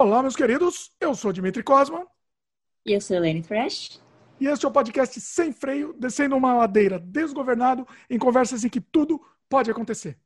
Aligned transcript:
Olá, 0.00 0.22
meus 0.22 0.34
queridos. 0.34 0.90
Eu 0.98 1.14
sou 1.14 1.30
Dimitri 1.30 1.62
Cosma. 1.62 2.06
E 2.86 2.94
eu 2.94 3.02
sou 3.02 3.18
Elaine 3.18 3.42
Trash. 3.42 4.00
E 4.40 4.46
este 4.46 4.64
é 4.64 4.68
o 4.70 4.72
podcast 4.72 5.20
Sem 5.20 5.52
Freio, 5.52 5.92
descendo 5.92 6.34
uma 6.38 6.54
ladeira 6.54 6.98
desgovernado 6.98 7.86
em 8.08 8.18
conversas 8.18 8.64
em 8.64 8.70
que 8.70 8.80
tudo 8.80 9.20
pode 9.46 9.70
acontecer. 9.70 10.16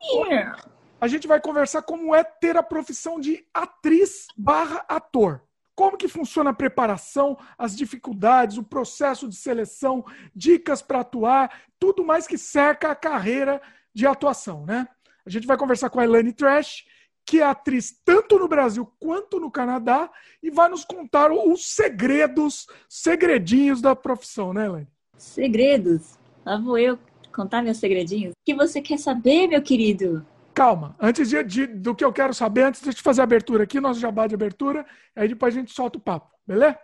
Yeah. 0.00 0.56
A 1.00 1.08
gente 1.08 1.26
vai 1.26 1.40
conversar 1.40 1.82
como 1.82 2.14
é 2.14 2.22
ter 2.22 2.56
a 2.56 2.62
profissão 2.62 3.18
de 3.18 3.44
atriz 3.52 4.28
barra 4.36 4.84
ator. 4.88 5.42
Como 5.74 5.96
que 5.96 6.06
funciona 6.06 6.50
a 6.50 6.54
preparação, 6.54 7.36
as 7.58 7.76
dificuldades, 7.76 8.56
o 8.56 8.62
processo 8.62 9.28
de 9.28 9.34
seleção, 9.34 10.04
dicas 10.32 10.80
para 10.80 11.00
atuar, 11.00 11.62
tudo 11.76 12.04
mais 12.04 12.28
que 12.28 12.38
cerca 12.38 12.92
a 12.92 12.94
carreira 12.94 13.60
de 13.92 14.06
atuação, 14.06 14.64
né? 14.64 14.86
A 15.26 15.28
gente 15.28 15.44
vai 15.44 15.56
conversar 15.56 15.90
com 15.90 15.98
a 15.98 16.04
Elaine 16.04 16.32
Trash, 16.32 16.86
que 17.28 17.42
é 17.42 17.44
atriz 17.44 17.94
tanto 18.06 18.38
no 18.38 18.48
Brasil 18.48 18.90
quanto 18.98 19.38
no 19.38 19.50
Canadá, 19.50 20.10
e 20.42 20.50
vai 20.50 20.66
nos 20.70 20.82
contar 20.82 21.30
os 21.30 21.74
segredos, 21.74 22.66
segredinhos 22.88 23.82
da 23.82 23.94
profissão, 23.94 24.54
né, 24.54 24.64
Elaine? 24.64 24.88
Segredos? 25.18 26.18
Lá 26.42 26.58
vou 26.58 26.78
eu 26.78 26.98
contar 27.30 27.60
meus 27.60 27.76
segredinhos. 27.76 28.32
O 28.32 28.44
que 28.46 28.54
você 28.54 28.80
quer 28.80 28.98
saber, 28.98 29.46
meu 29.46 29.60
querido? 29.60 30.24
Calma, 30.54 30.96
antes 30.98 31.28
de, 31.28 31.44
de, 31.44 31.66
do 31.66 31.94
que 31.94 32.02
eu 32.02 32.12
quero 32.14 32.32
saber, 32.32 32.62
antes 32.62 32.82
de 32.82 33.02
fazer 33.02 33.20
a 33.20 33.24
abertura 33.24 33.64
aqui, 33.64 33.78
nosso 33.78 34.00
jabá 34.00 34.26
de 34.26 34.34
abertura, 34.34 34.86
aí 35.14 35.28
depois 35.28 35.54
a 35.54 35.58
gente 35.60 35.70
solta 35.70 35.98
o 35.98 36.00
papo, 36.00 36.34
beleza? 36.46 36.78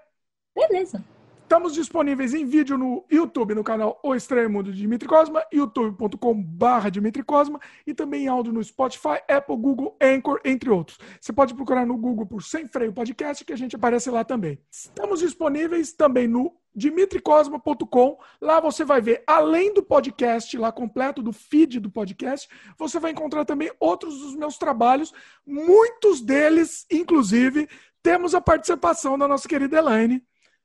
Beleza. 0.54 1.02
Estamos 1.44 1.74
disponíveis 1.74 2.32
em 2.32 2.46
vídeo 2.46 2.78
no 2.78 3.04
YouTube, 3.12 3.54
no 3.54 3.62
canal 3.62 4.00
O 4.02 4.14
Estranho 4.14 4.48
Mundo 4.48 4.72
de 4.72 4.78
Dimitri 4.78 5.06
Cosma, 5.06 5.44
youtube.com.br 5.52 6.90
Dimitri 6.90 7.22
Cosma, 7.22 7.60
e 7.86 7.92
também 7.92 8.24
em 8.24 8.28
áudio 8.28 8.50
no 8.50 8.64
Spotify, 8.64 9.20
Apple, 9.28 9.54
Google, 9.54 9.94
Anchor, 10.00 10.40
entre 10.42 10.70
outros. 10.70 10.98
Você 11.20 11.34
pode 11.34 11.54
procurar 11.54 11.84
no 11.84 11.98
Google 11.98 12.26
por 12.26 12.42
Sem 12.42 12.66
Freio 12.66 12.94
Podcast, 12.94 13.44
que 13.44 13.52
a 13.52 13.56
gente 13.56 13.76
aparece 13.76 14.10
lá 14.10 14.24
também. 14.24 14.58
Estamos 14.70 15.20
disponíveis 15.20 15.92
também 15.92 16.26
no 16.26 16.50
dimitricosma.com. 16.74 18.18
Lá 18.40 18.58
você 18.58 18.82
vai 18.82 19.02
ver, 19.02 19.22
além 19.26 19.72
do 19.72 19.82
podcast 19.82 20.56
lá 20.56 20.72
completo, 20.72 21.22
do 21.22 21.32
feed 21.32 21.78
do 21.78 21.90
podcast, 21.90 22.48
você 22.78 22.98
vai 22.98 23.10
encontrar 23.10 23.44
também 23.44 23.70
outros 23.78 24.18
dos 24.18 24.34
meus 24.34 24.56
trabalhos. 24.56 25.12
Muitos 25.46 26.22
deles, 26.22 26.86
inclusive, 26.90 27.68
temos 28.02 28.34
a 28.34 28.40
participação 28.40 29.18
da 29.18 29.28
nossa 29.28 29.46
querida 29.46 29.76
Elaine. 29.76 30.24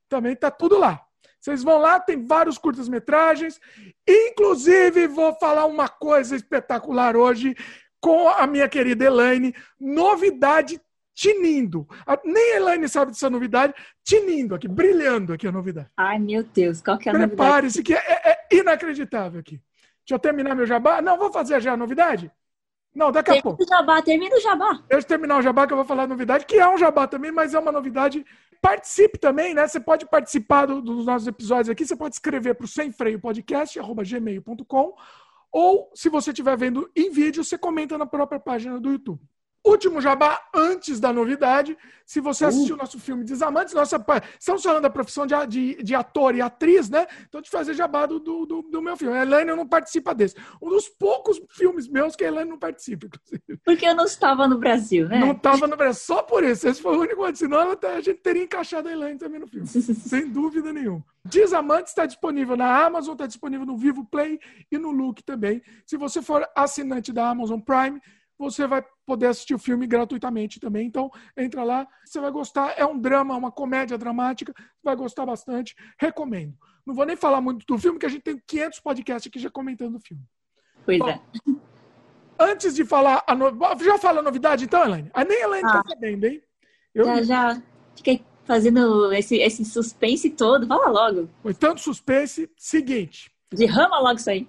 Também 0.09 0.35
tá 0.35 0.49
tudo 0.51 0.77
lá. 0.77 1.01
Vocês 1.39 1.63
vão 1.63 1.77
lá, 1.77 1.99
tem 1.99 2.25
vários 2.25 2.57
curtas-metragens. 2.57 3.59
Inclusive, 4.07 5.07
vou 5.07 5.33
falar 5.35 5.65
uma 5.65 5.87
coisa 5.87 6.35
espetacular 6.35 7.15
hoje 7.15 7.55
com 8.01 8.27
a 8.27 8.45
minha 8.45 8.67
querida 8.67 9.05
Elaine. 9.05 9.55
Novidade 9.79 10.81
tinindo. 11.15 11.87
Nem 12.25 12.53
a 12.53 12.55
Elaine 12.57 12.89
sabe 12.89 13.11
dessa 13.11 13.29
novidade. 13.29 13.73
Tinindo 14.03 14.55
aqui, 14.55 14.67
brilhando 14.67 15.31
aqui 15.31 15.47
a 15.47 15.51
novidade. 15.51 15.89
Ai, 15.95 16.19
meu 16.19 16.43
Deus, 16.43 16.81
qual 16.81 16.97
que 16.97 17.07
é 17.07 17.11
a 17.11 17.15
Prepare-se 17.15 17.79
novidade? 17.79 17.83
que 17.83 18.11
é, 18.11 18.31
é 18.31 18.57
inacreditável 18.57 19.39
aqui. 19.39 19.61
Deixa 20.05 20.15
eu 20.15 20.19
terminar 20.19 20.55
meu 20.55 20.65
jabá. 20.65 21.01
Não, 21.01 21.17
vou 21.17 21.31
fazer 21.31 21.61
já 21.61 21.73
a 21.73 21.77
novidade? 21.77 22.31
Não, 22.95 23.11
daqui 23.11 23.29
a 23.31 23.33
Termina 23.35 23.43
pouco. 23.43 23.63
o 23.63 23.67
jabá, 23.67 24.01
termina 24.01 24.35
o 24.35 24.41
jabá. 24.41 24.73
Deixa 24.89 25.03
eu 25.03 25.03
terminar 25.03 25.37
o 25.37 25.41
jabá 25.41 25.67
que 25.67 25.73
eu 25.73 25.77
vou 25.77 25.85
falar 25.85 26.03
a 26.03 26.07
novidade, 26.07 26.45
que 26.45 26.57
é 26.57 26.67
um 26.67 26.77
jabá 26.77 27.07
também, 27.07 27.31
mas 27.31 27.53
é 27.53 27.59
uma 27.59 27.71
novidade. 27.71 28.25
Participe 28.61 29.17
também, 29.17 29.53
né? 29.53 29.67
Você 29.67 29.79
pode 29.79 30.05
participar 30.05 30.65
do- 30.65 30.81
dos 30.81 31.05
nossos 31.05 31.27
episódios 31.27 31.69
aqui, 31.69 31.85
você 31.85 31.95
pode 31.95 32.15
escrever 32.15 32.55
para 32.55 32.65
o 32.65 32.67
Sem 32.67 32.91
Freio 32.91 33.19
Podcast, 33.19 33.79
arroba 33.79 34.03
gmail.com, 34.03 34.93
ou 35.51 35.91
se 35.95 36.09
você 36.09 36.31
estiver 36.31 36.57
vendo 36.57 36.89
em 36.95 37.09
vídeo, 37.09 37.43
você 37.43 37.57
comenta 37.57 37.97
na 37.97 38.05
própria 38.05 38.39
página 38.39 38.79
do 38.79 38.91
YouTube. 38.91 39.21
Último 39.69 40.01
jabá 40.01 40.39
antes 40.53 40.99
da 40.99 41.11
novidade. 41.13 41.77
Se 42.05 42.19
você 42.19 42.43
assistiu 42.45 42.73
o 42.75 42.77
nosso 42.77 42.99
filme 42.99 43.23
Desamantes, 43.23 43.71
nossa, 43.73 44.03
estamos 44.39 44.63
falando 44.63 44.81
da 44.81 44.89
profissão 44.89 45.27
de, 45.27 45.35
de, 45.47 45.83
de 45.83 45.93
ator 45.93 46.33
e 46.35 46.41
atriz, 46.41 46.89
né? 46.89 47.05
Então, 47.27 47.39
de 47.39 47.49
fazer 47.51 47.75
jabá 47.75 48.07
do, 48.07 48.19
do, 48.19 48.45
do- 48.47 48.61
do 48.63 48.81
meu 48.81 48.97
filme. 48.97 49.15
A 49.15 49.21
Elaine 49.21 49.51
não 49.55 49.67
participa 49.67 50.15
desse. 50.15 50.35
Um 50.59 50.69
dos 50.69 50.89
poucos 50.89 51.39
filmes 51.51 51.87
meus 51.87 52.15
que 52.15 52.23
a 52.23 52.27
Elaine 52.29 52.49
não 52.49 52.57
participa, 52.57 53.05
inclusive. 53.05 53.61
Porque 53.63 53.85
eu 53.85 53.93
não 53.95 54.05
estava 54.05 54.47
no 54.47 54.57
Brasil, 54.57 55.07
né? 55.07 55.19
Não 55.19 55.33
estava 55.33 55.67
no 55.67 55.77
Brasil. 55.77 56.01
Só 56.03 56.23
por 56.23 56.43
isso. 56.43 56.67
Esse 56.67 56.81
foi 56.81 56.97
o 56.97 57.01
único 57.01 57.17
motivo. 57.21 57.37
Senão 57.37 57.59
ela 57.61 57.77
a 57.95 58.01
gente 58.01 58.21
teria 58.21 58.43
encaixado 58.43 58.89
a 58.89 58.91
Elaine 58.91 59.19
também 59.19 59.39
no 59.39 59.47
filme. 59.47 59.67
Sem 59.69 60.27
dúvida 60.29 60.73
nenhuma. 60.73 61.05
Desamantes 61.23 61.91
está 61.91 62.07
disponível 62.07 62.57
na 62.57 62.85
Amazon, 62.85 63.13
está 63.13 63.27
disponível 63.27 63.67
no 63.67 63.77
Vivo 63.77 64.03
Play 64.05 64.39
e 64.71 64.79
no 64.79 64.89
Look 64.89 65.21
também. 65.23 65.61
Se 65.85 65.95
você 65.95 66.23
for 66.23 66.43
assinante 66.55 67.13
da 67.13 67.29
Amazon 67.29 67.59
Prime, 67.59 68.01
você 68.37 68.65
vai 68.65 68.83
poder 69.09 69.27
assistir 69.27 69.55
o 69.55 69.59
filme 69.59 69.87
gratuitamente 69.87 70.59
também. 70.59 70.85
Então, 70.87 71.09
entra 71.35 71.63
lá, 71.63 71.87
você 72.05 72.19
vai 72.19 72.31
gostar. 72.31 72.73
É 72.77 72.85
um 72.85 72.99
drama, 72.99 73.35
uma 73.35 73.51
comédia 73.51 73.97
dramática, 73.97 74.53
vai 74.83 74.95
gostar 74.95 75.25
bastante. 75.25 75.75
Recomendo. 75.99 76.53
Não 76.85 76.93
vou 76.93 77.05
nem 77.05 77.15
falar 77.15 77.41
muito 77.41 77.65
do 77.65 77.77
filme, 77.77 77.95
porque 77.97 78.05
a 78.05 78.09
gente 78.09 78.21
tem 78.21 78.41
500 78.45 78.79
podcasts 78.79 79.27
aqui 79.27 79.39
já 79.39 79.49
comentando 79.49 79.95
o 79.95 79.99
filme. 79.99 80.23
Pois 80.85 80.99
Bom, 80.99 81.09
é. 81.09 81.19
Antes 82.39 82.73
de 82.75 82.85
falar 82.85 83.23
a 83.27 83.35
no... 83.35 83.51
Já 83.83 83.97
fala 83.97 84.19
a 84.19 84.23
novidade, 84.23 84.65
então, 84.65 84.83
Elaine? 84.85 85.09
A 85.13 85.25
nem 85.25 85.41
Elaine 85.41 85.67
Ah. 85.67 85.81
tá 85.81 85.89
sabendo, 85.89 86.25
hein? 86.25 86.41
Eu... 86.93 87.05
Já, 87.05 87.21
já 87.23 87.61
fiquei 87.95 88.23
fazendo 88.45 89.11
esse, 89.13 89.37
esse 89.37 89.65
suspense 89.65 90.29
todo. 90.29 90.65
Fala 90.67 90.89
logo. 90.89 91.29
Foi 91.41 91.53
tanto 91.53 91.81
suspense. 91.81 92.49
Seguinte, 92.57 93.31
Derrama 93.51 93.99
logo 93.99 94.15
isso 94.19 94.29
aí. 94.29 94.47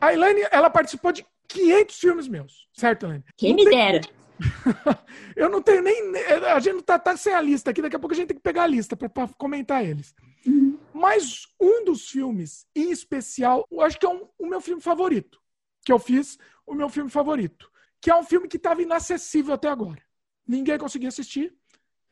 a 0.00 0.12
Elaine, 0.12 0.46
ela 0.50 0.68
participou 0.70 1.12
de 1.12 1.24
500 1.48 1.98
filmes 1.98 2.28
meus, 2.28 2.68
certo, 2.74 3.06
Elaine? 3.06 3.24
Quem 3.36 3.50
Não 3.50 3.56
me 3.64 3.64
tem- 3.70 3.78
dera. 3.78 4.00
Eu 5.34 5.48
não 5.48 5.60
tenho 5.60 5.82
nem. 5.82 6.14
A 6.46 6.60
gente 6.60 6.74
não 6.74 6.82
tá, 6.82 6.96
tá 6.98 7.16
sem 7.16 7.34
a 7.34 7.40
lista 7.40 7.70
aqui, 7.70 7.82
daqui 7.82 7.96
a 7.96 7.98
pouco 7.98 8.14
a 8.14 8.16
gente 8.16 8.28
tem 8.28 8.36
que 8.36 8.42
pegar 8.42 8.62
a 8.64 8.66
lista 8.68 8.96
para 8.96 9.10
comentar 9.36 9.84
eles. 9.84 10.14
Uhum. 10.46 10.78
Mas 10.94 11.46
um 11.60 11.84
dos 11.84 12.08
filmes, 12.08 12.66
em 12.74 12.90
especial, 12.92 13.66
eu 13.70 13.80
acho 13.80 13.98
que 13.98 14.06
é 14.06 14.08
um- 14.08 14.28
o 14.38 14.46
meu 14.46 14.60
filme 14.60 14.80
favorito. 14.80 15.40
Que 15.84 15.90
eu 15.92 15.98
fiz, 15.98 16.38
o 16.66 16.74
meu 16.74 16.88
filme 16.88 17.10
favorito. 17.10 17.68
Que 18.00 18.10
é 18.10 18.16
um 18.16 18.22
filme 18.22 18.46
que 18.46 18.56
estava 18.58 18.80
inacessível 18.80 19.54
até 19.54 19.68
agora. 19.68 20.00
Ninguém 20.46 20.78
conseguia 20.78 21.08
assistir. 21.08 21.52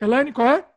Elaine, 0.01 0.33
qual 0.33 0.47
é? 0.47 0.67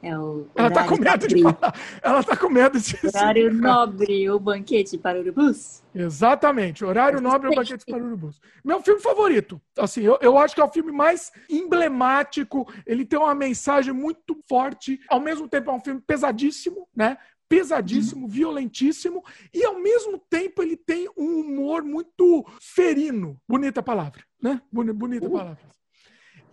É 0.00 0.16
o 0.16 0.46
Ela 0.54 0.70
tá 0.70 0.82
horário 0.84 0.96
com 0.96 1.02
medo 1.02 1.26
de 1.26 1.42
falar. 1.42 1.74
Ela 2.02 2.22
tá 2.22 2.36
com 2.36 2.48
medo 2.48 2.78
de 2.78 2.98
Horário 3.04 3.52
nobre, 3.52 4.30
o 4.30 4.38
banquete 4.38 4.96
para 4.96 5.18
urubus. 5.18 5.82
Exatamente, 5.92 6.84
Horário 6.84 7.20
Nobre 7.20 7.48
o 7.48 7.54
Banquete 7.54 7.84
para 7.84 7.96
Urubus. 8.02 8.40
Meu 8.64 8.80
filme 8.80 9.00
favorito. 9.00 9.60
Assim, 9.76 10.02
eu, 10.02 10.16
eu 10.20 10.38
acho 10.38 10.54
que 10.54 10.60
é 10.60 10.64
o 10.64 10.70
filme 10.70 10.92
mais 10.92 11.32
emblemático. 11.50 12.72
Ele 12.86 13.04
tem 13.04 13.18
uma 13.18 13.34
mensagem 13.34 13.92
muito 13.92 14.38
forte. 14.48 15.00
Ao 15.08 15.18
mesmo 15.20 15.48
tempo, 15.48 15.70
é 15.70 15.74
um 15.74 15.80
filme 15.80 16.00
pesadíssimo, 16.00 16.86
né? 16.94 17.16
Pesadíssimo, 17.48 18.28
violentíssimo. 18.28 19.24
E 19.52 19.64
ao 19.64 19.80
mesmo 19.80 20.18
tempo, 20.30 20.62
ele 20.62 20.76
tem 20.76 21.08
um 21.16 21.40
humor 21.40 21.82
muito 21.82 22.46
ferino. 22.60 23.36
Bonita 23.48 23.82
palavra, 23.82 24.22
né? 24.40 24.60
Boni- 24.70 24.92
Bonita 24.92 25.26
Uh. 25.26 25.30
palavra. 25.32 25.58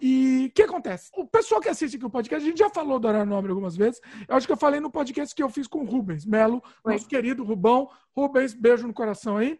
E 0.07 0.45
o 0.45 0.51
que 0.51 0.61
acontece? 0.61 1.09
O 1.15 1.25
pessoal 1.25 1.59
que 1.59 1.67
assiste 1.67 1.95
aqui 1.95 2.05
o 2.05 2.11
podcast, 2.11 2.45
a 2.45 2.47
gente 2.47 2.59
já 2.59 2.69
falou 2.69 2.99
do 2.99 3.07
Horário 3.07 3.25
Nobre 3.25 3.49
algumas 3.49 3.75
vezes. 3.75 3.99
Eu 4.27 4.35
acho 4.35 4.45
que 4.45 4.53
eu 4.53 4.57
falei 4.57 4.79
no 4.79 4.91
podcast 4.91 5.33
que 5.33 5.41
eu 5.41 5.49
fiz 5.49 5.65
com 5.65 5.79
o 5.79 5.83
Rubens 5.83 6.27
Melo, 6.27 6.61
nosso 6.85 7.07
querido 7.07 7.43
Rubão. 7.43 7.89
Rubens, 8.15 8.53
beijo 8.53 8.85
no 8.85 8.93
coração 8.93 9.37
aí. 9.37 9.59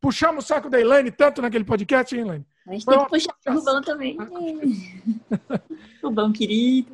Puxamos 0.00 0.44
o 0.44 0.48
saco 0.48 0.68
da 0.68 0.80
Elaine 0.80 1.12
tanto 1.12 1.40
naquele 1.40 1.62
podcast, 1.62 2.12
hein, 2.12 2.22
Elaine? 2.22 2.46
A 2.66 2.72
gente 2.72 2.84
Foi 2.84 2.96
tem 2.96 3.04
que 3.04 3.10
puxar 3.10 3.36
o 3.46 3.52
Rubão 3.52 3.82
também. 3.82 4.18
Rubão 6.02 6.32
querido. 6.32 6.92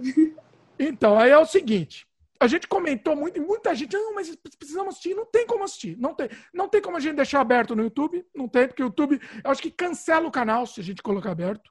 Então, 0.79 1.19
aí 1.19 1.31
é 1.31 1.39
o 1.39 1.47
seguinte. 1.47 2.07
A 2.39 2.47
gente 2.47 2.69
comentou 2.69 3.17
muito, 3.17 3.39
e 3.39 3.41
muita 3.41 3.75
gente, 3.75 3.95
não, 3.95 4.15
mas 4.15 4.37
precisamos 4.59 4.91
assistir. 4.91 5.15
Não 5.15 5.25
tem 5.25 5.47
como 5.47 5.65
assistir. 5.65 5.97
Não 5.99 6.13
tem, 6.13 6.29
não 6.53 6.69
tem 6.69 6.83
como 6.83 6.99
a 6.99 7.01
gente 7.01 7.17
deixar 7.17 7.41
aberto 7.41 7.75
no 7.75 7.83
YouTube. 7.83 8.27
Não 8.35 8.47
tem, 8.47 8.69
porque 8.69 8.83
o 8.83 8.87
YouTube, 8.87 9.19
eu 9.43 9.51
acho 9.51 9.63
que 9.63 9.71
cancela 9.71 10.29
o 10.29 10.31
canal 10.31 10.67
se 10.67 10.81
a 10.81 10.85
gente 10.85 11.03
colocar 11.03 11.31
aberto. 11.31 11.71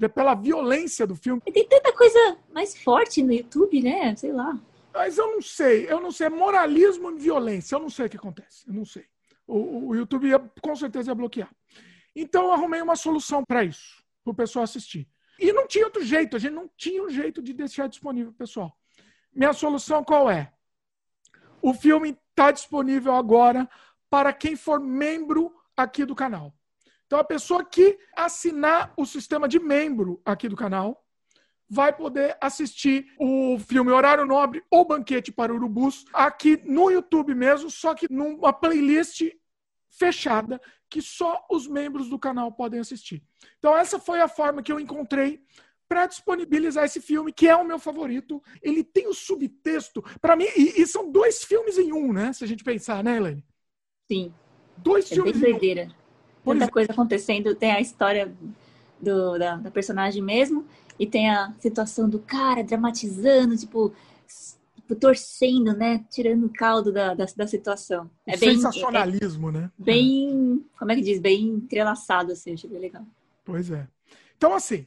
É 0.00 0.08
Pela 0.08 0.34
violência 0.34 1.06
do 1.06 1.14
filme. 1.14 1.40
E 1.46 1.52
tem 1.52 1.66
tanta 1.66 1.92
coisa 1.92 2.38
mais 2.52 2.76
forte 2.76 3.22
no 3.22 3.32
YouTube, 3.32 3.82
né? 3.82 4.14
Sei 4.16 4.32
lá. 4.32 4.58
Mas 4.92 5.16
eu 5.18 5.26
não 5.32 5.42
sei, 5.42 5.90
eu 5.90 6.00
não 6.00 6.10
sei. 6.10 6.26
É 6.26 6.30
Moralismo 6.30 7.10
e 7.10 7.18
violência. 7.18 7.74
Eu 7.74 7.80
não 7.80 7.90
sei 7.90 8.06
o 8.06 8.10
que 8.10 8.16
acontece. 8.16 8.66
Eu 8.66 8.74
não 8.74 8.84
sei. 8.84 9.04
O, 9.46 9.88
o- 9.88 9.94
YouTube 9.94 10.26
ia, 10.28 10.38
com 10.38 10.74
certeza 10.76 11.10
ia 11.10 11.14
bloquear. 11.14 11.50
Então 12.14 12.46
eu 12.46 12.52
arrumei 12.52 12.80
uma 12.82 12.96
solução 12.96 13.44
para 13.44 13.62
isso, 13.64 14.02
para 14.24 14.30
o 14.32 14.34
pessoal 14.34 14.64
assistir. 14.64 15.08
E 15.38 15.52
não 15.52 15.66
tinha 15.66 15.84
outro 15.84 16.02
jeito, 16.02 16.34
a 16.36 16.38
gente 16.38 16.54
não 16.54 16.68
tinha 16.76 17.02
um 17.02 17.10
jeito 17.10 17.42
de 17.42 17.52
deixar 17.52 17.86
disponível 17.88 18.32
pessoal. 18.32 18.74
Minha 19.32 19.52
solução 19.52 20.02
qual 20.02 20.30
é? 20.30 20.50
O 21.60 21.74
filme 21.74 22.18
está 22.30 22.50
disponível 22.50 23.14
agora 23.14 23.68
para 24.08 24.32
quem 24.32 24.56
for 24.56 24.80
membro 24.80 25.54
aqui 25.76 26.04
do 26.06 26.14
canal. 26.14 26.54
Então 27.06 27.18
a 27.18 27.24
pessoa 27.24 27.64
que 27.64 27.98
assinar 28.16 28.92
o 28.96 29.06
sistema 29.06 29.48
de 29.48 29.58
membro 29.58 30.20
aqui 30.24 30.48
do 30.48 30.56
canal 30.56 31.04
vai 31.68 31.94
poder 31.94 32.36
assistir 32.40 33.06
o 33.18 33.58
filme 33.58 33.90
Horário 33.90 34.24
Nobre 34.24 34.62
ou 34.70 34.84
Banquete 34.84 35.32
para 35.32 35.52
Urubus 35.52 36.04
aqui 36.12 36.60
no 36.64 36.90
YouTube 36.90 37.34
mesmo, 37.34 37.70
só 37.70 37.94
que 37.94 38.10
numa 38.12 38.52
playlist 38.52 39.22
fechada 39.88 40.60
que 40.88 41.02
só 41.02 41.44
os 41.50 41.66
membros 41.66 42.08
do 42.08 42.18
canal 42.18 42.52
podem 42.52 42.78
assistir. 42.78 43.22
Então 43.58 43.76
essa 43.76 43.98
foi 43.98 44.20
a 44.20 44.28
forma 44.28 44.62
que 44.62 44.70
eu 44.70 44.78
encontrei 44.78 45.42
para 45.88 46.06
disponibilizar 46.06 46.84
esse 46.84 47.00
filme, 47.00 47.32
que 47.32 47.46
é 47.48 47.56
o 47.56 47.64
meu 47.64 47.78
favorito. 47.78 48.42
Ele 48.60 48.82
tem 48.82 49.06
o 49.06 49.14
subtexto, 49.14 50.02
para 50.20 50.36
mim, 50.36 50.46
e, 50.56 50.82
e, 50.82 50.86
são 50.86 51.10
dois 51.10 51.44
filmes 51.44 51.78
em 51.78 51.92
um, 51.92 52.12
né? 52.12 52.32
Se 52.32 52.42
a 52.42 52.46
gente 52.46 52.64
pensar, 52.64 53.04
né, 53.04 53.16
Elaine? 53.16 53.44
Sim. 54.10 54.34
Dois 54.76 55.10
é 55.10 55.14
filmes 55.14 55.38
bem 55.38 55.52
doideira. 55.52 55.82
em 55.82 55.88
um. 55.88 56.05
Muita 56.46 56.64
é. 56.64 56.68
coisa 56.68 56.92
acontecendo, 56.92 57.54
tem 57.54 57.72
a 57.72 57.80
história 57.80 58.32
do, 59.00 59.38
da, 59.38 59.56
da 59.56 59.70
personagem 59.70 60.22
mesmo, 60.22 60.64
e 60.98 61.06
tem 61.06 61.28
a 61.28 61.52
situação 61.58 62.08
do 62.08 62.18
cara 62.20 62.62
dramatizando, 62.62 63.56
tipo, 63.56 63.92
tipo, 64.86 64.94
torcendo, 64.94 65.74
né? 65.74 66.04
Tirando 66.08 66.46
o 66.46 66.52
caldo 66.52 66.92
da, 66.92 67.12
da, 67.12 67.24
da 67.24 67.46
situação. 67.46 68.08
É 68.24 68.36
bem, 68.36 68.54
sensacionalismo, 68.54 69.48
é, 69.48 69.52
né? 69.52 69.70
Bem, 69.76 70.64
como 70.78 70.92
é 70.92 70.94
que 70.94 71.02
diz? 71.02 71.18
Bem 71.18 71.48
entrelaçado, 71.48 72.32
assim, 72.32 72.54
achei 72.54 72.70
bem 72.70 72.80
legal. 72.80 73.04
Pois 73.44 73.70
é. 73.70 73.86
Então, 74.36 74.54
assim, 74.54 74.86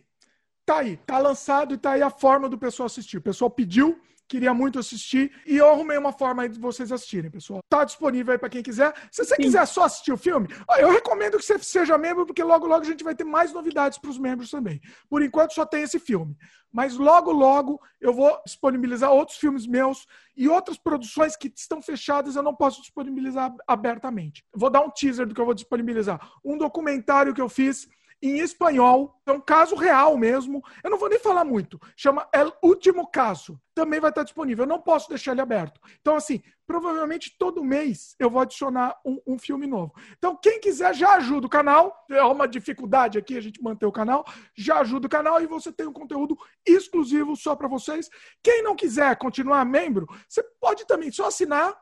tá 0.65 0.77
aí, 0.77 0.97
tá 0.97 1.19
lançado 1.19 1.73
e 1.73 1.77
tá 1.77 1.91
aí 1.91 2.01
a 2.01 2.09
forma 2.09 2.47
do 2.47 2.57
pessoal 2.57 2.87
assistir. 2.87 3.17
O 3.17 3.21
pessoal 3.21 3.51
pediu, 3.51 3.99
queria 4.29 4.53
muito 4.53 4.77
assistir 4.77 5.31
e 5.45 5.57
eu 5.57 5.67
arrumei 5.67 5.97
uma 5.97 6.13
forma 6.13 6.43
aí 6.43 6.49
de 6.49 6.59
vocês 6.59 6.91
assistirem, 6.91 7.31
pessoal. 7.31 7.61
Tá 7.67 7.83
disponível 7.83 8.31
aí 8.31 8.37
para 8.37 8.47
quem 8.47 8.61
quiser. 8.61 8.93
Se 9.11 9.25
você 9.25 9.35
Sim. 9.35 9.41
quiser 9.41 9.65
só 9.65 9.83
assistir 9.83 10.13
o 10.13 10.17
filme, 10.17 10.47
eu 10.77 10.91
recomendo 10.91 11.37
que 11.37 11.43
você 11.43 11.57
seja 11.57 11.97
membro, 11.97 12.25
porque 12.25 12.43
logo, 12.43 12.67
logo 12.67 12.83
a 12.83 12.87
gente 12.87 13.03
vai 13.03 13.15
ter 13.15 13.23
mais 13.23 13.51
novidades 13.51 13.97
para 13.97 14.11
os 14.11 14.19
membros 14.19 14.51
também. 14.51 14.79
Por 15.09 15.23
enquanto 15.23 15.53
só 15.53 15.65
tem 15.65 15.81
esse 15.81 15.99
filme. 15.99 16.37
Mas 16.71 16.95
logo, 16.95 17.31
logo 17.31 17.81
eu 17.99 18.13
vou 18.13 18.39
disponibilizar 18.45 19.11
outros 19.11 19.39
filmes 19.39 19.65
meus 19.65 20.05
e 20.37 20.47
outras 20.47 20.77
produções 20.77 21.35
que 21.35 21.51
estão 21.55 21.81
fechadas 21.81 22.35
eu 22.35 22.43
não 22.43 22.55
posso 22.55 22.81
disponibilizar 22.81 23.51
abertamente. 23.67 24.45
Vou 24.53 24.69
dar 24.69 24.81
um 24.81 24.91
teaser 24.91 25.25
do 25.25 25.33
que 25.33 25.41
eu 25.41 25.45
vou 25.45 25.55
disponibilizar. 25.55 26.19
Um 26.45 26.57
documentário 26.57 27.33
que 27.33 27.41
eu 27.41 27.49
fiz 27.49 27.87
em 28.21 28.39
espanhol. 28.39 29.19
É 29.25 29.31
um 29.31 29.39
caso 29.39 29.75
real 29.75 30.17
mesmo. 30.17 30.63
Eu 30.83 30.89
não 30.89 30.97
vou 30.97 31.09
nem 31.09 31.19
falar 31.19 31.45
muito. 31.45 31.79
Chama 31.95 32.27
El 32.33 32.51
Último 32.61 33.07
Caso. 33.07 33.59
Também 33.73 33.99
vai 33.99 34.09
estar 34.09 34.23
disponível. 34.23 34.63
Eu 34.63 34.69
não 34.69 34.81
posso 34.81 35.07
deixar 35.09 35.31
ele 35.31 35.41
aberto. 35.41 35.79
Então, 36.01 36.15
assim, 36.15 36.41
provavelmente 36.67 37.35
todo 37.37 37.63
mês 37.63 38.15
eu 38.19 38.29
vou 38.29 38.41
adicionar 38.41 38.99
um, 39.05 39.19
um, 39.25 39.39
filme 39.39 39.65
novo. 39.65 39.93
Então, 40.17 40.35
quem 40.35 40.59
quiser 40.59 40.93
já 40.93 41.15
ajuda 41.15 41.47
o 41.47 41.49
canal. 41.49 41.95
É 42.09 42.23
uma 42.23 42.47
dificuldade 42.47 43.17
aqui 43.17 43.37
a 43.37 43.41
gente 43.41 43.61
manter 43.61 43.85
o 43.85 43.91
canal. 43.91 44.25
Já 44.55 44.79
ajuda 44.79 45.07
o 45.07 45.09
canal 45.09 45.41
e 45.41 45.47
você 45.47 45.71
tem 45.71 45.87
um 45.87 45.93
conteúdo 45.93 46.37
exclusivo 46.65 47.35
só 47.35 47.55
para 47.55 47.67
vocês. 47.67 48.09
Quem 48.43 48.61
não 48.63 48.75
quiser 48.75 49.15
continuar 49.17 49.65
membro, 49.65 50.07
você 50.27 50.43
pode 50.59 50.85
também 50.85 51.11
só 51.11 51.27
assinar 51.27 51.75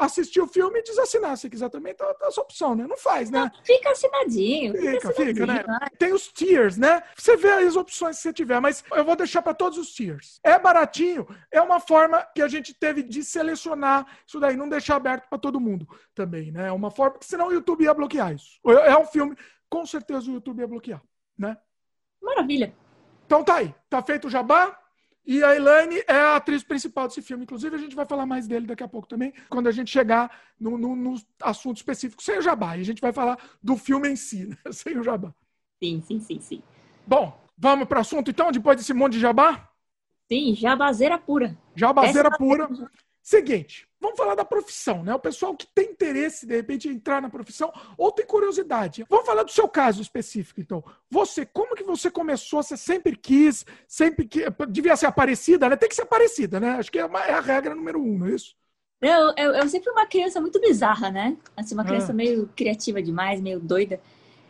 assistir 0.00 0.40
o 0.40 0.46
filme 0.46 0.78
e 0.78 0.82
desassinar. 0.82 1.36
Se 1.36 1.48
quiser 1.48 1.68
também, 1.68 1.94
tá, 1.94 2.12
tá 2.14 2.26
essa 2.26 2.40
opção, 2.40 2.74
né? 2.74 2.86
Não 2.86 2.96
faz, 2.96 3.30
né? 3.30 3.40
Não, 3.40 3.64
fica 3.64 3.90
assinadinho. 3.90 4.72
Fica, 4.72 4.92
fica, 4.92 5.08
assinadinho, 5.10 5.34
fica 5.34 5.46
né? 5.46 5.62
Vai. 5.62 5.90
Tem 5.98 6.12
os 6.12 6.28
tiers, 6.28 6.76
né? 6.76 7.02
Você 7.16 7.36
vê 7.36 7.50
as 7.50 7.76
opções 7.76 8.16
que 8.16 8.22
você 8.22 8.32
tiver, 8.32 8.60
mas 8.60 8.82
eu 8.92 9.04
vou 9.04 9.16
deixar 9.16 9.42
para 9.42 9.54
todos 9.54 9.78
os 9.78 9.92
tiers. 9.92 10.40
É 10.42 10.58
baratinho, 10.58 11.26
é 11.50 11.60
uma 11.60 11.80
forma 11.80 12.26
que 12.34 12.42
a 12.42 12.48
gente 12.48 12.74
teve 12.74 13.02
de 13.02 13.22
selecionar 13.22 14.06
isso 14.26 14.40
daí, 14.40 14.56
não 14.56 14.68
deixar 14.68 14.96
aberto 14.96 15.28
para 15.28 15.38
todo 15.38 15.60
mundo 15.60 15.86
também, 16.14 16.50
né? 16.50 16.68
É 16.68 16.72
uma 16.72 16.90
forma 16.90 17.18
que 17.18 17.26
senão 17.26 17.48
o 17.48 17.52
YouTube 17.52 17.84
ia 17.84 17.94
bloquear 17.94 18.34
isso. 18.34 18.58
É 18.64 18.96
um 18.96 19.04
filme, 19.04 19.36
com 19.68 19.84
certeza 19.86 20.30
o 20.30 20.34
YouTube 20.34 20.60
ia 20.60 20.68
bloquear, 20.68 21.02
né? 21.38 21.56
Maravilha. 22.22 22.74
Então 23.26 23.44
tá 23.44 23.56
aí, 23.56 23.74
tá 23.88 24.02
feito 24.02 24.26
o 24.26 24.30
jabá. 24.30 24.76
E 25.26 25.44
a 25.44 25.54
Elaine 25.54 26.02
é 26.06 26.14
a 26.14 26.36
atriz 26.36 26.62
principal 26.62 27.06
desse 27.06 27.22
filme. 27.22 27.44
Inclusive, 27.44 27.76
a 27.76 27.78
gente 27.78 27.94
vai 27.94 28.06
falar 28.06 28.26
mais 28.26 28.46
dele 28.46 28.66
daqui 28.66 28.82
a 28.82 28.88
pouco 28.88 29.06
também, 29.06 29.32
quando 29.48 29.68
a 29.68 29.72
gente 29.72 29.90
chegar 29.90 30.30
no, 30.58 30.76
no, 30.78 30.96
no 30.96 31.14
assunto 31.42 31.76
específico, 31.76 32.22
sem 32.22 32.38
o 32.38 32.42
jabá. 32.42 32.76
E 32.76 32.80
a 32.80 32.84
gente 32.84 33.00
vai 33.00 33.12
falar 33.12 33.38
do 33.62 33.76
filme 33.76 34.08
em 34.08 34.16
si, 34.16 34.46
né? 34.46 34.56
sem 34.72 34.98
o 34.98 35.02
jabá. 35.02 35.34
Sim, 35.82 36.02
sim, 36.02 36.20
sim, 36.20 36.40
sim. 36.40 36.62
Bom, 37.06 37.38
vamos 37.56 37.86
para 37.86 37.98
o 37.98 38.00
assunto 38.00 38.30
então, 38.30 38.50
depois 38.50 38.76
desse 38.76 38.92
monte 38.92 39.14
de 39.14 39.20
jabá? 39.20 39.70
Sim, 40.28 40.54
jabazeira 40.54 41.18
pura. 41.18 41.56
Jabazeira 41.74 42.28
Essa 42.28 42.38
pura. 42.38 42.68
Seguinte, 43.22 43.86
vamos 44.00 44.16
falar 44.16 44.34
da 44.34 44.44
profissão, 44.44 45.02
né? 45.04 45.14
O 45.14 45.18
pessoal 45.18 45.54
que 45.54 45.66
tem 45.66 45.90
interesse, 45.90 46.46
de 46.46 46.56
repente, 46.56 46.88
em 46.88 46.92
entrar 46.92 47.20
na 47.20 47.28
profissão 47.28 47.72
ou 47.98 48.10
tem 48.10 48.24
curiosidade. 48.24 49.04
Vamos 49.08 49.26
falar 49.26 49.42
do 49.42 49.50
seu 49.50 49.68
caso 49.68 50.00
específico, 50.00 50.60
então. 50.60 50.82
Você, 51.10 51.44
como 51.44 51.76
que 51.76 51.82
você 51.82 52.10
começou? 52.10 52.62
Você 52.62 52.76
sempre 52.76 53.14
quis, 53.14 53.64
sempre 53.86 54.26
que 54.26 54.44
devia 54.68 54.96
ser 54.96 55.06
aparecida, 55.06 55.68
né? 55.68 55.76
Tem 55.76 55.88
que 55.88 55.94
ser 55.94 56.02
aparecida, 56.02 56.58
né? 56.58 56.70
Acho 56.70 56.90
que 56.90 56.98
é, 56.98 57.04
uma, 57.04 57.22
é 57.24 57.32
a 57.32 57.40
regra 57.40 57.74
número 57.74 58.00
um, 58.00 58.18
não 58.18 58.26
é 58.26 58.30
isso? 58.30 58.54
Eu, 59.02 59.32
eu, 59.36 59.54
eu 59.54 59.68
sempre 59.68 59.84
fui 59.84 59.92
uma 59.92 60.06
criança 60.06 60.40
muito 60.40 60.60
bizarra, 60.60 61.10
né? 61.10 61.36
Assim, 61.56 61.74
uma 61.74 61.84
criança 61.84 62.12
ah. 62.12 62.14
meio 62.14 62.48
criativa 62.56 63.02
demais, 63.02 63.40
meio 63.40 63.60
doida. 63.60 64.00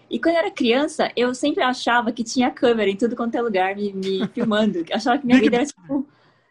E 0.09 0.19
quando 0.19 0.35
eu 0.35 0.41
era 0.41 0.51
criança, 0.51 1.11
eu 1.17 1.33
sempre 1.35 1.63
achava 1.63 2.11
que 2.11 2.25
tinha 2.25 2.51
câmera 2.51 2.91
em 2.91 2.97
tudo 2.97 3.15
quanto 3.15 3.37
é 3.37 3.41
lugar 3.41 3.77
me, 3.77 3.93
me 3.93 4.27
filmando. 4.35 4.85
achava 4.93 5.19
que 5.19 5.27
minha 5.27 5.39
vida 5.39 5.57
era 5.57 5.67
tipo 5.67 6.07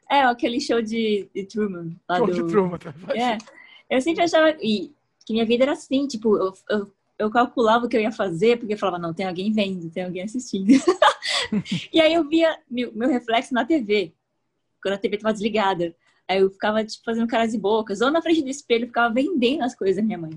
é, 0.09 0.21
aquele 0.21 0.59
show 0.59 0.81
de, 0.81 1.29
de 1.33 1.43
Truman. 1.45 1.95
show 2.17 2.25
do... 2.25 2.33
de 2.33 2.47
Truman, 2.47 2.77
tá? 2.77 2.93
É. 3.15 3.37
Eu 3.89 4.01
sempre 4.01 4.23
achava 4.23 4.57
e, 4.61 4.91
que 5.25 5.33
minha 5.33 5.45
vida 5.45 5.63
era 5.63 5.73
assim, 5.73 6.07
tipo, 6.07 6.37
eu, 6.37 6.53
eu, 6.69 6.91
eu 7.19 7.29
calculava 7.29 7.85
o 7.85 7.89
que 7.89 7.95
eu 7.95 8.01
ia 8.01 8.11
fazer, 8.11 8.57
porque 8.57 8.73
eu 8.73 8.77
falava, 8.77 8.97
não, 8.97 9.13
tem 9.13 9.27
alguém 9.27 9.51
vendo, 9.51 9.91
tem 9.91 10.03
alguém 10.03 10.23
assistindo. 10.23 10.69
e 11.93 12.01
aí 12.01 12.13
eu 12.13 12.27
via 12.27 12.57
meu, 12.69 12.91
meu 12.93 13.09
reflexo 13.09 13.53
na 13.53 13.65
TV, 13.65 14.13
quando 14.81 14.95
a 14.95 14.97
TV 14.97 15.17
estava 15.17 15.33
desligada. 15.33 15.95
Aí 16.27 16.39
eu 16.39 16.49
ficava, 16.49 16.83
tipo, 16.83 17.03
fazendo 17.03 17.27
caras 17.27 17.53
e 17.53 17.57
bocas, 17.57 18.01
ou 18.01 18.09
na 18.09 18.21
frente 18.21 18.41
do 18.41 18.49
espelho, 18.49 18.87
ficava 18.87 19.13
vendendo 19.13 19.63
as 19.63 19.75
coisas 19.75 19.97
da 19.97 20.03
minha 20.03 20.17
mãe. 20.17 20.31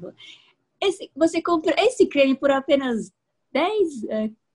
Esse, 0.80 1.10
você 1.14 1.40
compra 1.40 1.74
esse 1.78 2.06
creme 2.06 2.34
por 2.34 2.50
apenas 2.50 3.12
10, 3.52 4.04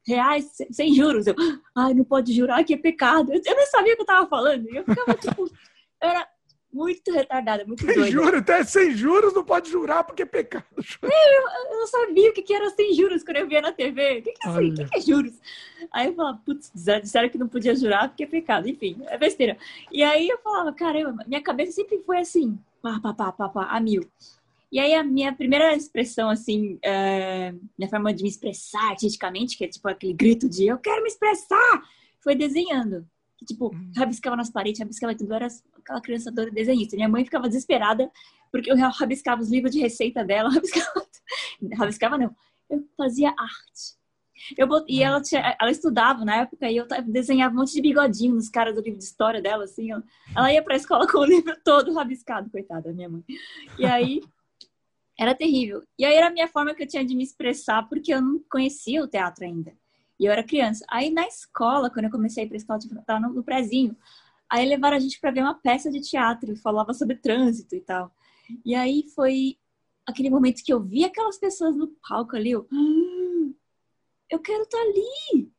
reais 0.07 0.50
sem 0.71 0.94
juros. 0.94 1.27
Eu, 1.27 1.36
ai, 1.75 1.94
não 1.94 2.04
pode 2.04 2.33
jurar 2.33 2.63
que 2.63 2.74
é 2.74 2.77
pecado. 2.77 3.33
Eu, 3.33 3.42
eu 3.45 3.56
não 3.56 3.65
sabia 3.68 3.94
o 3.94 3.95
que 3.98 4.01
eu 4.04 4.06
tava 4.06 4.27
falando. 4.27 4.68
Eu 4.69 4.83
ficava, 4.83 5.13
tipo, 5.13 5.45
eu 5.45 6.09
era 6.09 6.27
muito 6.71 7.12
retardada, 7.12 7.65
muito 7.65 7.83
sem 7.83 7.95
doida. 7.95 8.12
Juros, 8.12 8.39
até 8.39 8.63
sem 8.63 8.92
juros 8.95 9.33
não 9.33 9.44
pode 9.44 9.69
jurar 9.69 10.04
porque 10.04 10.24
é 10.24 10.25
pecado. 10.25 10.65
É, 10.77 11.38
eu, 11.38 11.71
eu 11.71 11.80
não 11.80 11.88
sabia 11.88 12.30
o 12.30 12.33
que, 12.33 12.42
que 12.42 12.54
era 12.54 12.69
sem 12.69 12.94
juros 12.94 13.24
quando 13.24 13.38
eu 13.38 13.48
via 13.48 13.62
na 13.62 13.71
TV. 13.71 14.19
O 14.19 14.21
que, 14.21 14.31
que, 14.31 14.48
é, 14.48 14.51
assim, 14.51 14.74
que, 14.74 14.86
que 14.86 14.98
é 14.98 15.01
juros? 15.01 15.33
Aí 15.92 16.07
eu 16.07 16.13
falava, 16.13 16.42
putz, 16.45 16.71
disseram 17.01 17.30
que 17.30 17.38
não 17.38 17.48
podia 17.48 17.75
jurar 17.75 18.07
porque 18.07 18.24
é 18.24 18.27
pecado. 18.27 18.69
Enfim, 18.69 19.01
é 19.07 19.18
besteira. 19.18 19.57
E 19.92 20.03
aí 20.03 20.27
eu 20.27 20.38
falava, 20.39 20.71
caramba, 20.74 21.24
minha 21.27 21.42
cabeça 21.42 21.71
sempre 21.71 22.00
foi 22.06 22.19
assim, 22.19 22.57
pá, 22.81 23.00
pá, 23.01 23.13
pá, 23.13 23.31
pá, 23.31 23.50
pá, 23.50 23.63
a 23.69 23.80
mil. 23.80 24.07
E 24.72 24.80
aí 24.80 24.94
a 24.94 25.04
minha 25.04 25.34
primeira 25.34 25.74
expressão, 25.75 26.30
assim, 26.30 26.78
é, 26.84 27.54
minha 27.78 27.90
forma 27.90 28.14
de 28.14 28.22
me 28.24 28.30
expressar 28.30 28.90
artisticamente, 28.90 29.58
que 29.58 29.64
é 29.64 29.68
tipo 29.68 29.88
aquele 29.88 30.14
grito 30.14 30.50
de 30.50 30.68
eu 30.68 30.78
quero 30.78 31.02
me 31.02 31.08
expressar, 31.08 31.84
foi 32.20 32.36
desenhando. 32.36 33.08
Que, 33.38 33.46
tipo, 33.46 33.74
hum. 33.74 33.91
rabiscava 33.96 34.36
nas 34.36 34.50
paredes, 34.50 34.80
rabiscava 34.80 35.15
tudo, 35.15 35.32
eu 35.32 35.36
era 35.36 35.48
aquela 35.77 36.01
criança 36.01 36.34
toda 36.34 36.51
desenhista. 36.51 36.96
Minha 36.96 37.08
mãe 37.08 37.24
ficava 37.24 37.48
desesperada 37.48 38.12
porque 38.51 38.72
eu 38.72 38.75
rabiscava 38.91 39.41
os 39.41 39.50
livros 39.50 39.72
de 39.72 39.80
receita 39.80 40.25
dela, 40.25 40.50
rabiscava, 40.51 41.08
rabiscava 41.77 42.18
não, 42.18 42.36
eu 42.70 42.86
fazia 42.98 43.30
arte. 43.30 43.98
Eu. 44.58 44.68
E 44.88 45.01
ela, 45.01 45.22
tinha... 45.22 45.56
ela 45.60 45.72
estudava 45.72 46.24
na 46.24 46.41
época 46.41 46.70
e 46.70 46.77
eu 46.77 46.86
desenhava 47.08 47.53
um 47.53 47.60
monte 47.60 47.74
de 47.74 47.82
bigodinho 47.82 48.36
nos 48.36 48.50
caras 48.50 48.75
do 48.75 48.82
livro 48.82 49.00
de 49.00 49.03
história 49.06 49.41
dela, 49.41 49.63
assim. 49.63 49.89
Ela 50.36 50.53
ia 50.53 50.62
pra 50.62 50.75
escola 50.75 51.08
com 51.12 51.20
o 51.20 51.25
livro 51.25 51.56
todo 51.63 51.94
rabiscado, 51.94 52.50
coitada 52.50 52.89
da 52.89 52.94
minha 52.94 53.10
mãe. 53.10 53.24
E 53.80 53.86
aí 53.86 54.22
era 55.17 55.33
terrível. 55.33 55.83
E 55.97 56.05
aí 56.05 56.15
era 56.15 56.27
a 56.27 56.31
minha 56.31 56.47
forma 56.47 56.75
que 56.75 56.83
eu 56.83 56.88
tinha 56.88 57.03
de 57.03 57.15
me 57.15 57.24
expressar, 57.24 57.88
porque 57.89 58.13
eu 58.13 58.21
não 58.21 58.39
conhecia 58.50 59.03
o 59.03 59.07
teatro 59.07 59.45
ainda. 59.45 59.74
E 60.19 60.25
eu 60.25 60.31
era 60.31 60.43
criança. 60.43 60.86
Aí 60.89 61.09
na 61.09 61.27
escola, 61.27 61.89
quando 61.89 62.05
eu 62.05 62.12
comecei 62.12 62.43
a 62.43 62.45
ir 62.45 62.50
pra 62.50 62.57
escola, 62.57 62.79
eu 62.83 63.03
tava 63.03 63.19
no, 63.27 63.33
no 63.33 63.43
prézinho. 63.43 63.95
Aí 64.50 64.67
levaram 64.67 64.95
a 64.95 65.00
gente 65.00 65.19
para 65.19 65.31
ver 65.31 65.41
uma 65.41 65.55
peça 65.55 65.89
de 65.91 66.00
teatro, 66.01 66.55
falava 66.57 66.93
sobre 66.93 67.15
trânsito 67.15 67.75
e 67.75 67.81
tal. 67.81 68.12
E 68.65 68.75
aí 68.75 69.03
foi 69.13 69.57
aquele 70.05 70.29
momento 70.29 70.63
que 70.63 70.71
eu 70.71 70.81
vi 70.81 71.03
aquelas 71.03 71.38
pessoas 71.38 71.75
no 71.75 71.88
palco 72.07 72.36
ali, 72.36 72.51
eu, 72.51 72.65
ah, 72.71 73.51
eu 74.29 74.39
quero 74.39 74.63
estar 74.63 74.77
tá 74.77 74.83
ali. 74.83 75.51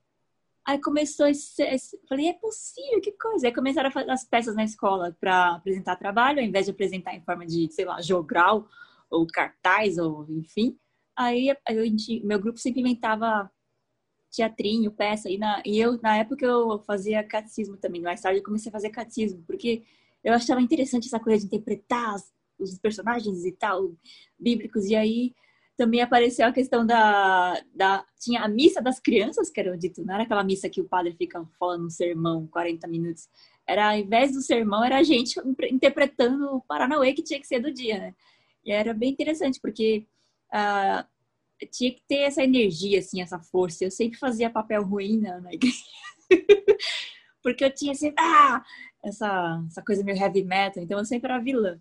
Aí 0.64 0.78
começou 0.80 1.26
esse, 1.26 1.62
esse, 1.62 1.98
falei, 2.08 2.28
é 2.28 2.34
possível, 2.34 3.00
que 3.00 3.12
coisa. 3.12 3.46
Aí 3.46 3.54
começaram 3.54 3.88
a 3.88 3.92
fazer 3.92 4.10
as 4.10 4.24
peças 4.24 4.54
na 4.54 4.64
escola 4.64 5.16
para 5.18 5.56
apresentar 5.56 5.96
trabalho, 5.96 6.40
ao 6.40 6.44
invés 6.44 6.66
de 6.66 6.72
apresentar 6.72 7.14
em 7.14 7.22
forma 7.22 7.46
de, 7.46 7.70
sei 7.72 7.84
lá, 7.84 8.00
jogral 8.00 8.68
ou 9.10 9.26
cartaz, 9.26 9.98
ou 9.98 10.26
enfim. 10.30 10.78
Aí 11.16 11.54
gente, 11.70 12.24
meu 12.24 12.38
grupo 12.38 12.58
sempre 12.58 12.80
inventava 12.80 13.50
teatrinho, 14.30 14.92
peça, 14.92 15.30
e, 15.30 15.38
na, 15.38 15.62
e 15.64 15.78
eu, 15.78 15.98
na 16.02 16.16
época, 16.18 16.44
eu 16.44 16.78
fazia 16.80 17.24
catecismo 17.24 17.76
também. 17.76 18.00
Mais 18.00 18.20
tarde 18.20 18.40
eu 18.40 18.44
comecei 18.44 18.70
a 18.70 18.72
fazer 18.72 18.90
catecismo, 18.90 19.42
porque 19.46 19.82
eu 20.22 20.32
achava 20.34 20.60
interessante 20.60 21.06
essa 21.06 21.20
coisa 21.20 21.40
de 21.40 21.46
interpretar 21.46 22.16
os 22.58 22.78
personagens 22.78 23.44
e 23.44 23.52
tal, 23.52 23.94
bíblicos, 24.38 24.86
e 24.86 24.96
aí 24.96 25.34
também 25.76 26.00
apareceu 26.00 26.44
a 26.46 26.52
questão 26.52 26.84
da, 26.84 27.62
da. 27.72 28.04
Tinha 28.18 28.42
a 28.42 28.48
missa 28.48 28.82
das 28.82 28.98
crianças, 28.98 29.48
que 29.48 29.60
era 29.60 29.78
dito, 29.78 30.04
não 30.04 30.14
era 30.14 30.24
aquela 30.24 30.42
missa 30.42 30.68
que 30.68 30.80
o 30.80 30.88
padre 30.88 31.14
fica 31.16 31.44
falando 31.58 31.86
um 31.86 31.90
sermão 31.90 32.48
40 32.48 32.86
minutos. 32.88 33.28
Era, 33.66 33.92
ao 33.92 33.96
invés 33.96 34.32
do 34.32 34.42
sermão, 34.42 34.84
era 34.84 34.98
a 34.98 35.02
gente 35.04 35.38
interpretando 35.70 36.56
o 36.56 36.60
Paranauê 36.62 37.12
que 37.14 37.22
tinha 37.22 37.38
que 37.38 37.46
ser 37.46 37.60
do 37.60 37.72
dia, 37.72 37.98
né? 37.98 38.14
E 38.68 38.70
era 38.70 38.92
bem 38.92 39.12
interessante, 39.12 39.58
porque 39.58 40.06
uh, 40.52 41.02
tinha 41.72 41.90
que 41.90 42.02
ter 42.06 42.18
essa 42.18 42.44
energia, 42.44 42.98
assim, 42.98 43.22
essa 43.22 43.38
força. 43.38 43.82
Eu 43.82 43.90
sempre 43.90 44.18
fazia 44.18 44.50
papel 44.50 44.84
ruim 44.84 45.20
na, 45.20 45.40
na 45.40 45.54
igreja. 45.54 45.78
Porque 47.42 47.64
eu 47.64 47.74
tinha 47.74 47.92
assim, 47.92 48.12
ah, 48.18 48.62
essa, 49.02 49.64
essa 49.68 49.82
coisa 49.82 50.04
meio 50.04 50.18
heavy 50.18 50.44
metal, 50.44 50.82
então 50.82 50.98
eu 50.98 51.04
sempre 51.06 51.30
era 51.30 51.42
vilã. 51.42 51.80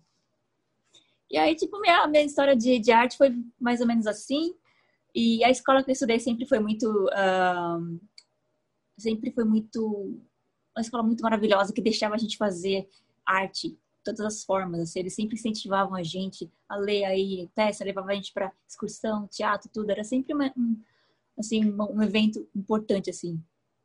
E 1.30 1.36
aí, 1.36 1.54
tipo, 1.54 1.78
minha, 1.78 2.06
minha 2.06 2.24
história 2.24 2.56
de, 2.56 2.78
de 2.78 2.90
arte 2.90 3.18
foi 3.18 3.36
mais 3.60 3.82
ou 3.82 3.86
menos 3.86 4.06
assim. 4.06 4.54
E 5.14 5.44
a 5.44 5.50
escola 5.50 5.84
que 5.84 5.90
eu 5.90 5.92
estudei 5.92 6.18
sempre 6.18 6.46
foi 6.46 6.58
muito. 6.58 6.88
Uh, 7.08 8.00
sempre 8.96 9.30
foi 9.32 9.44
muito. 9.44 10.18
Uma 10.74 10.80
escola 10.80 11.02
muito 11.02 11.20
maravilhosa 11.20 11.70
que 11.70 11.82
deixava 11.82 12.14
a 12.14 12.18
gente 12.18 12.38
fazer 12.38 12.88
arte 13.26 13.76
todas 14.14 14.20
as 14.20 14.44
formas. 14.44 14.80
Assim, 14.80 15.00
eles 15.00 15.14
sempre 15.14 15.36
incentivavam 15.36 15.94
a 15.94 16.02
gente 16.02 16.50
a 16.68 16.76
ler 16.76 17.04
aí 17.04 17.48
peça, 17.54 17.84
levava 17.84 18.10
a 18.10 18.14
gente 18.14 18.32
para 18.32 18.52
excursão, 18.66 19.26
teatro, 19.28 19.70
tudo. 19.72 19.90
Era 19.90 20.04
sempre 20.04 20.34
uma, 20.34 20.52
um, 20.56 20.80
assim, 21.38 21.64
um, 21.64 22.02
evento 22.02 22.48
importante, 22.54 23.10
assim. 23.10 23.42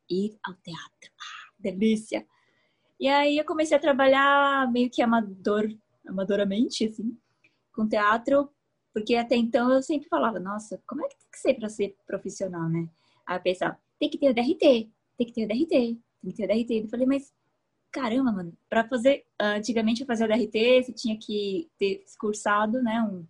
Ir 0.10 0.38
ao 0.44 0.54
teatro. 0.56 1.12
Ah, 1.20 1.52
delícia! 1.60 2.26
E 3.00 3.08
aí 3.08 3.38
eu 3.38 3.46
comecei 3.46 3.76
a 3.76 3.82
trabalhar 3.82 4.72
meio 4.72 4.90
que 4.90 5.02
amador, 5.02 5.68
amadoramente, 6.08 6.86
assim, 6.86 7.18
com 7.74 7.88
teatro, 7.88 8.50
porque 8.94 9.16
até 9.16 9.36
então 9.36 9.72
eu 9.72 9.82
sempre 9.82 10.08
falava, 10.08 10.40
nossa, 10.40 10.82
como 10.88 11.04
é 11.04 11.08
que 11.10 11.18
tem 11.18 11.28
que 11.32 11.40
ser 11.40 11.54
para 11.56 11.70
ser 11.70 11.96
profissional, 12.06 12.70
né? 12.70 12.88
Aí 13.26 13.38
eu 13.38 13.42
pensava, 13.42 13.78
tem 14.00 14.10
que 14.10 14.18
ter 14.18 14.30
o 14.30 14.34
DRT, 14.34 14.90
tem 15.18 15.28
que 15.28 15.34
ter 15.34 15.46
o 15.46 15.48
DRT, 15.48 15.68
tem 15.68 16.32
que 16.32 16.34
ter 16.34 16.44
o 16.44 16.48
DRT. 16.48 16.74
Eu 16.84 16.90
falei, 16.90 17.08
mas 17.08 17.34
caramba, 17.94 18.32
mano, 18.32 18.58
para 18.68 18.84
fazer, 18.88 19.24
antigamente 19.40 20.02
eu 20.02 20.08
fazia 20.08 20.28
DRT, 20.28 20.84
você 20.84 20.92
tinha 20.92 21.18
que 21.18 21.70
ter 21.78 22.04
cursado, 22.20 22.82
né, 22.82 23.02
um, 23.04 23.26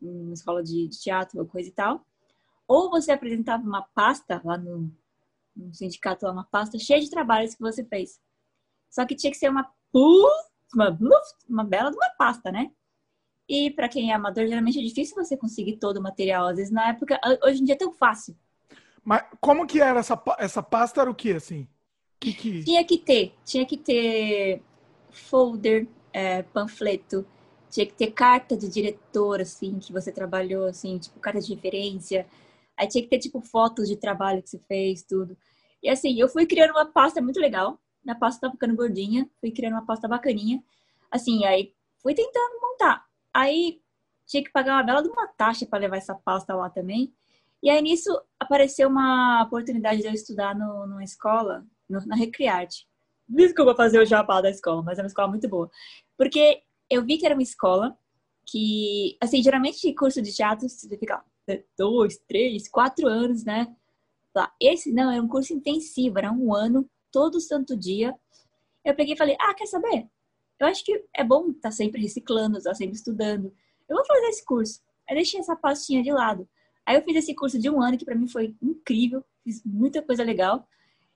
uma 0.00 0.32
escola 0.32 0.62
de, 0.62 0.88
de 0.88 1.00
teatro 1.00 1.40
ou 1.40 1.46
coisa 1.46 1.68
e 1.68 1.72
tal. 1.72 2.06
Ou 2.66 2.88
você 2.90 3.10
apresentava 3.10 3.62
uma 3.62 3.82
pasta 3.82 4.40
lá 4.44 4.56
no, 4.56 4.90
no 5.54 5.74
sindicato, 5.74 6.26
uma 6.26 6.44
pasta 6.44 6.78
cheia 6.78 7.00
de 7.00 7.10
trabalhos 7.10 7.54
que 7.54 7.60
você 7.60 7.84
fez. 7.84 8.20
Só 8.88 9.04
que 9.04 9.16
tinha 9.16 9.32
que 9.32 9.36
ser 9.36 9.50
uma 9.50 9.68
uma, 10.74 10.98
uma 11.48 11.64
bela 11.64 11.90
de 11.90 11.96
uma 11.96 12.10
pasta, 12.10 12.50
né? 12.50 12.70
E 13.48 13.70
para 13.70 13.88
quem 13.88 14.10
é 14.10 14.14
amador, 14.14 14.46
geralmente 14.46 14.78
é 14.78 14.82
difícil 14.82 15.14
você 15.14 15.36
conseguir 15.36 15.76
todo 15.76 15.98
o 15.98 16.02
material. 16.02 16.46
Às 16.46 16.56
vezes, 16.56 16.72
na 16.72 16.88
época, 16.88 17.20
hoje 17.44 17.60
em 17.60 17.64
dia 17.64 17.74
é 17.74 17.78
tão 17.78 17.92
fácil. 17.92 18.36
Mas 19.04 19.22
como 19.40 19.66
que 19.66 19.80
era 19.80 20.00
essa, 20.00 20.20
essa 20.38 20.62
pasta? 20.62 21.02
Era 21.02 21.10
o 21.10 21.14
que, 21.14 21.32
assim? 21.32 21.68
Que 22.20 22.32
que... 22.32 22.64
Tinha 22.64 22.84
que 22.84 22.98
ter. 22.98 23.34
Tinha 23.44 23.66
que 23.66 23.76
ter 23.76 24.62
folder, 25.10 25.86
é, 26.12 26.42
panfleto. 26.42 27.26
Tinha 27.70 27.86
que 27.86 27.94
ter 27.94 28.12
carta 28.12 28.56
de 28.56 28.68
diretor, 28.68 29.40
assim, 29.40 29.78
que 29.78 29.92
você 29.92 30.12
trabalhou, 30.12 30.66
assim, 30.66 30.98
tipo, 30.98 31.18
carta 31.20 31.40
de 31.40 31.54
referência. 31.54 32.26
Aí 32.76 32.88
tinha 32.88 33.02
que 33.02 33.10
ter, 33.10 33.18
tipo, 33.18 33.40
fotos 33.40 33.88
de 33.88 33.96
trabalho 33.96 34.42
que 34.42 34.50
você 34.50 34.58
fez, 34.68 35.02
tudo. 35.02 35.36
E 35.82 35.88
assim, 35.88 36.18
eu 36.18 36.28
fui 36.28 36.46
criando 36.46 36.70
uma 36.70 36.86
pasta 36.86 37.20
muito 37.20 37.38
legal. 37.38 37.78
Na 38.04 38.14
pasta 38.14 38.40
tava 38.42 38.54
ficando 38.54 38.74
gordinha. 38.74 39.28
Fui 39.40 39.50
criando 39.50 39.74
uma 39.74 39.84
pasta 39.86 40.08
bacaninha. 40.08 40.62
Assim, 41.10 41.44
aí 41.44 41.74
fui 42.02 42.14
tentando 42.14 42.60
montar. 42.60 43.04
Aí 43.32 43.80
tinha 44.26 44.42
que 44.42 44.50
pagar 44.50 44.76
uma 44.76 44.82
bela 44.82 45.02
de 45.02 45.08
uma 45.08 45.26
taxa 45.26 45.66
para 45.66 45.80
levar 45.80 45.98
essa 45.98 46.14
pasta 46.14 46.54
lá 46.54 46.70
também. 46.70 47.12
E 47.62 47.70
aí 47.70 47.82
nisso 47.82 48.10
apareceu 48.38 48.88
uma 48.88 49.42
oportunidade 49.42 50.00
de 50.00 50.06
eu 50.06 50.12
estudar 50.12 50.54
no, 50.54 50.86
numa 50.86 51.04
escola, 51.04 51.66
na 51.88 52.16
Recriarte. 52.16 52.86
Desculpa 53.28 53.74
fazer 53.74 53.98
o 53.98 54.04
jabá 54.04 54.40
da 54.40 54.50
escola, 54.50 54.82
mas 54.82 54.98
é 54.98 55.02
uma 55.02 55.08
escola 55.08 55.28
muito 55.28 55.48
boa. 55.48 55.70
Porque 56.16 56.62
eu 56.90 57.04
vi 57.04 57.16
que 57.16 57.26
era 57.26 57.34
uma 57.34 57.42
escola 57.42 57.96
que, 58.46 59.16
assim, 59.20 59.42
geralmente 59.42 59.94
curso 59.94 60.20
de 60.20 60.32
teatro 60.32 60.68
você 60.68 60.96
fica 60.98 61.24
dois, 61.76 62.18
três, 62.28 62.68
quatro 62.68 63.08
anos, 63.08 63.44
né? 63.44 63.74
Esse 64.60 64.92
não, 64.92 65.10
era 65.10 65.22
um 65.22 65.28
curso 65.28 65.52
intensivo, 65.52 66.18
era 66.18 66.32
um 66.32 66.54
ano, 66.54 66.88
todo 67.10 67.40
santo 67.40 67.76
dia. 67.76 68.14
Eu 68.84 68.94
peguei 68.94 69.14
e 69.14 69.16
falei, 69.18 69.36
ah, 69.40 69.54
quer 69.54 69.66
saber? 69.66 70.08
Eu 70.58 70.66
acho 70.66 70.84
que 70.84 71.04
é 71.14 71.24
bom 71.24 71.48
estar 71.48 71.60
tá 71.62 71.70
sempre 71.70 72.02
reciclando, 72.02 72.58
estar 72.58 72.70
tá 72.70 72.74
sempre 72.74 72.96
estudando. 72.96 73.54
Eu 73.88 73.96
vou 73.96 74.04
fazer 74.04 74.26
esse 74.26 74.44
curso. 74.44 74.82
Aí 75.08 75.14
deixei 75.14 75.40
essa 75.40 75.56
pastinha 75.56 76.02
de 76.02 76.12
lado. 76.12 76.48
Aí 76.84 76.96
eu 76.96 77.02
fiz 77.02 77.16
esse 77.16 77.34
curso 77.34 77.58
de 77.58 77.70
um 77.70 77.80
ano 77.80 77.96
que 77.96 78.04
para 78.04 78.14
mim 78.14 78.28
foi 78.28 78.54
incrível, 78.60 79.24
fiz 79.42 79.62
muita 79.64 80.02
coisa 80.02 80.22
legal 80.22 80.66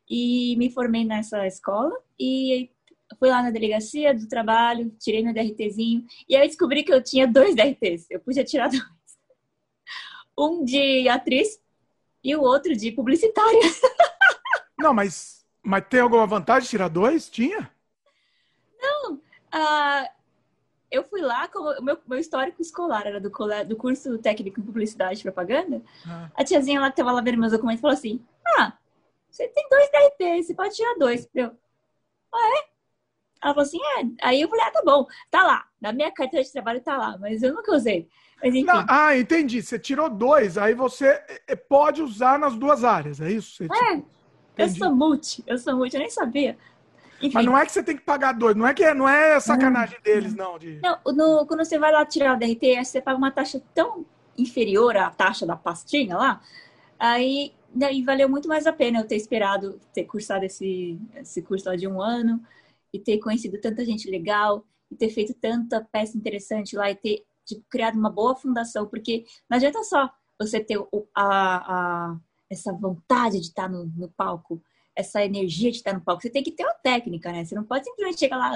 e 0.09 0.57
me 0.57 0.71
formei 0.71 1.05
nessa 1.05 1.47
escola 1.47 1.95
e 2.19 2.71
fui 3.19 3.29
lá 3.29 3.43
na 3.43 3.51
delegacia 3.51 4.15
do 4.15 4.29
trabalho, 4.29 4.95
tirei 4.99 5.23
meu 5.23 5.33
DRTzinho 5.33 6.05
e 6.29 6.37
aí 6.37 6.47
descobri 6.47 6.83
que 6.83 6.93
eu 6.93 7.03
tinha 7.03 7.27
dois 7.27 7.55
DRTs. 7.55 8.07
Eu 8.11 8.21
podia 8.21 8.45
tirar 8.45 8.69
dois. 8.71 8.83
Um 10.39 10.65
de 10.65 11.09
atriz 11.09 11.61
e 12.23 12.35
o 12.37 12.43
outro 12.43 12.77
de 12.77 12.93
publicitária. 12.93 13.61
Não, 14.79 14.95
mas, 14.95 15.45
mas 15.63 15.85
tem 15.89 16.01
alguma 16.01 16.27
vantagem 16.27 16.69
tirar 16.69 16.89
dois? 16.89 17.29
Tinha? 17.29 17.71
Não, 18.81 19.21
Uh, 19.55 20.09
eu 20.91 21.05
fui 21.05 21.21
lá, 21.21 21.49
como 21.49 21.71
o 21.71 21.83
meu, 21.83 21.99
meu 22.07 22.19
histórico 22.19 22.63
escolar 22.63 23.07
era 23.07 23.21
do, 23.21 23.31
do 23.67 23.77
curso 23.77 24.19
técnico 24.19 24.61
em 24.61 24.63
publicidade 24.63 25.21
e 25.21 25.23
propaganda. 25.23 25.83
Ah. 26.07 26.31
A 26.35 26.45
tiazinha 26.45 26.81
lá 26.81 26.91
que 26.91 26.97
tava 26.97 27.13
lá 27.13 27.21
vendo 27.21 27.39
meus 27.39 27.53
documentos 27.53 27.81
falou 27.81 27.95
assim: 27.95 28.25
Ah, 28.57 28.73
você 29.31 29.49
tem 29.49 29.69
dois 29.69 29.91
DRT, 29.91 30.43
você 30.43 30.55
pode 30.55 30.75
tirar 30.75 30.95
dois. 30.99 31.29
Eu, 31.35 31.53
ah, 32.33 32.59
é? 32.59 32.79
Ela 33.43 33.55
falou 33.55 33.63
assim: 33.63 33.79
É. 33.79 34.29
Aí 34.29 34.41
eu 34.41 34.49
falei: 34.49 34.65
Ah, 34.65 34.71
tá 34.71 34.83
bom, 34.85 35.07
tá 35.31 35.43
lá. 35.43 35.65
Na 35.81 35.93
minha 35.93 36.11
carteira 36.11 36.45
de 36.45 36.53
trabalho 36.53 36.81
tá 36.81 36.97
lá, 36.97 37.17
mas 37.19 37.43
eu 37.43 37.55
nunca 37.55 37.73
usei. 37.73 38.09
Mas, 38.43 38.55
Não, 38.65 38.85
ah, 38.89 39.17
entendi. 39.17 39.63
Você 39.63 39.79
tirou 39.79 40.09
dois, 40.09 40.57
aí 40.57 40.75
você 40.75 41.07
eh, 41.07 41.43
eh, 41.49 41.57
pode 41.57 42.03
usar 42.03 42.39
nas 42.39 42.57
duas 42.57 42.85
áreas, 42.85 43.21
é 43.21 43.31
isso? 43.31 43.65
Você 43.65 43.85
é. 43.95 44.03
Eu 44.57 44.69
sou 44.69 44.95
multi, 44.95 45.45
eu 45.47 45.57
sou 45.57 45.77
multi, 45.77 45.95
eu 45.95 46.01
nem 46.01 46.11
sabia. 46.11 46.59
Enfim. 47.21 47.35
Mas 47.35 47.47
não 47.47 47.59
é 47.59 47.67
que 47.67 47.73
você 47.73 47.83
tem 47.83 47.97
que 47.97 48.03
pagar 48.03 48.33
dois, 48.33 48.57
não 48.57 48.67
é 48.67 48.73
que 48.73 48.85
é, 48.85 48.95
não 48.95 49.09
é 49.09 49.39
sacanagem 49.41 49.99
deles, 50.03 50.35
não. 50.35 50.59
De... 50.59 50.81
Não, 50.81 50.99
no, 51.13 51.47
quando 51.47 51.65
você 51.65 51.79
vai 51.79 51.93
lá 51.93 52.05
tirar 52.05 52.35
o 52.35 52.39
DRT, 52.39 52.85
você 52.85 53.01
paga 53.01 53.19
uma 53.19 53.31
taxa 53.31 53.61
tão 53.75 54.05
inferior 54.37 54.97
à 54.97 55.11
taxa 55.11 55.45
da 55.45 55.57
pastinha 55.57 56.17
lá, 56.17 56.41
aí 56.99 57.53
daí 57.75 58.03
valeu 58.03 58.29
muito 58.29 58.49
mais 58.49 58.67
a 58.67 58.73
pena 58.73 59.01
eu 59.01 59.07
ter 59.07 59.17
esperado 59.17 59.79
ter 59.93 60.05
cursado 60.05 60.45
esse, 60.45 60.99
esse 61.17 61.43
curso 61.43 61.69
lá 61.69 61.77
de 61.77 61.87
um 61.87 62.01
ano 62.01 62.43
e 62.93 62.99
ter 62.99 63.19
conhecido 63.19 63.61
tanta 63.61 63.85
gente 63.85 64.11
legal 64.11 64.65
e 64.91 64.97
ter 64.97 65.11
feito 65.11 65.35
tanta 65.35 65.85
peça 65.93 66.17
interessante 66.17 66.77
lá 66.77 66.91
e 66.91 66.95
ter 66.95 67.25
tipo, 67.45 67.65
criado 67.69 67.99
uma 67.99 68.11
boa 68.11 68.37
fundação, 68.37 68.87
porque 68.87 69.25
não 69.49 69.57
adianta 69.57 69.83
só 69.85 70.11
você 70.39 70.61
ter 70.61 70.79
o, 70.79 71.09
a, 71.15 72.13
a, 72.13 72.21
essa 72.51 72.73
vontade 72.73 73.41
de 73.41 73.47
estar 73.47 73.69
no, 73.69 73.87
no 73.87 74.09
palco, 74.11 74.63
essa 74.95 75.25
energia 75.25 75.71
de 75.71 75.79
estar 75.79 75.95
no 75.95 76.01
palco. 76.01 76.23
Você 76.23 76.31
tem 76.31 76.43
que 76.43 76.53
ter 76.53 76.65
uma 76.65 76.75
técnica, 76.75 77.33
né? 77.33 77.45
Você 77.45 77.55
não 77.55 77.65
pode 77.65 77.85
simplesmente 77.85 78.21
chegar 78.21 78.37
lá. 78.37 78.53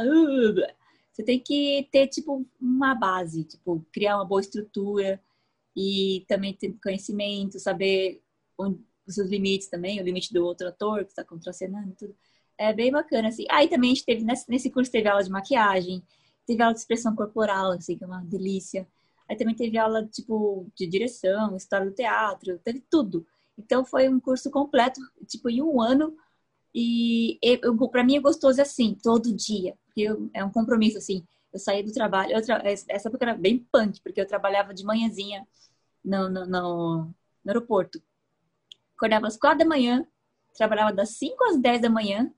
Você 1.13 1.23
tem 1.23 1.39
que 1.41 1.89
ter, 1.91 2.07
tipo, 2.09 2.47
uma 2.61 2.95
base, 2.95 3.45
tipo, 3.45 3.85
criar 3.93 4.17
uma 4.17 4.25
boa 4.25 4.41
estrutura 4.41 5.21
e 5.77 6.25
também 6.29 6.55
ter 6.55 6.75
conhecimento, 6.83 7.59
saber 7.59 8.23
onde, 8.59 8.81
os 9.07 9.15
seus 9.15 9.29
limites 9.29 9.69
também, 9.69 10.01
o 10.01 10.05
limite 10.05 10.33
do 10.33 10.45
outro 10.45 10.69
ator 10.69 11.05
que 11.05 11.11
está 11.11 11.25
contracenando 11.25 11.95
tudo. 11.99 12.15
É 12.59 12.73
bem 12.73 12.91
bacana, 12.93 13.29
assim. 13.29 13.45
Aí 13.51 13.67
ah, 13.67 13.71
também 13.71 13.91
a 13.91 13.95
gente 13.95 14.05
teve, 14.05 14.25
nesse, 14.25 14.71
curso 14.71 14.91
teve 14.91 15.09
aula 15.09 15.25
de 15.25 15.31
maquiagem, 15.31 16.03
teve 16.47 16.63
aula 16.63 16.75
de 16.75 16.81
expressão 16.81 17.15
corporal, 17.15 17.73
assim, 17.73 17.97
que 17.97 18.05
é 18.05 18.07
uma 18.07 18.23
delícia. 18.23 18.87
Aí 19.29 19.37
também 19.37 19.55
teve 19.55 19.79
aula, 19.79 20.07
tipo, 20.07 20.67
de 20.77 20.87
direção, 20.87 21.57
história 21.57 21.87
do 21.87 21.95
teatro, 21.95 22.59
teve 22.59 22.85
tudo. 22.91 23.27
Então 23.59 23.85
foi 23.85 24.09
um 24.09 24.21
curso 24.21 24.51
completo, 24.51 25.01
tipo, 25.27 25.49
em 25.49 25.63
um 25.63 25.81
ano 25.81 26.17
e 26.75 27.39
para 27.91 28.05
mim 28.05 28.17
é 28.17 28.21
gostoso 28.21 28.61
assim, 28.61 28.97
todo 29.03 29.35
dia. 29.35 29.77
Porque 29.87 30.03
eu, 30.03 30.31
é 30.33 30.45
um 30.45 30.51
compromisso, 30.51 30.99
assim. 30.99 31.27
Eu 31.53 31.59
saí 31.59 31.83
do 31.83 31.93
trabalho. 31.93 32.41
Tra... 32.43 32.63
Essa 32.65 33.09
época 33.09 33.25
era 33.25 33.35
bem 33.35 33.59
punk, 33.71 34.01
porque 34.03 34.21
eu 34.21 34.27
trabalhava 34.27 34.73
de 34.73 34.85
manhãzinha 34.85 35.47
no, 36.05 36.29
no, 36.29 36.47
no, 36.47 37.05
no 37.07 37.15
aeroporto. 37.51 38.03
Acordava 39.03 39.27
às 39.27 39.37
quatro 39.37 39.59
da 39.59 39.65
manhã, 39.65 40.07
trabalhava 40.55 40.93
das 40.93 41.17
5 41.17 41.43
às 41.47 41.59
10 41.59 41.81
da 41.81 41.91
manhã, 41.91 42.33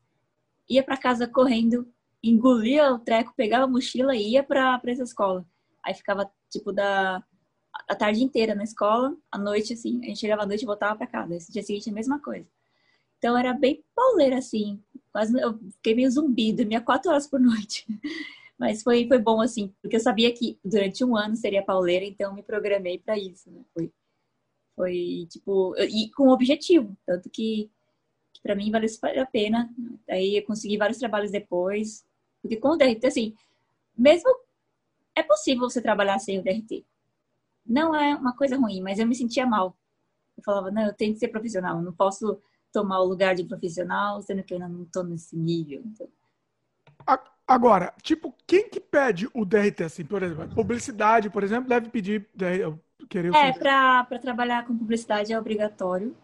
ia 0.66 0.82
para 0.82 0.96
casa 0.96 1.28
correndo, 1.28 1.86
engolia 2.22 2.90
o 2.90 2.98
treco, 2.98 3.34
pegava 3.36 3.64
a 3.64 3.68
mochila 3.68 4.16
e 4.16 4.30
ia 4.30 4.42
para 4.42 4.80
essa 4.86 5.02
escola. 5.02 5.44
Aí 5.84 5.92
ficava, 5.92 6.26
tipo, 6.50 6.72
da 6.72 7.22
a 7.86 7.94
tarde 7.94 8.24
inteira 8.24 8.54
na 8.54 8.64
escola, 8.64 9.14
à 9.30 9.36
noite, 9.36 9.74
assim, 9.74 10.00
a 10.04 10.06
gente 10.06 10.20
chegava 10.20 10.44
à 10.44 10.46
noite 10.46 10.62
e 10.62 10.64
voltava 10.64 10.96
para 10.96 11.06
casa. 11.06 11.34
Esse 11.34 11.52
dia 11.52 11.62
seguinte, 11.62 11.90
a 11.90 11.92
mesma 11.92 12.18
coisa. 12.18 12.48
Então 13.18 13.36
era 13.36 13.52
bem 13.52 13.84
pauleira, 13.94 14.38
assim. 14.38 14.82
Quase 15.12 15.38
eu 15.38 15.58
fiquei 15.72 15.94
meio 15.94 16.10
zumbi, 16.10 16.50
dormia 16.50 16.80
quatro 16.80 17.10
horas 17.10 17.26
por 17.26 17.38
noite. 17.40 17.84
Mas 18.58 18.82
foi, 18.82 19.06
foi 19.06 19.18
bom, 19.18 19.42
assim, 19.42 19.70
porque 19.82 19.96
eu 19.96 20.00
sabia 20.00 20.32
que 20.32 20.58
durante 20.64 21.04
um 21.04 21.14
ano 21.14 21.36
seria 21.36 21.62
pauleira, 21.62 22.06
então 22.06 22.32
me 22.32 22.42
programei 22.42 22.98
para 22.98 23.18
isso, 23.18 23.50
né? 23.50 23.60
Foi, 23.74 23.92
foi, 24.76 25.26
tipo, 25.30 25.74
e 25.78 26.10
com 26.10 26.28
objetivo, 26.28 26.96
tanto 27.06 27.30
que, 27.30 27.70
que 28.32 28.42
para 28.42 28.56
mim 28.56 28.70
valeu 28.70 28.88
a 29.22 29.26
pena. 29.26 29.72
Aí 30.08 30.36
eu 30.36 30.44
consegui 30.44 30.76
vários 30.76 30.98
trabalhos 30.98 31.30
depois, 31.30 32.04
porque 32.42 32.56
com 32.56 32.70
o 32.70 32.76
DRT, 32.76 33.06
assim, 33.06 33.34
mesmo 33.96 34.28
é 35.14 35.22
possível 35.22 35.68
você 35.70 35.80
trabalhar 35.80 36.18
sem 36.18 36.38
o 36.38 36.42
DRT. 36.42 36.84
Não 37.64 37.94
é 37.94 38.14
uma 38.14 38.36
coisa 38.36 38.56
ruim, 38.56 38.82
mas 38.82 38.98
eu 38.98 39.06
me 39.06 39.14
sentia 39.14 39.46
mal. 39.46 39.76
Eu 40.36 40.42
falava, 40.42 40.70
não, 40.70 40.82
eu 40.82 40.92
tenho 40.92 41.12
que 41.12 41.20
ser 41.20 41.28
profissional, 41.28 41.80
não 41.80 41.92
posso 41.92 42.38
tomar 42.72 43.00
o 43.00 43.06
lugar 43.06 43.36
de 43.36 43.44
profissional, 43.44 44.20
sendo 44.20 44.42
que 44.42 44.52
eu 44.52 44.56
ainda 44.56 44.68
não 44.68 44.82
estou 44.82 45.04
nesse 45.04 45.36
nível. 45.36 45.82
Então... 45.86 46.08
Agora, 47.46 47.94
tipo, 48.02 48.34
quem 48.46 48.68
que 48.68 48.80
pede 48.80 49.28
o 49.32 49.44
DRT, 49.44 49.84
assim, 49.84 50.04
por 50.04 50.22
exemplo? 50.22 50.54
Publicidade, 50.54 51.30
por 51.30 51.44
exemplo, 51.44 51.68
deve 51.68 51.88
pedir... 51.88 52.28
Querer 53.08 53.34
é, 53.34 53.52
para 53.52 54.18
trabalhar 54.20 54.66
com 54.66 54.76
publicidade 54.76 55.32
é 55.32 55.38
obrigatório, 55.38 56.16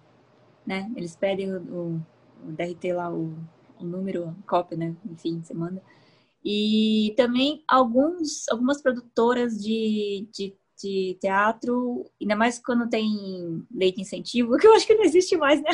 né? 0.67 0.91
Eles 0.97 1.17
pedem 1.17 1.53
o, 1.53 1.61
o, 1.61 2.07
o 2.49 2.53
DRT 2.53 2.93
lá, 2.93 3.11
o, 3.11 3.37
o 3.79 3.85
número, 3.85 4.29
a 4.29 4.49
cópia, 4.49 4.77
né? 4.77 4.95
Enfim, 5.05 5.43
você 5.43 5.55
manda. 5.55 5.83
E 6.45 7.13
também 7.17 7.63
alguns, 7.69 8.49
algumas 8.49 8.81
produtoras 8.81 9.59
de, 9.59 10.27
de, 10.33 10.55
de 10.83 11.19
teatro, 11.21 12.11
ainda 12.21 12.35
mais 12.35 12.59
quando 12.59 12.89
tem 12.89 13.67
lei 13.71 13.93
de 13.93 14.01
incentivo, 14.01 14.57
que 14.59 14.67
eu 14.67 14.75
acho 14.75 14.87
que 14.87 14.95
não 14.95 15.05
existe 15.05 15.37
mais, 15.37 15.63
né? 15.63 15.71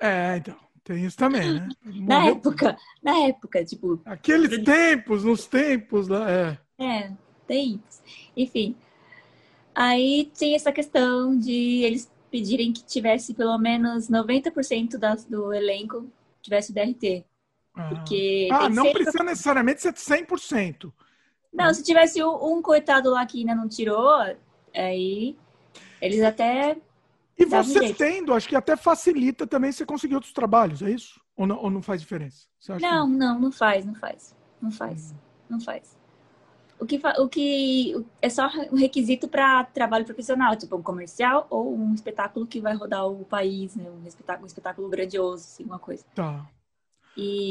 É, 0.00 0.36
então. 0.36 0.56
Tem 0.88 1.04
isso 1.04 1.18
também, 1.18 1.52
né? 1.52 1.68
na 1.84 2.28
época, 2.28 2.74
na 3.02 3.26
época, 3.26 3.62
tipo. 3.62 4.00
Aqueles 4.06 4.64
tempos, 4.64 5.22
nos 5.22 5.46
tempos 5.46 6.08
lá, 6.08 6.30
é. 6.30 6.58
É, 6.78 7.12
tempos. 7.46 8.00
Enfim. 8.34 8.74
Aí 9.78 10.28
tem 10.36 10.56
essa 10.56 10.72
questão 10.72 11.38
de 11.38 11.84
eles 11.84 12.10
pedirem 12.32 12.72
que 12.72 12.84
tivesse 12.84 13.32
pelo 13.32 13.56
menos 13.58 14.10
90% 14.10 14.98
das, 14.98 15.24
do 15.24 15.54
elenco 15.54 16.10
tivesse 16.42 16.72
o 16.72 16.74
DRT. 16.74 17.24
Ah. 17.76 17.88
Porque 17.88 18.48
ah, 18.50 18.68
não 18.68 18.90
precisa 18.90 19.22
necessariamente 19.22 19.80
ser 19.80 19.92
100%. 19.92 20.92
Não, 21.52 21.72
se 21.72 21.84
tivesse 21.84 22.20
um, 22.24 22.56
um 22.56 22.60
coitado 22.60 23.10
lá 23.10 23.24
que 23.24 23.38
ainda 23.38 23.54
não 23.54 23.68
tirou, 23.68 24.18
aí 24.74 25.36
eles 26.02 26.22
até 26.22 26.76
e 27.38 27.44
você 27.44 27.94
tendo, 27.94 28.34
acho 28.34 28.48
que 28.48 28.56
até 28.56 28.76
facilita 28.76 29.46
também 29.46 29.70
você 29.70 29.86
conseguir 29.86 30.16
outros 30.16 30.32
trabalhos, 30.32 30.82
é 30.82 30.90
isso? 30.90 31.20
Ou 31.36 31.46
não, 31.46 31.56
ou 31.56 31.70
não 31.70 31.80
faz 31.80 32.00
diferença? 32.00 32.48
não, 32.80 33.08
que... 33.08 33.16
não, 33.16 33.38
não 33.38 33.52
faz, 33.52 33.86
não 33.86 33.94
faz. 33.94 34.34
Não 34.60 34.72
faz. 34.72 35.14
Não 35.48 35.60
faz. 35.60 35.96
O 36.80 36.86
que, 36.86 37.00
o 37.18 37.28
que 37.28 38.06
é 38.22 38.30
só 38.30 38.48
um 38.70 38.76
requisito 38.76 39.28
para 39.28 39.64
trabalho 39.64 40.04
profissional, 40.04 40.54
tipo 40.56 40.76
um 40.76 40.82
comercial 40.82 41.46
ou 41.50 41.74
um 41.76 41.92
espetáculo 41.92 42.46
que 42.46 42.60
vai 42.60 42.74
rodar 42.74 43.06
o 43.06 43.24
país, 43.24 43.74
né? 43.74 43.90
Um 43.90 44.06
espetáculo, 44.06 44.44
um 44.44 44.46
espetáculo 44.46 44.88
grandioso, 44.88 45.44
assim, 45.44 45.64
uma 45.64 45.78
coisa. 45.78 46.04
Tá. 46.14 46.46
E. 47.16 47.48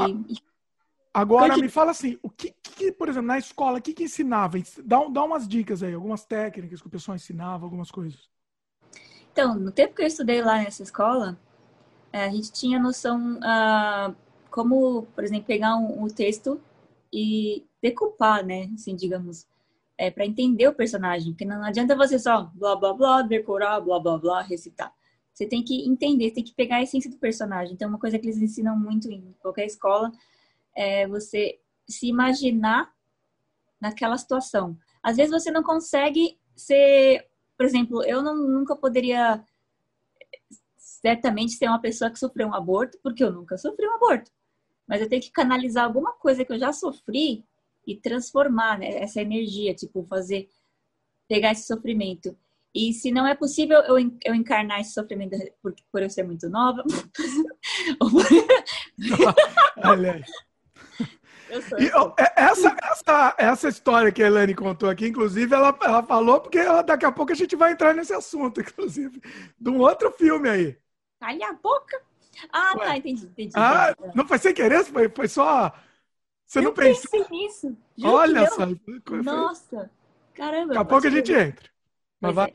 Agora 1.13 1.57
me 1.57 1.67
fala 1.67 1.91
assim, 1.91 2.17
o 2.21 2.29
que, 2.29 2.53
que, 2.61 2.91
por 2.91 3.09
exemplo, 3.09 3.27
na 3.27 3.39
escola, 3.39 3.79
o 3.79 3.81
que, 3.81 3.91
que 3.91 4.03
ensinava? 4.03 4.57
Dá, 4.83 5.03
dá 5.09 5.23
umas 5.23 5.47
dicas 5.47 5.81
aí, 5.81 5.93
algumas 5.93 6.23
técnicas 6.23 6.79
que 6.79 6.87
o 6.87 6.91
pessoal 6.91 7.15
ensinava, 7.15 7.65
algumas 7.65 7.89
coisas. 7.89 8.29
Então, 9.31 9.55
no 9.55 9.71
tempo 9.71 9.95
que 9.95 10.03
eu 10.03 10.07
estudei 10.07 10.43
lá 10.43 10.57
nessa 10.59 10.83
escola, 10.83 11.37
é, 12.13 12.23
a 12.23 12.29
gente 12.29 12.51
tinha 12.51 12.79
noção 12.79 13.37
uh, 13.37 14.15
como, 14.49 15.03
por 15.13 15.23
exemplo, 15.23 15.45
pegar 15.45 15.75
um, 15.75 16.03
um, 16.03 16.07
texto 16.07 16.59
e 17.17 17.65
decupar, 17.81 18.45
né? 18.45 18.69
Assim, 18.73 18.95
digamos, 18.95 19.47
é, 19.97 20.11
para 20.11 20.25
entender 20.25 20.67
o 20.67 20.73
personagem. 20.73 21.31
Porque 21.31 21.45
não 21.45 21.63
adianta 21.63 21.95
você 21.95 22.19
só 22.19 22.51
blá 22.53 22.75
blá 22.75 22.93
blá, 22.93 23.21
decorar, 23.21 23.79
blá 23.81 23.99
blá 23.99 24.17
blá, 24.17 24.41
recitar. 24.41 24.93
Você 25.33 25.45
tem 25.45 25.63
que 25.63 25.87
entender, 25.87 26.31
tem 26.31 26.43
que 26.43 26.53
pegar 26.53 26.77
a 26.77 26.83
essência 26.83 27.09
do 27.09 27.17
personagem. 27.17 27.73
Então, 27.73 27.89
uma 27.89 27.99
coisa 27.99 28.17
que 28.17 28.25
eles 28.27 28.41
ensinam 28.41 28.77
muito 28.77 29.09
em 29.09 29.35
qualquer 29.39 29.65
escola 29.65 30.11
é 30.75 31.07
você 31.07 31.59
se 31.87 32.07
imaginar 32.07 32.91
naquela 33.79 34.17
situação. 34.17 34.77
Às 35.01 35.17
vezes 35.17 35.31
você 35.31 35.51
não 35.51 35.63
consegue 35.63 36.37
ser 36.55 37.27
por 37.57 37.65
exemplo, 37.65 38.03
eu 38.03 38.21
não, 38.21 38.35
nunca 38.35 38.75
poderia 38.75 39.43
certamente 40.77 41.53
ser 41.53 41.67
uma 41.67 41.81
pessoa 41.81 42.11
que 42.11 42.19
sofreu 42.19 42.47
um 42.47 42.53
aborto, 42.53 42.99
porque 43.01 43.23
eu 43.23 43.31
nunca 43.31 43.57
sofri 43.57 43.87
um 43.87 43.95
aborto. 43.95 44.31
Mas 44.87 45.01
eu 45.01 45.09
tenho 45.09 45.21
que 45.21 45.31
canalizar 45.31 45.85
alguma 45.85 46.13
coisa 46.13 46.45
que 46.45 46.53
eu 46.53 46.59
já 46.59 46.71
sofri 46.71 47.43
e 47.85 47.95
transformar 47.95 48.79
né, 48.79 49.01
essa 49.01 49.21
energia, 49.21 49.73
tipo, 49.73 50.05
fazer, 50.05 50.49
pegar 51.27 51.51
esse 51.51 51.67
sofrimento. 51.67 52.37
E 52.73 52.93
se 52.93 53.11
não 53.11 53.25
é 53.25 53.33
possível 53.33 53.79
eu, 53.79 53.97
eu 54.23 54.35
encarnar 54.35 54.79
esse 54.81 54.93
sofrimento 54.93 55.35
por, 55.61 55.73
por 55.91 56.01
eu 56.03 56.09
ser 56.09 56.23
muito 56.23 56.49
nova. 56.49 56.83
Olha. 59.83 60.23
E, 61.79 61.85
é, 62.21 62.33
essa, 62.35 62.75
essa, 62.83 63.35
essa 63.37 63.69
história 63.69 64.11
que 64.11 64.21
a 64.21 64.27
Elane 64.27 64.53
contou 64.53 64.89
aqui, 64.89 65.07
inclusive, 65.07 65.53
ela, 65.55 65.77
ela 65.81 66.03
falou, 66.03 66.41
porque 66.41 66.57
ela, 66.57 66.81
daqui 66.81 67.05
a 67.05 67.11
pouco 67.11 67.31
a 67.31 67.35
gente 67.35 67.55
vai 67.55 67.71
entrar 67.71 67.93
nesse 67.93 68.13
assunto, 68.13 68.59
inclusive, 68.61 69.21
de 69.57 69.69
um 69.69 69.79
outro 69.79 70.11
filme 70.11 70.49
aí. 70.49 70.77
Calha 71.19 71.49
a 71.49 71.53
boca. 71.53 72.01
Ah, 72.51 72.73
Ué. 72.77 72.85
tá, 72.85 72.97
entendi, 72.97 73.25
entendi. 73.25 73.53
Ah, 73.55 73.95
não 74.13 74.27
foi 74.27 74.37
sem 74.37 74.53
querer? 74.53 74.83
Foi, 74.85 75.09
foi 75.09 75.27
só. 75.27 75.73
Você 76.45 76.59
eu 76.59 76.63
não 76.63 76.73
pensou? 76.73 77.27
nisso. 77.29 77.77
Olha 78.03 78.49
só. 78.49 78.67
Nossa, 79.23 79.91
caramba. 80.33 80.73
Daqui 80.73 80.81
a 80.81 80.85
pouco 80.85 81.07
a 81.07 81.09
gente 81.09 81.31
entra. 81.33 81.69
Mas 82.21 82.35
vai... 82.35 82.51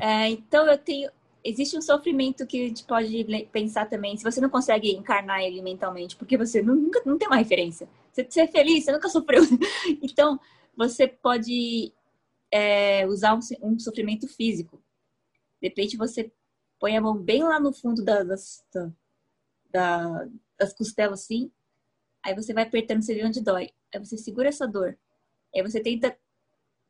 é, 0.00 0.24
é, 0.24 0.28
então 0.30 0.66
eu 0.66 0.78
tenho 0.78 1.10
existe 1.44 1.76
um 1.76 1.82
sofrimento 1.82 2.46
que 2.46 2.64
a 2.64 2.68
gente 2.68 2.84
pode 2.84 3.24
pensar 3.50 3.86
também, 3.86 4.16
se 4.16 4.24
você 4.24 4.40
não 4.40 4.48
consegue 4.48 4.92
encarnar 4.92 5.42
ele 5.42 5.60
mentalmente, 5.60 6.16
porque 6.16 6.36
você 6.36 6.62
nunca 6.62 7.02
não 7.04 7.18
tem 7.18 7.28
uma 7.28 7.36
referência. 7.36 7.88
Você, 8.12 8.24
você 8.24 8.40
é 8.42 8.46
feliz, 8.46 8.84
você 8.84 8.92
nunca 8.92 9.08
sofreu. 9.08 9.42
Então, 10.02 10.38
você 10.76 11.06
pode 11.08 11.92
é, 12.50 13.06
usar 13.06 13.34
um, 13.34 13.40
um, 13.62 13.78
sofrimento 13.78 14.28
físico. 14.28 14.76
De 15.60 15.68
repente, 15.68 15.96
você 15.96 16.30
põe 16.82 16.96
a 16.96 17.00
mão 17.00 17.16
bem 17.16 17.44
lá 17.44 17.60
no 17.60 17.72
fundo 17.72 18.04
da, 18.04 18.24
das, 18.24 18.64
da, 19.70 20.28
das 20.58 20.72
costelas, 20.72 21.20
assim, 21.20 21.48
aí 22.20 22.34
você 22.34 22.52
vai 22.52 22.64
apertando, 22.64 23.02
você 23.02 23.14
vê 23.14 23.24
onde 23.24 23.40
dói. 23.40 23.70
Aí 23.94 24.04
você 24.04 24.18
segura 24.18 24.48
essa 24.48 24.66
dor. 24.66 24.98
Aí 25.54 25.62
você 25.62 25.78
tenta 25.78 26.18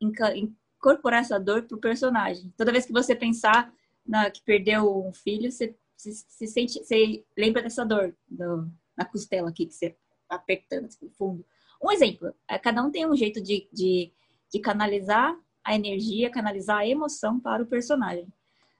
incorporar 0.00 1.20
essa 1.20 1.38
dor 1.38 1.64
pro 1.64 1.76
personagem. 1.76 2.50
Toda 2.56 2.72
vez 2.72 2.86
que 2.86 2.92
você 2.92 3.14
pensar 3.14 3.70
na, 4.06 4.30
que 4.30 4.40
perdeu 4.40 5.06
um 5.06 5.12
filho, 5.12 5.52
você 5.52 5.76
se, 5.94 6.14
se, 6.14 6.46
sente, 6.46 6.82
você 6.82 7.22
lembra 7.36 7.60
dessa 7.60 7.84
dor 7.84 8.16
do, 8.26 8.66
na 8.96 9.04
costela 9.04 9.50
aqui 9.50 9.66
que 9.66 9.74
você 9.74 9.94
apertando 10.26 10.86
assim, 10.86 11.04
no 11.04 11.10
fundo. 11.10 11.44
Um 11.82 11.92
exemplo, 11.92 12.34
é, 12.48 12.58
cada 12.58 12.82
um 12.82 12.90
tem 12.90 13.06
um 13.06 13.14
jeito 13.14 13.42
de, 13.42 13.68
de, 13.70 14.10
de 14.50 14.58
canalizar 14.58 15.38
a 15.62 15.74
energia, 15.74 16.30
canalizar 16.30 16.78
a 16.78 16.86
emoção 16.86 17.38
para 17.38 17.62
o 17.62 17.66
personagem. 17.66 18.26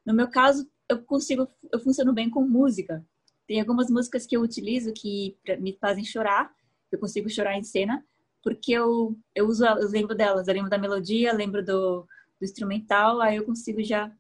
No 0.06 0.14
meu 0.14 0.28
caso, 0.28 0.66
eu 0.88 1.02
consigo, 1.02 1.48
eu 1.70 1.80
funciono 1.80 2.12
bem 2.12 2.30
com 2.30 2.42
música. 2.46 3.04
Tem 3.46 3.60
algumas 3.60 3.90
músicas 3.90 4.26
que 4.26 4.36
eu 4.36 4.42
utilizo 4.42 4.92
que 4.92 5.36
me 5.60 5.76
fazem 5.80 6.04
chorar, 6.04 6.52
eu 6.90 6.98
consigo 6.98 7.28
chorar 7.28 7.56
em 7.56 7.62
cena, 7.62 8.04
porque 8.42 8.72
eu, 8.72 9.16
eu 9.34 9.46
uso, 9.46 9.64
eu 9.64 9.88
lembro 9.88 10.14
delas, 10.14 10.48
eu 10.48 10.54
lembro 10.54 10.70
da 10.70 10.78
melodia, 10.78 11.32
lembro 11.32 11.64
do, 11.64 12.02
do 12.38 12.44
instrumental, 12.44 13.20
aí 13.20 13.36
eu 13.36 13.44
consigo 13.44 13.82
já 13.82 14.12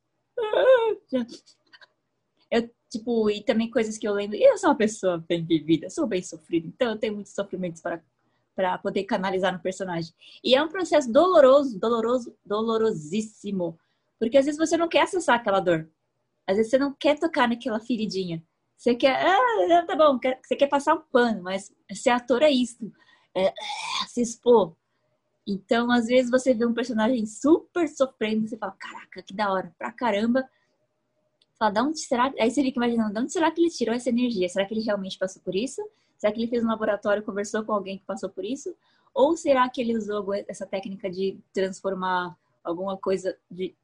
eu, 2.50 2.70
tipo, 2.90 3.30
e 3.30 3.42
também 3.42 3.70
coisas 3.70 3.96
que 3.96 4.06
eu 4.06 4.12
lembro. 4.12 4.36
Eu 4.36 4.58
sou 4.58 4.70
uma 4.70 4.76
pessoa 4.76 5.18
bem 5.18 5.44
vivida, 5.44 5.88
sou 5.90 6.06
bem 6.06 6.22
sofrida, 6.22 6.66
então 6.66 6.90
eu 6.90 6.98
tenho 6.98 7.14
muitos 7.14 7.34
sofrimentos 7.34 7.80
para, 7.80 8.02
para 8.54 8.78
poder 8.78 9.04
canalizar 9.04 9.52
no 9.52 9.60
personagem. 9.60 10.12
E 10.44 10.54
é 10.54 10.62
um 10.62 10.68
processo 10.68 11.10
doloroso, 11.10 11.78
doloroso, 11.78 12.36
dolorosíssimo. 12.44 13.78
Porque 14.18 14.36
às 14.36 14.44
vezes 14.44 14.58
você 14.58 14.76
não 14.76 14.88
quer 14.88 15.02
acessar 15.02 15.36
aquela 15.36 15.60
dor. 15.60 15.88
Às 16.46 16.56
vezes 16.56 16.70
você 16.70 16.78
não 16.78 16.92
quer 16.92 17.18
tocar 17.18 17.48
naquela 17.48 17.80
feridinha. 17.80 18.42
Você 18.76 18.94
quer, 18.94 19.16
ah, 19.24 19.86
tá 19.86 19.94
bom, 19.94 20.18
você 20.42 20.56
quer 20.56 20.66
passar 20.66 20.94
um 20.94 21.02
pano, 21.12 21.42
mas 21.42 21.72
ser 21.92 22.10
ator 22.10 22.42
é 22.42 22.50
isso. 22.50 22.92
É, 23.34 23.46
é, 23.46 23.52
se 24.08 24.20
expor. 24.20 24.74
Então, 25.46 25.90
às 25.90 26.06
vezes 26.06 26.30
você 26.30 26.54
vê 26.54 26.66
um 26.66 26.74
personagem 26.74 27.24
super 27.26 27.88
sofrendo, 27.88 28.48
você 28.48 28.56
fala, 28.56 28.72
caraca, 28.72 29.22
que 29.22 29.34
da 29.34 29.52
hora, 29.52 29.74
pra 29.78 29.92
caramba. 29.92 30.48
Fala, 31.58 31.70
de 31.70 31.80
onde 31.80 32.00
será? 32.00 32.32
Aí 32.40 32.50
você 32.50 32.62
fica 32.62 32.78
imaginando, 32.78 33.12
de 33.12 33.20
onde 33.20 33.32
será 33.32 33.50
que 33.50 33.60
ele 33.60 33.70
tirou 33.70 33.94
essa 33.94 34.08
energia? 34.08 34.48
Será 34.48 34.66
que 34.66 34.74
ele 34.74 34.84
realmente 34.84 35.18
passou 35.18 35.40
por 35.42 35.54
isso? 35.54 35.80
Será 36.18 36.32
que 36.32 36.40
ele 36.40 36.48
fez 36.48 36.64
um 36.64 36.68
laboratório, 36.68 37.22
conversou 37.22 37.64
com 37.64 37.72
alguém 37.72 37.98
que 37.98 38.04
passou 38.04 38.28
por 38.30 38.44
isso? 38.44 38.74
Ou 39.14 39.36
será 39.36 39.68
que 39.68 39.80
ele 39.80 39.96
usou 39.96 40.34
essa 40.48 40.66
técnica 40.66 41.10
de 41.10 41.38
transformar 41.52 42.36
alguma 42.64 42.96
coisa, 42.96 43.36
de 43.50 43.74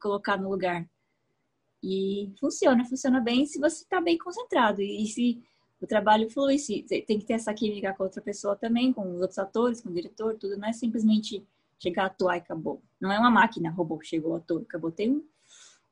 colocar 0.00 0.36
no 0.36 0.48
lugar? 0.48 0.88
E 1.82 2.30
funciona, 2.38 2.84
funciona 2.84 3.20
bem 3.20 3.46
se 3.46 3.58
você 3.58 3.82
está 3.82 4.00
bem 4.00 4.18
concentrado. 4.18 4.82
E 4.82 5.06
se 5.06 5.42
o 5.80 5.86
trabalho 5.86 6.28
flui, 6.30 6.58
se, 6.58 6.82
tem 6.82 7.18
que 7.18 7.24
ter 7.24 7.34
essa 7.34 7.54
química 7.54 7.94
com 7.94 8.04
outra 8.04 8.20
pessoa 8.20 8.54
também, 8.54 8.92
com 8.92 9.14
os 9.14 9.20
outros 9.20 9.38
atores, 9.38 9.80
com 9.80 9.88
o 9.88 9.94
diretor, 9.94 10.36
tudo. 10.36 10.58
Não 10.58 10.68
é 10.68 10.72
simplesmente 10.72 11.42
chegar, 11.78 12.06
atuar 12.06 12.36
e 12.36 12.40
acabou. 12.40 12.82
Não 13.00 13.10
é 13.10 13.18
uma 13.18 13.30
máquina, 13.30 13.70
robô, 13.70 13.98
chegou, 14.02 14.36
ator, 14.36 14.62
acabou. 14.62 14.92
Tem 14.92 15.10
um, 15.10 15.24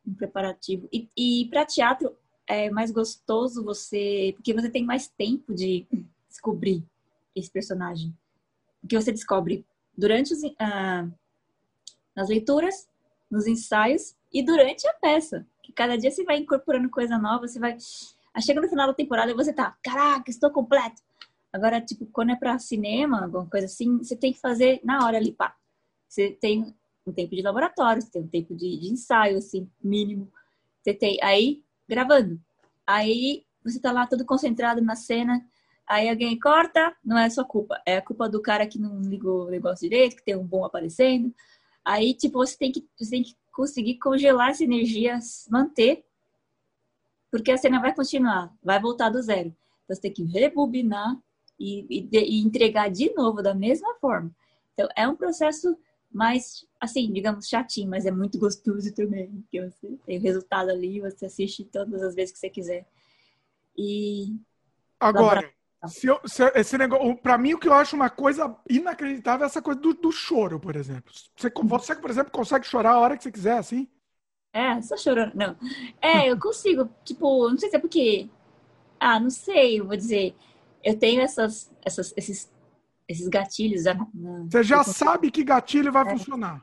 um 0.06 0.14
preparativo. 0.14 0.88
E, 0.92 1.08
e 1.16 1.46
para 1.46 1.64
teatro 1.64 2.14
é 2.46 2.70
mais 2.70 2.90
gostoso 2.90 3.64
você, 3.64 4.32
porque 4.36 4.52
você 4.52 4.68
tem 4.68 4.84
mais 4.84 5.08
tempo 5.08 5.54
de 5.54 5.86
descobrir 6.28 6.84
esse 7.34 7.50
personagem. 7.50 8.14
Porque 8.80 8.96
você 9.00 9.10
descobre 9.10 9.64
durante 9.96 10.34
ah, 10.58 11.08
nas 12.14 12.28
leituras, 12.28 12.88
nos 13.30 13.46
ensaios 13.46 14.14
e 14.32 14.42
durante 14.42 14.86
a 14.86 14.92
peça. 14.94 15.46
Que 15.68 15.72
cada 15.74 15.98
dia 15.98 16.10
você 16.10 16.24
vai 16.24 16.38
incorporando 16.38 16.88
coisa 16.88 17.18
nova, 17.18 17.46
você 17.46 17.58
vai 17.58 17.76
Aí 18.32 18.42
chega 18.42 18.60
no 18.60 18.68
final 18.68 18.86
da 18.86 18.94
temporada 18.94 19.30
e 19.30 19.34
você 19.34 19.52
tá, 19.52 19.76
caraca, 19.82 20.30
estou 20.30 20.50
completo. 20.50 21.02
Agora, 21.52 21.78
tipo, 21.78 22.06
quando 22.06 22.30
é 22.30 22.36
pra 22.36 22.58
cinema, 22.58 23.22
alguma 23.22 23.44
coisa 23.44 23.66
assim, 23.66 23.98
você 23.98 24.16
tem 24.16 24.32
que 24.32 24.40
fazer 24.40 24.80
na 24.82 25.04
hora 25.04 25.18
ali, 25.18 25.32
pá. 25.32 25.54
Você 26.08 26.30
tem 26.40 26.74
um 27.06 27.12
tempo 27.12 27.36
de 27.36 27.42
laboratório, 27.42 28.00
você 28.00 28.10
tem 28.10 28.22
um 28.22 28.28
tempo 28.28 28.54
de, 28.54 28.78
de 28.78 28.92
ensaio, 28.92 29.36
assim, 29.36 29.70
mínimo. 29.84 30.32
Você 30.80 30.94
tem 30.94 31.18
aí 31.22 31.62
gravando. 31.86 32.40
Aí 32.86 33.44
você 33.62 33.78
tá 33.78 33.92
lá 33.92 34.06
todo 34.06 34.24
concentrado 34.24 34.80
na 34.80 34.96
cena, 34.96 35.44
aí 35.84 36.08
alguém 36.08 36.38
corta, 36.38 36.96
não 37.04 37.18
é 37.18 37.28
sua 37.28 37.44
culpa, 37.44 37.82
é 37.84 37.96
a 37.96 38.02
culpa 38.02 38.28
do 38.28 38.40
cara 38.40 38.66
que 38.66 38.78
não 38.78 39.00
ligou 39.02 39.46
o 39.46 39.50
negócio 39.50 39.88
direito, 39.88 40.16
que 40.16 40.24
tem 40.24 40.36
um 40.36 40.46
bom 40.46 40.64
aparecendo. 40.64 41.34
Aí, 41.84 42.14
tipo, 42.14 42.38
você 42.38 42.56
tem 42.56 42.70
que, 42.70 42.86
você 42.98 43.10
tem 43.10 43.22
que 43.22 43.34
conseguir 43.58 43.98
congelar 43.98 44.50
essa 44.50 44.62
energia, 44.62 45.18
manter, 45.50 46.04
porque 47.28 47.50
a 47.50 47.58
cena 47.58 47.80
vai 47.80 47.92
continuar, 47.92 48.54
vai 48.62 48.80
voltar 48.80 49.10
do 49.10 49.20
zero. 49.20 49.48
Então, 49.48 49.96
você 49.96 50.02
tem 50.02 50.12
que 50.12 50.22
rebobinar 50.22 51.20
e, 51.58 51.84
e, 51.90 52.08
e 52.12 52.40
entregar 52.40 52.88
de 52.88 53.12
novo 53.14 53.42
da 53.42 53.52
mesma 53.52 53.96
forma. 53.96 54.30
Então, 54.72 54.88
é 54.94 55.08
um 55.08 55.16
processo 55.16 55.76
mais, 56.08 56.64
assim, 56.80 57.12
digamos, 57.12 57.48
chatinho, 57.48 57.90
mas 57.90 58.06
é 58.06 58.12
muito 58.12 58.38
gostoso 58.38 58.94
também, 58.94 59.44
você 59.52 59.98
tem 60.06 60.18
o 60.18 60.22
resultado 60.22 60.70
ali, 60.70 61.00
você 61.00 61.26
assiste 61.26 61.64
todas 61.64 62.00
as 62.00 62.14
vezes 62.14 62.32
que 62.32 62.38
você 62.38 62.48
quiser. 62.48 62.86
E. 63.76 64.36
Agora, 65.00 65.52
se 65.86 66.06
eu, 66.06 66.20
se 66.26 66.42
esse 66.54 66.76
negócio, 66.76 67.16
para 67.18 67.38
mim, 67.38 67.54
o 67.54 67.58
que 67.58 67.68
eu 67.68 67.74
acho 67.74 67.94
uma 67.94 68.10
coisa 68.10 68.56
inacreditável 68.68 69.44
é 69.44 69.46
essa 69.46 69.62
coisa 69.62 69.78
do, 69.78 69.94
do 69.94 70.10
choro, 70.10 70.58
por 70.58 70.74
exemplo. 70.74 71.12
Você, 71.36 71.50
você, 71.50 71.94
por 71.94 72.10
exemplo, 72.10 72.32
consegue 72.32 72.66
chorar 72.66 72.92
a 72.92 72.98
hora 72.98 73.16
que 73.16 73.22
você 73.22 73.30
quiser, 73.30 73.58
assim? 73.58 73.88
É, 74.52 74.80
só 74.82 74.96
chorando. 74.96 75.34
Não. 75.34 75.56
É, 76.00 76.30
eu 76.30 76.38
consigo. 76.38 76.88
tipo, 77.04 77.48
não 77.48 77.58
sei 77.58 77.70
se 77.70 77.76
é 77.76 77.78
porque. 77.78 78.28
Ah, 78.98 79.20
não 79.20 79.30
sei, 79.30 79.80
eu 79.80 79.86
vou 79.86 79.96
dizer. 79.96 80.34
Eu 80.82 80.98
tenho 80.98 81.20
essas, 81.20 81.70
essas, 81.84 82.12
esses 82.16 82.50
esses 83.08 83.26
gatilhos. 83.26 83.84
Na, 83.84 84.06
você 84.48 84.62
já 84.62 84.84
sabe 84.84 85.30
que 85.30 85.42
gatilho 85.42 85.90
vai 85.90 86.06
é. 86.06 86.10
funcionar. 86.10 86.62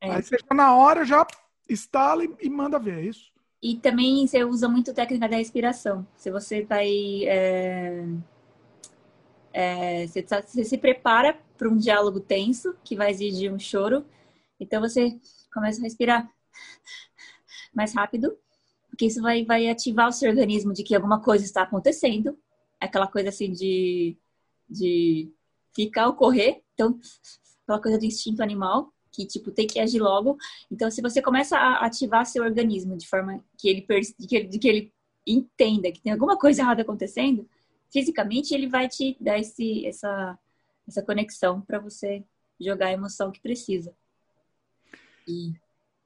É. 0.00 0.10
Aí 0.10 0.22
você 0.22 0.36
já 0.38 0.56
na 0.56 0.74
hora 0.74 1.04
já 1.04 1.26
instala 1.68 2.24
e, 2.24 2.34
e, 2.40 2.50
manda 2.50 2.78
ver, 2.78 2.98
é 2.98 3.02
isso? 3.02 3.32
E 3.62 3.76
também 3.76 4.26
você 4.26 4.44
usa 4.44 4.68
muito 4.68 4.90
a 4.90 4.94
técnica 4.94 5.28
da 5.28 5.36
respiração. 5.36 6.06
Se 6.16 6.30
você 6.30 6.62
vai. 6.62 6.88
É, 7.26 8.04
é, 9.54 10.04
você, 10.08 10.20
tá, 10.20 10.42
você 10.42 10.64
se 10.64 10.76
prepara 10.76 11.38
para 11.56 11.68
um 11.68 11.76
diálogo 11.76 12.18
tenso 12.18 12.74
que 12.82 12.96
vai 12.96 13.12
exigir 13.12 13.52
um 13.52 13.58
choro. 13.58 14.04
Então 14.58 14.80
você 14.80 15.16
começa 15.52 15.80
a 15.80 15.84
respirar 15.84 16.28
mais 17.72 17.94
rápido, 17.94 18.36
porque 18.90 19.06
isso 19.06 19.22
vai, 19.22 19.44
vai 19.44 19.68
ativar 19.68 20.08
o 20.08 20.12
seu 20.12 20.28
organismo 20.28 20.72
de 20.72 20.82
que 20.82 20.94
alguma 20.94 21.22
coisa 21.22 21.44
está 21.44 21.62
acontecendo. 21.62 22.36
Aquela 22.80 23.06
coisa 23.06 23.28
assim 23.28 23.52
de, 23.52 24.16
de 24.68 25.32
ficar 25.72 26.08
ou 26.08 26.14
correr. 26.14 26.62
Então, 26.74 26.98
aquela 27.62 27.80
coisa 27.80 27.98
do 27.98 28.04
instinto 28.04 28.42
animal, 28.42 28.92
que, 29.12 29.24
tipo, 29.24 29.52
tem 29.52 29.66
que 29.68 29.78
agir 29.78 30.00
logo. 30.00 30.36
Então, 30.70 30.90
se 30.90 31.00
você 31.00 31.22
começa 31.22 31.56
a 31.56 31.86
ativar 31.86 32.26
seu 32.26 32.42
organismo 32.42 32.96
de 32.96 33.08
forma 33.08 33.42
que 33.56 33.68
ele, 33.68 33.82
que 33.82 34.36
ele, 34.36 34.58
que 34.58 34.68
ele 34.68 34.92
entenda 35.24 35.92
que 35.92 36.00
tem 36.00 36.12
alguma 36.12 36.36
coisa 36.36 36.62
errada 36.62 36.82
acontecendo, 36.82 37.48
fisicamente 37.92 38.54
ele 38.54 38.68
vai 38.68 38.88
te 38.88 39.16
dar 39.20 39.38
esse, 39.38 39.86
essa, 39.86 40.38
essa 40.86 41.02
conexão 41.02 41.60
para 41.60 41.78
você 41.78 42.24
jogar 42.60 42.86
a 42.86 42.92
emoção 42.92 43.30
que 43.30 43.40
precisa. 43.40 43.94
E 45.26 45.52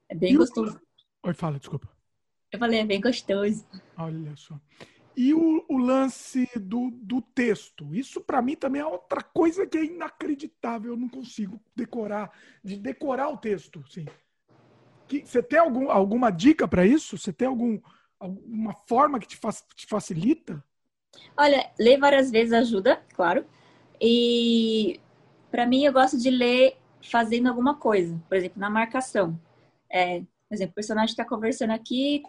é 0.08 0.14
bem 0.14 0.34
e 0.34 0.36
gostoso. 0.36 0.80
O... 1.22 1.28
Oi, 1.28 1.34
fala, 1.34 1.58
desculpa. 1.58 1.88
Eu 2.50 2.58
falei, 2.58 2.80
é 2.80 2.84
bem 2.84 3.00
gostoso. 3.00 3.66
Olha 3.96 4.34
só. 4.36 4.58
E 5.16 5.34
o, 5.34 5.64
o 5.68 5.76
lance 5.76 6.48
do, 6.54 6.90
do 6.92 7.20
texto. 7.20 7.92
Isso 7.92 8.20
para 8.20 8.40
mim 8.40 8.54
também 8.54 8.80
é 8.80 8.86
outra 8.86 9.20
coisa 9.20 9.66
que 9.66 9.76
é 9.76 9.84
inacreditável. 9.84 10.92
Eu 10.92 10.96
não 10.96 11.08
consigo 11.08 11.60
decorar, 11.74 12.32
de 12.62 12.76
decorar 12.76 13.28
o 13.28 13.36
texto. 13.36 13.84
Sim. 13.90 14.06
Que, 15.08 15.26
você 15.26 15.42
tem 15.42 15.58
algum, 15.58 15.90
alguma 15.90 16.30
dica 16.30 16.68
para 16.68 16.86
isso? 16.86 17.18
Você 17.18 17.32
tem 17.32 17.48
algum, 17.48 17.80
alguma 18.18 18.72
forma 18.86 19.18
que 19.18 19.26
te, 19.26 19.36
fa 19.36 19.50
te 19.74 19.86
facilita? 19.86 20.64
Olha, 21.36 21.70
ler 21.78 21.98
várias 21.98 22.30
vezes 22.30 22.52
ajuda, 22.52 23.02
claro. 23.14 23.44
E 24.00 25.00
para 25.50 25.66
mim 25.66 25.84
eu 25.84 25.92
gosto 25.92 26.18
de 26.18 26.30
ler 26.30 26.76
fazendo 27.02 27.48
alguma 27.48 27.74
coisa. 27.76 28.20
Por 28.28 28.36
exemplo, 28.36 28.60
na 28.60 28.70
marcação. 28.70 29.38
É, 29.90 30.20
por 30.20 30.54
exemplo, 30.54 30.72
o 30.72 30.74
personagem 30.74 31.12
está 31.12 31.24
conversando 31.24 31.72
aqui, 31.72 32.22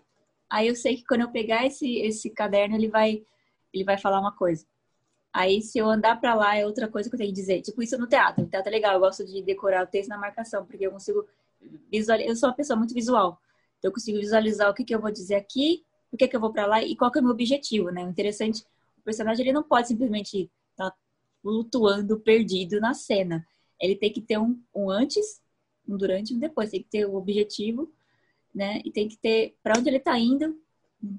Aí 0.50 0.68
eu 0.68 0.76
sei 0.76 0.98
que 0.98 1.06
quando 1.06 1.22
eu 1.22 1.32
pegar 1.32 1.66
esse, 1.66 2.00
esse 2.00 2.30
caderno, 2.32 2.76
ele 2.76 2.90
vai, 2.90 3.24
ele 3.74 3.84
vai 3.84 3.98
falar 3.98 4.20
uma 4.20 4.36
coisa. 4.36 4.66
Aí, 5.34 5.62
se 5.62 5.78
eu 5.78 5.88
andar 5.90 6.20
para 6.20 6.34
lá, 6.34 6.58
é 6.58 6.66
outra 6.66 6.88
coisa 6.88 7.10
que 7.10 7.16
eu 7.16 7.20
tenho 7.20 7.32
que 7.32 7.40
dizer. 7.40 7.62
Tipo, 7.62 7.84
isso 7.84 7.98
no 8.00 8.08
teatro. 8.08 8.44
No 8.44 8.50
teatro 8.50 8.70
é 8.70 8.72
legal, 8.74 8.96
eu 8.96 9.00
gosto 9.00 9.26
de 9.26 9.44
decorar 9.44 9.84
o 9.84 9.88
texto 9.88 10.10
na 10.10 10.18
marcação, 10.18 10.66
porque 10.66 10.88
eu 10.88 10.92
consigo 10.92 11.28
visualizar. 11.92 12.30
Eu 12.30 12.36
sou 12.36 12.50
uma 12.50 12.56
pessoa 12.56 12.78
muito 12.78 12.94
visual. 12.96 13.40
Então, 13.78 13.90
eu 13.90 13.94
consigo 13.94 14.20
visualizar 14.20 14.70
o 14.70 14.74
que, 14.74 14.84
que 14.84 14.96
eu 14.96 15.00
vou 15.00 15.12
dizer 15.12 15.36
aqui, 15.36 15.86
o 16.12 16.18
que, 16.18 16.28
que 16.28 16.36
eu 16.36 16.40
vou 16.40 16.52
para 16.52 16.66
lá 16.66 16.84
e 16.84 16.96
qual 16.96 17.12
que 17.12 17.20
é 17.20 17.22
o 17.22 17.24
meu 17.24 17.34
objetivo, 17.34 17.92
né? 17.92 18.06
O 18.06 18.10
interessante, 18.10 18.64
o 18.98 19.02
personagem 19.04 19.46
ele 19.46 19.54
não 19.54 19.64
pode 19.64 19.88
simplesmente 19.88 20.50
estar 20.72 20.92
tá 20.92 20.98
flutuando, 21.42 22.20
perdido 22.20 22.80
na 22.80 22.94
cena. 22.94 23.46
Ele 23.80 23.96
tem 23.96 24.12
que 24.12 24.22
ter 24.22 24.38
um, 24.38 24.60
um 24.76 24.90
antes, 24.90 25.42
um 25.88 25.98
durante 25.98 26.34
e 26.34 26.36
um 26.36 26.40
depois. 26.40 26.72
Tem 26.72 26.82
que 26.82 26.90
ter 26.90 27.06
o 27.06 27.14
um 27.14 27.16
objetivo 27.16 27.92
né? 28.54 28.82
E 28.84 28.92
tem 28.92 29.08
que 29.08 29.18
ter 29.18 29.56
para 29.64 29.78
onde 29.78 29.90
ele 29.90 29.98
está 29.98 30.18
indo, 30.18 30.60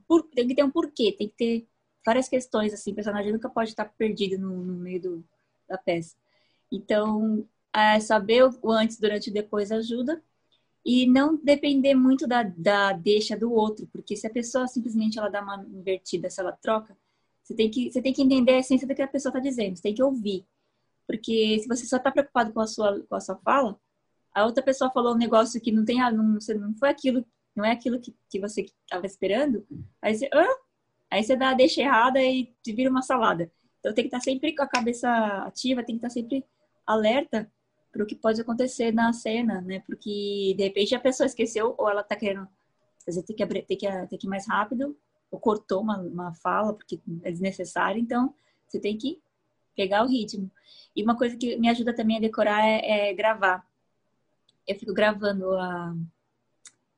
por, 0.07 0.23
tem 0.25 0.47
que 0.47 0.55
ter 0.55 0.65
um 0.65 0.71
porquê, 0.71 1.13
tem 1.13 1.29
que 1.29 1.35
ter 1.37 1.69
várias 2.05 2.29
questões 2.29 2.73
assim. 2.73 2.93
O 2.93 2.95
personagem 2.95 3.33
nunca 3.33 3.49
pode 3.49 3.71
estar 3.71 3.85
perdido 3.85 4.39
no, 4.39 4.63
no 4.63 4.75
meio 4.75 5.01
do, 5.01 5.25
da 5.69 5.79
peça. 5.79 6.17
Então, 6.71 7.47
é, 7.73 7.99
saber 8.01 8.45
o 8.45 8.71
antes, 8.71 8.99
durante 8.99 9.31
e 9.31 9.33
depois 9.33 9.73
ajuda 9.73 10.23
e 10.85 11.07
não 11.07 11.37
depender 11.37 11.95
muito 11.95 12.27
da, 12.27 12.43
da 12.43 12.93
deixa 12.93 13.37
do 13.37 13.53
outro, 13.53 13.87
porque 13.93 14.17
se 14.17 14.27
a 14.27 14.31
pessoa 14.31 14.67
simplesmente 14.67 15.19
ela 15.19 15.29
dá 15.29 15.43
uma 15.43 15.65
invertida, 15.69 16.31
se 16.31 16.41
ela 16.41 16.53
troca, 16.53 16.97
você 17.43 17.55
tem 17.55 17.71
que 17.71 17.91
você 17.91 18.01
tem 18.01 18.13
que 18.13 18.23
entender 18.23 18.53
a 18.53 18.59
essência 18.59 18.87
do 18.87 18.95
que 18.95 19.03
a 19.03 19.09
pessoa 19.09 19.31
está 19.31 19.41
dizendo, 19.41 19.77
você 19.77 19.83
tem 19.83 19.95
que 19.95 20.03
ouvir, 20.03 20.47
porque 21.07 21.59
se 21.61 21.69
você 21.69 21.85
só 21.87 21.97
está 21.97 22.11
preocupado 22.11 22.53
com 22.53 22.61
a 22.61 22.67
sua 22.67 23.01
com 23.01 23.15
a 23.15 23.21
sua 23.21 23.37
fala, 23.37 23.79
a 24.35 24.47
outra 24.47 24.63
pessoa 24.63 24.91
falou 24.91 25.15
um 25.15 25.19
negócio 25.19 25.61
que 25.61 25.73
não 25.73 25.85
tem 25.85 25.99
não, 26.13 26.39
não 26.39 26.75
foi 26.77 26.89
aquilo, 26.89 27.25
não 27.55 27.65
é 27.65 27.73
aquilo 27.73 28.01
que, 28.01 28.15
que 28.29 28.41
você 28.41 28.63
estava 28.85 29.07
esperando, 29.07 29.67
aí 30.01 30.15
você, 30.15 30.31
aí 31.11 31.23
você 31.23 31.37
dá 31.37 31.51
a 31.51 31.55
deixa 31.55 31.83
errada 31.83 32.23
e 32.23 32.55
te 32.63 32.73
vira 32.73 32.91
uma 32.91 33.03
salada. 33.03 33.51
Então 33.81 33.95
tem 33.95 34.05
que 34.05 34.09
estar 34.09 34.21
sempre 34.21 34.55
com 34.55 34.63
a 34.63 34.69
cabeça 34.69 35.09
ativa, 35.45 35.83
tem 35.83 35.99
que 35.99 36.07
estar 36.07 36.11
sempre 36.11 36.45
alerta 36.87 37.51
para 37.93 38.03
o 38.03 38.07
que 38.07 38.15
pode 38.15 38.41
acontecer 38.41 38.93
na 38.93 39.13
cena, 39.13 39.61
né? 39.61 39.83
Porque 39.87 40.55
de 40.57 40.63
repente 40.63 40.95
a 40.95 41.01
pessoa 41.01 41.27
esqueceu 41.27 41.75
ou 41.77 41.89
ela 41.89 42.03
está 42.03 42.17
querendo 42.17 42.49
fazer 43.05 43.23
tem 43.23 43.35
que 43.35 43.43
abrir, 43.43 43.63
tem 43.63 43.77
que 43.77 43.87
ter 44.07 44.19
que 44.19 44.27
ir 44.27 44.31
mais 44.31 44.47
rápido, 44.47 44.97
ou 45.31 45.41
cortou 45.41 45.81
uma, 45.83 45.99
uma 45.99 46.35
fala 46.35 46.75
porque 46.75 47.01
é 47.23 47.31
desnecessário, 47.31 48.01
então 48.01 48.35
você 48.69 48.79
tem 48.79 48.97
que 48.97 49.21
pegar 49.75 50.05
o 50.05 50.09
ritmo. 50.09 50.51
E 50.95 51.03
uma 51.03 51.17
coisa 51.17 51.37
que 51.37 51.57
me 51.57 51.69
ajuda 51.69 51.95
também 51.95 52.19
a 52.19 52.21
decorar 52.21 52.65
é, 52.65 53.11
é 53.11 53.15
gravar 53.15 53.67
eu 54.67 54.79
fico 54.79 54.95
gravando 54.95 55.53
a, 55.57 55.95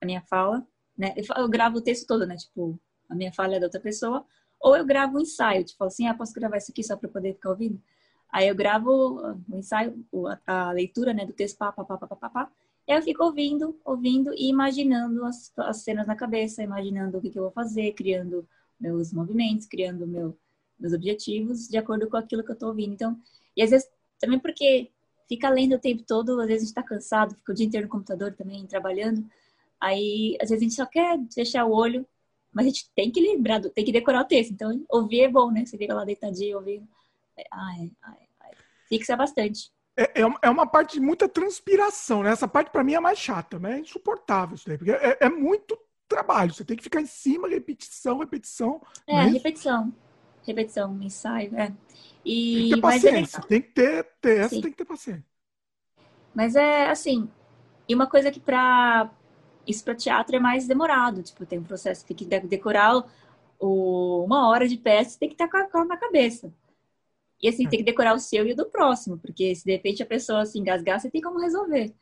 a 0.01 0.07
minha 0.07 0.21
fala, 0.23 0.67
né? 0.97 1.15
Eu, 1.17 1.25
eu, 1.43 1.49
gravo 1.49 1.79
o 1.79 1.81
texto 1.81 2.07
todo, 2.07 2.27
né? 2.27 2.37
Tipo, 2.37 2.79
a 3.09 3.15
minha 3.15 3.33
fala 3.33 3.57
é 3.57 3.61
da 3.61 3.67
outra 3.67 3.81
pessoa. 3.81 4.25
Ou 4.61 4.77
eu 4.77 4.85
gravo 4.85 5.19
um 5.19 5.23
ensaio, 5.23 5.65
tipo 5.65 5.83
assim, 5.85 6.07
ah, 6.07 6.15
posso 6.15 6.35
gravar 6.35 6.59
isso 6.59 6.71
aqui 6.71 6.85
só 6.85 6.97
para 6.97 7.09
poder 7.09 7.35
ficar 7.35 7.51
ouvindo? 7.51 7.81
Aí 8.33 8.49
eu 8.49 8.55
gravo 8.55 9.37
o 9.49 9.57
ensaio, 9.59 9.95
a, 10.47 10.73
leitura, 10.73 11.13
né, 11.13 11.27
do 11.27 11.35
texto, 11.35 11.59
pá, 11.59 11.71
pá, 11.71 11.85
pá, 11.85 11.99
pá, 11.99 12.17
pá, 12.17 12.31
pá. 12.31 12.53
E 12.89 12.93
eu 12.93 13.03
fico 13.03 13.23
ouvindo, 13.23 13.79
ouvindo 13.85 14.33
e 14.35 14.49
imaginando 14.49 15.25
as, 15.25 15.53
as 15.59 15.83
cenas 15.83 16.07
na 16.07 16.17
cabeça, 16.17 16.63
imaginando 16.63 17.19
o 17.19 17.21
que, 17.21 17.31
que 17.31 17.39
eu 17.39 17.45
vou 17.45 17.53
fazer, 17.53 17.93
criando 17.93 18.49
meus 18.81 19.13
movimentos, 19.13 19.67
criando 19.67 20.07
meu, 20.07 20.37
meus 20.81 20.95
objetivos 20.95 21.69
de 21.69 21.77
acordo 21.77 22.09
com 22.09 22.17
aquilo 22.17 22.43
que 22.43 22.51
eu 22.51 22.59
tô 22.59 22.69
ouvindo. 22.69 22.95
Então, 22.95 23.21
e 23.57 23.63
às 23.63 23.71
vezes, 23.71 23.89
também 24.19 24.39
porque 24.39 24.91
fica 25.29 25.51
lendo 25.51 25.77
o 25.77 25.79
tempo 25.79 26.03
todo, 26.03 26.41
às 26.41 26.47
vezes 26.47 26.63
a 26.63 26.67
gente 26.67 26.75
tá 26.75 26.83
cansado, 26.83 27.35
fica 27.35 27.53
o 27.53 27.55
dia 27.55 27.67
inteiro 27.67 27.87
no 27.87 27.93
computador 27.93 28.33
também, 28.33 28.67
trabalhando. 28.67 29.25
Aí, 29.79 30.37
às 30.41 30.49
vezes 30.49 30.63
a 30.63 30.65
gente 30.65 30.75
só 30.75 30.87
quer 30.87 31.21
fechar 31.35 31.67
o 31.67 31.73
olho, 31.73 32.07
mas 32.53 32.67
a 32.67 32.69
gente 32.69 32.91
tem 32.95 33.11
que 33.11 33.21
lembrar, 33.21 33.61
tem 33.61 33.85
que 33.85 33.93
decorar 33.93 34.23
o 34.23 34.27
texto. 34.27 34.53
Então, 34.53 34.85
ouvir 34.89 35.23
é 35.23 35.29
bom, 35.29 35.51
né? 35.51 35.67
Você 35.67 35.77
fica 35.77 35.95
lá 35.95 36.05
deitadinho 36.05 36.57
ouvindo. 36.59 36.89
Ai, 37.53 37.91
ai, 38.03 38.29
ai. 38.41 38.51
Fixa 38.89 39.17
bastante. 39.17 39.73
É, 39.97 40.23
é, 40.23 40.35
é 40.43 40.51
uma 40.51 40.67
parte 40.67 40.95
de 40.95 41.01
muita 41.01 41.29
transpiração, 41.29 42.23
né? 42.23 42.31
Essa 42.31 42.49
parte 42.49 42.71
para 42.71 42.85
mim 42.85 42.95
é 42.95 43.01
mais 43.01 43.19
chata, 43.19 43.59
né? 43.59 43.77
É 43.77 43.81
insuportável 43.81 44.55
isso 44.55 44.67
daí, 44.67 44.79
porque 44.79 44.93
é, 44.93 45.19
é, 45.21 45.29
muito 45.29 45.79
trabalho. 46.09 46.53
Você 46.53 46.65
tem 46.65 46.77
que 46.77 46.83
ficar 46.83 47.01
em 47.01 47.07
cima, 47.07 47.49
repetição, 47.49 48.19
repetição. 48.19 48.81
É, 49.07 49.17
é 49.17 49.23
repetição. 49.25 49.93
Repetição, 50.47 50.99
ensaio, 51.03 51.55
é. 51.57 51.73
E, 52.25 52.55
tem 52.55 52.69
que 52.69 52.75
ter 52.75 52.81
paciência, 52.81 53.39
é 53.39 53.43
tem 53.43 53.63
que 53.63 53.69
ter, 53.69 54.05
ter 54.21 54.41
essa 54.41 54.61
tem 54.61 54.71
que 54.71 54.77
ter 54.77 54.85
paciência. 54.85 55.25
Mas 56.35 56.57
é 56.57 56.89
assim, 56.89 57.29
e 57.89 57.95
uma 57.95 58.07
coisa 58.07 58.31
que 58.31 58.41
para 58.41 59.11
isso 59.67 59.85
para 59.85 59.95
teatro 59.95 60.35
é 60.35 60.41
mais 60.41 60.67
demorado, 60.67 61.23
tipo, 61.23 61.47
tem 61.47 61.59
um 61.59 61.65
processo, 61.65 62.05
tem 62.05 62.17
que 62.17 62.25
decorar 62.25 63.05
o, 63.61 64.25
uma 64.25 64.49
hora 64.49 64.67
de 64.67 64.77
peça, 64.77 65.19
tem 65.19 65.29
que 65.29 65.35
estar 65.35 65.49
com 65.49 65.79
a 65.79 65.85
na 65.85 65.97
cabeça. 65.97 66.53
E 67.43 67.49
assim, 67.49 67.69
tem 67.69 67.81
que 67.81 67.85
decorar 67.85 68.15
o 68.15 68.21
seu 68.21 68.47
e 68.47 68.53
o 68.53 68.57
do 68.57 68.67
próximo, 68.67 69.19
porque 69.19 69.55
se 69.55 69.65
de 69.65 69.73
repente 69.73 70.03
a 70.03 70.07
pessoa 70.07 70.47
se 70.47 70.59
engasgar, 70.59 71.01
você 71.01 71.11
tem 71.11 71.21
como 71.21 71.41
resolver. 71.41 71.93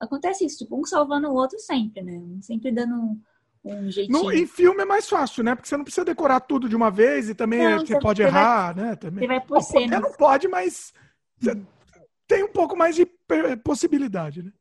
Acontece 0.00 0.46
isso, 0.46 0.58
tipo, 0.58 0.80
um 0.80 0.84
salvando 0.84 1.28
o 1.28 1.34
outro 1.34 1.58
sempre, 1.58 2.02
né? 2.02 2.14
Um 2.14 2.40
sempre 2.40 2.72
dando 2.72 2.94
um, 2.94 3.20
um 3.64 3.90
jeitinho. 3.90 4.22
No, 4.22 4.32
em 4.32 4.46
filme 4.46 4.82
é 4.82 4.86
mais 4.86 5.08
fácil, 5.08 5.44
né? 5.44 5.54
Porque 5.54 5.68
você 5.68 5.76
não 5.76 5.84
precisa 5.84 6.06
decorar 6.06 6.40
tudo 6.40 6.68
de 6.68 6.74
uma 6.74 6.90
vez 6.90 7.28
e 7.28 7.34
também 7.34 7.60
não, 7.60 7.86
você, 7.86 8.00
pode 8.00 8.22
você 8.22 8.28
errar, 8.28 8.74
vai, 8.74 8.84
né? 8.84 8.96
Também. 8.96 9.20
Você 9.20 9.26
vai 9.26 9.40
por 9.40 9.58
Bom, 9.58 9.62
cenas. 9.62 10.00
não 10.00 10.12
pode, 10.12 10.48
mas 10.48 10.94
tem 12.26 12.42
um 12.42 12.48
pouco 12.48 12.74
mais 12.74 12.96
de 12.96 13.06
possibilidade, 13.62 14.42
né? 14.42 14.52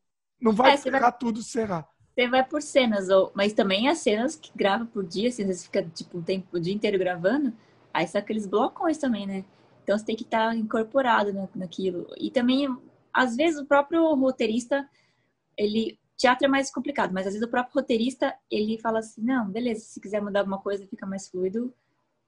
Não 0.42 0.52
vai 0.52 0.76
é, 0.76 0.88
errar 0.88 1.00
vai... 1.00 1.18
tudo 1.18 1.42
se 1.42 1.60
errar. 1.60 1.88
Você 2.14 2.28
vai 2.28 2.44
por 2.44 2.62
cenas, 2.62 3.08
ou... 3.08 3.32
mas 3.34 3.54
também 3.54 3.88
as 3.88 4.00
cenas 4.00 4.36
que 4.36 4.52
grava 4.54 4.86
por 4.86 5.06
dia, 5.06 5.30
assim, 5.30 5.46
você 5.46 5.64
fica 5.64 5.84
tipo 5.84 6.18
um 6.18 6.22
tempo, 6.22 6.48
o 6.52 6.60
dia 6.60 6.74
inteiro 6.74 7.00
gravando, 7.00 7.54
aí 7.94 8.06
são 8.06 8.20
aqueles 8.20 8.46
blocões 8.46 8.98
também, 8.98 9.26
né? 9.26 9.46
Então 9.84 9.98
você 9.98 10.06
tem 10.06 10.16
que 10.16 10.24
estar 10.24 10.56
incorporado 10.56 11.34
na, 11.34 11.48
naquilo. 11.56 12.08
E 12.18 12.30
também, 12.32 12.68
às 13.14 13.36
vezes, 13.36 13.60
o 13.60 13.66
próprio 13.66 14.14
roteirista, 14.16 14.88
ele. 15.58 16.00
Teatro 16.18 16.46
é 16.46 16.48
mais 16.48 16.72
complicado, 16.72 17.12
mas 17.12 17.26
às 17.26 17.34
vezes 17.34 17.48
o 17.48 17.50
próprio 17.50 17.74
roteirista, 17.74 18.36
ele 18.50 18.78
fala 18.78 19.00
assim, 19.00 19.24
não, 19.24 19.50
beleza, 19.50 19.82
se 19.86 20.00
quiser 20.00 20.22
mudar 20.22 20.42
alguma 20.42 20.60
coisa, 20.60 20.86
fica 20.86 21.04
mais 21.04 21.28
fluido, 21.28 21.74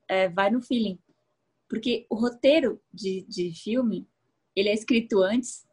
é, 0.10 0.28
vai 0.28 0.50
no 0.50 0.64
feeling. 0.64 0.98
Porque 1.70 2.04
o 2.10 2.16
roteiro 2.16 2.82
de, 2.92 3.24
de 3.30 3.52
filme, 3.52 4.08
ele 4.56 4.70
é 4.70 4.74
escrito 4.74 5.22
antes, 5.22 5.68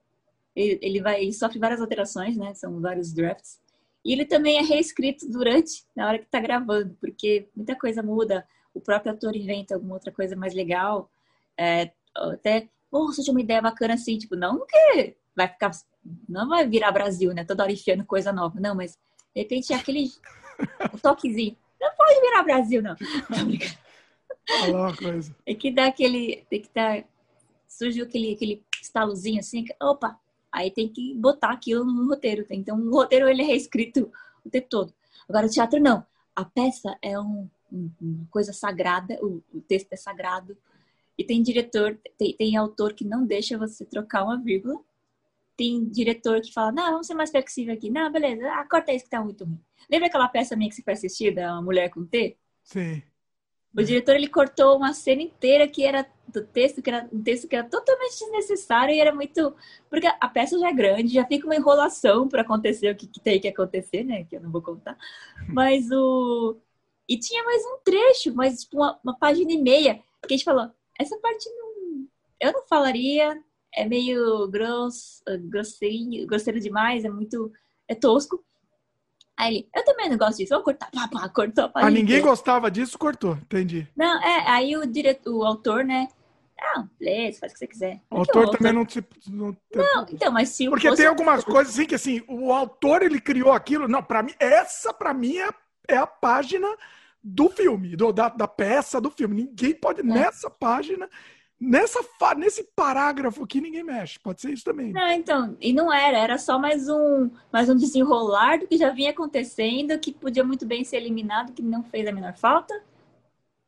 ele, 0.54 0.78
ele, 0.82 1.00
vai, 1.00 1.22
ele 1.22 1.32
sofre 1.32 1.58
várias 1.58 1.80
alterações, 1.80 2.36
né? 2.36 2.52
São 2.52 2.78
vários 2.78 3.12
drafts. 3.12 3.58
E 4.04 4.12
ele 4.12 4.24
também 4.24 4.58
é 4.58 4.62
reescrito 4.62 5.28
durante, 5.28 5.84
na 5.94 6.06
hora 6.06 6.18
que 6.18 6.24
está 6.24 6.40
gravando, 6.40 6.96
porque 7.00 7.48
muita 7.54 7.76
coisa 7.76 8.02
muda. 8.02 8.46
O 8.72 8.80
próprio 8.80 9.12
ator 9.12 9.34
inventa 9.36 9.74
alguma 9.74 9.94
outra 9.94 10.12
coisa 10.12 10.36
mais 10.36 10.54
legal. 10.54 11.10
É, 11.60 11.92
até, 12.16 12.68
oh, 12.90 13.12
surgiu 13.12 13.32
uma 13.32 13.40
ideia 13.40 13.60
bacana 13.60 13.94
assim, 13.94 14.16
tipo, 14.16 14.36
não 14.36 14.64
que 14.66 15.16
vai 15.36 15.48
ficar, 15.48 15.70
não 16.28 16.48
vai 16.48 16.66
virar 16.66 16.92
Brasil, 16.92 17.34
né? 17.34 17.44
Toda 17.44 17.62
hora 17.62 17.72
enfiando 17.72 18.04
coisa 18.04 18.32
nova. 18.32 18.58
Não, 18.58 18.74
mas 18.74 18.98
de 19.34 19.42
repente 19.42 19.72
aquele 19.74 20.10
toquezinho. 21.02 21.56
Não 21.80 21.90
pode 21.96 22.20
virar 22.20 22.42
Brasil, 22.42 22.82
não. 22.82 22.96
Falar 24.48 24.80
uma 24.80 24.96
coisa. 24.96 25.34
Tem 25.44 25.56
que 25.56 25.70
dar 25.70 25.86
aquele, 25.88 26.46
tem 26.48 26.62
que 26.62 26.70
dar, 26.74 27.04
surgiu 27.68 28.04
aquele, 28.04 28.34
aquele 28.34 28.64
estalozinho 28.82 29.40
assim, 29.40 29.64
que, 29.64 29.74
opa, 29.80 30.18
Aí 30.52 30.70
tem 30.70 30.88
que 30.88 31.14
botar 31.14 31.50
aquilo 31.50 31.84
no 31.84 32.08
roteiro. 32.08 32.44
Então, 32.50 32.78
o 32.78 32.90
roteiro 32.90 33.28
ele 33.28 33.42
é 33.42 33.44
reescrito 33.44 34.10
o 34.44 34.50
tempo 34.50 34.68
todo. 34.68 34.92
Agora, 35.28 35.46
o 35.46 35.50
teatro 35.50 35.80
não. 35.80 36.04
A 36.34 36.44
peça 36.44 36.96
é 37.00 37.18
um, 37.18 37.48
um, 37.72 37.90
uma 38.00 38.26
coisa 38.30 38.52
sagrada, 38.52 39.18
o, 39.22 39.42
o, 39.54 39.60
texto 39.60 39.92
é 39.92 39.96
sagrado. 39.96 40.56
E 41.20 41.24
tem 41.24 41.42
diretor, 41.42 42.00
tem, 42.16 42.34
tem 42.34 42.56
autor 42.56 42.94
que 42.94 43.04
não 43.04 43.26
deixa 43.26 43.58
você 43.58 43.84
trocar 43.84 44.24
uma 44.24 44.38
vírgula. 44.40 44.80
Tem 45.54 45.84
diretor 45.84 46.40
que 46.40 46.50
fala, 46.50 46.72
não, 46.72 46.92
vamos 46.92 47.06
ser 47.06 47.12
mais 47.12 47.30
flexível 47.30 47.74
aqui. 47.74 47.90
Não, 47.90 48.10
beleza, 48.10 48.50
ah, 48.50 48.66
corta 48.66 48.90
isso 48.90 49.04
que 49.04 49.10
tá 49.10 49.22
muito 49.22 49.44
ruim. 49.44 49.60
Lembra 49.90 50.06
aquela 50.06 50.28
peça 50.28 50.56
minha 50.56 50.70
que 50.70 50.76
você 50.76 50.82
foi 50.82 50.94
assistir, 50.94 51.34
da 51.34 51.60
Mulher 51.60 51.90
com 51.90 52.06
T? 52.06 52.38
Sim. 52.64 53.02
O 53.76 53.82
diretor 53.82 54.16
ele 54.16 54.28
cortou 54.28 54.78
uma 54.78 54.94
cena 54.94 55.20
inteira 55.20 55.68
que 55.68 55.84
era 55.84 56.08
do 56.26 56.42
texto, 56.42 56.80
que 56.80 56.88
era 56.88 57.06
um 57.12 57.22
texto 57.22 57.46
que 57.46 57.54
era 57.54 57.68
totalmente 57.68 58.18
desnecessário 58.18 58.94
e 58.94 58.98
era 58.98 59.14
muito. 59.14 59.54
Porque 59.90 60.06
a 60.06 60.28
peça 60.28 60.58
já 60.58 60.70
é 60.70 60.72
grande, 60.72 61.12
já 61.12 61.26
fica 61.26 61.44
uma 61.44 61.54
enrolação 61.54 62.28
para 62.28 62.40
acontecer 62.40 62.90
o 62.90 62.96
que, 62.96 63.06
que, 63.06 63.20
tem 63.20 63.38
que 63.38 63.48
acontecer, 63.48 64.04
né? 64.04 64.24
Que 64.24 64.36
eu 64.36 64.40
não 64.40 64.50
vou 64.50 64.62
contar. 64.62 64.96
Mas 65.46 65.90
o. 65.90 66.56
E 67.06 67.18
tinha 67.18 67.44
mais 67.44 67.62
um 67.66 67.78
trecho, 67.84 68.34
mais 68.34 68.62
tipo 68.62 68.78
uma, 68.78 68.98
uma 69.04 69.18
página 69.18 69.52
e 69.52 69.58
meia, 69.58 69.96
que 70.26 70.32
a 70.32 70.36
gente 70.36 70.44
falou: 70.44 70.70
essa 71.00 71.16
parte 71.18 71.48
não. 71.50 72.06
Eu 72.40 72.52
não 72.52 72.66
falaria, 72.66 73.38
é 73.74 73.84
meio 73.86 74.48
grosso, 74.48 75.22
grosseiro, 75.48 76.26
grosseiro 76.26 76.60
demais, 76.60 77.04
é 77.04 77.10
muito. 77.10 77.52
É 77.88 77.94
tosco. 77.94 78.44
Aí 79.36 79.54
ele, 79.54 79.68
eu 79.74 79.84
também 79.84 80.08
não 80.10 80.18
gosto 80.18 80.38
disso, 80.38 80.54
vou 80.54 80.62
cortar, 80.62 80.90
pá, 80.90 81.08
pá, 81.08 81.28
cortou. 81.28 81.70
Ah, 81.74 81.90
ninguém 81.90 82.20
gostava 82.20 82.70
disso, 82.70 82.98
cortou, 82.98 83.32
entendi. 83.32 83.88
Não, 83.96 84.22
é, 84.22 84.48
aí 84.50 84.76
o 84.76 84.86
diretor, 84.86 85.34
o 85.34 85.44
autor, 85.44 85.82
né, 85.82 86.08
ah, 86.60 86.84
beleza, 86.98 87.40
faz 87.40 87.52
o 87.52 87.54
que 87.54 87.58
você 87.58 87.66
quiser. 87.66 88.00
O 88.10 88.18
autor, 88.18 88.44
autor 88.44 88.58
também 88.58 88.72
não 88.72 88.84
te. 88.84 89.02
Não, 89.26 89.56
não, 89.74 90.06
então, 90.10 90.30
mas 90.30 90.50
se 90.50 90.68
Porque 90.68 90.94
tem 90.94 91.06
algumas 91.06 91.42
coisas 91.42 91.72
assim 91.72 91.86
que 91.86 91.94
assim, 91.94 92.22
o 92.28 92.52
autor 92.52 93.02
ele 93.02 93.20
criou 93.20 93.50
aquilo. 93.50 93.88
Não, 93.88 94.02
para 94.02 94.22
mim, 94.22 94.34
essa 94.38 94.92
para 94.92 95.14
mim 95.14 95.38
é, 95.38 95.48
é, 95.88 95.96
a 95.96 96.06
página 96.06 96.68
do 97.22 97.48
filme, 97.48 97.96
do, 97.96 98.12
da, 98.12 98.28
da 98.28 98.48
peça 98.48 99.00
do 99.00 99.10
filme. 99.10 99.42
Ninguém 99.44 99.74
pode, 99.74 100.00
é. 100.00 100.04
nessa 100.04 100.48
página, 100.50 101.08
nessa 101.60 102.00
nesse 102.36 102.64
parágrafo 102.74 103.44
aqui 103.44 103.60
ninguém 103.60 103.84
mexe. 103.84 104.18
Pode 104.18 104.40
ser 104.40 104.52
isso 104.52 104.64
também. 104.64 104.92
Não, 104.92 105.10
então, 105.10 105.56
e 105.60 105.72
não 105.72 105.92
era, 105.92 106.18
era 106.18 106.38
só 106.38 106.58
mais 106.58 106.88
um, 106.88 107.30
mais 107.52 107.68
um 107.68 107.76
desenrolar 107.76 108.58
do 108.58 108.66
que 108.66 108.76
já 108.76 108.90
vinha 108.90 109.10
acontecendo, 109.10 109.98
que 109.98 110.12
podia 110.12 110.44
muito 110.44 110.64
bem 110.66 110.84
ser 110.84 110.96
eliminado, 110.96 111.52
que 111.52 111.62
não 111.62 111.82
fez 111.82 112.06
a 112.06 112.12
menor 112.12 112.36
falta. 112.36 112.82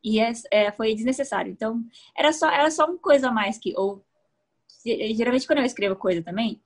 E 0.03 0.19
é, 0.19 0.33
é, 0.51 0.73
foi 0.73 0.95
desnecessário. 0.95 1.53
Então, 1.53 1.85
era 2.17 2.33
só, 2.33 2.51
era 2.51 2.71
só 2.71 2.87
uma 2.87 2.99
coisa 2.99 3.29
a 3.29 3.33
mais 3.33 3.59
que 3.59 3.73
ou 3.77 4.03
geralmente 4.85 5.47
quando 5.47 5.61
eu 5.61 5.65
escrevo 5.65 5.95
coisa 5.95 6.23
também, 6.23 6.61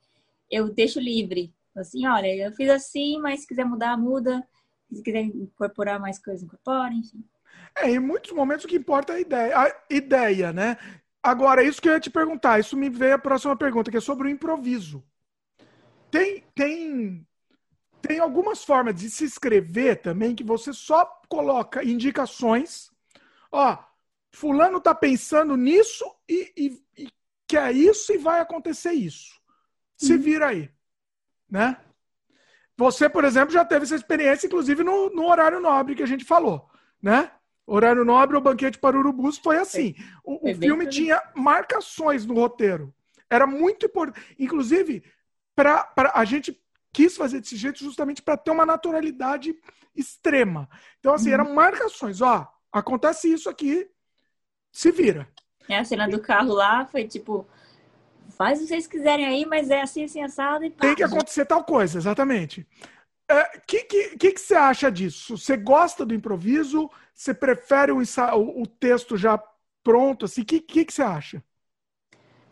eu 0.51 0.73
deixo 0.73 1.01
livre. 1.01 1.53
Assim, 1.75 2.07
olha, 2.07 2.35
eu 2.35 2.53
fiz 2.53 2.71
assim, 2.71 3.19
mas 3.19 3.41
se 3.41 3.47
quiser 3.47 3.65
mudar, 3.65 3.99
muda. 3.99 4.47
Se 4.93 5.03
quiser 5.03 5.23
incorporar 5.23 5.99
mais 5.99 6.19
coisas, 6.19 6.43
incorpora, 6.43 6.93
enfim. 6.93 7.25
É, 7.77 7.91
em 7.91 7.99
muitos 7.99 8.33
momentos 8.33 8.65
o 8.65 8.69
que 8.69 8.77
importa 8.77 9.13
é 9.13 9.17
a 9.17 9.21
ideia, 9.21 9.59
a 9.59 9.75
ideia, 9.91 10.53
né? 10.53 10.77
Agora, 11.23 11.63
isso 11.63 11.83
que 11.83 11.89
eu 11.89 11.93
ia 11.93 12.01
te 12.01 12.11
perguntar, 12.11 12.61
isso 12.61 12.77
me 12.77 12.89
veio 12.89 13.15
a 13.15 13.19
próxima 13.19 13.57
pergunta, 13.57 13.91
que 13.91 13.97
é 13.97 14.01
sobre 14.01 14.29
o 14.29 14.31
improviso. 14.31 15.05
Tem, 16.11 16.45
tem, 16.55 17.27
tem 18.01 18.21
algumas 18.21 18.63
formas 18.63 18.95
de 18.95 19.11
se 19.11 19.25
escrever 19.25 19.97
também 19.97 20.35
que 20.35 20.45
você 20.45 20.73
só 20.73 21.05
coloca 21.29 21.85
indicações. 21.85 22.91
Ó, 23.51 23.77
fulano 24.33 24.81
tá 24.81 24.95
pensando 24.95 25.57
nisso 25.57 26.05
e, 26.29 26.53
e, 26.57 27.03
e 27.05 27.09
quer 27.47 27.75
isso 27.75 28.13
e 28.13 28.19
vai 28.19 28.41
acontecer 28.41 28.93
isso. 28.93 29.41
Se 29.97 30.13
uhum. 30.13 30.21
vira 30.21 30.49
aí, 30.49 30.71
né? 31.51 31.77
Você, 32.77 33.09
por 33.09 33.25
exemplo, 33.25 33.53
já 33.53 33.65
teve 33.65 33.85
essa 33.85 33.95
experiência, 33.95 34.47
inclusive 34.47 34.85
no, 34.85 35.11
no 35.11 35.27
horário 35.27 35.61
nobre 35.61 35.95
que 35.95 36.03
a 36.03 36.07
gente 36.07 36.25
falou, 36.25 36.69
né? 37.03 37.31
Horário 37.67 38.05
Nobre, 38.05 38.37
o 38.37 38.41
Banquete 38.41 38.79
para 38.79 38.97
Urubus 38.97 39.39
foi 39.39 39.59
assim. 39.59 39.95
O, 40.23 40.51
o 40.51 40.55
filme 40.55 40.87
tinha 40.87 41.21
marcações 41.35 42.25
no 42.25 42.35
roteiro. 42.35 42.95
Era 43.29 43.45
muito 43.45 43.87
importante. 43.87 44.37
Inclusive, 44.39 45.03
pra, 45.55 45.83
pra, 45.83 46.13
a 46.15 46.25
gente 46.25 46.57
quis 46.93 47.17
fazer 47.17 47.41
desse 47.41 47.57
jeito 47.57 47.81
justamente 47.81 48.23
para 48.23 48.37
ter 48.37 48.53
uma 48.53 48.65
naturalidade 48.65 49.55
extrema. 49.97 50.69
Então, 51.01 51.13
assim, 51.13 51.29
uhum. 51.29 51.35
eram 51.35 51.55
marcações. 51.55 52.21
Ó, 52.21 52.47
acontece 52.71 53.33
isso 53.33 53.51
aqui, 53.51 53.91
se 54.71 54.93
vira. 54.93 55.29
É, 55.69 55.79
a 55.79 55.85
cena 55.85 56.09
do 56.09 56.21
carro 56.21 56.53
lá 56.53 56.87
foi 56.87 57.09
tipo, 57.09 57.49
faz 58.37 58.59
o 58.59 58.63
que 58.63 58.69
vocês 58.69 58.87
quiserem 58.87 59.27
aí, 59.27 59.47
mas 59.47 59.71
é 59.71 59.81
assim, 59.81 60.05
assim, 60.05 60.23
assado 60.23 60.65
e 60.65 60.71
pá. 60.71 60.83
Tem 60.83 60.95
que 60.95 61.03
acontecer 61.03 61.45
tal 61.47 61.65
coisa, 61.65 61.99
exatamente. 61.99 62.67
O 63.29 63.33
é, 63.33 63.61
que, 63.67 63.83
que, 63.85 64.17
que, 64.17 64.33
que 64.33 64.41
você 64.41 64.55
acha 64.55 64.91
disso? 64.91 65.37
Você 65.37 65.57
gosta 65.57 66.05
do 66.05 66.15
improviso? 66.15 66.91
Você 67.13 67.35
prefere 67.35 67.91
o, 67.91 67.99
o 67.99 68.67
texto 68.67 69.17
já 69.17 69.43
pronto? 69.83 70.23
O 70.23 70.25
assim? 70.27 70.45
que, 70.45 70.61
que, 70.61 70.85
que 70.85 70.93
você 70.93 71.03
acha? 71.03 71.43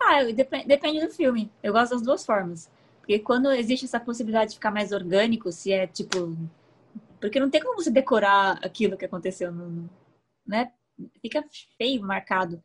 Ah, 0.01 0.25
depende, 0.25 0.67
depende 0.67 1.07
do 1.07 1.13
filme. 1.13 1.51
Eu 1.63 1.73
gosto 1.73 1.93
das 1.93 2.03
duas 2.03 2.25
formas. 2.25 2.71
Porque 2.99 3.19
quando 3.19 3.53
existe 3.53 3.85
essa 3.85 4.01
possibilidade 4.01 4.51
de 4.51 4.57
ficar 4.57 4.71
mais 4.71 4.91
orgânico, 4.91 5.53
se 5.53 5.73
é 5.73 5.87
tipo. 5.87 6.37
Porque 7.21 7.39
não 7.39 7.51
tem 7.51 7.63
como 7.63 7.77
você 7.77 7.91
decorar 7.91 8.59
aquilo 8.65 8.97
que 8.97 9.05
aconteceu 9.05 9.53
no. 9.53 9.89
Né? 10.47 10.73
Fica 11.21 11.45
feio, 11.79 12.03
marcado. 12.03 12.63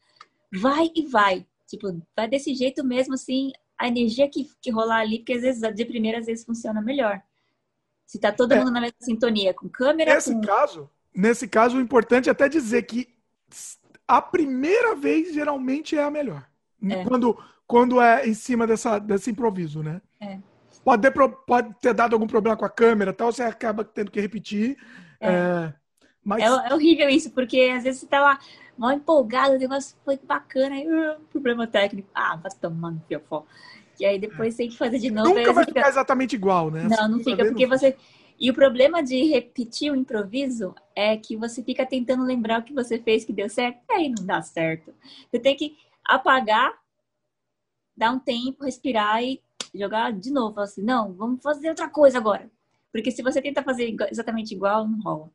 Vai 0.51 0.89
e 0.95 1.05
vai. 1.05 1.45
Tipo, 1.69 2.01
vai 2.15 2.27
desse 2.27 2.53
jeito 2.55 2.83
mesmo, 2.83 3.13
assim, 3.13 3.51
a 3.77 3.87
energia 3.87 4.27
que, 4.27 4.49
que 4.61 4.71
rolar 4.71 5.01
ali, 5.01 5.19
porque 5.19 5.33
às 5.33 5.41
vezes 5.41 5.61
de 5.75 5.85
primeira 5.85 6.17
às 6.17 6.25
vezes 6.25 6.43
funciona 6.43 6.81
melhor. 6.81 7.21
Se 8.05 8.19
tá 8.19 8.31
todo 8.31 8.53
é. 8.53 8.57
mundo 8.57 8.71
na 8.71 8.81
mesma 8.81 8.97
sintonia, 8.99 9.53
com 9.53 9.69
câmera. 9.69 10.15
Nesse 10.15 10.33
com... 10.33 10.41
caso, 10.41 10.89
nesse 11.15 11.47
caso, 11.47 11.77
o 11.77 11.81
importante 11.81 12.27
é 12.27 12.31
até 12.31 12.49
dizer 12.49 12.81
que 12.83 13.07
a 14.07 14.19
primeira 14.19 14.95
vez 14.95 15.33
geralmente 15.33 15.95
é 15.95 16.03
a 16.03 16.09
melhor. 16.09 16.43
É. 16.89 17.03
Quando, 17.05 17.37
quando 17.67 18.01
é 18.01 18.27
em 18.27 18.33
cima 18.33 18.65
dessa, 18.65 18.97
desse 18.97 19.29
improviso, 19.29 19.83
né? 19.83 20.01
É. 20.19 20.39
Pode, 20.83 21.03
ter, 21.03 21.13
pode 21.45 21.75
ter 21.79 21.93
dado 21.93 22.13
algum 22.13 22.25
problema 22.25 22.57
com 22.57 22.65
a 22.65 22.69
câmera 22.69 23.13
tal, 23.13 23.31
você 23.31 23.43
acaba 23.43 23.83
tendo 23.83 24.09
que 24.09 24.19
repetir. 24.19 24.75
É. 25.21 25.71
é 26.37 26.49
mas... 26.49 26.65
É, 26.65 26.69
é, 26.69 26.73
horrível 26.73 27.09
isso, 27.09 27.31
porque 27.31 27.71
às 27.75 27.83
vezes 27.83 28.01
você 28.01 28.07
tá 28.07 28.19
lá 28.19 28.39
mal 28.77 28.93
empolgado, 28.93 29.55
o 29.55 29.59
negócio 29.59 29.95
foi 30.05 30.17
bacana, 30.17 30.75
aí, 30.75 30.87
uh, 30.87 31.19
problema 31.31 31.67
técnico. 31.67 32.09
Ah, 32.13 32.37
vai 32.37 32.51
tomando 32.59 33.01
fiofó. 33.07 33.45
E 33.99 34.05
aí 34.05 34.17
depois 34.17 34.55
tem 34.55 34.69
que 34.69 34.77
fazer 34.77 34.97
de 34.99 35.11
novo. 35.11 35.29
Nunca 35.29 35.51
vai 35.51 35.65
fica... 35.65 35.79
ficar 35.79 35.89
exatamente 35.89 36.33
igual, 36.35 36.71
né? 36.71 36.87
Não, 36.89 37.09
não 37.09 37.19
fica, 37.19 37.43
porque 37.43 37.67
você. 37.67 37.97
E 38.39 38.49
o 38.49 38.53
problema 38.53 39.03
de 39.03 39.21
repetir 39.25 39.91
o 39.91 39.95
improviso 39.95 40.73
é 40.95 41.17
que 41.17 41.35
você 41.35 41.61
fica 41.61 41.85
tentando 41.85 42.23
lembrar 42.23 42.61
o 42.61 42.63
que 42.63 42.73
você 42.73 42.97
fez 42.97 43.25
que 43.25 43.33
deu 43.33 43.49
certo, 43.49 43.79
e 43.89 43.93
aí 43.93 44.09
não 44.09 44.25
dá 44.25 44.41
certo. 44.41 44.93
Você 45.29 45.39
tem 45.39 45.57
que 45.57 45.75
apagar, 46.05 46.73
dar 47.97 48.11
um 48.11 48.19
tempo, 48.19 48.63
respirar 48.63 49.21
e 49.21 49.41
jogar 49.75 50.13
de 50.13 50.31
novo. 50.31 50.61
Assim, 50.61 50.81
não, 50.81 51.13
vamos 51.13 51.43
fazer 51.43 51.67
outra 51.67 51.89
coisa 51.89 52.17
agora. 52.17 52.49
Porque 52.93 53.11
se 53.11 53.21
você 53.21 53.41
tenta 53.41 53.61
fazer 53.61 53.93
exatamente 54.09 54.53
igual, 54.53 54.87
não 54.87 55.01
rola. 55.01 55.29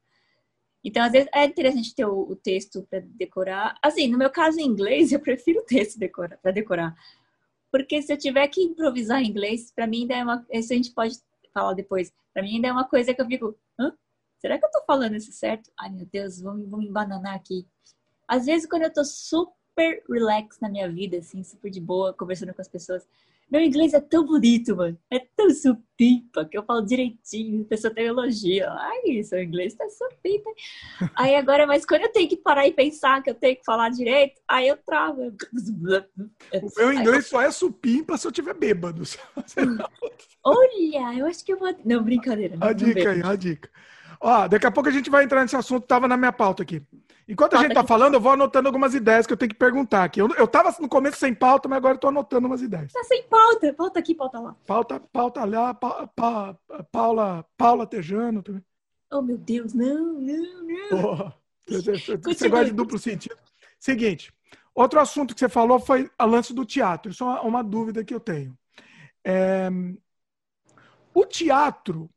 Então, 0.84 1.02
às 1.02 1.12
vezes, 1.12 1.28
é 1.34 1.46
interessante 1.46 1.94
ter 1.94 2.04
o, 2.04 2.20
o 2.20 2.36
texto 2.36 2.86
para 2.90 3.00
decorar. 3.00 3.76
Assim, 3.82 4.06
no 4.06 4.18
meu 4.18 4.30
caso, 4.30 4.60
em 4.60 4.66
inglês, 4.66 5.10
eu 5.12 5.20
prefiro 5.20 5.60
o 5.60 5.64
texto 5.64 5.98
para 6.42 6.52
decorar. 6.52 6.94
Porque 7.72 8.02
se 8.02 8.12
eu 8.12 8.18
tiver 8.18 8.46
que 8.48 8.62
improvisar 8.62 9.22
em 9.22 9.28
inglês, 9.28 9.72
para 9.74 9.86
mim 9.86 10.02
ainda 10.02 10.14
é 10.14 10.22
uma. 10.22 10.46
Isso 10.52 10.72
a 10.72 10.76
gente 10.76 10.92
pode 10.92 11.16
falar 11.52 11.72
depois. 11.72 12.12
Para 12.32 12.42
mim 12.42 12.56
ainda 12.56 12.68
é 12.68 12.72
uma 12.72 12.86
coisa 12.86 13.14
que 13.14 13.20
eu 13.20 13.26
fico. 13.26 13.58
Hã? 13.80 13.92
Será 14.38 14.58
que 14.58 14.64
eu 14.64 14.70
tô 14.70 14.82
falando 14.86 15.16
isso 15.16 15.32
certo? 15.32 15.70
Ai, 15.80 15.90
meu 15.90 16.06
Deus, 16.06 16.40
vou, 16.40 16.54
vou 16.68 16.78
me 16.78 16.86
embananar 16.86 17.34
aqui. 17.34 17.66
Às 18.28 18.46
vezes, 18.46 18.68
quando 18.68 18.82
eu 18.82 18.92
tô 18.92 19.04
super 19.04 20.04
relax 20.08 20.60
na 20.60 20.68
minha 20.68 20.90
vida, 20.90 21.18
assim, 21.18 21.42
super 21.42 21.70
de 21.70 21.80
boa, 21.80 22.12
conversando 22.12 22.54
com 22.54 22.60
as 22.60 22.68
pessoas, 22.68 23.06
meu 23.50 23.60
inglês 23.60 23.92
é 23.94 24.00
tão 24.00 24.24
bonito, 24.24 24.74
mano. 24.74 24.98
É 25.10 25.20
tão 25.36 25.50
supimpa 25.50 26.44
que 26.44 26.56
eu 26.56 26.64
falo 26.64 26.82
direitinho. 26.82 27.62
A 27.62 27.68
pessoa 27.68 27.94
tem 27.94 28.06
elogio. 28.06 28.66
Ai, 28.68 29.22
seu 29.22 29.42
inglês 29.42 29.74
tá 29.74 29.84
supimpa. 29.88 30.50
Aí 31.16 31.36
agora, 31.36 31.66
mas 31.66 31.84
quando 31.84 32.02
eu 32.02 32.12
tenho 32.12 32.28
que 32.28 32.36
parar 32.36 32.66
e 32.66 32.72
pensar 32.72 33.22
que 33.22 33.30
eu 33.30 33.34
tenho 33.34 33.56
que 33.56 33.64
falar 33.64 33.90
direito, 33.90 34.40
aí 34.48 34.68
eu 34.68 34.76
travo. 34.76 35.34
O 36.62 36.70
meu 36.76 36.92
inglês 36.92 37.26
só 37.26 37.40
é 37.40 37.50
supimpa 37.50 38.16
se 38.16 38.26
eu 38.26 38.32
tiver 38.32 38.54
bêbado. 38.54 39.02
Olha, 40.44 41.18
eu 41.18 41.26
acho 41.26 41.44
que 41.44 41.52
eu 41.52 41.58
vou. 41.58 41.74
Não, 41.84 42.02
brincadeira. 42.02 42.56
Não, 42.56 42.66
a 42.66 42.72
dica 42.72 43.10
aí, 43.10 43.22
a 43.22 43.36
dica. 43.36 43.70
Ó, 44.20 44.48
daqui 44.48 44.66
a 44.66 44.70
pouco 44.70 44.88
a 44.88 44.92
gente 44.92 45.10
vai 45.10 45.24
entrar 45.24 45.42
nesse 45.42 45.56
assunto, 45.56 45.86
tava 45.86 46.08
na 46.08 46.16
minha 46.16 46.32
pauta 46.32 46.62
aqui. 46.62 46.82
Enquanto 47.26 47.56
a 47.56 47.62
gente 47.62 47.72
tá 47.72 47.84
falando, 47.84 48.14
eu 48.14 48.20
vou 48.20 48.32
anotando 48.32 48.68
algumas 48.68 48.94
ideias 48.94 49.26
que 49.26 49.32
eu 49.32 49.36
tenho 49.36 49.50
que 49.50 49.56
perguntar 49.56 50.04
aqui. 50.04 50.20
Eu, 50.20 50.28
eu 50.36 50.46
tava 50.46 50.74
no 50.78 50.88
começo 50.88 51.16
sem 51.16 51.34
pauta, 51.34 51.68
mas 51.68 51.78
agora 51.78 51.94
eu 51.94 51.98
tô 51.98 52.08
anotando 52.08 52.46
umas 52.46 52.60
ideias. 52.60 52.92
Tá 52.92 53.02
sem 53.04 53.22
pauta. 53.24 53.72
Pauta 53.72 53.98
aqui, 53.98 54.14
pauta 54.14 54.38
lá. 54.38 54.56
Pauta, 54.66 55.00
pauta 55.00 55.44
lá, 55.44 55.72
pa, 55.72 56.06
pa, 56.08 56.54
Paula, 56.92 57.44
Paula 57.56 57.86
Tejano 57.86 58.42
também. 58.42 58.62
Oh, 59.10 59.22
meu 59.22 59.38
Deus, 59.38 59.72
não, 59.72 60.14
não, 60.14 60.62
não. 60.64 61.32
Oh, 61.32 61.32
você 61.66 62.48
gosta 62.48 62.66
de 62.66 62.72
duplo 62.72 62.98
sentido. 62.98 63.36
Seguinte, 63.78 64.32
outro 64.74 65.00
assunto 65.00 65.34
que 65.34 65.40
você 65.40 65.48
falou 65.48 65.78
foi 65.78 66.10
a 66.18 66.24
lance 66.24 66.52
do 66.52 66.64
teatro. 66.64 67.10
Isso 67.10 67.22
é 67.24 67.26
uma, 67.26 67.40
uma 67.42 67.64
dúvida 67.64 68.04
que 68.04 68.14
eu 68.14 68.20
tenho. 68.20 68.56
É, 69.24 69.70
o 71.14 71.24
teatro 71.24 72.10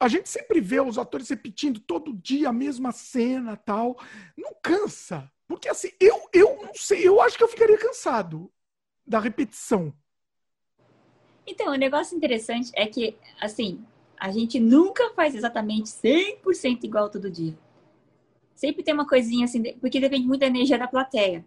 a 0.00 0.08
gente 0.08 0.28
sempre 0.28 0.60
vê 0.60 0.80
os 0.80 0.98
atores 0.98 1.28
repetindo 1.28 1.80
todo 1.80 2.12
dia 2.12 2.50
a 2.50 2.52
mesma 2.52 2.92
cena 2.92 3.56
tal. 3.56 3.98
Não 4.36 4.54
cansa. 4.62 5.30
Porque 5.46 5.68
assim, 5.68 5.90
eu, 5.98 6.28
eu 6.32 6.62
não 6.62 6.74
sei, 6.74 7.06
eu 7.06 7.20
acho 7.20 7.36
que 7.36 7.42
eu 7.42 7.48
ficaria 7.48 7.78
cansado 7.78 8.50
da 9.06 9.18
repetição. 9.18 9.92
Então, 11.46 11.72
o 11.72 11.76
negócio 11.76 12.14
interessante 12.14 12.70
é 12.74 12.86
que, 12.86 13.16
assim, 13.40 13.82
a 14.18 14.30
gente 14.30 14.60
nunca 14.60 15.14
faz 15.14 15.34
exatamente 15.34 15.88
100% 15.88 16.84
igual 16.84 17.10
todo 17.10 17.30
dia. 17.30 17.58
Sempre 18.54 18.82
tem 18.82 18.92
uma 18.92 19.08
coisinha 19.08 19.46
assim, 19.46 19.62
porque 19.78 19.98
depende 19.98 20.26
muito 20.26 20.40
da 20.40 20.46
energia 20.46 20.78
da 20.78 20.86
plateia. 20.86 21.44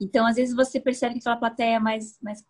Então, 0.00 0.26
às 0.26 0.34
vezes 0.34 0.54
você 0.54 0.80
percebe 0.80 1.14
que 1.14 1.20
aquela 1.20 1.36
plateia 1.36 1.76
é 1.76 1.78
mais, 1.78 2.18
mais, 2.20 2.44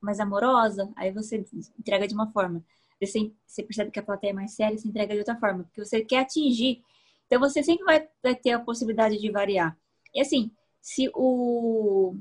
mais 0.00 0.20
amorosa, 0.20 0.88
aí 0.94 1.10
você 1.10 1.44
entrega 1.76 2.06
de 2.06 2.14
uma 2.14 2.30
forma 2.30 2.64
você, 3.00 3.32
você 3.46 3.62
percebe 3.62 3.90
que 3.90 3.98
a 3.98 4.02
plateia 4.02 4.30
é 4.30 4.34
mais 4.34 4.52
séria, 4.52 4.76
você 4.76 4.88
entrega 4.88 5.14
de 5.14 5.20
outra 5.20 5.36
forma, 5.36 5.64
porque 5.64 5.84
você 5.84 6.02
quer 6.02 6.20
atingir. 6.20 6.82
Então 7.26 7.40
você 7.40 7.62
sempre 7.62 7.84
vai, 7.84 8.08
vai 8.22 8.34
ter 8.34 8.52
a 8.52 8.60
possibilidade 8.60 9.18
de 9.18 9.30
variar. 9.30 9.76
E 10.14 10.20
assim, 10.20 10.50
se 10.80 11.10
o 11.14 12.14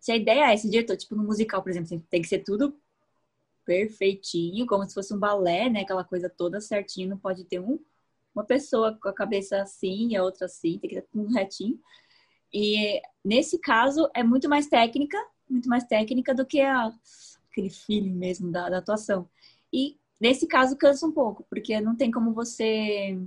se 0.00 0.12
a 0.12 0.16
ideia 0.16 0.50
é 0.50 0.54
esse 0.54 0.70
diretor, 0.70 0.96
tipo 0.96 1.14
no 1.14 1.24
musical, 1.24 1.62
por 1.62 1.70
exemplo, 1.70 2.02
tem 2.08 2.22
que 2.22 2.28
ser 2.28 2.38
tudo 2.40 2.74
perfeitinho, 3.64 4.66
como 4.66 4.84
se 4.86 4.94
fosse 4.94 5.12
um 5.12 5.18
balé, 5.18 5.68
né? 5.68 5.82
Aquela 5.82 6.04
coisa 6.04 6.30
toda 6.30 6.60
certinho, 6.60 7.10
não 7.10 7.18
pode 7.18 7.44
ter 7.44 7.60
um, 7.60 7.78
uma 8.34 8.44
pessoa 8.44 8.96
com 9.00 9.08
a 9.08 9.12
cabeça 9.12 9.60
assim 9.60 10.08
e 10.08 10.16
a 10.16 10.22
outra 10.22 10.46
assim, 10.46 10.78
tem 10.78 10.88
que 10.88 10.96
ter 10.96 11.06
tudo 11.12 11.32
retinho. 11.34 11.78
E 12.52 13.00
nesse 13.24 13.58
caso 13.58 14.08
é 14.14 14.22
muito 14.22 14.48
mais 14.48 14.66
técnica, 14.66 15.18
muito 15.48 15.68
mais 15.68 15.84
técnica 15.84 16.34
do 16.34 16.46
que 16.46 16.60
a, 16.60 16.90
aquele 17.50 17.70
feeling 17.70 18.14
mesmo 18.14 18.50
da, 18.50 18.70
da 18.70 18.78
atuação. 18.78 19.28
E 19.72 19.98
Nesse 20.20 20.46
caso, 20.46 20.76
cansa 20.76 21.06
um 21.06 21.12
pouco, 21.12 21.44
porque 21.48 21.80
não 21.80 21.94
tem 21.94 22.10
como 22.10 22.32
você 22.32 23.18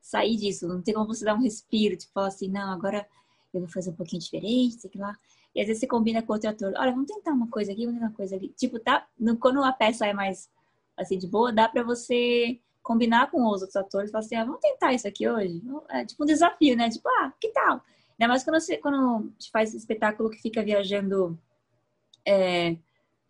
sair 0.00 0.36
disso, 0.36 0.66
não 0.66 0.82
tem 0.82 0.94
como 0.94 1.06
você 1.06 1.24
dar 1.24 1.34
um 1.34 1.42
respiro, 1.42 1.96
tipo, 1.96 2.12
falar 2.12 2.28
assim, 2.28 2.48
não, 2.48 2.72
agora 2.72 3.06
eu 3.52 3.60
vou 3.60 3.68
fazer 3.68 3.90
um 3.90 3.94
pouquinho 3.94 4.20
diferente, 4.20 4.76
sei 4.76 4.90
lá. 4.96 5.16
E 5.54 5.60
às 5.60 5.66
vezes 5.66 5.80
você 5.80 5.86
combina 5.86 6.22
com 6.22 6.32
outro 6.32 6.50
ator, 6.50 6.72
olha, 6.76 6.92
vamos 6.92 7.06
tentar 7.06 7.32
uma 7.32 7.48
coisa 7.48 7.72
aqui, 7.72 7.84
vamos 7.84 8.00
tentar 8.00 8.10
uma 8.10 8.16
coisa 8.16 8.36
ali. 8.36 8.48
Tipo, 8.56 8.78
tá, 8.78 9.06
quando 9.40 9.62
a 9.62 9.72
peça 9.72 10.06
é 10.06 10.12
mais, 10.12 10.50
assim, 10.96 11.18
de 11.18 11.26
boa, 11.26 11.52
dá 11.52 11.68
pra 11.68 11.82
você 11.82 12.58
combinar 12.82 13.30
com 13.30 13.44
os 13.46 13.60
outros 13.60 13.76
atores, 13.76 14.10
falar 14.10 14.24
assim, 14.24 14.36
ah, 14.36 14.44
vamos 14.44 14.60
tentar 14.60 14.94
isso 14.94 15.06
aqui 15.06 15.28
hoje. 15.28 15.62
É 15.90 16.04
tipo 16.04 16.22
um 16.22 16.26
desafio, 16.26 16.74
né? 16.74 16.88
Tipo, 16.88 17.08
ah, 17.08 17.32
que 17.38 17.48
tal? 17.48 17.82
Ainda 18.18 18.28
mais 18.28 18.42
quando 18.42 18.58
você 18.58 18.78
quando 18.78 19.30
te 19.38 19.50
faz 19.50 19.74
espetáculo 19.74 20.30
que 20.30 20.40
fica 20.40 20.62
viajando 20.62 21.38
é, 22.26 22.76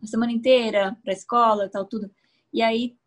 a 0.01 0.07
semana 0.07 0.31
inteira 0.31 0.97
pra 1.03 1.11
escola 1.13 1.65
e 1.65 1.69
tal, 1.69 1.85
tudo. 1.85 2.09
E 2.53 2.61
aí 2.61 2.97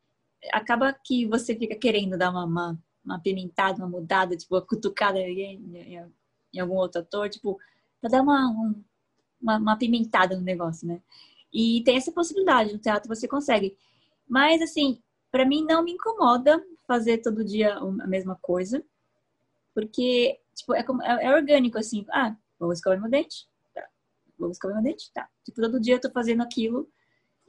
acaba 0.52 0.92
que 0.92 1.26
você 1.26 1.54
fica 1.54 1.76
querendo 1.76 2.16
dar 2.18 2.30
uma, 2.30 2.44
uma, 2.44 2.78
uma 3.04 3.20
pimentada, 3.20 3.78
uma 3.78 3.88
mudada, 3.88 4.36
tipo, 4.36 4.54
uma 4.54 4.62
cutucada 4.62 5.18
em, 5.20 5.54
em, 5.74 6.12
em 6.52 6.60
algum 6.60 6.74
outro 6.74 7.00
ator, 7.00 7.28
tipo, 7.28 7.58
pra 8.00 8.10
dar 8.10 8.22
uma, 8.22 8.48
um, 8.48 8.84
uma, 9.40 9.56
uma 9.58 9.76
pimentada 9.76 10.36
no 10.36 10.42
negócio, 10.42 10.86
né? 10.86 11.00
E 11.52 11.82
tem 11.84 11.96
essa 11.96 12.12
possibilidade, 12.12 12.72
no 12.72 12.78
teatro 12.78 13.08
você 13.08 13.28
consegue. 13.28 13.76
Mas, 14.28 14.62
assim, 14.62 15.02
para 15.30 15.44
mim 15.44 15.64
não 15.64 15.82
me 15.82 15.92
incomoda 15.92 16.64
fazer 16.86 17.18
todo 17.18 17.44
dia 17.44 17.76
a 17.76 18.06
mesma 18.06 18.36
coisa, 18.40 18.82
porque, 19.74 20.38
tipo, 20.54 20.74
é, 20.74 20.82
como, 20.82 21.02
é, 21.02 21.24
é 21.24 21.34
orgânico, 21.34 21.78
assim, 21.78 22.04
ah, 22.10 22.36
vou 22.58 22.72
escovar 22.72 23.00
meu 23.00 23.10
dente, 23.10 23.46
tá. 23.74 23.86
Vou 24.38 24.50
escovar 24.50 24.76
meu 24.76 24.84
dente, 24.84 25.10
tá. 25.12 25.28
Tipo, 25.44 25.60
todo 25.60 25.80
dia 25.80 25.94
eu 25.94 26.00
tô 26.00 26.10
fazendo 26.10 26.42
aquilo 26.42 26.88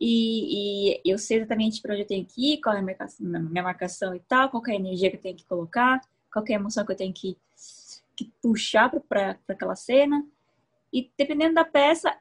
e, 0.06 0.98
e, 0.98 1.02
eu 1.06 1.18
sei 1.18 1.38
exatamente 1.38 1.82
para 1.82 1.94
onde 1.94 2.02
eu 2.02 2.08
tenho 2.08 2.26
que 2.26 2.56
ir, 2.56 2.62
qual 2.62 2.76
é 2.76 2.80
a 2.80 2.82
minha 2.82 3.64
marcação 3.64 4.14
e 4.14 4.20
tal, 4.20 4.50
qual 4.50 4.62
é 4.68 4.72
a 4.72 4.76
energia 4.76 5.10
que 5.10 5.16
eu 5.16 5.22
tenho 5.22 5.38
que 5.38 5.46
colocar, 5.46 6.02
qual 6.30 6.44
é 6.46 6.52
a 6.52 6.56
emoção 6.56 6.86
que 6.86 6.92
eu 6.92 6.98
tenho 6.98 7.14
que, 7.14 7.38
que 8.14 8.30
puxar 8.42 8.90
para 9.08 9.40
aquela 9.48 9.78
cena. 9.78 10.28
E 10.92 11.10
dependendo 11.18 11.54
da 11.54 11.64
peça, 11.64 12.14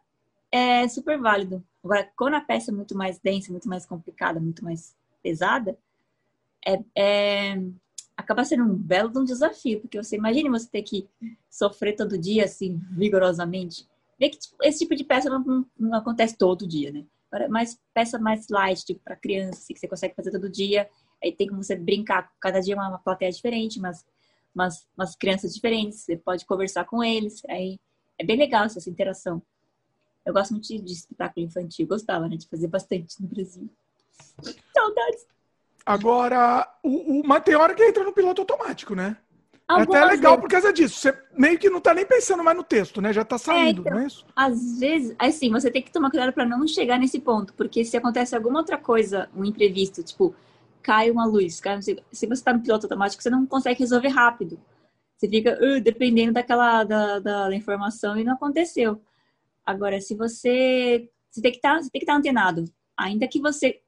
é 0.53 0.87
super 0.87 1.19
válido. 1.19 1.65
Agora, 1.83 2.09
quando 2.17 2.35
a 2.35 2.41
peça 2.41 2.71
é 2.71 2.75
muito 2.75 2.97
mais 2.97 3.19
densa, 3.19 3.51
muito 3.51 3.69
mais 3.69 3.85
complicada, 3.85 4.39
muito 4.39 4.65
mais 4.65 4.95
pesada, 5.21 5.77
é, 6.65 6.81
é, 6.97 7.63
acaba 8.17 8.45
sendo 8.45 8.63
um 8.63 8.77
belo 8.77 9.11
um 9.19 9.25
desafio, 9.25 9.81
porque 9.81 10.01
você 10.01 10.15
imagina 10.15 10.49
você 10.51 10.69
ter 10.69 10.83
que 10.83 11.09
sofrer 11.51 11.97
todo 11.97 12.17
dia, 12.17 12.45
assim, 12.45 12.81
vigorosamente. 12.93 13.89
Vê 14.21 14.29
que 14.29 14.39
tipo, 14.39 14.55
esse 14.63 14.79
tipo 14.79 14.95
de 14.95 15.03
peça 15.03 15.29
não, 15.29 15.67
não 15.77 15.99
acontece 15.99 16.37
todo 16.39 16.69
dia, 16.69 16.93
né? 16.93 17.05
Mais 17.49 17.79
peça 17.95 18.19
mais 18.19 18.47
light, 18.49 18.85
tipo 18.85 19.01
para 19.03 19.17
criança, 19.17 19.59
assim, 19.59 19.75
que 19.75 19.81
você 19.81 19.89
consegue 19.89 20.15
fazer 20.15 20.31
todo 20.31 20.49
dia. 20.49 20.89
Aí 21.23 21.33
tem 21.33 21.49
como 21.49 21.63
você 21.63 21.77
brincar, 21.77 22.31
cada 22.41 22.61
dia 22.61 22.75
uma, 22.75 22.89
uma 22.89 22.99
plateia 22.99 23.31
diferente, 23.31 23.81
mas 23.81 24.05
umas, 24.55 24.87
umas 24.97 25.17
crianças 25.17 25.55
diferentes, 25.55 26.01
você 26.01 26.17
pode 26.17 26.45
conversar 26.45 26.85
com 26.85 27.03
eles. 27.03 27.43
Aí 27.49 27.79
é 28.19 28.25
bem 28.25 28.37
legal 28.37 28.65
essa 28.65 28.89
interação. 28.89 29.43
Eu 30.25 30.33
gosto 30.33 30.53
muito 30.53 30.67
de 30.67 30.93
espetáculo 30.93 31.47
infantil, 31.47 31.87
gostava, 31.87 32.29
né, 32.29 32.37
de 32.37 32.47
fazer 32.49 32.69
bastante 32.69 33.21
no 33.21 33.29
Brasil. 33.29 33.69
Saudades. 34.73 35.27
Agora, 35.85 36.69
o, 36.83 37.21
o, 37.21 37.27
mas 37.27 37.43
tem 37.43 37.57
hora 37.57 37.75
que 37.75 37.85
entra 37.85 38.05
no 38.05 38.13
piloto 38.13 38.43
automático, 38.43 38.95
né? 38.95 39.17
É 39.79 39.83
até 39.83 40.05
legal 40.05 40.33
vezes. 40.33 40.41
por 40.43 40.51
causa 40.51 40.73
disso. 40.73 40.97
Você 40.97 41.19
meio 41.37 41.59
que 41.59 41.71
não 41.71 41.81
tá 41.81 41.95
nem 41.95 42.07
pensando 42.07 42.43
mais 42.43 42.57
no 42.57 42.65
texto, 42.65 43.01
né? 43.01 43.13
Já 43.13 43.25
tá 43.25 43.39
saindo, 43.39 43.79
é, 43.79 43.81
então, 43.81 43.93
não 43.95 44.01
é 44.01 44.07
isso? 44.07 44.27
Às 44.35 44.79
vezes, 44.79 45.15
assim, 45.19 45.51
você 45.51 45.71
tem 45.71 45.83
que 45.83 45.93
tomar 45.93 46.11
cuidado 46.11 46.33
para 46.33 46.47
não 46.47 46.67
chegar 46.67 46.99
nesse 46.99 47.21
ponto, 47.21 47.55
porque 47.55 47.85
se 47.85 47.97
acontece 47.97 48.35
alguma 48.35 48.59
outra 48.61 48.79
coisa, 48.79 49.29
um 49.37 49.45
imprevisto, 49.45 50.03
tipo, 50.03 50.35
cai 50.83 51.11
uma 51.11 51.25
luz, 51.25 51.61
cai, 51.61 51.81
se 51.81 52.27
você 52.27 52.45
tá 52.45 52.53
no 52.53 52.61
piloto 52.61 52.87
automático, 52.87 53.23
você 53.23 53.31
não 53.31 53.47
consegue 53.47 53.81
resolver 53.81 54.09
rápido. 54.09 54.59
Você 55.17 55.29
fica 55.29 55.57
uh, 55.63 55.81
dependendo 55.81 56.33
daquela 56.33 56.83
da, 56.83 57.21
da, 57.21 57.55
informação 57.55 58.17
e 58.19 58.25
não 58.25 58.35
aconteceu. 58.35 59.01
Agora, 59.65 60.01
se 60.01 60.17
você, 60.17 61.09
você 61.31 61.41
tem 61.41 61.53
que 61.53 61.61
tá, 61.61 61.79
estar 61.79 62.07
tá 62.07 62.17
antenado, 62.17 62.65
ainda 62.97 63.29
que 63.29 63.41
você 63.41 63.81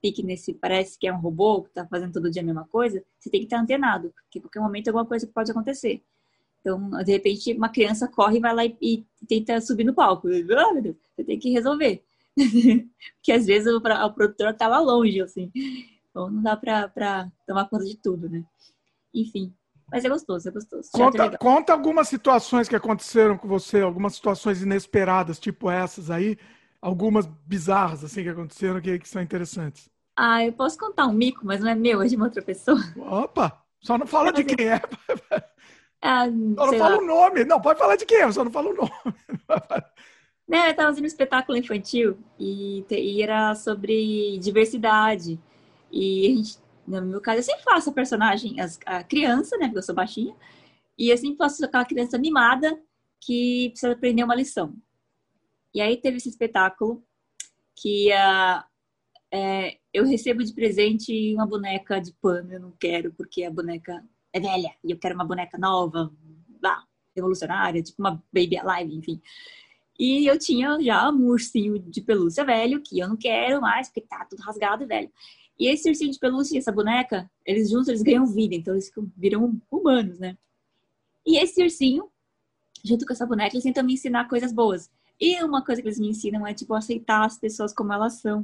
fique 0.00 0.22
nesse, 0.22 0.54
parece 0.54 0.98
que 0.98 1.06
é 1.06 1.12
um 1.12 1.20
robô 1.20 1.62
que 1.62 1.68
está 1.68 1.86
fazendo 1.86 2.12
todo 2.12 2.30
dia 2.30 2.42
a 2.42 2.44
mesma 2.44 2.66
coisa, 2.66 3.04
você 3.18 3.30
tem 3.30 3.40
que 3.40 3.46
estar 3.46 3.60
antenado, 3.60 4.12
porque 4.24 4.38
em 4.38 4.42
qualquer 4.42 4.60
momento 4.60 4.88
alguma 4.88 5.06
coisa 5.06 5.26
pode 5.26 5.50
acontecer. 5.50 6.02
Então, 6.60 6.90
de 7.04 7.12
repente, 7.12 7.52
uma 7.54 7.68
criança 7.68 8.06
corre 8.06 8.36
e 8.36 8.40
vai 8.40 8.54
lá 8.54 8.64
e, 8.64 8.76
e 8.80 9.06
tenta 9.26 9.60
subir 9.60 9.84
no 9.84 9.94
palco. 9.94 10.28
Ah, 10.28 10.72
você 11.16 11.24
tem 11.24 11.38
que 11.38 11.50
resolver. 11.50 12.02
porque 13.16 13.32
às 13.32 13.46
vezes 13.46 13.72
o, 13.72 13.78
o 13.78 14.12
produtor 14.12 14.50
está 14.50 14.68
lá 14.68 14.78
longe, 14.78 15.20
assim. 15.20 15.50
Então 16.10 16.30
não 16.30 16.42
dá 16.42 16.56
pra 16.56 17.30
tomar 17.46 17.68
conta 17.68 17.84
de 17.84 17.96
tudo, 17.96 18.28
né? 18.28 18.44
Enfim. 19.14 19.54
Mas 19.90 20.04
é 20.04 20.08
gostoso, 20.08 20.48
é 20.48 20.52
gostoso. 20.52 20.88
Conta, 20.92 21.24
é 21.24 21.36
conta 21.36 21.72
algumas 21.72 22.08
situações 22.08 22.68
que 22.68 22.76
aconteceram 22.76 23.36
com 23.36 23.48
você, 23.48 23.80
algumas 23.80 24.14
situações 24.14 24.62
inesperadas, 24.62 25.40
tipo 25.40 25.68
essas 25.68 26.10
aí, 26.10 26.38
algumas 26.80 27.26
bizarras 27.26 28.04
assim 28.04 28.22
que 28.22 28.28
aconteceram 28.28 28.80
que, 28.80 28.98
que 29.00 29.08
são 29.08 29.20
interessantes. 29.20 29.89
Ah, 30.22 30.44
eu 30.44 30.52
posso 30.52 30.76
contar 30.76 31.06
um 31.06 31.14
mico, 31.14 31.46
mas 31.46 31.60
não 31.60 31.70
é 31.70 31.74
meu, 31.74 32.02
é 32.02 32.06
de 32.06 32.14
uma 32.14 32.26
outra 32.26 32.42
pessoa. 32.42 32.78
Opa! 32.94 33.64
Só 33.80 33.96
não 33.96 34.06
fala 34.06 34.30
de 34.30 34.44
quem 34.44 34.68
é. 34.68 34.78
Ah, 36.02 36.24
só 36.26 36.66
não 36.66 36.78
fala 36.78 36.98
o 36.98 37.06
nome. 37.06 37.44
Não, 37.44 37.60
pode 37.60 37.78
falar 37.78 37.94
de 37.96 38.06
quem 38.06 38.22
é, 38.22 38.32
só 38.32 38.42
não 38.42 38.50
fala 38.50 38.70
o 38.70 38.74
nome. 38.74 38.90
Né, 40.48 40.66
eu 40.66 40.70
estava 40.70 40.88
fazendo 40.88 41.04
um 41.04 41.06
espetáculo 41.06 41.58
infantil 41.58 42.18
e, 42.38 42.84
e, 42.90 43.22
era 43.22 43.54
sobre 43.54 44.38
diversidade. 44.38 45.38
E 45.92 46.26
a 46.26 46.36
gente, 46.36 46.58
no 46.86 47.02
meu 47.02 47.20
caso, 47.20 47.38
eu 47.38 47.42
sempre 47.42 47.62
faço 47.62 47.90
a 47.90 47.92
personagem, 47.92 48.56
a 48.86 49.04
criança, 49.04 49.56
né, 49.58 49.66
porque 49.66 49.78
eu 49.78 49.82
sou 49.82 49.94
baixinha, 49.94 50.34
e 50.98 51.10
eu 51.10 51.16
sempre 51.16 51.36
faço 51.36 51.64
aquela 51.64 51.84
criança 51.84 52.18
mimada 52.18 52.78
que 53.20 53.68
precisa 53.70 53.92
aprender 53.92 54.24
uma 54.24 54.34
lição. 54.34 54.74
E 55.72 55.80
aí 55.80 55.98
teve 55.98 56.16
esse 56.16 56.30
espetáculo 56.30 57.02
que 57.76 58.10
uh, 58.10 58.64
é, 59.32 59.79
eu 59.92 60.04
recebo 60.04 60.44
de 60.44 60.52
presente 60.52 61.34
uma 61.34 61.46
boneca 61.46 62.00
de 62.00 62.12
pano, 62.14 62.52
eu 62.52 62.60
não 62.60 62.72
quero, 62.72 63.12
porque 63.12 63.44
a 63.44 63.50
boneca 63.50 64.04
é 64.32 64.40
velha 64.40 64.72
e 64.84 64.90
eu 64.92 64.98
quero 64.98 65.14
uma 65.14 65.24
boneca 65.24 65.58
nova, 65.58 66.12
lá, 66.62 66.84
revolucionária, 67.14 67.82
tipo 67.82 68.00
uma 68.00 68.22
Baby 68.32 68.56
Alive, 68.56 68.94
enfim. 68.94 69.22
E 69.98 70.26
eu 70.26 70.38
tinha 70.38 70.80
já 70.80 71.10
um 71.10 71.26
ursinho 71.26 71.78
de 71.78 72.00
pelúcia 72.00 72.44
velho, 72.44 72.80
que 72.80 72.98
eu 72.98 73.08
não 73.08 73.16
quero 73.16 73.60
mais, 73.60 73.88
porque 73.88 74.00
tá 74.00 74.24
tudo 74.24 74.40
rasgado 74.40 74.84
e 74.84 74.86
velho. 74.86 75.10
E 75.58 75.68
esse 75.68 75.88
ursinho 75.88 76.10
de 76.10 76.18
pelúcia 76.18 76.54
e 76.54 76.58
essa 76.58 76.72
boneca, 76.72 77.30
eles 77.44 77.68
juntos, 77.68 77.88
eles 77.88 78.02
ganham 78.02 78.24
vida, 78.26 78.54
então 78.54 78.72
eles 78.72 78.90
viram 79.14 79.60
humanos, 79.70 80.18
né? 80.18 80.38
E 81.26 81.36
esse 81.36 81.62
ursinho, 81.62 82.08
junto 82.82 83.04
com 83.04 83.12
essa 83.12 83.26
boneca, 83.26 83.54
eles 83.54 83.64
tentam 83.64 83.84
me 83.84 83.92
ensinar 83.92 84.26
coisas 84.26 84.52
boas. 84.52 84.90
E 85.20 85.42
uma 85.44 85.62
coisa 85.62 85.82
que 85.82 85.88
eles 85.88 86.00
me 86.00 86.08
ensinam 86.08 86.46
é, 86.46 86.54
tipo, 86.54 86.72
aceitar 86.72 87.26
as 87.26 87.38
pessoas 87.38 87.74
como 87.74 87.92
elas 87.92 88.14
são. 88.22 88.42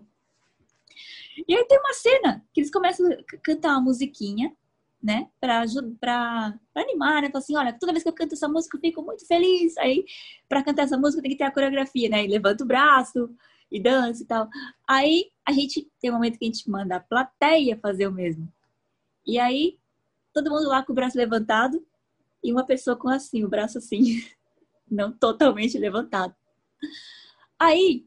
E 1.46 1.54
aí 1.54 1.64
tem 1.66 1.78
uma 1.78 1.92
cena 1.92 2.44
que 2.52 2.60
eles 2.60 2.70
começam 2.70 3.06
a 3.10 3.36
cantar 3.38 3.70
uma 3.72 3.80
musiquinha, 3.80 4.54
né? 5.02 5.28
Pra, 5.40 5.64
pra, 6.00 6.58
pra 6.72 6.82
animar, 6.82 7.22
né? 7.22 7.30
Falar 7.30 7.42
assim, 7.42 7.56
olha, 7.56 7.72
toda 7.72 7.92
vez 7.92 8.02
que 8.02 8.08
eu 8.08 8.14
canto 8.14 8.34
essa 8.34 8.48
música 8.48 8.76
eu 8.76 8.80
fico 8.80 9.02
muito 9.02 9.26
feliz. 9.26 9.76
Aí, 9.78 10.04
pra 10.48 10.62
cantar 10.62 10.82
essa 10.82 10.98
música 10.98 11.22
tem 11.22 11.30
que 11.30 11.38
ter 11.38 11.44
a 11.44 11.50
coreografia, 11.50 12.08
né? 12.08 12.24
E 12.24 12.28
levanta 12.28 12.64
o 12.64 12.66
braço 12.66 13.30
e 13.70 13.80
dança 13.80 14.22
e 14.22 14.26
tal. 14.26 14.48
Aí, 14.88 15.30
a 15.44 15.52
gente 15.52 15.90
tem 16.00 16.10
um 16.10 16.14
momento 16.14 16.38
que 16.38 16.44
a 16.44 16.48
gente 16.48 16.68
manda 16.70 16.96
a 16.96 17.00
plateia 17.00 17.78
fazer 17.80 18.06
o 18.06 18.12
mesmo. 18.12 18.52
E 19.26 19.38
aí, 19.38 19.78
todo 20.32 20.50
mundo 20.50 20.68
lá 20.68 20.82
com 20.82 20.92
o 20.92 20.94
braço 20.94 21.16
levantado 21.16 21.84
e 22.42 22.52
uma 22.52 22.64
pessoa 22.64 22.96
com 22.96 23.08
assim, 23.08 23.44
o 23.44 23.48
braço 23.48 23.78
assim, 23.78 24.24
não 24.90 25.12
totalmente 25.12 25.78
levantado. 25.78 26.34
Aí, 27.58 28.06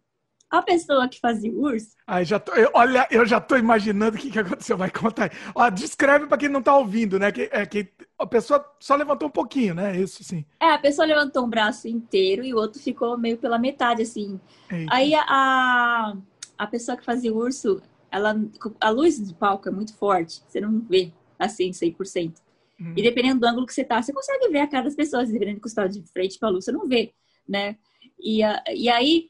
a 0.50 0.62
pessoa 0.64 1.08
que 1.08 1.20
fazia 1.20 1.52
o 1.52 1.62
urso. 1.62 1.90
Ai, 2.08 2.26
já 2.26 2.40
tô, 2.40 2.54
eu, 2.54 2.72
olha, 2.74 3.08
eu 3.12 3.26
já 3.26 3.40
tô 3.40 3.56
imaginando 3.56 4.18
o 4.18 4.20
que, 4.20 4.32
que 4.32 4.40
aconteceu. 4.40 4.76
Vai 4.76 4.90
contar. 4.90 5.32
Ó, 5.54 5.70
descreve 5.70 6.26
para 6.26 6.38
quem 6.38 6.50
não 6.50 6.62
tá 6.62 6.76
ouvindo, 6.76 7.20
né? 7.20 7.32
Que, 7.32 7.50
é, 7.52 7.66
que 7.66 7.88
a 8.18 8.26
pessoa 8.26 8.66
só 8.80 8.96
levantou 8.96 9.28
um 9.28 9.32
pouquinho, 9.32 9.76
né? 9.76 9.96
Isso 9.96 10.24
sim. 10.24 10.44
É, 10.60 10.72
a 10.72 10.80
pessoa 10.80 11.06
levantou 11.06 11.46
um 11.46 11.50
braço 11.50 11.88
inteiro 11.88 12.44
e 12.44 12.54
o 12.54 12.58
outro 12.58 12.82
ficou 12.82 13.16
meio 13.16 13.38
pela 13.38 13.60
metade, 13.60 14.02
assim. 14.02 14.40
Eita. 14.72 14.94
Aí 14.94 15.14
a, 15.14 16.18
a 16.58 16.68
pessoa 16.68 16.98
que 16.98 17.06
fazia 17.06 17.32
o 17.32 17.38
urso, 17.38 17.80
ela, 18.10 18.36
a 18.82 18.90
luz 18.90 19.20
do 19.20 19.36
palco 19.36 19.70
é 19.70 19.72
muito 19.72 19.96
forte. 19.96 20.42
Você 20.48 20.60
não 20.60 20.80
vê 20.80 21.14
assim 21.38 21.70
100%. 21.70 22.34
Hum. 22.82 22.94
E 22.98 23.04
dependendo 23.04 23.42
do 23.42 23.46
ângulo 23.46 23.68
que 23.68 23.74
você 23.74 23.84
tá, 23.84 24.02
você 24.02 24.12
consegue 24.12 24.50
ver 24.50 24.62
a 24.62 24.68
cara 24.68 24.86
das 24.86 24.96
pessoas. 24.96 25.30
Dependendo 25.30 25.62
que 25.62 25.70
você 25.70 25.76
tá 25.76 25.86
de 25.86 26.02
frente 26.12 26.40
pra 26.40 26.50
luz, 26.50 26.66
você 26.66 26.72
não 26.72 26.88
vê, 26.88 27.14
né? 27.48 27.78
E, 28.20 28.42
e 28.74 28.90
aí 28.90 29.29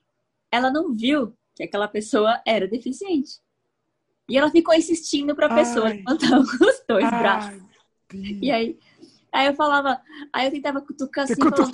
ela 0.52 0.72
não 0.72 0.94
viu 0.94 1.34
que 1.56 1.64
aquela 1.64 1.88
pessoa 1.88 2.42
era 2.46 2.68
deficiente. 2.68 3.40
E 4.30 4.38
ela 4.38 4.50
ficou 4.52 4.74
insistindo 4.74 5.36
para 5.36 5.48
a 5.48 5.56
pessoa 5.56 5.90
levantar 5.90 6.40
os 6.40 6.84
dois 6.88 7.06
ai, 7.06 7.20
braços. 7.20 7.62
Deus. 8.12 8.38
E 8.42 8.52
aí, 8.52 8.80
aí 9.32 9.48
eu 9.48 9.56
falava, 9.56 10.02
aí 10.32 10.48
eu 10.48 10.52
tentava 10.52 10.82
cutucar 10.82 11.24
assim. 11.24 11.36
Falava, 11.36 11.72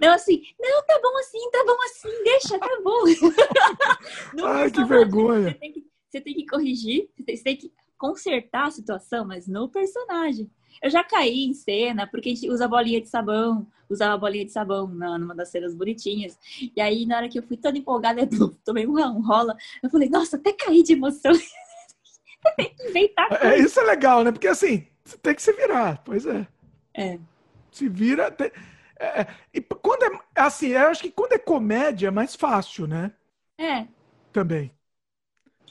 não, 0.00 0.12
assim, 0.12 0.42
não, 0.60 0.84
tá 0.84 1.00
bom 1.02 1.18
assim, 1.18 1.50
tá 1.50 1.64
bom 1.64 1.82
assim, 1.84 2.24
deixa, 2.24 2.58
tá 2.58 2.80
bom. 2.82 3.04
ai, 4.44 4.70
que 4.70 4.84
vergonha. 4.84 5.52
Você 5.52 5.54
tem 5.54 5.72
que, 5.72 5.86
você 6.10 6.20
tem 6.20 6.34
que 6.34 6.46
corrigir, 6.46 7.10
você 7.18 7.42
tem 7.42 7.56
que 7.56 7.72
consertar 7.96 8.66
a 8.66 8.70
situação, 8.70 9.24
mas 9.24 9.46
no 9.46 9.68
personagem. 9.68 10.50
Eu 10.82 10.90
já 10.90 11.02
caí 11.02 11.44
em 11.44 11.54
cena, 11.54 12.06
porque 12.06 12.30
a 12.30 12.34
gente 12.34 12.50
usa 12.50 12.68
bolinha 12.68 13.00
de 13.00 13.08
sabão, 13.08 13.66
usava 13.88 14.16
bolinha 14.16 14.44
de 14.44 14.52
sabão 14.52 14.86
na, 14.88 15.18
numa 15.18 15.34
das 15.34 15.48
cenas 15.48 15.74
bonitinhas. 15.74 16.38
E 16.74 16.80
aí, 16.80 17.06
na 17.06 17.16
hora 17.16 17.28
que 17.28 17.38
eu 17.38 17.42
fui 17.42 17.56
toda 17.56 17.78
empolgada, 17.78 18.20
eu 18.20 18.28
tomei 18.64 18.86
um, 18.86 19.20
rola. 19.20 19.56
Eu 19.82 19.90
falei, 19.90 20.08
nossa, 20.08 20.36
até 20.36 20.52
caí 20.52 20.82
de 20.82 20.92
emoção. 20.94 21.32
tem 22.56 22.74
que 22.74 22.88
inventar 22.88 23.26
é, 23.42 23.54
é, 23.54 23.58
Isso 23.58 23.80
é 23.80 23.84
legal, 23.84 24.22
né? 24.22 24.30
Porque 24.30 24.48
assim, 24.48 24.86
você 25.04 25.16
tem 25.18 25.34
que 25.34 25.42
se 25.42 25.52
virar, 25.52 26.02
pois 26.04 26.26
é. 26.26 26.46
É. 26.94 27.18
Se 27.70 27.88
vira. 27.88 28.30
Tem... 28.30 28.50
É, 28.98 29.22
é 29.22 29.26
e 29.52 29.60
quando 29.60 30.04
é 30.04 30.20
assim, 30.36 30.68
eu 30.68 30.88
acho 30.88 31.02
que 31.02 31.10
quando 31.10 31.32
é 31.32 31.38
comédia 31.38 32.08
é 32.08 32.10
mais 32.10 32.34
fácil, 32.34 32.86
né? 32.86 33.12
É. 33.58 33.86
Também. 34.32 34.70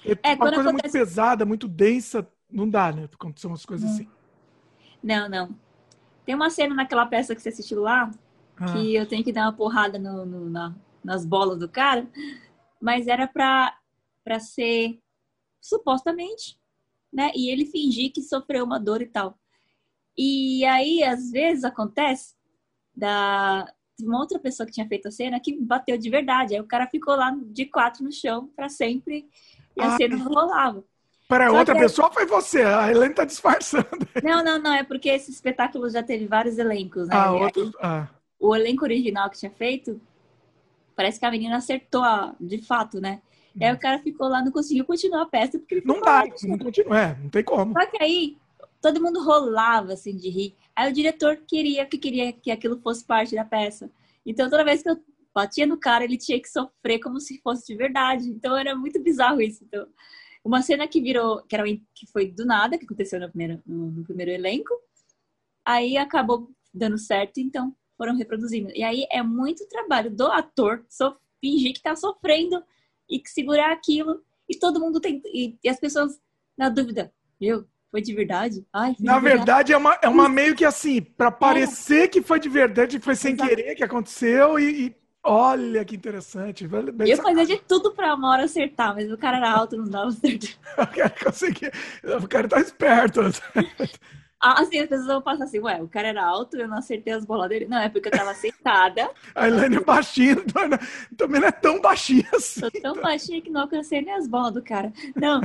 É, 0.06 0.34
uma 0.34 0.38
coisa 0.38 0.70
acontece... 0.70 0.72
muito 0.72 0.92
pesada, 0.92 1.46
muito 1.46 1.68
densa, 1.68 2.28
não 2.52 2.70
dá, 2.70 2.92
né? 2.92 3.08
Quando 3.18 3.40
são 3.40 3.54
as 3.54 3.66
coisas 3.66 3.90
assim. 3.90 4.08
Não, 5.04 5.28
não. 5.28 5.56
Tem 6.26 6.34
uma 6.34 6.50
cena 6.50 6.74
naquela 6.74 7.06
peça 7.06 7.36
que 7.36 7.42
você 7.42 7.50
assistiu 7.50 7.82
lá, 7.82 8.10
ah. 8.58 8.66
que 8.66 8.96
eu 8.96 9.06
tenho 9.06 9.24
que 9.24 9.34
dar 9.34 9.44
uma 9.44 9.54
porrada 9.54 10.00
no, 10.00 10.26
no, 10.26 10.50
na, 10.50 10.74
nas 11.04 11.26
bolas 11.26 11.60
do 11.60 11.68
cara, 11.68 12.08
mas 12.82 13.08
era 13.08 13.28
pra, 13.28 13.78
pra 14.24 14.40
ser 14.40 15.00
supostamente, 15.60 16.58
né? 17.12 17.32
E 17.36 17.50
ele 17.50 17.66
fingir 17.66 18.12
que 18.14 18.22
sofreu 18.22 18.64
uma 18.64 18.80
dor 18.80 19.02
e 19.02 19.08
tal. 19.08 19.38
E 20.18 20.64
aí, 20.66 21.04
às 21.04 21.32
vezes, 21.32 21.64
acontece 21.64 22.36
da 22.96 23.68
uma 24.02 24.20
outra 24.20 24.40
pessoa 24.40 24.66
que 24.66 24.74
tinha 24.74 24.88
feito 24.88 25.08
a 25.08 25.12
cena 25.12 25.40
que 25.40 25.60
bateu 25.60 25.98
de 25.98 26.10
verdade. 26.10 26.56
Aí 26.56 26.62
o 26.62 26.68
cara 26.68 26.88
ficou 26.88 27.16
lá 27.16 27.36
de 27.48 27.66
quatro 27.66 28.04
no 28.04 28.12
chão 28.12 28.48
para 28.56 28.68
sempre 28.70 29.30
e 29.76 29.82
a 29.82 29.94
ah. 29.94 29.98
cena 29.98 30.18
não 30.18 30.28
rolava. 30.28 30.84
Para 31.34 31.52
outra 31.52 31.74
que... 31.74 31.82
pessoa 31.82 32.12
foi 32.12 32.28
você, 32.28 32.62
a 32.62 32.92
Helene 32.92 33.16
tá 33.16 33.26
disfarçando. 33.26 33.88
Não, 34.24 34.44
não, 34.44 34.60
não, 34.60 34.72
é 34.72 34.84
porque 34.84 35.10
esse 35.10 35.32
espetáculo 35.32 35.90
já 35.90 36.04
teve 36.04 36.28
vários 36.28 36.60
elencos, 36.60 37.08
né? 37.08 37.16
Ah, 37.16 37.32
outro... 37.32 37.72
ah. 37.82 38.08
O 38.40 38.56
elenco 38.56 38.84
original 38.84 39.30
que 39.32 39.40
tinha 39.40 39.52
feito, 39.52 40.00
parece 40.96 41.20
que 41.20 41.26
a 41.26 41.32
menina 41.32 41.58
acertou 41.58 42.04
de 42.40 42.62
fato, 42.62 43.02
né? 43.02 43.20
E 43.56 43.66
aí 43.66 43.74
o 43.74 43.80
cara 43.80 43.98
ficou 44.00 44.28
lá, 44.28 44.44
não 44.44 44.52
conseguiu 44.52 44.86
continuar 44.86 45.24
a 45.24 45.26
peça 45.26 45.58
porque 45.58 45.82
Não 45.84 46.00
dá, 46.02 46.24
não 46.44 46.58
continua, 46.58 47.00
é, 47.00 47.18
não 47.20 47.30
tem 47.30 47.44
como. 47.44 47.74
Só 47.74 47.86
que 47.88 48.04
aí 48.04 48.38
todo 48.80 49.02
mundo 49.02 49.24
rolava 49.24 49.94
assim 49.94 50.16
de 50.16 50.30
rir. 50.30 50.56
Aí 50.76 50.92
o 50.92 50.94
diretor 50.94 51.38
queria 51.48 51.86
que 51.86 51.98
queria 51.98 52.32
que 52.32 52.52
aquilo 52.52 52.80
fosse 52.80 53.04
parte 53.04 53.34
da 53.34 53.46
peça. 53.46 53.90
Então 54.24 54.50
toda 54.50 54.64
vez 54.64 54.84
que 54.84 54.90
eu 54.90 54.98
batia 55.34 55.66
no 55.66 55.78
cara, 55.78 56.04
ele 56.04 56.18
tinha 56.18 56.40
que 56.40 56.48
sofrer 56.50 57.00
como 57.00 57.20
se 57.20 57.40
fosse 57.42 57.66
de 57.68 57.76
verdade. 57.76 58.30
Então 58.30 58.56
era 58.56 58.76
muito 58.76 59.02
bizarro 59.02 59.42
isso. 59.42 59.64
Então, 59.64 59.88
uma 60.44 60.62
cena 60.62 60.88
que 60.88 61.02
virou, 61.02 61.42
que, 61.44 61.56
era, 61.56 61.64
que 61.66 62.06
foi 62.12 62.30
do 62.30 62.46
nada, 62.46 62.78
que 62.78 62.86
aconteceu 62.86 63.20
no 63.20 63.30
primeiro, 63.30 63.62
no, 63.66 63.92
no 63.92 64.04
primeiro 64.04 64.32
elenco, 64.32 64.74
aí 65.66 65.98
acabou 65.98 66.52
dando 66.74 66.98
certo, 66.98 67.40
então 67.40 67.74
foram 67.98 68.16
reproduzindo. 68.16 68.72
E 68.76 68.84
aí 68.84 69.06
é 69.10 69.24
muito 69.24 69.68
trabalho 69.68 70.12
do 70.12 70.28
ator 70.28 70.84
so, 70.90 71.16
fingir 71.40 71.74
que 71.74 71.82
tá 71.82 71.96
sofrendo 71.96 72.62
e 73.10 73.20
que 73.20 73.30
segurar 73.30 73.72
aquilo. 73.72 74.22
E 74.50 74.58
todo 74.58 74.80
mundo 74.80 75.00
tem. 75.00 75.22
E, 75.26 75.58
e 75.64 75.70
as 75.70 75.80
pessoas 75.80 76.20
na 76.58 76.70
dúvida, 76.70 77.14
viu? 77.40 77.66
Foi 77.90 78.02
de 78.02 78.14
verdade? 78.14 78.66
Ai, 78.74 78.96
na 79.00 79.16
de 79.16 79.22
verdade, 79.22 79.22
verdade, 79.22 79.74
é 79.74 79.78
uma, 79.78 80.00
é 80.02 80.10
uma 80.10 80.28
meio 80.28 80.56
que 80.56 80.66
assim, 80.66 81.00
para 81.00 81.32
parecer 81.32 82.04
é. 82.04 82.08
que 82.08 82.22
foi 82.22 82.40
de 82.40 82.50
verdade, 82.50 82.98
que 82.98 83.06
foi 83.06 83.16
sem 83.16 83.34
Exato. 83.34 83.50
querer 83.50 83.76
que 83.76 83.84
aconteceu 83.84 84.58
e, 84.58 84.88
e 84.88 84.96
Olha 85.24 85.86
que 85.86 85.96
interessante. 85.96 86.68
Bem 86.68 87.10
eu 87.10 87.18
fazia 87.18 87.46
de 87.46 87.58
tudo 87.60 87.94
pra 87.94 88.14
uma 88.14 88.32
hora 88.32 88.44
acertar, 88.44 88.94
mas 88.94 89.10
o 89.10 89.18
cara 89.18 89.38
era 89.38 89.52
alto, 89.52 89.78
não 89.78 89.86
dava 89.86 90.12
certo. 90.12 90.48
o 90.78 90.88
cara 90.88 91.10
conseguia. 91.24 91.72
O 92.22 92.28
cara 92.28 92.48
tá 92.50 92.60
esperto. 92.60 93.22
Ah, 94.38 94.60
assim, 94.60 94.80
as 94.80 94.90
pessoas 94.90 95.08
vão 95.08 95.22
passar 95.22 95.46
assim, 95.46 95.60
ué, 95.60 95.82
o 95.82 95.88
cara 95.88 96.10
era 96.10 96.26
alto, 96.26 96.58
eu 96.58 96.68
não 96.68 96.78
acertei 96.78 97.14
as 97.14 97.24
bolas 97.24 97.48
dele. 97.48 97.66
Não, 97.66 97.78
é 97.78 97.88
porque 97.88 98.10
eu 98.10 98.12
tava 98.12 98.34
sentada. 98.34 99.10
A 99.34 99.48
Elaine 99.48 99.78
é 99.78 99.80
baixinha, 99.80 100.36
também 101.16 101.40
não 101.40 101.48
é 101.48 101.52
tão 101.52 101.80
baixinha 101.80 102.28
assim. 102.34 102.60
Tô 102.60 102.72
tão 102.82 102.96
baixinha 102.96 103.42
que 103.42 103.50
não 103.50 103.62
alcancei 103.62 104.02
nem 104.02 104.14
as 104.14 104.28
bolas 104.28 104.54
do 104.54 104.62
cara. 104.62 104.92
Não, 105.16 105.42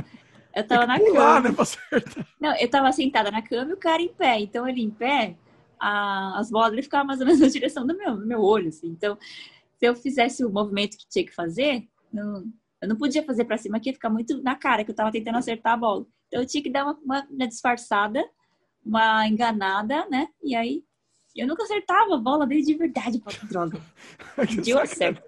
eu 0.53 0.67
tava 0.67 0.85
na 0.85 0.99
pular, 0.99 1.35
cama. 1.35 1.39
Né, 1.39 1.51
pra 1.53 1.63
acertar. 1.63 2.27
Não, 2.37 2.53
eu 2.57 2.69
tava 2.69 2.91
sentada 2.91 3.31
na 3.31 3.41
cama 3.41 3.71
e 3.71 3.73
o 3.73 3.77
cara 3.77 4.01
em 4.01 4.09
pé. 4.09 4.41
Então 4.41 4.67
ele 4.67 4.81
em 4.81 4.89
pé, 4.89 5.37
a, 5.79 6.37
as 6.37 6.51
bolas 6.51 6.71
dele 6.71 6.83
ficavam 6.83 7.07
mais 7.07 7.21
ou 7.21 7.25
menos 7.25 7.39
na 7.39 7.47
direção 7.47 7.87
do 7.87 7.95
meu, 7.95 8.17
do 8.17 8.25
meu 8.25 8.41
olho, 8.41 8.67
assim. 8.67 8.87
Então 8.87 9.17
se 9.79 9.85
eu 9.85 9.95
fizesse 9.95 10.43
o 10.43 10.51
movimento 10.51 10.97
que 10.97 11.07
tinha 11.07 11.25
que 11.25 11.33
fazer, 11.33 11.87
não, 12.11 12.43
eu 12.81 12.89
não 12.89 12.97
podia 12.97 13.23
fazer 13.23 13.45
para 13.45 13.57
cima 13.57 13.77
aqui, 13.77 13.89
ia 13.89 13.93
ficar 13.93 14.09
muito 14.09 14.43
na 14.43 14.55
cara, 14.55 14.83
que 14.83 14.91
eu 14.91 14.95
tava 14.95 15.11
tentando 15.11 15.37
acertar 15.37 15.73
a 15.73 15.77
bola. 15.77 16.05
Então 16.27 16.41
eu 16.41 16.45
tinha 16.45 16.61
que 16.61 16.69
dar 16.69 16.83
uma, 16.83 16.99
uma, 17.01 17.27
uma 17.29 17.47
disfarçada, 17.47 18.23
uma 18.85 19.25
enganada, 19.25 20.05
né? 20.09 20.27
E 20.43 20.53
aí 20.53 20.83
eu 21.33 21.47
nunca 21.47 21.63
acertava 21.63 22.15
a 22.15 22.17
bola 22.17 22.45
dele 22.45 22.61
de 22.61 22.73
verdade 22.73 23.19
para 23.19 23.33
droga. 23.47 23.81
Deu 24.63 24.85
certo. 24.85 25.23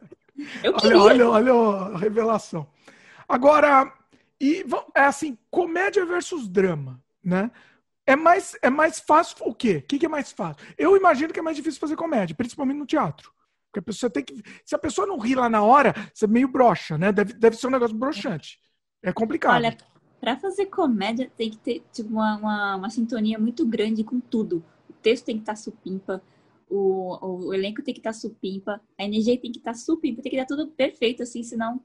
Eu 0.62 0.76
olha, 0.84 1.30
olha, 1.30 1.54
olha 1.56 1.96
a 1.96 1.98
revelação. 1.98 2.68
Agora, 3.30 3.94
e 4.40 4.66
é 4.94 5.02
assim, 5.02 5.38
comédia 5.50 6.06
versus 6.06 6.50
drama, 6.50 7.02
né? 7.24 7.50
É 8.06 8.18
mais, 8.18 8.58
é 8.62 8.70
mais 8.70 9.00
fácil 9.00 9.38
o 9.46 9.54
quê? 9.54 9.78
O 9.78 9.82
que, 9.84 10.00
que 10.00 10.06
é 10.06 10.10
mais 10.10 10.32
fácil? 10.32 10.62
Eu 10.78 10.98
imagino 10.98 11.32
que 11.32 11.40
é 11.40 11.44
mais 11.44 11.56
difícil 11.56 11.80
fazer 11.80 11.96
comédia, 11.96 12.36
principalmente 12.36 12.78
no 12.78 12.86
teatro. 12.86 13.32
Porque 13.72 13.80
a 13.80 13.84
pessoa 13.84 14.10
tem 14.10 14.24
que. 14.24 14.44
Se 14.66 14.76
a 14.76 14.80
pessoa 14.80 15.08
não 15.08 15.18
ri 15.18 15.34
lá 15.34 15.50
na 15.50 15.64
hora, 15.64 15.94
você 16.14 16.26
é 16.26 16.28
meio 16.28 16.50
broxa, 16.50 16.98
né? 16.98 17.12
Deve, 17.14 17.34
deve 17.34 17.56
ser 17.56 17.68
um 17.68 17.72
negócio 17.72 17.96
broxante. 17.96 18.60
É 19.02 19.14
complicado. 19.14 19.56
Olha, 19.56 19.78
para 20.20 20.38
fazer 20.38 20.66
comédia 20.66 21.32
tem 21.38 21.50
que 21.50 21.58
ter 21.58 21.84
tipo, 21.92 22.10
uma, 22.10 22.36
uma, 22.36 22.76
uma, 22.76 22.90
sintonia 22.90 23.40
muito 23.40 23.66
grande 23.66 24.04
com 24.04 24.20
tudo. 24.20 24.64
O 24.90 24.94
texto 24.94 25.26
tem 25.26 25.38
que 25.38 25.44
estar 25.44 25.54
tá 25.54 25.60
supimpa, 25.60 26.22
o, 26.70 27.18
o, 27.26 27.48
o, 27.48 27.54
elenco 27.54 27.82
tem 27.82 27.94
que 27.94 28.02
estar 28.02 28.12
tá 28.12 28.20
supimpa, 28.20 28.82
a 29.00 29.04
energia 29.06 29.40
tem 29.40 29.52
que 29.52 29.60
estar 29.60 29.72
tá 29.72 29.78
supimpa, 29.78 30.22
tem 30.22 30.32
que 30.32 30.38
dar 30.38 30.46
tudo 30.46 30.68
perfeito, 30.68 31.24
assim, 31.24 31.42
senão 31.42 31.82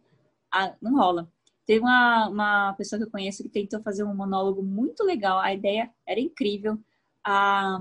não 0.82 0.97
rola. 0.97 1.30
Teve 1.64 1.80
uma, 1.80 2.28
uma 2.28 2.72
pessoa 2.74 2.99
que 2.99 3.07
eu 3.07 3.11
conheço 3.11 3.43
que 3.43 3.49
tentou 3.49 3.80
fazer 3.80 4.05
um 4.05 4.14
monólogo 4.14 4.62
muito 4.62 5.03
legal, 5.05 5.39
a 5.39 5.55
ideia 5.55 5.91
era 6.07 6.20
incrível, 6.20 6.78
a, 7.24 7.80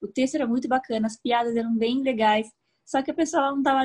o 0.00 0.08
texto 0.08 0.34
era 0.34 0.46
muito 0.46 0.66
bacana, 0.66 1.06
as 1.06 1.16
piadas 1.16 1.56
eram 1.56 1.74
bem 1.76 2.02
legais, 2.02 2.50
só 2.84 3.02
que 3.02 3.10
a 3.10 3.14
pessoa 3.14 3.50
não 3.50 3.58
estava 3.58 3.84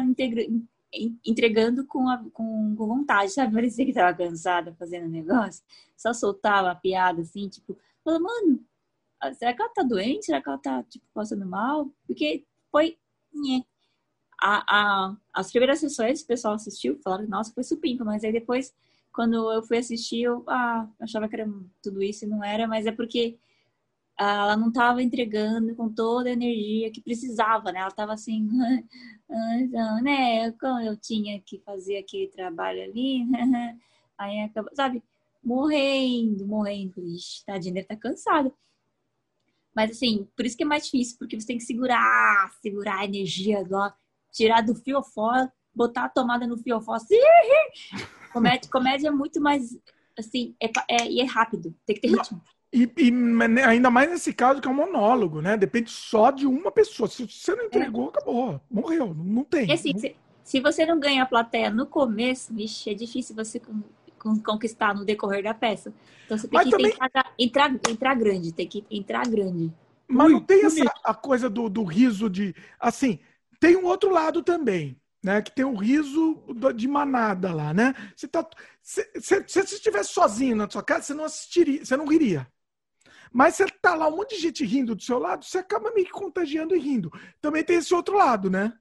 entregando 1.26 1.86
com, 1.86 2.10
a, 2.10 2.18
com, 2.34 2.76
com, 2.76 2.88
vontade, 2.88 3.32
sabe? 3.32 3.54
Parecia 3.54 3.86
que 3.86 3.91
estava 3.91 4.16
cansada 4.18 4.74
fazendo 4.78 5.08
negócio. 5.08 5.64
Só 5.95 6.14
soltava 6.14 6.72
a 6.72 6.76
piada, 6.76 7.22
assim, 7.22 7.48
tipo, 7.50 7.78
falando, 8.04 8.24
mano, 8.24 8.66
será 9.34 9.54
que 9.54 9.62
ela 9.62 9.72
tá 9.74 9.84
doente? 9.84 10.26
Será 10.26 10.41
que 10.41 10.50
ela 10.50 10.58
tá, 10.58 10.84
tipo, 10.84 11.06
passando 11.14 11.45
mal? 11.45 11.91
Porque 12.06 12.45
foi. 12.72 12.98
Nhê. 13.34 13.64
A, 14.41 15.08
a, 15.08 15.18
as 15.34 15.50
primeiras 15.50 15.80
sessões, 15.80 16.22
o 16.22 16.28
pessoal 16.28 16.54
assistiu, 16.54 17.00
falaram, 17.04 17.28
nossa, 17.28 17.52
foi 17.54 17.64
supimpa, 17.64 18.04
mas 18.04 18.24
aí 18.24 18.32
depois, 18.32 18.72
quando 19.12 19.52
eu 19.52 19.64
fui 19.64 19.78
assistir, 19.78 20.22
eu 20.24 20.43
ah, 20.48 20.88
achava 21.00 21.28
que 21.28 21.36
era 21.36 21.50
tudo 21.82 22.04
isso 22.04 22.24
e 22.24 22.28
não 22.28 22.43
era, 22.43 22.68
mas 22.68 22.86
é 22.86 22.91
porque 22.91 23.39
ela 24.20 24.57
não 24.57 24.70
estava 24.70 25.01
entregando 25.03 25.76
com 25.76 25.89
toda 25.89 26.30
a 26.30 26.34
energia 26.34 26.91
que 26.91 27.01
precisava, 27.01 27.72
né? 27.72 27.80
Ela 27.80 27.89
estava 27.89 28.13
assim, 28.13 28.47
então, 29.59 30.01
né? 30.01 30.51
Como 30.53 30.80
eu 30.80 30.97
tinha 30.97 31.39
que 31.41 31.59
fazer 31.59 31.97
aquele 31.97 32.28
trabalho 32.28 32.84
ali, 32.84 33.26
aí 34.18 34.41
acabou, 34.41 34.72
sabe? 34.76 35.03
Morrendo, 35.43 36.47
morrendo. 36.47 36.99
Ixi, 37.07 37.45
tadinha, 37.45 37.76
deve 37.76 37.86
estar 37.86 37.95
tá 37.95 38.01
cansado. 38.01 38.53
Mas 39.76 39.91
assim, 39.91 40.28
por 40.36 40.45
isso 40.45 40.57
que 40.57 40.63
é 40.63 40.65
mais 40.65 40.86
difícil, 40.86 41.18
porque 41.20 41.39
você 41.39 41.45
tem 41.45 41.57
que 41.59 41.63
segurar, 41.63 42.51
segurar 42.61 43.01
a 43.01 43.05
energia 43.05 43.63
lá, 43.70 43.95
tirar 44.32 44.61
do 44.61 44.74
fiofó, 44.74 45.47
botar 45.74 46.05
a 46.05 46.09
tomada 46.09 46.47
no 46.47 46.57
fiofó, 46.57 46.95
assim. 46.95 47.15
Comédia, 48.34 48.70
comédia 48.72 49.07
é 49.07 49.11
muito 49.11 49.39
mais, 49.39 49.78
assim, 50.18 50.55
é, 50.59 50.65
é, 50.89 51.22
é 51.22 51.24
rápido, 51.24 51.74
tem 51.86 51.95
que 51.95 52.01
ter 52.01 52.09
ritmo. 52.09 52.41
E, 52.72 52.91
e, 52.97 53.11
ainda 53.65 53.89
mais 53.89 54.09
nesse 54.09 54.34
caso 54.34 54.59
que 54.59 54.68
é 54.68 54.72
um 54.72 54.76
monólogo, 54.76 55.41
né? 55.41 55.55
Depende 55.55 55.89
só 55.89 56.32
de 56.32 56.45
uma 56.45 56.72
pessoa. 56.72 57.07
Se 57.07 57.26
você 57.26 57.55
não 57.55 57.65
entregou, 57.65 58.07
é. 58.07 58.09
acabou. 58.09 58.61
Morreu. 58.70 59.13
Não 59.13 59.43
tem. 59.43 59.70
E 59.70 59.72
assim, 59.72 59.93
não... 59.93 59.99
Se, 59.99 60.15
se, 60.43 60.59
você 60.59 60.86
não 60.86 60.99
ganha 60.99 61.24
a 61.24 61.26
plateia 61.26 61.70
no 61.70 61.86
começo, 61.86 62.53
vixe, 62.53 62.89
é 62.89 62.93
difícil 62.93 63.36
você 63.36 63.61
conquistar 64.43 64.93
no 64.93 65.05
decorrer 65.05 65.43
da 65.43 65.53
peça. 65.53 65.93
Então 66.26 66.38
você 66.38 66.47
tem 66.47 66.57
Mas 66.57 66.65
que 66.65 66.72
também... 66.72 66.91
entrar, 66.91 67.34
entrar, 67.39 67.74
entrar 67.89 68.15
grande, 68.15 68.51
tem 68.51 68.68
que 68.68 68.86
entrar 68.91 69.26
grande. 69.28 69.72
Mas 70.07 70.32
não 70.32 70.41
tem 70.41 70.65
essa 70.65 70.93
a 71.03 71.13
coisa 71.13 71.49
do, 71.49 71.70
do 71.70 71.84
riso 71.84 72.30
de. 72.30 72.53
Assim, 72.80 73.20
tem 73.59 73.78
um 73.78 73.86
outro 73.86 74.09
lado 74.09 74.43
também. 74.43 74.99
Né, 75.24 75.41
que 75.41 75.51
tem 75.51 75.65
o 75.65 75.76
riso 75.76 76.41
de 76.76 76.88
manada 76.88 77.51
lá, 77.51 77.74
né? 77.74 77.93
Você 78.15 78.28
tá, 78.28 78.47
se, 78.82 79.03
se, 79.15 79.43
se 79.47 79.63
você 79.63 79.76
estivesse 79.76 80.13
sozinho 80.13 80.55
na 80.55 80.70
sua 80.70 80.84
casa, 80.84 81.01
você 81.01 81.13
não 81.15 81.26
assistiria, 81.26 81.84
você 81.84 81.97
não 81.97 82.05
riria. 82.05 82.47
Mas 83.32 83.55
você 83.55 83.65
tá 83.82 83.95
lá 83.95 84.07
um 84.07 84.15
monte 84.15 84.36
de 84.36 84.41
gente 84.41 84.65
rindo 84.65 84.95
do 84.95 85.01
seu 85.01 85.19
lado, 85.19 85.45
você 85.45 85.59
acaba 85.59 85.91
meio 85.91 86.05
que 86.05 86.11
contagiando 86.11 86.75
e 86.75 86.80
rindo. 86.80 87.11
Também 87.41 87.63
tem 87.63 87.78
esse 87.78 87.93
outro 87.93 88.17
lado, 88.17 88.49
né? 88.49 88.73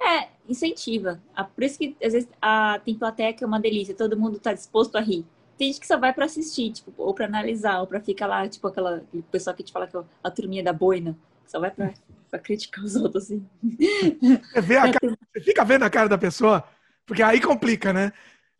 É, 0.00 0.28
incentiva. 0.48 1.22
Ah, 1.34 1.44
por 1.44 1.64
isso 1.64 1.78
que 1.78 1.96
às 2.02 2.12
vezes 2.12 2.28
a, 2.40 2.80
tem 2.84 2.98
plateia 2.98 3.32
que 3.32 3.44
é 3.44 3.46
uma 3.46 3.60
delícia, 3.60 3.94
todo 3.94 4.18
mundo 4.18 4.38
tá 4.38 4.52
disposto 4.52 4.96
a 4.96 5.00
rir. 5.00 5.24
Tem 5.56 5.68
gente 5.68 5.80
que 5.80 5.86
só 5.86 5.96
vai 5.96 6.12
para 6.12 6.24
assistir, 6.24 6.72
tipo, 6.72 6.92
ou 6.96 7.14
para 7.14 7.26
analisar, 7.26 7.80
ou 7.80 7.86
para 7.86 8.00
ficar 8.00 8.26
lá, 8.26 8.48
tipo, 8.48 8.66
aquela 8.66 8.96
aquele 8.96 9.22
pessoal 9.30 9.54
que 9.54 9.62
te 9.62 9.72
fala 9.72 9.86
que 9.86 9.96
é 9.96 10.02
a 10.22 10.30
turminha 10.30 10.64
da 10.64 10.72
boina, 10.72 11.16
só 11.46 11.60
vai 11.60 11.70
pra, 11.70 11.94
pra 12.28 12.38
criticar 12.40 12.84
os 12.84 12.96
outros, 12.96 13.24
assim. 13.24 13.46
Você, 13.62 14.60
vê 14.60 14.76
a 14.76 14.82
cara, 14.92 15.16
você 15.32 15.40
fica 15.40 15.64
vendo 15.64 15.84
a 15.84 15.90
cara 15.90 16.08
da 16.08 16.18
pessoa, 16.18 16.64
porque 17.06 17.22
aí 17.22 17.40
complica, 17.40 17.92
né? 17.92 18.12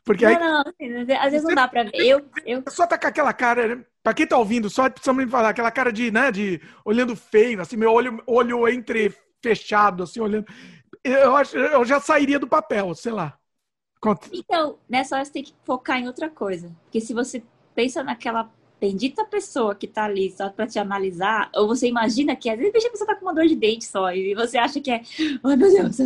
Porque 0.05 0.25
aí. 0.25 0.35
Não, 0.35 0.41
não, 0.41 0.61
assim, 0.61 1.13
às 1.13 1.33
vezes 1.33 1.47
não 1.47 1.55
dá 1.55 1.67
pra 1.67 1.83
ver. 1.83 1.91
Eu, 1.95 2.25
eu... 2.47 2.59
A 2.61 2.63
pessoa 2.63 2.87
tá 2.87 2.97
com 2.97 3.07
aquela 3.09 3.33
cara, 3.33 3.75
né? 3.75 3.85
Pra 4.05 4.13
quem 4.13 4.27
tá 4.27 4.37
ouvindo, 4.37 4.69
só 4.69 4.91
precisamos 4.91 5.31
falar, 5.31 5.49
aquela 5.49 5.71
cara 5.71 5.91
de, 5.91 6.11
né, 6.11 6.31
de 6.31 6.61
olhando 6.85 7.17
feio, 7.17 7.63
assim, 7.63 7.75
meu 7.75 7.91
olho, 7.91 8.23
olho 8.27 8.69
entre 8.69 9.11
fechado, 9.43 10.03
assim, 10.03 10.21
olhando. 10.21 10.47
Eu, 11.03 11.35
acho, 11.35 11.57
eu 11.57 11.83
já 11.87 11.99
sairia 11.99 12.39
do 12.39 12.47
papel, 12.47 12.95
sei 12.95 13.13
lá. 13.13 13.39
Conta. 13.99 14.29
Então, 14.31 14.79
nessa 14.87 15.17
hora 15.17 15.25
você 15.25 15.33
tem 15.33 15.43
que 15.43 15.55
focar 15.65 15.99
em 15.99 16.07
outra 16.07 16.29
coisa. 16.29 16.71
Porque 16.83 17.01
se 17.01 17.15
você 17.15 17.43
pensa 17.75 18.05
naquela 18.05 18.53
bendita 18.79 19.25
pessoa 19.25 19.75
que 19.75 19.87
tá 19.87 20.05
ali 20.05 20.31
só 20.31 20.51
pra 20.51 20.67
te 20.67 20.79
analisar, 20.79 21.51
ou 21.55 21.67
você 21.67 21.89
imagina 21.89 22.37
que 22.37 22.51
às 22.51 22.59
vezes 22.59 22.85
a 22.85 22.91
pessoa 22.91 23.09
tá 23.09 23.15
com 23.15 23.25
uma 23.25 23.35
dor 23.35 23.47
de 23.47 23.57
dente 23.57 23.87
só, 23.87 24.13
e 24.13 24.35
você 24.35 24.59
acha 24.59 24.83
que 24.83 24.91
é, 24.91 25.01
ai 25.43 25.57
meu 25.57 25.73
Deus, 25.73 25.97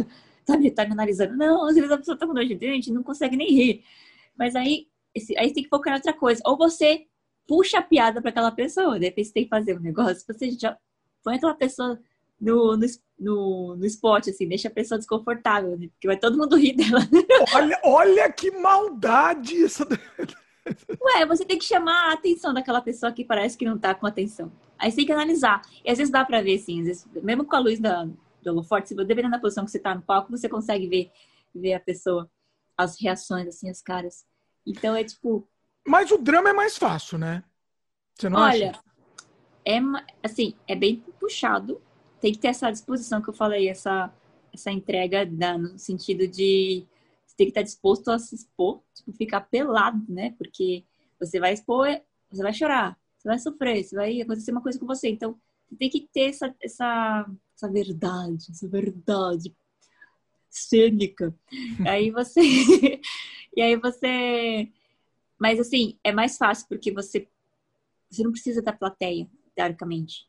tá 0.47 0.57
me, 0.57 0.71
tá 0.71 0.85
me 0.85 0.93
analisando. 0.93 1.37
Não, 1.37 1.67
às 1.67 1.75
vezes 1.75 1.91
a 1.91 1.99
pessoa 1.99 2.17
tá 2.17 2.29
com 2.29 2.33
dor 2.33 2.45
de 2.45 2.55
dente 2.55 2.93
não 2.93 3.03
consegue 3.03 3.37
nem 3.37 3.53
rir. 3.53 3.85
Mas 4.39 4.55
aí, 4.55 4.87
esse, 5.13 5.37
aí 5.37 5.53
tem 5.53 5.65
que 5.65 5.69
focar 5.69 5.93
em 5.93 5.97
outra 5.97 6.13
coisa. 6.13 6.41
Ou 6.47 6.57
você 6.57 7.08
puxa 7.49 7.79
a 7.79 7.83
piada 7.83 8.21
para 8.21 8.31
aquela 8.31 8.53
pessoa. 8.53 8.99
De 8.99 9.07
repente 9.07 9.29
você 9.29 9.33
tem 9.33 9.45
que 9.45 9.51
fazer 9.51 9.77
um 9.77 9.81
negócio, 9.81 10.23
você 10.27 10.51
já 10.51 10.77
põe 11.25 11.37
aquela 11.37 11.55
pessoa 11.55 11.99
no, 12.39 12.77
no, 12.77 12.87
no, 13.19 13.77
no 13.77 13.87
spot, 13.87 14.29
assim, 14.29 14.47
deixa 14.47 14.69
a 14.69 14.71
pessoa 14.71 14.99
desconfortável, 14.99 15.77
né? 15.77 15.89
porque 15.89 16.07
vai 16.07 16.17
todo 16.17 16.39
mundo 16.39 16.57
rir 16.57 16.77
dela. 16.77 17.01
Olha, 17.55 17.81
olha 17.83 18.33
que 18.33 18.51
maldade 18.51 19.57
isso. 19.57 19.83
Ué, 21.03 21.27
você 21.27 21.45
tem 21.45 21.59
que 21.59 21.65
chamar 21.65 22.11
a 22.11 22.13
atenção 22.13 22.53
daquela 22.53 22.83
pessoa 22.83 23.11
que 23.11 23.25
parece 23.25 23.57
que 23.57 23.65
não 23.65 23.79
tá 23.79 23.95
com 23.95 24.07
atenção. 24.07 24.53
Aí 24.79 24.91
você 24.91 24.99
tem 24.99 25.07
que 25.07 25.13
analisar. 25.13 25.63
E 25.85 25.91
às 25.91 25.99
vezes 25.99 26.13
dá 26.13 26.25
pra 26.25 26.43
ver, 26.43 26.57
assim, 26.57 26.81
às 26.83 26.87
vezes, 26.87 27.09
mesmo 27.23 27.45
com 27.45 27.57
a 27.57 27.59
luz 27.59 27.81
da, 27.81 28.05
do 28.05 28.51
holoforte, 28.51 28.95
dependendo 28.95 29.31
da 29.31 29.39
posição 29.39 29.65
que 29.65 29.71
você 29.71 29.79
tá 29.79 29.95
no 29.95 30.03
palco, 30.03 30.31
você 30.31 30.49
consegue 30.49 30.87
ver, 30.87 31.11
ver 31.55 31.73
a 31.73 31.81
pessoa, 31.81 32.31
as 32.77 33.01
reações, 33.01 33.49
assim, 33.49 33.71
as 33.71 33.81
caras. 33.81 34.27
Então 34.67 34.95
é 34.95 35.03
tipo, 35.03 35.49
mas 35.89 36.11
o 36.11 36.19
drama 36.19 36.51
é 36.51 36.53
mais 36.53 36.77
fácil, 36.77 37.19
né? 37.19 37.43
Você 38.15 38.29
não 38.29 38.41
Olha, 38.41 38.71
acha? 38.71 38.83
é 39.65 39.79
assim, 40.23 40.55
é 40.67 40.75
bem 40.75 40.97
puxado. 41.21 41.81
Tem 42.21 42.33
que 42.33 42.39
ter 42.39 42.49
essa 42.49 42.71
disposição 42.71 43.23
que 43.23 43.29
eu 43.29 43.35
falei, 43.35 43.69
essa, 43.69 44.13
essa 44.53 44.71
entrega 44.71 45.25
da, 45.27 45.57
no 45.57 45.79
sentido 45.79 46.27
de 46.27 46.87
você 47.27 47.37
tem 47.37 47.47
que 47.47 47.51
estar 47.51 47.63
disposto 47.63 48.11
a 48.11 48.19
se 48.19 48.35
expor, 48.35 48.81
tipo, 48.95 49.13
ficar 49.13 49.43
pelado, 49.43 50.05
né? 50.09 50.35
Porque 50.39 50.85
você 51.21 51.39
vai 51.39 51.53
expor, 51.53 51.87
você 52.31 52.43
vai 52.43 52.53
chorar, 52.53 52.99
você 53.17 53.29
vai 53.29 53.39
sofrer, 53.39 53.85
você 53.85 53.95
vai 53.95 54.21
acontecer 54.21 54.51
uma 54.51 54.63
coisa 54.63 54.79
com 54.79 54.87
você. 54.87 55.09
Então, 55.09 55.39
você 55.69 55.77
tem 55.77 55.91
que 55.91 56.09
ter 56.13 56.31
essa, 56.31 56.55
essa, 56.61 57.31
essa 57.55 57.71
verdade, 57.71 58.47
essa 58.51 58.69
verdade 58.69 59.55
cênica. 60.51 61.35
aí 61.87 62.11
você. 62.11 62.41
e 63.55 63.61
aí 63.61 63.77
você 63.77 64.71
mas 65.39 65.61
assim, 65.61 65.99
é 66.03 66.13
mais 66.13 66.37
fácil 66.37 66.67
porque 66.69 66.93
você, 66.93 67.29
você 68.11 68.23
não 68.23 68.33
precisa 68.33 68.61
da 68.61 68.73
plateia, 68.73 69.29
teoricamente. 69.55 70.29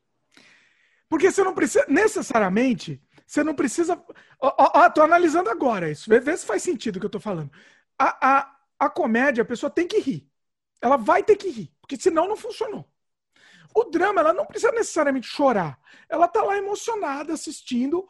Porque 1.10 1.32
você 1.32 1.44
não 1.44 1.56
precisa, 1.56 1.86
necessariamente, 1.88 3.02
você 3.26 3.44
não 3.44 3.56
precisa. 3.56 4.02
Ó, 4.40 4.90
tô 4.90 5.02
analisando 5.02 5.50
agora 5.50 5.90
isso. 5.90 6.10
Vê, 6.10 6.20
vê, 6.20 6.38
se 6.38 6.46
faz 6.46 6.62
sentido 6.62 6.98
o 6.98 7.00
que 7.00 7.06
eu 7.08 7.12
tô 7.12 7.20
falando. 7.20 7.52
A, 7.98 8.38
a, 8.38 8.60
a 8.80 8.90
comédia, 8.90 9.42
a 9.42 9.46
pessoa 9.46 9.70
tem 9.70 9.88
que 9.88 10.00
rir. 10.00 10.30
Ela 10.82 10.98
vai 10.98 11.24
ter 11.24 11.36
que 11.36 11.50
rir, 11.50 11.74
porque 11.82 11.98
senão 11.98 12.28
não 12.28 12.38
funcionou. 12.38 12.88
O 13.76 13.84
drama, 13.86 14.22
ela 14.22 14.34
não 14.34 14.46
precisa 14.46 14.72
necessariamente 14.72 15.28
chorar. 15.28 15.80
Ela 16.08 16.28
tá 16.28 16.44
lá 16.44 16.58
emocionada 16.58 17.34
assistindo 17.34 18.08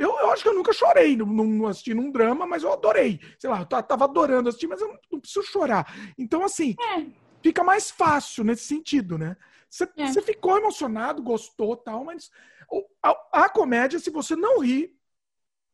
eu, 0.00 0.18
eu 0.18 0.30
acho 0.30 0.42
que 0.42 0.48
eu 0.48 0.54
nunca 0.54 0.72
chorei 0.72 1.14
no, 1.14 1.66
assistindo 1.66 2.00
um 2.00 2.10
drama, 2.10 2.46
mas 2.46 2.62
eu 2.62 2.72
adorei. 2.72 3.20
Sei 3.38 3.50
lá, 3.50 3.60
eu 3.60 3.66
tava 3.66 4.04
adorando 4.04 4.48
assistir, 4.48 4.66
mas 4.66 4.80
eu 4.80 4.88
não, 4.88 4.98
não 5.12 5.20
preciso 5.20 5.44
chorar. 5.46 5.94
Então, 6.16 6.42
assim, 6.42 6.74
é. 6.96 7.04
fica 7.42 7.62
mais 7.62 7.90
fácil 7.90 8.42
nesse 8.42 8.64
sentido, 8.64 9.18
né? 9.18 9.36
Você 9.68 9.86
é. 9.98 10.22
ficou 10.22 10.56
emocionado, 10.56 11.22
gostou 11.22 11.76
tal, 11.76 12.02
mas 12.04 12.30
a, 13.02 13.44
a, 13.44 13.48
comédia, 13.50 13.98
se 13.98 14.10
você 14.10 14.34
não 14.34 14.60
rir, 14.60 14.96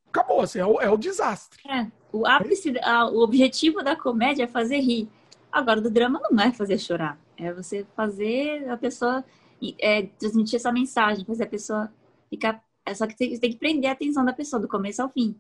acabou, 0.09 0.41
assim, 0.41 0.59
é, 0.59 0.67
o, 0.67 0.81
é 0.81 0.91
o 0.91 0.97
desastre. 0.97 1.61
É. 1.71 1.87
O 2.13 2.27
ápice, 2.27 2.75
o 3.13 3.23
objetivo 3.23 3.83
da 3.83 3.95
comédia 3.95 4.43
é 4.43 4.49
fazer 4.49 4.81
rir. 4.81 5.09
Agora, 5.53 5.81
do 5.81 5.91
drama 5.91 6.21
não 6.31 6.43
é 6.43 6.53
fazer 6.53 6.79
chorar. 6.79 7.17
É 7.37 7.53
você 7.53 7.87
fazer 7.95 8.69
a 8.69 8.77
pessoa 8.77 9.25
é, 9.79 10.03
transmitir 10.19 10.57
essa 10.57 10.73
mensagem, 10.73 11.25
fazer 11.25 11.45
a 11.45 11.49
pessoa 11.49 11.93
ficar. 12.29 12.66
É 12.87 12.95
só 12.95 13.07
que 13.07 13.17
tem, 13.17 13.39
tem 13.39 13.51
que 13.51 13.59
prender 13.59 13.91
a 13.91 13.93
atenção 13.93 14.25
da 14.25 14.33
pessoa 14.33 14.61
do 14.61 14.69
começo 14.69 15.03
ao 15.03 15.11
fim. 15.11 15.35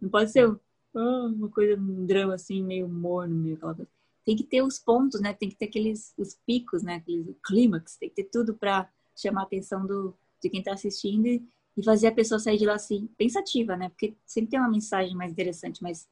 Não 0.00 0.10
pode 0.10 0.30
ser 0.30 0.46
ah, 0.94 1.26
uma 1.26 1.48
coisa, 1.48 1.80
um 1.80 2.04
drama 2.04 2.34
assim, 2.34 2.62
meio 2.62 2.88
morno, 2.88 3.34
meio 3.34 3.56
aquela 3.56 3.74
coisa. 3.74 3.90
Tem 4.24 4.36
que 4.36 4.44
ter 4.44 4.62
os 4.62 4.78
pontos, 4.78 5.20
né? 5.20 5.32
Tem 5.32 5.48
que 5.48 5.56
ter 5.56 5.64
aqueles 5.64 6.12
os 6.18 6.38
picos, 6.46 6.82
né? 6.82 6.96
Aqueles 6.96 7.34
clímax, 7.44 7.96
tem 7.96 8.08
que 8.08 8.16
ter 8.16 8.24
tudo 8.24 8.54
para 8.54 8.88
chamar 9.16 9.40
a 9.42 9.44
atenção 9.44 9.86
do, 9.86 10.14
de 10.40 10.50
quem 10.50 10.60
está 10.60 10.74
assistindo 10.74 11.26
e, 11.26 11.42
e 11.76 11.84
fazer 11.84 12.08
a 12.08 12.12
pessoa 12.12 12.38
sair 12.38 12.58
de 12.58 12.66
lá 12.66 12.74
assim, 12.74 13.08
pensativa, 13.16 13.76
né? 13.76 13.88
Porque 13.88 14.14
sempre 14.26 14.50
tem 14.50 14.60
uma 14.60 14.70
mensagem 14.70 15.16
mais 15.16 15.32
interessante, 15.32 15.82
mais, 15.82 16.06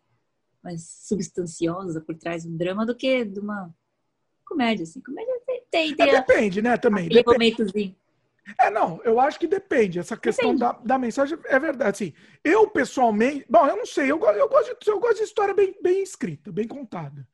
mais 0.63 0.83
substanciosa 1.07 2.01
por 2.01 2.17
trás 2.17 2.45
do 2.45 2.57
drama 2.57 2.87
do 2.87 2.95
que 2.95 3.25
de 3.25 3.39
uma 3.39 3.73
comédia, 4.45 4.85
assim. 4.85 5.01
Comédia 5.01 5.41
tem, 5.47 5.63
tem, 5.71 5.95
tem 5.95 6.09
é, 6.09 6.21
depende, 6.21 6.63
né, 6.63 6.77
também. 6.77 7.09
Depende. 7.09 7.27
momentozinho. 7.27 7.97
É, 8.59 8.71
não, 8.71 9.01
eu 9.05 9.21
acho 9.21 9.39
que 9.39 9.47
depende. 9.47 9.99
Essa 9.99 10.17
questão 10.17 10.55
da, 10.55 10.73
da 10.73 10.99
mensagem 10.99 11.39
é 11.45 11.59
verdade. 11.59 11.91
Assim, 11.91 12.15
eu, 12.43 12.69
pessoalmente, 12.69 13.47
bom, 13.49 13.67
eu 13.67 13.77
não 13.77 13.87
sei, 13.87 14.11
eu, 14.11 14.19
eu, 14.19 14.49
gosto, 14.49 14.77
de, 14.81 14.91
eu 14.91 14.99
gosto 14.99 15.19
de 15.19 15.25
história 15.25 15.55
bem, 15.55 15.75
bem 15.83 16.03
escrita, 16.03 16.51
bem 16.51 16.67
contada. 16.67 17.27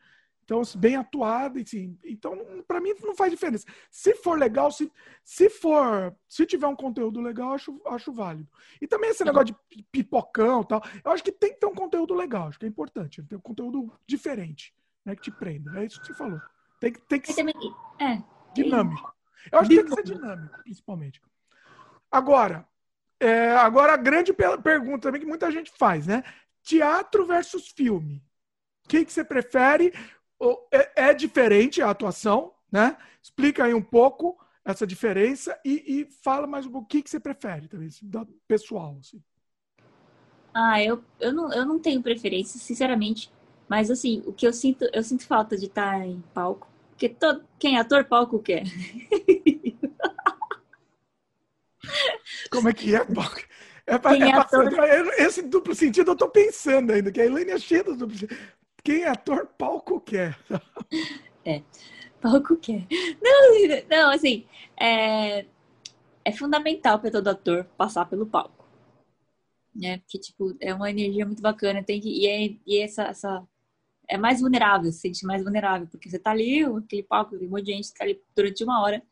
Então, 0.47 0.61
assim, 0.61 0.79
bem 0.79 0.95
atuada, 0.95 1.61
assim, 1.61 1.99
então, 2.05 2.39
para 2.69 2.81
mim 2.81 2.95
não 3.03 3.17
faz 3.17 3.33
diferença. 3.33 3.67
Se 3.91 4.15
for 4.15 4.39
legal, 4.39 4.71
se, 4.71 4.93
se 5.25 5.51
for, 5.51 6.15
se 6.29 6.47
tiver 6.47 6.69
um 6.69 6.77
conteúdo 6.77 7.21
legal, 7.21 7.53
acho, 7.53 7.81
acho 7.87 8.13
válido. 8.13 8.49
E 8.81 8.87
também 8.87 9.11
esse 9.11 9.25
negócio 9.25 9.47
de 9.47 9.83
pipocão 9.91 10.61
e 10.61 10.69
tal, 10.69 10.83
eu 11.05 11.11
acho 11.11 11.25
que 11.25 11.33
tem 11.33 11.53
que 11.53 11.59
ter 11.59 11.67
um 11.67 11.75
conteúdo 11.75 12.15
legal, 12.15 12.47
acho 12.47 12.61
que 12.61 12.65
é 12.65 12.69
importante, 12.69 13.25
ter 13.25 13.35
um 13.35 13.41
conteúdo 13.41 13.93
diferente, 14.07 14.73
né, 15.05 15.17
que 15.17 15.23
te 15.23 15.33
prenda. 15.33 15.81
É 15.81 15.85
isso 15.85 16.01
que 16.01 16.07
você 16.07 16.15
falou. 16.15 16.41
Tem, 16.79 16.93
tem 16.93 17.21
que 17.21 17.33
ser 17.33 17.45
é, 17.99 18.23
dinâmico. 18.55 19.16
Eu 19.51 19.59
acho 19.59 19.71
que 19.71 19.77
tem 19.77 19.85
que 19.85 19.95
ser 19.95 20.03
dinâmico, 20.03 20.59
principalmente. 20.63 21.21
Agora, 22.11 22.67
é, 23.21 23.51
agora 23.57 23.95
a 23.95 23.97
grande 23.97 24.33
pergunta 24.33 25.09
também 25.09 25.21
que 25.21 25.27
muita 25.27 25.51
gente 25.51 25.71
faz, 25.71 26.07
né? 26.07 26.23
Teatro 26.63 27.27
versus 27.27 27.69
filme. 27.69 28.23
O 28.85 28.89
que, 28.89 29.05
você 29.05 29.25
prefere? 29.25 29.93
é, 30.71 31.09
é 31.09 31.15
diferente 31.15 31.81
a 31.81 31.91
atuação, 31.91 32.53
né? 32.71 32.97
Explica 33.23 33.65
aí 33.65 33.75
um 33.75 33.83
pouco 33.83 34.39
essa 34.65 34.87
diferença 34.87 35.59
e, 35.65 36.01
e 36.01 36.05
fala 36.23 36.47
mais 36.47 36.67
um 36.67 36.71
pouco 36.71 36.87
o 36.87 36.89
que, 36.89 37.03
que 37.03 37.09
você 37.11 37.21
prefere 37.21 37.69
também, 37.69 37.89
assim, 37.89 38.11
pessoal. 38.47 38.97
Assim. 39.01 39.23
Ah, 40.53 40.83
eu, 40.83 41.03
eu, 41.21 41.33
não, 41.33 41.53
eu 41.53 41.65
não 41.65 41.79
tenho 41.79 42.03
preferência, 42.03 42.59
sinceramente. 42.59 43.31
Mas 43.69 43.91
assim, 43.91 44.23
o 44.27 44.33
que 44.33 44.47
eu 44.47 44.53
sinto, 44.53 44.89
eu 44.93 45.03
sinto 45.03 45.27
falta 45.27 45.57
de 45.57 45.67
estar 45.67 46.07
em 46.07 46.23
palco. 46.33 46.69
Porque 46.97 47.11
todo, 47.11 47.45
quem 47.59 47.77
é 47.77 47.81
ator, 47.81 48.07
palco 48.07 48.39
quer. 48.39 48.63
Como 52.51 52.71
é 52.71 52.73
que 52.73 52.95
é, 52.97 53.05
palco? 53.05 53.37
É, 53.87 53.99
pra, 53.99 54.17
é, 54.17 54.21
é 54.21 54.33
ator... 54.33 54.73
esse 55.19 55.43
duplo 55.43 55.75
sentido 55.75 56.13
eu 56.13 56.17
tô 56.17 56.27
pensando 56.29 56.93
ainda, 56.93 57.13
que 57.13 57.21
a 57.21 57.27
Elaine 57.27 57.51
é 57.51 57.59
cheia 57.59 57.85
do 57.85 57.95
duplo 57.95 58.17
sentido. 58.17 58.41
Quem 58.83 59.03
é 59.03 59.09
ator, 59.09 59.47
palco 59.59 60.01
quer. 60.01 60.39
É, 61.49 61.63
palco 62.21 62.57
quer. 62.57 62.85
Não, 63.23 63.87
não 63.89 64.11
assim, 64.11 64.45
é, 64.81 65.47
é 66.25 66.33
fundamental 66.33 66.99
para 66.99 67.13
todo 67.13 67.29
ator 67.29 67.65
passar 67.77 68.05
pelo 68.07 68.27
palco. 68.27 68.67
Né? 69.73 69.99
Porque, 69.99 70.19
tipo, 70.19 70.57
é 70.59 70.75
uma 70.75 70.91
energia 70.91 71.25
muito 71.25 71.41
bacana. 71.41 71.85
Tem 71.85 72.01
que, 72.01 72.09
e 72.09 72.27
é, 72.27 72.57
e 72.67 72.81
essa, 72.81 73.05
essa. 73.05 73.47
É 74.09 74.17
mais 74.17 74.41
vulnerável, 74.41 74.91
se 74.93 75.01
sente 75.01 75.27
mais 75.27 75.43
vulnerável, 75.43 75.87
porque 75.89 76.09
você 76.09 76.19
tá 76.19 76.31
ali, 76.31 76.65
aquele 76.65 77.03
palco, 77.03 77.37
um 77.37 77.49
monte 77.49 77.65
de 77.65 77.73
gente, 77.73 77.93
tá 77.93 78.05
ali 78.05 78.21
durante 78.35 78.63
uma 78.63 78.81
hora, 78.83 79.03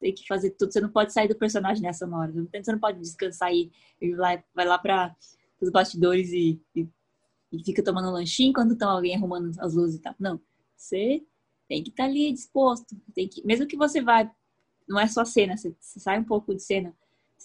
tem 0.00 0.12
que 0.12 0.26
fazer 0.26 0.50
tudo. 0.50 0.72
Você 0.72 0.80
não 0.80 0.90
pode 0.90 1.12
sair 1.12 1.28
do 1.28 1.34
personagem 1.34 1.82
nessa 1.82 2.06
hora. 2.06 2.32
Você 2.32 2.72
não 2.72 2.78
pode 2.78 3.00
descansar 3.00 3.52
e, 3.54 3.70
e 4.00 4.14
vai, 4.14 4.44
vai 4.54 4.66
lá 4.66 4.78
para 4.78 5.14
os 5.60 5.70
bastidores 5.70 6.30
e, 6.30 6.60
e 6.76 6.86
e 7.54 7.64
fica 7.64 7.82
tomando 7.82 8.08
um 8.08 8.12
lanchinho 8.12 8.50
enquanto 8.50 8.72
estão 8.72 8.90
alguém 8.90 9.14
arrumando 9.14 9.52
as 9.60 9.74
luzes 9.74 9.96
e 9.96 10.02
tal. 10.02 10.14
Não. 10.18 10.40
Você 10.76 11.24
tem 11.68 11.82
que 11.82 11.90
estar 11.90 12.04
tá 12.04 12.08
ali 12.08 12.32
disposto. 12.32 12.96
Tem 13.14 13.28
que, 13.28 13.46
mesmo 13.46 13.66
que 13.66 13.76
você 13.76 14.02
vá, 14.02 14.28
não 14.88 14.98
é 14.98 15.06
só 15.06 15.24
cena, 15.24 15.56
você, 15.56 15.74
você 15.80 16.00
sai 16.00 16.18
um 16.18 16.24
pouco 16.24 16.54
de 16.54 16.62
cena, 16.62 16.94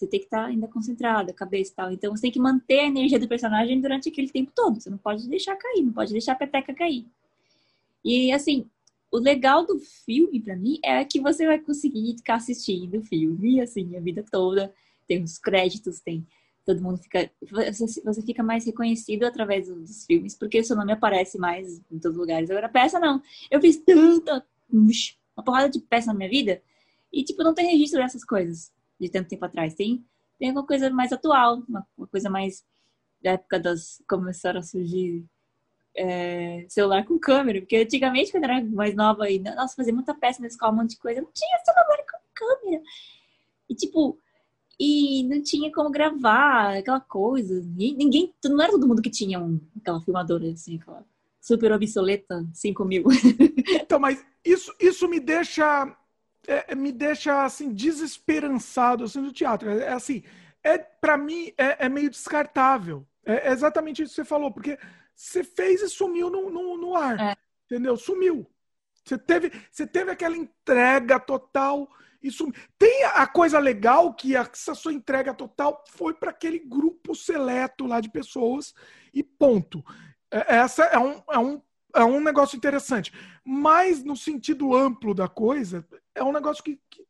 você 0.00 0.06
tem 0.06 0.20
que 0.20 0.26
estar 0.26 0.44
tá 0.44 0.46
ainda 0.46 0.66
concentrado, 0.66 1.34
cabeça 1.34 1.70
e 1.70 1.74
tal. 1.74 1.92
Então 1.92 2.16
você 2.16 2.22
tem 2.22 2.32
que 2.32 2.40
manter 2.40 2.80
a 2.80 2.86
energia 2.86 3.18
do 3.18 3.28
personagem 3.28 3.80
durante 3.80 4.08
aquele 4.08 4.30
tempo 4.30 4.50
todo. 4.54 4.80
Você 4.80 4.88
não 4.88 4.96
pode 4.96 5.28
deixar 5.28 5.56
cair, 5.56 5.82
não 5.82 5.92
pode 5.92 6.12
deixar 6.12 6.32
a 6.32 6.36
peteca 6.36 6.74
cair. 6.74 7.06
E 8.02 8.32
assim, 8.32 8.66
o 9.10 9.18
legal 9.18 9.66
do 9.66 9.78
filme 9.78 10.40
para 10.40 10.56
mim 10.56 10.78
é 10.82 11.04
que 11.04 11.20
você 11.20 11.46
vai 11.46 11.58
conseguir 11.58 12.16
ficar 12.16 12.36
assistindo 12.36 12.98
o 12.98 13.02
filme 13.02 13.60
assim 13.60 13.94
a 13.94 14.00
vida 14.00 14.24
toda. 14.30 14.72
Tem 15.06 15.22
os 15.22 15.38
créditos, 15.38 16.00
tem 16.00 16.26
todo 16.64 16.82
mundo 16.82 16.98
fica. 16.98 17.30
Você, 17.42 18.22
fica 18.22 18.42
mais 18.42 18.64
reconhecido 18.64 19.24
através 19.24 19.68
dos 19.68 20.06
filmes, 20.06 20.34
porque 20.34 20.64
seu 20.64 20.76
nome 20.76 20.92
aparece 20.92 21.38
mais 21.38 21.78
em 21.90 21.98
todos 21.98 22.16
os 22.16 22.20
lugares. 22.20 22.50
Agora, 22.50 22.68
peça 22.68 22.98
não. 22.98 23.22
Eu 23.50 23.60
fiz 23.60 23.76
tanta. 23.76 24.46
Uma 24.72 25.44
porrada 25.44 25.68
de 25.68 25.80
peça 25.80 26.06
na 26.06 26.14
minha 26.14 26.30
vida 26.30 26.62
e, 27.12 27.24
tipo, 27.24 27.42
não 27.42 27.52
tem 27.52 27.72
registro 27.72 28.00
dessas 28.00 28.24
coisas 28.24 28.70
de 29.00 29.08
tanto 29.08 29.28
tempo 29.28 29.44
atrás. 29.44 29.74
Tem, 29.74 30.04
tem 30.38 30.48
alguma 30.48 30.66
coisa 30.66 30.90
mais 30.90 31.12
atual, 31.12 31.62
uma, 31.68 31.86
uma 31.96 32.06
coisa 32.06 32.28
mais 32.28 32.64
da 33.22 33.32
época 33.32 33.58
das. 33.58 34.02
começaram 34.08 34.60
a 34.60 34.62
surgir 34.62 35.24
é, 35.96 36.66
celular 36.68 37.04
com 37.04 37.18
câmera, 37.18 37.60
porque 37.60 37.76
antigamente, 37.76 38.30
quando 38.30 38.44
eu 38.44 38.50
era 38.50 38.64
mais 38.64 38.94
nova, 38.94 39.30
e, 39.30 39.38
nossa, 39.38 39.74
fazia 39.74 39.92
muita 39.92 40.14
peça 40.14 40.40
na 40.40 40.46
escola, 40.46 40.72
um 40.72 40.76
monte 40.76 40.90
de 40.90 40.98
coisa, 40.98 41.20
não 41.20 41.30
tinha 41.32 41.58
celular 41.64 42.04
com 42.10 42.18
câmera. 42.34 42.82
E, 43.68 43.74
tipo, 43.74 44.18
e 44.78 45.24
não 45.24 45.42
tinha 45.42 45.70
como 45.72 45.90
gravar 45.90 46.78
aquela 46.78 47.00
coisa. 47.00 47.62
Ninguém, 47.76 48.34
não 48.44 48.62
era 48.62 48.72
todo 48.72 48.88
mundo 48.88 49.02
que 49.02 49.10
tinha 49.10 49.38
um, 49.38 49.60
aquela 49.80 50.00
filmadora 50.00 50.50
assim, 50.50 50.78
aquela 50.80 51.04
super 51.40 51.72
obsoleta 51.72 52.46
5 52.52 52.84
mil. 52.84 53.04
Então, 53.82 53.98
mas 53.98 54.24
isso, 54.44 54.72
isso 54.80 55.08
me 55.08 55.18
deixa 55.18 55.96
é, 56.46 56.74
me 56.74 56.92
deixa 56.92 57.44
assim 57.44 57.72
desesperançado 57.72 59.04
assim 59.04 59.22
do 59.22 59.32
teatro. 59.32 59.70
É, 59.70 59.84
é 59.84 59.92
assim, 59.92 60.22
é 60.62 60.78
para 60.78 61.16
mim 61.16 61.52
é, 61.56 61.86
é, 61.86 61.88
meio 61.88 62.10
descartável. 62.10 63.06
É, 63.24 63.48
é, 63.48 63.52
exatamente 63.52 64.02
isso 64.02 64.12
que 64.12 64.22
você 64.22 64.24
falou, 64.24 64.52
porque 64.52 64.78
você 65.14 65.44
fez 65.44 65.82
e 65.82 65.88
sumiu 65.88 66.30
no, 66.30 66.50
no, 66.50 66.76
no 66.76 66.96
ar, 66.96 67.20
é. 67.20 67.36
entendeu? 67.66 67.96
Sumiu. 67.96 68.46
Você 69.04 69.18
teve, 69.18 69.52
você 69.70 69.86
teve 69.86 70.10
aquela 70.10 70.36
entrega 70.36 71.18
total 71.18 71.88
isso 72.22 72.50
tem 72.78 73.04
a 73.04 73.26
coisa 73.26 73.58
legal 73.58 74.12
que 74.12 74.36
essa 74.36 74.74
sua 74.74 74.92
entrega 74.92 75.32
total 75.32 75.82
foi 75.88 76.12
para 76.12 76.30
aquele 76.30 76.58
grupo 76.58 77.14
seleto 77.14 77.86
lá 77.86 78.00
de 78.00 78.10
pessoas 78.10 78.74
e 79.12 79.22
ponto. 79.22 79.82
É, 80.30 80.56
essa 80.56 80.84
é 80.84 80.98
um, 80.98 81.22
é 81.30 81.38
um, 81.38 81.62
é 81.94 82.04
um 82.04 82.20
negócio 82.20 82.56
interessante. 82.56 83.12
Mas 83.44 84.04
no 84.04 84.16
sentido 84.16 84.74
amplo 84.74 85.14
da 85.14 85.28
coisa, 85.28 85.86
é 86.14 86.22
um 86.22 86.32
negócio 86.32 86.62
que, 86.62 86.78
que 86.90 87.04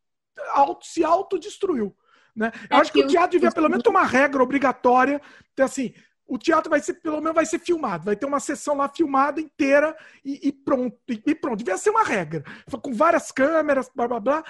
auto, 0.52 0.86
se 0.86 1.04
autodestruiu. 1.04 1.94
Né? 2.34 2.52
Eu 2.70 2.76
é 2.76 2.80
acho 2.80 2.92
que, 2.92 3.00
que 3.00 3.04
o 3.04 3.08
teatro 3.08 3.32
devia 3.32 3.50
pelo 3.50 3.68
menos 3.68 3.82
ter 3.82 3.90
uma 3.90 4.04
regra 4.04 4.42
obrigatória, 4.42 5.20
ter 5.54 5.62
assim, 5.62 5.92
o 6.26 6.38
teatro 6.38 6.70
vai 6.70 6.80
ser, 6.80 6.94
pelo 6.94 7.20
menos 7.20 7.34
vai 7.34 7.44
ser 7.44 7.58
filmado, 7.58 8.04
vai 8.04 8.14
ter 8.14 8.26
uma 8.26 8.38
sessão 8.38 8.76
lá 8.76 8.88
filmada 8.88 9.40
inteira 9.40 9.96
e, 10.24 10.48
e 10.48 10.52
pronto. 10.52 10.96
E, 11.08 11.20
e, 11.26 11.34
pronto, 11.34 11.58
devia 11.58 11.76
ser 11.76 11.90
uma 11.90 12.04
regra. 12.04 12.44
Com 12.80 12.92
várias 12.92 13.32
câmeras, 13.32 13.90
blá 13.94 14.06
blá 14.06 14.20
blá, 14.20 14.44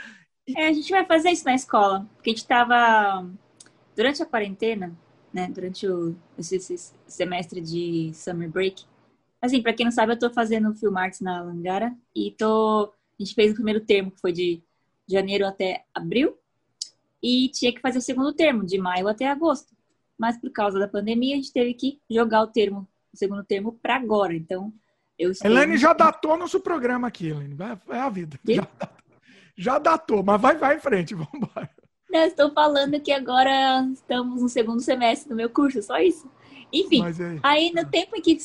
é, 0.57 0.67
a 0.67 0.73
gente 0.73 0.91
vai 0.91 1.05
fazer 1.05 1.31
isso 1.31 1.45
na 1.45 1.55
escola, 1.55 2.07
porque 2.15 2.31
a 2.31 2.33
gente 2.33 2.43
estava 2.43 3.29
durante 3.95 4.23
a 4.23 4.27
quarentena, 4.27 4.97
né, 5.33 5.49
durante 5.49 5.87
o 5.87 6.17
esse, 6.37 6.57
esse 6.57 6.93
semestre 7.07 7.61
de 7.61 8.13
summer 8.15 8.49
break. 8.49 8.85
Assim, 9.41 9.63
para 9.63 9.73
quem 9.73 9.85
não 9.85 9.93
sabe, 9.93 10.13
eu 10.13 10.15
estou 10.15 10.31
fazendo 10.31 10.75
Film 10.75 10.97
Arts 10.99 11.21
na 11.21 11.43
Langara 11.43 11.95
e 12.15 12.33
tô 12.33 12.93
a 13.19 13.23
gente 13.23 13.35
fez 13.35 13.53
o 13.53 13.55
primeiro 13.55 13.81
termo, 13.81 14.11
que 14.11 14.21
foi 14.21 14.33
de 14.33 14.63
janeiro 15.07 15.47
até 15.47 15.85
abril, 15.95 16.39
e 17.23 17.51
tinha 17.51 17.71
que 17.71 17.81
fazer 17.81 17.99
o 17.99 18.03
segundo 18.03 18.33
termo, 18.33 18.65
de 18.65 18.79
maio 18.79 19.09
até 19.09 19.29
agosto. 19.29 19.77
Mas 20.17 20.39
por 20.39 20.51
causa 20.51 20.79
da 20.79 20.89
pandemia, 20.89 21.35
a 21.35 21.37
gente 21.37 21.53
teve 21.53 21.75
que 21.75 22.01
jogar 22.11 22.43
o 22.43 22.47
termo, 22.47 22.89
o 23.13 23.17
segundo 23.17 23.45
termo 23.45 23.79
para 23.83 23.97
agora. 23.97 24.35
Então, 24.35 24.73
eu 25.19 25.31
estou... 25.31 25.51
Elaine 25.51 25.77
já 25.77 25.93
datou 25.93 26.39
nosso 26.39 26.61
programa 26.61 27.09
aqui, 27.09 27.29
Elaine. 27.29 27.55
É 27.91 27.99
a 27.99 28.09
vida. 28.09 28.41
Já 28.43 28.63
datou 28.63 29.01
já 29.61 29.79
datou, 29.79 30.23
mas 30.23 30.41
vai, 30.41 30.57
vai 30.57 30.77
em 30.77 30.81
frente, 30.81 31.13
vamos 31.15 31.35
embora. 31.35 31.71
Não, 32.11 32.21
estou 32.21 32.51
falando 32.53 32.99
que 33.01 33.13
agora 33.13 33.87
estamos 33.93 34.41
no 34.43 34.49
segundo 34.49 34.81
semestre 34.81 35.29
do 35.29 35.37
meu 35.37 35.51
curso, 35.51 35.83
só 35.83 35.99
isso. 35.99 36.29
Enfim, 36.73 37.05
aí, 37.05 37.41
aí, 37.43 37.73
no 37.73 37.85
tempo 37.89 38.17
em 38.17 38.23
que, 38.23 38.39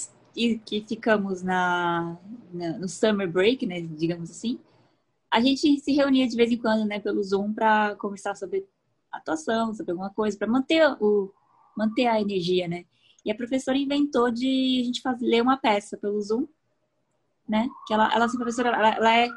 que 0.65 0.85
ficamos 0.87 1.41
na, 1.41 2.17
na, 2.53 2.77
no 2.77 2.89
summer 2.89 3.29
break, 3.31 3.65
né, 3.65 3.81
digamos 3.81 4.29
assim, 4.29 4.59
a 5.31 5.39
gente 5.41 5.79
se 5.79 5.91
reunia 5.93 6.27
de 6.27 6.35
vez 6.35 6.51
em 6.51 6.57
quando, 6.57 6.85
né, 6.85 6.99
pelo 6.99 7.23
Zoom 7.23 7.53
para 7.53 7.95
conversar 7.95 8.35
sobre 8.35 8.65
atuação, 9.11 9.73
sobre 9.73 9.91
alguma 9.91 10.09
coisa, 10.09 10.37
para 10.37 10.47
manter 10.47 10.85
o 10.99 11.31
manter 11.75 12.07
a 12.07 12.21
energia, 12.21 12.67
né? 12.69 12.85
E 13.25 13.31
a 13.31 13.35
professora 13.35 13.77
inventou 13.77 14.31
de 14.31 14.79
a 14.81 14.85
gente 14.85 15.01
fazer 15.01 15.25
ler 15.25 15.41
uma 15.41 15.57
peça 15.57 15.97
pelo 15.97 16.21
Zoom, 16.21 16.47
né? 17.47 17.67
Que 17.85 17.93
ela, 17.93 18.13
ela, 18.13 18.25
essa 18.25 18.37
professora, 18.37 18.69
ela, 18.69 18.95
ela 18.95 19.17
é 19.17 19.29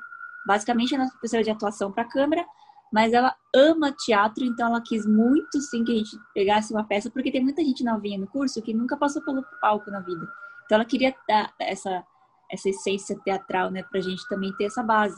basicamente 0.46 0.94
ela 0.94 1.05
é 1.05 1.11
professora 1.11 1.42
de 1.42 1.51
atuação 1.51 1.90
para 1.90 2.05
câmera, 2.05 2.46
mas 2.92 3.12
ela 3.12 3.34
ama 3.55 3.92
teatro, 3.92 4.44
então 4.44 4.68
ela 4.68 4.80
quis 4.80 5.05
muito 5.05 5.61
sim 5.61 5.84
que 5.84 5.92
a 5.92 5.96
gente 5.96 6.16
pegasse 6.32 6.72
uma 6.72 6.84
peça, 6.84 7.11
porque 7.11 7.32
tem 7.32 7.42
muita 7.42 7.62
gente 7.62 7.84
novinha 7.84 8.18
no 8.18 8.26
curso 8.26 8.62
que 8.62 8.72
nunca 8.72 8.96
passou 8.96 9.22
pelo 9.22 9.44
palco 9.61 9.90
na 9.90 10.01
vida. 10.01 10.26
Então 10.68 10.76
ela 10.76 10.84
queria 10.84 11.14
dar 11.26 11.50
essa 11.58 12.04
essa 12.50 12.68
essência 12.68 13.18
teatral, 13.24 13.70
né, 13.70 13.82
pra 13.82 14.00
gente 14.00 14.26
também 14.28 14.54
ter 14.56 14.64
essa 14.64 14.82
base. 14.82 15.16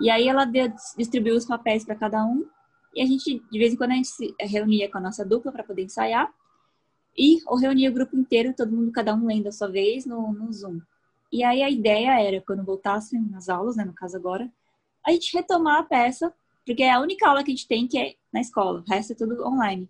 E 0.00 0.10
aí 0.10 0.28
ela 0.28 0.44
deu, 0.44 0.72
distribuiu 0.96 1.36
os 1.36 1.44
papéis 1.44 1.84
para 1.84 1.94
cada 1.94 2.24
um, 2.24 2.44
e 2.94 3.00
a 3.00 3.06
gente 3.06 3.42
de 3.50 3.58
vez 3.58 3.72
em 3.72 3.76
quando 3.76 3.92
a 3.92 3.94
gente 3.94 4.08
se 4.08 4.34
reunia 4.40 4.90
com 4.90 4.98
a 4.98 5.00
nossa 5.00 5.24
dupla 5.24 5.50
para 5.52 5.64
poder 5.64 5.82
ensaiar. 5.82 6.32
E 7.16 7.38
ou 7.46 7.56
reunia 7.56 7.90
o 7.90 7.92
grupo 7.92 8.16
inteiro, 8.16 8.54
todo 8.56 8.72
mundo, 8.72 8.90
cada 8.90 9.14
um 9.14 9.26
lendo 9.26 9.48
a 9.48 9.52
sua 9.52 9.68
vez 9.68 10.06
no, 10.06 10.32
no 10.32 10.52
Zoom. 10.52 10.80
E 11.30 11.44
aí 11.44 11.62
a 11.62 11.70
ideia 11.70 12.20
era, 12.20 12.40
quando 12.42 12.64
voltassem 12.64 13.20
nas 13.30 13.48
aulas, 13.48 13.76
né, 13.76 13.84
no 13.84 13.94
caso 13.94 14.16
agora, 14.16 14.50
a 15.06 15.10
gente 15.10 15.36
retomar 15.36 15.80
a 15.80 15.82
peça, 15.82 16.32
porque 16.64 16.82
é 16.82 16.92
a 16.92 17.00
única 17.00 17.28
aula 17.28 17.42
que 17.42 17.50
a 17.50 17.54
gente 17.54 17.68
tem 17.68 17.86
que 17.86 17.98
é 17.98 18.14
na 18.32 18.40
escola, 18.40 18.80
o 18.80 18.90
resto 18.90 19.12
é 19.12 19.16
tudo 19.16 19.46
online. 19.46 19.88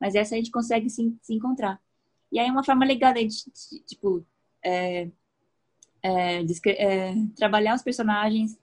Mas 0.00 0.14
essa 0.14 0.34
a 0.34 0.38
gente 0.38 0.50
consegue 0.50 0.90
se, 0.90 1.16
se 1.22 1.34
encontrar. 1.34 1.80
E 2.30 2.38
aí 2.38 2.50
uma 2.50 2.64
forma 2.64 2.84
legal 2.84 3.14
gente, 3.14 3.50
tipo, 3.86 4.24
é, 4.64 5.08
é, 6.02 6.40
é, 6.42 7.14
trabalhar 7.36 7.74
os 7.74 7.82
personagens, 7.82 8.58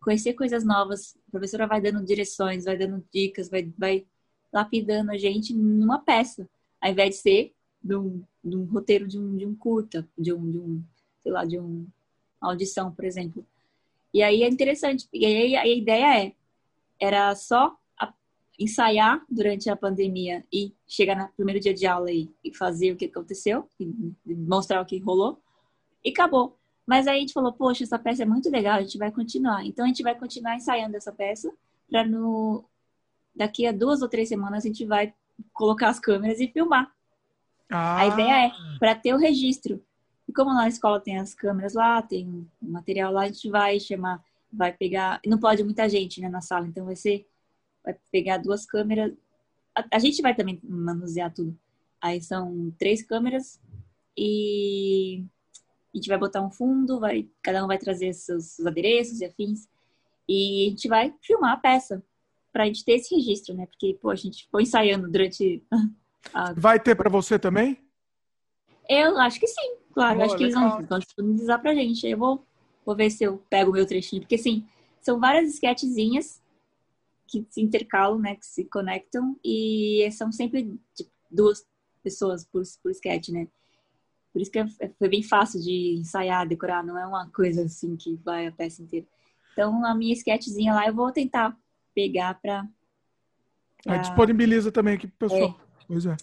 conhecer 0.00 0.34
coisas 0.34 0.64
novas. 0.64 1.16
A 1.28 1.30
professora 1.30 1.66
vai 1.66 1.80
dando 1.80 2.04
direções, 2.04 2.64
vai 2.64 2.76
dando 2.76 3.04
dicas, 3.12 3.48
vai, 3.48 3.72
vai 3.78 4.06
lapidando 4.52 5.10
a 5.10 5.16
gente 5.16 5.54
numa 5.54 5.98
peça 5.98 6.48
ao 6.80 6.90
invés 6.90 7.10
de 7.10 7.16
ser 7.16 7.52
de 7.82 7.96
um, 7.96 8.22
de 8.44 8.56
um 8.56 8.64
roteiro 8.64 9.06
de 9.06 9.18
um, 9.18 9.36
de 9.36 9.46
um 9.46 9.54
curta, 9.54 10.06
de 10.16 10.32
um, 10.32 10.50
de 10.50 10.58
um, 10.58 10.84
sei 11.22 11.32
lá, 11.32 11.44
de 11.44 11.58
uma 11.58 11.86
audição, 12.40 12.92
por 12.92 13.04
exemplo. 13.04 13.44
E 14.12 14.22
aí 14.22 14.42
é 14.42 14.48
interessante, 14.48 15.08
e 15.12 15.26
aí 15.26 15.56
a 15.56 15.66
ideia 15.66 16.26
é, 16.26 16.32
era 16.98 17.34
só 17.34 17.76
ensaiar 18.58 19.24
durante 19.30 19.68
a 19.68 19.76
pandemia 19.76 20.44
e 20.52 20.74
chegar 20.86 21.16
no 21.16 21.28
primeiro 21.36 21.60
dia 21.60 21.74
de 21.74 21.86
aula 21.86 22.10
e, 22.10 22.30
e 22.42 22.54
fazer 22.54 22.92
o 22.92 22.96
que 22.96 23.06
aconteceu, 23.06 23.68
e 23.78 24.34
mostrar 24.34 24.80
o 24.80 24.86
que 24.86 24.98
rolou, 24.98 25.40
e 26.04 26.10
acabou. 26.10 26.56
Mas 26.86 27.06
aí 27.06 27.16
a 27.16 27.20
gente 27.20 27.32
falou, 27.32 27.52
poxa, 27.52 27.82
essa 27.82 27.98
peça 27.98 28.22
é 28.22 28.26
muito 28.26 28.48
legal, 28.48 28.78
a 28.78 28.82
gente 28.82 28.96
vai 28.96 29.10
continuar. 29.10 29.66
Então 29.66 29.84
a 29.84 29.88
gente 29.88 30.02
vai 30.02 30.14
continuar 30.14 30.54
ensaiando 30.54 30.96
essa 30.96 31.12
peça 31.12 31.52
para 31.90 32.06
no 32.06 32.64
daqui 33.34 33.66
a 33.66 33.72
duas 33.72 34.00
ou 34.00 34.08
três 34.08 34.28
semanas 34.28 34.64
a 34.64 34.68
gente 34.68 34.84
vai 34.86 35.12
colocar 35.52 35.88
as 35.88 36.00
câmeras 36.00 36.40
e 36.40 36.48
filmar. 36.48 36.90
Ah. 37.70 37.98
A 37.98 38.06
ideia 38.06 38.46
é 38.46 38.78
para 38.78 38.94
ter 38.94 39.12
o 39.14 39.18
registro. 39.18 39.82
E 40.28 40.32
como 40.32 40.50
lá 40.50 40.62
na 40.62 40.68
escola 40.68 41.00
tem 41.00 41.18
as 41.18 41.34
câmeras 41.34 41.74
lá, 41.74 42.00
tem 42.02 42.48
o 42.62 42.70
material 42.70 43.12
lá, 43.12 43.22
a 43.22 43.26
gente 43.26 43.48
vai 43.50 43.78
chamar, 43.78 44.22
vai 44.52 44.72
pegar. 44.72 45.20
Não 45.26 45.38
pode 45.38 45.62
muita 45.62 45.88
gente 45.88 46.20
né, 46.20 46.28
na 46.28 46.40
sala, 46.40 46.66
então 46.66 46.84
vai 46.84 46.96
ser. 46.96 47.26
Vai 47.86 47.96
pegar 48.12 48.38
duas 48.38 48.66
câmeras. 48.66 49.14
A, 49.74 49.84
a 49.92 49.98
gente 49.98 50.20
vai 50.20 50.34
também 50.34 50.60
manusear 50.62 51.32
tudo. 51.32 51.56
Aí 52.02 52.20
são 52.20 52.74
três 52.78 53.02
câmeras 53.02 53.58
e 54.16 55.24
a 55.94 55.96
gente 55.96 56.08
vai 56.08 56.18
botar 56.18 56.42
um 56.42 56.50
fundo, 56.50 57.00
vai, 57.00 57.26
cada 57.42 57.64
um 57.64 57.66
vai 57.66 57.78
trazer 57.78 58.12
seus, 58.12 58.46
seus 58.46 58.66
adereços 58.66 59.20
e 59.20 59.24
afins. 59.24 59.68
E 60.28 60.66
a 60.66 60.70
gente 60.70 60.88
vai 60.88 61.14
filmar 61.22 61.52
a 61.52 61.56
peça 61.56 62.04
para 62.52 62.64
a 62.64 62.66
gente 62.66 62.84
ter 62.84 62.92
esse 62.92 63.14
registro, 63.14 63.54
né? 63.54 63.66
Porque, 63.66 63.96
pô, 64.00 64.10
a 64.10 64.16
gente 64.16 64.44
ficou 64.44 64.60
ensaiando 64.60 65.10
durante. 65.10 65.62
A... 66.32 66.52
Vai 66.56 66.80
ter 66.80 66.94
para 66.94 67.10
você 67.10 67.38
também? 67.38 67.78
Eu 68.88 69.18
acho 69.18 69.38
que 69.38 69.46
sim, 69.46 69.76
claro. 69.92 70.18
Pô, 70.18 70.24
acho 70.24 70.36
que 70.36 70.44
eles 70.44 70.54
vão, 70.54 70.82
vão 70.86 70.98
disponibilizar 70.98 71.60
pra 71.60 71.74
gente. 71.74 72.06
Eu 72.06 72.16
vou, 72.18 72.46
vou 72.84 72.96
ver 72.96 73.10
se 73.10 73.24
eu 73.24 73.38
pego 73.50 73.70
o 73.70 73.74
meu 73.74 73.86
trechinho. 73.86 74.22
Porque, 74.22 74.36
assim, 74.36 74.66
são 75.02 75.20
várias 75.20 75.52
sketchzinhas 75.54 76.40
que 77.26 77.46
se 77.50 77.60
intercalam, 77.60 78.18
né? 78.18 78.36
Que 78.36 78.46
se 78.46 78.64
conectam. 78.64 79.38
E 79.44 80.08
são 80.12 80.30
sempre 80.30 80.78
tipo, 80.94 81.10
duas 81.30 81.66
pessoas 82.02 82.44
por, 82.44 82.62
por 82.82 82.90
sketch, 82.90 83.30
né? 83.30 83.48
Por 84.32 84.42
isso 84.42 84.50
que 84.50 84.58
é, 84.58 84.66
foi 84.98 85.08
bem 85.08 85.22
fácil 85.22 85.60
de 85.62 85.96
ensaiar, 85.98 86.46
decorar. 86.46 86.84
Não 86.84 86.98
é 86.98 87.06
uma 87.06 87.28
coisa 87.30 87.64
assim 87.64 87.96
que 87.96 88.16
vai 88.24 88.46
a 88.46 88.52
peça 88.52 88.82
inteira. 88.82 89.06
Então, 89.52 89.84
a 89.86 89.94
minha 89.94 90.12
sketchzinha 90.12 90.74
lá, 90.74 90.86
eu 90.86 90.94
vou 90.94 91.10
tentar 91.10 91.56
pegar 91.94 92.34
para. 92.34 92.68
Pra... 93.82 93.96
disponibiliza 93.96 94.70
também 94.70 94.94
aqui 94.94 95.06
pro 95.06 95.28
pessoal. 95.28 95.58
É. 95.58 95.66
Pois 95.88 96.04
é. 96.04 96.16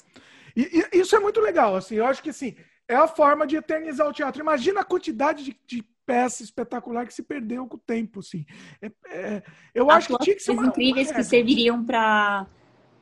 E, 0.56 0.62
e, 0.62 1.00
isso 1.00 1.16
é 1.16 1.20
muito 1.20 1.42
legal, 1.42 1.76
assim, 1.76 1.96
eu 1.96 2.06
acho 2.06 2.22
que 2.22 2.30
assim, 2.30 2.56
é 2.88 2.96
a 2.96 3.08
forma 3.08 3.48
de 3.48 3.56
eternizar 3.56 4.08
o 4.08 4.14
teatro. 4.14 4.42
Imagina 4.42 4.82
a 4.82 4.86
quantidade 4.86 5.44
de, 5.44 5.58
de 5.66 5.84
peça 6.06 6.44
espetacular 6.44 7.06
que 7.06 7.14
se 7.14 7.24
perdeu 7.24 7.68
com 7.68 7.78
o 7.78 7.80
tempo, 7.80 8.20
assim. 8.20 8.46
É, 8.82 8.92
é, 9.10 9.44
eu 9.74 9.90
acho 9.90 10.10
que 10.10 10.24
tinha 10.24 10.36
que 10.36 10.44
ser 10.44 10.52
uma, 10.52 10.68
incríveis 10.68 11.10
uma 11.10 11.16
que 11.16 11.24
serviriam 11.24 11.84
para 11.84 12.48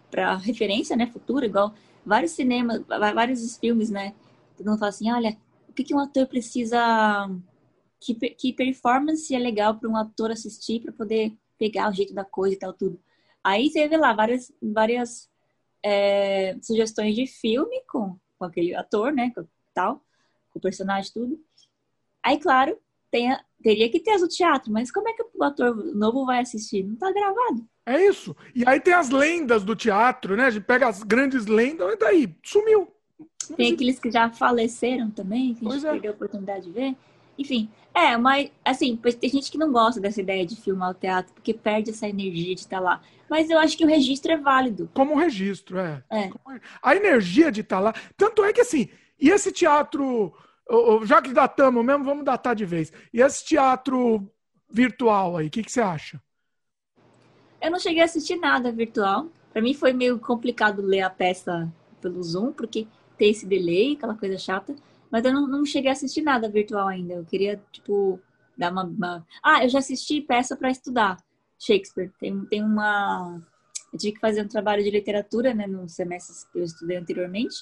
para 0.10 0.36
referência, 0.36 0.94
né, 0.98 1.08
futura, 1.08 1.46
igual 1.46 1.74
vários 2.06 2.32
cinemas, 2.32 2.84
vários 2.86 3.58
filmes, 3.58 3.90
né? 3.90 4.14
Todo 4.58 4.68
mundo 4.68 4.80
fala 4.80 4.90
assim, 4.90 5.10
olha, 5.10 5.38
o 5.70 5.74
que, 5.74 5.86
que 5.86 5.96
um 5.96 6.00
ator 6.00 6.28
precisa 6.28 7.30
que, 8.00 8.14
que 8.14 8.52
performance 8.54 9.34
é 9.34 9.40
legal 9.40 9.76
para 9.78 9.88
um 9.88 9.96
ator 9.96 10.32
assistir 10.32 10.82
para 10.82 10.92
poder 10.92 11.34
pegar 11.58 11.90
o 11.90 11.94
jeito 11.94 12.14
da 12.14 12.26
coisa 12.26 12.56
e 12.56 12.60
tal, 12.60 12.74
tudo. 12.74 13.00
Aí 13.44 13.70
vê 13.70 13.96
lá 13.96 14.14
várias, 14.14 14.52
várias 14.62 15.30
é, 15.84 16.58
sugestões 16.62 17.16
de 17.16 17.26
filme 17.26 17.82
com, 17.88 18.18
com 18.38 18.46
aquele 18.46 18.76
ator, 18.76 19.14
né? 19.14 19.32
Com, 19.34 19.48
tal, 19.74 20.04
com 20.52 20.60
o 20.60 20.62
personagem, 20.62 21.12
tudo. 21.14 21.40
Aí, 22.24 22.38
claro, 22.40 22.78
tem 23.12 23.36
teria 23.62 23.90
que 23.90 24.00
ter 24.00 24.12
as 24.12 24.22
do 24.22 24.28
teatro, 24.28 24.72
mas 24.72 24.92
como 24.92 25.08
é 25.08 25.14
que 25.14 25.24
o 25.36 25.44
ator 25.44 25.76
novo 25.94 26.26
vai 26.26 26.40
assistir? 26.40 26.84
Não 26.84 26.96
tá 26.96 27.12
gravado. 27.12 27.64
É 27.86 28.04
isso. 28.06 28.36
E 28.56 28.68
aí 28.68 28.80
tem 28.80 28.94
as 28.94 29.10
lendas 29.10 29.64
do 29.64 29.76
teatro, 29.76 30.36
né? 30.36 30.46
A 30.46 30.50
gente 30.50 30.64
pega 30.64 30.88
as 30.88 31.04
grandes 31.04 31.46
lendas, 31.46 31.94
e 31.94 31.98
daí? 31.98 32.36
Sumiu. 32.44 32.88
Tem 33.56 33.74
aqueles 33.74 34.00
que 34.00 34.10
já 34.10 34.30
faleceram 34.30 35.12
também, 35.12 35.54
que 35.54 35.68
a 35.68 35.72
gente 35.72 35.86
é. 35.86 35.92
perdeu 35.92 36.12
a 36.12 36.16
oportunidade 36.16 36.66
de 36.66 36.72
ver. 36.72 36.96
Enfim, 37.38 37.70
é, 37.94 38.16
mas 38.18 38.52
assim, 38.64 38.96
tem 38.96 39.30
gente 39.30 39.52
que 39.52 39.58
não 39.58 39.72
gosta 39.72 40.00
dessa 40.00 40.22
ideia 40.22 40.46
de 40.46 40.56
filmar 40.56 40.92
o 40.92 40.94
teatro, 40.94 41.34
porque 41.34 41.54
perde 41.54 41.90
essa 41.90 42.08
energia 42.08 42.56
de 42.56 42.62
estar 42.62 42.80
lá. 42.80 43.02
Mas 43.30 43.50
eu 43.50 43.58
acho 43.58 43.78
que 43.78 43.86
o 43.86 43.88
registro 43.88 44.32
é 44.32 44.38
válido. 44.38 44.90
Como 44.94 45.14
um 45.14 45.18
registro, 45.18 45.80
é. 45.80 46.04
é. 46.10 46.30
A 46.82 46.96
energia 46.96 47.52
de 47.52 47.62
estar 47.62 47.80
lá. 47.80 47.94
Tanto 48.18 48.44
é 48.44 48.54
que 48.54 48.62
assim, 48.62 48.90
e 49.20 49.30
esse 49.30 49.52
teatro, 49.52 50.34
já 51.06 51.22
que 51.22 51.34
datamos 51.34 51.84
mesmo, 51.84 52.04
vamos 52.04 52.26
datar 52.26 52.56
de 52.56 52.66
vez. 52.66 52.92
E 53.14 53.22
esse 53.22 53.46
teatro 53.46 54.30
virtual 54.70 55.38
aí, 55.38 55.48
o 55.48 55.50
que, 55.50 55.64
que 55.64 55.72
você 55.72 55.82
acha? 55.82 56.22
Eu 57.62 57.70
não 57.70 57.80
cheguei 57.80 58.02
a 58.02 58.06
assistir 58.06 58.38
nada 58.38 58.72
virtual. 58.72 59.28
Para 59.52 59.62
mim 59.62 59.74
foi 59.74 59.94
meio 59.94 60.18
complicado 60.20 60.82
ler 60.82 61.02
a 61.02 61.10
peça 61.10 61.72
pelo 62.02 62.24
Zoom, 62.24 62.52
porque 62.54 62.88
tem 63.18 63.30
esse 63.30 63.46
delay, 63.46 63.94
aquela 63.94 64.16
coisa 64.16 64.38
chata. 64.38 64.76
Mas 65.12 65.26
eu 65.26 65.34
não, 65.34 65.46
não 65.46 65.66
cheguei 65.66 65.90
a 65.90 65.94
assistir 65.94 66.22
nada 66.22 66.50
virtual 66.50 66.88
ainda. 66.88 67.16
Eu 67.16 67.26
queria, 67.26 67.62
tipo, 67.72 68.20
dar 68.58 68.72
uma. 68.72 68.84
uma... 68.84 69.28
Ah, 69.44 69.64
eu 69.64 69.70
já 69.70 69.80
assisti 69.80 70.22
peça 70.22 70.56
para 70.56 70.72
estudar 70.72 71.18
Shakespeare. 71.60 72.12
Tem, 72.20 72.46
tem 72.46 72.64
uma. 72.64 73.40
Eu 73.92 74.00
tive 74.00 74.14
que 74.14 74.20
fazer 74.20 74.42
um 74.42 74.48
trabalho 74.48 74.84
de 74.84 74.90
literatura, 74.90 75.54
né, 75.54 75.68
no 75.68 75.88
semestre 75.90 76.50
que 76.52 76.58
eu 76.58 76.64
estudei 76.64 76.98
anteriormente. 76.98 77.56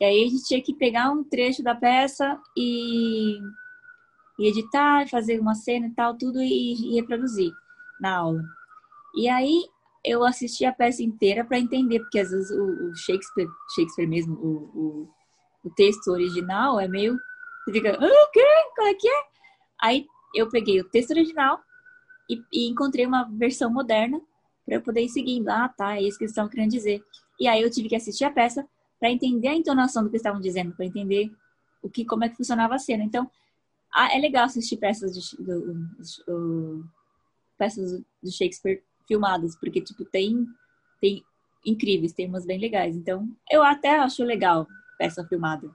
E 0.00 0.04
aí 0.04 0.24
a 0.24 0.28
gente 0.28 0.44
tinha 0.44 0.62
que 0.62 0.74
pegar 0.74 1.10
um 1.10 1.22
trecho 1.22 1.62
da 1.62 1.74
peça 1.74 2.40
e, 2.56 3.38
e 4.38 4.48
editar, 4.48 5.08
fazer 5.08 5.38
uma 5.38 5.54
cena 5.54 5.86
e 5.86 5.94
tal, 5.94 6.16
tudo 6.16 6.40
e, 6.40 6.74
e 6.74 6.94
reproduzir 6.94 7.52
na 8.00 8.16
aula. 8.16 8.42
E 9.14 9.28
aí 9.28 9.62
eu 10.04 10.24
assisti 10.24 10.64
a 10.64 10.72
peça 10.72 11.02
inteira 11.02 11.44
para 11.44 11.58
entender, 11.58 12.00
porque 12.00 12.18
às 12.18 12.30
vezes 12.30 12.50
o, 12.50 12.94
Shakespeare, 12.96 13.48
Shakespeare 13.74 14.08
mesmo, 14.08 14.34
o, 14.36 14.48
o 14.74 15.08
o 15.64 15.70
texto 15.70 16.08
original 16.08 16.80
é 16.80 16.88
meio. 16.88 17.18
Você 17.64 17.72
fica, 17.72 17.92
ah, 17.92 18.04
o 18.04 18.30
quê? 18.30 18.44
Qual 18.74 18.88
é 18.88 18.94
que 18.94 19.08
é? 19.08 19.22
Aí 19.80 20.06
eu 20.34 20.48
peguei 20.48 20.80
o 20.80 20.88
texto 20.88 21.10
original 21.10 21.60
e, 22.28 22.42
e 22.52 22.68
encontrei 22.68 23.06
uma 23.06 23.24
versão 23.24 23.70
moderna 23.70 24.20
para 24.64 24.76
eu 24.76 24.82
poder 24.82 25.02
ir 25.02 25.08
seguindo. 25.08 25.48
Ah, 25.48 25.68
tá, 25.68 25.96
é 25.96 26.02
isso 26.02 26.18
que 26.18 26.24
eles 26.24 26.32
estavam 26.32 26.50
querendo 26.50 26.70
dizer. 26.70 27.02
E 27.38 27.46
aí 27.46 27.62
eu 27.62 27.70
tive 27.70 27.88
que 27.88 27.96
assistir 27.96 28.24
a 28.24 28.30
peça 28.30 28.66
para 29.00 29.10
entender 29.10 29.48
a 29.48 29.54
entonação 29.54 30.04
do 30.04 30.10
que 30.10 30.16
estavam 30.16 30.40
dizendo, 30.40 30.72
para 30.72 30.84
entender 30.84 31.32
o 31.82 31.88
que, 31.88 32.04
como 32.04 32.22
é 32.22 32.28
que 32.28 32.36
funcionava 32.36 32.74
a 32.74 32.78
cena. 32.78 33.02
Então, 33.02 33.28
ah, 33.92 34.14
é 34.14 34.20
legal 34.20 34.44
assistir 34.44 34.76
peças 34.76 35.12
de, 35.12 35.42
do, 35.42 35.74
do, 36.26 36.84
peças 37.58 37.98
do 38.22 38.30
Shakespeare 38.30 38.82
filmadas, 39.08 39.56
porque 39.56 39.80
tipo 39.80 40.04
tem 40.04 40.46
tem 41.00 41.24
incríveis, 41.66 42.12
tem 42.12 42.28
umas 42.28 42.44
bem 42.44 42.58
legais. 42.58 42.94
Então, 42.94 43.28
eu 43.50 43.62
até 43.62 43.98
acho 43.98 44.22
legal 44.22 44.66
peça 44.98 45.26
filmada. 45.26 45.70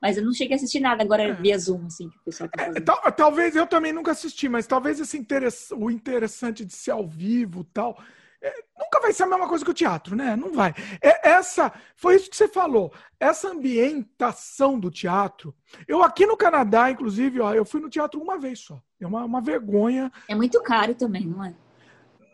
Mas 0.00 0.18
eu 0.18 0.24
não 0.24 0.32
cheguei 0.32 0.54
a 0.54 0.56
assistir 0.56 0.80
nada 0.80 1.02
agora 1.02 1.22
é. 1.22 1.32
via 1.32 1.58
Zoom, 1.58 1.86
assim, 1.86 2.08
que 2.10 2.16
o 2.18 2.20
pessoal 2.24 2.50
tá 2.50 2.64
fazendo. 2.64 2.76
É, 2.76 2.80
tal, 2.80 3.12
talvez 3.12 3.56
eu 3.56 3.66
também 3.66 3.92
nunca 3.92 4.12
assisti, 4.12 4.48
mas 4.48 4.66
talvez 4.66 5.00
esse 5.00 5.16
interess, 5.16 5.72
o 5.74 5.90
interessante 5.90 6.64
de 6.64 6.74
ser 6.74 6.90
ao 6.90 7.06
vivo 7.06 7.64
tal. 7.64 7.98
É, 8.46 8.54
nunca 8.78 9.00
vai 9.00 9.12
ser 9.12 9.24
a 9.24 9.26
mesma 9.26 9.48
coisa 9.48 9.64
que 9.64 9.70
o 9.70 9.74
teatro, 9.74 10.14
né? 10.14 10.36
Não 10.36 10.52
vai. 10.52 10.72
É, 11.02 11.30
essa 11.30 11.72
foi 11.96 12.14
isso 12.14 12.30
que 12.30 12.36
você 12.36 12.46
falou. 12.46 12.92
Essa 13.18 13.48
ambientação 13.48 14.78
do 14.78 14.90
teatro. 14.90 15.54
Eu 15.88 16.02
aqui 16.02 16.26
no 16.26 16.36
Canadá, 16.36 16.90
inclusive, 16.90 17.40
ó, 17.40 17.52
eu 17.52 17.64
fui 17.64 17.80
no 17.80 17.90
teatro 17.90 18.20
uma 18.20 18.38
vez 18.38 18.60
só. 18.60 18.80
É 19.00 19.06
uma, 19.06 19.24
uma 19.24 19.40
vergonha. 19.40 20.12
É 20.28 20.34
muito 20.34 20.62
caro 20.62 20.94
também, 20.94 21.26
não 21.26 21.44
é? 21.44 21.54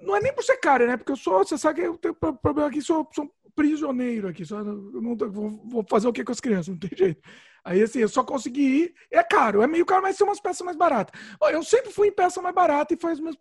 Não 0.03 0.17
é 0.17 0.21
nem 0.21 0.35
por 0.35 0.45
ser 0.45 0.57
caro, 0.59 0.87
né? 0.87 0.97
Porque 0.97 1.13
eu 1.13 1.17
sou, 1.17 1.39
você 1.39 1.57
sabe 1.57 1.81
que 1.81 1.87
eu 1.87 1.97
tenho 1.97 2.15
problema 2.15 2.69
aqui, 2.69 2.83
sou, 2.83 3.09
sou 3.13 3.33
prisioneiro 3.55 4.29
aqui. 4.29 4.45
Só, 4.45 4.63
não, 4.63 5.17
vou, 5.17 5.51
vou 5.65 5.87
fazer 5.89 6.09
o 6.09 6.13
que 6.13 6.25
com 6.25 6.33
as 6.33 6.41
crianças? 6.41 6.69
Não 6.69 6.79
tem 6.79 6.91
jeito. 6.97 7.23
Aí, 7.65 7.83
assim, 7.83 8.01
eu 8.01 8.09
só 8.09 8.25
consegui 8.25 8.63
ir. 8.63 8.95
É 9.11 9.23
caro, 9.23 9.63
é 9.63 9.67
meio 9.67 9.87
caro, 9.87 10.03
mas 10.03 10.17
são 10.17 10.27
umas 10.27 10.41
peças 10.41 10.63
mais 10.63 10.77
baratas. 10.77 11.19
Eu 11.51 11.63
sempre 11.63 11.93
fui 11.93 12.09
em 12.09 12.13
peça 12.13 12.43
mais 12.43 12.55
barata 12.55 12.95
e 12.95 12.97
foi 12.97 13.13
as 13.13 13.21
minhas, 13.21 13.37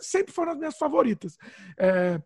sempre 0.00 0.32
foram 0.32 0.52
as 0.52 0.58
minhas 0.58 0.76
favoritas. 0.76 1.36
É, 1.78 2.20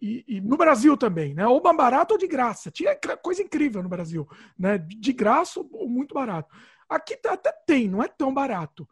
e, 0.00 0.24
e, 0.28 0.40
no 0.40 0.56
Brasil 0.56 0.96
também, 0.96 1.34
né? 1.34 1.46
Ou 1.46 1.62
mais 1.62 1.76
barato 1.76 2.14
ou 2.14 2.18
de 2.18 2.26
graça. 2.26 2.70
Tinha 2.70 2.96
coisa 3.22 3.42
incrível 3.42 3.82
no 3.82 3.88
Brasil, 3.88 4.28
né? 4.58 4.78
De 4.78 5.12
graça 5.12 5.58
ou 5.58 5.88
muito 5.88 6.14
barato. 6.14 6.54
Aqui 6.88 7.18
até 7.26 7.52
tem, 7.66 7.88
não 7.88 8.02
é 8.02 8.08
tão 8.08 8.32
barato. 8.32 8.88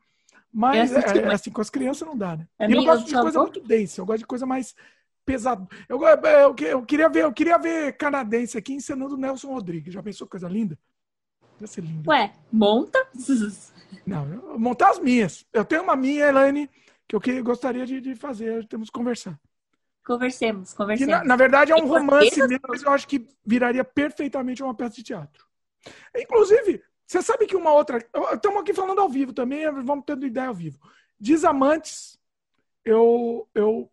Mas 0.53 0.93
é, 0.93 1.01
é, 1.01 1.19
é 1.23 1.33
assim, 1.33 1.51
com 1.51 1.61
as 1.61 1.71
crianças 1.71 2.07
não 2.07 2.17
dá, 2.17 2.37
né? 2.37 2.49
É 2.59 2.69
e 2.69 2.73
eu 2.73 2.85
gosto 2.85 3.07
de 3.07 3.15
coisa 3.15 3.41
muito 3.41 3.61
densa, 3.61 4.01
eu 4.01 4.07
gosto 4.07 4.21
de 4.21 4.27
coisa 4.27 4.47
mais 4.47 4.75
pesada. 5.25 5.67
Eu, 5.89 6.01
eu, 6.03 6.55
eu, 6.59 6.85
queria 6.85 7.09
ver, 7.09 7.25
eu 7.25 7.33
queria 7.33 7.59
ver 7.59 7.97
canadense 7.97 8.57
aqui 8.57 8.73
ensinando 8.73 9.17
Nelson 9.17 9.49
Rodrigues. 9.49 9.93
Já 9.93 10.03
pensou 10.03 10.27
coisa 10.27 10.49
linda? 10.49 10.79
Ia 11.65 11.67
ser 11.67 11.81
lindo. 11.81 12.09
Ué, 12.11 12.33
monta? 12.53 12.99
Não, 14.07 14.59
montar 14.59 14.91
as 14.91 14.99
minhas. 14.99 15.47
Eu 15.53 15.65
tenho 15.65 15.83
uma 15.83 15.97
minha, 15.97 16.29
Elaine, 16.29 16.71
que 17.09 17.17
eu 17.17 17.21
que, 17.21 17.41
gostaria 17.41 17.87
de, 17.87 18.01
de 18.01 18.15
fazer. 18.15 18.67
Temos 18.69 18.91
que 18.91 18.99
conversar. 18.99 19.41
Conversemos, 20.05 20.75
conversemos. 20.75 21.11
Na, 21.11 21.25
na, 21.25 21.37
verdade 21.37 21.73
é 21.73 21.75
um 21.75 21.87
romance 21.87 22.39
mesmo, 22.39 22.67
mas 22.69 22.83
eu 22.83 22.91
acho 22.91 23.09
que 23.09 23.27
viraria 23.45 23.83
perfeitamente 23.83 24.63
uma 24.63 24.75
peça 24.75 24.97
de 24.97 25.03
teatro. 25.03 25.47
Inclusive, 26.15 26.83
você 27.07 27.23
sabe 27.23 27.47
que 27.47 27.57
uma 27.57 27.73
outra. 27.73 27.97
Estamos 28.35 28.61
aqui 28.61 28.75
falando 28.75 29.01
ao 29.01 29.09
vivo 29.09 29.33
também, 29.33 29.65
vamos 29.83 30.05
tendo 30.07 30.27
ideia 30.27 30.49
ao 30.49 30.55
vivo. 30.55 30.79
Desamantes, 31.19 32.19
eu, 32.85 33.49
eu 33.55 33.91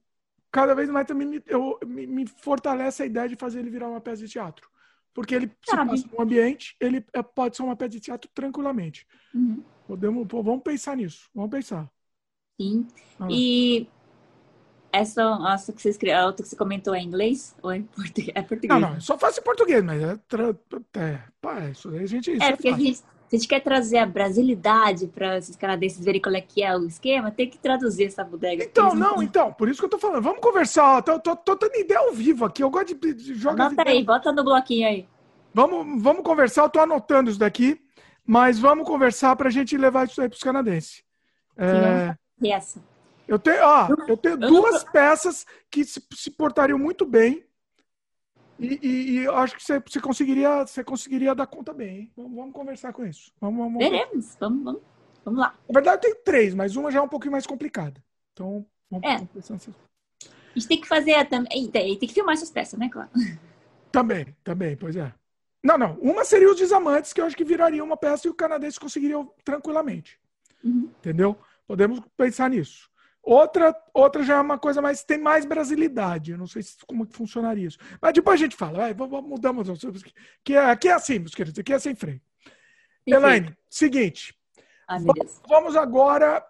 cada 0.52 0.76
vez 0.76 0.90
mais 0.90 1.08
também 1.08 1.42
eu, 1.48 1.80
me, 1.86 2.06
me 2.06 2.28
fortalece 2.28 3.04
a 3.04 3.06
ideia 3.06 3.30
de 3.30 3.38
fazer 3.38 3.60
ele 3.60 3.70
virar 3.70 3.88
uma 3.88 4.02
peça 4.02 4.26
de 4.26 4.32
teatro. 4.34 4.70
Porque 5.14 5.36
ele 5.36 5.52
se 5.64 5.76
passa 5.76 6.08
num 6.12 6.22
ambiente, 6.22 6.76
ele 6.80 7.06
é, 7.14 7.22
pode 7.22 7.58
ser 7.58 7.64
uma 7.64 7.76
peça 7.76 7.90
de 7.90 8.00
teatro 8.00 8.30
tranquilamente. 8.34 9.06
Uhum. 9.34 9.64
Podemos, 9.88 10.26
vamos 10.30 10.64
pensar 10.64 10.96
nisso, 10.96 11.30
vamos 11.34 11.52
pensar. 11.52 11.92
Sim. 12.60 12.88
Ah. 13.20 13.28
E 13.30 13.90
essa, 14.92 15.22
essa 15.54 15.74
que 15.74 15.82
você 15.82 16.12
a 16.12 16.26
outra 16.26 16.44
que 16.44 16.50
você 16.50 16.56
comentou 16.56 16.94
é 16.94 17.00
em 17.00 17.08
inglês 17.08 17.56
ou 17.62 17.72
é 17.72 17.78
em 17.78 17.84
português? 17.84 18.32
É 18.36 18.42
português? 18.42 18.82
Não, 18.82 18.94
não, 18.94 19.02
só 19.02 19.18
faço 19.18 19.40
em 19.40 19.44
português, 19.44 19.84
mas 19.84 20.02
é, 20.02 20.20
é, 21.00 21.24
pá, 21.42 21.70
isso 21.70 21.90
a 21.90 22.06
gente. 22.06 22.32
é, 22.32 22.46
é 22.46 22.52
porque 22.52 22.70
a 22.70 22.78
gente, 22.78 23.04
se 23.32 23.38
a 23.38 23.40
gente 23.40 23.48
quer 23.48 23.62
trazer 23.62 23.98
a 23.98 24.06
brasilidade 24.06 25.08
para 25.08 25.38
esses 25.38 25.56
canadenses 25.56 26.04
verem 26.04 26.20
qual 26.20 26.36
é 26.36 26.42
que 26.42 26.62
é 26.62 26.76
o 26.76 26.86
esquema, 26.86 27.32
tem 27.32 27.50
que 27.50 27.58
traduzir 27.58 28.08
essa 28.08 28.26
bodega. 28.26 28.62
Então, 28.62 28.94
não, 28.94 29.16
não, 29.16 29.24
então, 29.24 29.54
por 29.54 29.70
isso 29.70 29.80
que 29.80 29.86
eu 29.86 29.90
tô 29.90 29.98
falando. 29.98 30.22
Vamos 30.22 30.42
conversar, 30.42 31.02
tô, 31.02 31.18
tô, 31.18 31.34
tô 31.38 31.56
dando 31.56 31.74
ideia 31.78 32.02
ao 32.02 32.12
vivo 32.12 32.44
aqui. 32.44 32.62
Eu 32.62 32.70
gosto 32.70 32.94
de, 32.94 33.14
de 33.14 33.34
jogar. 33.36 33.68
Anota 33.68 33.90
aí, 33.90 34.04
bota 34.04 34.34
no 34.34 34.44
bloquinho 34.44 34.86
aí. 34.86 35.08
Vamos, 35.54 36.04
vamos 36.04 36.24
conversar, 36.24 36.64
eu 36.64 36.70
tô 36.70 36.82
anotando 36.82 37.30
isso 37.30 37.40
daqui, 37.40 37.80
mas 38.26 38.60
vamos 38.60 38.86
conversar 38.86 39.34
para 39.38 39.48
a 39.48 39.52
gente 39.52 39.78
levar 39.78 40.08
isso 40.08 40.22
aí 40.22 40.28
para 40.28 40.36
os 40.36 40.44
canadenses. 40.44 41.02
É... 41.56 42.14
Essa. 42.50 42.84
Eu 43.26 43.40
tenho, 43.40 43.64
ó, 43.64 43.88
eu 44.10 44.18
tenho 44.18 44.36
duas 44.36 44.84
peças 44.84 45.46
que 45.70 45.86
se, 45.86 46.06
se 46.16 46.32
portariam 46.32 46.78
muito 46.78 47.06
bem. 47.06 47.46
E, 48.62 48.80
e, 48.82 49.10
e, 49.12 49.18
eu 49.18 49.36
acho 49.36 49.56
que 49.56 49.64
você, 49.64 49.80
você, 49.80 50.00
conseguiria, 50.00 50.66
você 50.66 50.84
conseguiria 50.84 51.34
dar 51.34 51.48
conta 51.48 51.74
bem. 51.74 52.12
Vamos, 52.16 52.36
vamos, 52.36 52.54
conversar 52.54 52.94
com 52.94 53.04
isso. 53.04 53.32
Vamos, 53.42 53.58
vamos, 53.58 53.80
Veremos. 53.80 54.38
Vamos, 54.40 54.64
vamos, 54.64 54.82
vamos 55.26 55.40
lá. 55.40 55.56
Na 55.68 55.74
verdade, 55.74 55.98
eu 55.98 56.02
tenho 56.02 56.24
três, 56.24 56.54
mas 56.54 56.76
uma 56.76 56.92
já 56.92 57.00
é 57.00 57.02
um 57.02 57.08
pouquinho 57.08 57.32
mais 57.32 57.48
complicada. 57.48 58.04
Então, 58.34 58.64
vamos 58.90 59.10
é. 59.10 59.16
A 59.16 60.54
gente 60.54 60.68
tem 60.68 60.80
que 60.80 60.88
fazer 60.88 61.26
também. 61.28 61.68
Tem 61.70 61.98
que 61.98 62.14
filmar 62.14 62.34
essas 62.34 62.52
peças, 62.52 62.80
né, 62.80 62.88
claro? 62.88 63.10
Também, 63.92 64.36
também, 64.44 64.78
pois 64.78 64.96
é. 64.96 65.12
Não, 65.64 65.78
não. 65.78 65.96
Uma 65.96 66.24
seria 66.24 66.50
os 66.50 66.58
desamantes, 66.58 67.14
que 67.14 67.22
eu 67.22 67.26
acho 67.26 67.36
que 67.36 67.44
viraria 67.44 67.84
uma 67.84 67.98
peça 67.98 68.28
e 68.28 68.30
o 68.30 68.34
canadense 68.34 68.80
conseguiria 68.80 69.18
tranquilamente. 69.44 70.20
Uhum. 70.64 70.90
Entendeu? 71.00 71.38
Podemos 71.68 72.00
pensar 72.16 72.50
nisso. 72.50 72.91
Outra, 73.24 73.76
outra 73.94 74.24
já 74.24 74.36
é 74.36 74.42
uma 74.42 74.58
coisa 74.58 74.82
mais. 74.82 75.04
tem 75.04 75.18
mais 75.18 75.46
brasilidade. 75.46 76.32
Eu 76.32 76.38
não 76.38 76.48
sei 76.48 76.64
se, 76.64 76.78
como 76.88 77.06
que 77.06 77.16
funcionaria 77.16 77.68
isso. 77.68 77.78
Mas 78.02 78.14
depois 78.14 78.40
a 78.40 78.44
gente 78.44 78.56
fala. 78.56 78.92
Vamos, 78.94 79.24
mudamos. 79.24 79.68
Que 80.44 80.56
é, 80.56 80.72
aqui 80.72 80.88
é 80.88 80.94
assim, 80.94 81.20
meus 81.20 81.36
queridos. 81.36 81.60
Aqui 81.60 81.74
é 81.74 81.80
sem 81.80 81.96
freio. 81.96 82.22
Sim, 83.08 83.16
Elaine, 83.16 83.56
seguinte. 83.70 84.36
Ah, 84.88 84.98
vamos 85.48 85.76
agora 85.76 86.44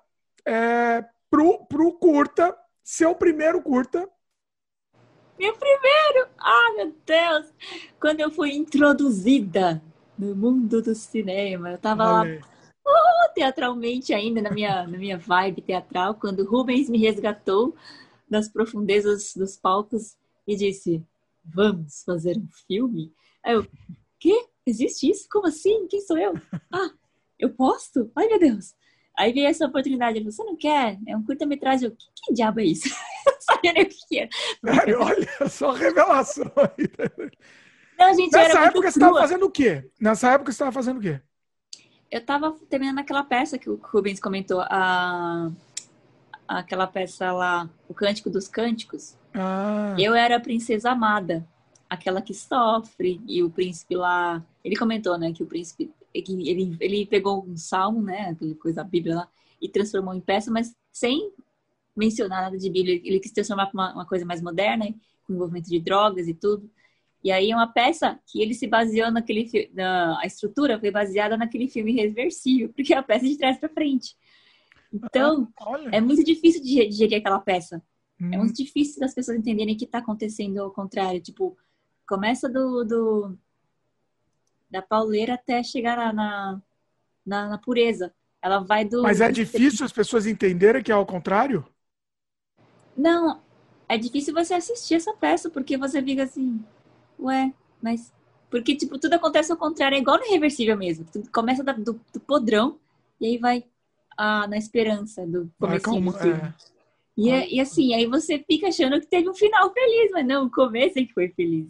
é, 0.46 1.04
pro, 1.30 1.66
pro 1.66 1.94
curta. 1.94 2.58
Seu 2.84 3.14
primeiro 3.16 3.62
curta. 3.62 4.10
Meu 5.38 5.54
primeiro! 5.56 6.30
Ah, 6.38 6.74
meu 6.76 6.96
Deus! 7.06 7.54
Quando 8.00 8.20
eu 8.20 8.30
fui 8.30 8.54
introduzida 8.54 9.82
no 10.18 10.36
mundo 10.36 10.82
do 10.82 10.94
cinema, 10.94 11.72
eu 11.72 11.78
tava 11.78 12.04
lá 12.04 12.24
uh, 12.92 13.34
teatralmente 13.34 14.14
ainda, 14.14 14.42
na 14.42 14.52
minha, 14.52 14.88
na 14.88 14.98
minha 14.98 15.18
vibe 15.18 15.62
teatral, 15.62 16.16
quando 16.16 16.48
Rubens 16.48 16.90
me 16.90 16.98
resgatou 16.98 17.76
das 18.30 18.48
profundezas 18.48 19.34
dos 19.36 19.58
palcos 19.58 20.16
e 20.48 20.56
disse: 20.56 21.04
Vamos 21.44 22.04
fazer 22.04 22.38
um 22.38 22.48
filme? 22.68 23.14
Aí 23.44 23.56
eu, 23.56 23.68
quê? 24.20 24.46
Existe 24.66 25.10
isso? 25.10 25.28
Como 25.30 25.48
assim? 25.48 25.88
Quem 25.88 26.02
sou 26.02 26.18
eu? 26.18 26.34
Ah, 26.72 26.92
eu 27.40 27.50
posso? 27.50 28.12
Ai, 28.16 28.28
meu 28.28 28.40
Deus! 28.40 28.76
Aí 29.18 29.34
veio 29.34 29.48
essa 29.48 29.66
oportunidade, 29.66 30.24
você 30.24 30.44
não 30.44 30.56
quer? 30.56 30.98
É 31.08 31.18
um 31.18 31.24
curta-metragem. 31.24 31.90
Eu, 31.90 31.96
que, 31.96 32.06
que 32.26 32.34
diabo 32.34 32.60
é 32.60 32.66
isso? 32.66 32.88
eu 33.26 33.34
não 33.34 33.42
sabia 33.42 33.74
nem 33.74 33.84
o 33.84 33.90
que 33.90 34.20
era. 34.20 34.30
Sério, 34.64 35.02
olha 35.02 35.50
só 35.50 35.72
revelação 35.72 36.52
aí. 36.58 36.88
Não, 37.98 38.16
gente, 38.16 38.32
Nessa 38.32 38.66
época 38.66 38.92
você 38.92 39.00
estava 39.00 39.20
fazendo 39.20 39.46
o 39.46 39.52
quê? 39.52 39.92
Nessa 40.00 40.32
época 40.32 40.52
você 40.52 40.56
estava 40.56 40.72
fazendo 40.72 40.98
o 40.98 41.02
quê? 41.02 41.22
Eu 42.12 42.20
estava 42.20 42.52
terminando 42.70 43.00
aquela 43.00 43.24
peça 43.24 43.58
que 43.58 43.70
o 43.70 43.80
Rubens 43.82 44.20
comentou, 44.20 44.60
a... 44.62 45.50
aquela 46.46 46.86
peça 46.86 47.32
lá, 47.32 47.70
O 47.88 47.94
Cântico 47.94 48.30
dos 48.30 48.50
Cânticos. 48.50 49.16
Ah. 49.34 49.96
Eu 49.98 50.14
era 50.14 50.36
a 50.36 50.40
princesa 50.40 50.92
amada, 50.92 51.48
aquela 51.90 52.22
que 52.22 52.34
sofre, 52.34 53.22
e 53.26 53.42
o 53.42 53.50
príncipe 53.50 53.96
lá. 53.96 54.44
Ele 54.64 54.76
comentou, 54.76 55.18
né, 55.18 55.32
que 55.32 55.42
o 55.42 55.48
príncipe 55.48 55.90
ele, 56.14 56.76
ele 56.82 57.06
pegou 57.06 57.46
um 57.48 57.56
salmo, 57.56 58.02
né, 58.02 58.32
aquela 58.32 58.56
coisa 58.56 58.84
da 58.84 58.84
Bíblia 58.84 59.16
lá, 59.16 59.28
e 59.62 59.70
transformou 59.70 60.14
em 60.14 60.20
peça, 60.20 60.52
mas 60.52 60.76
sem 60.92 61.32
mencionar 61.96 62.42
nada 62.44 62.58
de 62.58 62.70
Bíblia. 62.70 63.00
Ele 63.04 63.20
quis 63.20 63.32
transformar 63.32 63.68
para 63.68 63.74
uma, 63.74 63.94
uma, 63.94 64.06
coisa 64.06 64.26
mais 64.26 64.42
moderna, 64.42 64.86
com 65.26 65.34
envolvimento 65.34 65.70
de 65.70 65.80
drogas 65.80 66.28
e 66.28 66.34
tudo. 66.34 66.70
E 67.24 67.32
aí 67.32 67.52
é 67.52 67.56
uma 67.56 67.72
peça 67.72 68.20
que 68.26 68.42
ele 68.42 68.54
se 68.54 68.68
baseou 68.68 69.12
naquele 69.12 69.70
na, 69.74 70.20
a 70.20 70.26
estrutura 70.26 70.80
foi 70.80 70.90
baseada 70.90 71.38
naquele 71.38 71.68
filme 71.68 71.92
reversível, 71.92 72.70
porque 72.74 72.94
é 72.94 72.98
a 72.98 73.04
peça 73.04 73.26
de 73.26 73.38
trás 73.38 73.58
para 73.58 73.70
frente. 73.70 74.16
Então, 74.92 75.48
ah, 75.60 75.80
é 75.92 76.02
muito 76.02 76.24
difícil 76.24 76.62
de 76.62 76.88
digerir 76.88 77.20
aquela 77.20 77.40
peça. 77.40 77.82
Hum. 78.20 78.32
É 78.34 78.38
muito 78.38 78.52
hum. 78.52 78.64
difícil 78.64 79.00
das 79.00 79.14
pessoas 79.14 79.38
entenderem 79.38 79.78
que 79.78 79.86
está 79.86 80.00
acontecendo 80.00 80.60
ao 80.60 80.72
contrário. 80.72 81.22
Tipo, 81.22 81.58
começa 82.08 82.50
do, 82.50 82.84
do 82.84 83.38
da 84.70 84.82
pauleira 84.82 85.36
até 85.36 85.62
chegar 85.62 86.14
na, 86.14 86.62
na, 87.26 87.50
na 87.50 87.58
pureza. 87.58 88.14
Ela 88.42 88.60
vai 88.60 88.84
do. 88.84 89.04
Mas 89.04 89.22
é 89.22 89.32
difícil 89.32 89.86
as 89.86 89.92
pessoas 89.92 90.26
entenderem 90.26 90.82
que 90.82 90.92
é 90.92 90.96
ao 90.96 91.06
contrário? 91.06 91.66
Não, 92.98 93.42
é 93.88 93.98
difícil 93.98 94.34
você 94.34 94.54
assistir 94.54 94.96
essa 94.96 95.14
peça, 95.14 95.50
porque 95.50 95.78
você 95.78 96.02
fica 96.02 96.24
assim, 96.24 96.64
ué, 97.22 97.54
mas. 97.82 98.12
Porque, 98.50 98.76
tipo, 98.76 99.00
tudo 99.00 99.14
acontece 99.14 99.52
ao 99.52 99.58
contrário, 99.58 99.96
é 99.96 100.00
igual 100.00 100.18
no 100.18 100.26
Irreversível 100.26 100.76
mesmo. 100.78 101.06
Tudo 101.12 101.30
começa 101.32 101.64
do, 101.64 102.00
do 102.14 102.20
podrão 102.20 102.78
e 103.20 103.28
aí 103.28 103.38
vai 103.38 103.64
ah, 104.18 104.46
na 104.48 104.58
esperança 104.58 105.26
do 105.26 105.50
começo 105.58 105.90
do 105.90 106.12
filme. 106.12 106.40
É. 106.42 106.72
E, 107.18 107.56
e, 107.56 107.60
assim, 107.60 107.94
aí 107.94 108.06
você 108.08 108.40
fica 108.40 108.68
achando 108.68 109.00
que 109.00 109.06
teve 109.06 109.30
um 109.30 109.34
final 109.34 109.72
feliz, 109.72 110.12
mas 110.12 110.26
não, 110.26 110.46
o 110.46 110.52
começo 110.52 110.98
é 110.98 111.04
que 111.04 111.14
foi 111.14 111.30
feliz. 111.30 111.68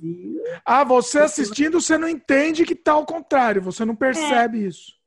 Ah, 0.65 0.83
você 0.83 1.19
assistindo, 1.19 1.81
você 1.81 1.97
não 1.97 2.07
entende 2.07 2.65
que 2.65 2.75
tá 2.75 2.93
ao 2.93 3.05
contrário, 3.05 3.61
você 3.61 3.83
não 3.83 3.95
percebe 3.95 4.63
é. 4.63 4.67
isso. 4.67 5.00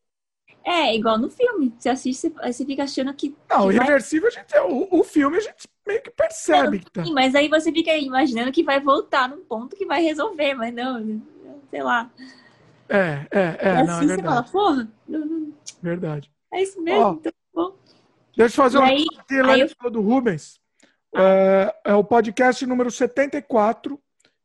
É, 0.65 0.95
igual 0.97 1.19
no 1.19 1.29
filme. 1.29 1.75
Você 1.79 1.91
assiste, 1.91 2.33
você 2.43 2.65
fica 2.65 2.85
achando 2.85 3.13
que. 3.13 3.37
Não, 3.51 3.67
o 3.67 3.73
irreversível, 3.73 4.31
vai... 4.31 4.43
a 4.43 4.43
gente, 4.43 4.59
o, 4.73 5.01
o 5.01 5.05
filme 5.05 5.37
a 5.37 5.41
gente 5.41 5.69
meio 5.87 6.03
que 6.03 6.11
percebe 6.11 6.79
não, 6.79 6.85
que 6.85 6.91
tá. 6.91 7.05
Sim, 7.05 7.13
mas 7.13 7.35
aí 7.35 7.49
você 7.49 7.71
fica 7.71 7.95
imaginando 7.97 8.51
que 8.51 8.63
vai 8.63 8.81
voltar 8.81 9.29
num 9.29 9.45
ponto 9.45 9.77
que 9.77 9.85
vai 9.85 10.03
resolver, 10.03 10.55
mas 10.55 10.75
não, 10.75 11.21
sei 11.71 11.83
lá. 11.83 12.11
É, 12.89 13.27
é, 13.31 13.59
é. 13.61 13.81
E 13.81 13.83
não, 13.85 13.95
assim 13.95 14.05
é 14.05 14.17
você 14.17 14.23
fala, 14.23 14.43
porra. 14.45 14.89
Não, 15.07 15.27
não... 15.27 15.53
Verdade. 15.83 16.31
É 16.53 16.63
isso 16.63 16.81
mesmo, 16.81 17.03
Ó, 17.03 17.13
então 17.13 17.33
bom. 17.53 17.77
Deixa 18.37 18.61
eu 18.61 18.65
fazer 18.65 18.79
uma 18.79 18.87
aí, 18.87 19.07
aí 19.31 19.61
eu... 19.61 19.91
do 19.91 20.01
Rubens. 20.01 20.59
É, 21.15 21.75
é, 21.85 21.95
o 21.95 22.03
podcast 22.03 22.65
número 22.67 22.91
74. 22.91 24.01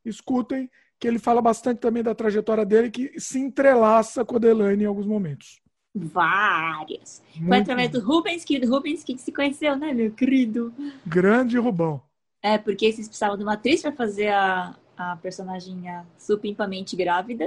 Escutem, 0.05 0.69
que 0.99 1.07
ele 1.07 1.19
fala 1.19 1.41
bastante 1.41 1.79
também 1.79 2.03
da 2.03 2.15
trajetória 2.15 2.65
dele, 2.65 2.91
que 2.91 3.19
se 3.19 3.39
entrelaça 3.39 4.25
com 4.25 4.35
a 4.35 4.39
Delane 4.39 4.83
em 4.83 4.87
alguns 4.87 5.05
momentos. 5.05 5.61
Várias. 6.07 7.21
Muito 7.35 7.47
Foi 7.47 7.57
através 7.57 7.89
do 7.91 7.99
Rubens 7.99 8.45
que 8.45 8.57
o 8.57 8.69
Rubens 8.69 9.03
que 9.03 9.17
se 9.17 9.31
conheceu, 9.31 9.75
né, 9.75 9.93
meu 9.93 10.11
querido? 10.11 10.73
Grande 11.05 11.57
Rubão. 11.57 12.01
É, 12.41 12.57
porque 12.57 12.85
eles 12.85 13.07
precisavam 13.07 13.37
de 13.37 13.43
uma 13.43 13.53
atriz 13.53 13.81
para 13.81 13.91
fazer 13.91 14.29
a, 14.29 14.75
a 14.97 15.17
personagem 15.17 15.83
supimamente 16.17 16.95
grávida. 16.95 17.45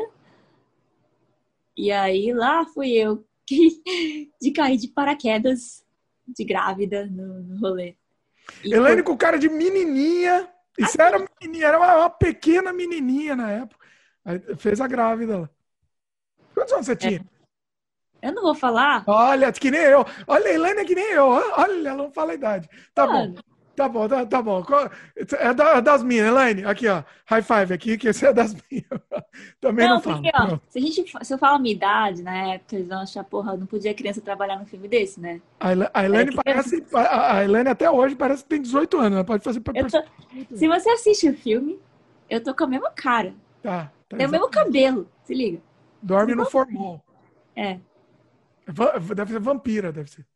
E 1.76 1.90
aí 1.90 2.32
lá 2.32 2.64
fui 2.66 2.90
eu 2.92 3.24
que 3.46 3.80
de 4.40 4.50
cair 4.50 4.76
de 4.76 4.88
paraquedas 4.88 5.82
de 6.26 6.44
grávida 6.44 7.06
no, 7.06 7.42
no 7.42 7.60
rolê. 7.60 7.96
E 8.64 8.74
Elaine 8.74 9.02
foi... 9.02 9.04
com 9.04 9.16
cara 9.16 9.38
de 9.38 9.48
menininha. 9.48 10.48
Isso 10.78 11.00
era 11.00 11.18
menininha, 11.18 11.66
era 11.66 11.78
uma, 11.78 11.96
uma, 11.96 12.10
pequena 12.10 12.72
menininha 12.72 13.36
na 13.36 13.50
época. 13.50 13.86
Aí 14.24 14.40
fez 14.56 14.80
a 14.80 14.86
grávida 14.86 15.40
lá. 15.40 15.50
Quantos 16.54 16.72
anos 16.72 16.86
você 16.86 16.96
tinha? 16.96 17.18
É. 17.18 17.41
Eu 18.22 18.32
não 18.32 18.42
vou 18.42 18.54
falar. 18.54 19.02
Olha, 19.06 19.52
que 19.52 19.70
nem 19.70 19.80
eu. 19.80 20.06
Olha, 20.28 20.46
a 20.46 20.54
Elaine 20.54 20.80
é 20.80 20.84
que 20.84 20.94
nem 20.94 21.10
eu. 21.12 21.26
Olha, 21.26 21.88
ela 21.88 22.04
não 22.04 22.12
fala 22.12 22.30
a 22.30 22.34
idade. 22.36 22.70
Tá 22.94 23.04
Mano, 23.04 23.34
bom. 23.34 23.40
Tá 23.74 23.88
bom, 23.88 24.06
tá, 24.06 24.26
tá 24.26 24.42
bom. 24.42 24.62
É 25.16 25.80
das 25.80 26.02
minhas, 26.02 26.28
Elaine. 26.28 26.64
Aqui, 26.64 26.86
ó. 26.88 27.02
High 27.26 27.42
five 27.42 27.72
aqui, 27.72 27.96
que 27.96 28.08
esse 28.08 28.26
é 28.26 28.32
das 28.32 28.54
minhas. 28.70 28.86
Também 29.60 29.88
não, 29.88 29.94
não 29.94 30.00
porque, 30.02 30.30
falo. 30.30 30.54
Ó, 30.54 30.58
se, 30.68 30.78
a 30.78 30.82
gente, 30.82 31.04
se 31.22 31.34
eu 31.34 31.38
falar 31.38 31.56
a 31.56 31.58
minha 31.58 31.74
idade, 31.74 32.22
né, 32.22 32.60
eles 32.70 32.88
vão 32.88 33.00
achar, 33.00 33.24
porra, 33.24 33.56
não 33.56 33.66
podia 33.66 33.94
criança 33.94 34.20
trabalhar 34.20 34.58
num 34.58 34.66
filme 34.66 34.86
desse, 34.86 35.18
né? 35.18 35.40
A 35.58 35.72
Elaine 36.04 36.32
é, 36.32 36.42
parece. 36.44 36.84
A 36.94 37.42
Elaine 37.42 37.70
até 37.70 37.90
hoje 37.90 38.14
parece 38.14 38.42
que 38.42 38.50
tem 38.50 38.60
18 38.62 38.98
anos. 38.98 39.12
Ela 39.14 39.24
pode 39.24 39.42
fazer 39.42 39.60
pra 39.60 39.72
tô, 39.72 40.02
Se 40.54 40.68
você 40.68 40.90
assiste 40.90 41.28
o 41.28 41.34
filme, 41.34 41.80
eu 42.28 42.42
tô 42.42 42.54
com 42.54 42.64
a 42.64 42.68
mesma 42.68 42.90
cara. 42.90 43.34
Tá. 43.62 43.90
tá 44.08 44.16
tem 44.16 44.26
o 44.26 44.30
mesmo 44.30 44.50
cabelo, 44.50 45.08
se 45.24 45.34
liga. 45.34 45.60
Dorme 46.02 46.34
no 46.34 46.44
formol. 46.44 47.02
É. 47.56 47.78
Deve 49.14 49.32
ser 49.32 49.40
vampira, 49.40 49.92
deve 49.92 50.10
ser. 50.10 50.26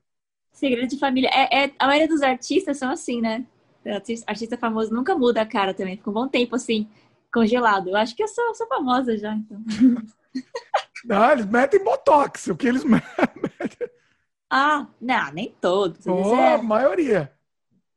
Segredo 0.52 0.88
de 0.88 0.98
família. 0.98 1.30
É, 1.32 1.64
é, 1.64 1.72
a 1.78 1.86
maioria 1.86 2.08
dos 2.08 2.22
artistas 2.22 2.78
são 2.78 2.90
assim, 2.90 3.20
né? 3.20 3.44
Artista, 3.86 4.24
artista 4.28 4.56
famoso 4.56 4.92
nunca 4.92 5.14
muda 5.14 5.42
a 5.42 5.46
cara 5.46 5.74
também. 5.74 5.96
Fica 5.96 6.10
um 6.10 6.14
bom 6.14 6.28
tempo 6.28 6.56
assim, 6.56 6.88
congelado. 7.32 7.90
Eu 7.90 7.96
acho 7.96 8.16
que 8.16 8.22
eu 8.22 8.28
sou, 8.28 8.54
sou 8.54 8.66
famosa 8.66 9.16
já, 9.18 9.34
então. 9.34 9.62
Não, 11.04 11.28
eles 11.30 11.46
metem 11.46 11.82
botox. 11.82 12.46
O 12.48 12.56
que 12.56 12.66
eles 12.66 12.82
metem. 12.88 13.88
Ah, 14.50 14.86
não, 15.00 15.32
nem 15.32 15.54
todos. 15.60 16.06
Oh, 16.06 16.34
é... 16.34 16.54
A 16.54 16.62
maioria. 16.62 17.32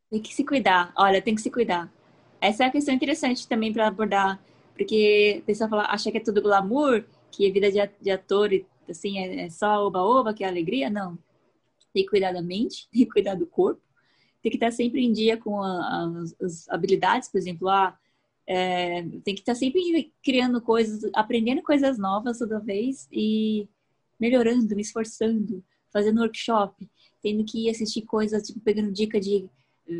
Tem 0.09 0.21
que 0.21 0.33
se 0.33 0.43
cuidar. 0.43 0.91
Olha, 0.97 1.21
tem 1.21 1.35
que 1.35 1.41
se 1.41 1.49
cuidar. 1.49 1.89
Essa 2.41 2.63
é 2.63 2.65
uma 2.65 2.71
questão 2.71 2.93
interessante 2.93 3.47
também 3.47 3.71
para 3.71 3.87
abordar. 3.87 4.39
Porque 4.75 5.39
a 5.41 5.45
pessoa 5.45 5.69
fala, 5.69 5.85
acha 5.89 6.11
que 6.11 6.17
é 6.17 6.21
tudo 6.21 6.41
glamour, 6.41 7.03
que 7.31 7.47
a 7.47 7.53
vida 7.53 7.69
de 8.01 8.11
ator 8.11 8.49
assim, 8.91 9.19
é, 9.19 9.45
é 9.45 9.49
só 9.49 9.85
oba-oba, 9.85 10.33
que 10.33 10.43
é 10.43 10.47
alegria. 10.47 10.89
Não 10.89 11.17
tem 11.93 12.03
que 12.03 12.09
cuidar 12.09 12.31
da 12.31 12.41
mente, 12.41 12.87
tem 12.93 13.05
que 13.05 13.11
cuidar 13.11 13.35
do 13.35 13.47
corpo, 13.47 13.81
tem 14.41 14.51
que 14.51 14.57
estar 14.57 14.71
sempre 14.71 15.03
em 15.03 15.11
dia 15.11 15.37
com 15.37 15.61
a, 15.61 15.69
a, 15.69 16.45
as 16.45 16.67
habilidades, 16.69 17.29
por 17.29 17.37
exemplo, 17.37 17.67
ah, 17.69 17.97
é, 18.47 19.03
tem 19.23 19.35
que 19.35 19.41
estar 19.41 19.55
sempre 19.55 20.11
criando 20.23 20.61
coisas, 20.61 21.09
aprendendo 21.13 21.61
coisas 21.61 21.97
novas 21.97 22.39
toda 22.39 22.59
vez 22.59 23.07
e 23.11 23.67
melhorando, 24.19 24.75
me 24.75 24.81
esforçando, 24.81 25.63
fazendo 25.91 26.21
workshop, 26.21 26.89
tendo 27.21 27.43
que 27.45 27.69
assistir 27.69 28.03
coisas, 28.03 28.43
tipo, 28.43 28.59
pegando 28.59 28.91
dica 28.91 29.19
de, 29.19 29.47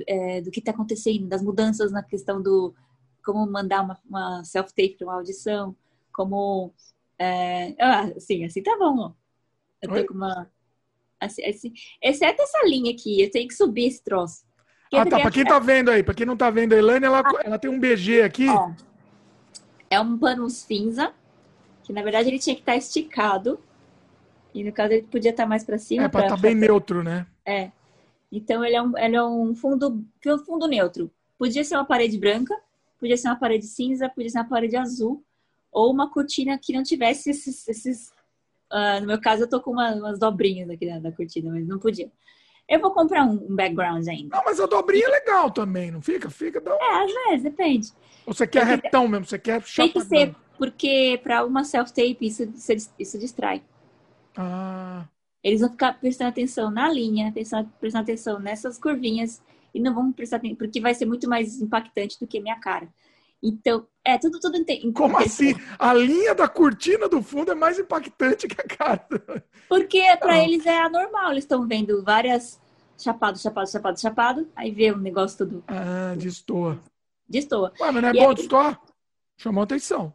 é, 0.07 0.41
do 0.41 0.51
que 0.51 0.59
está 0.59 0.71
acontecendo, 0.71 1.27
das 1.27 1.43
mudanças 1.43 1.91
na 1.91 2.01
questão 2.01 2.41
do 2.41 2.73
como 3.23 3.45
mandar 3.45 3.83
uma, 3.83 3.99
uma 4.09 4.43
self-tape 4.43 4.95
para 4.97 5.07
uma 5.07 5.15
audição, 5.15 5.75
como. 6.11 6.73
É, 7.20 7.76
assim, 8.15 8.45
assim 8.45 8.63
tá 8.63 8.78
bom. 8.78 9.13
Eu 9.82 9.89
tô 9.89 9.95
Oi? 9.95 10.05
com 10.05 10.13
uma 10.13 10.49
Assim, 11.20 11.43
assim, 11.43 11.74
exceto 12.01 12.41
essa 12.41 12.65
linha 12.65 12.91
aqui, 12.91 13.22
eu 13.22 13.30
tenho 13.30 13.47
que 13.47 13.53
subir 13.53 13.88
esse 13.88 14.01
troço. 14.01 14.45
ah, 14.93 15.05
tá. 15.05 15.20
Pra 15.20 15.32
quem 15.32 15.43
tá 15.43 15.59
vendo 15.59 15.89
aí, 15.91 16.01
pra 16.01 16.13
quem 16.13 16.26
não 16.26 16.38
tá 16.38 16.49
vendo 16.49 16.74
a 16.74 16.78
Elaine, 16.78 17.05
ela, 17.05 17.20
ah. 17.20 17.41
ela 17.43 17.59
tem 17.59 17.70
um 17.70 17.80
BG 17.80 18.22
aqui. 18.22 18.47
Ó, 18.47 18.72
é 19.89 19.99
um 19.99 20.17
pano 20.17 20.49
cinza, 20.49 21.11
que 21.84 21.91
na 21.91 22.01
verdade 22.01 22.30
ele 22.30 22.39
tinha 22.39 22.55
que 22.55 22.61
estar 22.61 22.72
tá 22.72 22.78
esticado. 22.78 23.59
E 24.53 24.63
no 24.63 24.72
caso 24.72 24.93
ele 24.93 25.03
podia 25.03 25.32
estar 25.32 25.43
tá 25.43 25.49
mais 25.49 25.63
para 25.63 25.78
cima. 25.78 26.05
É, 26.05 26.07
pra 26.07 26.22
estar 26.22 26.36
tá 26.36 26.41
bem 26.41 26.55
neutro, 26.55 27.03
né? 27.03 27.28
É. 27.45 27.70
Então 28.32 28.63
ele 28.63 28.76
é 28.76 28.82
um, 28.82 28.97
ele 28.97 29.15
é 29.15 29.24
um 29.24 29.53
fundo, 29.53 30.03
um 30.26 30.38
fundo 30.38 30.67
neutro. 30.67 31.11
Podia 31.38 31.63
ser 31.63 31.76
uma 31.76 31.86
parede 31.86 32.17
branca, 32.17 32.55
podia 32.97 33.17
ser 33.17 33.28
uma 33.28 33.36
parede 33.36 33.65
cinza, 33.65 34.09
podia 34.09 34.30
ser 34.30 34.39
uma 34.39 34.47
parede 34.47 34.78
azul, 34.78 35.24
ou 35.72 35.91
uma 35.91 36.11
cortina 36.11 36.57
que 36.57 36.74
não 36.74 36.84
tivesse 36.84 37.30
esses, 37.30 37.67
esses 37.67 38.11
Uh, 38.72 39.01
no 39.01 39.07
meu 39.07 39.20
caso, 39.20 39.43
eu 39.43 39.49
tô 39.49 39.59
com 39.59 39.72
uma, 39.72 39.95
umas 39.95 40.20
dobrinhas 40.20 40.70
aqui 40.70 40.86
da 40.99 41.11
cortina, 41.11 41.51
mas 41.51 41.67
não 41.67 41.80
podia. 41.80 42.11
Eu 42.67 42.80
vou 42.80 42.91
comprar 42.91 43.26
um, 43.26 43.34
um, 43.49 43.55
background 43.55 44.07
ainda. 44.07 44.38
Não, 44.38 44.45
mas 44.45 44.59
a 44.59 44.67
dobrinha 44.67 45.07
é 45.07 45.09
legal 45.09 45.49
também, 45.49 45.89
não 45.89 46.03
fica? 46.03 46.30
Fica. 46.30 46.61
Dá... 46.61 46.78
É, 46.80 47.03
às 47.03 47.11
vezes, 47.11 47.43
depende. 47.43 47.91
Ou 48.28 48.34
você 48.34 48.45
quer 48.45 48.63
retão 48.63 49.07
mesmo? 49.07 49.26
Você 49.26 49.39
quer 49.39 49.63
chapadão? 49.63 49.91
Tem 49.91 50.01
que 50.01 50.07
ser, 50.07 50.36
porque 50.55 51.20
para 51.24 51.43
uma 51.43 51.63
self-tape 51.63 52.17
isso, 52.22 52.43
isso, 52.43 52.93
isso, 52.99 53.17
distrai. 53.17 53.63
Ah. 54.38 55.07
Eles 55.43 55.61
vão 55.61 55.72
ficar 55.72 55.99
prestando 55.99 56.30
atenção 56.30 56.70
na 56.70 56.88
linha, 56.88 57.32
prestando, 57.32 57.72
prestando 57.80 58.03
atenção 58.03 58.39
nessas 58.39 58.78
curvinhas 58.78 59.41
e 59.74 59.80
não 59.80 59.95
vão 59.95 60.11
prestar 60.11 60.36
atenção, 60.36 60.57
porque 60.57 60.80
vai 60.80 60.93
ser 60.93 61.07
muito 61.07 61.28
mais 61.28 61.59
impactante 61.59 62.20
do 62.20 62.28
que 62.28 62.39
minha 62.39 62.59
cara. 62.59 62.88
Então, 63.41 63.87
é 64.03 64.17
tudo, 64.17 64.39
tudo 64.39 64.63
tem. 64.65 64.91
Como 64.91 65.17
assim? 65.17 65.53
A 65.77 65.93
linha 65.93 66.35
da 66.35 66.47
cortina 66.47 67.07
do 67.07 67.21
fundo 67.21 67.51
é 67.51 67.55
mais 67.55 67.79
impactante 67.79 68.47
que 68.47 68.59
a 68.59 68.63
cara. 68.65 69.07
Porque 69.67 70.03
para 70.17 70.43
eles 70.43 70.65
é 70.65 70.81
anormal, 70.81 71.31
eles 71.31 71.43
estão 71.43 71.65
vendo 71.67 72.03
várias 72.03 72.59
chapado, 72.97 73.39
chapado, 73.39 73.69
chapado, 73.69 73.99
chapado, 73.99 74.47
aí 74.55 74.71
vê 74.71 74.91
o 74.91 74.97
negócio 74.97 75.37
tudo. 75.37 75.63
Ah, 75.67 76.13
destoa. 76.17 76.79
Destoa. 77.27 77.71
Ué, 77.79 77.91
mas 77.91 78.01
não 78.01 78.09
é 78.09 78.11
e 78.11 78.19
bom 78.19 78.31
é... 78.31 78.35
destoar? 78.35 78.81
Chamou 79.37 79.63
atenção. 79.63 80.13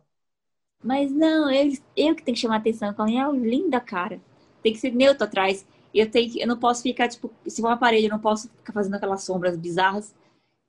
Mas 0.82 1.10
não, 1.10 1.50
eu, 1.50 1.72
eu 1.96 2.14
que 2.14 2.22
tenho 2.22 2.34
que 2.34 2.42
chamar 2.42 2.56
atenção. 2.56 2.92
Com 2.92 3.02
a 3.02 3.06
linha 3.06 3.28
linda, 3.28 3.80
cara. 3.80 4.20
Tem 4.62 4.72
que 4.72 4.78
ser 4.78 4.92
neutro 4.92 5.24
atrás. 5.24 5.66
Eu, 5.94 6.10
tenho 6.10 6.30
que, 6.30 6.40
eu 6.42 6.46
não 6.46 6.58
posso 6.58 6.82
ficar, 6.82 7.08
tipo, 7.08 7.32
se 7.46 7.62
for 7.62 7.68
uma 7.68 7.76
parede, 7.76 8.04
eu 8.04 8.10
não 8.10 8.18
posso 8.18 8.50
ficar 8.50 8.72
fazendo 8.72 8.94
aquelas 8.96 9.22
sombras 9.22 9.56
bizarras. 9.56 10.14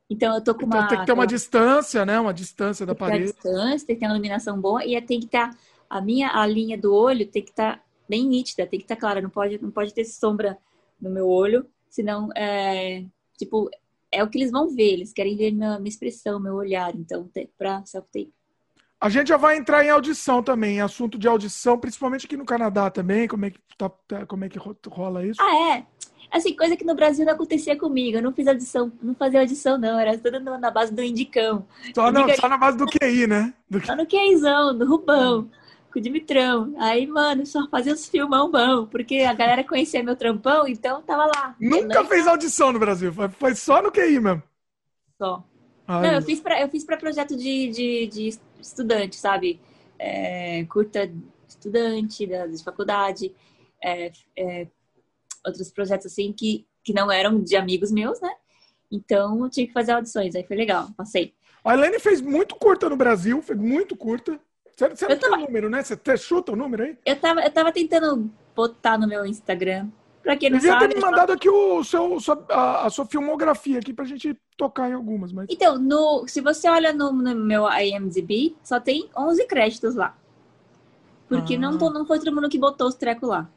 Então 0.10 0.36
eu 0.36 0.43
tô 0.43 0.53
com 0.53 0.66
então, 0.66 0.80
uma. 0.80 0.88
Tem 0.88 0.99
que 0.99 1.06
ter 1.06 1.14
uma 1.14 1.28
distância, 1.28 2.06
né? 2.06 2.20
Uma 2.20 2.34
distância 2.34 2.86
da 2.86 2.93
parede. 2.93 3.34
Tem 3.34 3.34
distância, 3.34 3.88
tem 3.88 3.95
que 3.95 3.99
ter 3.99 4.06
uma 4.06 4.14
iluminação 4.14 4.60
boa 4.60 4.86
e 4.86 4.99
tem 5.01 5.20
que 5.20 5.26
estar. 5.26 5.51
Tá, 5.51 5.58
a 5.89 6.01
minha 6.01 6.32
a 6.32 6.45
linha 6.45 6.78
do 6.78 6.93
olho 6.93 7.28
tem 7.28 7.43
que 7.43 7.51
estar 7.51 7.78
tá 7.78 7.84
bem 8.08 8.28
nítida, 8.28 8.68
tem 8.68 8.80
que 8.80 8.86
estar 8.86 8.95
tá 8.95 9.01
clara, 9.01 9.22
não 9.22 9.30
pode, 9.30 9.62
não 9.62 9.72
pode 9.72 9.93
ter 9.93 10.06
sombra 10.06 10.58
no 11.01 11.10
meu 11.10 11.28
olho, 11.28 11.66
senão 11.89 12.30
é, 12.36 13.06
tipo, 13.38 13.70
é 14.12 14.24
o 14.24 14.30
que 14.30 14.38
eles 14.38 14.51
vão 14.51 14.70
ver, 14.70 14.93
eles 14.93 15.14
querem 15.14 15.36
ver 15.36 15.51
minha, 15.51 15.80
minha 15.80 15.89
expressão, 15.89 16.39
meu 16.39 16.56
olhar, 16.56 16.95
então 16.95 17.30
para 17.58 17.86
self-tape. 17.86 18.34
A 18.99 19.10
gente 19.10 19.28
já 19.28 19.38
vai 19.38 19.58
entrar 19.58 19.86
em 19.86 19.89
audição 19.89 20.41
também, 20.41 20.80
assunto 20.82 21.18
de 21.18 21.28
audição, 21.28 21.78
principalmente 21.78 22.26
aqui 22.26 22.38
no 22.38 22.45
Canadá 22.45 22.89
também, 22.89 23.28
como 23.28 23.45
é 23.45 23.51
que 23.51 23.60
tá, 23.78 23.89
tá 23.89 24.26
como 24.26 24.45
é 24.45 24.49
que 24.49 24.58
rola 24.88 25.26
isso? 25.26 25.41
Ah, 25.41 25.76
é. 25.76 25.86
Assim, 26.32 26.56
coisa 26.56 26.76
que 26.76 26.86
no 26.86 26.96
Brasil 26.96 27.26
não 27.26 27.34
acontecia 27.34 27.78
comigo. 27.78 28.18
Eu 28.18 28.22
não 28.22 28.34
fiz 28.34 28.48
audição, 28.48 28.92
não 29.02 29.16
fazia 29.16 29.40
audição, 29.40 29.78
não. 29.78 30.00
Era 30.00 30.18
tudo 30.18 30.40
na 30.40 30.72
base 30.72 30.94
do 30.94 31.04
indicão. 31.04 31.66
Só, 31.94 32.12
não, 32.12 32.28
só 32.36 32.50
na 32.50 32.58
base 32.58 32.78
do 32.78 32.86
QI, 32.86 33.28
né? 33.28 33.54
Do... 33.70 33.86
Só 33.86 33.96
no 33.96 34.06
QIzão, 34.06 34.78
do 34.78 34.86
Rubão, 34.88 35.50
com 35.92 36.00
o 36.00 36.02
Dimitrão. 36.02 36.74
Aí, 36.78 37.08
mano, 37.08 37.46
só 37.46 37.68
fazia 37.70 37.94
os 37.94 38.08
filmão 38.08 38.52
bom, 38.52 38.86
porque 38.86 39.20
a 39.20 39.34
galera 39.34 39.64
conhecia 39.64 40.04
meu 40.04 40.16
trampão, 40.16 40.68
então 40.68 41.02
tava 41.02 41.26
lá. 41.26 41.56
Nunca 41.60 42.04
fez 42.06 42.28
audição 42.28 42.72
no 42.72 42.80
Brasil, 42.80 43.14
foi, 43.14 43.30
foi 43.30 43.56
só 43.56 43.82
no 43.82 43.92
QI 43.92 44.20
mesmo. 44.20 44.44
Só. 45.18 45.44
Ai, 45.88 46.02
não, 46.02 46.14
eu 46.16 46.22
fiz, 46.22 46.40
pra, 46.40 46.60
eu 46.60 46.68
fiz 46.68 46.84
pra 46.84 46.98
projeto 46.98 47.38
de, 47.38 47.70
de, 47.70 48.08
de 48.08 48.40
estudante, 48.60 49.16
sabe? 49.16 49.60
É, 50.00 50.66
curta 50.66 51.10
estudante 51.48 52.26
da, 52.26 52.48
de 52.48 52.64
faculdade. 52.64 53.34
É, 53.84 54.12
é, 54.36 54.68
outros 55.46 55.72
projetos 55.72 56.08
assim 56.08 56.34
que, 56.34 56.66
que 56.84 56.93
não 56.93 57.12
eram 57.12 57.41
de 57.41 57.56
amigos 57.56 57.91
meus, 57.91 58.20
né? 58.20 58.32
Então 58.91 59.43
eu 59.43 59.50
tinha 59.50 59.68
que 59.68 59.74
fazer 59.74 59.91
audições, 59.91 60.36
aí 60.36 60.43
foi 60.43 60.56
legal, 60.56 60.89
passei. 60.96 61.34
A 61.64 61.74
Elaine 61.74 62.00
fez 62.00 62.22
muito 62.22 62.56
curta 62.56 62.89
no 62.89 62.96
Brasil, 62.96 63.41
foi 63.41 63.56
muito 63.56 63.96
curta. 63.96 64.39
Você, 64.76 64.89
você 64.89 65.08
não 65.08 65.18
tava... 65.18 65.36
tem 65.36 65.43
o 65.43 65.48
número, 65.48 65.70
né? 65.70 65.82
Você 65.82 66.18
chuta 66.18 66.52
o 66.52 66.56
número 66.56 66.84
aí? 66.84 66.98
Eu 67.06 67.16
tava, 67.16 67.41
eu 67.41 67.52
tava 67.52 67.72
tentando 67.72 68.30
botar 68.56 68.98
no 68.98 69.08
meu 69.08 69.26
Instagram. 69.26 69.88
Pra 70.22 70.36
quem 70.36 70.50
não 70.50 70.58
Devia 70.58 70.74
sabe. 70.74 70.88
ter 70.88 70.96
me 70.96 71.02
mandado 71.02 71.32
aqui 71.32 71.48
o 71.48 71.84
seu, 71.84 72.18
a, 72.50 72.88
a, 72.88 72.89
sua 72.89 73.06
filmografia 73.06 73.78
aqui 73.78 73.93
pra 73.93 74.06
gente 74.06 74.36
tocar 74.58 74.89
em 74.89 74.93
algumas. 74.93 75.32
Mas... 75.32 75.46
Então, 75.52 75.78
no, 75.78 76.28
se 76.28 76.41
você 76.41 76.68
olha 76.68 76.91
no, 76.91 77.12
no 77.14 77.36
meu 77.36 77.68
IMDb, 77.72 78.56
só 78.64 78.80
tem 78.80 79.08
11 79.16 79.46
créditos 79.46 79.93
lá. 79.93 80.18
Porque 81.30 81.56
ah. 81.56 81.60
não, 81.60 81.72
não 81.74 82.06
foi 82.08 82.18
todo 82.18 82.34
mundo 82.34 82.50
que 82.50 82.58
botou 82.58 82.88
os 82.88 82.96
trecos 82.96 83.30
lá. 83.30 83.48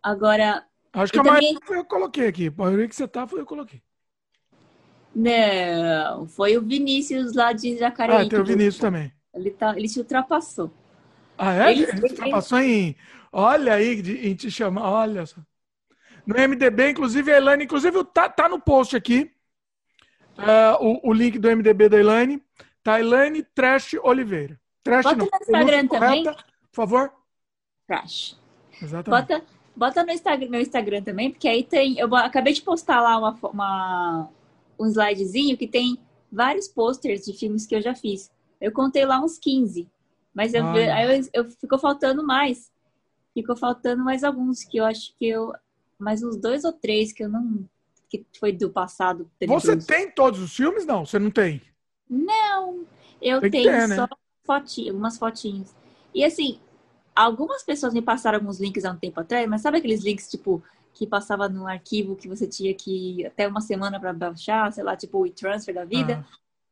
Agora, 0.00 0.64
Acho 0.94 1.12
que 1.12 1.18
a 1.18 1.22
também... 1.22 1.54
maioria 1.54 1.76
eu 1.78 1.84
coloquei 1.84 2.26
aqui. 2.28 2.46
A 2.48 2.62
maioria 2.62 2.88
que 2.88 2.94
você 2.94 3.06
tá, 3.08 3.26
foi 3.26 3.40
eu 3.40 3.46
coloquei. 3.46 3.82
Não, 5.14 6.26
foi 6.26 6.56
o 6.56 6.62
Vinícius 6.62 7.34
lá 7.34 7.52
de 7.52 7.76
Jacareí. 7.78 8.26
Ah, 8.26 8.28
tem 8.28 8.38
o 8.40 8.44
Vinícius 8.44 8.78
também. 8.78 9.12
Ele, 9.32 9.50
tá, 9.50 9.76
ele 9.76 9.88
se 9.88 9.98
ultrapassou. 9.98 10.72
Ah, 11.38 11.54
é? 11.54 11.72
Ele- 11.72 11.82
Ele, 11.84 12.00
ultrapassou 12.02 12.58
em. 12.58 12.96
Olha 13.32 13.74
aí, 13.74 14.00
de- 14.02 14.28
em 14.28 14.34
te 14.34 14.50
chamar. 14.50 14.82
Olha 14.90 15.26
só. 15.26 15.40
No 16.26 16.34
MDB, 16.36 16.90
inclusive, 16.90 17.32
a 17.32 17.36
Elaine, 17.36 17.64
inclusive, 17.64 18.02
tá, 18.04 18.28
tá 18.28 18.48
no 18.48 18.60
post 18.60 18.96
aqui. 18.96 19.30
ah, 20.38 20.78
o, 20.80 21.10
o 21.10 21.12
link 21.12 21.38
do 21.38 21.48
MDB 21.48 21.88
da 21.88 21.98
Elaine. 21.98 22.42
Tá 22.82 23.00
Elaine 23.00 23.42
Trash 23.54 23.94
Oliveira. 24.02 24.60
Trash 24.82 25.04
Bota 25.04 25.16
não. 25.16 25.24
no 25.26 25.36
Instagram 25.40 25.86
também. 25.86 26.24
correta, 26.24 26.44
Por 26.70 26.76
favor. 26.76 27.12
Crash. 27.86 28.36
Exatamente. 28.82 29.28
Bota, 29.28 29.44
bota 29.76 30.04
no 30.04 30.12
Instagram, 30.12 30.48
meu 30.50 30.60
Instagram 30.60 31.02
também, 31.02 31.30
porque 31.30 31.48
aí 31.48 31.62
tem. 31.62 31.98
Eu 31.98 32.14
acabei 32.14 32.52
de 32.52 32.62
postar 32.62 33.00
lá 33.00 33.18
uma, 33.18 33.38
uma- 33.50 34.28
um 34.78 34.86
slidezinho 34.86 35.56
que 35.56 35.66
tem 35.66 35.98
vários 36.30 36.68
posters 36.68 37.24
de 37.24 37.32
filmes 37.32 37.66
que 37.66 37.74
eu 37.74 37.80
já 37.82 37.94
fiz. 37.94 38.30
Eu 38.60 38.72
contei 38.72 39.04
lá 39.04 39.20
uns 39.20 39.38
15. 39.38 39.88
Mas 40.32 40.52
eu, 40.54 40.64
aí 40.66 41.18
eu, 41.18 41.28
eu- 41.44 41.50
ficou 41.50 41.78
faltando 41.78 42.24
mais. 42.26 42.72
Ficou 43.32 43.56
faltando 43.56 44.02
mais 44.04 44.24
alguns 44.24 44.64
que 44.64 44.78
eu 44.78 44.84
acho 44.84 45.14
que 45.16 45.26
eu. 45.26 45.52
Mais 45.98 46.22
uns 46.22 46.36
dois 46.36 46.64
ou 46.64 46.72
três 46.72 47.12
que 47.12 47.22
eu 47.24 47.28
não. 47.28 47.68
Que 48.08 48.24
foi 48.38 48.52
do 48.52 48.70
passado. 48.70 49.30
Você 49.46 49.76
tem 49.76 50.10
todos 50.10 50.40
os 50.40 50.54
filmes? 50.54 50.84
Não, 50.86 51.04
você 51.06 51.18
não 51.18 51.30
tem. 51.30 51.60
Não, 52.08 52.84
eu 53.20 53.40
Tem 53.40 53.50
tenho 53.50 53.64
ter, 53.70 53.88
né? 53.88 53.96
só 53.96 54.08
fotinho, 54.44 54.90
algumas 54.90 55.18
fotinhas. 55.18 55.74
E 56.14 56.24
assim, 56.24 56.60
algumas 57.14 57.62
pessoas 57.62 57.94
me 57.94 58.02
passaram 58.02 58.38
alguns 58.38 58.60
links 58.60 58.84
há 58.84 58.90
um 58.90 58.96
tempo 58.96 59.20
atrás, 59.20 59.48
mas 59.48 59.60
sabe 59.60 59.78
aqueles 59.78 60.02
links, 60.02 60.30
tipo, 60.30 60.62
que 60.92 61.06
passava 61.06 61.48
no 61.48 61.66
arquivo 61.66 62.16
que 62.16 62.28
você 62.28 62.46
tinha 62.46 62.72
que 62.74 63.20
ir 63.20 63.26
até 63.26 63.46
uma 63.46 63.60
semana 63.60 64.00
para 64.00 64.12
baixar, 64.12 64.72
sei 64.72 64.84
lá, 64.84 64.96
tipo 64.96 65.18
o 65.18 65.26
e-transfer 65.26 65.74
da 65.74 65.84
vida. 65.84 66.24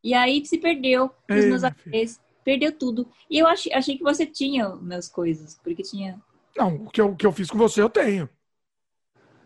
E 0.03 0.15
aí 0.15 0.45
se 0.45 0.59
perdeu 0.59 1.11
nos 1.29 1.45
Ei, 1.45 1.49
meus. 1.49 1.65
APs, 1.65 2.21
perdeu 2.45 2.73
tudo. 2.73 3.09
E 3.31 3.39
eu 3.39 3.47
achei, 3.47 3.73
achei 3.73 3.97
que 3.97 4.03
você 4.03 4.27
tinha 4.27 4.75
meus 4.77 5.09
coisas, 5.09 5.59
porque 5.63 5.83
tinha. 5.83 6.21
Não, 6.57 6.77
o 6.77 6.91
que 6.91 7.01
eu, 7.01 7.11
o 7.11 7.17
que 7.17 7.27
eu 7.27 7.33
fiz 7.33 7.51
com 7.51 7.59
você 7.59 7.81
eu 7.81 7.91
tenho. 7.91 8.29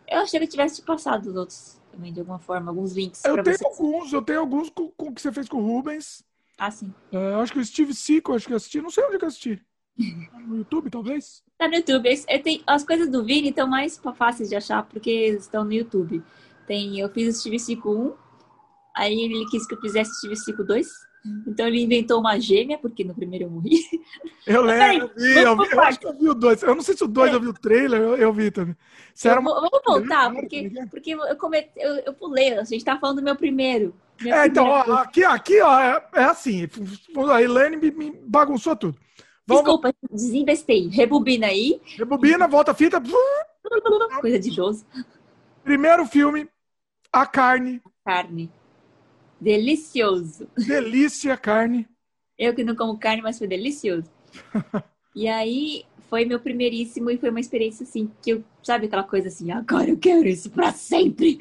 Eu 0.08 0.20
achei 0.20 0.38
que 0.38 0.46
eu 0.46 0.50
tivesse 0.50 0.76
te 0.76 0.82
passado 0.82 1.26
os 1.26 1.36
outros 1.36 1.80
também, 1.90 2.12
de 2.12 2.20
alguma 2.20 2.38
forma, 2.38 2.70
alguns 2.70 2.92
links 2.92 3.24
Eu 3.24 3.42
tenho 3.42 3.58
você. 3.58 3.64
alguns, 3.64 4.12
eu 4.12 4.22
tenho 4.22 4.40
alguns 4.40 4.70
com, 4.70 4.90
com 4.90 5.08
o 5.08 5.14
que 5.14 5.20
você 5.20 5.32
fez 5.32 5.48
com 5.48 5.58
o 5.58 5.66
Rubens. 5.66 6.22
Ah, 6.58 6.70
sim. 6.70 6.92
É, 7.12 7.16
eu 7.16 7.40
acho 7.40 7.52
que 7.52 7.58
o 7.58 7.64
Steve 7.64 7.94
Seco, 7.94 8.34
acho 8.34 8.46
que 8.46 8.52
eu 8.52 8.56
assisti. 8.56 8.80
Não 8.80 8.90
sei 8.90 9.04
onde 9.04 9.18
que 9.18 9.24
eu 9.24 9.28
assisti. 9.28 9.62
No 10.46 10.58
YouTube, 10.58 10.90
talvez? 10.90 11.42
Tá 11.58 11.66
no 11.68 11.74
YouTube. 11.74 12.08
Tenho- 12.42 12.62
as 12.66 12.84
coisas 12.84 13.10
do 13.10 13.24
Vini 13.24 13.48
estão 13.48 13.66
mais 13.66 14.00
fáceis 14.16 14.48
de 14.48 14.56
achar 14.56 14.82
porque 14.82 15.10
estão 15.10 15.64
no 15.64 15.72
YouTube. 15.72 16.22
Tem, 16.66 16.98
eu 16.98 17.08
fiz 17.08 17.34
o 17.36 17.40
Steve 17.40 17.58
Cico 17.58 17.90
1, 17.90 18.14
aí 18.94 19.18
ele 19.20 19.46
quis 19.50 19.66
que 19.66 19.74
eu 19.74 19.80
fizesse 19.80 20.10
o 20.10 20.14
Steve 20.14 20.36
Cico 20.36 20.64
2. 20.64 20.86
Então 21.46 21.66
ele 21.66 21.82
inventou 21.82 22.20
uma 22.20 22.38
gêmea, 22.38 22.78
porque 22.78 23.02
no 23.02 23.12
primeiro 23.14 23.46
eu 23.46 23.50
morri. 23.50 23.80
Eu 24.46 24.62
lembro, 24.62 25.08
eu 25.08 25.14
vi, 25.16 25.38
eu, 25.42 25.56
vi, 25.56 25.72
eu 25.72 25.80
acho 25.80 25.98
que 25.98 26.06
eu 26.06 26.12
vi 26.16 26.28
o 26.28 26.34
dois. 26.34 26.62
Eu 26.62 26.72
não 26.76 26.82
sei 26.82 26.96
se 26.96 27.02
o 27.02 27.08
dois 27.08 27.32
É. 27.32 27.34
eu 27.34 27.40
vi 27.40 27.48
o 27.48 27.52
trailer, 27.52 28.00
eu, 28.00 28.16
eu 28.16 28.32
vi 28.32 28.48
também. 28.52 28.76
Era 29.24 29.40
uma... 29.40 29.54
Vamos 29.54 29.80
voltar, 29.84 30.30
é 30.30 30.40
porque, 30.40 30.70
que 30.70 30.78
é? 30.78 30.86
porque 30.86 31.10
eu, 31.10 31.36
cometi, 31.36 31.70
eu, 31.76 31.94
eu 32.06 32.14
pulei. 32.14 32.56
A 32.56 32.62
gente 32.62 32.84
tá 32.84 32.96
falando 32.96 33.16
do 33.16 33.24
meu 33.24 33.34
primeiro. 33.34 33.92
Meu 34.20 34.36
É, 34.36 34.46
então, 34.46 34.66
ó, 34.68 34.82
aqui, 34.98 35.24
aqui, 35.24 35.60
ó, 35.60 35.80
é, 35.80 36.06
é 36.14 36.24
assim. 36.24 36.68
A 37.32 37.42
Elaine 37.42 37.76
me, 37.76 37.90
me 37.90 38.12
bagunçou 38.24 38.76
tudo. 38.76 38.96
Vamos, 39.46 39.64
Desculpa, 39.64 39.94
desinvestei. 40.10 40.88
Rebobina 40.88 41.46
aí. 41.46 41.80
rebobina, 41.96 42.48
volta 42.48 42.72
a 42.72 42.74
fita. 42.74 43.00
Coisa 44.20 44.38
de 44.38 44.48
idoso. 44.50 44.84
Primeiro 45.62 46.04
filme, 46.06 46.48
A 47.12 47.24
Carne. 47.26 47.80
Carne. 48.04 48.50
Delicioso. 49.40 50.48
Delícia 50.56 51.36
Carne. 51.36 51.86
Eu 52.38 52.54
que 52.54 52.64
não 52.64 52.74
como 52.74 52.98
carne, 52.98 53.22
mas 53.22 53.38
foi 53.38 53.46
delicioso. 53.46 54.10
e 55.14 55.28
aí 55.28 55.84
foi 56.10 56.24
meu 56.24 56.40
primeiríssimo 56.40 57.10
e 57.10 57.18
foi 57.18 57.30
uma 57.30 57.40
experiência 57.40 57.84
assim 57.84 58.10
que 58.22 58.30
eu, 58.30 58.44
sabe 58.62 58.86
aquela 58.86 59.02
coisa 59.04 59.28
assim, 59.28 59.50
agora 59.50 59.88
eu 59.88 59.96
quero 59.96 60.26
isso 60.28 60.50
pra 60.50 60.72
sempre. 60.72 61.38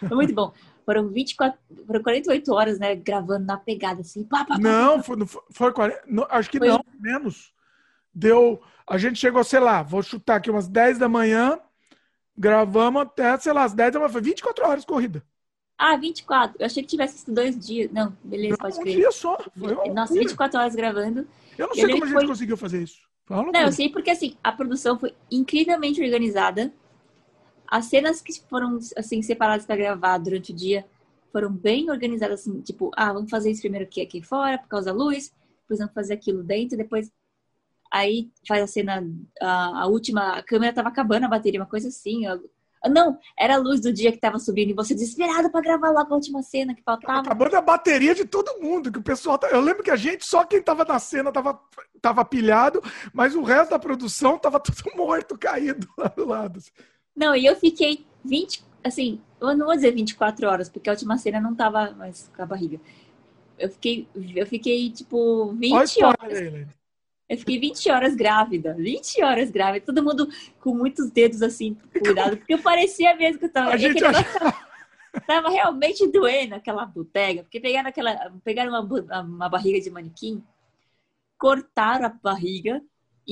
Foi 0.00 0.16
muito 0.16 0.34
bom. 0.34 0.52
Foram 0.88 1.06
24, 1.08 1.60
foram 1.86 2.02
48 2.02 2.50
horas, 2.54 2.78
né, 2.78 2.94
gravando 2.96 3.44
na 3.44 3.58
pegada 3.58 4.00
assim, 4.00 4.24
pá, 4.24 4.38
pá, 4.46 4.54
pá. 4.54 4.58
Não, 4.58 5.02
foi, 5.02 5.26
foi, 5.26 5.42
foi 5.50 5.70
40, 5.70 6.02
não, 6.06 6.26
acho 6.30 6.48
que 6.48 6.56
Foi- 6.56 6.66
não, 6.68 6.82
menos. 6.98 7.52
Deu. 8.14 8.58
A 8.86 8.96
gente 8.96 9.18
chegou, 9.18 9.44
sei 9.44 9.60
lá, 9.60 9.82
vou 9.82 10.02
chutar 10.02 10.36
aqui 10.36 10.50
umas 10.50 10.66
10 10.66 10.96
da 10.96 11.06
manhã, 11.06 11.60
gravamos 12.34 13.02
até, 13.02 13.36
sei 13.38 13.52
lá, 13.52 13.64
as 13.64 13.74
10 13.74 13.92
da 13.92 13.98
manhã, 13.98 14.08
foi 14.10 14.22
24 14.22 14.66
horas 14.66 14.84
corrida. 14.86 15.22
Ah, 15.76 15.94
24. 15.94 16.56
Eu 16.58 16.64
achei 16.64 16.82
que 16.82 16.88
tivesse 16.88 17.18
sido 17.18 17.34
dois 17.34 17.58
dias. 17.58 17.90
Não, 17.92 18.16
beleza, 18.24 18.52
Não, 18.52 18.56
pode 18.56 18.78
um 18.78 18.80
crer. 18.82 18.96
dia 18.96 19.12
só. 19.12 19.36
Foi 19.36 19.68
Nossa, 19.92 20.14
loucura. 20.14 20.20
24 20.20 20.58
horas 20.58 20.74
gravando. 20.74 21.28
Eu 21.58 21.66
não 21.66 21.68
eu 21.68 21.74
sei 21.74 21.82
como 21.84 21.92
lembro 21.92 22.04
a 22.04 22.08
gente 22.08 22.18
foi- 22.20 22.26
conseguiu 22.28 22.56
fazer 22.56 22.82
isso. 22.82 22.98
Uma 23.28 23.52
Não, 23.52 23.60
eu 23.60 23.72
sei 23.72 23.90
porque 23.90 24.08
assim, 24.10 24.38
a 24.42 24.50
produção 24.52 24.98
foi 24.98 25.14
incrivelmente 25.30 26.02
organizada. 26.02 26.72
As 27.70 27.84
cenas 27.86 28.20
que 28.20 28.32
foram 28.48 28.78
assim 28.96 29.20
separadas 29.22 29.66
para 29.66 29.76
gravar 29.76 30.18
durante 30.18 30.52
o 30.52 30.56
dia 30.56 30.86
foram 31.32 31.52
bem 31.52 31.90
organizadas 31.90 32.40
assim, 32.40 32.60
tipo, 32.62 32.90
ah, 32.96 33.12
vamos 33.12 33.30
fazer 33.30 33.50
isso 33.50 33.60
primeiro 33.60 33.84
aqui 33.86 34.00
aqui 34.00 34.22
fora 34.22 34.58
por 34.58 34.68
causa 34.68 34.86
da 34.86 34.96
luz, 34.96 35.32
depois 35.62 35.78
vamos 35.78 35.92
fazer 35.94 36.14
aquilo 36.14 36.42
dentro, 36.42 36.76
depois 36.78 37.12
aí 37.92 38.30
faz 38.46 38.62
a 38.62 38.66
cena 38.66 39.06
a, 39.40 39.82
a 39.82 39.86
última, 39.86 40.38
a 40.38 40.42
câmera 40.42 40.72
tava 40.72 40.88
acabando 40.88 41.24
a 41.24 41.28
bateria, 41.28 41.60
uma 41.60 41.66
coisa 41.66 41.88
assim. 41.88 42.22
Não, 42.90 43.18
era 43.36 43.54
a 43.54 43.58
luz 43.58 43.80
do 43.80 43.92
dia 43.92 44.12
que 44.12 44.18
tava 44.18 44.38
subindo 44.38 44.70
e 44.70 44.74
você 44.74 44.94
desesperado 44.94 45.50
para 45.50 45.60
gravar 45.60 45.90
logo 45.90 46.12
a 46.12 46.16
última 46.16 46.42
cena 46.42 46.74
que 46.74 46.82
faltava. 46.82 47.20
Acabando 47.20 47.56
a 47.56 47.60
bateria 47.60 48.14
de 48.14 48.24
todo 48.24 48.60
mundo, 48.62 48.92
que 48.92 48.98
o 48.98 49.02
pessoal. 49.02 49.36
tá- 49.36 49.48
Eu 49.48 49.60
lembro 49.60 49.82
que 49.82 49.90
a 49.90 49.96
gente, 49.96 50.24
só 50.24 50.44
quem 50.44 50.62
tava 50.62 50.84
na 50.84 50.98
cena 50.98 51.32
tava, 51.32 51.60
tava 52.00 52.24
pilhado, 52.24 52.80
mas 53.12 53.34
o 53.34 53.42
resto 53.42 53.70
da 53.70 53.78
produção 53.80 54.38
tava 54.38 54.60
tudo 54.60 54.96
morto, 54.96 55.36
caído 55.36 55.88
lá 55.98 56.06
do 56.08 56.24
lado. 56.24 56.60
Não, 57.18 57.34
e 57.34 57.44
eu 57.44 57.56
fiquei 57.56 58.06
20, 58.24 58.62
assim, 58.84 59.20
eu 59.40 59.56
não 59.56 59.66
vou 59.66 59.74
dizer 59.74 59.92
24 59.92 60.46
horas, 60.46 60.68
porque 60.68 60.88
a 60.88 60.92
última 60.92 61.18
cena 61.18 61.40
não 61.40 61.54
tava 61.54 61.90
mais 61.92 62.30
com 62.34 62.42
a 62.42 62.46
barriga. 62.46 62.80
Eu 63.58 63.68
fiquei, 63.70 64.06
eu 64.36 64.46
fiquei, 64.46 64.90
tipo, 64.90 65.52
20 65.54 65.72
Olha 65.72 65.82
o 65.82 65.84
spoiler 65.84 66.52
horas. 66.52 66.68
Eu 67.28 67.36
fiquei 67.36 67.58
20 67.58 67.90
horas 67.90 68.14
grávida. 68.14 68.74
20 68.74 69.22
horas 69.22 69.50
grávida. 69.50 69.84
Todo 69.84 70.02
mundo 70.02 70.28
com 70.60 70.74
muitos 70.74 71.10
dedos, 71.10 71.42
assim, 71.42 71.76
cuidado. 71.92 72.36
Porque 72.38 72.56
parecia 72.56 73.14
mesmo 73.16 73.40
que 73.40 73.46
eu 73.46 73.52
tava... 73.52 73.72
A 73.72 73.76
gente 73.76 74.02
aquele 74.02 74.16
acha- 74.16 74.38
tava, 74.38 74.56
tava 75.26 75.50
realmente 75.50 76.06
doendo, 76.06 76.54
aquela 76.54 76.86
botega. 76.86 77.42
Porque 77.42 77.60
pegaram, 77.60 77.88
aquela, 77.88 78.32
pegaram 78.44 78.70
uma, 78.70 79.20
uma 79.20 79.48
barriga 79.48 79.80
de 79.80 79.90
manequim, 79.90 80.42
cortaram 81.36 82.06
a 82.06 82.08
barriga, 82.08 82.80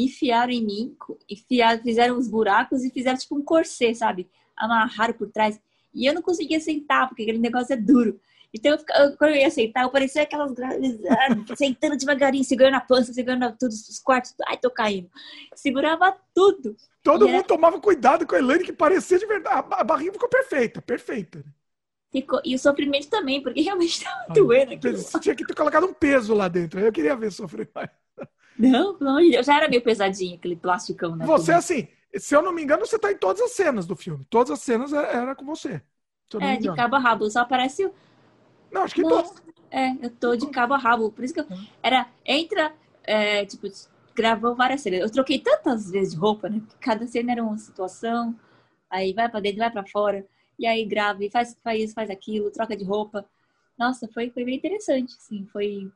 enfiaram 0.04 0.52
em 0.52 0.64
mim, 0.64 0.96
enfiaram, 1.28 1.82
fizeram 1.82 2.16
uns 2.18 2.28
buracos 2.28 2.84
e 2.84 2.90
fizeram 2.90 3.16
tipo 3.16 3.36
um 3.36 3.42
corset, 3.42 3.94
sabe? 3.94 4.28
Amarraram 4.56 5.14
por 5.14 5.28
trás. 5.30 5.58
E 5.94 6.04
eu 6.06 6.12
não 6.12 6.20
conseguia 6.22 6.60
sentar, 6.60 7.08
porque 7.08 7.22
aquele 7.22 7.38
negócio 7.38 7.72
é 7.72 7.76
duro. 7.76 8.20
Então, 8.52 8.72
eu 8.72 9.16
quando 9.16 9.30
eu 9.32 9.36
ia 9.36 9.50
sentar, 9.50 9.84
eu 9.84 9.90
parecia 9.90 10.22
aquelas 10.22 10.52
ah, 10.60 10.76
sentando 11.56 11.96
devagarinho, 11.96 12.44
segurando 12.44 12.74
a 12.74 12.80
pança, 12.80 13.12
segurando 13.12 13.54
tudo, 13.58 13.70
os 13.72 13.98
quartos. 13.98 14.34
Ai, 14.46 14.56
tô 14.58 14.70
caindo. 14.70 15.10
Segurava 15.54 16.16
tudo. 16.34 16.76
Todo 17.02 17.24
E 17.24 17.28
era- 17.28 17.36
mundo 17.38 17.46
tomava 17.46 17.80
cuidado 17.80 18.26
com 18.26 18.34
a 18.34 18.38
Elaine, 18.38 18.64
que 18.64 18.72
parecia 18.72 19.18
de 19.18 19.26
verdade. 19.26 19.66
A 19.72 19.84
barriga 19.84 20.12
ficou 20.12 20.28
perfeita, 20.28 20.80
perfeita. 20.82 21.44
Ficou... 22.10 22.40
E 22.44 22.54
o 22.54 22.58
sofrimento 22.58 23.08
também, 23.08 23.42
porque 23.42 23.60
realmente 23.60 24.02
tava 24.02 24.32
doendo 24.32 24.72
aquilo. 24.74 24.96
Você 24.96 25.20
tinha 25.20 25.34
que 25.34 25.44
ter 25.44 25.54
colocado 25.54 25.86
um 25.86 25.92
peso 25.92 26.34
lá 26.34 26.48
dentro. 26.48 26.80
Eu 26.80 26.92
queria 26.92 27.16
ver 27.16 27.30
sofrer 27.32 27.68
mais. 27.74 27.90
Não, 28.58 28.94
pelo 28.94 29.10
amor 29.10 29.22
de 29.22 29.30
Deus. 29.30 29.46
Já 29.46 29.56
era 29.56 29.68
meio 29.68 29.82
pesadinho 29.82 30.36
aquele 30.36 30.56
plasticão, 30.56 31.14
né? 31.16 31.26
Você, 31.26 31.52
assim, 31.52 31.88
se 32.16 32.34
eu 32.34 32.42
não 32.42 32.52
me 32.52 32.62
engano, 32.62 32.86
você 32.86 32.98
tá 32.98 33.12
em 33.12 33.16
todas 33.16 33.42
as 33.42 33.52
cenas 33.52 33.86
do 33.86 33.96
filme. 33.96 34.24
Todas 34.30 34.50
as 34.50 34.60
cenas 34.60 34.92
é- 34.92 35.16
era 35.16 35.34
com 35.34 35.44
você. 35.44 35.82
Eu 36.32 36.40
não 36.40 36.48
É, 36.48 36.56
de 36.56 36.74
cabo 36.74 36.96
a 36.96 36.98
rabo. 36.98 37.30
Só 37.30 37.40
aparece. 37.40 37.90
Não, 38.72 38.82
acho 38.82 38.94
que 38.94 39.02
Não. 39.02 39.08
todas. 39.08 39.42
É, 39.70 39.90
eu 40.02 40.10
tô 40.10 40.36
de 40.36 40.46
cabo 40.48 40.74
a 40.74 40.78
rabo. 40.78 41.10
Por 41.10 41.24
isso 41.24 41.34
que 41.34 41.40
eu. 41.40 41.46
Era. 41.82 42.06
Entra. 42.24 42.72
É, 43.04 43.44
tipo, 43.46 43.68
gravou 44.14 44.54
várias 44.54 44.80
cenas. 44.80 45.00
Eu 45.00 45.10
troquei 45.10 45.38
tantas 45.38 45.90
vezes 45.90 46.14
de 46.14 46.18
roupa, 46.18 46.48
né? 46.48 46.60
Porque 46.60 46.76
cada 46.80 47.06
cena 47.06 47.32
era 47.32 47.42
uma 47.42 47.56
situação. 47.58 48.34
Aí 48.90 49.12
vai 49.12 49.28
pra 49.28 49.40
dentro, 49.40 49.58
vai 49.58 49.70
pra 49.70 49.86
fora. 49.86 50.26
E 50.58 50.66
aí 50.66 50.84
grava 50.84 51.24
e 51.24 51.30
faz, 51.30 51.56
faz 51.62 51.82
isso, 51.82 51.94
faz 51.94 52.10
aquilo, 52.10 52.50
troca 52.50 52.76
de 52.76 52.84
roupa. 52.84 53.28
Nossa, 53.78 54.08
foi, 54.08 54.30
foi 54.30 54.44
bem 54.44 54.56
interessante, 54.56 55.14
assim. 55.14 55.46
Foi, 55.52 55.90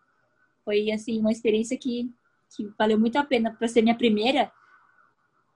foi 0.64 0.90
assim, 0.90 1.18
uma 1.20 1.32
experiência 1.32 1.76
que, 1.78 2.10
que 2.54 2.70
valeu 2.78 2.98
muito 2.98 3.16
a 3.16 3.24
pena. 3.24 3.52
Pra 3.54 3.68
ser 3.68 3.82
minha 3.82 3.96
primeira, 3.96 4.50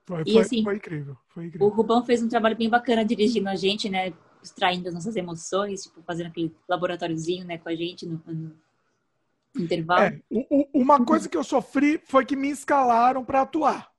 Foi, 0.07 0.21
E 0.25 0.33
foi- 0.33 0.41
assim, 0.43 0.63
foi 0.63 0.75
incrível. 0.75 1.17
Foi 1.29 1.43
o 1.43 1.47
incrível. 1.47 1.67
Rubão 1.69 2.05
fez 2.05 2.21
um 2.21 2.29
trabalho 2.29 2.55
bem 2.55 2.69
bacana 2.69 3.03
dirigindo 3.03 3.49
a 3.49 3.55
gente, 3.55 3.89
né? 3.89 4.13
Extraindo 4.43 4.87
as 4.87 4.93
nossas 4.93 5.15
emoções, 5.15 5.81
tipo, 5.81 6.03
fazendo 6.03 6.27
aquele 6.27 6.55
laboratóriozinho, 6.69 7.43
né, 7.43 7.57
com 7.57 7.69
a 7.69 7.75
gente 7.75 8.05
no, 8.05 8.21
no 8.27 8.55
intervalo. 9.57 10.05
É, 10.05 10.21
o- 10.29 10.45
o- 10.61 10.69
uma 10.81 11.03
coisa 11.03 11.27
que 11.27 11.35
eu 11.35 11.43
sofri 11.43 11.97
foi 12.05 12.23
que 12.23 12.35
me 12.35 12.49
escalaram 12.51 13.25
pra 13.25 13.41
atuar. 13.41 13.91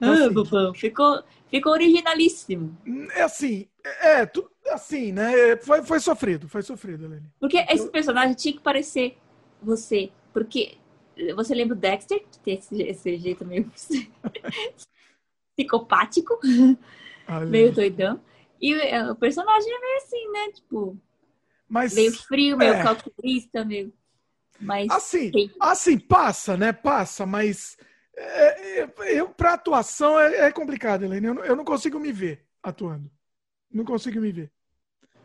Ah, 0.00 0.12
assim, 0.14 0.34
Rubão, 0.34 0.74
ficou, 0.74 1.22
ficou 1.48 1.72
originalíssimo. 1.72 2.76
É 3.14 3.22
assim, 3.22 3.68
é, 3.84 4.26
tu- 4.26 4.50
assim, 4.66 5.12
né? 5.12 5.56
Foi, 5.58 5.82
foi 5.84 6.00
sofrido, 6.00 6.48
foi 6.48 6.62
sofrido, 6.62 7.04
Helene. 7.04 7.30
Porque 7.38 7.58
esse 7.70 7.88
personagem 7.88 8.34
tinha 8.34 8.52
que 8.54 8.60
parecer 8.60 9.16
você. 9.62 10.10
Porque 10.32 10.76
você 11.34 11.54
lembra 11.54 11.76
o 11.76 11.78
Dexter, 11.78 12.24
que 12.30 12.38
tem 12.40 12.54
esse, 12.58 12.82
esse 12.82 13.16
jeito 13.18 13.44
meio 13.44 13.70
psicopático, 15.56 16.38
Olha. 17.28 17.46
meio 17.46 17.72
doidão. 17.72 18.20
E 18.60 18.72
é, 18.74 19.10
o 19.10 19.16
personagem 19.16 19.72
é 19.72 19.80
meio 19.80 19.96
assim, 19.98 20.32
né? 20.32 20.52
Tipo, 20.52 20.98
Mas, 21.68 21.94
meio 21.94 22.12
frio, 22.12 22.56
meio 22.56 22.74
é. 22.74 22.82
calculista, 22.82 23.64
meio. 23.64 23.92
Mas, 24.60 24.90
assim, 24.90 25.30
assim, 25.60 25.98
passa, 25.98 26.56
né? 26.56 26.72
Passa, 26.72 27.26
mas 27.26 27.76
é, 28.16 28.80
é 28.80 28.88
eu, 29.20 29.28
pra 29.28 29.54
atuação 29.54 30.18
é, 30.18 30.46
é 30.46 30.52
complicado, 30.52 31.04
Helene. 31.04 31.26
Eu, 31.26 31.44
eu 31.44 31.56
não 31.56 31.64
consigo 31.64 31.98
me 31.98 32.12
ver 32.12 32.46
atuando. 32.62 33.10
Não 33.70 33.84
consigo 33.84 34.20
me 34.20 34.30
ver. 34.30 34.52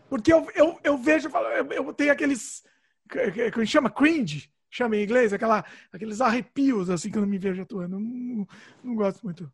Porque 0.10 0.34
eu, 0.34 0.48
eu, 0.56 0.80
eu 0.84 0.98
vejo, 0.98 1.30
eu, 1.30 1.72
eu 1.72 1.94
tenho 1.94 2.11
aqueles. 2.11 2.64
que 3.07 3.66
chama 3.66 3.91
cringe, 3.91 4.52
chama 4.70 4.98
em 4.98 5.04
inglês, 5.04 5.34
aquela, 5.34 5.64
aqueles 5.91 6.22
arrepios 6.22 6.90
assim 6.90 7.10
que 7.10 7.18
eu 7.18 7.22
não 7.22 7.30
me 7.30 7.38
vejo 7.38 7.62
atuando. 7.62 8.00
Não, 8.00 8.48
não, 8.84 8.96
gosto 8.96 9.24
muito. 9.24 9.52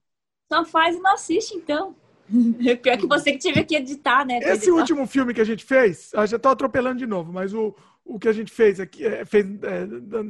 Só 0.51 0.65
faz 0.65 0.95
e 0.95 0.99
não 0.99 1.13
assiste, 1.13 1.55
então. 1.55 1.95
Pior 2.81 2.97
que 2.97 3.07
você 3.07 3.31
que 3.33 3.37
tive 3.37 3.63
que 3.63 3.75
editar, 3.75 4.25
né? 4.25 4.39
Esse 4.39 4.69
editar. 4.69 4.73
último 4.73 5.07
filme 5.07 5.33
que 5.33 5.41
a 5.41 5.45
gente 5.45 5.63
fez, 5.63 6.11
eu 6.13 6.25
já 6.25 6.39
tô 6.39 6.49
atropelando 6.49 6.97
de 6.97 7.05
novo, 7.05 7.31
mas 7.31 7.53
o, 7.53 7.75
o 8.03 8.19
que 8.19 8.27
a 8.27 8.33
gente 8.33 8.51
fez 8.51 8.79
aqui, 8.79 9.05
é, 9.05 9.23
fez 9.25 9.45
é, 9.45 9.87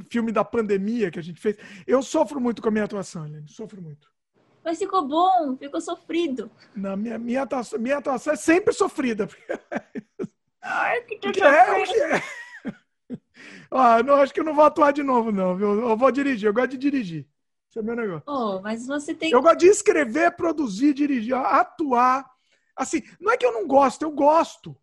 filme 0.10 0.32
da 0.32 0.44
pandemia 0.44 1.10
que 1.10 1.20
a 1.20 1.24
gente 1.24 1.40
fez, 1.40 1.58
eu 1.88 2.02
sofro 2.02 2.40
muito 2.40 2.62
com 2.62 2.68
a 2.68 2.72
minha 2.72 2.84
atuação, 2.84 3.26
Helene, 3.26 3.48
sofro 3.48 3.82
muito. 3.82 4.14
Mas 4.64 4.80
ficou 4.80 5.08
bom, 5.08 5.56
ficou 5.58 5.80
sofrido. 5.80 6.50
Não, 6.76 6.98
minha, 6.98 7.20
minha, 7.20 7.44
atuação, 7.44 7.78
minha 7.78 7.98
atuação 7.98 8.34
é 8.34 8.36
sempre 8.36 8.74
sofrida. 8.74 9.30
Ai, 10.60 11.02
que 11.02 11.18
porque 11.18 11.44
é, 11.44 12.16
é. 12.16 12.45
Ah, 13.72 14.02
não, 14.02 14.16
acho 14.16 14.34
que 14.34 14.40
eu 14.40 14.44
não 14.44 14.54
vou 14.54 14.64
atuar 14.64 14.92
de 14.92 15.04
novo, 15.04 15.32
não, 15.32 15.56
viu? 15.56 15.90
Eu 15.90 15.98
vou 15.98 16.12
dirigir, 16.12 16.48
eu 16.48 16.54
gosto 16.54 16.70
de 16.70 16.78
dirigir. 16.78 17.28
Esse 17.70 17.80
é 17.80 17.82
meu 17.82 17.96
negócio. 17.96 18.24
Oh, 18.26 18.62
mas 18.62 18.88
você 18.88 19.14
tem. 19.14 19.32
Eu 19.32 19.42
gosto 19.42 19.58
de 19.58 19.68
escrever, 19.68 20.32
produzir, 20.36 20.94
dirigir, 20.94 21.36
atuar. 21.36 22.26
Assim, 22.76 23.02
não 23.20 23.32
é 23.34 23.38
que 23.38 23.46
eu 23.46 23.52
não 23.52 23.68
gosto, 23.68 24.04
eu 24.04 24.12
gosto. 24.12 24.78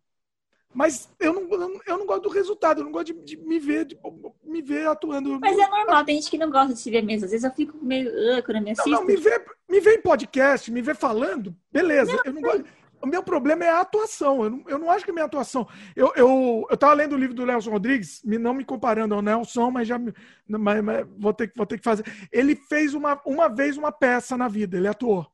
Mas 0.73 1.07
eu 1.19 1.33
não, 1.33 1.79
eu 1.85 1.97
não 1.99 2.05
gosto 2.05 2.23
do 2.23 2.29
resultado, 2.29 2.81
eu 2.81 2.85
não 2.85 2.91
gosto 2.91 3.13
de, 3.13 3.13
de 3.13 3.37
me 3.37 3.59
ver, 3.59 3.85
de, 3.85 3.97
me 4.43 4.61
ver 4.61 4.87
atuando. 4.87 5.39
Mas 5.39 5.57
é 5.57 5.67
normal, 5.67 6.03
tem 6.03 6.15
gente 6.15 6.31
que 6.31 6.37
não 6.37 6.49
gosta 6.49 6.73
de 6.73 6.79
se 6.79 6.89
ver 6.89 7.03
mesmo. 7.03 7.25
Às 7.25 7.31
vezes 7.31 7.43
eu 7.43 7.51
fico 7.51 7.77
meio 7.79 8.09
uh, 8.09 8.43
quando 8.43 8.57
eu 8.57 8.63
me 8.63 8.71
assisto. 8.71 8.89
Não, 8.89 8.99
não, 8.99 9.05
me 9.05 9.15
ver, 9.15 9.45
me 9.69 9.79
ver 9.79 9.99
em 9.99 10.01
podcast, 10.01 10.71
me 10.71 10.81
ver 10.81 10.95
falando, 10.95 11.55
beleza. 11.71 12.11
Não, 12.11 12.21
eu 12.25 12.33
não 12.33 12.41
gosto. 12.41 12.65
O 13.03 13.05
meu 13.05 13.21
problema 13.21 13.65
é 13.65 13.69
a 13.69 13.81
atuação. 13.81 14.45
Eu 14.45 14.49
não, 14.49 14.63
eu 14.65 14.79
não 14.79 14.89
acho 14.89 15.03
que 15.03 15.11
a 15.11 15.13
minha 15.13 15.25
atuação. 15.25 15.67
Eu, 15.93 16.13
eu, 16.15 16.65
eu 16.69 16.77
tava 16.77 16.93
lendo 16.93 17.13
o 17.13 17.17
livro 17.17 17.35
do 17.35 17.45
Nelson 17.45 17.69
Rodrigues, 17.69 18.21
não 18.23 18.53
me 18.53 18.63
comparando 18.63 19.13
ao 19.13 19.21
Nelson, 19.21 19.69
mas 19.69 19.89
já 19.89 19.99
mas, 20.47 20.81
mas 20.81 21.05
vou, 21.17 21.33
ter, 21.33 21.51
vou 21.53 21.65
ter 21.65 21.77
que 21.77 21.83
fazer. 21.83 22.05
Ele 22.31 22.55
fez 22.55 22.93
uma, 22.93 23.21
uma 23.25 23.49
vez 23.49 23.75
uma 23.75 23.91
peça 23.91 24.37
na 24.37 24.47
vida, 24.47 24.77
ele 24.77 24.87
atuou. 24.87 25.29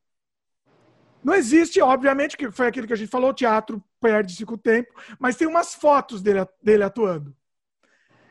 Não 1.24 1.36
existe, 1.36 1.80
obviamente, 1.80 2.36
que 2.36 2.50
foi 2.50 2.66
aquilo 2.66 2.88
que 2.88 2.94
a 2.94 2.96
gente 2.96 3.12
falou, 3.12 3.30
o 3.30 3.36
teatro 3.36 3.84
perde-se 4.02 4.46
com 4.48 4.56
o 4.56 4.58
tempo, 4.58 4.92
mas 5.20 5.36
tem 5.36 5.48
umas 5.48 5.76
fotos 5.76 6.24
dele, 6.24 6.44
dele 6.64 6.82
atuando. 6.82 7.36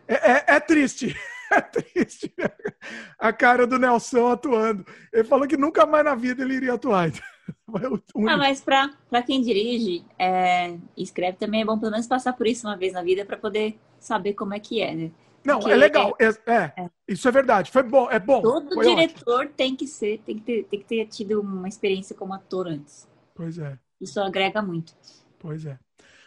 É, 0.09 0.33
é, 0.33 0.45
é, 0.57 0.61
triste. 0.61 1.17
É 1.51 1.63
triste. 1.63 2.31
A 3.19 3.33
cara 3.33 3.67
do 3.67 3.79
Nelson 3.79 4.31
atuando. 4.31 4.85
Ele 5.11 5.25
falou 5.25 5.49
que 5.49 5.57
nunca 5.57 5.87
mais 5.87 6.05
na 6.05 6.15
vida 6.15 6.43
ele 6.43 6.57
iria 6.57 6.75
atuar. 6.75 7.11
ah, 8.29 8.37
mas 8.37 8.61
para 8.61 9.23
quem 9.25 9.41
dirige 9.41 10.05
é, 10.19 10.77
escreve 10.97 11.37
também 11.39 11.63
é 11.63 11.65
bom 11.65 11.79
pelo 11.79 11.93
menos 11.93 12.07
passar 12.07 12.33
por 12.33 12.47
isso 12.47 12.67
uma 12.67 12.77
vez 12.77 12.93
na 12.93 13.03
vida 13.03 13.25
para 13.25 13.37
poder 13.37 13.79
saber 13.99 14.35
como 14.35 14.55
é 14.55 14.61
que 14.61 14.81
é, 14.81 14.95
né? 14.95 15.11
Não, 15.45 15.61
Porque 15.61 15.73
é 15.73 15.77
legal. 15.77 16.17
É, 16.19 16.27
é, 16.27 16.73
é, 16.77 16.91
isso 17.07 17.27
é 17.27 17.31
verdade. 17.31 17.71
Foi 17.71 17.83
bom, 17.83 18.11
é 18.11 18.19
bom. 18.19 18.43
Todo 18.43 18.81
diretor 18.83 19.41
ótimo. 19.41 19.55
tem 19.57 19.75
que 19.75 19.87
ser, 19.87 20.19
tem 20.19 20.37
que, 20.37 20.43
ter, 20.43 20.65
tem 20.65 20.81
que 20.81 20.87
ter 20.87 21.07
tido 21.07 21.41
uma 21.41 21.69
experiência 21.69 22.15
como 22.15 22.35
ator 22.35 22.67
antes. 22.67 23.09
Pois 23.35 23.59
é. 23.59 23.79
Isso 24.01 24.21
agrega 24.21 24.61
muito. 24.61 24.95
Pois 25.39 25.65
é. 25.65 25.79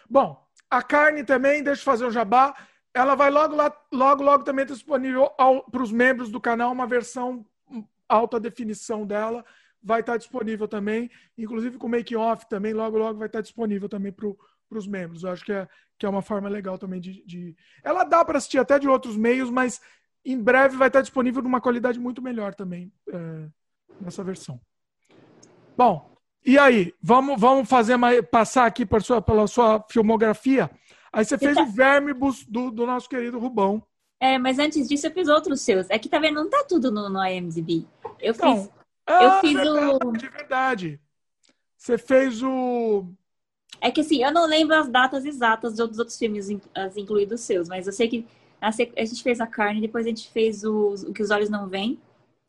Bom, 0.10 0.42
a 0.70 0.82
carne 0.82 1.24
também, 1.24 1.62
deixa 1.62 1.82
eu 1.82 1.86
fazer 1.86 2.06
o 2.06 2.12
jabá. 2.12 2.56
Ela 2.94 3.16
vai 3.16 3.30
logo 3.30 3.56
lá, 3.56 3.72
logo, 3.92 4.24
logo 4.24 4.44
também 4.44 4.64
estar 4.64 4.76
disponível 4.76 5.30
para 5.70 5.84
os 5.84 5.92
membros 5.92 6.30
do 6.30 6.42
canal 6.42 6.72
uma 6.72 6.88
versão 6.88 7.46
alta 8.08 8.40
definição 8.40 9.06
dela. 9.06 9.46
Vai 9.84 10.02
estar 10.02 10.18
disponível 10.18 10.68
também, 10.68 11.10
inclusive 11.38 11.78
com 11.78 11.88
make 11.88 12.16
off 12.16 12.48
também, 12.48 12.74
logo, 12.74 12.98
logo 12.98 13.18
vai 13.18 13.28
estar 13.28 13.42
disponível 13.42 13.90
também 13.90 14.12
para 14.12 14.28
os 14.70 14.88
membros. 14.88 15.24
Eu 15.24 15.32
acho 15.32 15.44
que 15.44 15.52
é, 15.52 15.68
que 15.98 16.06
é 16.06 16.10
uma 16.10 16.22
forma 16.22 16.48
legal 16.50 16.78
também 16.78 17.00
de. 17.00 17.24
de... 17.26 17.56
Ela 17.84 18.04
dá 18.04 18.24
para 18.24 18.38
assistir 18.38 18.60
até 18.60 18.78
de 18.78 18.88
outros 18.88 19.18
meios, 19.18 19.50
mas 19.50 19.82
em 20.24 20.42
breve 20.42 20.78
vai 20.78 20.88
estar 20.88 21.02
disponível 21.02 21.42
numa 21.42 21.62
qualidade 21.62 22.00
muito 22.00 22.22
melhor 22.22 22.54
também 22.54 22.92
é, 23.12 23.48
nessa 24.00 24.24
versão. 24.24 24.60
Bom, 25.76 26.12
e 26.46 26.58
aí? 26.58 26.94
Vamos, 27.02 27.40
vamos 27.40 27.68
fazer 27.68 27.98
passar 28.30 28.66
aqui 28.66 28.86
por 28.86 29.02
sua, 29.02 29.22
pela 29.22 29.48
sua 29.48 29.84
filmografia. 29.90 30.70
Aí 31.12 31.26
você 31.26 31.38
fez 31.38 31.56
tá... 31.56 31.64
o 31.64 31.68
Vermibus 31.68 32.46
do, 32.46 32.72
do 32.72 32.86
nosso 32.86 33.10
querido 33.10 33.40
Rubão. 33.40 33.84
É, 34.20 34.38
mas 34.38 34.60
antes 34.60 34.88
disso 34.88 35.08
eu 35.08 35.12
fiz 35.12 35.28
outros 35.28 35.62
seus. 35.62 35.90
É 35.90 35.98
que 35.98 36.08
tá 36.08 36.20
vendo, 36.20 36.36
não 36.36 36.50
tá 36.50 36.64
tudo 36.68 36.92
no, 36.92 37.10
no 37.10 37.24
IMDb. 37.26 37.88
Eu 38.20 38.34
então, 38.34 38.64
fiz. 38.64 38.72
Ah, 39.06 39.24
eu 39.24 39.40
fiz 39.42 39.58
o. 39.60 40.12
De 40.14 40.30
verdade. 40.30 41.00
Você 41.78 41.98
fez 41.98 42.44
o. 42.44 43.06
É 43.80 43.90
que 43.90 44.02
assim, 44.02 44.24
eu 44.24 44.32
não 44.32 44.46
lembro 44.46 44.76
as 44.76 44.88
datas 44.88 45.26
exatas 45.26 45.76
dos 45.76 45.98
outros 45.98 46.18
filmes, 46.18 46.50
incluídos 46.96 47.42
seus, 47.42 47.68
mas 47.68 47.88
eu 47.88 47.94
sei 47.94 48.08
que 48.08 48.28
a 48.62 48.70
gente 48.70 49.24
fez 49.24 49.42
a 49.42 49.48
carne, 49.48 49.82
depois 49.82 50.06
a 50.06 50.10
gente 50.10 50.30
fez 50.30 50.64
o, 50.64 50.94
o 51.08 51.14
que 51.14 51.24
os 51.24 51.32
olhos 51.32 51.50
não 51.50 51.68
veem. 51.68 52.00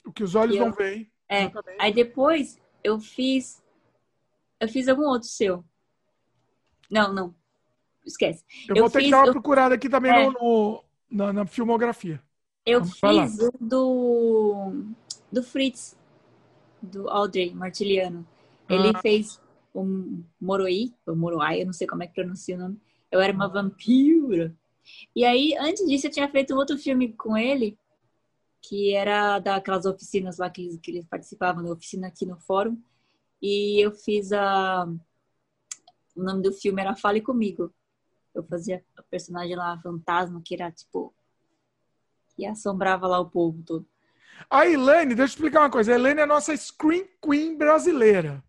O 0.05 0.13
que 0.13 0.23
os 0.23 0.35
olhos 0.35 0.59
não 0.59 0.71
veem. 0.73 1.11
É. 1.29 1.51
Aí 1.79 1.93
depois 1.93 2.61
eu 2.85 3.01
fiz. 3.01 3.63
Eu 4.61 4.69
fiz 4.69 4.87
algum 4.89 5.05
outro 5.05 5.29
seu. 5.29 5.65
Não, 6.91 7.13
não. 7.13 7.35
Esquece. 8.05 8.45
Eu, 8.69 8.77
eu 8.77 8.83
vou 8.83 8.91
ter 8.91 8.99
fiz, 8.99 9.07
que 9.07 9.11
dar 9.11 9.21
uma 9.21 9.29
eu... 9.29 9.33
procurada 9.33 9.75
aqui 9.75 9.89
também 9.89 10.13
é. 10.13 10.27
no, 10.27 10.33
no 10.33 10.85
na, 11.11 11.33
na, 11.33 11.47
filmografia. 11.47 12.23
Eu 12.67 12.85
Vamos 12.85 12.99
fiz 12.99 13.39
o 13.41 13.53
do. 13.59 14.85
do 15.31 15.43
Fritz, 15.43 15.97
do 16.83 17.09
Audrey 17.09 17.55
Martiliano. 17.55 18.27
Ele 18.69 18.93
ah. 18.95 19.01
fez 19.01 19.41
o 19.75 19.85
Moroi, 20.41 20.93
o 21.07 21.15
Moroai, 21.15 21.63
eu 21.63 21.67
não 21.67 21.73
sei 21.73 21.87
como 21.87 22.03
é 22.03 22.07
que 22.07 22.15
pronuncia 22.15 22.57
o 22.57 22.59
nome. 22.59 22.81
Eu 23.11 23.21
era 23.21 23.33
uma 23.33 23.49
vampira. 23.49 24.55
E 25.15 25.25
aí, 25.25 25.55
antes 25.59 25.87
disso, 25.87 26.07
eu 26.07 26.11
tinha 26.11 26.29
feito 26.29 26.55
um 26.55 26.59
outro 26.59 26.77
filme 26.77 27.13
com 27.13 27.37
ele, 27.37 27.79
que 28.61 28.95
era 28.95 29.39
daquelas 29.39 29.87
oficinas 29.87 30.39
lá 30.39 30.51
que 30.51 30.63
eles, 30.63 30.79
que 30.81 30.91
eles 30.91 31.07
participavam, 31.07 31.63
da 31.63 31.73
oficina 31.73 32.09
aqui 32.09 32.27
no 32.27 32.39
fórum. 32.39 32.81
E 33.41 33.85
eu 33.85 33.93
fiz 33.93 34.33
a. 34.33 34.87
O 36.15 36.23
nome 36.23 36.43
do 36.43 36.53
filme 36.53 36.81
era 36.81 36.95
Fale 36.95 37.21
Comigo. 37.21 37.73
Eu 38.35 38.43
fazia 38.45 38.85
a 38.97 39.03
personagem 39.03 39.57
lá, 39.57 39.79
fantasma, 39.81 40.41
que 40.45 40.55
era 40.55 40.71
tipo. 40.71 41.13
que 42.35 42.47
assombrava 42.47 43.07
lá 43.07 43.19
o 43.21 43.31
povo 43.31 43.63
todo. 43.63 43.87
A 44.51 44.67
Elaine, 44.67 45.15
deixa 45.15 45.33
eu 45.33 45.35
explicar 45.37 45.61
uma 45.61 45.71
coisa. 45.71 45.93
A 45.93 45.95
Elaine 45.95 46.21
é 46.21 46.23
a 46.25 46.27
nossa 46.27 46.57
Screen 46.57 47.09
Queen 47.21 47.57
brasileira. 47.57 48.43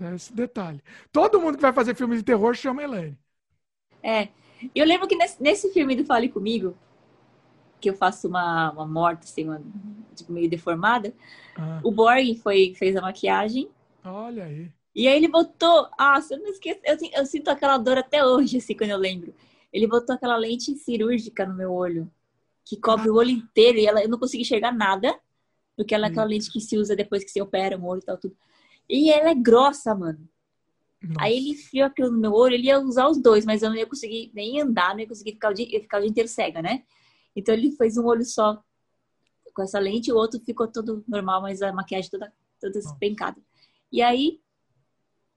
É 0.00 0.14
esse 0.14 0.32
detalhe. 0.32 0.82
Todo 1.10 1.40
mundo 1.40 1.56
que 1.56 1.62
vai 1.62 1.72
fazer 1.72 1.94
filme 1.94 2.16
de 2.16 2.22
terror 2.22 2.54
chama 2.54 2.82
Elaine. 2.82 3.18
É. 4.02 4.28
Eu 4.74 4.86
lembro 4.86 5.08
que 5.08 5.16
nesse, 5.16 5.42
nesse 5.42 5.72
filme 5.72 5.96
do 5.96 6.04
Fale 6.04 6.28
Comigo, 6.28 6.76
que 7.80 7.90
eu 7.90 7.94
faço 7.94 8.28
uma, 8.28 8.70
uma 8.72 8.86
morte, 8.86 9.24
assim, 9.24 9.44
uma, 9.44 9.62
tipo, 10.14 10.32
meio 10.32 10.48
deformada, 10.48 11.14
ah. 11.56 11.80
o 11.82 11.90
Borg 11.90 12.34
foi, 12.42 12.74
fez 12.76 12.96
a 12.96 13.00
maquiagem. 13.00 13.68
Olha 14.04 14.44
aí. 14.44 14.70
E 14.94 15.06
aí 15.06 15.16
ele 15.16 15.28
botou. 15.28 15.88
Ah, 15.98 16.18
eu 16.30 16.38
não 16.38 16.48
esqueço. 16.48 16.80
Eu, 16.84 16.96
eu 17.12 17.26
sinto 17.26 17.48
aquela 17.48 17.76
dor 17.76 17.98
até 17.98 18.24
hoje, 18.24 18.58
assim, 18.58 18.74
quando 18.74 18.90
eu 18.90 18.98
lembro. 18.98 19.34
Ele 19.72 19.86
botou 19.86 20.14
aquela 20.14 20.36
lente 20.36 20.74
cirúrgica 20.76 21.44
no 21.44 21.54
meu 21.54 21.72
olho, 21.72 22.10
que 22.66 22.76
cobre 22.76 23.08
o 23.08 23.14
olho 23.14 23.30
inteiro, 23.30 23.78
e 23.78 23.86
ela, 23.86 24.02
eu 24.02 24.08
não 24.08 24.18
consegui 24.18 24.42
enxergar 24.42 24.72
nada, 24.72 25.16
porque 25.76 25.94
ela 25.94 26.06
é 26.06 26.10
aquela 26.10 26.26
lente 26.26 26.50
que 26.50 26.60
se 26.60 26.76
usa 26.76 26.96
depois 26.96 27.22
que 27.22 27.30
se 27.30 27.40
opera 27.40 27.78
o 27.78 27.86
olho 27.86 28.00
e 28.00 28.04
tal, 28.04 28.18
tudo. 28.18 28.36
E 28.90 29.10
ela 29.10 29.30
é 29.30 29.34
grossa, 29.34 29.94
mano. 29.94 30.28
Nossa. 31.00 31.20
Aí 31.22 31.36
ele 31.36 31.50
enfiou 31.50 31.86
aquilo 31.86 32.10
no 32.10 32.18
meu 32.18 32.32
olho, 32.32 32.54
ele 32.54 32.66
ia 32.66 32.80
usar 32.80 33.08
os 33.08 33.22
dois, 33.22 33.46
mas 33.46 33.62
eu 33.62 33.70
não 33.70 33.76
ia 33.76 33.86
conseguir 33.86 34.32
nem 34.34 34.60
andar, 34.60 34.94
não 34.94 35.00
ia 35.00 35.06
conseguir 35.06 35.32
ficar 35.32 35.50
o 35.50 35.54
dia, 35.54 35.66
ia 35.68 35.80
ficar 35.80 35.98
o 35.98 36.00
dia 36.00 36.10
inteiro 36.10 36.28
cega, 36.28 36.60
né? 36.60 36.82
Então 37.36 37.54
ele 37.54 37.70
fez 37.72 37.96
um 37.96 38.04
olho 38.04 38.24
só 38.24 38.60
com 39.54 39.62
essa 39.62 39.78
lente, 39.78 40.12
o 40.12 40.16
outro 40.16 40.40
ficou 40.40 40.66
todo 40.66 41.04
normal, 41.06 41.42
mas 41.42 41.62
a 41.62 41.72
maquiagem 41.72 42.10
toda, 42.10 42.32
toda 42.60 42.78
espencada. 42.78 43.40
E 43.92 44.02
aí, 44.02 44.40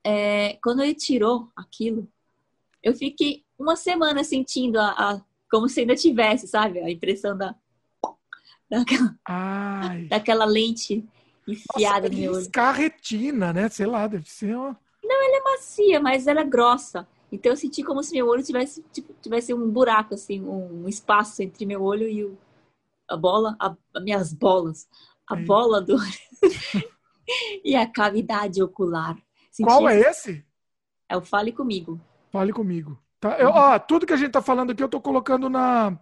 é, 0.03 0.57
quando 0.63 0.81
ele 0.81 0.95
tirou 0.95 1.51
aquilo, 1.55 2.11
eu 2.81 2.93
fiquei 2.93 3.45
uma 3.57 3.75
semana 3.75 4.23
sentindo 4.23 4.77
a, 4.79 4.89
a 4.91 5.21
como 5.49 5.67
se 5.67 5.81
ainda 5.81 5.95
tivesse, 5.95 6.47
sabe? 6.47 6.79
A 6.79 6.89
impressão 6.89 7.37
da, 7.37 7.55
daquela, 8.69 9.15
daquela 10.09 10.45
lente 10.45 11.07
enfiada 11.47 12.07
Nossa, 12.07 12.09
no 12.09 12.19
meu 12.19 12.33
olho. 12.33 12.73
retina, 12.73 13.53
né? 13.53 13.69
Sei 13.69 13.85
lá, 13.85 14.07
deve 14.07 14.29
ser 14.29 14.55
uma... 14.55 14.79
Não, 15.03 15.25
ela 15.25 15.37
é 15.37 15.43
macia, 15.43 15.99
mas 15.99 16.27
ela 16.27 16.41
é 16.41 16.45
grossa. 16.45 17.07
Então 17.31 17.51
eu 17.51 17.57
senti 17.57 17.83
como 17.83 18.03
se 18.03 18.13
meu 18.13 18.27
olho 18.27 18.43
tivesse, 18.43 18.83
tipo, 18.91 19.13
tivesse 19.21 19.53
um 19.53 19.69
buraco, 19.69 20.13
assim, 20.13 20.41
um 20.41 20.87
espaço 20.87 21.41
entre 21.41 21.65
meu 21.65 21.83
olho 21.83 22.07
e 22.07 22.23
o, 22.23 22.37
a 23.07 23.17
bola, 23.17 23.55
a, 23.59 23.75
as 23.93 24.03
minhas 24.03 24.33
bolas. 24.33 24.87
A 25.27 25.35
bola 25.35 25.79
do. 25.79 25.95
e 27.63 27.75
a 27.75 27.87
cavidade 27.87 28.61
ocular. 28.63 29.15
Senti 29.51 29.67
Qual 29.67 29.87
é 29.87 29.99
esse? 29.99 30.43
É 31.07 31.15
o 31.15 31.21
Fale 31.21 31.51
Comigo. 31.51 31.99
Fale 32.31 32.51
Comigo. 32.51 32.99
Tá? 33.19 33.37
Eu, 33.39 33.49
ó, 33.49 33.77
tudo 33.77 34.05
que 34.05 34.13
a 34.13 34.17
gente 34.17 34.31
tá 34.31 34.41
falando 34.41 34.71
aqui 34.71 34.81
eu 34.81 34.89
tô 34.89 35.01
colocando 35.01 35.49
na, 35.49 35.97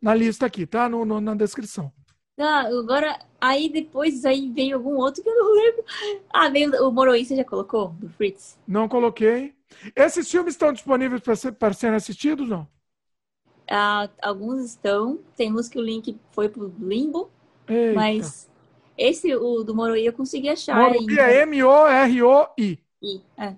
na 0.00 0.14
lista 0.14 0.46
aqui, 0.46 0.66
tá? 0.66 0.88
No, 0.88 1.04
no, 1.04 1.20
na 1.20 1.34
descrição. 1.34 1.92
Ah, 2.38 2.62
agora, 2.68 3.18
aí 3.40 3.68
depois 3.68 4.24
aí 4.24 4.50
veio 4.50 4.76
algum 4.76 4.96
outro 4.96 5.22
que 5.22 5.28
eu 5.28 5.34
não 5.34 5.54
lembro. 5.54 5.84
Ah, 6.32 6.48
veio 6.48 6.88
o 6.88 6.90
Moroi, 6.90 7.24
você 7.24 7.36
já 7.36 7.44
colocou? 7.44 7.88
Do 7.88 8.08
Fritz? 8.10 8.58
Não 8.66 8.88
coloquei. 8.88 9.54
Esses 9.94 10.30
filmes 10.30 10.54
estão 10.54 10.72
disponíveis 10.72 11.20
para 11.20 11.36
ser, 11.36 11.54
serem 11.74 11.96
assistidos, 11.96 12.48
não? 12.48 12.66
Ah, 13.68 14.08
alguns 14.22 14.64
estão. 14.64 15.18
Temos 15.36 15.68
que 15.68 15.78
o 15.78 15.82
link 15.82 16.18
foi 16.32 16.48
pro 16.48 16.74
Limbo. 16.78 17.30
Eita. 17.68 17.94
Mas 17.94 18.50
esse, 18.96 19.34
o 19.34 19.62
do 19.62 19.74
Moroi, 19.74 20.08
eu 20.08 20.12
consegui 20.12 20.48
achar. 20.48 20.76
Moroi 20.76 21.18
é 21.18 21.42
M-O-R-O-I. 21.42 22.78
I, 23.02 23.22
é. 23.36 23.56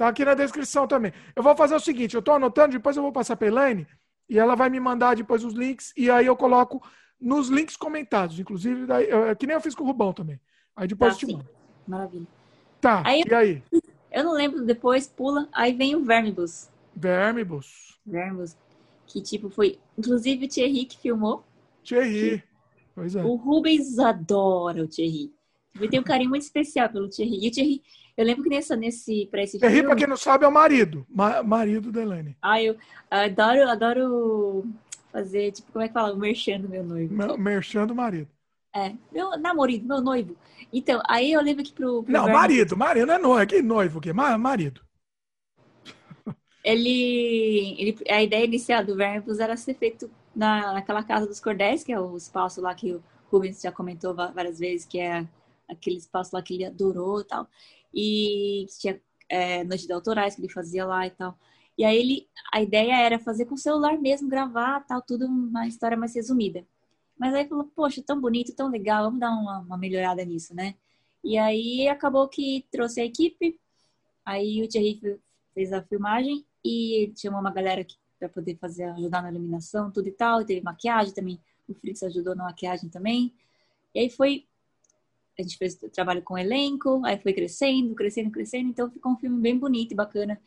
Tá 0.00 0.08
aqui 0.08 0.24
na 0.24 0.32
descrição 0.32 0.88
também. 0.88 1.12
Eu 1.36 1.42
vou 1.42 1.54
fazer 1.54 1.74
o 1.74 1.78
seguinte, 1.78 2.14
eu 2.14 2.22
tô 2.22 2.32
anotando, 2.32 2.72
depois 2.72 2.96
eu 2.96 3.02
vou 3.02 3.12
passar 3.12 3.36
pra 3.36 3.48
Elaine 3.48 3.86
e 4.30 4.38
ela 4.38 4.54
vai 4.54 4.70
me 4.70 4.80
mandar 4.80 5.14
depois 5.14 5.44
os 5.44 5.52
links 5.52 5.92
e 5.94 6.10
aí 6.10 6.24
eu 6.24 6.34
coloco 6.34 6.82
nos 7.20 7.50
links 7.50 7.76
comentados, 7.76 8.40
inclusive, 8.40 8.86
daí, 8.86 9.08
que 9.38 9.46
nem 9.46 9.52
eu 9.52 9.60
fiz 9.60 9.74
com 9.74 9.84
o 9.84 9.86
Rubão 9.86 10.14
também. 10.14 10.40
Aí 10.74 10.88
depois 10.88 11.18
tá, 11.18 11.22
eu 11.22 11.28
te 11.28 11.34
mando. 11.34 11.50
Maravilha. 11.86 12.26
Tá, 12.80 13.02
aí, 13.04 13.22
e 13.28 13.34
aí? 13.34 13.62
Eu 14.10 14.24
não 14.24 14.32
lembro, 14.32 14.64
depois 14.64 15.06
pula, 15.06 15.46
aí 15.52 15.74
vem 15.74 15.94
o 15.94 16.02
Vermibus. 16.02 16.70
Vermibus. 16.96 18.00
Vermibus. 18.06 18.56
Que 19.06 19.20
tipo 19.20 19.50
foi, 19.50 19.78
inclusive 19.98 20.46
o 20.46 20.48
Thierry 20.48 20.86
que 20.86 20.96
filmou. 20.96 21.44
Thierry. 21.84 22.42
Pois 22.94 23.14
é. 23.14 23.22
O 23.22 23.34
Rubens 23.34 23.98
adora 23.98 24.82
o 24.82 24.88
Thierry. 24.88 25.30
Ele 25.76 25.90
tem 25.90 26.00
um 26.00 26.04
carinho 26.04 26.30
muito 26.30 26.40
especial 26.40 26.88
pelo 26.88 27.10
Thierry. 27.10 27.44
E 27.44 27.48
o 27.48 27.52
Thierry, 27.52 27.82
eu 28.20 28.26
lembro 28.26 28.42
que 28.42 28.50
nessa, 28.50 28.76
nesse, 28.76 29.26
pra 29.30 29.42
esse 29.42 29.58
Thierry, 29.58 29.76
filme... 29.76 29.88
pra 29.88 29.96
quem 29.96 30.06
não 30.06 30.16
sabe, 30.16 30.44
é 30.44 30.48
o 30.48 30.52
marido. 30.52 31.06
Ma 31.08 31.42
marido 31.42 31.90
da 31.90 32.02
Elaine. 32.02 32.36
Ah, 32.42 32.62
eu 32.62 32.76
adoro, 33.10 33.66
adoro 33.66 34.64
fazer, 35.10 35.52
tipo, 35.52 35.72
como 35.72 35.82
é 35.82 35.88
que 35.88 35.94
fala? 35.94 36.12
O 36.12 36.18
merchan 36.18 36.60
do 36.60 36.68
meu 36.68 36.84
noivo. 36.84 37.14
Meu, 37.14 37.38
merchan 37.38 37.86
do 37.86 37.94
marido. 37.94 38.28
É, 38.76 38.92
meu 39.10 39.30
namorado, 39.38 39.82
meu 39.84 40.02
noivo. 40.02 40.36
Então, 40.70 41.00
aí 41.08 41.32
eu 41.32 41.40
lembro 41.40 41.64
que 41.64 41.72
pro. 41.72 42.02
pro 42.02 42.12
não, 42.12 42.28
marido, 42.28 42.76
marido, 42.76 43.06
não 43.06 43.14
é 43.14 43.18
noivo, 43.18 43.46
que 43.46 43.62
noivo, 43.62 43.98
o 43.98 44.02
quê? 44.02 44.12
Marido. 44.12 44.82
Ele, 46.62 47.74
ele. 47.78 47.98
A 48.10 48.22
ideia 48.22 48.44
inicial 48.44 48.84
do 48.84 48.96
Verbos 48.96 49.40
era 49.40 49.56
ser 49.56 49.72
feito 49.72 50.10
na, 50.36 50.74
naquela 50.74 51.02
casa 51.02 51.26
dos 51.26 51.40
cordéis, 51.40 51.82
que 51.82 51.90
é 51.90 51.98
o 51.98 52.18
espaço 52.18 52.60
lá 52.60 52.74
que 52.74 52.92
o 52.92 53.02
Rubens 53.32 53.62
já 53.62 53.72
comentou 53.72 54.14
várias 54.14 54.58
vezes, 54.58 54.86
que 54.86 55.00
é 55.00 55.26
aquele 55.66 55.96
espaço 55.96 56.36
lá 56.36 56.42
que 56.42 56.54
ele 56.54 56.66
adorou 56.66 57.22
e 57.22 57.24
tal. 57.24 57.48
E 57.94 58.66
tinha 58.78 59.00
é, 59.28 59.64
noite 59.64 59.86
de 59.86 59.92
autorais 59.92 60.34
que 60.34 60.40
ele 60.40 60.52
fazia 60.52 60.84
lá 60.86 61.06
e 61.06 61.10
tal. 61.10 61.38
E 61.78 61.84
aí 61.84 61.96
ele, 61.96 62.28
a 62.52 62.60
ideia 62.60 62.94
era 62.94 63.18
fazer 63.18 63.46
com 63.46 63.54
o 63.54 63.58
celular 63.58 63.98
mesmo, 63.98 64.28
gravar, 64.28 64.80
tal, 64.86 65.00
tudo 65.00 65.26
uma 65.26 65.66
história 65.66 65.96
mais 65.96 66.14
resumida. 66.14 66.66
Mas 67.18 67.34
aí 67.34 67.48
falou, 67.48 67.64
poxa, 67.74 68.02
tão 68.02 68.20
bonito, 68.20 68.54
tão 68.54 68.68
legal, 68.68 69.04
vamos 69.04 69.20
dar 69.20 69.30
uma, 69.30 69.60
uma 69.60 69.78
melhorada 69.78 70.24
nisso, 70.24 70.54
né? 70.54 70.74
E 71.22 71.38
aí 71.38 71.88
acabou 71.88 72.28
que 72.28 72.66
trouxe 72.70 73.00
a 73.00 73.04
equipe, 73.04 73.58
aí 74.24 74.62
o 74.62 74.68
Thierry 74.68 75.20
fez 75.54 75.72
a 75.72 75.82
filmagem 75.82 76.44
e 76.64 77.12
chamou 77.16 77.40
uma 77.40 77.52
galera 77.52 77.86
para 78.18 78.28
poder 78.28 78.56
fazer, 78.56 78.84
ajudar 78.84 79.22
na 79.22 79.30
iluminação, 79.30 79.90
tudo 79.90 80.08
e 80.08 80.12
tal, 80.12 80.42
e 80.42 80.46
teve 80.46 80.60
maquiagem 80.62 81.12
também, 81.14 81.40
o 81.68 81.74
Fritz 81.74 82.02
ajudou 82.02 82.34
na 82.34 82.44
maquiagem 82.44 82.90
também. 82.90 83.32
E 83.94 84.00
aí 84.00 84.10
foi 84.10 84.46
a 85.40 85.42
gente 85.42 85.56
fez 85.56 85.74
trabalho 85.92 86.22
com 86.22 86.38
elenco, 86.38 87.02
aí 87.04 87.18
foi 87.18 87.32
crescendo, 87.32 87.94
crescendo, 87.94 88.30
crescendo, 88.30 88.68
então 88.68 88.90
ficou 88.90 89.12
um 89.12 89.16
filme 89.16 89.40
bem 89.40 89.58
bonito 89.58 89.92
e 89.92 89.96
bacana. 89.96 90.40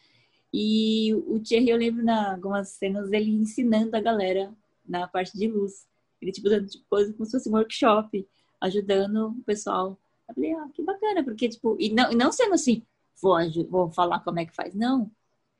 E 0.53 1.13
o 1.13 1.39
Thierry, 1.39 1.69
eu 1.69 1.77
lembro 1.77 2.03
na 2.03 2.33
algumas 2.33 2.69
cenas 2.69 3.09
dele 3.09 3.31
ensinando 3.31 3.95
a 3.95 3.99
galera 3.99 4.53
na 4.87 5.07
parte 5.07 5.37
de 5.37 5.47
luz. 5.47 5.87
Ele, 6.21 6.31
tipo, 6.31 6.49
dando 6.49 6.67
tipo, 6.67 6.85
como 6.89 7.25
se 7.25 7.31
fosse 7.31 7.49
um 7.49 7.53
workshop, 7.53 8.27
ajudando 8.61 9.29
o 9.29 9.43
pessoal. 9.43 9.97
Eu 10.29 10.35
falei, 10.35 10.53
ah, 10.53 10.69
que 10.73 10.83
bacana, 10.83 11.23
porque, 11.23 11.49
tipo, 11.49 11.75
e 11.79 11.91
não, 11.91 12.11
não 12.11 12.31
sendo 12.31 12.53
assim, 12.53 12.83
vou, 13.21 13.37
vou 13.69 13.91
falar 13.91 14.19
como 14.19 14.39
é 14.39 14.45
que 14.45 14.55
faz, 14.55 14.75
não. 14.75 15.09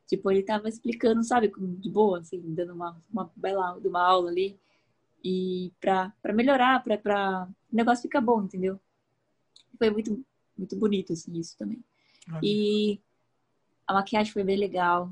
Tipo, 0.08 0.30
ele 0.32 0.44
tava 0.44 0.70
explicando, 0.70 1.24
sabe, 1.24 1.52
de 1.58 1.90
boa, 1.90 2.20
assim, 2.20 2.40
dando 2.54 2.74
uma, 2.74 2.96
uma 3.12 3.32
bela 3.36 3.78
uma 3.84 4.02
aula 4.02 4.30
ali. 4.30 4.60
E 5.24 5.72
pra, 5.80 6.14
pra 6.22 6.34
melhorar, 6.34 6.84
pra, 6.84 6.98
pra 6.98 7.48
o 7.72 7.76
negócio 7.76 8.04
ficar 8.04 8.22
bom, 8.22 8.44
entendeu? 8.44 8.80
Foi 9.78 9.90
muito, 9.90 10.24
muito 10.58 10.76
bonito, 10.76 11.14
assim, 11.14 11.38
isso 11.38 11.58
também. 11.58 11.84
E 12.42 13.00
a 13.88 13.94
maquiagem 13.94 14.32
foi 14.32 14.44
bem 14.44 14.58
legal. 14.58 15.12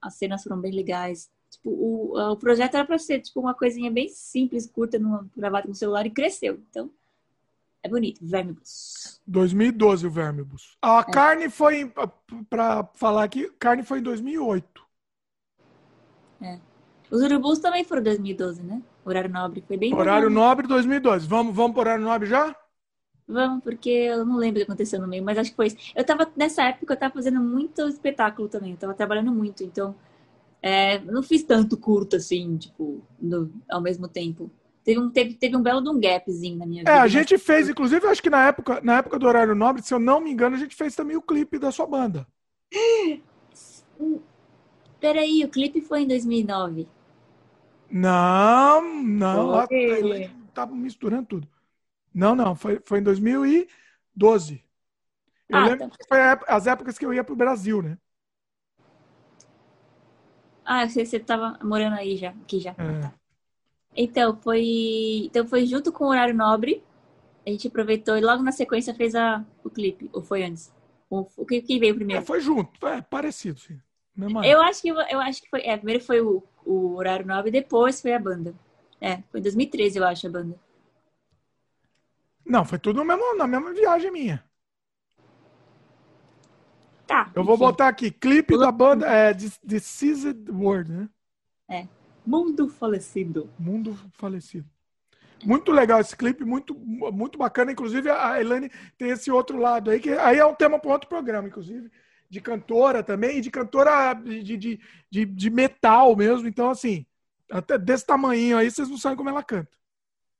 As 0.00 0.14
cenas 0.14 0.42
foram 0.42 0.60
bem 0.60 0.72
legais. 0.72 1.30
Tipo, 1.50 1.70
o, 1.70 2.32
o 2.32 2.36
projeto 2.36 2.76
era 2.76 2.84
para 2.84 2.98
ser 2.98 3.20
tipo 3.20 3.40
uma 3.40 3.54
coisinha 3.54 3.90
bem 3.90 4.08
simples, 4.08 4.66
curta, 4.66 4.98
numa, 4.98 5.28
gravada 5.36 5.66
no 5.66 5.74
celular 5.74 6.06
e 6.06 6.10
cresceu. 6.10 6.62
Então, 6.70 6.90
é 7.82 7.88
bonito. 7.88 8.20
Vermibus. 8.22 9.20
2012 9.26 10.06
o 10.06 10.10
Vermibus. 10.10 10.76
A 10.80 11.00
é. 11.00 11.12
carne 11.12 11.50
foi, 11.50 11.92
para 12.48 12.84
falar 12.94 13.24
aqui, 13.24 13.50
carne 13.58 13.82
foi 13.82 13.98
em 13.98 14.02
2008. 14.02 14.86
É. 16.42 16.58
Os 17.10 17.20
urubus 17.22 17.58
também 17.58 17.82
foram 17.84 18.02
2012, 18.02 18.62
né? 18.62 18.80
Horário 19.04 19.30
nobre 19.30 19.64
foi 19.66 19.76
bem 19.76 19.92
Horário 19.92 20.30
nobre 20.30 20.68
2012. 20.68 21.26
Vamos, 21.26 21.54
vamos 21.54 21.74
por 21.74 21.80
horário 21.80 22.04
nobre 22.04 22.28
já? 22.28 22.54
Vamos, 23.30 23.62
porque 23.62 23.88
eu 23.88 24.26
não 24.26 24.36
lembro 24.36 24.56
o 24.60 24.64
que 24.64 24.70
aconteceu 24.70 25.00
no 25.00 25.06
meio, 25.06 25.22
mas 25.22 25.38
acho 25.38 25.50
que 25.50 25.56
foi 25.56 25.68
isso. 25.68 25.76
Eu 25.94 26.04
tava, 26.04 26.30
nessa 26.36 26.64
época, 26.64 26.94
eu 26.94 26.98
tava 26.98 27.14
fazendo 27.14 27.40
muito 27.40 27.86
espetáculo 27.88 28.48
também, 28.48 28.72
eu 28.72 28.76
tava 28.76 28.92
trabalhando 28.92 29.30
muito, 29.30 29.62
então 29.62 29.94
é, 30.60 30.98
não 30.98 31.22
fiz 31.22 31.44
tanto 31.44 31.76
curto 31.76 32.16
assim, 32.16 32.56
tipo, 32.56 33.00
no, 33.20 33.52
ao 33.70 33.80
mesmo 33.80 34.08
tempo. 34.08 34.50
Teve 34.82 34.98
um, 34.98 35.10
teve, 35.10 35.34
teve 35.34 35.56
um 35.56 35.62
belo 35.62 35.80
de 35.80 35.90
um 35.90 36.00
gapzinho 36.00 36.58
na 36.58 36.66
minha 36.66 36.80
vida. 36.80 36.90
É, 36.90 36.98
a 36.98 37.06
gente 37.06 37.34
mas... 37.34 37.42
fez, 37.42 37.68
inclusive, 37.68 38.04
acho 38.06 38.22
que 38.22 38.30
na 38.30 38.48
época, 38.48 38.80
na 38.82 38.98
época 38.98 39.18
do 39.18 39.28
Horário 39.28 39.54
Nobre, 39.54 39.82
se 39.82 39.94
eu 39.94 40.00
não 40.00 40.20
me 40.20 40.32
engano, 40.32 40.56
a 40.56 40.58
gente 40.58 40.74
fez 40.74 40.96
também 40.96 41.16
o 41.16 41.22
clipe 41.22 41.58
da 41.58 41.70
sua 41.70 41.86
banda. 41.86 42.26
Peraí, 45.00 45.44
o 45.44 45.48
clipe 45.48 45.80
foi 45.80 46.02
em 46.02 46.08
2009. 46.08 46.88
Não, 47.90 49.02
não. 49.02 49.66
Foi. 49.66 50.30
Tá 50.52 50.66
misturando 50.66 51.26
tudo. 51.26 51.48
Não, 52.12 52.34
não, 52.34 52.54
foi, 52.54 52.80
foi 52.84 52.98
em 52.98 53.02
2012. 53.02 54.64
Eu 55.48 55.58
ah, 55.58 55.64
lembro 55.64 55.88
tá. 55.88 55.96
que 55.96 56.06
foi 56.06 56.18
as 56.46 56.66
épocas 56.66 56.98
que 56.98 57.04
eu 57.04 57.12
ia 57.12 57.24
pro 57.24 57.36
Brasil, 57.36 57.82
né? 57.82 57.98
Ah, 60.64 60.88
você, 60.88 61.04
você 61.04 61.18
tava 61.18 61.58
morando 61.62 61.96
aí 61.96 62.16
já, 62.16 62.30
aqui 62.30 62.60
já. 62.60 62.70
É. 62.70 63.10
Então, 63.96 64.36
foi. 64.36 65.24
Então 65.24 65.46
foi 65.46 65.66
junto 65.66 65.92
com 65.92 66.04
o 66.04 66.08
horário 66.10 66.34
nobre. 66.34 66.82
A 67.44 67.50
gente 67.50 67.66
aproveitou 67.66 68.16
e 68.16 68.20
logo 68.20 68.42
na 68.42 68.52
sequência 68.52 68.94
fez 68.94 69.14
a, 69.14 69.44
o 69.64 69.70
clipe. 69.70 70.08
Ou 70.12 70.22
foi 70.22 70.44
antes? 70.44 70.72
O, 71.08 71.26
o 71.36 71.44
que, 71.44 71.60
que 71.60 71.78
veio 71.78 71.94
primeiro? 71.94 72.22
É, 72.22 72.24
foi 72.24 72.40
junto, 72.40 72.86
é 72.86 73.00
parecido, 73.02 73.58
sim. 73.58 73.80
Eu 74.44 74.60
acho 74.60 74.82
que 74.82 74.88
eu 74.88 75.20
acho 75.20 75.42
que 75.42 75.48
foi. 75.48 75.62
É, 75.62 75.76
primeiro 75.76 76.04
foi 76.04 76.20
o, 76.20 76.42
o 76.64 76.94
horário 76.94 77.26
nobre, 77.26 77.50
depois 77.50 78.00
foi 78.00 78.12
a 78.12 78.18
banda. 78.18 78.54
É, 79.00 79.16
foi 79.30 79.40
em 79.40 79.42
2013, 79.42 79.98
eu 79.98 80.04
acho, 80.04 80.26
a 80.26 80.30
banda. 80.30 80.56
Não, 82.50 82.64
foi 82.64 82.80
tudo 82.80 82.96
no 82.96 83.04
mesmo, 83.04 83.36
na 83.36 83.46
mesma 83.46 83.72
viagem 83.72 84.10
minha. 84.10 84.44
Tá. 87.06 87.30
Eu 87.32 87.44
vou 87.44 87.56
botar 87.56 87.86
aqui, 87.86 88.10
clipe 88.10 88.58
da 88.58 88.72
banda 88.72 89.06
é 89.06 89.32
Deceased 89.62 90.50
World, 90.50 90.90
né? 90.90 91.08
É. 91.68 91.86
Mundo 92.26 92.68
Falecido. 92.68 93.48
Mundo 93.56 93.96
Falecido. 94.14 94.68
Muito 95.44 95.70
legal 95.70 96.00
esse 96.00 96.16
clipe, 96.16 96.44
muito, 96.44 96.74
muito 96.74 97.38
bacana. 97.38 97.70
Inclusive, 97.70 98.10
a 98.10 98.40
Elaine 98.40 98.68
tem 98.98 99.10
esse 99.10 99.30
outro 99.30 99.56
lado 99.56 99.88
aí, 99.88 100.00
que 100.00 100.10
aí 100.10 100.38
é 100.38 100.44
um 100.44 100.54
tema 100.54 100.78
para 100.78 100.90
outro 100.90 101.08
programa, 101.08 101.46
inclusive, 101.46 101.88
de 102.28 102.40
cantora 102.40 103.02
também, 103.02 103.38
e 103.38 103.40
de 103.40 103.50
cantora 103.50 104.12
de, 104.14 104.56
de, 104.56 104.80
de, 105.08 105.24
de 105.24 105.50
metal 105.50 106.16
mesmo. 106.16 106.48
Então, 106.48 106.68
assim, 106.68 107.06
até 107.48 107.78
desse 107.78 108.04
tamanho 108.04 108.58
aí, 108.58 108.68
vocês 108.68 108.88
não 108.88 108.98
sabem 108.98 109.16
como 109.16 109.30
ela 109.30 109.42
canta. 109.42 109.79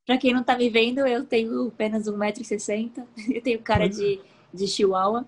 Pra 0.07 0.19
quem 0.19 0.35
não 0.35 0.43
tá 0.43 0.57
me 0.57 0.69
vendo, 0.69 1.07
eu 1.07 1.25
tenho 1.25 1.69
apenas 1.69 2.07
1,60m. 2.07 3.07
Eu 3.35 3.43
tenho 3.43 3.61
cara 3.61 3.89
de, 3.89 4.21
de 4.53 4.67
chihuahua. 4.67 5.27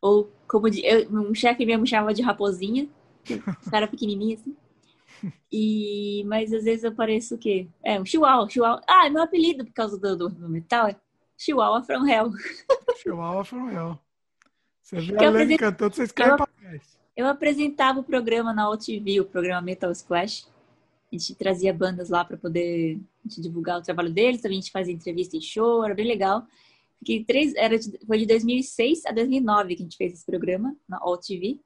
Ou 0.00 0.30
como 0.46 0.70
de, 0.70 0.84
eu, 0.84 1.08
um 1.10 1.34
chefe 1.34 1.64
mesmo 1.64 1.86
chamava 1.86 2.12
de 2.12 2.22
raposinha. 2.22 2.88
Cara 3.70 3.88
pequenininho 3.88 4.38
assim. 4.38 4.56
E, 5.50 6.22
mas 6.26 6.52
às 6.52 6.64
vezes 6.64 6.84
eu 6.84 6.94
pareço 6.94 7.34
o 7.34 7.38
quê? 7.38 7.66
É, 7.82 7.98
um 7.98 8.04
chihuahua. 8.04 8.48
chihuahua. 8.48 8.82
Ah, 8.86 9.06
é 9.06 9.10
meu 9.10 9.22
apelido 9.22 9.64
por 9.64 9.72
causa 9.72 9.98
do, 9.98 10.16
do, 10.16 10.28
do 10.28 10.48
metal 10.48 10.86
é 10.86 10.96
Chihuahua 11.36 11.82
from 11.82 12.06
Hell. 12.06 12.30
Chihuahua 13.02 13.44
from 13.44 13.70
Hell. 13.70 13.98
Você 14.82 15.00
vê 15.00 15.24
a 15.24 15.28
apresent... 15.28 15.58
cantando, 15.58 15.94
vocês 15.94 16.12
caem 16.12 16.30
eu, 16.30 16.36
pra 16.36 16.46
trás. 16.46 16.98
Eu 17.16 17.26
apresentava 17.26 18.00
o 18.00 18.04
programa 18.04 18.52
na 18.52 18.70
OTV, 18.70 19.20
o 19.20 19.24
programa 19.24 19.60
Metal 19.60 19.92
Squash. 19.94 20.46
A 21.16 21.18
gente 21.18 21.34
trazia 21.34 21.72
bandas 21.72 22.10
lá 22.10 22.24
para 22.24 22.36
poder 22.36 23.00
divulgar 23.24 23.78
o 23.78 23.82
trabalho 23.82 24.12
deles, 24.12 24.42
também 24.42 24.58
a 24.58 24.60
gente 24.60 24.70
fazia 24.70 24.92
entrevista 24.92 25.36
em 25.36 25.40
show, 25.40 25.84
era 25.84 25.94
bem 25.94 26.06
legal. 26.06 26.46
Fiquei 26.98 27.24
três, 27.24 27.54
era 27.54 27.78
de, 27.78 27.98
foi 28.06 28.18
de 28.18 28.26
2006 28.26 29.06
a 29.06 29.12
2009 29.12 29.76
que 29.76 29.82
a 29.82 29.84
gente 29.84 29.96
fez 29.96 30.12
esse 30.12 30.26
programa 30.26 30.76
na 30.88 30.98
All 30.98 31.16
TV, 31.16 31.58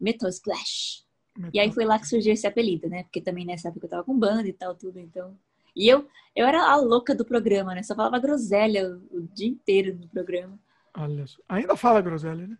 Metal 0.00 0.28
Splash. 0.28 1.04
Metal. 1.36 1.50
E 1.54 1.60
aí 1.60 1.70
foi 1.70 1.84
lá 1.84 1.98
que 1.98 2.08
surgiu 2.08 2.32
esse 2.32 2.46
apelido, 2.46 2.88
né? 2.88 3.02
Porque 3.04 3.20
também 3.20 3.44
nessa 3.44 3.68
época 3.68 3.86
eu 3.86 3.90
tava 3.90 4.04
com 4.04 4.18
banda 4.18 4.48
e 4.48 4.52
tal, 4.52 4.74
tudo, 4.74 4.98
então. 4.98 5.36
E 5.74 5.88
eu, 5.88 6.06
eu 6.34 6.46
era 6.46 6.70
a 6.70 6.76
louca 6.76 7.14
do 7.14 7.24
programa, 7.24 7.74
né? 7.74 7.82
Só 7.82 7.94
falava 7.94 8.18
groselha 8.18 8.88
o, 8.88 9.18
o 9.18 9.22
dia 9.22 9.48
inteiro 9.48 9.98
no 9.98 10.08
programa. 10.08 10.58
Olha 10.96 11.26
só. 11.26 11.40
Ainda 11.48 11.76
fala 11.76 12.00
groselha, 12.00 12.46
né? 12.46 12.58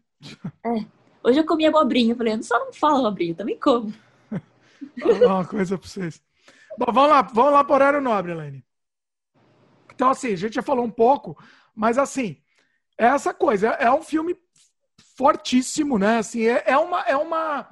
É. 0.64 0.86
Hoje 1.24 1.38
eu 1.38 1.46
comi 1.46 1.66
abobrinha. 1.66 2.12
Eu 2.12 2.16
falei, 2.16 2.34
eu 2.34 2.42
só 2.42 2.58
não 2.58 2.72
falo 2.72 3.06
abobrinha, 3.06 3.34
também 3.34 3.58
como. 3.58 3.92
Uma 5.24 5.44
coisa 5.46 5.78
pra 5.78 5.88
vocês. 5.88 6.22
Bom, 6.78 6.92
vamos 6.92 7.10
lá, 7.10 7.22
vamos 7.22 7.52
lá 7.52 7.64
para 7.64 7.72
o 7.72 7.74
horário 7.74 8.00
nobre, 8.00 8.32
Elaine. 8.32 8.64
Então, 9.94 10.10
assim, 10.10 10.32
a 10.32 10.36
gente 10.36 10.54
já 10.54 10.62
falou 10.62 10.84
um 10.84 10.90
pouco, 10.90 11.36
mas 11.74 11.98
assim, 11.98 12.42
é 12.98 13.06
essa 13.06 13.32
coisa, 13.34 13.76
é, 13.78 13.84
é 13.84 13.90
um 13.90 14.02
filme 14.02 14.36
fortíssimo, 15.16 15.98
né? 15.98 16.18
Assim, 16.18 16.46
é, 16.46 16.64
é, 16.66 16.76
uma, 16.76 17.02
é 17.02 17.16
uma. 17.16 17.68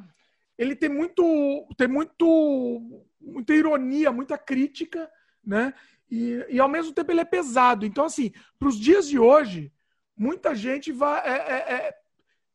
Ele 0.58 0.76
tem 0.76 0.88
muito. 0.88 1.66
Tem 1.76 1.88
muito. 1.88 3.02
muita 3.20 3.54
ironia, 3.54 4.12
muita 4.12 4.36
crítica, 4.38 5.10
né? 5.44 5.74
E, 6.10 6.44
e 6.48 6.60
ao 6.60 6.68
mesmo 6.68 6.92
tempo 6.92 7.10
ele 7.10 7.20
é 7.20 7.24
pesado. 7.24 7.86
Então, 7.86 8.04
assim, 8.04 8.32
para 8.58 8.68
os 8.68 8.78
dias 8.78 9.08
de 9.08 9.18
hoje, 9.18 9.72
muita 10.16 10.54
gente 10.54 10.92
vai. 10.92 11.20
É, 11.26 11.32
é, 11.32 11.72
é 11.74 11.94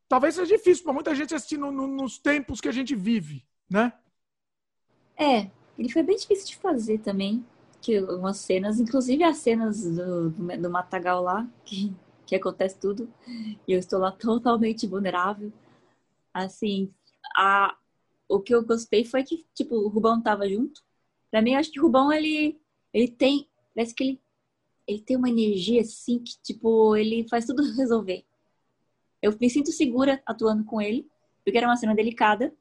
talvez 0.07 0.35
seja 0.35 0.55
difícil 0.55 0.83
para 0.83 0.93
muita 0.93 1.15
gente 1.15 1.33
assistir 1.33 1.57
no, 1.57 1.71
no, 1.71 1.87
nos 1.87 2.19
tempos 2.19 2.61
que 2.61 2.69
a 2.69 2.73
gente 2.73 2.95
vive, 2.95 3.45
né? 3.69 3.91
É, 5.17 5.49
ele 5.77 5.91
foi 5.91 6.03
bem 6.03 6.15
difícil 6.15 6.47
de 6.47 6.57
fazer 6.57 6.99
também. 6.99 7.45
Que 7.81 7.99
umas 7.99 8.37
cenas, 8.37 8.79
inclusive 8.79 9.23
as 9.23 9.37
cenas 9.37 9.83
do, 9.83 10.31
do, 10.31 10.61
do 10.61 10.69
Matagal 10.71 11.21
lá, 11.21 11.47
que, 11.63 11.93
que 12.25 12.35
acontece 12.35 12.79
tudo. 12.79 13.07
E 13.67 13.73
eu 13.73 13.79
estou 13.79 13.99
lá 13.99 14.11
totalmente 14.11 14.87
vulnerável. 14.87 15.51
Assim, 16.33 16.91
a, 17.37 17.77
o 18.27 18.39
que 18.39 18.53
eu 18.53 18.65
gostei 18.65 19.05
foi 19.05 19.23
que, 19.23 19.45
tipo, 19.53 19.75
o 19.75 19.87
Rubão 19.87 20.21
tava 20.21 20.49
junto. 20.49 20.83
Pra 21.29 21.41
mim, 21.41 21.53
eu 21.53 21.59
acho 21.59 21.71
que 21.71 21.79
o 21.79 21.83
Rubão, 21.83 22.11
ele, 22.11 22.59
ele 22.93 23.07
tem. 23.07 23.47
Parece 23.73 23.93
que 23.93 24.03
ele, 24.03 24.21
ele 24.87 25.01
tem 25.01 25.17
uma 25.17 25.29
energia 25.29 25.81
assim 25.81 26.19
que, 26.19 26.37
tipo, 26.41 26.95
ele 26.95 27.27
faz 27.29 27.45
tudo 27.45 27.61
resolver. 27.75 28.25
Eu 29.21 29.35
me 29.39 29.49
sinto 29.49 29.71
segura 29.71 30.21
atuando 30.25 30.63
com 30.63 30.81
ele, 30.81 31.07
porque 31.43 31.57
era 31.57 31.67
uma 31.67 31.77
cena 31.77 31.95
delicada. 31.95 32.53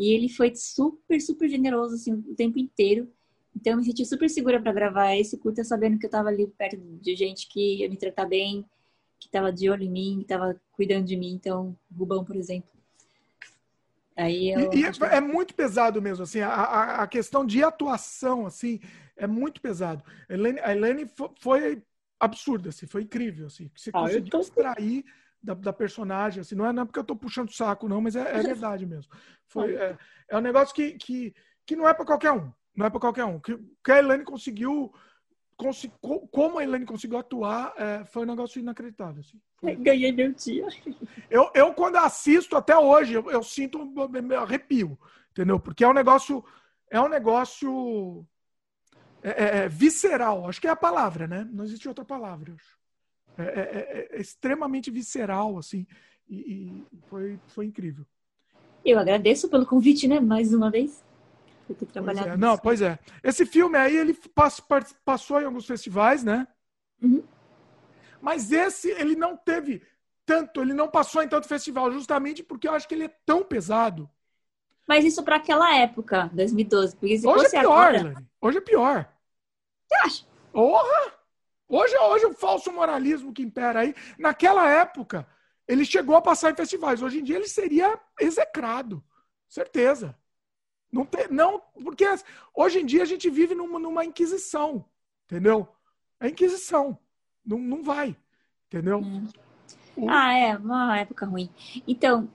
E 0.00 0.14
ele 0.14 0.30
foi 0.30 0.54
super, 0.54 1.20
super 1.20 1.46
generoso 1.46 1.94
assim, 1.94 2.14
o 2.14 2.34
tempo 2.34 2.58
inteiro. 2.58 3.12
Então 3.54 3.74
eu 3.74 3.76
me 3.76 3.84
senti 3.84 4.02
super 4.06 4.30
segura 4.30 4.58
para 4.58 4.72
gravar 4.72 5.14
esse 5.14 5.36
curta, 5.36 5.62
sabendo 5.62 5.98
que 5.98 6.06
eu 6.06 6.08
estava 6.08 6.30
ali 6.30 6.46
perto 6.46 6.78
de 6.78 7.14
gente 7.14 7.46
que 7.46 7.80
ia 7.80 7.88
me 7.90 7.98
tratar 7.98 8.24
bem, 8.24 8.64
que 9.18 9.26
estava 9.26 9.52
de 9.52 9.68
olho 9.68 9.82
em 9.82 9.90
mim, 9.90 10.14
que 10.16 10.22
estava 10.22 10.58
cuidando 10.72 11.04
de 11.04 11.18
mim. 11.18 11.34
Então, 11.34 11.76
Rubão, 11.94 12.24
por 12.24 12.34
exemplo. 12.34 12.70
Aí 14.16 14.52
eu, 14.52 14.72
e, 14.72 14.78
e 14.78 14.84
é, 14.86 14.90
que... 14.90 15.04
é, 15.04 15.20
muito 15.20 15.54
pesado 15.54 16.00
mesmo, 16.00 16.24
assim, 16.24 16.40
a, 16.40 17.02
a, 17.02 17.06
questão 17.06 17.44
de 17.44 17.62
atuação, 17.62 18.46
assim, 18.46 18.80
é 19.16 19.26
muito 19.26 19.60
pesado. 19.60 20.02
A 20.30 20.32
Helene, 20.32 20.60
a 20.60 20.72
Helene 20.74 21.10
foi 21.38 21.82
absurda, 22.18 22.70
assim, 22.70 22.86
foi 22.86 23.02
incrível, 23.02 23.46
assim, 23.48 23.68
que 23.68 23.80
você 23.80 23.90
ah, 23.92 24.00
conseguiu 24.00 24.30
tô... 24.30 24.40
extrair 24.40 25.04
da, 25.42 25.54
da, 25.54 25.72
personagem, 25.72 26.40
assim, 26.40 26.54
não 26.54 26.66
é, 26.66 26.72
não 26.72 26.82
é 26.82 26.86
porque 26.86 26.98
eu 26.98 27.04
tô 27.04 27.16
puxando 27.16 27.52
saco, 27.52 27.88
não, 27.88 28.00
mas 28.00 28.16
é, 28.16 28.20
é 28.20 28.42
verdade 28.42 28.84
mesmo. 28.86 29.12
Foi, 29.46 29.74
é, 29.74 29.96
é 30.28 30.36
um 30.36 30.40
negócio 30.40 30.74
que, 30.74 30.92
que, 30.92 31.34
que 31.66 31.76
não 31.76 31.88
é 31.88 31.94
para 31.94 32.04
qualquer 32.04 32.32
um. 32.32 32.52
Não 32.76 32.86
é 32.86 32.90
para 32.90 33.00
qualquer 33.00 33.24
um. 33.24 33.38
Que, 33.40 33.58
que 33.84 33.92
a 33.92 33.98
Elaine 33.98 34.24
conseguiu. 34.24 34.92
Consegui, 35.56 35.94
como 36.30 36.58
a 36.58 36.62
Elaine 36.62 36.86
conseguiu 36.86 37.18
atuar, 37.18 37.74
é, 37.76 38.04
foi 38.06 38.22
um 38.22 38.26
negócio 38.26 38.58
inacreditável. 38.58 39.20
Assim. 39.20 39.38
Foi... 39.56 39.76
Ganhei 39.76 40.10
meu 40.10 40.32
dia. 40.32 40.66
Eu, 41.28 41.50
eu, 41.54 41.72
quando 41.74 41.96
assisto 41.96 42.56
até 42.56 42.76
hoje, 42.76 43.14
eu, 43.14 43.30
eu 43.30 43.40
sinto 43.40 43.78
um 43.78 44.36
arrepio, 44.36 44.98
entendeu? 45.30 45.60
Porque 45.60 45.84
é 45.84 45.88
um 45.88 45.92
negócio. 45.92 46.44
É 46.90 47.00
um 47.00 47.08
negócio. 47.08 48.26
É, 49.22 49.28
é, 49.28 49.56
é, 49.58 49.68
visceral, 49.68 50.48
acho 50.48 50.60
que 50.60 50.66
é 50.66 50.70
a 50.70 50.76
palavra, 50.76 51.28
né? 51.28 51.46
Não 51.52 51.62
existe 51.62 51.86
outra 51.86 52.04
palavra. 52.04 52.52
É, 52.52 52.79
é, 53.38 53.42
é, 53.42 54.08
é, 54.12 54.20
extremamente 54.20 54.90
visceral, 54.90 55.58
assim, 55.58 55.86
e, 56.28 56.36
e, 56.36 56.86
foi, 57.08 57.38
foi 57.48 57.66
incrível. 57.66 58.04
Eu 58.84 58.98
agradeço 58.98 59.48
pelo 59.48 59.66
convite, 59.66 60.08
né? 60.08 60.20
Mais 60.20 60.54
uma 60.54 60.70
vez. 60.70 61.04
Por 61.66 61.76
ter 61.76 61.86
trabalhado. 61.86 62.26
Pois 62.26 62.34
é. 62.34 62.40
Não, 62.40 62.58
pois 62.58 62.82
é. 62.82 62.98
Esse 63.22 63.44
filme 63.44 63.76
aí, 63.76 63.96
ele 63.96 64.16
passou 65.04 65.40
em 65.40 65.44
alguns 65.44 65.66
festivais, 65.66 66.24
né? 66.24 66.46
Uhum. 67.02 67.22
Mas 68.20 68.52
esse, 68.52 68.90
ele 68.90 69.16
não 69.16 69.36
teve 69.36 69.82
tanto, 70.24 70.60
ele 70.62 70.74
não 70.74 70.88
passou 70.88 71.22
em 71.22 71.28
tanto 71.28 71.48
festival, 71.48 71.90
justamente 71.90 72.42
porque 72.42 72.68
eu 72.68 72.72
acho 72.72 72.86
que 72.86 72.94
ele 72.94 73.04
é 73.04 73.14
tão 73.26 73.42
pesado. 73.42 74.08
Mas 74.86 75.04
isso 75.04 75.22
para 75.22 75.36
aquela 75.36 75.76
época, 75.76 76.30
2012. 76.32 76.96
Porque 76.96 77.18
se 77.18 77.26
Hoje 77.26 77.46
é 77.46 77.60
pior, 77.60 77.94
agora... 77.94 78.14
Hoje 78.40 78.58
é 78.58 78.60
pior. 78.60 79.12
Você 79.86 79.94
acha? 79.96 80.26
Porra! 80.52 81.19
Hoje, 81.70 81.96
hoje 81.96 82.26
o 82.26 82.34
falso 82.34 82.72
moralismo 82.72 83.32
que 83.32 83.42
impera 83.42 83.80
aí. 83.80 83.94
Naquela 84.18 84.68
época, 84.68 85.24
ele 85.68 85.84
chegou 85.84 86.16
a 86.16 86.20
passar 86.20 86.50
em 86.50 86.56
festivais. 86.56 87.00
Hoje 87.00 87.20
em 87.20 87.22
dia 87.22 87.36
ele 87.36 87.46
seria 87.46 87.96
execrado. 88.18 89.00
Certeza. 89.48 90.18
Não, 90.92 91.06
tem, 91.06 91.28
não 91.30 91.60
porque 91.84 92.04
hoje 92.52 92.80
em 92.80 92.86
dia 92.86 93.02
a 93.02 93.06
gente 93.06 93.30
vive 93.30 93.54
numa, 93.54 93.78
numa 93.78 94.04
inquisição. 94.04 94.84
Entendeu? 95.26 95.68
É 96.18 96.28
inquisição. 96.28 96.98
Não, 97.46 97.58
não 97.58 97.84
vai. 97.84 98.16
Entendeu? 98.66 98.98
Hum. 98.98 99.28
Ah, 100.08 100.36
é, 100.36 100.56
uma 100.56 100.98
época 100.98 101.24
ruim. 101.24 101.48
Então, 101.86 102.28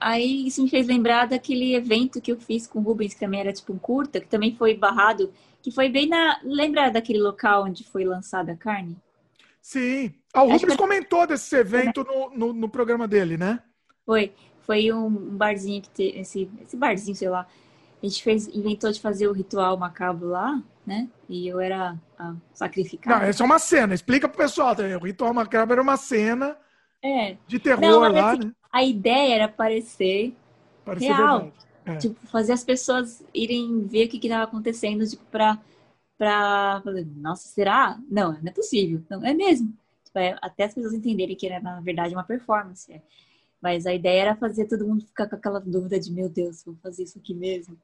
aí 0.00 0.46
isso 0.46 0.62
me 0.62 0.70
fez 0.70 0.86
lembrar 0.86 1.26
daquele 1.26 1.74
evento 1.74 2.20
que 2.20 2.30
eu 2.30 2.38
fiz 2.38 2.64
com 2.64 2.78
o 2.78 2.82
Rubens, 2.82 3.14
que 3.14 3.20
também 3.20 3.40
era 3.40 3.52
tipo 3.52 3.72
um 3.72 3.78
curta, 3.78 4.20
que 4.20 4.28
também 4.28 4.54
foi 4.54 4.74
barrado 4.74 5.32
que 5.62 5.70
foi 5.70 5.88
bem 5.88 6.08
na. 6.08 6.40
Lembra 6.42 6.90
daquele 6.90 7.20
local 7.20 7.64
onde 7.64 7.84
foi 7.84 8.04
lançada 8.04 8.52
a 8.52 8.56
carne? 8.56 8.96
Sim. 9.60 10.14
Ah, 10.32 10.42
o 10.42 10.50
Rubens 10.50 10.72
que... 10.72 10.78
comentou 10.78 11.26
desse 11.26 11.54
evento 11.56 12.04
no, 12.04 12.30
no, 12.30 12.52
no, 12.52 12.68
programa 12.68 13.06
dele, 13.06 13.36
né? 13.36 13.60
Foi. 14.04 14.32
Foi 14.60 14.92
um, 14.92 15.10
barzinho 15.10 15.82
que 15.82 15.90
teve. 15.90 16.20
Esse, 16.20 16.50
esse 16.62 16.76
barzinho, 16.76 17.16
sei 17.16 17.28
lá. 17.28 17.46
A 18.02 18.06
gente 18.06 18.22
fez, 18.22 18.48
inventou 18.48 18.90
de 18.90 19.00
fazer 19.00 19.28
o 19.28 19.32
ritual 19.32 19.76
macabro 19.76 20.28
lá, 20.28 20.62
né? 20.86 21.08
E 21.28 21.46
eu 21.46 21.60
era 21.60 21.96
a 22.18 22.34
sacrificada. 22.54 23.18
Não, 23.18 23.26
essa 23.26 23.42
é 23.42 23.46
uma 23.46 23.58
cena. 23.58 23.94
Explica 23.94 24.28
pro 24.28 24.38
pessoal 24.38 24.74
também. 24.74 24.96
O 24.96 25.04
ritual 25.04 25.34
macabro 25.34 25.74
era 25.74 25.82
uma 25.82 25.96
cena 25.98 26.56
é. 27.02 27.36
de 27.46 27.58
terror 27.58 27.80
Não, 27.80 28.00
lá, 28.00 28.32
assim, 28.32 28.46
né? 28.46 28.52
A 28.72 28.84
ideia 28.84 29.34
era 29.34 29.48
parecer, 29.48 30.34
parecer 30.84 31.12
real. 31.12 31.40
Verdade. 31.40 31.69
É. 31.84 31.96
Tipo, 31.96 32.14
fazer 32.26 32.52
as 32.52 32.64
pessoas 32.64 33.22
irem 33.34 33.86
ver 33.86 34.06
o 34.06 34.08
que 34.08 34.18
estava 34.18 34.44
acontecendo, 34.44 35.06
tipo, 35.06 35.24
pra, 35.30 35.58
pra 36.18 36.82
nossa, 37.16 37.48
será? 37.48 37.98
Não, 38.10 38.32
não 38.32 38.48
é 38.48 38.52
possível. 38.52 39.02
Não, 39.08 39.24
é 39.24 39.32
mesmo. 39.32 39.72
Tipo, 40.04 40.18
é, 40.18 40.36
até 40.42 40.64
as 40.64 40.74
pessoas 40.74 40.92
entenderem 40.94 41.36
que 41.36 41.46
era, 41.46 41.60
na 41.60 41.80
verdade, 41.80 42.14
uma 42.14 42.24
performance. 42.24 42.92
É. 42.92 43.00
Mas 43.60 43.86
a 43.86 43.94
ideia 43.94 44.22
era 44.22 44.36
fazer 44.36 44.66
todo 44.66 44.86
mundo 44.86 45.04
ficar 45.04 45.28
com 45.28 45.36
aquela 45.36 45.60
dúvida 45.60 45.98
de, 45.98 46.12
meu 46.12 46.28
Deus, 46.28 46.64
vou 46.64 46.74
fazer 46.82 47.04
isso 47.04 47.18
aqui 47.18 47.34
mesmo. 47.34 47.76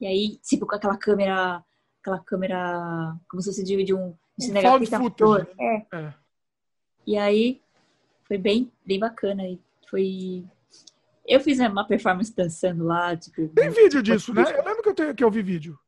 E 0.00 0.06
aí, 0.06 0.36
tipo, 0.42 0.66
com 0.66 0.74
aquela 0.74 0.96
câmera, 0.96 1.62
aquela 2.00 2.18
câmera, 2.18 3.16
como 3.28 3.42
se 3.42 3.50
fosse 3.50 3.62
de, 3.62 3.84
de 3.84 3.94
um, 3.94 4.14
de 4.36 4.46
um 4.46 4.48
cinegrafista. 4.48 4.98
É. 5.58 5.86
é. 5.92 6.14
E 7.06 7.18
aí, 7.18 7.60
foi 8.24 8.38
bem, 8.38 8.70
bem 8.84 8.98
bacana. 8.98 9.46
E 9.46 9.60
foi 9.88 10.44
eu 11.26 11.40
fiz 11.40 11.58
uma 11.58 11.86
performance 11.86 12.34
dançando 12.34 12.84
lá, 12.84 13.16
tipo. 13.16 13.48
Tem 13.48 13.70
vídeo 13.70 14.02
disso, 14.02 14.34
né? 14.34 14.42
Eu 14.42 14.64
lembro 14.64 14.82
que 14.82 14.88
eu, 14.90 14.94
tenho, 14.94 15.14
que 15.14 15.24
eu 15.24 15.30
vi 15.30 15.42
vídeo. 15.42 15.78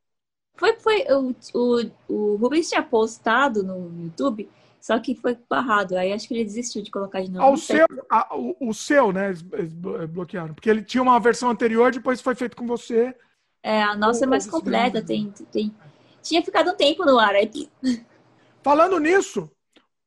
Foi, 0.55 0.73
foi. 0.79 1.05
O, 1.09 1.35
o, 1.53 1.91
o 2.07 2.35
Rubens 2.37 2.69
tinha 2.69 2.81
postado 2.81 3.63
no 3.63 4.03
YouTube, 4.05 4.49
só 4.81 4.97
que 4.99 5.15
foi 5.15 5.37
barrado. 5.47 5.95
Aí 5.95 6.11
acho 6.11 6.27
que 6.27 6.33
ele 6.33 6.43
desistiu 6.43 6.81
de 6.81 6.89
colocar 6.89 7.21
de 7.21 7.29
novo. 7.29 7.45
Ah, 7.45 7.51
o, 7.51 7.57
seu, 7.57 7.85
a, 8.09 8.35
o, 8.35 8.55
o, 8.59 8.73
seu, 8.73 9.11
né? 9.11 9.29
Eles 9.29 9.73
bloquearam. 10.09 10.55
Porque 10.55 10.69
ele 10.69 10.81
tinha 10.81 11.03
uma 11.03 11.19
versão 11.19 11.49
anterior, 11.49 11.91
depois 11.91 12.19
foi 12.19 12.33
feito 12.33 12.57
com 12.57 12.65
você. 12.65 13.15
É, 13.61 13.83
a 13.83 13.95
nossa 13.95 14.23
é 14.23 14.27
mais 14.27 14.47
completa. 14.47 15.03
Tem, 15.03 15.31
tem. 15.51 15.73
Tinha 16.23 16.43
ficado 16.43 16.71
um 16.71 16.75
tempo 16.75 17.05
no 17.05 17.19
ar 17.19 17.35
aí. 17.35 17.69
Falando 18.63 18.99
nisso, 18.99 19.49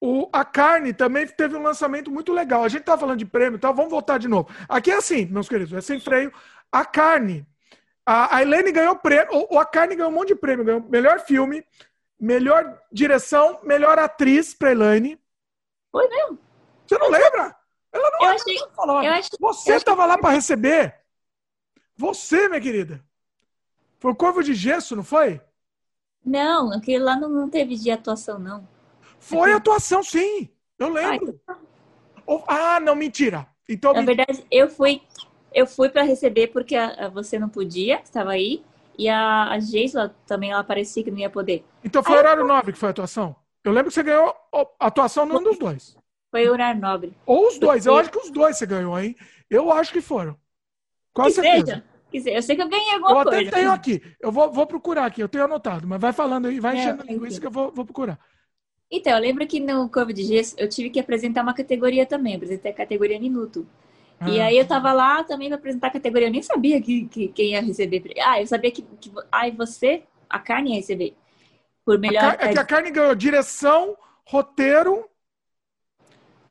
o, 0.01 0.29
a 0.33 0.45
carne 0.45 0.93
também 0.95 1.27
teve 1.27 1.57
um 1.57 1.63
lançamento 1.63 2.11
muito 2.11 2.33
legal. 2.33 2.65
A 2.65 2.69
gente 2.69 2.85
tá 2.85 2.97
falando 2.97 3.19
de 3.19 3.27
prêmio, 3.27 3.59
tá? 3.59 3.71
Vamos 3.71 3.91
voltar 3.91 4.19
de 4.19 4.29
novo. 4.29 4.49
Aqui 4.69 4.91
é 4.91 4.97
assim, 4.97 5.27
meus 5.27 5.49
queridos, 5.49 5.73
é 5.73 5.81
sem 5.81 6.01
freio. 6.01 6.33
A 6.73 6.85
carne, 6.85 7.47
a, 8.07 8.37
a 8.37 8.43
Helene 8.43 8.73
ganhou 8.73 8.97
prêmio, 8.97 9.29
ou, 9.51 9.59
a 9.59 9.67
carne 9.67 9.95
ganhou 9.97 10.11
um 10.11 10.15
monte 10.15 10.29
de 10.29 10.37
prêmio. 10.37 10.65
Ganhou 10.65 10.81
melhor 10.89 11.21
filme, 11.21 11.65
melhor 12.19 12.81
direção, 12.91 13.61
melhor 13.63 13.99
atriz 13.99 14.55
pra 14.55 14.71
Elaine. 14.73 15.21
Foi 15.93 16.09
mesmo? 16.09 16.39
Você 16.87 16.97
não 16.99 17.11
lembra? 17.11 17.55
Ela 17.93 18.11
não 18.13 18.21
Eu 18.29 18.35
achei- 18.35 18.59
falar. 18.75 19.05
eu 19.05 19.13
achei- 19.13 19.39
Você 19.41 19.73
estava 19.75 20.07
lá 20.07 20.17
para 20.17 20.31
receber. 20.31 20.95
Você, 21.97 22.49
minha 22.49 22.61
querida. 22.61 23.05
Foi 23.99 24.13
o 24.13 24.17
Corvo 24.17 24.43
de 24.43 24.55
Gesso, 24.55 24.97
não 24.97 25.03
foi? 25.05 25.41
Não, 26.25 26.73
aquele 26.73 27.03
lá 27.05 27.17
não, 27.17 27.29
não 27.29 27.51
teve 27.51 27.77
de 27.77 27.91
atuação, 27.91 28.39
não. 28.39 28.67
Foi 29.21 29.53
atuação, 29.53 30.03
sim. 30.03 30.49
Eu 30.79 30.89
Ah, 30.89 30.91
lembro. 30.91 31.41
Ah, 32.49 32.81
não, 32.81 32.95
mentira. 32.97 33.47
Então, 33.69 33.93
Na 33.93 34.03
verdade, 34.03 34.45
eu 34.51 34.69
fui, 34.69 35.01
eu 35.53 35.67
fui 35.67 35.89
para 35.89 36.03
receber 36.03 36.49
porque 36.49 36.75
a- 36.75 37.07
a- 37.07 37.09
você 37.09 37.39
não 37.39 37.49
podia, 37.49 38.01
estava 38.01 38.31
aí, 38.33 38.65
e 38.99 39.09
a, 39.09 39.51
a 39.51 39.59
Geisla 39.61 40.15
também 40.27 40.51
ela 40.51 40.65
parecia 40.65 41.05
que 41.05 41.11
não 41.11 41.19
ia 41.19 41.31
poder. 41.31 41.65
então 41.85 42.03
foi 42.03 42.17
horário 42.19 42.45
nobre 42.45 42.73
que 42.73 42.79
foi 42.79 42.89
a 42.89 42.91
atuação. 42.91 43.37
Eu 43.63 43.73
lembro 43.73 43.89
que 43.91 43.95
você 43.95 44.03
ganhou 44.03 44.35
atuação 44.79 45.27
num 45.27 45.43
dos 45.43 45.59
dois. 45.59 45.97
Foi 46.31 46.49
o 46.49 46.53
horário 46.53 46.81
nobre. 46.81 47.13
Ou 47.27 47.47
os 47.49 47.59
dois. 47.59 47.85
Eu 47.87 47.97
acho 47.97 48.11
que 48.11 48.19
os 48.19 48.31
dois 48.31 48.57
você 48.57 48.65
ganhou, 48.67 48.99
hein? 48.99 49.15
Eu 49.51 49.71
acho 49.73 49.93
que 49.93 50.01
foram. 50.01 50.37
Com 51.13 51.25
Que 51.25 51.33
certeza. 51.33 51.67
seja. 51.67 51.85
Que 52.11 52.21
seja. 52.21 52.37
Eu 52.37 52.43
sei 52.43 52.57
que 52.57 52.63
eu 52.63 52.69
ganhei 52.69 52.91
Eu 52.91 52.95
alguma 52.95 53.23
até 53.23 53.31
coisa. 53.37 53.51
tenho 53.51 53.71
aqui. 53.73 54.03
Eu 54.21 54.31
vou, 54.33 54.51
vou 54.53 54.67
procurar 54.67 55.07
aqui. 55.07 55.21
Eu 55.21 55.29
tenho 55.29 55.45
anotado. 55.45 55.87
Mas 55.87 56.01
vai 56.01 56.13
falando 56.13 56.47
aí. 56.47 56.59
Vai 56.61 56.77
É, 56.77 56.81
enchendo 56.81 57.03
a 57.03 57.05
linguiça 57.05 57.35
que- 57.35 57.41
que 57.43 57.47
eu 57.47 57.51
vou, 57.51 57.71
vou 57.73 57.85
procurar. 57.85 58.19
Então, 58.91 59.13
eu 59.13 59.21
lembro 59.21 59.47
que 59.47 59.61
no 59.61 59.89
Corvo 59.89 60.13
de 60.13 60.25
Gesso 60.25 60.55
eu 60.59 60.69
tive 60.69 60.91
que 60.91 60.99
apresentar 61.01 61.43
uma 61.43 61.55
categoria 61.55 62.05
também. 62.07 62.33
Eu 62.33 62.37
apresentei 62.39 62.73
a 62.73 62.75
categoria 62.75 63.21
Minuto. 63.21 63.67
E 64.27 64.41
Ah. 64.41 64.47
aí 64.47 64.59
eu 64.59 64.67
tava 64.67 64.93
lá 64.93 65.25
também 65.25 65.49
para 65.49 65.57
apresentar 65.59 65.89
a 65.89 65.91
categoria. 65.91 66.29
Eu 66.29 66.33
nem 66.33 66.43
sabia 66.43 66.81
que, 66.83 67.07
que 67.07 67.29
quem 67.29 67.53
ia 67.53 67.61
receber. 67.63 68.03
Ah, 68.23 68.41
eu 68.41 68.47
sabia 68.47 68.71
que, 68.71 68.83
que 68.83 69.11
e 69.47 69.51
você, 69.53 70.03
a 70.29 70.39
carne 70.39 70.71
ia 70.71 70.77
receber. 70.77 71.15
Por 71.85 71.97
A 71.97 71.99
melhor. 71.99 72.37
Car- 72.37 72.49
É 72.49 72.53
que 72.53 72.59
a 72.59 72.65
carne 72.65 72.91
ganhou 72.91 73.15
direção, 73.15 73.97
roteiro. 74.27 75.09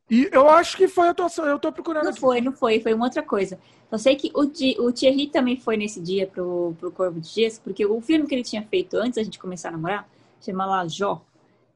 E 0.09 0.27
eu 0.31 0.49
acho 0.49 0.75
que 0.75 0.87
foi 0.87 1.07
atuação. 1.07 1.45
Eu 1.45 1.59
tô 1.59 1.71
procurando 1.71 2.03
Não 2.05 2.11
aqui. 2.11 2.19
foi, 2.19 2.41
não 2.41 2.51
foi, 2.53 2.79
foi 2.79 2.93
uma 2.93 3.05
outra 3.05 3.21
coisa. 3.21 3.59
Só 3.89 3.97
sei 3.97 4.15
que 4.15 4.31
o, 4.35 4.41
o 4.85 4.91
Thierry 4.91 5.27
também 5.27 5.57
foi 5.57 5.77
nesse 5.77 5.99
dia 6.01 6.27
pro, 6.27 6.75
pro 6.79 6.91
Corvo 6.91 7.19
de 7.19 7.27
Gesso, 7.27 7.61
porque 7.61 7.85
o 7.85 8.01
filme 8.01 8.27
que 8.27 8.33
ele 8.35 8.43
tinha 8.43 8.63
feito 8.63 8.95
antes 8.97 9.15
da 9.15 9.23
gente 9.23 9.39
começar 9.39 9.69
a 9.69 9.71
namorar, 9.71 10.07
chama 10.41 10.65
lá 10.65 10.87
Jó, 10.87 11.21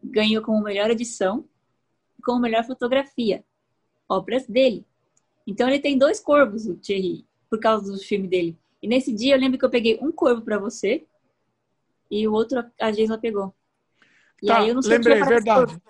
ganhou 0.03 0.43
como 0.43 0.61
melhor 0.63 0.89
edição 0.89 1.47
e 2.17 2.21
como 2.21 2.39
melhor 2.41 2.63
fotografia. 2.65 3.43
Obras 4.07 4.45
dele. 4.47 4.85
Então 5.45 5.67
ele 5.67 5.79
tem 5.79 5.97
dois 5.97 6.19
corvos, 6.19 6.65
o 6.67 6.75
Thierry, 6.75 7.25
por 7.49 7.59
causa 7.59 7.91
do 7.91 7.97
filme 7.97 8.27
dele. 8.27 8.57
E 8.81 8.87
nesse 8.87 9.13
dia 9.13 9.35
eu 9.35 9.39
lembro 9.39 9.57
que 9.57 9.65
eu 9.65 9.69
peguei 9.69 9.97
um 10.01 10.11
corvo 10.11 10.41
pra 10.41 10.57
você 10.57 11.05
e 12.09 12.27
o 12.27 12.33
outro 12.33 12.63
a 12.79 12.91
Geisla 12.91 13.17
pegou. 13.17 13.53
E 14.41 14.47
Tá, 14.47 14.59
aí 14.59 14.69
eu 14.69 14.75
não 14.75 14.81
sei 14.81 14.97
lembrei, 14.97 15.23
verdade. 15.23 15.81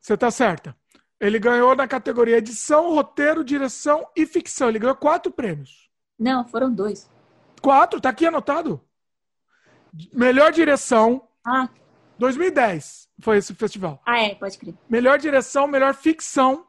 Você 0.00 0.16
tá 0.16 0.30
certa. 0.30 0.76
Ele 1.18 1.38
ganhou 1.38 1.74
na 1.76 1.86
categoria 1.86 2.38
edição, 2.38 2.92
roteiro, 2.94 3.44
direção 3.44 4.06
e 4.16 4.26
ficção. 4.26 4.68
Ele 4.68 4.80
ganhou 4.80 4.96
quatro 4.96 5.30
prêmios. 5.30 5.88
Não, 6.18 6.44
foram 6.44 6.72
dois. 6.72 7.08
Quatro, 7.62 8.00
tá 8.00 8.08
aqui 8.08 8.26
anotado. 8.26 8.80
Melhor 10.12 10.50
direção, 10.52 11.28
Ah, 11.44 11.68
2010 12.18 13.08
foi 13.22 13.38
esse 13.38 13.54
festival. 13.54 14.02
ah 14.04 14.20
é, 14.20 14.34
pode 14.34 14.58
crer. 14.58 14.74
Melhor 14.88 15.18
direção, 15.18 15.66
melhor 15.66 15.94
ficção, 15.94 16.66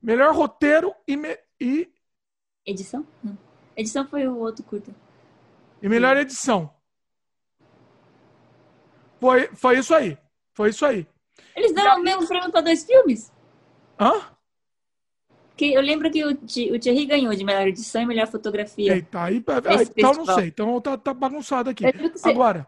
melhor 0.00 0.32
roteiro 0.34 0.94
e, 1.08 1.16
me- 1.16 1.38
e, 1.60 1.90
Edição? 2.64 3.06
Não. 3.22 3.36
Edição 3.76 4.06
foi 4.06 4.26
o 4.28 4.38
outro 4.38 4.62
curta. 4.64 4.94
e 5.82 5.88
melhor 5.88 6.16
edição. 6.16 6.72
Foi, 9.20 9.48
foi 9.54 9.78
isso 9.78 9.94
aí. 9.94 10.16
Foi 10.52 10.70
isso 10.70 10.84
aí. 10.84 11.06
Eles 11.56 11.72
deram 11.72 11.98
o 12.00 12.02
mesmo 12.02 12.26
prêmio 12.26 12.50
para 12.50 12.60
dois 12.60 12.84
filmes? 12.84 13.32
Hã? 13.98 14.12
Que 15.56 15.72
eu 15.72 15.80
lembro 15.80 16.10
que 16.10 16.24
o, 16.24 16.30
o 16.30 16.78
Thierry 16.78 17.06
ganhou 17.06 17.34
de 17.34 17.44
melhor 17.44 17.66
edição 17.66 18.02
e 18.02 18.06
melhor 18.06 18.26
fotografia. 18.26 18.94
Eita, 18.94 19.22
aí, 19.22 19.42
aí, 19.66 19.74
Esse 19.82 19.92
então 19.96 20.12
não 20.12 20.26
sei. 20.26 20.48
Então 20.48 20.80
tá, 20.80 20.96
tá 20.98 21.14
bagunçado 21.14 21.70
aqui. 21.70 21.84
Agora, 22.24 22.66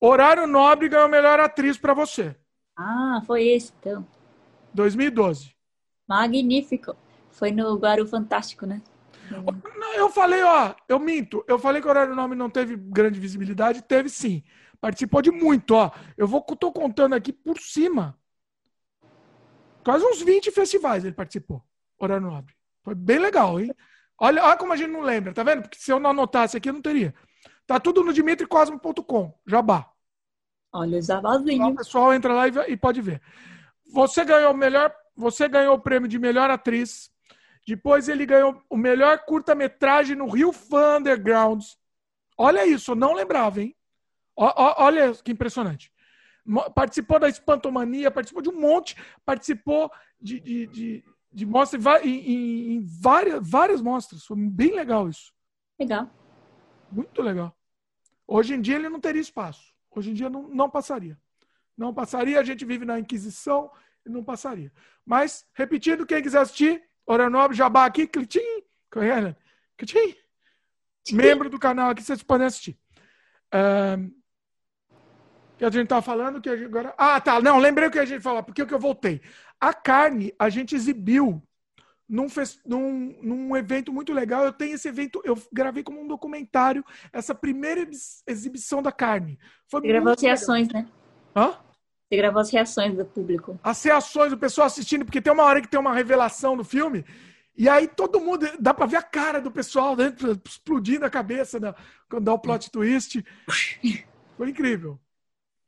Horário 0.00 0.46
Nobre 0.46 0.88
ganhou 0.88 1.08
melhor 1.08 1.38
atriz 1.40 1.78
pra 1.78 1.94
você. 1.94 2.34
Ah, 2.76 3.22
foi 3.26 3.48
esse, 3.48 3.72
então. 3.80 4.06
2012. 4.74 5.54
Magnífico. 6.06 6.94
Foi 7.30 7.50
no 7.50 7.76
Guaru 7.76 8.06
Fantástico, 8.06 8.66
né? 8.66 8.82
Não, 9.30 9.94
eu 9.94 10.08
falei, 10.08 10.42
ó, 10.42 10.74
eu 10.88 10.98
minto. 10.98 11.44
Eu 11.48 11.58
falei 11.58 11.80
que 11.80 11.88
o 11.88 11.90
Horário 11.90 12.14
Nobre 12.14 12.36
não 12.36 12.48
teve 12.48 12.76
grande 12.76 13.18
visibilidade. 13.18 13.82
Teve 13.82 14.08
sim. 14.08 14.42
Participou 14.80 15.20
de 15.20 15.30
muito, 15.30 15.74
ó. 15.74 15.90
Eu 16.16 16.28
vou, 16.28 16.40
tô 16.42 16.70
contando 16.70 17.14
aqui 17.14 17.32
por 17.32 17.58
cima. 17.58 18.18
Quase 19.84 20.04
uns 20.04 20.20
20 20.22 20.50
festivais 20.50 21.04
ele 21.04 21.14
participou. 21.14 21.62
Horário 21.98 22.26
Nobre. 22.26 22.54
Foi 22.82 22.94
bem 22.94 23.18
legal, 23.18 23.58
hein? 23.58 23.72
Olha, 24.18 24.44
olha 24.44 24.56
como 24.56 24.72
a 24.72 24.76
gente 24.76 24.90
não 24.90 25.02
lembra, 25.02 25.32
tá 25.34 25.42
vendo? 25.42 25.62
Porque 25.62 25.78
se 25.78 25.90
eu 25.90 25.98
não 25.98 26.10
anotasse 26.10 26.56
aqui, 26.56 26.68
eu 26.68 26.72
não 26.72 26.82
teria. 26.82 27.14
Tá 27.66 27.80
tudo 27.80 28.02
no 28.02 28.12
dimitricosmo.com, 28.12 29.38
jabá. 29.46 29.90
Olha 30.76 30.96
o 30.96 30.98
Então, 30.98 31.02
Zabazinho. 31.02 31.66
o 31.68 31.74
pessoal 31.76 32.12
entra 32.12 32.32
lá 32.34 32.46
e, 32.48 32.52
e 32.72 32.76
pode 32.76 33.00
ver. 33.00 33.20
Você 33.92 34.24
ganhou 34.24 34.52
o 34.52 34.56
melhor, 34.56 34.94
você 35.16 35.48
ganhou 35.48 35.74
o 35.74 35.80
prêmio 35.80 36.08
de 36.08 36.18
melhor 36.18 36.50
atriz. 36.50 37.10
Depois 37.66 38.08
ele 38.08 38.26
ganhou 38.26 38.62
o 38.68 38.76
melhor 38.76 39.24
curta-metragem 39.24 40.14
no 40.16 40.28
Rio 40.28 40.52
Fan 40.52 40.98
Undergrounds. 40.98 41.76
Olha 42.38 42.66
isso, 42.66 42.90
eu 42.92 42.94
não 42.94 43.14
lembrava, 43.14 43.60
hein? 43.62 43.74
Ó- 44.36 44.52
ó- 44.54 44.84
olha 44.84 45.12
que 45.14 45.32
impressionante. 45.32 45.90
Participou 46.74 47.18
da 47.18 47.28
Espantomania, 47.28 48.10
participou 48.10 48.42
de 48.42 48.50
um 48.50 48.60
monte, 48.60 48.94
participou 49.24 49.90
de, 50.20 50.38
de, 50.38 50.66
de, 50.68 51.04
de 51.32 51.46
mostra 51.46 51.80
em- 52.06 52.20
em- 52.32 52.72
em 52.74 52.86
várias, 53.00 53.40
várias 53.48 53.80
mostras. 53.80 54.24
Foi 54.24 54.36
bem 54.36 54.74
legal 54.74 55.08
isso. 55.08 55.32
Legal. 55.80 56.08
Muito 56.92 57.20
legal. 57.22 57.56
Hoje 58.28 58.54
em 58.54 58.60
dia 58.60 58.76
ele 58.76 58.88
não 58.88 59.00
teria 59.00 59.20
espaço. 59.22 59.74
Hoje 59.96 60.10
em 60.10 60.14
dia 60.14 60.28
não, 60.28 60.42
não 60.48 60.68
passaria. 60.68 61.18
Não 61.76 61.92
passaria, 61.92 62.38
a 62.38 62.44
gente 62.44 62.64
vive 62.64 62.84
na 62.84 63.00
Inquisição 63.00 63.70
e 64.04 64.10
não 64.10 64.22
passaria. 64.22 64.70
Mas, 65.04 65.46
repetindo, 65.54 66.06
quem 66.06 66.22
quiser 66.22 66.40
assistir, 66.40 66.82
Hora 67.06 67.30
Nobre, 67.30 67.56
Jabá 67.56 67.86
aqui, 67.86 68.06
clitim, 68.06 68.62
correndo, 68.90 69.34
clitim. 69.76 70.14
Membro 71.12 71.48
do 71.48 71.58
canal 71.58 71.90
aqui, 71.90 72.02
vocês 72.02 72.22
podem 72.22 72.46
assistir. 72.46 72.78
Ahn, 73.52 74.10
que 75.56 75.64
a 75.64 75.70
gente 75.70 75.84
estava 75.84 76.02
falando 76.02 76.40
que 76.40 76.50
agora. 76.50 76.94
Ah, 76.98 77.20
tá. 77.20 77.40
Não, 77.40 77.58
lembrei 77.58 77.88
o 77.88 77.90
que 77.90 77.98
a 77.98 78.04
gente 78.04 78.22
falou, 78.22 78.42
porque 78.42 78.66
que 78.66 78.74
eu 78.74 78.78
voltei. 78.78 79.22
A 79.58 79.72
carne 79.72 80.34
a 80.38 80.50
gente 80.50 80.74
exibiu 80.74 81.42
num, 82.08 82.26
num, 82.64 83.18
num 83.22 83.56
evento 83.56 83.92
muito 83.92 84.12
legal. 84.12 84.44
Eu 84.44 84.52
tenho 84.52 84.74
esse 84.74 84.88
evento, 84.88 85.20
eu 85.24 85.36
gravei 85.52 85.82
como 85.82 86.00
um 86.00 86.06
documentário 86.06 86.84
essa 87.12 87.34
primeira 87.34 87.80
ex- 87.80 88.22
exibição 88.26 88.82
da 88.82 88.92
carne. 88.92 89.38
Foi 89.70 89.80
Você 89.80 89.88
gravou 89.88 90.12
as 90.12 90.22
reações, 90.22 90.68
né? 90.68 90.80
legal. 90.80 90.92
Hã? 91.36 91.58
Você 92.08 92.16
gravou 92.16 92.40
as 92.40 92.50
reações 92.50 92.96
do 92.96 93.04
público. 93.04 93.58
As 93.62 93.82
reações 93.82 94.30
do 94.30 94.38
pessoal 94.38 94.66
assistindo, 94.68 95.04
porque 95.04 95.20
tem 95.20 95.32
uma 95.32 95.42
hora 95.44 95.60
que 95.60 95.68
tem 95.68 95.80
uma 95.80 95.92
revelação 95.94 96.54
no 96.54 96.62
filme. 96.64 97.04
E 97.58 97.68
aí 97.68 97.88
todo 97.88 98.20
mundo, 98.20 98.46
dá 98.60 98.72
pra 98.74 98.86
ver 98.86 98.96
a 98.98 99.02
cara 99.02 99.40
do 99.40 99.50
pessoal 99.50 99.96
dentro, 99.96 100.40
explodindo 100.46 101.04
a 101.04 101.10
cabeça 101.10 101.58
da- 101.58 101.74
quando 102.08 102.24
dá 102.24 102.32
o 102.34 102.38
plot 102.38 102.70
twist. 102.70 103.24
Foi 104.36 104.50
incrível. 104.50 105.00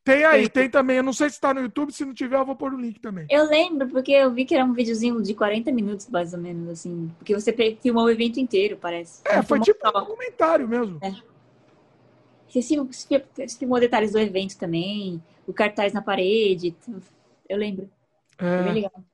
Tem 0.09 0.25
aí, 0.25 0.49
tem 0.49 0.71
também. 0.71 0.97
Eu 0.97 1.03
não 1.03 1.13
sei 1.13 1.29
se 1.29 1.39
tá 1.39 1.53
no 1.53 1.61
YouTube, 1.61 1.93
se 1.93 2.03
não 2.03 2.15
tiver, 2.15 2.37
eu 2.39 2.45
vou 2.47 2.57
pôr 2.57 2.73
o 2.73 2.81
link 2.81 2.99
também. 2.99 3.27
Eu 3.29 3.45
lembro, 3.47 3.87
porque 3.89 4.11
eu 4.13 4.33
vi 4.33 4.47
que 4.47 4.55
era 4.55 4.65
um 4.65 4.73
videozinho 4.73 5.23
de 5.23 5.35
40 5.35 5.71
minutos, 5.71 6.09
mais 6.09 6.33
ou 6.33 6.41
menos, 6.41 6.67
assim. 6.71 7.13
Porque 7.19 7.35
você 7.35 7.53
filmou 7.83 8.05
o 8.05 8.11
evento 8.11 8.41
inteiro, 8.41 8.79
parece. 8.81 9.21
É, 9.27 9.43
foi 9.43 9.61
tipo 9.61 9.87
um 9.87 9.93
documentário 9.93 10.67
mesmo. 10.67 10.99
Você 12.49 12.63
sim- 12.63 12.83
você 12.83 13.49
filmou 13.59 13.79
detalhes 13.79 14.13
do 14.13 14.19
evento 14.19 14.57
também, 14.57 15.23
o 15.47 15.53
cartaz 15.53 15.93
na 15.93 16.01
parede. 16.01 16.75
Eu 17.47 17.59
lembro. 17.59 17.91
Foi 18.39 18.49
bem 18.49 18.71
É, 18.71 18.73
legal. 18.73 19.05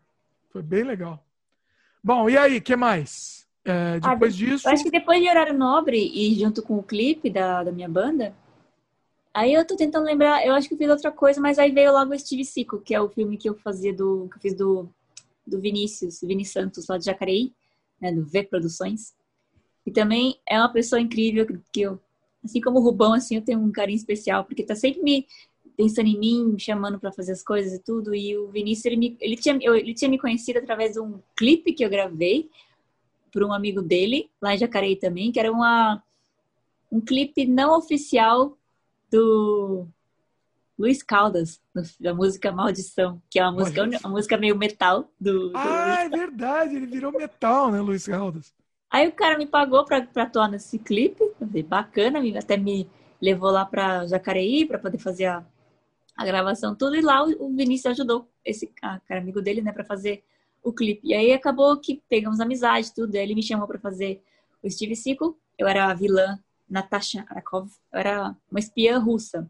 foi 0.51 0.63
bem 0.63 0.85
legal. 0.85 1.25
Bom, 2.03 2.31
e 2.31 2.39
aí, 2.39 2.61
que 2.61 2.77
mais? 2.77 3.49
É, 3.65 3.99
Ah, 4.01 4.13
depois 4.15 4.37
disso. 4.37 4.69
Eu 4.69 4.73
acho 4.73 4.85
que 4.85 4.91
depois 4.91 5.21
de 5.21 5.29
Horário 5.29 5.55
Nobre 5.59 5.99
e 5.99 6.39
junto 6.39 6.63
com 6.63 6.77
o 6.79 6.83
clipe 6.83 7.31
da, 7.31 7.65
da 7.65 7.73
minha 7.73 7.89
banda, 7.89 8.33
aí 9.35 9.55
eu 9.55 9.67
tô 9.67 9.77
tentando 9.77 10.05
lembrar, 10.07 10.47
eu 10.47 10.55
acho 10.55 10.69
que 10.69 10.75
eu 10.75 10.79
fiz 10.79 10.89
outra 10.89 11.11
coisa, 11.13 11.41
mas 11.41 11.59
aí 11.59 11.73
veio 11.73 11.93
logo 11.93 12.15
o 12.15 12.19
Steve 12.19 12.45
Cico, 12.45 12.81
que 12.81 12.95
é 12.95 13.01
o 13.01 13.09
filme 13.11 13.37
que 13.37 13.49
eu 13.49 13.57
fazia 13.57 13.93
do, 13.93 14.29
que 14.31 14.37
eu 14.39 14.41
fiz 14.43 14.55
do, 14.55 14.89
do 15.47 15.61
Vinícius, 15.61 16.21
Vini 16.23 16.45
Santos, 16.45 16.87
lá 16.89 16.99
de 16.99 17.07
Jacareí, 17.07 17.53
né, 18.01 18.13
do 18.13 18.25
V 18.25 18.45
Produções. 18.45 19.15
E 19.87 19.91
também 19.91 20.39
é 20.49 20.59
uma 20.59 20.73
pessoa 20.73 21.01
incrível 21.01 21.47
que- 21.73 21.81
eu, 21.83 22.01
assim 22.45 22.61
como 22.61 22.79
o 22.79 22.83
Rubão, 22.83 23.15
assim, 23.15 23.37
eu 23.37 23.43
tenho 23.43 23.61
um 23.61 23.73
carinho 23.73 23.97
especial, 23.97 24.45
porque 24.45 24.63
tá 24.65 24.75
sempre 24.75 25.03
me 25.03 25.27
pensando 25.77 26.09
em 26.09 26.19
mim, 26.19 26.45
me 26.53 26.61
chamando 26.61 26.99
para 27.01 27.13
fazer 27.13 27.33
as 27.33 27.43
coisas 27.43 27.73
e 27.75 27.79
tudo. 27.83 28.15
E 28.15 28.37
o 28.37 28.49
Vinícius, 28.49 28.87
ele, 28.87 28.97
me, 28.97 29.17
ele, 29.21 29.37
tinha, 29.37 29.59
eu- 29.63 29.75
ele 29.77 29.95
tinha 29.95 30.11
me 30.11 30.19
conhecido 30.19 30.59
através 30.61 30.95
de 30.95 31.01
um 31.01 31.21
clipe 31.37 31.73
que 31.73 31.85
eu 31.85 31.91
gravei 31.91 32.51
por 33.33 33.43
um 33.45 33.53
amigo 33.53 33.83
dele, 33.83 34.31
lá 34.41 34.55
em 34.55 34.59
Jacareí 34.59 34.97
também, 34.97 35.33
que 35.33 35.41
era 35.41 35.53
uma, 35.53 36.03
um 36.91 37.01
clipe 37.01 37.47
não 37.47 37.77
oficial 37.77 38.57
do, 39.15 39.87
Luiz 40.77 41.03
Caldas, 41.03 41.61
da 42.01 42.13
música 42.13 42.51
Maldição, 42.51 43.23
que 43.31 43.39
é 43.39 43.43
uma 43.43 43.53
música, 43.53 43.85
uma 43.85 44.11
música 44.11 44.37
meio 44.37 44.57
metal 44.57 45.09
do. 45.21 45.51
do 45.51 45.57
ah, 45.57 46.03
é 46.05 46.09
verdade, 46.09 46.75
ele 46.75 46.87
virou 46.87 47.13
metal, 47.13 47.71
né, 47.71 47.81
Luiz 47.81 48.07
Caldas? 48.07 48.53
Aí 48.91 49.09
o 49.09 49.13
cara 49.13 49.39
me 49.39 49.47
pagou 49.47 49.85
pra, 49.85 50.03
pra 50.03 50.25
atuar 50.25 50.49
nesse 50.49 50.79
clipe, 50.79 51.23
bacana, 51.67 52.21
até 52.37 52.57
me 52.57 52.89
levou 53.21 53.51
lá 53.51 53.65
pra 53.65 54.07
Jacareí 54.07 54.67
pra 54.67 54.79
poder 54.79 54.99
fazer 54.99 55.27
a, 55.27 55.45
a 56.17 56.25
gravação, 56.25 56.75
tudo, 56.75 56.97
e 56.97 57.01
lá 57.01 57.25
o, 57.25 57.47
o 57.47 57.55
Vinícius 57.55 57.93
ajudou, 57.93 58.29
esse 58.45 58.67
cara 58.67 59.01
amigo 59.11 59.41
dele, 59.41 59.63
né, 59.63 59.73
pra 59.73 59.85
fazer 59.85 60.25
o 60.63 60.73
clipe. 60.73 61.07
E 61.07 61.15
aí 61.15 61.33
acabou 61.33 61.77
que 61.77 62.03
pegamos 62.09 62.41
amizade, 62.41 62.93
tudo, 62.93 63.15
aí 63.15 63.23
ele 63.23 63.35
me 63.37 63.43
chamou 63.43 63.69
pra 63.69 63.79
fazer 63.79 64.23
o 64.61 64.69
Steve 64.69 64.97
Seagal, 64.97 65.37
eu 65.57 65.69
era 65.69 65.87
a 65.87 65.95
vilã 65.95 66.37
Natasha 66.69 67.25
Arakov, 67.29 67.71
era 67.93 68.35
uma 68.51 68.61
espiã 68.61 68.99
russa. 68.99 69.49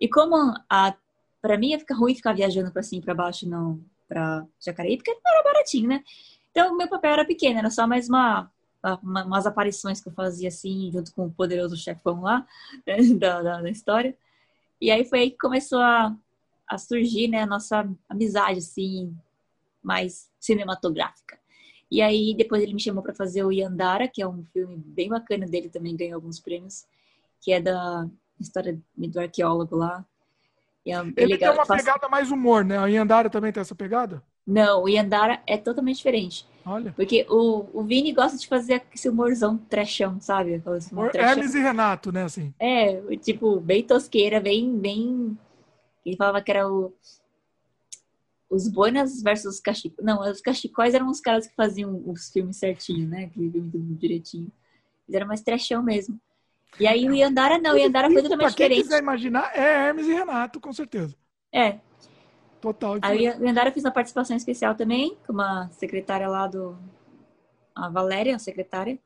E 0.00 0.08
como 0.08 0.54
a 0.68 0.94
para 1.40 1.58
mim 1.58 1.70
ia 1.70 1.78
ficar 1.78 1.94
ruim 1.94 2.14
ficar 2.14 2.32
viajando 2.32 2.72
para 2.72 2.82
e 2.90 3.00
para 3.00 3.14
baixo 3.14 3.48
não 3.48 3.80
para 4.08 4.44
Jacareí, 4.60 4.96
porque 4.96 5.12
não 5.12 5.32
era 5.32 5.42
baratinho, 5.42 5.88
né? 5.88 6.02
Então 6.50 6.76
meu 6.76 6.88
papel 6.88 7.12
era 7.12 7.24
pequeno, 7.24 7.58
era 7.58 7.70
só 7.70 7.86
mais 7.86 8.08
uma, 8.08 8.50
uma 9.02 9.24
umas 9.24 9.46
aparições 9.46 10.00
que 10.00 10.08
eu 10.08 10.12
fazia 10.12 10.48
assim 10.48 10.90
junto 10.92 11.12
com 11.14 11.26
o 11.26 11.32
poderoso 11.32 11.76
chefão 11.76 12.22
lá 12.22 12.46
né, 12.86 12.96
da, 13.14 13.42
da, 13.42 13.62
da, 13.62 13.70
história. 13.70 14.16
E 14.80 14.90
aí 14.90 15.04
foi 15.04 15.20
aí 15.20 15.30
que 15.30 15.38
começou 15.38 15.78
a, 15.80 16.14
a 16.68 16.78
surgir, 16.78 17.28
né, 17.28 17.42
a 17.42 17.46
nossa 17.46 17.88
amizade 18.08 18.58
assim 18.58 19.16
mais 19.82 20.28
cinematográfica. 20.40 21.38
E 21.90 22.02
aí 22.02 22.34
depois 22.36 22.62
ele 22.62 22.74
me 22.74 22.80
chamou 22.80 23.02
para 23.02 23.14
fazer 23.14 23.44
o 23.44 23.52
Yandara, 23.52 24.08
que 24.08 24.20
é 24.20 24.26
um 24.26 24.44
filme 24.52 24.76
bem 24.76 25.08
bacana 25.08 25.46
dele 25.46 25.68
também 25.68 25.96
ganhou 25.96 26.16
alguns 26.16 26.40
prêmios, 26.40 26.84
que 27.40 27.52
é 27.52 27.60
da 27.60 28.08
história 28.40 28.78
do 28.96 29.20
arqueólogo 29.20 29.76
lá. 29.76 30.04
É, 30.84 30.92
ele 31.16 31.32
legal. 31.32 31.52
tem 31.52 31.60
uma 31.60 31.76
pegada 31.76 32.08
mais 32.08 32.30
humor, 32.30 32.64
né? 32.64 32.80
O 32.80 32.86
Yandara 32.86 33.28
também 33.28 33.52
tem 33.52 33.60
essa 33.60 33.74
pegada? 33.74 34.22
Não, 34.46 34.84
o 34.84 34.88
Yandara 34.88 35.42
é 35.44 35.56
totalmente 35.56 35.96
diferente. 35.96 36.46
Olha. 36.64 36.92
Porque 36.92 37.26
o, 37.28 37.66
o 37.72 37.82
Vini 37.82 38.12
gosta 38.12 38.38
de 38.38 38.46
fazer 38.46 38.82
esse 38.94 39.08
humorzão 39.08 39.56
trechão, 39.56 40.20
sabe? 40.20 40.62
Humor 40.92 41.10
Hermes 41.14 41.54
e 41.54 41.60
Renato, 41.60 42.12
né? 42.12 42.24
Assim. 42.24 42.54
É, 42.58 43.00
tipo, 43.16 43.58
bem 43.58 43.82
tosqueira, 43.82 44.40
bem, 44.40 44.78
bem. 44.78 45.36
Ele 46.04 46.16
falava 46.16 46.40
que 46.40 46.50
era 46.50 46.68
o. 46.68 46.92
Os 48.48 48.68
Boinas 48.68 49.22
versus 49.22 49.54
os 49.54 49.60
Cachicóis. 49.60 50.06
Não, 50.06 50.20
os 50.20 50.40
Cachicóis 50.40 50.94
eram 50.94 51.08
os 51.08 51.20
caras 51.20 51.46
que 51.46 51.54
faziam 51.54 52.02
os 52.06 52.30
filmes 52.30 52.56
certinho, 52.56 53.08
né? 53.08 53.28
Que 53.28 53.40
viviam 53.40 53.68
tudo 53.68 53.94
direitinho. 53.94 54.50
Eles 55.06 55.16
eram 55.16 55.26
mais 55.26 55.40
trechão 55.40 55.82
mesmo. 55.82 56.20
E 56.78 56.86
aí 56.86 57.08
o 57.08 57.14
Yandara 57.14 57.58
não, 57.58 57.74
o 57.74 57.78
Yandara 57.78 58.10
foi 58.10 58.22
totalmente 58.22 58.50
diferente. 58.50 58.74
Quem 58.74 58.82
quiser 58.82 58.98
imaginar, 59.02 59.50
é 59.56 59.88
Hermes 59.88 60.06
e 60.06 60.12
Renato, 60.12 60.60
com 60.60 60.72
certeza. 60.72 61.16
É. 61.52 61.78
Total. 62.60 62.98
Aí 63.02 63.28
o 63.28 63.44
Yandara 63.44 63.72
fez 63.72 63.84
uma 63.84 63.92
participação 63.92 64.36
especial 64.36 64.74
também, 64.74 65.16
com 65.26 65.32
uma 65.32 65.68
secretária 65.70 66.28
lá 66.28 66.46
do... 66.46 66.76
A 67.74 67.88
Valéria, 67.88 68.36
a 68.36 68.38
secretária. 68.38 68.98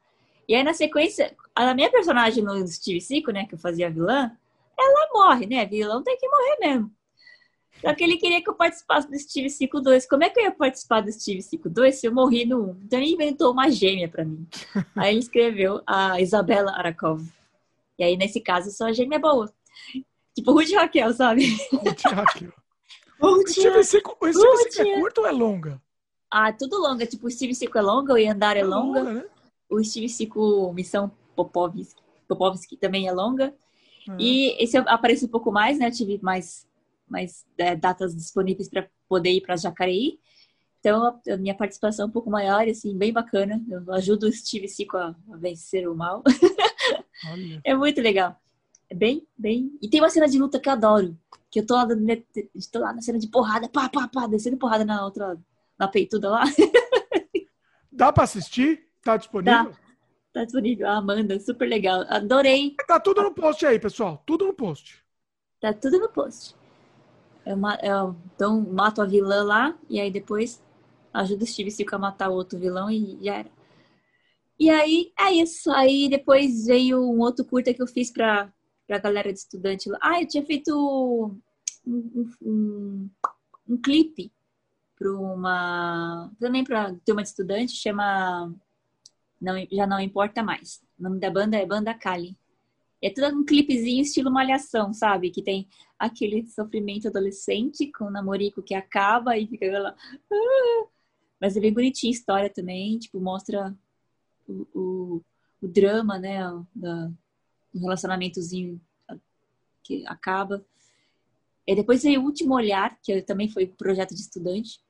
E 0.48 0.54
aí, 0.54 0.64
na 0.64 0.74
sequência, 0.74 1.34
a 1.54 1.74
minha 1.74 1.90
personagem 1.90 2.42
no 2.42 2.66
Steve 2.66 3.00
Cico, 3.00 3.30
né, 3.30 3.46
que 3.46 3.54
eu 3.54 3.58
fazia 3.58 3.90
vilã, 3.90 4.30
ela 4.78 5.08
morre, 5.12 5.46
né? 5.46 5.64
Vilão 5.66 6.02
tem 6.02 6.16
que 6.16 6.28
morrer 6.28 6.56
mesmo. 6.60 6.90
Só 7.80 7.94
que 7.94 8.04
ele 8.04 8.16
queria 8.16 8.42
que 8.42 8.48
eu 8.50 8.54
participasse 8.54 9.10
do 9.10 9.18
Steve 9.18 9.48
Cico 9.48 9.80
2. 9.80 10.06
Como 10.06 10.22
é 10.22 10.30
que 10.30 10.38
eu 10.38 10.44
ia 10.44 10.52
participar 10.52 11.00
do 11.00 11.10
Steve 11.10 11.42
Cico 11.42 11.68
2 11.68 11.94
se 11.94 12.06
eu 12.06 12.14
morri 12.14 12.44
no 12.44 12.70
1? 12.70 12.80
Então 12.84 12.98
ele 12.98 13.12
inventou 13.12 13.52
uma 13.52 13.70
gêmea 13.70 14.08
para 14.08 14.24
mim. 14.24 14.46
Aí 14.96 15.12
ele 15.12 15.20
escreveu 15.20 15.82
a 15.86 16.20
Isabela 16.20 16.72
Arakov. 16.72 17.22
E 17.98 18.04
aí, 18.04 18.16
nesse 18.16 18.40
caso, 18.40 18.70
só 18.70 18.86
a 18.86 18.92
gêmea 18.92 19.16
é 19.16 19.18
boa. 19.18 19.52
Tipo, 20.34 20.52
Ruth 20.52 20.72
Raquel, 20.72 21.12
sabe? 21.12 21.54
Ruth 21.70 22.00
Raquel. 22.02 22.52
o 23.20 23.46
Steve 23.46 23.84
Seco, 23.84 24.16
o 24.18 24.32
Steve 24.32 24.90
é 24.90 24.98
curto 24.98 25.20
ou 25.20 25.26
é 25.26 25.30
longa? 25.30 25.82
Ah, 26.30 26.50
tudo 26.50 26.80
longa. 26.80 27.04
Tipo, 27.04 27.26
o 27.26 27.30
Steve 27.30 27.54
Seco 27.54 27.76
é 27.76 27.82
longa, 27.82 28.14
o 28.14 28.18
Yandar 28.18 28.56
é, 28.56 28.60
é 28.60 28.64
longa. 28.64 29.00
longa 29.00 29.12
né? 29.12 29.24
O 29.68 29.84
Steve 29.84 30.08
Seco 30.08 30.72
Missão 30.72 31.10
Popovski, 31.36 32.02
Popovski 32.26 32.76
também 32.76 33.06
é 33.06 33.12
longa. 33.12 33.54
Uhum. 34.08 34.16
E 34.18 34.62
esse 34.62 34.76
aparece 34.78 35.26
um 35.26 35.28
pouco 35.28 35.52
mais, 35.52 35.78
né? 35.78 35.88
Eu 35.88 35.92
tive 35.92 36.18
mais, 36.22 36.66
mais 37.10 37.44
é, 37.58 37.74
datas 37.74 38.14
disponíveis 38.14 38.68
para 38.68 38.88
poder 39.08 39.30
ir 39.30 39.40
para 39.40 39.56
Jacareí. 39.56 40.18
Então, 40.78 41.20
a 41.28 41.36
minha 41.36 41.54
participação 41.54 42.06
é 42.06 42.08
um 42.08 42.12
pouco 42.12 42.30
maior, 42.30 42.66
assim, 42.66 42.96
bem 42.96 43.12
bacana. 43.12 43.62
Eu 43.68 43.92
ajudo 43.92 44.26
o 44.26 44.32
Steve 44.32 44.66
Seco 44.66 44.96
a, 44.96 45.14
a 45.30 45.36
vencer 45.36 45.88
o 45.88 45.94
mal. 45.94 46.22
É 47.62 47.74
muito 47.74 48.00
legal. 48.00 48.34
É 48.88 48.94
bem, 48.94 49.26
bem. 49.36 49.78
E 49.82 49.90
tem 49.90 50.00
uma 50.00 50.08
cena 50.08 50.26
de 50.26 50.38
luta 50.38 50.58
que 50.58 50.68
eu 50.68 50.72
adoro. 50.72 51.16
Que 51.50 51.60
eu 51.60 51.66
tô 51.66 51.74
lá, 51.74 51.86
tô 52.72 52.78
lá 52.78 52.92
na 52.94 53.02
cena 53.02 53.18
de 53.18 53.28
porrada, 53.28 53.68
pá, 53.68 53.90
pá, 53.90 54.08
pá, 54.08 54.26
descendo 54.26 54.56
porrada 54.56 54.86
na 54.86 55.04
outra, 55.04 55.38
na 55.78 55.86
peituda 55.86 56.30
lá. 56.30 56.44
Dá 57.92 58.12
pra 58.12 58.24
assistir? 58.24 58.88
Tá 59.02 59.16
disponível? 59.16 59.72
Tá, 59.72 59.78
tá 60.32 60.44
disponível. 60.44 60.88
A 60.88 60.96
Amanda, 60.96 61.38
super 61.40 61.68
legal. 61.68 62.04
Adorei. 62.08 62.74
Tá 62.86 62.98
tudo 62.98 63.22
no 63.22 63.34
post 63.34 63.66
aí, 63.66 63.78
pessoal. 63.78 64.22
Tudo 64.24 64.46
no 64.46 64.54
post. 64.54 65.04
Tá 65.60 65.74
tudo 65.74 65.98
no 65.98 66.08
post. 66.08 66.54
Eu, 67.44 67.58
eu, 67.82 68.16
então, 68.34 68.60
mato 68.60 69.00
a 69.00 69.06
vilã 69.06 69.42
lá 69.42 69.78
e 69.88 69.98
aí 69.98 70.10
depois 70.10 70.62
ajuda 71.12 71.44
o 71.44 71.46
Steve 71.46 71.70
Silca 71.70 71.96
a 71.96 71.98
matar 71.98 72.30
o 72.30 72.34
outro 72.34 72.58
vilão 72.58 72.90
e 72.90 73.18
já 73.22 73.36
era. 73.36 73.50
E 74.58 74.68
aí, 74.68 75.12
é 75.18 75.32
isso. 75.32 75.70
Aí 75.70 76.08
depois 76.08 76.66
veio 76.66 77.00
um 77.00 77.20
outro 77.20 77.44
curta 77.44 77.72
que 77.72 77.82
eu 77.82 77.86
fiz 77.86 78.10
pra, 78.10 78.52
pra 78.86 78.98
galera 78.98 79.32
de 79.32 79.38
estudante 79.38 79.88
lá. 79.88 79.98
Ah, 80.02 80.20
eu 80.20 80.28
tinha 80.28 80.44
feito 80.44 80.70
um, 81.86 82.30
um, 82.42 83.10
um 83.68 83.76
clipe 83.78 84.30
para 84.98 85.10
uma. 85.12 86.30
Também 86.38 86.62
para 86.62 86.94
turma 87.06 87.22
de 87.22 87.28
estudante, 87.28 87.72
chama. 87.72 88.54
Não, 89.40 89.54
já 89.72 89.86
não 89.86 89.98
importa 89.98 90.42
mais. 90.42 90.82
O 90.98 91.04
nome 91.04 91.18
da 91.18 91.30
banda 91.30 91.56
é 91.56 91.64
Banda 91.64 91.94
Kali. 91.94 92.36
É 93.02 93.10
tudo 93.10 93.28
um 93.38 93.44
clipezinho 93.44 94.02
estilo 94.02 94.30
malhação, 94.30 94.92
sabe? 94.92 95.30
Que 95.30 95.42
tem 95.42 95.68
aquele 95.98 96.46
sofrimento 96.46 97.08
adolescente 97.08 97.90
com 97.92 98.06
o 98.06 98.10
namorico 98.10 98.62
que 98.62 98.74
acaba 98.74 99.38
e 99.38 99.46
fica 99.46 99.78
lá. 99.78 99.94
Ah! 100.30 100.86
Mas 101.40 101.56
é 101.56 101.60
bem 101.60 101.72
bonitinha 101.72 102.10
a 102.10 102.14
história 102.14 102.50
também, 102.50 102.98
tipo, 102.98 103.18
mostra 103.18 103.74
o, 104.46 104.66
o, 104.74 105.24
o 105.62 105.68
drama, 105.68 106.18
né, 106.18 106.40
da, 106.74 107.10
relacionamentozinho 107.74 108.80
que 109.82 110.04
acaba. 110.06 110.64
E 111.66 111.74
depois 111.74 112.02
veio 112.02 112.20
o 112.20 112.24
Último 112.24 112.54
Olhar, 112.54 112.98
que 113.02 113.22
também 113.22 113.48
foi 113.48 113.66
projeto 113.66 114.14
de 114.14 114.20
estudante, 114.20 114.80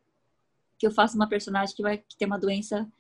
que 0.79 0.87
eu 0.87 0.91
faço 0.91 1.15
uma 1.15 1.29
personagem 1.29 1.77
que 1.77 1.83
vai 1.83 1.99
que 1.99 2.17
tem 2.17 2.27
uma 2.27 2.39
doença 2.39 2.91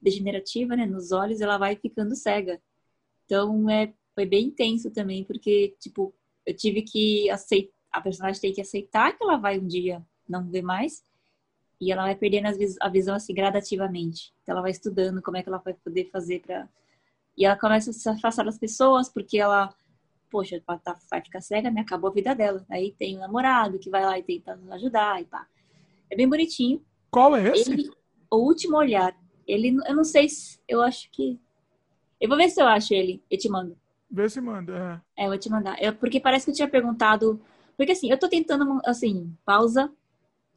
degenerativa, 0.00 0.76
né, 0.76 0.86
nos 0.86 1.12
olhos, 1.12 1.40
ela 1.40 1.58
vai 1.58 1.76
ficando 1.76 2.14
cega. 2.14 2.60
Então, 3.24 3.68
é, 3.68 3.92
foi 4.16 4.24
bem 4.24 4.46
intenso 4.46 4.90
também, 4.90 5.22
porque, 5.22 5.76
tipo, 5.78 6.12
eu 6.46 6.56
tive 6.56 6.80
que 6.80 7.28
aceitar, 7.28 7.70
a 7.92 8.00
personagem 8.00 8.40
tem 8.40 8.52
que 8.52 8.62
aceitar 8.62 9.16
que 9.16 9.22
ela 9.22 9.36
vai 9.36 9.58
um 9.58 9.66
dia 9.66 10.02
não 10.26 10.48
ver 10.48 10.62
mais, 10.62 11.04
e 11.78 11.92
ela 11.92 12.04
vai 12.04 12.16
perdendo 12.16 12.48
a 12.80 12.88
visão 12.88 13.14
assim 13.14 13.34
gradativamente. 13.34 14.32
Então 14.42 14.54
ela 14.54 14.62
vai 14.62 14.70
estudando 14.70 15.20
como 15.20 15.36
é 15.36 15.42
que 15.42 15.48
ela 15.50 15.58
vai 15.58 15.74
poder 15.74 16.06
fazer 16.10 16.40
para 16.40 16.66
e 17.36 17.44
ela 17.44 17.54
começa 17.54 17.90
a 17.90 17.92
se 17.92 18.08
afastar 18.08 18.46
das 18.46 18.58
pessoas 18.58 19.10
porque 19.10 19.38
ela 19.38 19.68
poxa, 20.30 20.60
tá, 20.82 20.98
vai 21.10 21.20
ficar 21.22 21.42
cega, 21.42 21.70
né? 21.70 21.82
Acabou 21.82 22.10
a 22.10 22.12
vida 22.12 22.34
dela. 22.34 22.64
Aí 22.70 22.92
tem 22.98 23.16
um 23.16 23.20
namorado 23.20 23.78
que 23.78 23.90
vai 23.90 24.04
lá 24.04 24.18
e 24.18 24.22
tenta 24.22 24.58
ajudar 24.70 25.20
e 25.20 25.26
pá. 25.26 25.46
É 26.10 26.16
bem 26.16 26.26
bonitinho. 26.28 26.82
Qual 27.10 27.36
é 27.36 27.48
esse? 27.50 27.70
Ele, 27.70 27.90
o 28.30 28.36
último 28.36 28.78
olhar. 28.78 29.14
Ele, 29.46 29.76
eu 29.86 29.94
não 29.94 30.04
sei 30.04 30.28
se, 30.28 30.58
eu 30.66 30.80
acho 30.80 31.10
que 31.10 31.38
eu 32.20 32.28
vou 32.28 32.36
ver 32.36 32.48
se 32.48 32.60
eu 32.60 32.66
acho 32.66 32.94
ele. 32.94 33.22
Eu 33.30 33.38
te 33.38 33.48
mando. 33.48 33.76
Vê 34.10 34.28
se 34.28 34.40
manda. 34.40 35.02
É, 35.16 35.22
é 35.22 35.26
eu 35.26 35.30
vou 35.30 35.38
te 35.38 35.50
mandar. 35.50 35.82
Eu, 35.82 35.94
porque 35.94 36.20
parece 36.20 36.44
que 36.44 36.50
eu 36.50 36.54
tinha 36.54 36.68
perguntado. 36.68 37.40
Porque 37.76 37.92
assim, 37.92 38.10
eu 38.10 38.18
tô 38.18 38.28
tentando, 38.28 38.80
assim, 38.84 39.34
pausa, 39.44 39.92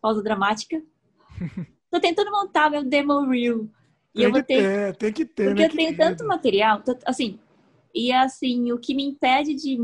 pausa 0.02 0.24
dramática. 0.24 0.82
Tô 1.92 2.00
tentando 2.00 2.30
montar 2.30 2.70
meu 2.70 2.84
demo 2.84 3.28
reel. 3.28 3.68
E 4.14 4.20
tem 4.20 4.24
eu 4.24 4.32
vou 4.32 4.44
ter, 4.44 4.46
ter, 4.46 4.96
tem 4.96 5.12
que 5.12 5.26
ter. 5.26 5.46
Porque 5.46 5.62
né, 5.62 5.68
eu 5.68 5.76
tenho 5.76 5.98
tanto 5.98 6.28
material, 6.28 6.84
assim, 7.04 7.40
e 7.94 8.12
assim, 8.12 8.72
o 8.72 8.78
que 8.78 8.94
me 8.94 9.04
impede 9.04 9.56
de 9.56 9.78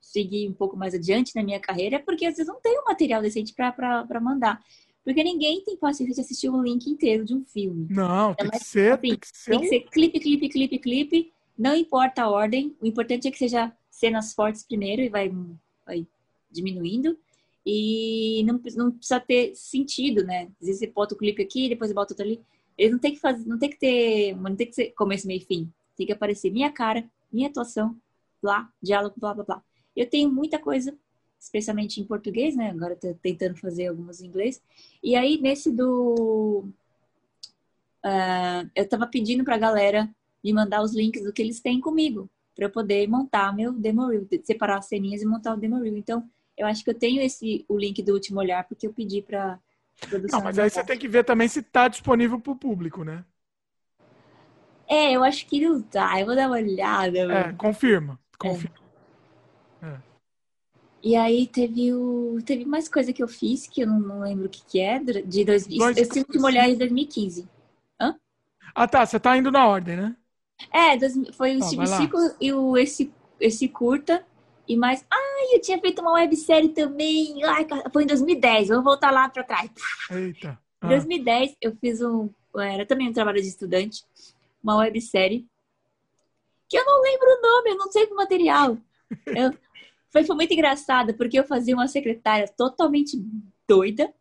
seguir 0.00 0.48
um 0.48 0.52
pouco 0.52 0.76
mais 0.76 0.94
adiante 0.94 1.34
na 1.34 1.42
minha 1.42 1.58
carreira 1.58 1.96
é 1.96 1.98
porque 1.98 2.26
às 2.26 2.36
vezes 2.36 2.46
não 2.46 2.60
tenho 2.60 2.84
material 2.84 3.20
decente 3.20 3.52
para 3.52 4.20
mandar. 4.20 4.62
Porque 5.04 5.22
ninguém 5.22 5.62
tem 5.62 5.76
paciência 5.76 6.14
de 6.14 6.20
assistir 6.20 6.48
um 6.48 6.62
link 6.62 6.86
inteiro 6.86 7.24
de 7.24 7.34
um 7.34 7.44
filme. 7.44 7.88
Não, 7.90 8.30
é 8.30 8.34
tem, 8.36 8.48
mais, 8.48 8.62
que 8.62 8.68
ser, 8.68 8.92
assim, 8.92 9.00
tem 9.00 9.18
que 9.18 9.26
ser. 9.26 9.50
Tem 9.50 9.60
que 9.60 9.68
ser 9.68 9.80
clipe, 9.80 10.20
clipe, 10.20 10.48
clipe, 10.48 10.78
clipe. 10.78 11.33
Não 11.56 11.74
importa 11.74 12.22
a 12.22 12.30
ordem. 12.30 12.76
O 12.80 12.86
importante 12.86 13.28
é 13.28 13.30
que 13.30 13.38
seja 13.38 13.72
cenas 13.90 14.32
fortes 14.32 14.62
primeiro 14.62 15.02
e 15.02 15.08
vai, 15.08 15.32
vai 15.86 16.06
diminuindo. 16.50 17.18
E 17.64 18.42
não, 18.44 18.60
não 18.76 18.90
precisa 18.92 19.20
ter 19.20 19.54
sentido, 19.54 20.24
né? 20.24 20.50
Às 20.60 20.66
vezes 20.66 20.80
você 20.80 20.86
bota 20.86 21.14
o 21.14 21.18
clipe 21.18 21.42
aqui, 21.42 21.68
depois 21.68 21.92
bota 21.92 22.12
outro 22.12 22.24
ali. 22.24 22.40
Ele 22.76 22.92
não 22.92 22.98
tem 22.98 23.14
que 23.14 23.20
fazer, 23.20 23.46
não 23.46 23.58
tem 23.58 23.70
que 23.70 23.78
ter, 23.78 24.36
não 24.36 24.56
tem 24.56 24.66
que 24.66 24.74
ser 24.74 24.90
começo, 24.92 25.26
meio 25.26 25.38
e 25.38 25.44
fim. 25.44 25.72
Tem 25.96 26.06
que 26.06 26.12
aparecer 26.12 26.50
minha 26.50 26.70
cara, 26.70 27.08
minha 27.32 27.48
atuação, 27.48 27.96
blá, 28.42 28.70
diálogo, 28.82 29.14
blá, 29.16 29.32
blá, 29.32 29.44
blá. 29.44 29.62
Eu 29.96 30.08
tenho 30.08 30.30
muita 30.30 30.58
coisa 30.58 30.94
especialmente 31.44 32.00
em 32.00 32.04
português, 32.04 32.56
né? 32.56 32.70
Agora 32.70 32.96
tô 32.96 33.12
tentando 33.14 33.56
fazer 33.56 33.88
algumas 33.88 34.20
em 34.20 34.26
inglês. 34.26 34.62
E 35.02 35.14
aí, 35.14 35.38
nesse 35.40 35.70
do. 35.70 36.66
Uh, 38.04 38.68
eu 38.74 38.88
tava 38.88 39.06
pedindo 39.06 39.44
pra 39.44 39.56
galera 39.56 40.10
me 40.44 40.52
mandar 40.52 40.82
os 40.82 40.94
links 40.94 41.24
do 41.24 41.32
que 41.32 41.40
eles 41.40 41.60
têm 41.60 41.80
comigo, 41.80 42.30
para 42.54 42.66
eu 42.66 42.70
poder 42.70 43.08
montar 43.08 43.56
meu 43.56 43.72
demo 43.72 44.06
reel, 44.06 44.28
separar 44.44 44.78
as 44.78 44.86
ceninhas 44.86 45.22
e 45.22 45.26
montar 45.26 45.54
o 45.54 45.56
demo 45.56 45.80
reel. 45.80 45.96
Então, 45.96 46.28
eu 46.56 46.66
acho 46.66 46.84
que 46.84 46.90
eu 46.90 46.94
tenho 46.94 47.22
esse 47.22 47.64
o 47.68 47.78
link 47.78 48.02
do 48.02 48.12
último 48.12 48.38
olhar, 48.38 48.62
porque 48.64 48.86
eu 48.86 48.92
pedi 48.92 49.22
pra. 49.22 49.58
Não, 50.30 50.42
mas 50.42 50.58
aí 50.58 50.68
você 50.68 50.84
tem 50.84 50.98
que 50.98 51.08
ver 51.08 51.24
também 51.24 51.48
se 51.48 51.62
tá 51.62 51.88
disponível 51.88 52.38
pro 52.38 52.56
público, 52.56 53.02
né? 53.02 53.24
É, 54.86 55.12
eu 55.12 55.24
acho 55.24 55.46
que 55.46 55.60
não 55.60 55.80
tá. 55.80 56.20
Eu 56.20 56.26
vou 56.26 56.36
dar 56.36 56.46
uma 56.46 56.56
olhada. 56.56 57.18
É, 57.32 57.52
confirma. 57.54 58.20
Confirma. 58.38 58.76
É. 59.82 59.86
É. 59.86 59.98
E 61.02 61.16
aí 61.16 61.46
teve 61.46 61.92
o. 61.92 62.38
Teve 62.44 62.64
mais 62.64 62.88
coisa 62.88 63.12
que 63.12 63.22
eu 63.22 63.28
fiz, 63.28 63.66
que 63.66 63.82
eu 63.82 63.86
não, 63.86 64.00
não 64.00 64.20
lembro 64.20 64.46
o 64.46 64.48
que, 64.48 64.64
que 64.64 64.80
é, 64.80 64.98
de 64.98 65.44
dois, 65.44 65.66
dois 65.66 65.96
esse 65.96 66.18
último 66.18 66.46
olhar 66.46 66.68
de 66.68 66.76
2015. 66.76 67.48
Hã? 68.00 68.16
Ah, 68.74 68.88
tá. 68.88 69.04
Você 69.04 69.18
tá 69.18 69.36
indo 69.36 69.50
na 69.50 69.66
ordem, 69.66 69.96
né? 69.96 70.16
É, 70.72 70.96
dois, 70.96 71.14
foi 71.36 71.56
o 71.56 71.58
ah, 71.58 71.66
Steve 71.66 71.86
Ciclo 71.86 72.20
e 72.40 72.52
o, 72.52 72.76
esse, 72.76 73.12
esse 73.40 73.68
curta. 73.68 74.24
E 74.66 74.76
mais. 74.76 75.04
Ai, 75.10 75.54
eu 75.54 75.60
tinha 75.60 75.78
feito 75.78 76.00
uma 76.00 76.14
websérie 76.14 76.70
também. 76.70 77.42
Ai, 77.44 77.66
foi 77.92 78.04
em 78.04 78.06
2010. 78.06 78.68
Vou 78.68 78.82
voltar 78.82 79.10
lá 79.10 79.28
pra 79.28 79.44
trás. 79.44 79.70
Eita. 80.10 80.58
Ah. 80.80 80.86
Em 80.86 80.88
2010, 80.88 81.56
eu 81.60 81.76
fiz 81.76 82.00
um. 82.00 82.30
Era 82.56 82.86
também 82.86 83.08
um 83.08 83.12
trabalho 83.12 83.42
de 83.42 83.48
estudante. 83.48 84.04
Uma 84.62 84.76
websérie. 84.76 85.46
Que 86.68 86.78
eu 86.78 86.84
não 86.84 87.02
lembro 87.02 87.26
o 87.28 87.42
nome, 87.42 87.70
eu 87.70 87.76
não 87.76 87.92
sei 87.92 88.04
o 88.06 88.16
material. 88.16 88.78
Eu, 89.26 89.52
foi, 90.10 90.24
foi 90.24 90.34
muito 90.34 90.52
engraçado, 90.52 91.12
porque 91.14 91.38
eu 91.38 91.44
fazia 91.44 91.74
uma 91.74 91.86
secretária 91.86 92.48
totalmente 92.48 93.22
doida. 93.68 94.12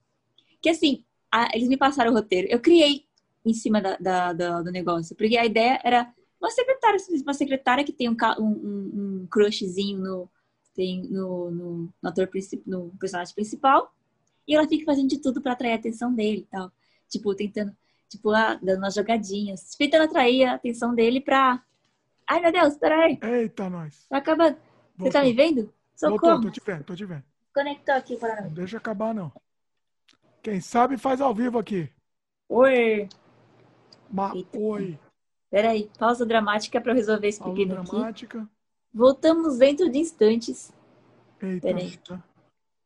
Que 0.61 0.69
assim, 0.69 1.03
a, 1.31 1.55
eles 1.55 1.67
me 1.67 1.77
passaram 1.77 2.11
o 2.11 2.13
roteiro. 2.13 2.47
Eu 2.49 2.59
criei 2.59 3.05
em 3.45 3.53
cima 3.53 3.81
da, 3.81 3.97
da, 3.97 4.33
da, 4.33 4.61
do 4.61 4.71
negócio. 4.71 5.15
Porque 5.15 5.37
a 5.37 5.45
ideia 5.45 5.79
era 5.83 6.11
uma 6.43 6.51
secretária, 6.51 6.99
uma 7.23 7.33
secretária 7.33 7.83
que 7.85 7.93
tem 7.93 8.09
um, 8.09 8.17
um, 8.39 9.21
um 9.21 9.27
crushzinho 9.29 9.97
no, 9.97 10.29
tem 10.75 11.03
no, 11.03 11.49
no, 11.49 11.89
no, 12.01 12.09
ator, 12.09 12.29
no 12.65 12.89
personagem 12.99 13.33
principal. 13.33 13.93
E 14.45 14.53
ela 14.53 14.67
fica 14.67 14.85
fazendo 14.85 15.07
de 15.07 15.19
tudo 15.19 15.41
para 15.41 15.53
atrair 15.53 15.71
a 15.71 15.75
atenção 15.75 16.13
dele 16.13 16.39
e 16.39 16.45
tal. 16.51 16.69
Tipo, 17.07 17.33
tentando, 17.33 17.73
tipo, 18.09 18.29
ah, 18.31 18.59
dando 18.61 18.79
umas 18.79 18.93
jogadinhas. 18.93 19.73
Tentando 19.75 20.03
atrair 20.03 20.43
a 20.43 20.55
atenção 20.55 20.93
dele 20.93 21.21
pra. 21.21 21.63
Ai, 22.29 22.41
meu 22.41 22.51
Deus, 22.51 22.75
peraí. 22.75 23.17
Eita, 23.21 23.69
nós. 23.69 24.05
Tá 24.09 24.17
acabando. 24.17 24.57
Você 24.97 25.09
tá 25.09 25.23
me 25.23 25.33
vendo? 25.33 25.73
Socorro. 25.95 26.19
Voltou, 26.19 26.41
tô 26.41 26.51
te 26.51 26.61
vendo, 26.65 26.83
tô 26.83 26.95
te 26.95 27.05
vendo. 27.05 27.23
Conectou 27.53 27.95
aqui 27.95 28.17
para 28.17 28.41
Não 28.41 28.53
deixa 28.53 28.77
acabar, 28.77 29.13
não. 29.13 29.31
Quem 30.41 30.59
sabe 30.59 30.97
faz 30.97 31.21
ao 31.21 31.33
vivo 31.33 31.57
aqui. 31.57 31.89
Oi. 32.49 33.07
Ma 34.11 34.33
oi. 34.53 34.99
Peraí, 35.53 35.87
pausa 35.99 36.25
dramática 36.25 36.81
para 36.81 36.93
resolver 36.93 37.27
esse 37.27 37.37
pausa 37.37 37.53
pepino 37.53 37.75
dramática. 37.75 38.39
aqui. 38.39 38.47
Voltamos 38.91 39.59
dentro 39.59 39.87
de 39.87 39.99
instantes. 39.99 40.73
Eita. 41.39 41.67
Peraí. 41.67 41.95
Tá. 41.97 42.23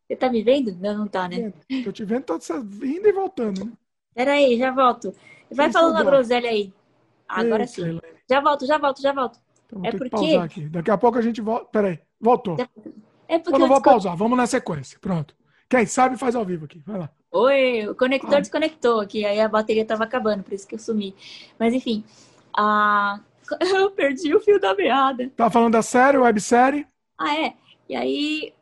Você 0.05 0.17
tá 0.17 0.29
me 0.29 0.43
vendo? 0.43 0.75
Não, 0.75 0.97
não 0.97 1.07
tá, 1.07 1.29
né? 1.29 1.53
Tô 1.85 1.93
te 1.93 2.03
vendo, 2.03 2.25
tô 2.25 2.35
indo 2.83 3.07
e 3.07 3.11
voltando, 3.13 3.63
né? 3.63 3.71
Peraí, 4.13 4.57
já 4.57 4.71
volto. 4.71 5.15
Vai 5.49 5.71
falando 5.71 5.95
a 5.95 6.03
groselha 6.03 6.49
aí. 6.49 6.73
Agora 7.25 7.63
Eita, 7.63 7.73
sim. 7.73 7.81
Helene. 7.83 8.01
Já 8.29 8.41
volto, 8.41 8.65
já 8.65 8.77
volto, 8.77 9.01
já 9.01 9.13
volto. 9.13 9.39
Então, 9.65 9.85
é 9.85 9.91
porque... 9.93 10.69
Daqui 10.69 10.91
a 10.91 10.97
pouco 10.97 11.17
a 11.17 11.21
gente 11.21 11.39
volta. 11.39 11.67
Peraí. 11.71 12.01
Voltou. 12.19 12.57
É 13.29 13.39
porque 13.39 13.55
eu 13.55 13.59
não 13.59 13.69
vou 13.69 13.81
pausar, 13.81 14.17
vamos 14.17 14.37
na 14.37 14.45
sequência. 14.45 14.99
Pronto. 14.99 15.33
Quem 15.69 15.85
sabe 15.85 16.17
faz 16.17 16.35
ao 16.35 16.43
vivo 16.43 16.65
aqui. 16.65 16.83
Vai 16.85 16.99
lá. 16.99 17.09
Oi, 17.31 17.87
o 17.87 17.95
conector 17.95 18.35
ah. 18.35 18.39
desconectou 18.41 18.99
aqui, 18.99 19.25
aí 19.25 19.39
a 19.39 19.47
bateria 19.47 19.83
estava 19.83 20.03
acabando, 20.03 20.43
por 20.43 20.53
isso 20.53 20.67
que 20.67 20.75
eu 20.75 20.79
sumi. 20.79 21.13
Mas 21.59 21.73
enfim, 21.73 22.03
a... 22.57 23.21
eu 23.61 23.91
perdi 23.91 24.35
o 24.35 24.41
fio 24.41 24.59
da 24.59 24.75
meada. 24.75 25.31
Tá 25.35 25.49
falando 25.49 25.73
da 25.73 25.81
série, 25.81 26.17
websérie? 26.17 26.87
Ah, 27.17 27.35
é. 27.35 27.53
E 27.87 27.95
aí, 27.95 28.53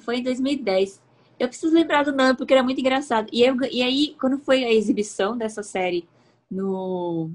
foi 0.00 0.16
em 0.16 0.22
2010. 0.22 1.00
Eu 1.38 1.48
preciso 1.48 1.74
lembrar 1.74 2.04
do 2.04 2.12
nome, 2.12 2.36
porque 2.36 2.52
era 2.52 2.62
muito 2.62 2.80
engraçado. 2.80 3.28
E, 3.32 3.42
eu, 3.42 3.56
e 3.70 3.82
aí, 3.82 4.16
quando 4.20 4.38
foi 4.38 4.64
a 4.64 4.72
exibição 4.72 5.36
dessa 5.36 5.62
série 5.62 6.08
no, 6.50 7.30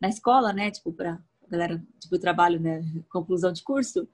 na 0.00 0.08
escola, 0.08 0.52
né, 0.52 0.70
tipo, 0.70 0.92
pra 0.92 1.18
galera, 1.48 1.82
tipo, 2.00 2.18
trabalho, 2.18 2.60
né, 2.60 2.82
conclusão 3.10 3.52
de 3.52 3.62
curso, 3.62 4.08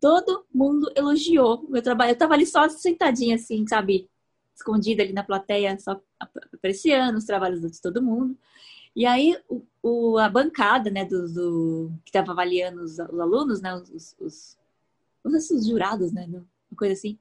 todo 0.00 0.46
mundo 0.52 0.90
elogiou 0.96 1.60
o 1.60 1.70
meu 1.70 1.82
trabalho. 1.82 2.12
Eu 2.12 2.18
tava 2.18 2.34
ali 2.34 2.46
só 2.46 2.68
sentadinha, 2.68 3.36
assim, 3.36 3.66
sabe? 3.66 4.08
Escondida 4.54 5.02
ali 5.02 5.12
na 5.12 5.22
plateia, 5.22 5.78
só 5.78 6.00
apreciando 6.54 7.18
os 7.18 7.24
trabalhos 7.24 7.60
de 7.60 7.80
todo 7.80 8.02
mundo. 8.02 8.36
E 8.94 9.06
aí, 9.06 9.36
o, 9.48 9.62
o 9.82 10.18
a 10.18 10.28
bancada, 10.28 10.90
né, 10.90 11.04
do, 11.04 11.32
do 11.32 11.92
que 12.04 12.12
tava 12.12 12.32
avaliando 12.32 12.82
os, 12.82 12.98
os 12.98 13.20
alunos, 13.20 13.60
né, 13.60 13.74
os, 13.74 14.16
os, 14.18 14.58
os, 15.24 15.50
os 15.50 15.66
jurados, 15.66 16.12
né, 16.12 16.26
uma 16.26 16.76
coisa 16.76 16.94
assim, 16.94 17.18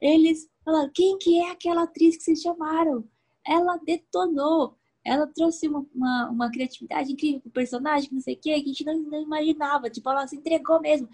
eles 0.00 0.48
falaram, 0.64 0.90
quem 0.92 1.16
que 1.18 1.40
é 1.40 1.50
aquela 1.50 1.84
atriz 1.84 2.16
que 2.16 2.22
vocês 2.22 2.42
chamaram? 2.42 3.04
Ela 3.44 3.78
detonou 3.78 4.76
ela 5.06 5.24
trouxe 5.28 5.68
uma, 5.68 5.86
uma, 5.94 6.30
uma, 6.30 6.50
criatividade 6.50 7.12
incrível 7.12 7.40
pro 7.40 7.50
personagem, 7.52 8.10
não 8.10 8.20
sei 8.20 8.34
o 8.34 8.36
que, 8.36 8.52
que 8.52 8.52
a 8.52 8.58
gente 8.58 8.84
não, 8.84 8.98
não, 9.02 9.22
imaginava. 9.22 9.88
Tipo, 9.88 10.10
ela 10.10 10.26
se 10.26 10.34
entregou 10.34 10.80
mesmo. 10.80 11.08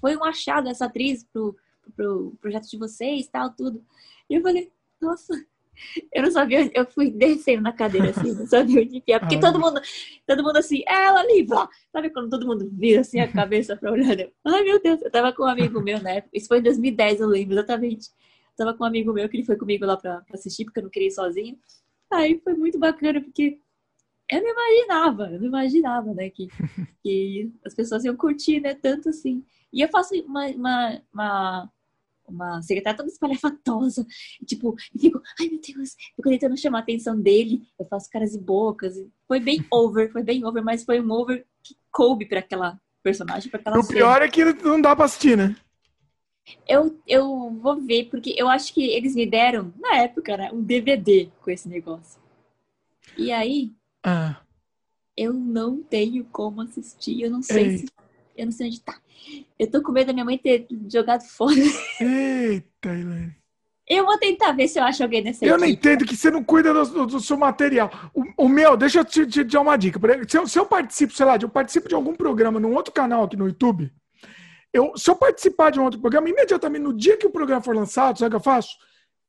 Foi 0.00 0.16
um 0.16 0.24
achado 0.24 0.70
essa 0.70 0.86
atriz 0.86 1.22
pro, 1.30 1.54
pro 1.94 2.32
projeto 2.40 2.70
de 2.70 2.78
vocês, 2.78 3.28
tal, 3.28 3.50
tudo. 3.50 3.84
E 4.28 4.36
eu 4.36 4.40
falei, 4.40 4.72
nossa, 4.98 5.34
eu 6.12 6.22
não 6.22 6.30
sabia, 6.30 6.70
eu 6.74 6.86
fui 6.86 7.10
descendo 7.10 7.62
na 7.62 7.72
cadeira 7.72 8.10
assim, 8.10 8.32
não 8.34 8.46
sabia 8.46 8.82
onde 8.82 8.98
enfiar, 8.98 9.20
porque 9.20 9.36
ah, 9.36 9.40
todo 9.40 9.60
mundo, 9.60 9.80
todo 10.26 10.42
mundo 10.42 10.56
assim, 10.56 10.82
é 10.86 11.04
ela 11.04 11.24
blá. 11.46 11.68
Sabe 11.92 12.10
quando 12.10 12.30
todo 12.30 12.46
mundo 12.46 12.68
vira 12.72 13.00
assim 13.00 13.20
a 13.20 13.30
cabeça 13.30 13.76
pra 13.76 13.92
olhar? 13.92 14.18
Eu, 14.18 14.32
Ai 14.46 14.62
meu 14.62 14.80
Deus, 14.80 15.00
eu 15.02 15.10
tava 15.10 15.32
com 15.32 15.44
um 15.44 15.48
amigo 15.48 15.80
meu 15.80 16.00
na 16.02 16.10
época, 16.10 16.36
isso 16.36 16.48
foi 16.48 16.58
em 16.58 16.62
2010, 16.62 17.20
eu 17.20 17.28
lembro 17.28 17.54
exatamente. 17.54 18.08
Eu 18.58 18.66
tava 18.66 18.76
com 18.76 18.84
um 18.84 18.86
amigo 18.86 19.12
meu 19.12 19.28
que 19.28 19.36
ele 19.36 19.46
foi 19.46 19.56
comigo 19.56 19.86
lá 19.86 19.96
pra, 19.96 20.20
pra 20.20 20.34
assistir, 20.34 20.64
porque 20.64 20.80
eu 20.80 20.84
não 20.84 20.90
queria 20.90 21.08
ir 21.08 21.12
sozinho. 21.12 21.58
Aí 22.12 22.40
foi 22.42 22.54
muito 22.54 22.78
bacana, 22.78 23.20
porque 23.20 23.58
eu 24.30 24.42
não 24.42 24.50
imaginava, 24.50 25.30
eu 25.32 25.40
não 25.40 25.46
imaginava, 25.46 26.14
né, 26.14 26.30
que, 26.30 26.48
que 27.02 27.52
as 27.64 27.74
pessoas 27.74 28.04
iam 28.04 28.16
curtir, 28.16 28.60
né, 28.60 28.74
tanto 28.74 29.08
assim. 29.08 29.44
E 29.72 29.80
eu 29.80 29.88
faço 29.88 30.14
uma, 30.24 30.46
uma, 30.48 31.02
uma, 31.12 31.72
uma 32.30 32.62
secretária 32.62 32.96
toda 32.96 33.08
espalhafatosa, 33.08 34.06
e, 34.40 34.44
tipo, 34.44 34.74
e 34.94 34.98
fico, 34.98 35.20
ai 35.38 35.48
meu 35.48 35.60
Deus, 35.60 35.96
fico 36.16 36.28
tentando 36.28 36.56
chamar 36.56 36.78
a 36.78 36.82
atenção 36.82 37.20
dele, 37.20 37.62
eu 37.78 37.86
faço 37.86 38.10
caras 38.10 38.34
e 38.34 38.38
bocas. 38.38 38.96
E 38.96 39.10
foi 39.26 39.40
bem 39.40 39.64
over, 39.70 40.10
foi 40.12 40.22
bem 40.22 40.44
over, 40.44 40.62
mas 40.62 40.84
foi 40.84 41.00
um 41.00 41.10
over 41.10 41.44
que 41.62 41.76
coube 41.90 42.26
para 42.26 42.40
aquela 42.40 42.80
personagem, 43.02 43.50
para 43.50 43.60
aquela 43.60 43.78
O 43.78 43.82
cena. 43.82 43.98
pior 43.98 44.22
é 44.22 44.28
que 44.28 44.44
não 44.44 44.80
dá 44.80 44.94
pra 44.94 45.04
assistir, 45.04 45.36
né? 45.36 45.56
Eu, 46.66 46.98
eu 47.06 47.50
vou 47.60 47.80
ver, 47.80 48.08
porque 48.10 48.34
eu 48.36 48.48
acho 48.48 48.72
que 48.74 48.82
eles 48.82 49.14
me 49.14 49.26
deram, 49.26 49.72
na 49.78 49.96
época, 49.96 50.36
né, 50.36 50.50
um 50.52 50.62
DVD 50.62 51.30
com 51.40 51.50
esse 51.50 51.68
negócio. 51.68 52.20
E 53.16 53.30
aí, 53.30 53.72
ah. 54.02 54.40
eu 55.16 55.32
não 55.32 55.82
tenho 55.82 56.24
como 56.24 56.62
assistir, 56.62 57.22
eu 57.22 57.30
não 57.30 57.42
sei 57.42 57.66
Ei. 57.66 57.78
se. 57.78 57.86
Eu 58.40 58.46
não 58.46 58.52
sei 58.52 58.68
onde 58.68 58.80
tá. 58.80 58.98
Eu 59.58 59.70
tô 59.70 59.82
com 59.82 59.92
medo 59.92 60.08
da 60.08 60.12
minha 60.12 60.24
mãe 60.24 60.38
ter 60.38 60.66
jogado 60.90 61.22
fora. 61.22 61.54
Eita, 62.00 62.88
Elaine. 62.88 63.36
Eu 63.86 64.04
vou 64.04 64.16
tentar 64.18 64.52
ver 64.52 64.68
se 64.68 64.78
eu 64.78 64.84
acho 64.84 65.02
alguém 65.02 65.20
nessa 65.22 65.44
Eu 65.44 65.56
equipe. 65.56 65.60
não 65.60 65.68
entendo 65.68 66.06
que 66.06 66.16
você 66.16 66.30
não 66.30 66.44
cuida 66.44 66.72
do, 66.72 66.84
do, 66.86 67.06
do 67.06 67.20
seu 67.20 67.36
material. 67.36 67.90
O, 68.14 68.44
o, 68.44 68.48
meu, 68.48 68.76
deixa 68.76 69.00
eu 69.00 69.04
te, 69.04 69.26
te, 69.26 69.44
te 69.44 69.44
dar 69.44 69.60
uma 69.60 69.76
dica. 69.76 69.98
Se 70.28 70.38
eu, 70.38 70.46
se 70.46 70.58
eu 70.58 70.64
participo, 70.64 71.12
sei 71.12 71.26
lá, 71.26 71.36
eu 71.36 71.48
participo 71.48 71.88
de 71.88 71.94
algum 71.96 72.14
programa 72.14 72.60
num 72.60 72.72
outro 72.72 72.94
canal 72.94 73.24
aqui 73.24 73.36
no 73.36 73.48
YouTube, 73.48 73.92
eu, 74.72 74.96
se 74.96 75.10
eu 75.10 75.16
participar 75.16 75.70
de 75.70 75.80
um 75.80 75.84
outro 75.84 76.00
programa, 76.00 76.28
imediatamente 76.28 76.82
no 76.82 76.96
dia 76.96 77.16
que 77.16 77.26
o 77.26 77.30
programa 77.30 77.62
for 77.62 77.74
lançado, 77.74 78.18
sabe 78.18 78.28
o 78.28 78.30
que 78.30 78.36
eu 78.36 78.52
faço? 78.52 78.76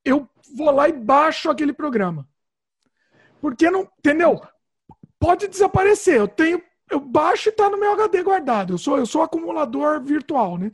Eu 0.05 0.29
vou 0.55 0.69
lá 0.69 0.87
e 0.87 0.93
baixo 0.93 1.49
aquele 1.49 1.73
programa. 1.73 2.27
Porque 3.41 3.71
não, 3.71 3.89
entendeu? 3.97 4.39
Pode 5.19 5.47
desaparecer. 5.47 6.17
Eu 6.17 6.27
tenho, 6.27 6.61
eu 6.91 6.99
baixo 6.99 7.49
e 7.49 7.51
tá 7.51 7.69
no 7.69 7.79
meu 7.79 7.93
HD 7.93 8.21
guardado. 8.21 8.73
Eu 8.73 8.77
sou, 8.77 8.97
eu 8.97 9.05
sou 9.05 9.21
acumulador 9.21 10.01
virtual, 10.01 10.57
né? 10.57 10.71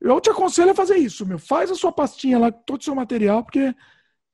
Eu 0.00 0.20
te 0.20 0.30
aconselho 0.30 0.70
a 0.70 0.74
fazer 0.74 0.96
isso, 0.96 1.26
meu. 1.26 1.38
Faz 1.38 1.70
a 1.70 1.74
sua 1.74 1.92
pastinha 1.92 2.38
lá, 2.38 2.52
todo 2.52 2.80
o 2.80 2.84
seu 2.84 2.94
material, 2.94 3.42
porque 3.42 3.74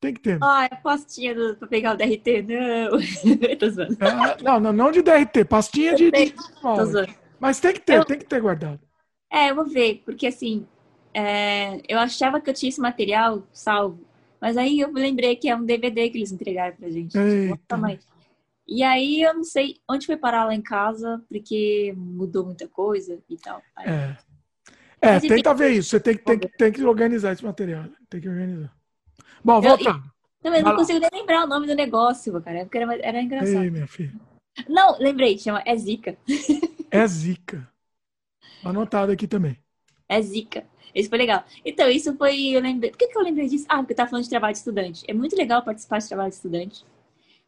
tem 0.01 0.13
que 0.13 0.21
ter. 0.21 0.39
Ah, 0.43 0.69
é 0.71 0.77
pastinha 0.77 1.35
do, 1.35 1.57
pra 1.57 1.67
pegar 1.67 1.95
o 1.95 1.97
DRT? 1.97 2.43
Não. 2.43 2.99
Zoando. 3.71 3.97
É, 4.01 4.43
não, 4.43 4.61
não, 4.61 4.73
não 4.73 4.91
de 4.91 5.03
DRT, 5.03 5.45
pastinha 5.47 5.95
de, 5.95 6.11
de, 6.11 6.27
de... 6.27 6.35
Mas 7.41 7.61
tem 7.61 7.73
que 7.73 7.81
ter, 7.81 7.99
eu... 7.99 8.05
tem 8.05 8.19
que 8.19 8.27
ter 8.27 8.41
guardado. 8.41 8.81
É, 9.33 9.51
eu 9.51 9.55
vou 9.55 9.67
ver, 9.67 10.03
porque 10.05 10.27
assim, 10.27 10.67
é, 11.13 11.81
eu 11.89 11.99
achava 11.99 12.41
que 12.41 12.49
eu 12.49 12.55
tinha 12.55 12.69
esse 12.69 12.81
material 12.81 13.43
salvo, 13.53 13.99
mas 14.41 14.57
aí 14.57 14.79
eu 14.79 14.93
lembrei 14.93 15.35
que 15.35 15.49
é 15.49 15.57
um 15.57 15.65
DVD 15.65 16.09
que 16.11 16.19
eles 16.19 16.31
entregaram 16.31 16.77
pra 16.77 16.91
gente. 16.91 17.17
E 18.67 18.83
aí 18.83 19.23
eu 19.23 19.35
não 19.35 19.45
sei 19.45 19.77
onde 19.89 20.07
foi 20.07 20.17
parar 20.17 20.45
lá 20.47 20.55
em 20.55 20.63
casa, 20.63 21.23
porque 21.29 21.93
mudou 21.97 22.47
muita 22.47 22.67
coisa 22.69 23.21
e 23.29 23.37
tal. 23.37 23.63
Aí... 23.77 23.89
É. 23.89 24.17
É, 25.01 25.21
tenta 25.21 25.53
ver 25.53 25.71
isso. 25.73 25.91
Você 25.91 26.01
tem, 26.01 26.17
que- 26.17 26.25
tem, 26.25 26.39
tem 26.39 26.73
que 26.73 26.83
organizar 26.83 27.33
esse 27.33 27.45
material. 27.45 27.85
Tem 28.09 28.23
que 28.23 28.29
organizar. 28.29 28.75
Bom, 29.45 29.57
Eu- 29.57 29.63
voltando. 29.63 30.03
Não, 30.43 30.55
eu 30.55 30.63
não 30.63 30.77
consigo 30.77 30.99
nem 30.99 31.11
lembrar 31.13 31.45
o 31.45 31.47
nome 31.47 31.67
do 31.67 31.75
negócio, 31.75 32.33
cara. 32.43 32.65
Porque 32.65 32.79
era, 32.79 32.95
era 32.97 33.21
engraçado. 33.21 33.63
Ei, 33.65 33.71
minha 33.71 33.87
filha. 33.87 34.15
Não, 34.69 34.99
lembrei, 34.99 35.39
chama 35.39 35.63
É 35.67 35.77
Zica. 35.77 36.17
É 36.91 37.07
zica. 37.07 37.69
Anotado 38.65 39.13
aqui 39.13 39.27
também. 39.27 39.59
É 40.09 40.21
Zica. 40.23 40.67
Esse 40.95 41.09
foi 41.09 41.19
legal. 41.19 41.45
Então, 41.65 41.89
isso 41.91 42.17
foi. 42.17 42.51
Eu 42.51 42.61
lembrei. 42.61 42.91
Por 42.91 42.99
que, 42.99 43.09
que 43.09 43.19
eu 43.19 43.23
lembrei 43.23 43.49
disso? 43.49 43.67
Ah, 43.69 43.79
porque 43.79 43.93
eu 43.93 43.97
tava 43.97 44.11
falando 44.11 44.25
de 44.25 44.31
trabalho 44.31 44.53
de 44.53 44.59
estudante. 44.59 45.05
É 45.09 45.13
muito 45.13 45.35
legal 45.37 45.63
participar 45.63 45.99
de 45.99 46.09
trabalho 46.09 46.31
de 46.31 46.37
estudante. 46.37 46.85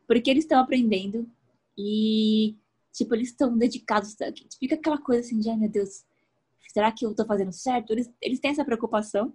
Porque 0.07 0.31
eles 0.31 0.45
estão 0.45 0.61
aprendendo 0.61 1.29
e, 1.77 2.57
tipo, 2.93 3.15
eles 3.15 3.29
estão 3.29 3.57
dedicados. 3.57 4.17
Fica 4.59 4.75
aquela 4.75 4.99
coisa 4.99 5.21
assim 5.21 5.39
de, 5.39 5.51
ai 5.51 5.57
meu 5.57 5.69
Deus, 5.69 6.05
será 6.73 6.93
que 6.93 7.05
eu 7.05 7.15
tô 7.15 7.25
fazendo 7.25 7.53
certo? 7.53 7.91
Eles, 7.91 8.11
eles 8.21 8.41
têm 8.41 8.51
essa 8.51 8.65
preocupação. 8.65 9.33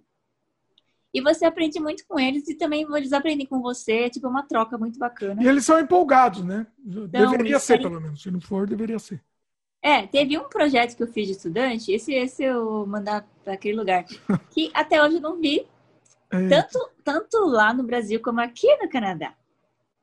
E 1.14 1.20
você 1.20 1.44
aprende 1.44 1.78
muito 1.78 2.06
com 2.06 2.18
eles 2.18 2.48
e 2.48 2.54
também 2.54 2.86
eles 2.96 3.12
aprendem 3.12 3.46
com 3.46 3.60
você. 3.60 4.04
É 4.04 4.10
tipo 4.10 4.26
uma 4.28 4.44
troca 4.44 4.78
muito 4.78 4.98
bacana. 4.98 5.42
E 5.42 5.46
eles 5.46 5.64
são 5.64 5.78
empolgados, 5.78 6.42
né? 6.42 6.66
Deveria 6.78 7.50
eles 7.50 7.62
ser, 7.62 7.82
pelo 7.82 8.00
menos. 8.00 8.22
Se 8.22 8.30
não 8.30 8.40
for, 8.40 8.66
deveria 8.66 8.98
ser. 8.98 9.22
É, 9.82 10.06
teve 10.06 10.38
um 10.38 10.48
projeto 10.48 10.96
que 10.96 11.02
eu 11.02 11.08
fiz 11.08 11.26
de 11.26 11.32
estudante, 11.32 11.90
esse, 11.90 12.14
esse 12.14 12.44
eu 12.44 12.86
mandar 12.86 13.28
para 13.42 13.54
aquele 13.54 13.76
lugar, 13.76 14.04
que 14.54 14.70
até 14.72 15.02
hoje 15.02 15.16
eu 15.16 15.20
não 15.20 15.40
vi, 15.40 15.66
É, 16.30 16.48
tanto, 16.48 16.90
tanto 17.02 17.38
lá 17.46 17.74
no 17.74 17.82
Brasil 17.82 18.20
como 18.22 18.40
aqui 18.40 18.74
no 18.76 18.88
Canadá. 18.88 19.34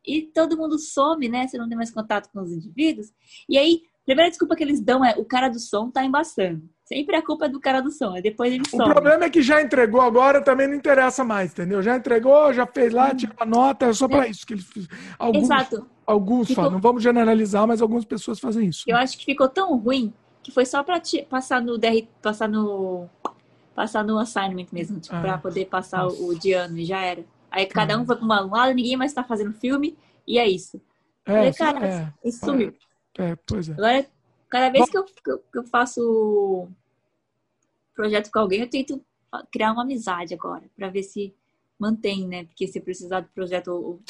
E 0.05 0.23
todo 0.33 0.57
mundo 0.57 0.77
some, 0.79 1.27
né? 1.29 1.47
Você 1.47 1.57
não 1.57 1.67
tem 1.67 1.77
mais 1.77 1.91
contato 1.91 2.29
com 2.31 2.41
os 2.41 2.51
indivíduos. 2.51 3.11
E 3.47 3.57
aí, 3.57 3.81
a 3.83 4.05
primeira 4.05 4.29
desculpa 4.29 4.55
que 4.55 4.63
eles 4.63 4.81
dão 4.81 5.03
é 5.05 5.13
o 5.17 5.25
cara 5.25 5.49
do 5.49 5.59
som 5.59 5.89
tá 5.91 6.03
embaçando. 6.03 6.63
Sempre 6.85 7.15
a 7.15 7.21
culpa 7.21 7.45
é 7.45 7.49
do 7.49 7.59
cara 7.59 7.81
do 7.81 7.91
som, 7.91 8.15
aí 8.15 8.21
depois 8.21 8.51
ele 8.51 8.63
O 8.65 8.69
some. 8.69 8.91
problema 8.91 9.25
é 9.25 9.29
que 9.29 9.43
já 9.43 9.61
entregou 9.61 10.01
agora, 10.01 10.41
também 10.43 10.67
não 10.67 10.73
interessa 10.73 11.23
mais, 11.23 11.51
entendeu? 11.51 11.83
Já 11.83 11.95
entregou, 11.95 12.51
já 12.51 12.65
fez 12.65 12.91
lá, 12.91 13.13
tirou 13.13 13.35
a 13.39 13.45
nota, 13.45 13.85
é 13.85 13.93
só 13.93 14.07
para 14.07 14.27
isso 14.27 14.43
que 14.47 14.53
eles. 14.53 14.65
Alguns, 15.19 15.43
Exato. 15.43 15.87
alguns 16.07 16.47
Ficou- 16.47 16.63
falam, 16.63 16.71
não 16.71 16.81
vamos 16.81 17.03
generalizar, 17.03 17.67
mas 17.67 17.79
algumas 17.81 18.05
pessoas 18.05 18.39
fazem 18.39 18.69
isso. 18.69 18.85
Eu 18.87 18.97
acho 18.97 19.15
que 19.19 19.25
ficou 19.25 19.47
tão 19.47 19.77
ruim 19.77 20.11
que 20.41 20.51
foi 20.51 20.65
só 20.65 20.83
ti- 20.99 21.27
passar 21.29 21.61
no 21.61 21.77
DR, 21.77 22.07
passar 22.23 22.49
no 22.49 23.07
passar 23.75 24.03
no 24.03 24.17
assignment 24.17 24.67
mesmo, 24.73 24.99
tipo, 24.99 25.15
Ah, 25.15 25.21
pra 25.21 25.37
poder 25.37 25.65
passar 25.67 26.03
nossa. 26.03 26.21
o, 26.21 26.29
o 26.29 26.35
de 26.39 26.51
ano 26.53 26.77
e 26.79 26.83
já 26.85 26.99
era. 27.01 27.23
Aí 27.51 27.65
cada 27.65 27.99
um 27.99 28.05
foi 28.05 28.15
pra 28.15 28.25
um 28.25 28.49
lado, 28.49 28.73
ninguém 28.73 28.95
mais 28.95 29.13
tá 29.13 29.23
fazendo 29.23 29.53
filme 29.53 29.97
e 30.27 30.37
é 30.37 30.47
isso. 30.47 30.81
É, 31.25 31.33
Falei, 31.33 31.49
isso- 31.49 31.59
cara, 31.59 31.87
é, 31.87 32.13
isso 32.27 32.45
sumiu. 32.45 32.73
é, 33.17 33.35
pois 33.45 33.69
é. 33.69 33.73
Agora, 33.73 34.07
cada 34.49 34.69
vez 34.69 34.89
que 34.89 34.97
eu, 34.97 35.03
que 35.03 35.57
eu, 35.57 35.63
faço 35.63 36.67
projeto 37.95 38.31
com 38.31 38.39
alguém, 38.39 38.61
eu 38.61 38.69
tento 38.69 39.03
criar 39.51 39.71
uma 39.71 39.83
amizade 39.83 40.33
agora, 40.33 40.63
pra 40.75 40.89
ver 40.89 41.03
se 41.03 41.33
mantém, 41.77 42.27
né? 42.27 42.45
Porque 42.45 42.67
se 42.67 42.79
precisar 42.79 43.21
do 43.21 43.29
projeto 43.29 43.69
ou 43.69 44.01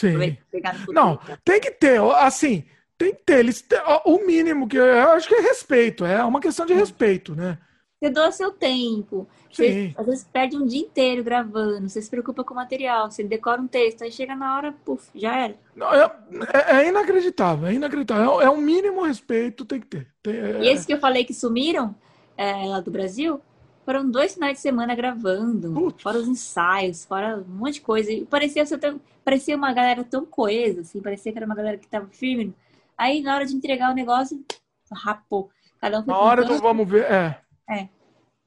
pegar 0.49 0.73
no 0.73 0.79
futuro. 0.79 0.95
Não, 0.95 1.19
tem 1.43 1.59
que 1.59 1.71
ter, 1.71 2.01
assim, 2.15 2.63
tem 2.97 3.13
que 3.13 3.23
ter. 3.23 3.39
Eles 3.39 3.65
o 4.05 4.25
mínimo 4.25 4.67
que 4.67 4.77
eu 4.77 5.09
acho 5.11 5.27
que 5.27 5.35
é 5.35 5.41
respeito, 5.41 6.05
é 6.05 6.23
uma 6.23 6.39
questão 6.41 6.65
de 6.65 6.73
respeito, 6.73 7.35
né? 7.35 7.57
Você 7.99 8.09
doa 8.09 8.31
seu 8.31 8.51
tempo. 8.51 9.27
Você, 9.51 9.93
às 9.97 10.05
vezes 10.05 10.23
perde 10.23 10.55
um 10.55 10.65
dia 10.65 10.79
inteiro 10.79 11.21
gravando, 11.21 11.89
você 11.89 12.01
se 12.01 12.09
preocupa 12.09 12.45
com 12.45 12.53
o 12.53 12.55
material, 12.55 13.11
você 13.11 13.23
decora 13.23 13.61
um 13.61 13.67
texto, 13.67 14.03
aí 14.03 14.11
chega 14.11 14.35
na 14.35 14.55
hora, 14.55 14.71
puf, 14.85 15.09
já 15.13 15.35
era. 15.35 15.55
Não, 15.75 15.93
é, 15.93 16.09
é- 16.53 16.75
é 16.77 16.87
inacreditável, 16.87 17.67
é 17.67 17.73
inacreditável. 17.73 18.39
É, 18.41 18.45
é 18.45 18.49
um 18.49 18.61
mínimo 18.61 19.03
respeito, 19.03 19.65
tem 19.65 19.81
que 19.81 19.87
ter. 19.87 20.07
Tem- 20.23 20.33
é- 20.35 20.63
E 20.63 20.69
esses 20.69 20.85
que 20.85 20.93
eu 20.93 20.99
falei 20.99 21.25
que 21.25 21.33
sumiram 21.33 21.93
é, 22.37 22.53
lá 22.67 22.79
do 22.79 22.89
Brasil, 22.89 23.41
foram 23.83 24.09
dois 24.09 24.33
finais 24.33 24.53
de 24.53 24.61
semana 24.61 24.95
gravando, 24.95 25.73
Putz. 25.73 26.01
fora 26.01 26.19
os 26.19 26.27
ensaios, 26.27 27.03
fora 27.03 27.37
um 27.45 27.53
monte 27.55 27.75
de 27.75 27.81
coisa. 27.81 28.09
E 28.13 28.23
parecia, 28.25 28.65
tão- 28.77 29.01
parecia 29.25 29.57
uma 29.57 29.73
galera 29.73 30.05
tão 30.05 30.25
coesa, 30.25 30.81
assim, 30.81 31.01
parecia 31.01 31.33
que 31.33 31.37
era 31.37 31.45
uma 31.45 31.55
galera 31.55 31.77
que 31.77 31.87
tava 31.87 32.07
firme. 32.07 32.55
Aí 32.97 33.21
na 33.21 33.35
hora 33.35 33.45
de 33.45 33.53
entregar 33.53 33.91
o 33.91 33.95
negócio, 33.95 34.41
rapou. 34.89 35.49
Cada 35.81 35.99
um 35.99 36.03
foi 36.03 36.13
Na 36.13 36.19
hora 36.19 36.45
do 36.45 36.57
vamos 36.59 36.87
ver, 36.89 37.11
é. 37.11 37.41
É. 37.69 37.89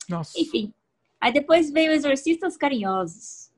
Nossa. 0.08 0.38
Enfim. 0.38 0.72
Aí 1.20 1.32
depois 1.32 1.70
veio 1.70 1.92
Exorcistas 1.92 2.56
Carinhosos. 2.56 3.50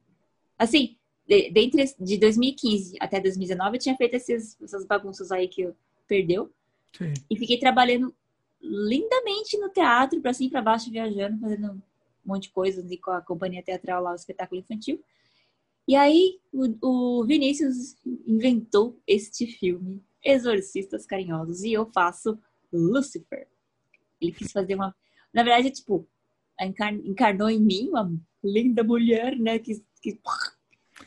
Assim, 0.58 0.96
de, 1.26 1.50
dentre 1.50 1.84
de 1.98 2.18
2015 2.18 2.96
até 3.00 3.20
2019, 3.20 3.76
eu 3.76 3.80
tinha 3.80 3.96
feito 3.96 4.14
esses, 4.14 4.60
essas 4.62 4.84
bagunças 4.84 5.32
aí 5.32 5.48
que 5.48 5.62
eu 5.62 5.76
perdeu. 6.06 6.52
Sim. 6.96 7.14
E 7.30 7.36
fiquei 7.36 7.58
trabalhando 7.58 8.14
lindamente 8.60 9.58
no 9.58 9.68
teatro, 9.68 10.20
pra 10.20 10.32
cima 10.32 10.48
e 10.48 10.50
pra 10.50 10.62
baixo, 10.62 10.90
viajando, 10.90 11.38
fazendo 11.40 11.72
um 11.72 11.82
monte 12.24 12.44
de 12.44 12.50
coisas 12.50 12.90
e 12.90 12.96
com 12.96 13.10
a 13.10 13.20
companhia 13.20 13.62
teatral 13.62 14.02
lá, 14.02 14.12
o 14.12 14.16
espetáculo 14.16 14.60
infantil. 14.60 15.02
E 15.86 15.94
aí 15.94 16.40
o, 16.52 17.20
o 17.20 17.24
Vinícius 17.26 17.96
inventou 18.26 18.98
este 19.06 19.46
filme, 19.46 20.02
Exorcistas 20.22 21.04
Carinhosos, 21.04 21.62
e 21.62 21.72
eu 21.72 21.84
faço 21.86 22.38
Lucifer. 22.72 23.46
Ele 24.20 24.32
quis 24.32 24.50
fazer 24.50 24.74
uma. 24.74 24.94
Na 25.34 25.42
verdade, 25.42 25.68
é 25.68 25.70
tipo, 25.70 26.06
encar- 26.60 26.94
encarnou 26.94 27.50
em 27.50 27.60
mim 27.60 27.88
uma 27.90 28.10
linda 28.42 28.84
mulher, 28.84 29.36
né? 29.36 29.58
Que, 29.58 29.82
que 30.00 30.18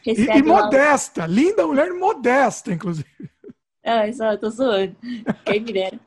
E, 0.05 0.11
recebe 0.11 0.39
e 0.39 0.41
o- 0.41 0.45
modesta, 0.47 1.25
linda 1.25 1.65
mulher 1.65 1.93
modesta, 1.93 2.73
inclusive. 2.73 3.07
Ah, 3.83 4.11
só 4.11 4.31
eu 4.33 4.37
tô 4.37 4.49
zoando. 4.49 4.95
Quem 5.45 5.61
me 5.61 5.71
dera. 5.73 5.99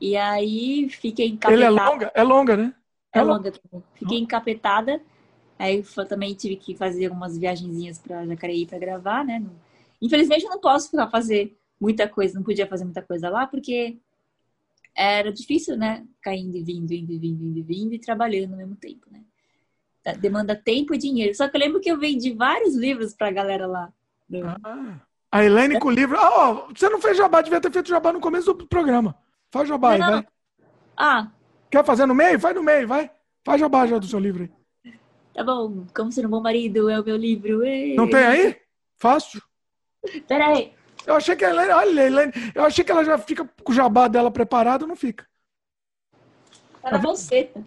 E 0.00 0.16
aí 0.16 0.88
fiquei 0.90 1.26
Ele 1.26 1.34
encapetada. 1.34 1.64
é 1.64 1.70
longa? 1.70 2.12
É 2.14 2.22
longa, 2.22 2.56
né? 2.56 2.74
É 3.12 3.18
É 3.18 3.22
longa 3.22 3.52
também. 3.52 3.84
Fiquei 3.94 4.18
encapetada. 4.18 5.00
Aí 5.58 5.82
também 6.08 6.34
tive 6.34 6.56
que 6.56 6.76
fazer 6.76 7.06
algumas 7.06 7.38
viagenzinhas 7.38 7.98
pra 7.98 8.26
Jacareí 8.26 8.66
pra 8.66 8.78
gravar, 8.78 9.24
né? 9.24 9.42
Infelizmente 10.02 10.44
eu 10.44 10.50
não 10.50 10.60
posso 10.60 10.90
ficar 10.90 11.08
fazer 11.08 11.56
muita 11.80 12.06
coisa, 12.08 12.34
não 12.34 12.42
podia 12.42 12.66
fazer 12.66 12.84
muita 12.84 13.02
coisa 13.02 13.30
lá, 13.30 13.46
porque 13.46 13.98
era 14.96 15.32
difícil, 15.32 15.76
né? 15.76 16.04
Ficar 16.16 16.34
indo 16.34 16.56
e 16.56 16.62
vindo, 16.62 16.92
indo 16.92 17.12
e 17.12 17.18
vindo, 17.18 17.44
indo 17.44 17.58
e 17.58 17.62
vindo 17.62 17.94
e 17.94 17.98
trabalhando 17.98 18.52
ao 18.52 18.58
mesmo 18.58 18.76
tempo, 18.76 19.06
né? 19.10 19.22
Demanda 20.20 20.54
tempo 20.54 20.94
e 20.94 20.98
dinheiro. 20.98 21.34
Só 21.34 21.48
que 21.48 21.56
eu 21.56 21.60
lembro 21.60 21.80
que 21.80 21.90
eu 21.90 21.98
vendi 21.98 22.32
vários 22.32 22.74
livros 22.76 23.12
pra 23.14 23.30
galera 23.30 23.66
lá. 23.66 23.92
do- 24.28 24.44
Ah, 24.64 25.00
a 25.32 25.44
Helene 25.44 25.78
com 25.80 25.88
o 25.88 25.90
livro. 25.90 26.16
Ah, 26.18 26.30
ó, 26.50 26.68
você 26.68 26.88
não 26.88 27.00
fez 27.00 27.16
jabá, 27.16 27.40
devia 27.42 27.60
ter 27.60 27.72
feito 27.72 27.88
jabá 27.88 28.12
no 28.12 28.20
começo 28.20 28.52
do 28.54 28.66
programa. 28.66 29.16
Faz 29.50 29.68
jabá 29.68 29.92
aí, 29.92 29.98
vai. 30.00 30.26
Ah, 30.96 31.30
Quer 31.70 31.84
fazer 31.84 32.06
no 32.06 32.14
meio? 32.14 32.38
Faz 32.38 32.54
no 32.54 32.62
meio, 32.62 32.86
vai. 32.88 33.10
Faz 33.44 33.60
jabá 33.60 33.86
já 33.86 33.98
do 33.98 34.06
seu 34.06 34.18
livro 34.20 34.44
aí. 34.44 34.92
tá 35.34 35.42
bom. 35.44 35.84
Como 35.94 36.10
ser 36.12 36.24
um 36.26 36.30
bom 36.30 36.40
marido 36.40 36.88
é 36.88 37.00
o 37.00 37.04
meu 37.04 37.16
livro. 37.16 37.64
Ê. 37.64 37.94
Não 37.96 38.08
tem 38.08 38.20
aí? 38.24 38.56
Fácil. 38.96 39.42
Pera 40.28 40.48
aí. 40.48 40.72
Eu 41.06 41.14
achei 41.14 41.36
que 41.36 41.44
a 41.44 41.50
Helene. 41.50 41.70
Olha, 41.72 42.02
a 42.02 42.06
Helene. 42.06 42.32
Eu 42.54 42.64
achei 42.64 42.84
que 42.84 42.90
ela 42.90 43.04
já 43.04 43.16
fica 43.18 43.48
com 43.62 43.72
o 43.72 43.74
jabá 43.74 44.08
dela 44.08 44.30
preparado, 44.30 44.86
não 44.86 44.96
fica. 44.96 45.26
Tá 46.82 46.90
na 46.92 46.98
bolseta. 46.98 47.62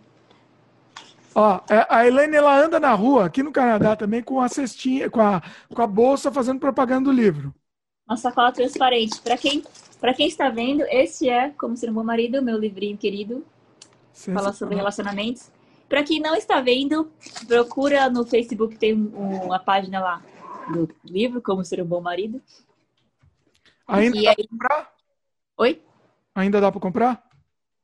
Ó, 1.36 1.60
é, 1.70 1.86
a 1.90 2.06
Helene 2.06 2.36
ela 2.36 2.57
anda 2.60 2.80
na 2.80 2.94
rua, 2.94 3.26
aqui 3.26 3.41
no 3.44 3.52
Canadá 3.52 3.95
também, 3.95 4.22
com 4.22 4.41
a 4.41 4.49
cestinha, 4.49 5.10
com 5.10 5.22
a, 5.22 5.41
com 5.74 5.82
a 5.82 5.88
bolsa 5.88 6.32
fazendo 6.32 6.60
propaganda 6.60 7.06
do 7.06 7.11
livro. 7.16 7.53
Uma 8.07 8.18
sacola 8.18 8.52
transparente. 8.52 9.22
Para 9.22 9.38
quem, 9.38 9.64
pra 10.02 10.14
quem 10.14 10.28
está 10.28 10.49
vendo, 10.49 10.82
esse 10.90 11.30
é 11.30 11.49
Como 11.52 11.78
Ser 11.78 11.90
um 11.91 11.94
Bom 11.94 12.03
Marido, 12.03 12.41
meu 12.41 12.57
livrinho 12.57 12.98
querido. 12.98 13.45
Fala 14.34 14.52
sobre 14.52 14.76
relacionamentos. 14.76 15.49
Para 15.88 16.03
quem 16.03 16.20
não 16.20 16.36
está 16.36 16.60
vendo, 16.61 17.10
procura 17.48 18.10
no 18.10 18.26
Facebook, 18.26 18.78
tem 18.78 18.94
um- 18.94 19.44
uma 19.45 19.60
página 19.60 19.99
lá 19.99 20.22
do 20.74 20.90
livro 21.06 21.41
Como 21.41 21.64
Ser 21.64 21.82
um 21.82 21.86
Bom 21.86 22.02
Marido. 22.02 22.41
Ainda 23.90 24.18
E 24.18 24.24
dá 24.24 24.30
aí- 24.30 24.36
pra 24.36 24.48
comprar? 24.48 24.94
Oi? 25.57 25.82
Ainda 26.36 26.61
dá 26.61 26.72
pra 26.72 26.80
comprar? 26.82 27.24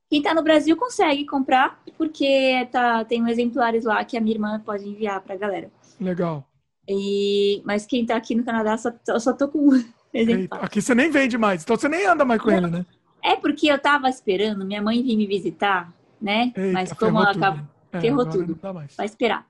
Quem 0.10 0.19
está 0.19 0.34
no 0.34 0.44
Brasil 0.44 0.77
consegue 0.77 1.26
comprar, 1.26 1.82
porque 1.98 2.68
tá, 2.72 3.03
tem 3.03 3.27
exemplares 3.30 3.84
lá 3.86 4.06
que 4.06 4.15
a 4.15 4.22
minha 4.22 4.36
irmã 4.36 4.61
pode 4.64 4.88
enviar 4.88 5.19
para 5.22 5.34
a 5.34 5.38
galera. 5.38 5.72
Legal. 5.99 6.48
E, 6.88 7.61
mas 7.65 7.86
quem 7.88 8.03
está 8.03 8.15
aqui 8.15 8.36
no 8.36 8.44
Canadá, 8.44 8.77
só, 8.77 8.91
eu 9.07 9.19
só 9.19 9.34
tô 9.34 9.48
com 9.48 9.57
um 9.69 9.73
Eita, 9.76 9.91
exemplar. 10.14 10.64
aqui 10.64 10.82
você 10.82 10.94
nem 10.94 11.10
vende 11.10 11.38
mais, 11.38 11.64
então 11.64 11.76
você 11.76 11.90
nem 11.90 12.06
anda 12.06 12.23
mais 12.23 12.40
com 12.41 12.52
ele, 12.52 12.68
né? 12.68 12.86
É 13.23 13.36
porque 13.36 13.68
eu 13.68 13.80
tava 13.80 14.07
esperando 14.07 14.64
minha 14.64 14.82
mãe 14.82 15.02
vir 15.02 15.18
me 15.18 15.26
visitar, 15.26 15.91
né? 16.22 16.53
Eita, 16.56 16.72
mas 16.72 16.94
como 16.94 17.18
ela 17.18 17.32
acaba, 17.32 17.68
É, 17.91 17.99
ferrou 17.99 18.30
tudo. 18.30 18.57
Vai 18.95 19.06
esperar. 19.07 19.48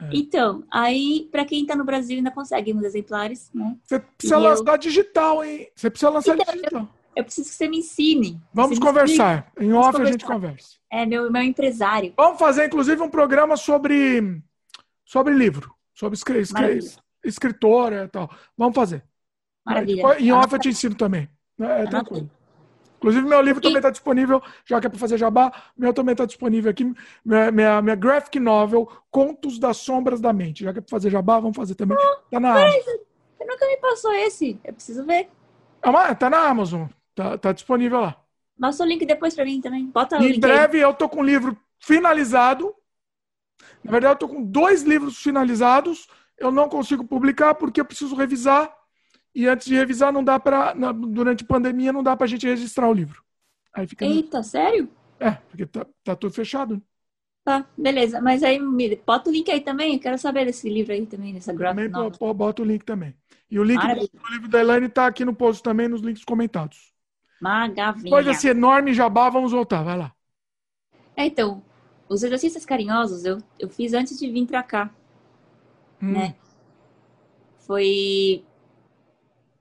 É. 0.00 0.08
Então, 0.12 0.64
aí, 0.70 1.28
pra 1.30 1.44
quem 1.44 1.64
tá 1.64 1.76
no 1.76 1.84
Brasil 1.84 2.16
ainda 2.16 2.30
consegue 2.30 2.72
uns 2.72 2.82
exemplares, 2.84 3.50
né? 3.54 3.76
Você 3.84 4.00
precisa 4.00 4.34
E 4.36 4.38
eu- 4.38 4.42
lançar 4.42 4.76
digital, 4.78 5.44
hein? 5.44 5.68
Você 5.74 5.90
precisa 5.90 6.10
lançar 6.10 6.34
Então, 6.36 6.54
digital. 6.54 6.88
Eu 7.14 7.24
preciso 7.24 7.48
que 7.50 7.54
você 7.54 7.68
me 7.68 7.78
ensine. 7.78 8.40
Vamos 8.54 8.78
Você 8.78 8.84
conversar. 8.84 9.52
Em 9.60 9.72
off 9.74 10.00
a 10.00 10.04
gente 10.06 10.24
conversar. 10.24 10.32
conversa. 10.32 10.76
É 10.90 11.04
meu, 11.04 11.30
meu 11.30 11.42
empresário. 11.42 12.14
Vamos 12.16 12.38
fazer, 12.38 12.66
inclusive, 12.66 13.02
um 13.02 13.10
programa 13.10 13.54
sobre, 13.56 14.42
sobre 15.04 15.34
livro, 15.34 15.74
sobre 15.94 16.16
escri 16.16 16.42
Maravilha. 16.52 16.90
escritora 17.22 18.04
e 18.04 18.08
tal. 18.08 18.30
Vamos 18.56 18.74
fazer. 18.74 19.04
Maravilha. 19.64 20.18
Em 20.18 20.32
off 20.32 20.52
eu 20.54 20.58
te 20.58 20.70
ensino 20.70 20.94
também. 20.94 21.28
É, 21.60 21.82
é 21.82 21.86
tranquilo. 21.86 22.30
Inclusive, 23.02 23.26
meu 23.26 23.42
livro 23.42 23.60
também 23.60 23.78
está 23.78 23.90
disponível, 23.90 24.40
já 24.64 24.80
que 24.80 24.86
é 24.86 24.90
para 24.90 24.98
fazer 24.98 25.18
jabá, 25.18 25.52
meu 25.76 25.92
também 25.92 26.12
está 26.12 26.24
disponível 26.24 26.70
aqui, 26.70 26.84
minha, 27.24 27.50
minha, 27.50 27.82
minha, 27.82 27.96
graphic 27.96 28.38
novel, 28.38 28.88
Contos 29.10 29.58
das 29.58 29.78
Sombras 29.78 30.20
da 30.20 30.32
Mente. 30.32 30.62
Já 30.62 30.72
que 30.72 30.78
é 30.78 30.82
para 30.82 30.90
fazer 30.90 31.10
jabá, 31.10 31.40
vamos 31.40 31.56
fazer 31.56 31.74
também. 31.74 31.98
Tá 32.30 32.38
na 32.38 32.52
Amazon. 32.52 32.94
Você 33.36 33.44
nunca 33.44 33.66
me 33.66 33.76
passou 33.78 34.12
esse, 34.12 34.60
eu 34.64 34.72
preciso 34.72 35.04
ver. 35.04 35.28
Ah, 35.82 36.14
tá 36.14 36.30
na 36.30 36.46
Amazon, 36.46 36.86
tá, 37.12 37.36
tá 37.36 37.50
disponível 37.50 38.02
lá. 38.02 38.16
Passa 38.60 38.84
o 38.84 38.86
link 38.86 39.04
depois 39.04 39.34
para 39.34 39.44
mim 39.44 39.60
também. 39.60 39.86
Bota 39.86 40.20
o 40.20 40.22
em 40.22 40.38
breve 40.38 40.76
aí. 40.76 40.82
eu 40.84 40.94
tô 40.94 41.08
com 41.08 41.22
o 41.22 41.24
livro 41.24 41.58
finalizado. 41.80 42.72
Na 43.82 43.90
verdade, 43.90 44.14
eu 44.14 44.18
tô 44.18 44.28
com 44.28 44.44
dois 44.44 44.84
livros 44.84 45.20
finalizados. 45.20 46.06
Eu 46.38 46.52
não 46.52 46.68
consigo 46.68 47.04
publicar 47.04 47.56
porque 47.56 47.80
eu 47.80 47.84
preciso 47.84 48.14
revisar 48.14 48.72
e 49.34 49.46
antes 49.46 49.66
de 49.66 49.74
revisar, 49.74 50.12
não 50.12 50.22
dá 50.22 50.38
para. 50.38 50.74
Durante 50.92 51.44
a 51.44 51.46
pandemia, 51.46 51.92
não 51.92 52.02
dá 52.02 52.16
para 52.16 52.24
a 52.24 52.28
gente 52.28 52.46
registrar 52.46 52.88
o 52.88 52.92
livro. 52.92 53.22
Aí 53.72 53.86
fica. 53.86 54.04
Eita, 54.04 54.38
no... 54.38 54.44
sério? 54.44 54.88
É, 55.18 55.32
porque 55.32 55.66
tá, 55.66 55.86
tá 56.04 56.14
tudo 56.14 56.34
fechado. 56.34 56.74
Né? 56.74 56.82
Tá, 57.44 57.66
beleza. 57.76 58.20
Mas 58.20 58.42
aí, 58.42 58.58
bota 59.04 59.30
o 59.30 59.32
link 59.32 59.50
aí 59.50 59.60
também. 59.60 59.94
Eu 59.94 60.00
quero 60.00 60.18
saber 60.18 60.44
desse 60.44 60.68
livro 60.68 60.92
aí 60.92 61.06
também, 61.06 61.34
dessa 61.34 61.52
graphic 61.52 61.90
também, 61.90 62.10
novel. 62.10 62.34
Bota 62.34 62.62
o 62.62 62.64
link 62.64 62.84
também. 62.84 63.14
E 63.50 63.58
o 63.58 63.64
link 63.64 63.80
do 63.80 64.32
livro 64.32 64.48
da 64.48 64.60
Elaine 64.60 64.88
tá 64.88 65.06
aqui 65.06 65.24
no 65.24 65.34
post 65.34 65.62
também, 65.62 65.88
nos 65.88 66.00
links 66.00 66.24
comentados. 66.24 66.92
Maravilha. 67.40 68.04
Depois 68.04 68.26
desse 68.26 68.48
enorme 68.48 68.94
jabá, 68.94 69.28
vamos 69.28 69.52
voltar. 69.52 69.82
Vai 69.82 69.98
lá. 69.98 70.12
É, 71.16 71.26
então, 71.26 71.62
os 72.08 72.22
exercícios 72.22 72.64
carinhosos 72.64 73.24
eu, 73.24 73.38
eu 73.58 73.68
fiz 73.68 73.92
antes 73.92 74.18
de 74.18 74.30
vir 74.30 74.46
pra 74.46 74.62
cá. 74.62 74.90
Hum. 76.00 76.12
Né? 76.12 76.34
Foi 77.58 78.44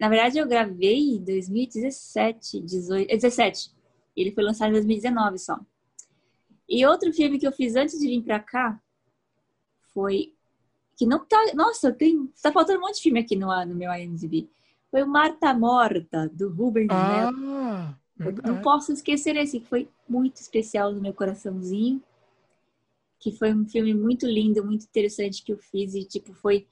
na 0.02 0.10
verdade, 0.10 0.40
eu 0.40 0.48
gravei 0.48 1.12
em 1.12 1.24
2017, 1.24 2.60
18, 2.60 3.08
17. 3.08 3.72
Ele 4.18 4.32
foi 4.32 4.44
lançado 4.44 4.70
em 4.70 4.74
2019 4.74 5.38
só. 5.38 5.60
E 6.68 6.84
outro 6.88 7.14
filme 7.14 7.38
que 7.38 7.46
eu 7.46 7.52
fiz 7.52 7.76
antes 7.76 8.00
de 8.00 8.08
vir 8.08 8.24
pra 8.24 8.40
cá 8.40 8.82
foi. 9.94 10.34
Que 10.98 11.06
não 11.06 11.24
tá. 11.24 11.38
Nossa, 11.54 11.92
tem. 11.94 12.28
Tá 12.42 12.52
faltando 12.52 12.80
um 12.80 12.82
monte 12.82 12.96
de 12.96 13.04
filme 13.04 13.20
aqui 13.20 13.36
no, 13.36 13.48
no 13.64 13.76
meu 13.76 13.94
IMDb. 13.94 14.50
Foi 14.90 15.04
o 15.04 15.08
Marta 15.08 15.54
Morta, 15.54 16.28
do 16.34 16.50
Rubens 16.50 16.88
ah, 16.90 17.94
Melo. 18.18 18.42
Não 18.44 18.60
posso 18.64 18.92
esquecer 18.92 19.36
esse, 19.36 19.60
que 19.60 19.68
foi 19.68 19.88
muito 20.10 20.38
especial 20.38 20.92
no 20.92 21.00
meu 21.00 21.14
coraçãozinho. 21.14 22.02
Que 23.20 23.32
foi 23.32 23.54
um 23.54 23.68
filme 23.68 23.94
muito 23.94 24.26
lindo, 24.26 24.66
muito 24.66 24.84
interessante 24.84 25.44
que 25.44 25.54
eu 25.54 25.60
fiz. 25.60 25.94
E, 25.94 26.04
tipo, 26.04 26.34
foi 26.34 26.66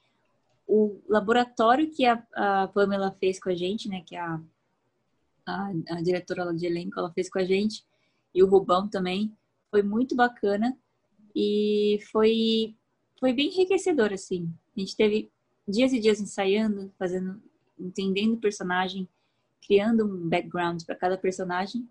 o 0.70 1.02
laboratório 1.10 1.90
que 1.90 2.06
a, 2.06 2.24
a, 2.36 2.68
Pamela 2.68 3.12
fez 3.20 3.40
com 3.40 3.50
a 3.50 3.56
gente, 3.56 3.90
né, 3.90 4.04
que 4.06 4.16
a, 4.16 4.40
a, 5.44 5.72
a 5.90 6.02
diretora 6.04 6.54
de 6.54 6.68
elenco, 6.68 7.00
ela 7.00 7.12
fez 7.12 7.28
com 7.28 7.40
a 7.40 7.44
gente, 7.44 7.84
e 8.36 8.44
o 8.44 8.48
Rubão 8.48 8.88
também, 8.88 9.36
foi 9.72 9.82
muito 9.82 10.16
bacana 10.16 10.78
e 11.36 12.00
foi, 12.12 12.76
foi 13.20 13.34
bem 13.34 13.48
enriquecedor, 13.48 14.14
assim. 14.14 14.48
A 14.78 14.80
gente 14.80 14.96
teve 14.96 15.32
dias 15.68 15.92
e 15.92 16.00
dias 16.00 16.22
ensaiando, 16.22 16.94
fazendo, 17.00 17.42
entendendo 17.80 18.34
o 18.34 18.40
personagem, 18.40 19.10
criando 19.66 20.06
um 20.06 20.30
background 20.30 20.84
para 20.84 20.96
cada 20.96 21.18
personagem. 21.18 21.90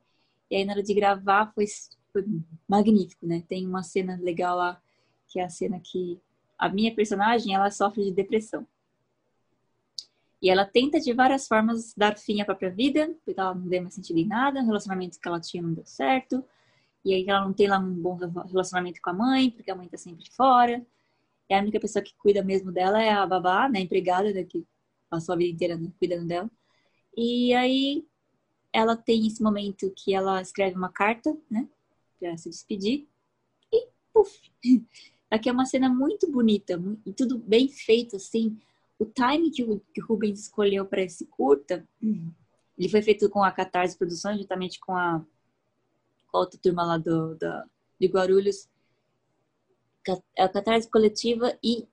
E 0.48 0.54
aí, 0.54 0.64
na 0.64 0.74
hora 0.74 0.82
de 0.84 0.94
gravar, 0.94 1.52
foi, 1.52 1.66
foi 2.12 2.24
magnífico, 2.68 3.26
né? 3.26 3.42
Tem 3.48 3.66
uma 3.66 3.82
cena 3.82 4.16
legal 4.22 4.56
lá, 4.56 4.80
que 5.26 5.40
é 5.40 5.44
a 5.44 5.48
cena 5.48 5.80
que 5.80 6.20
a 6.58 6.68
minha 6.68 6.94
personagem, 6.94 7.54
ela 7.54 7.70
sofre 7.70 8.04
de 8.04 8.10
depressão. 8.10 8.66
E 10.40 10.50
ela 10.50 10.64
tenta 10.64 11.00
de 11.00 11.12
várias 11.12 11.48
formas 11.48 11.94
dar 11.96 12.16
fim 12.16 12.40
à 12.40 12.44
própria 12.44 12.70
vida, 12.70 13.14
porque 13.24 13.38
ela 13.38 13.54
não 13.54 13.66
deu 13.66 13.82
mais 13.82 13.94
sentido 13.94 14.18
em 14.18 14.26
nada, 14.26 14.60
o 14.60 14.66
relacionamento 14.66 15.18
que 15.20 15.28
ela 15.28 15.40
tinha 15.40 15.62
não 15.62 15.72
deu 15.72 15.84
certo, 15.84 16.44
e 17.04 17.14
aí 17.14 17.24
ela 17.26 17.44
não 17.44 17.52
tem 17.52 17.68
lá 17.68 17.78
um 17.78 17.92
bom 17.92 18.16
relacionamento 18.16 19.00
com 19.00 19.10
a 19.10 19.12
mãe, 19.12 19.50
porque 19.50 19.70
a 19.70 19.74
mãe 19.74 19.88
tá 19.88 19.96
sempre 19.96 20.28
fora. 20.30 20.84
E 21.48 21.54
a 21.54 21.58
única 21.58 21.80
pessoa 21.80 22.02
que 22.02 22.14
cuida 22.18 22.42
mesmo 22.42 22.70
dela 22.70 23.02
é 23.02 23.10
a 23.10 23.26
babá, 23.26 23.68
né, 23.68 23.78
a 23.78 23.82
empregada, 23.82 24.32
né, 24.32 24.44
que 24.44 24.66
passou 25.08 25.34
a 25.34 25.38
vida 25.38 25.50
inteira 25.50 25.76
né, 25.76 25.90
cuidando 25.98 26.26
dela. 26.26 26.50
E 27.16 27.54
aí 27.54 28.06
ela 28.72 28.96
tem 28.96 29.26
esse 29.26 29.42
momento 29.42 29.90
que 29.96 30.14
ela 30.14 30.42
escreve 30.42 30.76
uma 30.76 30.90
carta, 30.90 31.36
né, 31.50 31.66
para 32.20 32.36
se 32.36 32.50
despedir, 32.50 33.08
e 33.72 33.88
puf, 34.12 34.52
Aqui 35.30 35.48
é 35.48 35.52
uma 35.52 35.66
cena 35.66 35.88
muito 35.88 36.30
bonita 36.30 36.80
e 37.04 37.12
tudo 37.12 37.38
bem 37.38 37.68
feito, 37.68 38.16
assim. 38.16 38.58
O 38.98 39.04
time 39.04 39.50
que 39.50 39.62
o, 39.62 39.80
que 39.92 40.02
o 40.02 40.06
Rubens 40.06 40.40
escolheu 40.40 40.86
para 40.86 41.02
esse 41.02 41.26
curta, 41.26 41.86
ele 42.02 42.88
foi 42.88 43.02
feito 43.02 43.28
com 43.28 43.42
a 43.42 43.52
Catarse 43.52 43.96
Produções, 43.96 44.38
juntamente 44.38 44.80
com 44.80 44.96
a, 44.96 45.22
com 46.30 46.36
a 46.38 46.40
outra 46.40 46.58
turma 46.58 46.84
lá 46.84 46.96
do, 46.96 47.34
da, 47.34 47.66
de 48.00 48.06
Guarulhos. 48.06 48.68
É 50.34 50.44
a 50.44 50.48
Catarse 50.48 50.88
Coletiva 50.88 51.56
e 51.62 51.86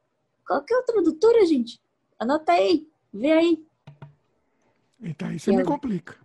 qual 0.48 0.64
que 0.64 0.74
é 0.74 0.78
a 0.78 0.84
produtora, 0.84 1.46
gente? 1.46 1.82
Anota 2.18 2.54
aí, 2.54 2.88
vê 3.14 3.32
aí. 3.34 3.66
Eita, 5.02 5.28
aí 5.28 5.38
você 5.38 5.52
me 5.52 5.64
complica. 5.66 6.16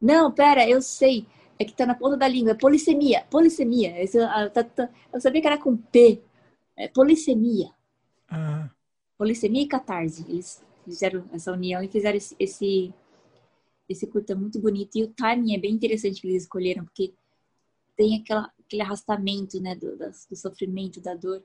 Não, 0.00 0.30
pera, 0.30 0.68
eu 0.68 0.80
sei. 0.80 1.26
É 1.58 1.64
que 1.64 1.72
tá 1.72 1.84
na 1.84 1.94
ponta 1.94 2.16
da 2.16 2.28
língua. 2.28 2.52
É 2.52 2.54
polissemia. 2.54 3.26
Polissemia. 3.28 3.94
Ah, 4.30 4.48
tá, 4.48 4.62
tá, 4.62 4.88
eu 5.12 5.20
sabia 5.20 5.40
que 5.40 5.46
era 5.46 5.58
com 5.58 5.76
P 5.76 6.22
é, 6.76 6.88
polissemia. 6.88 7.70
Ah. 8.28 8.70
Polissemia 9.16 9.62
e 9.62 9.68
catarse. 9.68 10.24
Eles 10.28 10.62
fizeram 10.84 11.28
essa 11.32 11.52
união 11.52 11.82
e 11.82 11.88
fizeram 11.88 12.16
esse, 12.16 12.36
esse, 12.38 12.94
esse 13.88 14.06
curta 14.06 14.34
muito 14.34 14.60
bonito. 14.60 14.96
E 14.96 15.04
o 15.04 15.12
timing 15.12 15.54
é 15.54 15.58
bem 15.58 15.72
interessante 15.72 16.20
que 16.20 16.26
eles 16.26 16.42
escolheram, 16.42 16.84
porque 16.84 17.14
tem 17.96 18.20
aquela, 18.20 18.52
aquele 18.58 18.82
arrastamento, 18.82 19.60
né, 19.60 19.74
do, 19.74 19.96
do 19.96 20.36
sofrimento, 20.36 21.00
da 21.00 21.14
dor 21.14 21.42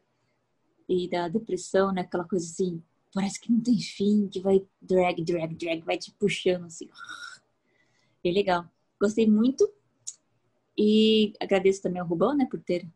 e 0.88 1.07
da 1.07 1.27
depressão, 1.27 1.93
né, 1.93 2.01
aquela 2.01 2.23
coisa 2.23 2.45
assim, 2.45 2.81
parece 3.14 3.39
que 3.39 3.51
não 3.51 3.61
tem 3.61 3.77
fim, 3.80 4.27
que 4.27 4.39
vai 4.39 4.65
drag, 4.81 5.23
drag, 5.23 5.56
drag, 5.56 5.81
vai 5.84 5.97
te 5.97 6.11
puxando 6.14 6.65
assim. 6.65 6.89
Bem 8.23 8.34
legal. 8.34 8.65
Gostei 8.99 9.27
muito. 9.27 9.72
E 10.77 11.34
agradeço 11.39 11.81
também 11.81 12.01
ao 12.01 12.07
Rubão, 12.07 12.35
né, 12.35 12.47
por 12.49 12.60
ter 12.60 12.88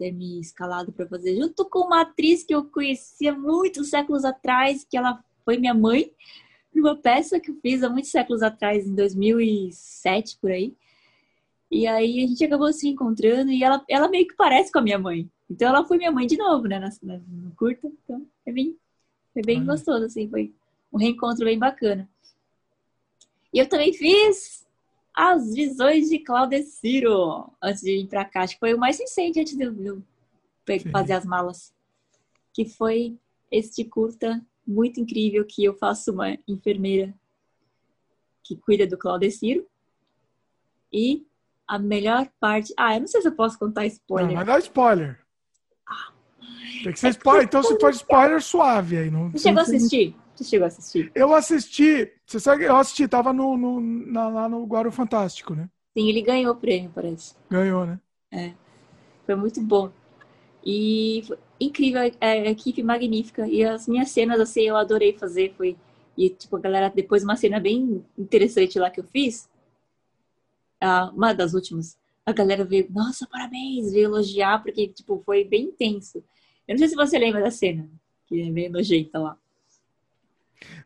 ter 0.00 0.12
me 0.12 0.40
escalado 0.40 0.90
para 0.90 1.06
fazer, 1.06 1.36
junto 1.36 1.62
com 1.66 1.80
uma 1.80 2.00
atriz 2.00 2.42
que 2.42 2.54
eu 2.54 2.64
conhecia 2.64 3.34
muitos 3.34 3.90
séculos 3.90 4.24
atrás, 4.24 4.82
que 4.82 4.96
ela 4.96 5.22
foi 5.44 5.58
minha 5.58 5.74
mãe, 5.74 6.10
numa 6.74 6.96
peça 6.96 7.38
que 7.38 7.50
eu 7.50 7.56
fiz 7.60 7.82
há 7.82 7.90
muitos 7.90 8.10
séculos 8.10 8.42
atrás, 8.42 8.86
em 8.86 8.94
2007 8.94 10.38
por 10.40 10.50
aí. 10.50 10.74
E 11.70 11.86
aí 11.86 12.24
a 12.24 12.26
gente 12.26 12.42
acabou 12.42 12.72
se 12.72 12.88
encontrando 12.88 13.50
e 13.50 13.62
ela, 13.62 13.84
ela 13.86 14.08
meio 14.08 14.26
que 14.26 14.34
parece 14.34 14.72
com 14.72 14.78
a 14.78 14.82
minha 14.82 14.98
mãe. 14.98 15.30
Então 15.50 15.68
ela 15.68 15.84
foi 15.84 15.98
minha 15.98 16.10
mãe 16.10 16.26
de 16.26 16.38
novo, 16.38 16.66
né, 16.66 16.78
na, 16.78 17.18
no 17.18 17.50
curta. 17.54 17.86
Então 18.02 18.26
foi 18.42 18.52
bem, 18.54 18.76
foi 19.34 19.42
bem 19.42 19.62
gostoso, 19.62 20.06
assim, 20.06 20.30
foi 20.30 20.50
um 20.90 20.96
reencontro 20.96 21.44
bem 21.44 21.58
bacana. 21.58 22.08
E 23.52 23.58
eu 23.58 23.68
também 23.68 23.92
fiz 23.92 24.66
as 25.14 25.54
Visões 25.54 26.08
de 26.08 26.18
Claudeciro, 26.18 27.52
antes 27.62 27.82
de 27.82 27.90
ir 27.90 28.06
para 28.06 28.24
cá. 28.24 28.42
Acho 28.42 28.54
que 28.54 28.60
foi 28.60 28.74
o 28.74 28.78
mais 28.78 28.98
recente 28.98 29.40
antes 29.40 29.56
de 29.56 29.64
eu 29.64 30.02
fazer 30.90 31.14
as 31.14 31.24
malas. 31.24 31.74
Que 32.52 32.64
foi 32.64 33.18
este 33.50 33.84
curta 33.84 34.44
muito 34.66 35.00
incrível 35.00 35.44
que 35.44 35.64
eu 35.64 35.74
faço 35.74 36.12
uma 36.12 36.36
enfermeira 36.46 37.14
que 38.42 38.56
cuida 38.56 38.86
do 38.86 38.98
Claudeciro. 38.98 39.66
E 40.92 41.26
a 41.66 41.78
melhor 41.78 42.28
parte. 42.40 42.72
Ah, 42.76 42.94
eu 42.94 43.00
não 43.00 43.06
sei 43.06 43.22
se 43.22 43.28
eu 43.28 43.32
posso 43.32 43.58
contar 43.58 43.86
spoiler. 43.86 44.28
Não, 44.28 44.36
mas 44.36 44.46
dá 44.46 44.58
spoiler. 44.58 45.20
Ah. 45.88 46.12
Tem 46.82 46.92
que 46.92 46.98
ser 46.98 47.10
spoiler. 47.10 47.44
Então, 47.44 47.62
se 47.62 47.78
for 47.78 47.90
spoiler, 47.90 48.42
suave 48.42 48.96
aí. 48.96 49.10
Não, 49.10 49.30
Você 49.30 49.48
chegou 49.48 49.60
a 49.60 49.62
assistir? 49.62 50.16
Você 50.40 50.44
chegou 50.44 50.64
a 50.64 50.68
assistir? 50.68 51.12
Eu 51.14 51.34
assisti. 51.34 52.12
Você 52.24 52.40
sabe 52.40 52.64
eu 52.64 52.74
assisti, 52.74 53.06
tava 53.06 53.30
no, 53.30 53.58
no, 53.58 53.78
na, 53.78 54.28
lá 54.28 54.48
no 54.48 54.64
Guarulho 54.64 54.90
Fantástico, 54.90 55.54
né? 55.54 55.68
Sim, 55.92 56.08
ele 56.08 56.22
ganhou 56.22 56.54
o 56.54 56.56
prêmio, 56.56 56.90
parece. 56.94 57.34
Ganhou, 57.50 57.84
né? 57.84 58.00
É. 58.32 58.54
Foi 59.26 59.34
muito 59.34 59.60
bom. 59.60 59.92
E 60.64 61.22
foi 61.26 61.36
incrível, 61.60 62.00
é, 62.00 62.12
é, 62.20 62.50
equipe 62.50 62.82
magnífica. 62.82 63.46
E 63.46 63.62
as 63.62 63.86
minhas 63.86 64.10
cenas, 64.10 64.40
assim, 64.40 64.62
eu 64.62 64.78
adorei 64.78 65.12
fazer. 65.12 65.52
Foi. 65.58 65.76
E, 66.16 66.30
tipo, 66.30 66.56
a 66.56 66.60
galera, 66.60 66.88
depois 66.88 67.22
uma 67.22 67.36
cena 67.36 67.60
bem 67.60 68.02
interessante 68.16 68.78
lá 68.78 68.88
que 68.88 69.00
eu 69.00 69.04
fiz, 69.04 69.46
ah, 70.80 71.12
uma 71.14 71.34
das 71.34 71.52
últimas, 71.52 71.98
a 72.24 72.32
galera 72.32 72.64
veio, 72.64 72.86
nossa, 72.90 73.26
parabéns, 73.26 73.92
veio 73.92 74.06
elogiar, 74.06 74.62
porque, 74.62 74.88
tipo, 74.88 75.22
foi 75.26 75.44
bem 75.44 75.66
intenso. 75.66 76.24
Eu 76.66 76.74
não 76.74 76.78
sei 76.78 76.88
se 76.88 76.96
você 76.96 77.18
lembra 77.18 77.42
da 77.42 77.50
cena, 77.50 77.86
que 78.26 78.40
é 78.40 78.50
bem 78.50 78.70
nojenta 78.70 79.18
lá. 79.18 79.36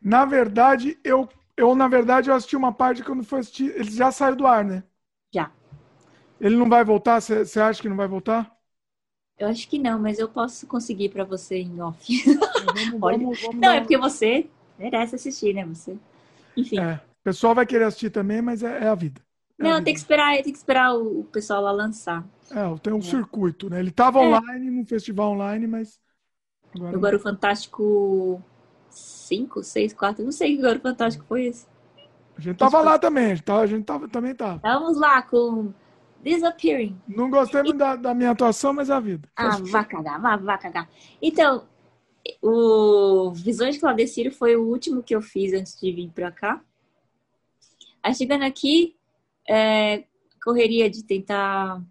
Na 0.01 0.25
verdade, 0.25 0.97
eu, 1.03 1.27
eu 1.55 1.75
na 1.75 1.87
verdade, 1.87 2.29
eu 2.29 2.35
assisti 2.35 2.55
uma 2.55 2.73
parte 2.73 3.03
quando 3.03 3.23
foi 3.23 3.39
assistir. 3.39 3.73
Ele 3.75 3.91
já 3.91 4.11
saiu 4.11 4.35
do 4.35 4.47
ar, 4.47 4.63
né? 4.63 4.83
Já. 5.33 5.51
Ele 6.39 6.55
não 6.55 6.69
vai 6.69 6.83
voltar? 6.83 7.21
Você 7.21 7.59
acha 7.59 7.81
que 7.81 7.89
não 7.89 7.95
vai 7.95 8.07
voltar? 8.07 8.55
Eu 9.37 9.49
acho 9.49 9.67
que 9.67 9.77
não, 9.77 9.99
mas 9.99 10.17
eu 10.17 10.29
posso 10.29 10.65
conseguir 10.65 11.09
para 11.09 11.25
você 11.25 11.57
em 11.57 11.81
off. 11.81 12.05
Vamos, 12.65 13.01
Olha, 13.01 13.17
vamos, 13.17 13.41
vamos, 13.41 13.59
não, 13.59 13.71
é 13.71 13.79
porque 13.79 13.97
você 13.97 14.49
merece 14.77 15.15
assistir, 15.15 15.53
né? 15.53 15.65
Você. 15.65 15.95
Enfim. 16.57 16.79
É, 16.79 16.95
o 16.95 17.23
pessoal 17.23 17.53
vai 17.53 17.65
querer 17.65 17.85
assistir 17.85 18.09
também, 18.09 18.41
mas 18.41 18.63
é, 18.63 18.85
é 18.85 18.87
a 18.87 18.95
vida. 18.95 19.21
Não, 19.57 19.81
tem 19.83 19.93
que 19.93 19.99
esperar, 19.99 20.33
tem 20.41 20.51
que 20.51 20.57
esperar 20.57 20.93
o 20.95 21.23
pessoal 21.25 21.61
lá 21.61 21.71
lançar. 21.71 22.25
É, 22.51 22.77
tem 22.79 22.93
um 22.93 22.99
é. 22.99 23.01
circuito, 23.01 23.69
né? 23.69 23.79
Ele 23.79 23.91
tava 23.91 24.19
é. 24.19 24.27
online, 24.27 24.69
num 24.69 24.85
festival 24.85 25.31
online, 25.31 25.67
mas. 25.67 25.99
Agora, 26.73 26.95
agora 26.97 27.17
o 27.17 27.19
Fantástico 27.19 28.43
5, 28.97 29.63
6, 29.63 29.93
4, 29.93 30.23
não 30.23 30.31
sei 30.31 30.55
que 30.55 30.61
agora 30.61 30.77
o 30.77 30.81
Fantástico 30.81 31.25
foi 31.25 31.45
esse. 31.45 31.67
A 32.37 32.41
gente 32.41 32.57
tava 32.57 32.81
lá 32.81 32.99
também, 32.99 33.31
a 33.31 33.35
gente, 33.35 33.43
tava, 33.43 33.61
a 33.61 33.67
gente 33.67 33.85
tava, 33.85 34.07
também 34.07 34.35
tava. 34.35 34.59
Vamos 34.61 34.97
lá 34.97 35.21
com 35.21 35.73
Disappearing. 36.21 36.99
Não 37.07 37.29
gostei 37.29 37.61
muito 37.61 37.75
e... 37.75 37.79
da, 37.79 37.95
da, 37.95 38.13
minha 38.13 38.31
atuação, 38.31 38.73
mas 38.73 38.89
é 38.89 38.93
a 38.93 38.99
vida. 38.99 39.29
Ah, 39.35 39.57
vá 39.61 39.83
cagar, 39.83 40.19
vá, 40.19 40.35
vá 40.35 40.57
cagar. 40.57 40.89
Então, 41.21 41.67
o 42.41 43.31
Visões 43.31 43.75
de 43.75 43.81
Claudecírio 43.81 44.31
foi 44.31 44.55
o 44.55 44.63
último 44.63 45.03
que 45.03 45.15
eu 45.15 45.21
fiz 45.21 45.53
antes 45.53 45.79
de 45.79 45.91
vir 45.91 46.09
pra 46.09 46.31
cá. 46.31 46.61
Aí 48.01 48.13
chegando 48.13 48.43
aqui, 48.43 48.95
é, 49.47 50.03
correria 50.43 50.89
de 50.89 51.03
tentar, 51.03 51.81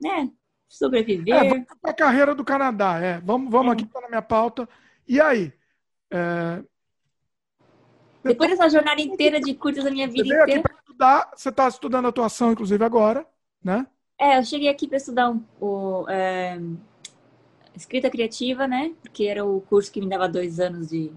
né, 0.00 0.30
sobreviver. 0.68 1.34
É, 1.34 1.66
a 1.82 1.92
carreira 1.92 2.34
do 2.34 2.44
Canadá, 2.44 2.98
é. 3.00 3.20
Vamos, 3.20 3.50
vamos 3.50 3.70
é. 3.70 3.72
aqui 3.72 3.86
para 3.86 4.02
na 4.02 4.08
minha 4.08 4.22
pauta. 4.22 4.68
E 5.06 5.20
aí? 5.20 5.52
É... 6.14 6.62
Depois 8.22 8.50
dessa 8.50 8.68
jornada 8.70 9.00
inteira 9.00 9.40
de 9.40 9.52
curtas 9.54 9.82
da 9.82 9.90
minha 9.90 10.06
vida 10.06 10.28
você 10.28 10.42
inteira. 10.42 10.62
Estudar, 10.78 11.30
você 11.34 11.48
está 11.48 11.66
estudando 11.66 12.06
atuação, 12.06 12.52
inclusive, 12.52 12.84
agora, 12.84 13.26
né? 13.62 13.86
É, 14.16 14.38
eu 14.38 14.44
cheguei 14.44 14.68
aqui 14.68 14.86
para 14.86 14.96
estudar 14.96 15.28
um, 15.28 15.42
o, 15.60 16.08
é, 16.08 16.56
escrita 17.74 18.08
criativa, 18.08 18.68
né? 18.68 18.94
Que 19.12 19.26
era 19.26 19.44
o 19.44 19.60
curso 19.62 19.90
que 19.90 20.00
me 20.00 20.08
dava 20.08 20.28
dois 20.28 20.60
anos 20.60 20.88
de 20.88 21.12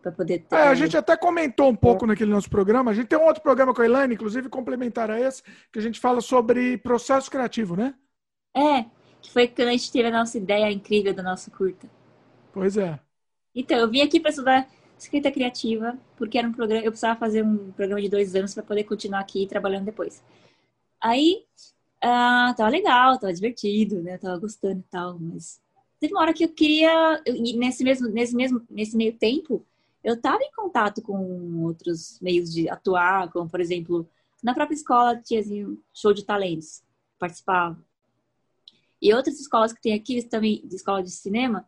para 0.00 0.12
poder 0.12 0.38
ter. 0.48 0.54
É, 0.54 0.68
a 0.68 0.74
gente 0.74 0.96
até 0.96 1.16
comentou 1.16 1.68
um 1.68 1.74
pouco 1.74 2.04
é. 2.04 2.08
naquele 2.08 2.30
nosso 2.30 2.48
programa. 2.48 2.92
A 2.92 2.94
gente 2.94 3.08
tem 3.08 3.18
um 3.18 3.26
outro 3.26 3.42
programa 3.42 3.74
com 3.74 3.82
a 3.82 3.84
Elaine, 3.84 4.14
inclusive 4.14 4.48
complementar 4.48 5.10
a 5.10 5.20
esse, 5.20 5.42
que 5.72 5.80
a 5.80 5.82
gente 5.82 5.98
fala 5.98 6.20
sobre 6.20 6.78
processo 6.78 7.28
criativo, 7.28 7.74
né? 7.74 7.92
É, 8.56 8.84
que 9.20 9.32
foi 9.32 9.48
quando 9.48 9.68
a 9.68 9.72
gente 9.72 9.90
teve 9.90 10.08
a 10.08 10.12
nossa 10.12 10.38
ideia 10.38 10.70
incrível 10.70 11.12
do 11.12 11.24
nosso 11.24 11.50
curta. 11.50 11.88
Pois 12.52 12.76
é. 12.76 13.00
Então, 13.56 13.78
eu 13.78 13.88
vim 13.88 14.02
aqui 14.02 14.20
para 14.20 14.28
estudar 14.28 14.68
escrita 14.98 15.32
criativa, 15.32 15.98
porque 16.16 16.36
era 16.36 16.46
um 16.46 16.52
programa, 16.52 16.84
eu 16.84 16.90
precisava 16.90 17.18
fazer 17.18 17.42
um 17.42 17.72
programa 17.72 18.02
de 18.02 18.08
dois 18.10 18.34
anos 18.34 18.52
para 18.52 18.62
poder 18.62 18.84
continuar 18.84 19.20
aqui 19.20 19.46
trabalhando 19.46 19.86
depois. 19.86 20.22
Aí, 21.00 21.42
uh, 22.04 22.54
tava 22.54 22.68
legal, 22.68 23.18
tava 23.18 23.32
divertido, 23.32 24.02
né? 24.02 24.18
Tava 24.18 24.38
gostando 24.38 24.80
e 24.80 24.90
tal, 24.90 25.18
mas 25.18 25.58
teve 25.98 26.12
uma 26.12 26.20
hora 26.20 26.34
que 26.34 26.44
eu 26.44 26.50
queria, 26.50 27.22
e 27.26 27.56
nesse 27.56 27.82
mesmo, 27.82 28.08
nesse 28.08 28.36
mesmo, 28.36 28.62
nesse 28.70 28.94
meio 28.94 29.14
tempo, 29.14 29.64
eu 30.04 30.14
estava 30.14 30.42
em 30.42 30.52
contato 30.52 31.00
com 31.00 31.62
outros 31.64 32.20
meios 32.20 32.52
de 32.52 32.68
atuar, 32.68 33.30
como 33.32 33.48
por 33.48 33.60
exemplo, 33.60 34.06
na 34.42 34.54
própria 34.54 34.74
escola 34.76 35.16
tinha 35.16 35.40
assim, 35.40 35.78
show 35.94 36.12
de 36.12 36.24
talentos, 36.24 36.82
participava. 37.18 37.78
E 39.00 39.12
outras 39.14 39.40
escolas 39.40 39.72
que 39.72 39.80
tem 39.80 39.94
aqui 39.94 40.22
também, 40.22 40.62
de 40.64 40.76
escola 40.76 41.02
de 41.02 41.10
cinema, 41.10 41.66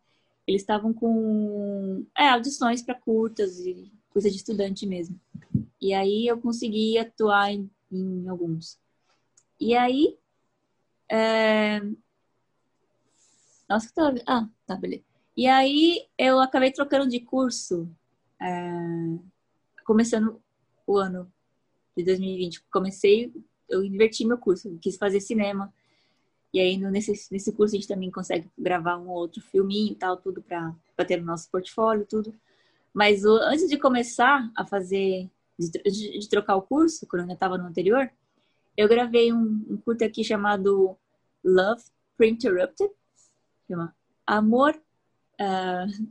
eles 0.48 0.62
estavam 0.62 0.94
com 0.94 2.06
é, 2.16 2.30
audições 2.30 2.80
para 2.80 2.94
curtas 2.94 3.60
e 3.60 3.92
coisa 4.08 4.30
de 4.30 4.36
estudante 4.36 4.86
mesmo. 4.86 5.20
E 5.78 5.92
aí 5.92 6.26
eu 6.26 6.40
consegui 6.40 6.96
atuar 6.96 7.52
em, 7.52 7.70
em 7.92 8.26
alguns. 8.26 8.80
E 9.60 9.76
aí. 9.76 10.16
É... 11.06 11.80
Nossa, 13.68 13.88
que 13.88 13.94
tá. 13.94 14.14
Ah, 14.26 14.48
tá, 14.66 14.74
beleza. 14.76 15.04
E 15.36 15.46
aí 15.46 16.06
eu 16.16 16.40
acabei 16.40 16.72
trocando 16.72 17.06
de 17.08 17.20
curso 17.20 17.86
é, 18.40 18.72
começando 19.84 20.40
o 20.86 20.96
ano 20.96 21.30
de 21.94 22.04
2020. 22.04 22.64
Comecei, 22.70 23.30
eu 23.68 23.84
inverti 23.84 24.24
meu 24.24 24.38
curso, 24.38 24.78
quis 24.80 24.96
fazer 24.96 25.20
cinema. 25.20 25.72
E 26.52 26.60
aí, 26.60 26.76
nesse, 26.78 27.12
nesse 27.30 27.52
curso, 27.52 27.74
a 27.74 27.78
gente 27.78 27.88
também 27.88 28.10
consegue 28.10 28.48
gravar 28.58 28.96
um 28.96 29.08
outro 29.08 29.40
filminho 29.40 29.92
e 29.92 29.96
tal, 29.96 30.16
tudo 30.16 30.42
para 30.42 31.04
ter 31.06 31.18
no 31.18 31.26
nosso 31.26 31.50
portfólio, 31.50 32.06
tudo. 32.06 32.34
Mas 32.92 33.24
o, 33.24 33.36
antes 33.36 33.68
de 33.68 33.76
começar 33.76 34.50
a 34.56 34.64
fazer, 34.64 35.28
de, 35.58 36.18
de, 36.18 36.28
trocar 36.28 36.56
o 36.56 36.62
curso, 36.62 37.06
quando 37.06 37.28
eu 37.28 37.34
estava 37.34 37.58
no 37.58 37.66
anterior, 37.66 38.10
eu 38.76 38.88
gravei 38.88 39.32
um, 39.32 39.64
um 39.68 39.76
curto 39.76 40.04
aqui 40.04 40.24
chamado 40.24 40.96
Love 41.44 41.82
Pre-Interrupted, 42.16 42.90
chama 43.68 43.94
Amor 44.26 44.74
uh, 45.40 46.08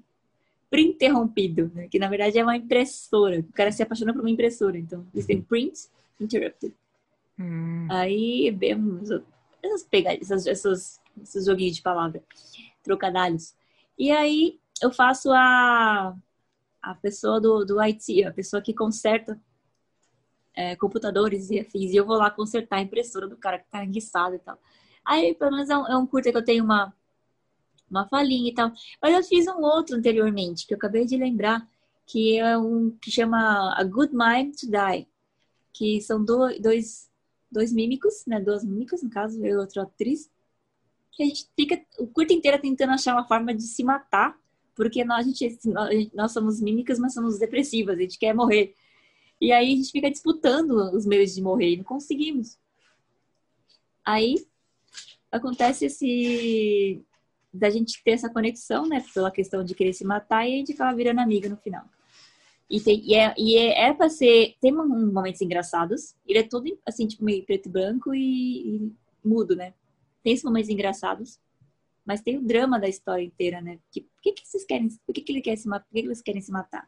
pré-interrompido, 0.70 1.72
né? 1.74 1.88
que 1.88 2.00
na 2.00 2.10
verdade 2.10 2.38
é 2.38 2.44
uma 2.44 2.58
impressora. 2.58 3.40
O 3.40 3.54
cara 3.54 3.72
se 3.72 3.82
apaixona 3.82 4.14
por 4.14 4.22
uma 4.22 4.30
impressora, 4.30 4.78
então 4.78 5.06
eles 5.14 5.26
têm 5.26 5.42
print 5.42 5.88
interrupted. 6.20 6.74
Hum. 7.40 7.88
Aí 7.90 8.52
vemos 8.52 9.10
essas 9.68 9.84
pegadinhas, 9.84 10.48
essas, 10.48 11.02
esses 11.22 11.46
joguinhos 11.46 11.76
de 11.76 11.82
palavra, 11.82 12.24
trocadalhos. 12.84 13.56
E 13.98 14.12
aí 14.12 14.60
eu 14.82 14.92
faço 14.92 15.32
a, 15.32 16.16
a 16.82 16.96
pessoa 16.96 17.40
do, 17.40 17.66
do 17.66 17.80
IT, 17.80 18.24
a 18.24 18.34
pessoa 18.34 18.62
que 18.62 18.74
conserta 18.74 19.40
é, 20.54 20.76
computadores 20.76 21.50
e 21.50 21.60
afins, 21.60 21.92
e 21.92 21.96
eu 21.96 22.06
vou 22.06 22.18
lá 22.18 22.32
consertar 22.32 22.78
a 22.78 22.82
impressora 22.82 23.28
do 23.28 23.38
cara 23.38 23.60
que 23.60 23.70
tá 23.70 23.84
enguiçado 23.84 24.36
e 24.36 24.40
tal. 24.40 24.58
Aí, 25.06 25.36
pelo 25.36 25.52
menos, 25.52 25.70
é 25.70 25.78
um, 25.78 25.88
é 25.88 25.98
um 25.98 26.06
curta 26.06 26.32
que 26.32 26.38
eu 26.38 26.44
tenho 26.44 26.64
uma 26.64 26.94
uma 27.90 28.08
falinha 28.08 28.50
e 28.50 28.54
tal. 28.54 28.72
Mas 29.02 29.14
eu 29.14 29.24
fiz 29.24 29.48
um 29.48 29.62
outro 29.62 29.96
anteriormente, 29.96 30.68
que 30.68 30.74
eu 30.74 30.78
acabei 30.78 31.06
de 31.06 31.18
lembrar, 31.18 31.68
que 32.06 32.38
é 32.38 32.58
um 32.58 32.92
que 33.02 33.12
chama 33.12 33.74
A 33.76 33.84
Good 33.84 34.14
Mind 34.14 34.56
to 34.56 34.68
Die, 34.68 35.08
que 35.74 36.02
são 36.02 36.24
do, 36.24 36.60
dois, 36.60 37.07
dois 37.52 37.72
mímicos, 37.72 38.26
né? 38.26 38.40
Duas 38.40 38.64
mímicas, 38.64 39.02
no 39.02 39.10
caso, 39.10 39.44
eu 39.46 39.56
e 39.56 39.58
outra 39.58 39.84
atriz, 39.84 40.30
que 41.12 41.24
a 41.24 41.26
gente 41.26 41.48
fica 41.56 41.82
o 42.00 42.08
curto 42.08 42.34
inteiro 42.34 42.60
tentando 42.60 42.94
achar 42.94 43.14
uma 43.14 43.28
forma 43.28 43.54
de 43.54 43.64
se 43.64 43.84
matar, 43.84 44.38
porque 44.76 45.04
nós, 45.04 45.26
a 45.26 45.30
gente, 45.30 45.60
nós 46.14 46.32
somos 46.32 46.62
mímicas, 46.62 47.00
mas 47.00 47.14
somos 47.14 47.40
depressivas, 47.40 47.98
a 47.98 48.02
gente 48.02 48.20
quer 48.20 48.34
morrer. 48.34 48.76
E 49.42 49.52
aí 49.52 49.74
a 49.74 49.76
gente 49.76 49.92
fica 49.92 50.10
disputando 50.10 50.72
os 50.94 51.06
meios 51.06 51.34
de 51.34 51.42
morrer 51.42 51.74
e 51.74 51.78
não 51.78 51.84
conseguimos. 51.84 52.58
Aí 54.06 54.48
acontece 55.32 55.86
esse 55.86 57.04
da 57.54 57.70
gente 57.70 58.02
ter 58.04 58.12
essa 58.12 58.30
conexão, 58.30 58.88
né? 58.88 59.04
Pela 59.14 59.32
questão 59.32 59.64
de 59.64 59.74
querer 59.74 59.94
se 59.94 60.06
matar 60.06 60.48
e 60.48 60.54
a 60.54 60.58
gente 60.58 60.74
acaba 60.74 60.96
virando 60.96 61.20
amiga 61.20 61.50
no 61.50 61.58
final. 61.58 61.86
E, 62.70 62.82
tem, 62.82 63.02
e, 63.06 63.14
é, 63.16 63.34
e 63.38 63.56
é, 63.58 63.90
é 63.90 63.94
pra 63.94 64.10
ser. 64.10 64.56
Tem 64.62 64.72
momentos 64.72 65.42
engraçados. 65.42 66.16
Ele 66.26 66.40
é 66.40 66.44
todo 66.44 66.66
assim, 66.86 67.08
tipo, 67.08 67.24
meio 67.24 67.46
preto 67.46 67.68
e 67.68 67.72
branco 67.72 68.14
e, 68.14 68.76
e 68.76 68.92
mudo, 69.24 69.56
né? 69.56 69.74
Tem 70.24 70.34
esses 70.34 70.44
momentos 70.44 70.70
engraçados. 70.70 71.40
Mas 72.06 72.22
tem 72.22 72.38
o 72.38 72.42
drama 72.42 72.80
da 72.80 72.88
história 72.88 73.24
inteira, 73.24 73.62
né? 73.62 73.80
Que, 73.92 74.02
por 74.02 74.22
que, 74.22 74.32
que 74.34 74.48
vocês 74.48 74.66
querem. 74.66 74.90
Por 75.06 75.14
que, 75.14 75.22
que 75.22 75.32
ele 75.32 75.42
quer 75.42 75.58
se 75.58 75.68
matar? 75.68 75.86
Por 75.86 75.94
que, 75.96 76.02
que 76.02 76.08
eles 76.08 76.22
querem 76.22 76.42
se 76.42 76.52
matar? 76.52 76.88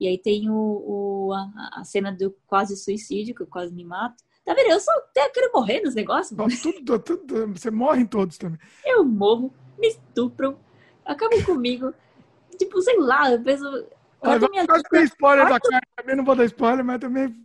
E 0.00 0.06
aí 0.06 0.16
tem 0.16 0.48
o, 0.48 0.54
o 0.54 1.32
a, 1.32 1.80
a, 1.80 1.84
cena 1.84 2.12
do 2.12 2.34
quase 2.46 2.76
suicídio, 2.76 3.34
que 3.34 3.42
eu 3.42 3.46
quase 3.46 3.74
me 3.74 3.84
mato. 3.84 4.22
Tá 4.44 4.54
vendo? 4.54 4.70
Eu 4.70 4.80
só 4.80 4.92
eu 4.92 5.30
quero 5.32 5.52
morrer 5.52 5.82
nos 5.82 5.94
negócios. 5.94 6.38
Tudo, 6.62 6.98
tudo, 6.98 7.48
você 7.48 7.70
morre 7.70 8.02
em 8.02 8.06
todos 8.06 8.38
também. 8.38 8.58
Eu 8.84 9.04
morro 9.04 9.52
me 9.78 9.88
estupram, 9.88 10.58
acabam 11.04 11.42
comigo. 11.44 11.92
Tipo, 12.56 12.80
sei 12.82 12.98
lá, 12.98 13.30
eu 13.30 13.42
penso. 13.42 13.64
Olha, 14.20 14.40
tem 14.90 15.04
spoiler 15.04 15.48
da 15.48 15.60
cara, 15.60 15.82
também 15.96 16.16
não 16.16 16.24
vou 16.24 16.34
dar 16.34 16.44
spoiler, 16.44 16.84
mas 16.84 16.98
também. 16.98 17.36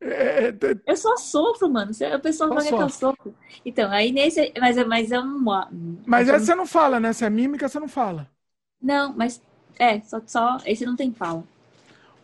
É, 0.00 0.08
é, 0.08 0.48
é, 0.48 0.80
eu 0.86 0.96
só 0.96 1.16
sofro, 1.16 1.68
mano. 1.68 1.92
A 2.14 2.18
pessoa 2.18 2.54
vai 2.54 2.66
que 2.66 2.74
eu 2.74 2.88
sofro. 2.88 3.34
Então, 3.64 3.90
aí 3.90 4.12
nesse. 4.12 4.52
Mas, 4.58 4.76
mas 4.86 5.12
é 5.12 5.20
um. 5.20 5.44
Mas 6.06 6.28
essa 6.28 6.44
você 6.44 6.54
não 6.54 6.66
fala, 6.66 6.98
né? 6.98 7.12
Se 7.12 7.24
é 7.24 7.30
mímica, 7.30 7.68
você 7.68 7.78
não 7.78 7.88
fala. 7.88 8.28
Não, 8.80 9.14
mas. 9.14 9.42
É, 9.78 10.00
só, 10.00 10.20
só. 10.26 10.58
Esse 10.64 10.86
não 10.86 10.96
tem 10.96 11.12
fala. 11.12 11.44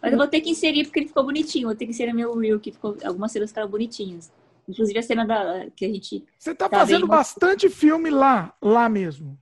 Mas 0.01 0.13
eu 0.13 0.19
vou 0.19 0.29
ter 0.29 0.41
que 0.41 0.51
inserir 0.51 0.85
porque 0.85 1.01
ele 1.01 1.09
ficou 1.09 1.25
bonitinho. 1.25 1.69
Vou 1.69 1.77
ter 1.77 1.85
que 1.85 1.91
inserir 1.91 2.13
meu 2.13 2.35
reel, 2.37 2.61
que 2.61 2.73
ficou. 2.73 2.97
Algumas 3.05 3.33
cenas 3.33 3.51
ficaram 3.51 3.69
bonitinhas. 3.69 4.31
Inclusive 4.69 4.99
a 4.99 5.03
cena 5.03 5.27
da, 5.27 5.67
que 5.75 5.85
a 5.85 5.89
gente. 5.89 6.25
Você 6.39 6.55
tá, 6.55 6.69
tá 6.69 6.79
fazendo 6.79 7.01
vendo... 7.01 7.09
bastante 7.09 7.69
filme 7.69 8.11
lá, 8.11 8.55
lá 8.61 8.89
mesmo. 8.89 9.39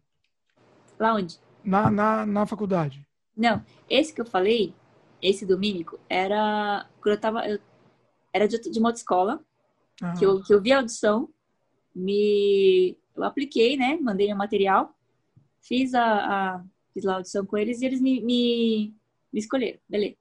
Lá 0.98 1.14
onde? 1.14 1.38
Na, 1.64 1.90
na, 1.90 2.26
na 2.26 2.46
faculdade. 2.46 3.03
Não, 3.36 3.64
esse 3.88 4.12
que 4.14 4.20
eu 4.20 4.26
falei, 4.26 4.74
esse 5.20 5.44
do 5.44 5.58
Mímico, 5.58 5.98
era. 6.08 6.88
Quando 7.00 7.14
eu 7.14 7.20
tava. 7.20 7.48
Eu, 7.48 7.58
era 8.32 8.48
de, 8.48 8.58
de 8.58 8.78
uma 8.78 8.90
escola, 8.90 9.44
ah. 10.02 10.12
que, 10.14 10.26
eu, 10.26 10.42
que 10.42 10.52
eu 10.52 10.60
vi 10.60 10.72
a 10.72 10.78
audição, 10.78 11.28
me. 11.94 12.96
Eu 13.14 13.22
apliquei, 13.24 13.76
né? 13.76 13.96
Mandei 14.00 14.32
o 14.32 14.36
material, 14.36 14.94
fiz 15.60 15.94
a, 15.94 16.04
a. 16.04 16.64
Fiz 16.92 17.04
lá 17.04 17.14
a 17.14 17.16
audição 17.16 17.44
com 17.44 17.56
eles 17.56 17.80
e 17.80 17.86
eles 17.86 18.00
me, 18.00 18.20
me, 18.20 18.94
me 19.32 19.40
escolheram, 19.40 19.80
beleza. 19.88 20.16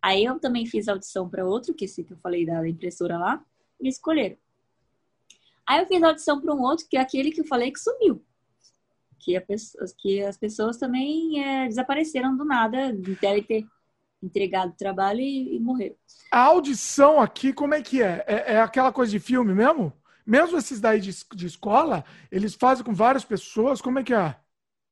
Aí 0.00 0.24
eu 0.24 0.38
também 0.38 0.64
fiz 0.64 0.88
a 0.88 0.92
audição 0.92 1.28
para 1.28 1.44
outro, 1.44 1.74
que 1.74 1.84
esse 1.84 2.04
que 2.04 2.12
eu 2.12 2.16
falei 2.18 2.46
da 2.46 2.66
impressora 2.66 3.18
lá 3.18 3.44
me 3.78 3.88
escolheram. 3.88 4.36
Aí 5.66 5.80
eu 5.80 5.86
fiz 5.86 6.02
a 6.02 6.08
audição 6.08 6.40
para 6.40 6.54
um 6.54 6.62
outro, 6.62 6.86
que 6.88 6.96
é 6.96 7.00
aquele 7.00 7.32
que 7.32 7.40
eu 7.40 7.44
falei 7.44 7.70
que 7.70 7.80
sumiu. 7.80 8.24
Que, 9.18 9.38
pessoa, 9.40 9.84
que 9.98 10.22
as 10.22 10.36
pessoas 10.36 10.76
também 10.76 11.42
é, 11.42 11.66
desapareceram 11.66 12.36
do 12.36 12.44
nada, 12.44 12.92
devem 12.92 13.42
ter 13.42 13.66
entregado 14.22 14.70
o 14.70 14.76
trabalho 14.76 15.20
e, 15.20 15.56
e 15.56 15.60
morreu. 15.60 15.96
A 16.30 16.40
audição 16.40 17.20
aqui, 17.20 17.52
como 17.52 17.74
é 17.74 17.82
que 17.82 18.02
é? 18.02 18.24
é? 18.26 18.54
é? 18.54 18.60
aquela 18.60 18.92
coisa 18.92 19.12
de 19.12 19.18
filme 19.18 19.54
mesmo? 19.54 19.92
Mesmo 20.26 20.58
esses 20.58 20.80
daí 20.80 21.00
de, 21.00 21.12
de 21.34 21.46
escola, 21.46 22.04
eles 22.30 22.54
fazem 22.54 22.84
com 22.84 22.92
várias 22.92 23.24
pessoas, 23.24 23.80
como 23.80 23.98
é 23.98 24.04
que 24.04 24.12
é? 24.12 24.36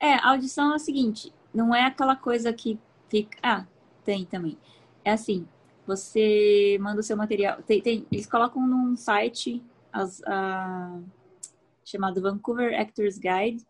É, 0.01 0.15
a 0.15 0.31
audição 0.31 0.73
é 0.73 0.77
o 0.77 0.79
seguinte, 0.79 1.33
não 1.53 1.75
é 1.75 1.85
aquela 1.85 2.17
coisa 2.17 2.53
que 2.53 2.79
fica... 3.09 3.37
Ah, 3.43 3.67
tem 4.05 4.25
também. 4.25 4.57
É 5.05 5.13
assim, 5.13 5.47
você 5.87 6.79
manda 6.81 7.01
o 7.01 7.03
seu 7.03 7.17
material... 7.17 7.63
Tem, 7.63 7.81
tem, 7.81 8.07
eles 8.13 8.27
colocam 8.27 8.67
num 8.67 8.97
site 8.97 9.63
as, 9.93 10.23
a, 10.25 11.01
chamado 11.85 12.21
Vancouver 12.21 12.79
Actors 12.79 13.19
Guide, 13.19 13.65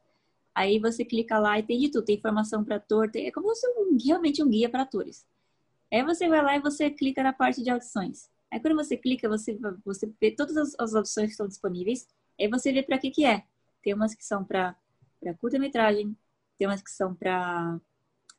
Aí 0.55 0.79
você 0.79 1.05
clica 1.05 1.39
lá 1.39 1.59
e 1.59 1.63
tem 1.63 1.79
de 1.81 1.91
tudo, 1.91 2.05
tem 2.05 2.17
informação 2.17 2.65
para 2.65 2.77
ator, 2.77 3.11
tem, 3.11 3.27
é 3.27 3.33
como 3.33 3.55
se 3.55 3.67
um, 3.69 3.97
realmente 4.03 4.43
um 4.43 4.49
guia 4.49 4.69
para 4.69 4.83
atores. 4.83 5.27
Aí 5.93 6.03
você 6.05 6.29
vai 6.29 6.43
lá 6.43 6.57
e 6.57 6.61
você 6.61 6.91
clica 6.91 7.23
na 7.23 7.33
parte 7.33 7.63
de 7.63 7.71
audições. 7.71 8.31
Aí 8.51 8.61
quando 8.61 8.77
você 8.77 8.97
clica, 8.97 9.29
você, 9.29 9.59
você 9.85 10.13
vê 10.21 10.31
todas 10.31 10.57
as, 10.57 10.75
as 10.79 10.95
audições 10.95 11.27
que 11.27 11.33
estão 11.33 11.49
disponíveis. 11.49 12.07
Aí 12.41 12.49
você 12.49 12.73
vê 12.73 12.83
para 12.83 12.99
que 12.99 13.11
que 13.11 13.25
é. 13.25 13.45
Tem 13.83 13.95
umas 13.95 14.15
que 14.15 14.25
são 14.25 14.45
para 14.45 14.77
curta-metragem, 15.41 16.17
tem 16.57 16.69
umas 16.69 16.83
que 16.83 16.91
são 16.91 17.15
para 17.15 17.81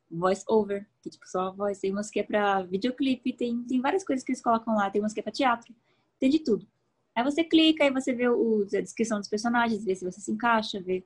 voice 0.10 0.44
over, 0.48 0.88
que 1.02 1.10
tipo 1.10 1.28
só 1.28 1.48
a 1.48 1.52
voz, 1.52 1.80
tem 1.80 1.92
umas 1.92 2.10
que 2.10 2.20
é 2.20 2.24
para 2.24 2.64
videoclipe, 2.64 3.34
tem, 3.34 3.64
tem 3.64 3.82
várias 3.82 4.04
coisas 4.04 4.24
que 4.24 4.32
eles 4.32 4.42
colocam 4.42 4.76
lá, 4.76 4.90
tem 4.90 5.02
umas 5.02 5.14
que 5.14 5.20
é 5.20 5.24
para 5.24 5.32
teatro, 5.32 5.74
tem 6.20 6.30
de 6.30 6.40
tudo. 6.40 6.68
Aí 7.16 7.24
você 7.24 7.44
clica, 7.44 7.84
aí 7.84 7.92
você 7.92 8.14
vê 8.14 8.28
o, 8.28 8.64
a 8.64 8.82
descrição 8.82 9.20
dos 9.20 9.30
personagens, 9.30 9.84
vê 9.84 9.96
se 9.96 10.04
você 10.04 10.20
se 10.20 10.32
encaixa, 10.32 10.82
vê, 10.82 11.06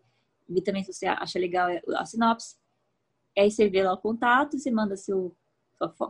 vê 0.49 0.61
também 0.61 0.83
se 0.83 0.93
você 0.93 1.05
acha 1.05 1.39
legal 1.39 1.69
a 1.95 2.05
sinopse. 2.05 2.57
Aí 3.37 3.51
você 3.51 3.69
vê 3.69 3.83
lá 3.83 3.93
o 3.93 3.97
contato, 3.97 4.57
você 4.57 4.71
manda 4.71 4.97
seu 4.97 5.35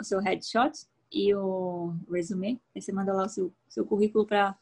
seu 0.01 0.19
headshot 0.19 0.71
e 1.11 1.33
o 1.35 1.93
resume. 2.11 2.59
Aí 2.75 2.81
você 2.81 2.91
manda 2.91 3.13
lá 3.13 3.25
o 3.25 3.29
seu, 3.29 3.53
seu 3.67 3.85
currículo 3.85 4.25
para 4.25 4.57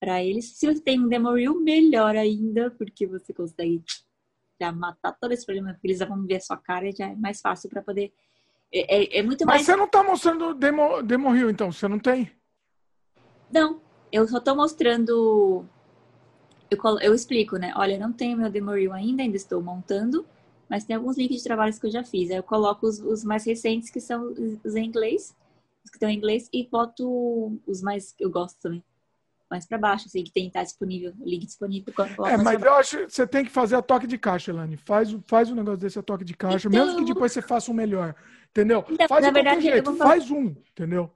para 0.00 0.24
eles. 0.24 0.56
Se 0.56 0.66
você 0.66 0.80
tem 0.80 0.98
um 0.98 1.08
demo 1.08 1.30
reel, 1.34 1.60
melhor 1.60 2.16
ainda, 2.16 2.70
porque 2.70 3.06
você 3.06 3.34
consegue 3.34 3.84
já 4.58 4.72
matar 4.72 5.12
todo 5.12 5.32
esse 5.32 5.44
problema, 5.44 5.72
porque 5.74 5.88
eles 5.88 5.98
vão 5.98 6.26
ver 6.26 6.36
a 6.36 6.40
sua 6.40 6.56
cara 6.56 6.88
e 6.88 6.92
já 6.92 7.08
é 7.08 7.14
mais 7.14 7.40
fácil 7.40 7.68
para 7.68 7.82
poder. 7.82 8.10
É, 8.72 8.96
é, 8.96 9.18
é, 9.18 9.22
muito 9.22 9.44
Mas 9.44 9.56
mais. 9.56 9.66
você 9.66 9.76
não 9.76 9.86
tá 9.86 10.02
mostrando 10.02 10.54
demo, 10.54 11.02
demo 11.02 11.30
reel, 11.30 11.50
então? 11.50 11.70
Você 11.70 11.86
não 11.86 11.98
tem? 11.98 12.30
Não, 13.52 13.80
eu 14.10 14.26
só 14.26 14.40
tô 14.40 14.54
mostrando. 14.54 15.66
Eu, 16.70 16.78
eu 17.00 17.14
explico, 17.14 17.56
né? 17.56 17.72
Olha, 17.76 17.98
não 17.98 18.12
tenho 18.12 18.38
meu 18.38 18.50
demo 18.50 18.70
reel 18.70 18.92
ainda, 18.92 19.22
ainda 19.22 19.36
estou 19.36 19.60
montando 19.62 20.24
mas 20.70 20.84
tem 20.84 20.94
alguns 20.94 21.18
links 21.18 21.38
de 21.38 21.42
trabalhos 21.42 21.80
que 21.80 21.86
eu 21.86 21.90
já 21.90 22.04
fiz. 22.04 22.30
Aí 22.30 22.36
eu 22.36 22.44
coloco 22.44 22.86
os, 22.86 23.00
os 23.00 23.24
mais 23.24 23.44
recentes, 23.44 23.90
que 23.90 24.00
são 24.00 24.32
os 24.64 24.76
em 24.76 24.86
inglês, 24.86 25.34
os 25.84 25.90
que 25.90 25.96
estão 25.96 26.08
em 26.08 26.16
inglês, 26.16 26.48
e 26.52 26.64
boto 26.64 27.60
os 27.66 27.82
mais 27.82 28.12
que 28.12 28.24
eu 28.24 28.30
gosto 28.30 28.56
também. 28.62 28.82
Mais 29.50 29.66
para 29.66 29.76
baixo, 29.76 30.06
assim, 30.06 30.22
que 30.22 30.30
tem 30.30 30.48
tá 30.48 30.62
disponível, 30.62 31.12
link 31.22 31.44
disponível. 31.44 31.92
É, 32.24 32.36
mas 32.36 32.62
eu 32.62 32.72
acho 32.74 32.98
que 32.98 33.12
você 33.12 33.26
tem 33.26 33.44
que 33.44 33.50
fazer 33.50 33.74
a 33.74 33.82
toque 33.82 34.06
de 34.06 34.16
caixa, 34.16 34.52
Elane. 34.52 34.76
Faz, 34.76 35.10
faz 35.26 35.50
um 35.50 35.56
negócio 35.56 35.80
desse 35.80 35.98
a 35.98 36.02
toque 36.04 36.24
de 36.24 36.34
caixa, 36.34 36.68
então, 36.68 36.86
mesmo 36.86 37.00
que 37.00 37.12
depois 37.12 37.32
você 37.32 37.42
faça 37.42 37.68
um 37.68 37.74
melhor. 37.74 38.14
Entendeu? 38.50 38.84
Então, 38.88 39.08
faz 39.08 39.24
na 39.24 39.32
verdade, 39.32 39.62
jeito, 39.62 39.92
faz 39.96 40.30
um, 40.30 40.54
entendeu? 40.70 41.10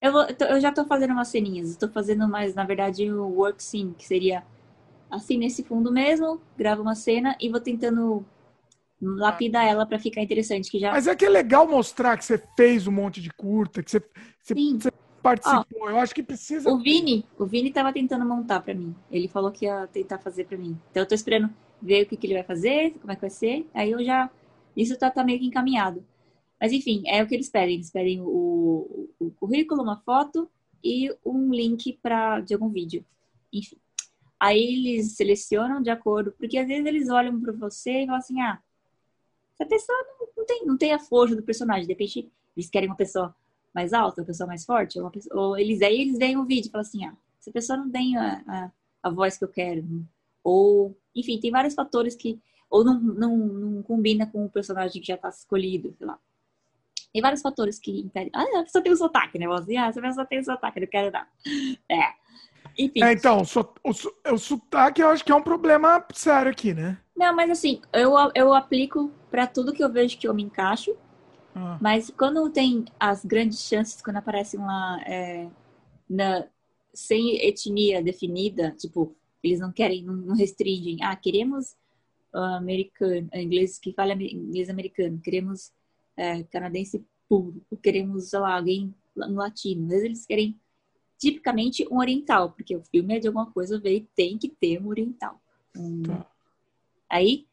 Eu, 0.00 0.12
vou, 0.12 0.22
eu 0.22 0.60
já 0.60 0.68
estou 0.68 0.86
fazendo 0.86 1.12
umas 1.12 1.28
ceninhas, 1.28 1.70
estou 1.70 1.88
fazendo 1.88 2.28
mais, 2.28 2.54
na 2.54 2.64
verdade, 2.64 3.10
o 3.10 3.26
work 3.26 3.60
sim, 3.60 3.92
que 3.98 4.06
seria 4.06 4.44
assim 5.10 5.38
nesse 5.38 5.62
fundo 5.62 5.92
mesmo, 5.92 6.40
gravo 6.56 6.82
uma 6.82 6.94
cena 6.94 7.36
e 7.40 7.48
vou 7.48 7.60
tentando 7.60 8.24
lapida 9.02 9.62
ela 9.64 9.86
para 9.86 9.98
ficar 9.98 10.22
interessante. 10.22 10.70
Que 10.70 10.78
já... 10.78 10.92
Mas 10.92 11.06
é 11.06 11.16
que 11.16 11.24
é 11.24 11.28
legal 11.28 11.66
mostrar 11.66 12.16
que 12.16 12.24
você 12.24 12.42
fez 12.56 12.86
um 12.86 12.92
monte 12.92 13.20
de 13.20 13.30
curta, 13.30 13.82
que 13.82 13.90
você, 13.90 14.02
você, 14.42 14.54
você 14.54 14.92
participou. 15.22 15.82
Ó, 15.82 15.90
eu 15.90 15.98
acho 15.98 16.14
que 16.14 16.22
precisa. 16.22 16.70
O 16.70 16.78
Vini, 16.78 17.24
o 17.38 17.46
Vini 17.46 17.72
tava 17.72 17.92
tentando 17.92 18.24
montar 18.24 18.60
para 18.60 18.74
mim. 18.74 18.94
Ele 19.10 19.28
falou 19.28 19.50
que 19.50 19.64
ia 19.64 19.86
tentar 19.88 20.18
fazer 20.18 20.44
para 20.44 20.58
mim. 20.58 20.78
Então 20.90 21.02
eu 21.02 21.08
tô 21.08 21.14
esperando 21.14 21.50
ver 21.80 22.04
o 22.04 22.06
que, 22.06 22.16
que 22.16 22.26
ele 22.26 22.34
vai 22.34 22.44
fazer, 22.44 22.92
como 23.00 23.12
é 23.12 23.14
que 23.14 23.20
vai 23.20 23.30
ser. 23.30 23.66
Aí 23.74 23.90
eu 23.90 24.04
já. 24.04 24.30
Isso 24.76 24.96
tá, 24.98 25.10
tá 25.10 25.24
meio 25.24 25.38
que 25.38 25.46
encaminhado. 25.46 26.04
Mas 26.60 26.72
enfim, 26.72 27.02
é 27.06 27.22
o 27.22 27.26
que 27.26 27.34
eles 27.34 27.48
pedem. 27.48 27.76
Eles 27.76 27.90
pedem 27.90 28.20
o, 28.20 29.08
o 29.18 29.30
currículo, 29.32 29.82
uma 29.82 29.96
foto 29.98 30.48
e 30.84 31.10
um 31.24 31.50
link 31.52 31.98
para 32.02 32.40
de 32.40 32.54
algum 32.54 32.68
vídeo. 32.68 33.04
Enfim. 33.52 33.76
Aí 34.40 34.96
eles 34.96 35.12
selecionam 35.12 35.82
de 35.82 35.90
acordo, 35.90 36.32
porque 36.32 36.56
às 36.56 36.66
vezes 36.66 36.86
eles 36.86 37.10
olham 37.10 37.38
para 37.38 37.52
você 37.52 38.02
e 38.02 38.06
falam 38.06 38.18
assim: 38.18 38.40
ah, 38.40 38.58
a 39.60 39.66
pessoa 39.66 39.98
não, 40.18 40.28
não, 40.36 40.46
tem, 40.46 40.66
não 40.66 40.78
tem 40.78 40.92
a 40.92 40.98
força 40.98 41.36
do 41.36 41.42
personagem. 41.42 41.86
De 41.86 41.92
repente, 41.92 42.32
eles 42.56 42.70
querem 42.70 42.88
uma 42.88 42.96
pessoa 42.96 43.34
mais 43.74 43.92
alta, 43.92 44.22
uma 44.22 44.26
pessoa 44.26 44.46
mais 44.46 44.64
forte, 44.64 44.98
ou, 44.98 45.10
pessoa, 45.10 45.40
ou 45.40 45.58
eles 45.58 45.82
aí 45.82 46.00
eles 46.00 46.18
veem 46.18 46.38
o 46.38 46.44
vídeo 46.44 46.68
e 46.68 46.70
falam 46.70 46.86
assim, 46.86 47.04
ah, 47.04 47.14
essa 47.38 47.52
pessoa 47.52 47.76
não 47.76 47.90
tem 47.90 48.16
a, 48.16 48.42
a, 48.46 48.70
a, 49.02 49.10
voz 49.10 49.36
que 49.36 49.44
eu 49.44 49.48
quero. 49.48 49.84
Ou, 50.42 50.96
enfim, 51.14 51.38
tem 51.38 51.50
vários 51.50 51.74
fatores 51.74 52.14
que 52.14 52.40
ou 52.70 52.84
não, 52.84 53.00
não, 53.00 53.36
não 53.36 53.82
combina 53.82 54.26
com 54.26 54.44
o 54.44 54.50
personagem 54.50 55.02
que 55.02 55.08
já 55.08 55.16
está 55.16 55.28
escolhido, 55.28 55.92
sei 55.98 56.06
lá. 56.06 56.18
Tem 57.12 57.20
vários 57.20 57.42
fatores 57.42 57.78
que 57.78 57.90
impedem. 57.90 58.30
Ah, 58.32 58.60
a 58.60 58.62
pessoa 58.62 58.82
tem 58.82 58.92
um 58.92 58.96
sotaque, 58.96 59.38
né? 59.38 59.46
Assim, 59.52 59.76
ah, 59.76 59.88
essa 59.88 60.00
pessoa 60.00 60.24
tem 60.24 60.38
um 60.38 60.44
sotaque, 60.44 60.80
não 60.80 60.86
quero 60.86 61.10
dar. 61.10 61.28
É. 61.88 62.20
Enfim. 62.80 63.02
É, 63.02 63.12
então, 63.12 63.44
so, 63.44 63.60
o, 63.84 63.90
o 64.32 64.38
sotaque 64.38 65.02
eu 65.02 65.08
acho 65.08 65.24
que 65.24 65.30
é 65.30 65.34
um 65.34 65.42
problema 65.42 66.04
sério 66.14 66.50
aqui, 66.50 66.72
né? 66.72 66.98
Não, 67.14 67.34
mas 67.36 67.50
assim, 67.50 67.82
eu, 67.92 68.14
eu 68.34 68.54
aplico 68.54 69.12
para 69.30 69.46
tudo 69.46 69.72
que 69.72 69.84
eu 69.84 69.92
vejo 69.92 70.18
que 70.18 70.26
eu 70.26 70.34
me 70.34 70.42
encaixo. 70.42 70.96
Ah. 71.54 71.78
Mas 71.80 72.10
quando 72.10 72.48
tem 72.50 72.84
as 72.98 73.24
grandes 73.24 73.60
chances, 73.60 74.00
quando 74.00 74.16
aparecem 74.16 74.58
lá 74.58 75.00
é, 75.06 75.48
na, 76.08 76.46
sem 76.94 77.36
etnia 77.46 78.02
definida, 78.02 78.70
tipo, 78.78 79.14
eles 79.42 79.60
não 79.60 79.70
querem, 79.70 80.02
não 80.02 80.34
restringem. 80.34 80.98
Ah, 81.02 81.14
queremos 81.14 81.72
uh, 82.34 82.56
americano, 82.56 83.28
inglês 83.34 83.78
que 83.78 83.92
fala 83.92 84.14
inglês 84.14 84.70
americano, 84.70 85.20
queremos 85.22 85.72
é, 86.16 86.42
canadense 86.44 87.04
puro, 87.28 87.62
queremos, 87.82 88.30
sei 88.30 88.38
lá, 88.38 88.56
alguém 88.56 88.94
um 89.16 89.34
latino. 89.34 89.84
Às 89.84 89.90
vezes 89.90 90.04
eles 90.04 90.26
querem 90.26 90.60
tipicamente 91.20 91.86
um 91.90 91.98
oriental, 91.98 92.50
porque 92.50 92.74
o 92.74 92.82
filme 92.82 93.14
é 93.14 93.18
de 93.20 93.28
alguma 93.28 93.50
coisa, 93.50 93.78
veio, 93.78 94.06
tem 94.16 94.38
que 94.38 94.48
ter 94.48 94.80
um 94.80 94.88
oriental. 94.88 95.38
Um, 95.76 96.02
tá. 96.02 96.26
Aí 97.08 97.46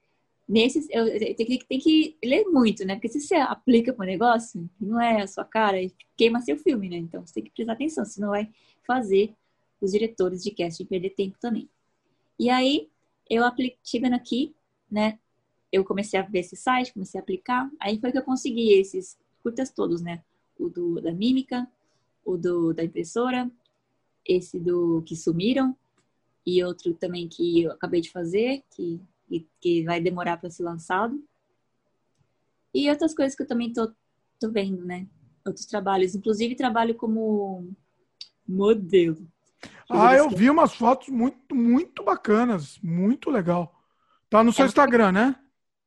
nesses, 0.48 0.88
eu, 0.90 1.06
eu 1.08 1.36
tem, 1.36 1.46
que, 1.46 1.66
tem 1.66 1.80
que 1.80 2.18
ler 2.24 2.46
muito, 2.46 2.86
né? 2.86 2.96
Porque 2.96 3.10
se 3.10 3.20
você 3.20 3.36
aplica 3.36 3.92
para 3.92 4.04
o 4.04 4.08
negócio, 4.08 4.70
não 4.80 5.02
é 5.02 5.22
a 5.22 5.28
sua 5.28 5.44
cara, 5.44 5.78
queima 6.16 6.40
seu 6.40 6.58
filme, 6.58 6.88
né? 6.90 6.96
Então 6.96 7.26
você 7.26 7.34
tem 7.34 7.44
que 7.44 7.52
prestar 7.52 7.74
atenção, 7.74 8.06
senão 8.06 8.30
vai 8.30 8.50
fazer 8.86 9.34
os 9.82 9.92
diretores 9.92 10.42
de 10.42 10.52
casting 10.52 10.86
perder 10.86 11.10
tempo 11.12 11.38
também. 11.40 11.70
E 12.40 12.50
aí, 12.50 12.88
eu 13.30 13.44
apliquei, 13.44 13.78
chegando 13.84 14.14
aqui, 14.14 14.56
né? 14.90 15.20
Eu 15.72 15.84
comecei 15.84 16.18
a 16.18 16.24
ver 16.24 16.40
esse 16.40 16.56
site, 16.56 16.94
comecei 16.94 17.20
a 17.20 17.22
aplicar, 17.22 17.70
aí 17.80 18.00
foi 18.00 18.12
que 18.14 18.18
eu 18.18 18.24
consegui 18.24 18.72
esses 18.74 19.18
curtas 19.44 19.70
todos, 19.70 20.02
né? 20.02 20.24
O 20.58 20.70
do, 20.70 21.02
da 21.02 21.12
mímica, 21.12 21.70
o 22.28 22.38
do, 22.38 22.74
da 22.74 22.84
impressora, 22.84 23.50
esse 24.26 24.60
do 24.60 25.02
que 25.04 25.16
sumiram, 25.16 25.76
e 26.46 26.64
outro 26.64 26.94
também 26.94 27.28
que 27.28 27.64
eu 27.64 27.72
acabei 27.72 28.02
de 28.02 28.12
fazer, 28.12 28.64
que 28.70 29.02
que 29.60 29.84
vai 29.84 30.00
demorar 30.00 30.38
para 30.38 30.50
ser 30.50 30.64
lançado. 30.64 31.22
E 32.74 32.90
outras 32.90 33.14
coisas 33.14 33.36
que 33.36 33.44
eu 33.44 33.48
também 33.48 33.74
tô, 33.74 33.92
tô 34.40 34.52
vendo, 34.52 34.86
né? 34.86 35.08
Outros 35.46 35.66
trabalhos, 35.66 36.16
inclusive 36.16 36.56
trabalho 36.56 36.96
como 36.96 37.70
modelo. 38.48 39.28
Ah, 39.90 40.16
eu 40.16 40.30
vi 40.30 40.50
umas 40.50 40.74
fotos 40.74 41.10
muito, 41.10 41.56
muito 41.56 42.04
bacanas, 42.04 42.80
muito 42.82 43.30
legal. 43.30 43.74
Tá 44.30 44.44
no 44.44 44.54
seu 44.54 44.66
é, 44.66 44.68
Instagram, 44.68 45.12
né? 45.12 45.36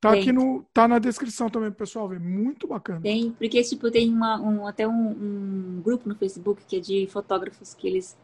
Tá 0.00 0.12
tem. 0.12 0.20
aqui 0.20 0.32
no, 0.32 0.64
tá 0.72 0.88
na 0.88 0.98
descrição 0.98 1.50
também, 1.50 1.70
pessoal 1.70 2.08
ver. 2.08 2.18
Muito 2.18 2.66
bacana. 2.66 3.00
Tem, 3.00 3.32
porque 3.32 3.62
tipo 3.62 3.90
tem 3.90 4.10
uma, 4.10 4.40
um, 4.40 4.66
até 4.66 4.88
um, 4.88 5.10
um 5.10 5.82
grupo 5.82 6.08
no 6.08 6.14
Facebook 6.14 6.64
que 6.64 6.76
é 6.76 6.80
de 6.80 7.06
fotógrafos 7.06 7.74
que 7.74 7.86
eles 7.86 8.18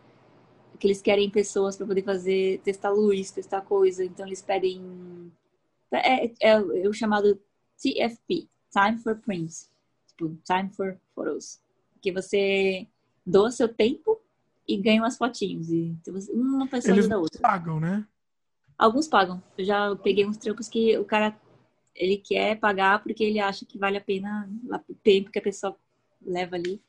que 0.79 0.87
eles 0.87 1.01
querem 1.01 1.31
pessoas 1.31 1.75
para 1.75 1.87
poder 1.87 2.03
fazer, 2.03 2.61
testar 2.61 2.91
luz, 2.91 3.31
testar 3.31 3.63
coisa. 3.63 4.05
Então 4.05 4.27
eles 4.27 4.43
pedem. 4.43 5.33
É, 5.91 6.27
é, 6.27 6.33
é, 6.41 6.89
o 6.89 6.93
chamado 6.93 7.39
TFP 7.81 8.49
Time 8.71 8.99
for 8.99 9.17
Prints 9.17 9.71
tipo, 10.17 10.37
Time 10.45 10.71
for 10.71 10.99
Photos. 11.15 11.61
Que 12.01 12.11
você 12.11 12.87
doa 13.25 13.51
seu 13.51 13.69
tempo 13.69 14.21
e 14.67 14.77
ganha 14.77 15.03
umas 15.03 15.17
fotinhos. 15.17 15.71
E 15.71 15.95
uma 16.33 16.67
pessoa 16.67 16.95
eles 16.95 17.05
ajuda 17.05 17.17
a 17.17 17.19
outra. 17.19 17.41
pagam, 17.41 17.79
né? 17.79 18.07
Alguns 18.79 19.07
pagam. 19.07 19.43
Eu 19.57 19.65
já 19.65 19.97
peguei 19.97 20.27
uns 20.27 20.37
trampos 20.37 20.69
que 20.69 20.97
o 20.99 21.05
cara 21.05 21.37
ele 21.97 22.19
quer 22.19 22.59
pagar 22.59 23.03
porque 23.03 23.25
ele 23.25 23.41
acha 23.41 23.65
que 23.65 23.79
vale 23.79 23.97
a 23.97 24.01
pena 24.01 24.49
o 24.89 24.95
tempo 24.95 25.31
que 25.31 25.39
a 25.39 25.43
pessoa 25.43 25.77
leva 26.25 26.57
ali. 26.57 26.81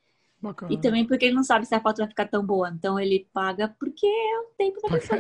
Bacana. 0.42 0.72
E 0.72 0.78
também 0.78 1.06
porque 1.06 1.26
ele 1.26 1.36
não 1.36 1.44
sabe 1.44 1.66
se 1.66 1.74
a 1.74 1.82
foto 1.82 1.98
vai 1.98 2.08
ficar 2.08 2.28
tão 2.28 2.46
boa. 2.46 2.70
Então 2.70 3.00
ele 3.00 3.28
paga 3.34 3.74
porque 3.80 4.06
é 4.06 4.40
o 4.40 4.46
tempo 4.58 4.82
da 4.82 4.90
pessoa. 4.90 5.20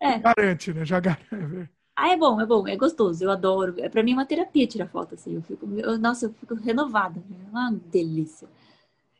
É. 0.00 0.08
é. 0.16 0.18
Garante, 0.18 0.72
né? 0.72 0.84
Já 0.84 0.98
garante. 0.98 1.70
Ah, 1.94 2.08
é 2.10 2.16
bom, 2.16 2.40
é 2.40 2.46
bom, 2.46 2.66
é 2.66 2.74
gostoso, 2.74 3.22
eu 3.22 3.30
adoro. 3.30 3.74
É 3.78 3.88
para 3.88 4.02
mim 4.02 4.14
uma 4.14 4.24
terapia 4.24 4.66
tirar 4.66 4.88
foto, 4.88 5.14
assim. 5.14 5.34
Eu 5.34 5.42
fico, 5.42 5.66
eu, 5.78 5.98
nossa, 5.98 6.26
eu 6.26 6.32
fico 6.32 6.54
renovada, 6.54 7.22
né? 7.28 7.36
É 7.46 7.50
uma 7.50 7.72
delícia. 7.90 8.48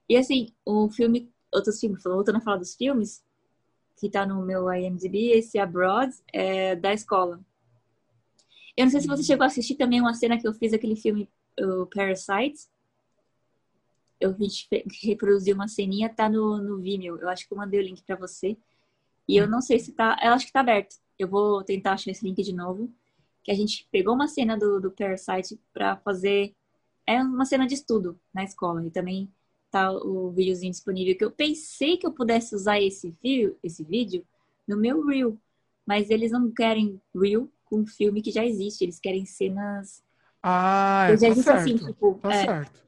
E 0.09 0.17
assim, 0.17 0.49
o 0.65 0.89
filme, 0.89 1.31
outros 1.53 1.79
filmes, 1.79 2.03
voltando 2.03 2.37
a 2.37 2.41
falar 2.41 2.57
dos 2.57 2.75
filmes, 2.75 3.23
que 3.97 4.09
tá 4.09 4.27
no 4.27 4.43
meu 4.43 4.73
IMDb, 4.73 5.33
esse 5.33 5.59
Abroad, 5.59 6.13
é 6.33 6.75
da 6.75 6.93
escola. 6.93 7.39
Eu 8.77 8.85
não 8.85 8.91
sei 8.91 9.01
se 9.03 9.07
você 9.07 9.23
chegou 9.23 9.45
a 9.45 9.47
assistir 9.47 9.75
também 9.75 10.01
uma 10.01 10.15
cena 10.15 10.39
que 10.39 10.49
eu 10.49 10.55
fiz 10.55 10.73
aquele 10.73 10.97
filme, 10.97 11.29
o 11.59 11.87
Parasite. 11.87 12.69
Eu 14.19 14.35
reproduzi 15.03 15.53
uma 15.53 15.69
ceninha, 15.69 16.09
tá 16.09 16.29
no, 16.29 16.59
no 16.59 16.79
Vimeo. 16.79 17.19
Eu 17.19 17.29
acho 17.29 17.47
que 17.47 17.53
eu 17.53 17.59
mandei 17.59 17.81
o 17.81 17.83
link 17.83 18.03
para 18.03 18.17
você. 18.17 18.57
E 19.29 19.37
eu 19.37 19.49
não 19.49 19.61
sei 19.61 19.79
se 19.79 19.93
tá. 19.93 20.19
Eu 20.23 20.33
acho 20.33 20.47
que 20.47 20.53
tá 20.53 20.61
aberto. 20.61 20.97
Eu 21.19 21.29
vou 21.29 21.63
tentar 21.65 21.93
achar 21.93 22.11
esse 22.11 22.25
link 22.25 22.43
de 22.43 22.55
novo. 22.55 22.91
Que 23.43 23.51
a 23.51 23.55
gente 23.55 23.87
pegou 23.91 24.15
uma 24.15 24.29
cena 24.29 24.57
do, 24.57 24.81
do 24.81 24.91
Parasite 24.91 25.61
para 25.73 25.97
fazer. 25.99 26.55
É 27.07 27.21
uma 27.21 27.45
cena 27.45 27.67
de 27.67 27.75
estudo 27.75 28.19
na 28.33 28.45
escola. 28.45 28.85
E 28.87 28.91
também 28.91 29.29
tá 29.71 29.93
o 29.93 30.31
videozinho 30.31 30.73
disponível. 30.73 31.17
Que 31.17 31.25
eu 31.25 31.31
pensei 31.31 31.97
que 31.97 32.07
eu 32.07 32.13
pudesse 32.13 32.55
usar 32.55 32.81
esse, 32.81 33.13
fio, 33.21 33.59
esse 33.63 33.85
vídeo 33.85 34.25
no 34.67 34.77
meu 34.77 35.05
Reel. 35.05 35.37
Mas 35.85 36.11
eles 36.11 36.31
não 36.31 36.51
querem 36.51 37.01
Reel 37.15 37.51
com 37.73 37.81
um 37.81 37.87
filme 37.87 38.21
que 38.21 38.31
já 38.31 38.45
existe. 38.45 38.85
Eles 38.85 39.01
querem 39.01 39.25
cenas. 39.25 40.05
Ah, 40.43 41.07
é, 41.09 41.17
já 41.17 41.29
tá 41.29 41.35
certo. 41.37 41.59
Assim, 41.59 41.77
tipo, 41.79 42.19
tá 42.21 42.35
é... 42.35 42.45
certo. 42.45 42.83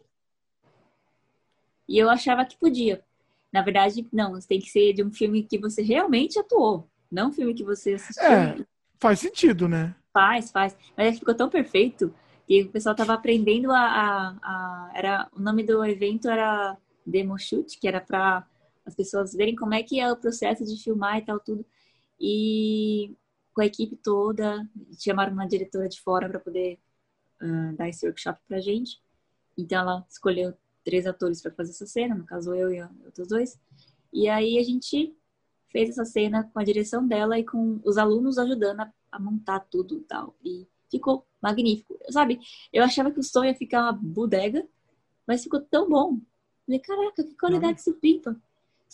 E 1.89 1.99
eu 1.99 2.11
achava 2.11 2.45
que 2.45 2.59
podia. 2.59 3.03
Na 3.51 3.63
verdade, 3.63 4.07
não, 4.13 4.39
tem 4.41 4.61
que 4.61 4.69
ser 4.69 4.93
de 4.93 5.03
um 5.03 5.11
filme 5.11 5.43
que 5.43 5.59
você 5.59 5.81
realmente 5.81 6.39
atuou. 6.39 6.87
Não 7.11 7.29
um 7.29 7.33
filme 7.33 7.55
que 7.55 7.65
você 7.65 7.95
assistiu. 7.95 8.25
É, 8.25 8.57
faz 8.99 9.21
sentido, 9.21 9.69
né? 9.69 9.95
Faz, 10.13 10.51
faz. 10.51 10.77
Mas 10.97 11.19
ficou 11.19 11.35
tão 11.35 11.49
perfeito 11.49 12.13
que 12.47 12.63
o 12.63 12.71
pessoal 12.71 12.95
tava 12.95 13.15
aprendendo 13.15 13.71
a, 13.71 13.79
a, 13.79 14.37
a, 14.43 14.91
era 14.95 15.29
o 15.35 15.41
nome 15.41 15.63
do 15.63 15.83
evento 15.85 16.29
era 16.29 16.77
demo 17.07 17.39
shoot 17.39 17.79
que 17.79 17.89
era 17.89 18.03
para 18.03 18.47
as 18.85 18.95
pessoas 18.95 19.33
verem 19.33 19.57
como 19.57 19.73
é 19.73 19.83
que 19.83 19.99
é 19.99 20.13
o 20.13 20.17
processo 20.17 20.63
de 20.63 20.83
filmar 20.83 21.19
e 21.19 21.23
tal 21.23 21.41
tudo 21.41 21.65
e 22.21 23.17
com 23.55 23.61
a 23.61 23.67
equipe 23.67 23.97
toda 23.97 24.69
chamaram 24.99 25.33
uma 25.33 25.47
diretora 25.47 25.89
de 25.89 26.01
fora 26.01 26.29
para 26.29 26.41
poder 26.41 26.79
uh, 27.43 27.77
dar 27.77 27.89
esse 27.89 28.07
workshop 28.07 28.41
para 28.49 28.61
gente 28.61 29.01
então 29.57 29.81
ela 29.81 30.07
escolheu 30.09 30.55
três 30.85 31.07
atores 31.07 31.41
para 31.41 31.53
fazer 31.53 31.71
essa 31.71 31.87
cena 31.87 32.15
no 32.15 32.27
caso 32.27 32.55
eu 32.55 32.73
e 32.73 32.83
outros 33.05 33.29
dois 33.29 33.59
e 34.13 34.29
aí 34.29 34.59
a 34.59 34.63
gente 34.63 35.17
fez 35.71 35.91
essa 35.91 36.05
cena 36.05 36.45
com 36.53 36.59
a 36.59 36.65
direção 36.65 37.07
dela 37.07 37.39
e 37.39 37.45
com 37.45 37.81
os 37.85 37.97
alunos 37.97 38.39
ajudando 38.39 38.81
a, 38.81 38.93
a 39.11 39.19
montar 39.19 39.61
tudo 39.61 39.97
e 39.97 40.03
tal 40.03 40.35
e 40.45 40.67
ficou 40.95 41.27
magnífico. 41.43 41.99
Sabe, 42.11 42.41
eu 42.73 42.83
achava 42.83 43.11
que 43.11 43.21
o 43.21 43.23
som 43.23 43.45
ia 43.45 43.55
ficar 43.55 43.83
uma 43.83 43.93
bodega, 43.93 44.67
mas 45.27 45.43
ficou 45.43 45.61
tão 45.61 45.89
bom. 45.89 46.19
Falei, 46.65 46.81
caraca, 46.81 47.23
que 47.23 47.35
qualidade 47.35 47.83
se 47.83 47.93
pipa. 47.93 48.37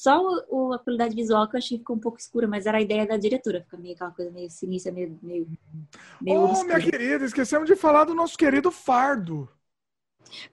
Só 0.01 0.19
o, 0.49 0.73
a 0.73 0.79
qualidade 0.79 1.15
visual 1.15 1.47
que 1.47 1.57
eu 1.57 1.59
achei 1.59 1.77
que 1.77 1.83
ficou 1.83 1.95
um 1.95 2.01
pouco 2.01 2.17
escura, 2.17 2.49
mas 2.49 2.65
era 2.65 2.79
a 2.79 2.81
ideia 2.81 3.07
da 3.07 3.19
diretora, 3.19 3.61
ficar 3.61 3.77
meio 3.77 3.95
aquela 3.95 4.11
coisa 4.11 4.31
meio 4.31 4.49
sinistra, 4.49 4.91
meio. 4.91 5.19
meio, 5.21 5.47
meio 6.19 6.41
oh, 6.41 6.65
minha 6.65 6.81
querida, 6.81 7.23
esquecemos 7.27 7.69
de 7.69 7.77
falar 7.77 8.05
do 8.05 8.15
nosso 8.15 8.39
querido 8.39 8.71
Fardo. 8.71 9.47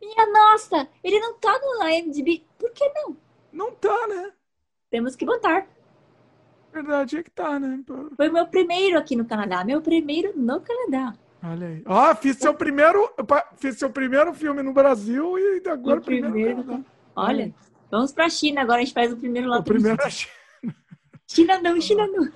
Minha 0.01 0.29
nossa, 0.29 0.85
ele 1.01 1.17
não 1.21 1.35
tá 1.35 1.57
no 1.61 1.87
IMDb. 1.87 2.45
Por 2.59 2.71
que 2.71 2.89
não? 2.89 3.15
Não 3.53 3.71
tá, 3.71 4.07
né? 4.07 4.33
Temos 4.89 5.15
que 5.15 5.25
botar. 5.25 5.65
Verdade 6.73 7.15
é 7.15 7.23
que 7.23 7.31
tá, 7.31 7.57
né? 7.57 7.81
Foi 8.17 8.27
o 8.27 8.33
meu 8.33 8.47
primeiro 8.47 8.97
aqui 8.97 9.15
no 9.15 9.23
Canadá. 9.23 9.63
Meu 9.63 9.81
primeiro 9.81 10.37
no 10.37 10.59
Canadá. 10.59 11.17
Olha 11.41 11.67
aí. 11.67 11.83
Ó, 11.85 12.15
fiz 12.15 12.35
seu 12.35 12.53
primeiro, 12.53 13.09
fiz 13.55 13.79
seu 13.79 13.89
primeiro 13.89 14.33
filme 14.33 14.61
no 14.61 14.73
Brasil 14.73 15.39
e 15.39 15.63
agora 15.69 16.01
o 16.01 16.03
primeiro. 16.03 16.63
primeiro 16.63 16.85
Olha, 17.15 17.53
vamos 17.89 18.11
para 18.11 18.25
a 18.25 18.29
China 18.29 18.61
agora, 18.61 18.81
a 18.81 18.83
gente 18.83 18.93
faz 18.93 19.11
o 19.11 19.17
primeiro 19.17 19.47
lá. 19.47 19.59
O 19.59 19.63
primeiro 19.63 20.01
é 20.01 20.09
China. 20.09 20.31
China 21.27 21.59
não, 21.59 21.81
China 21.81 22.07
não. 22.07 22.29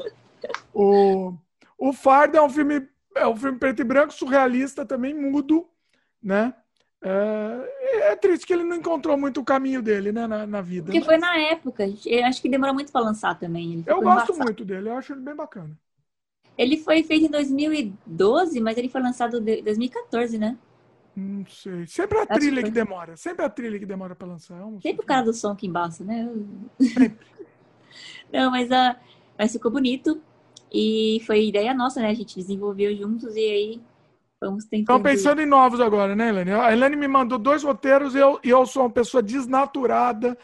O, 0.74 1.34
o 1.78 1.94
Fardo 1.94 2.38
é 2.38 2.42
um 2.42 2.50
filme, 2.50 2.88
é 3.16 3.28
um 3.28 3.36
filme 3.36 3.58
preto 3.58 3.82
e 3.82 3.86
branco, 3.86 4.14
surrealista, 4.14 4.86
também 4.86 5.14
mudo, 5.14 5.68
né? 6.22 6.54
É, 7.04 8.12
é, 8.12 8.16
triste 8.16 8.46
que 8.46 8.54
ele 8.54 8.64
não 8.64 8.76
encontrou 8.76 9.18
muito 9.18 9.42
o 9.42 9.44
caminho 9.44 9.82
dele, 9.82 10.12
né, 10.12 10.28
na, 10.28 10.46
na 10.46 10.62
vida. 10.62 10.86
Porque 10.86 11.00
mas... 11.00 11.08
foi 11.08 11.18
na 11.18 11.36
época. 11.36 11.84
Eu 12.06 12.26
acho 12.26 12.42
que 12.42 12.50
demorou 12.50 12.76
muito 12.76 12.92
para 12.92 13.02
lançar 13.02 13.38
também. 13.40 13.84
eu 13.88 14.02
gosto 14.02 14.26
embaçado. 14.26 14.46
muito 14.46 14.64
dele, 14.64 14.90
eu 14.90 14.98
acho 14.98 15.14
ele 15.14 15.22
bem 15.22 15.36
bacana. 15.36 15.76
Ele 16.56 16.78
foi 16.78 17.02
feito 17.02 17.26
em 17.26 17.30
2012, 17.30 18.60
mas 18.60 18.78
ele 18.78 18.90
foi 18.90 19.02
lançado 19.02 19.38
em 19.38 19.64
2014, 19.64 20.38
né? 20.38 20.56
Não 21.22 21.46
sei. 21.46 21.86
Sempre 21.86 22.18
a 22.20 22.26
trilha 22.26 22.64
que, 22.64 22.70
que, 22.70 22.74
demora. 22.74 23.16
Sempre 23.16 23.46
a 23.46 23.50
trilha 23.50 23.78
que 23.78 23.86
demora 23.86 24.16
para 24.16 24.28
lançar. 24.28 24.60
Sempre 24.82 25.04
o 25.04 25.06
cara 25.06 25.24
do 25.24 25.34
som 25.34 25.56
que 25.56 25.68
embaça, 25.68 26.04
né? 26.04 26.28
Não, 28.34 28.50
mas, 28.50 28.72
a, 28.72 29.00
mas 29.38 29.52
ficou 29.52 29.70
bonito. 29.70 30.22
E 30.74 31.22
foi 31.28 31.48
ideia 31.48 31.74
nossa, 31.74 32.02
né? 32.02 32.10
A 32.10 32.14
gente 32.14 32.36
desenvolveu 32.36 32.96
juntos 32.96 33.36
e 33.36 33.40
aí 33.40 33.82
vamos 34.40 34.66
tentar. 34.66 34.94
Estão 34.94 35.04
pensando 35.04 35.42
em 35.42 35.46
novos 35.46 35.80
agora, 35.82 36.16
né, 36.16 36.30
Helene? 36.30 36.52
A 36.52 36.72
Helene 36.72 36.96
me 36.96 37.08
mandou 37.08 37.38
dois 37.38 37.62
roteiros 37.62 38.16
e 38.16 38.20
eu, 38.20 38.40
e 38.44 38.50
eu 38.50 38.66
sou 38.66 38.84
uma 38.84 38.90
pessoa 38.90 39.22
desnaturada, 39.22 40.38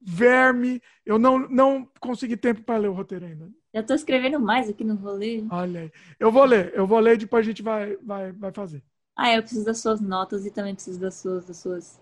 verme. 0.00 0.82
Eu 1.06 1.18
não, 1.18 1.38
não 1.48 1.88
consegui 2.00 2.36
tempo 2.36 2.62
para 2.62 2.78
ler 2.78 2.88
o 2.88 2.94
roteiro 2.94 3.24
ainda. 3.26 3.48
Já 3.72 3.82
tô 3.82 3.94
escrevendo 3.94 4.40
mais 4.40 4.68
aqui 4.68 4.84
no 4.84 4.96
rolê. 4.96 5.44
Olha 5.50 5.82
aí. 5.82 5.92
Eu 6.18 6.30
vou 6.32 6.44
ler, 6.44 6.72
eu 6.74 6.86
vou 6.86 6.98
ler 6.98 7.14
e 7.14 7.18
depois 7.18 7.44
a 7.44 7.48
gente 7.48 7.62
vai, 7.62 7.96
vai, 8.02 8.32
vai 8.32 8.52
fazer. 8.52 8.82
Ah, 9.16 9.34
eu 9.34 9.42
preciso 9.42 9.64
das 9.64 9.78
suas 9.78 10.00
notas 10.00 10.44
e 10.44 10.50
também 10.50 10.74
preciso 10.74 11.00
das 11.00 11.14
suas. 11.14 11.44
Das 11.44 11.56
suas 11.56 12.00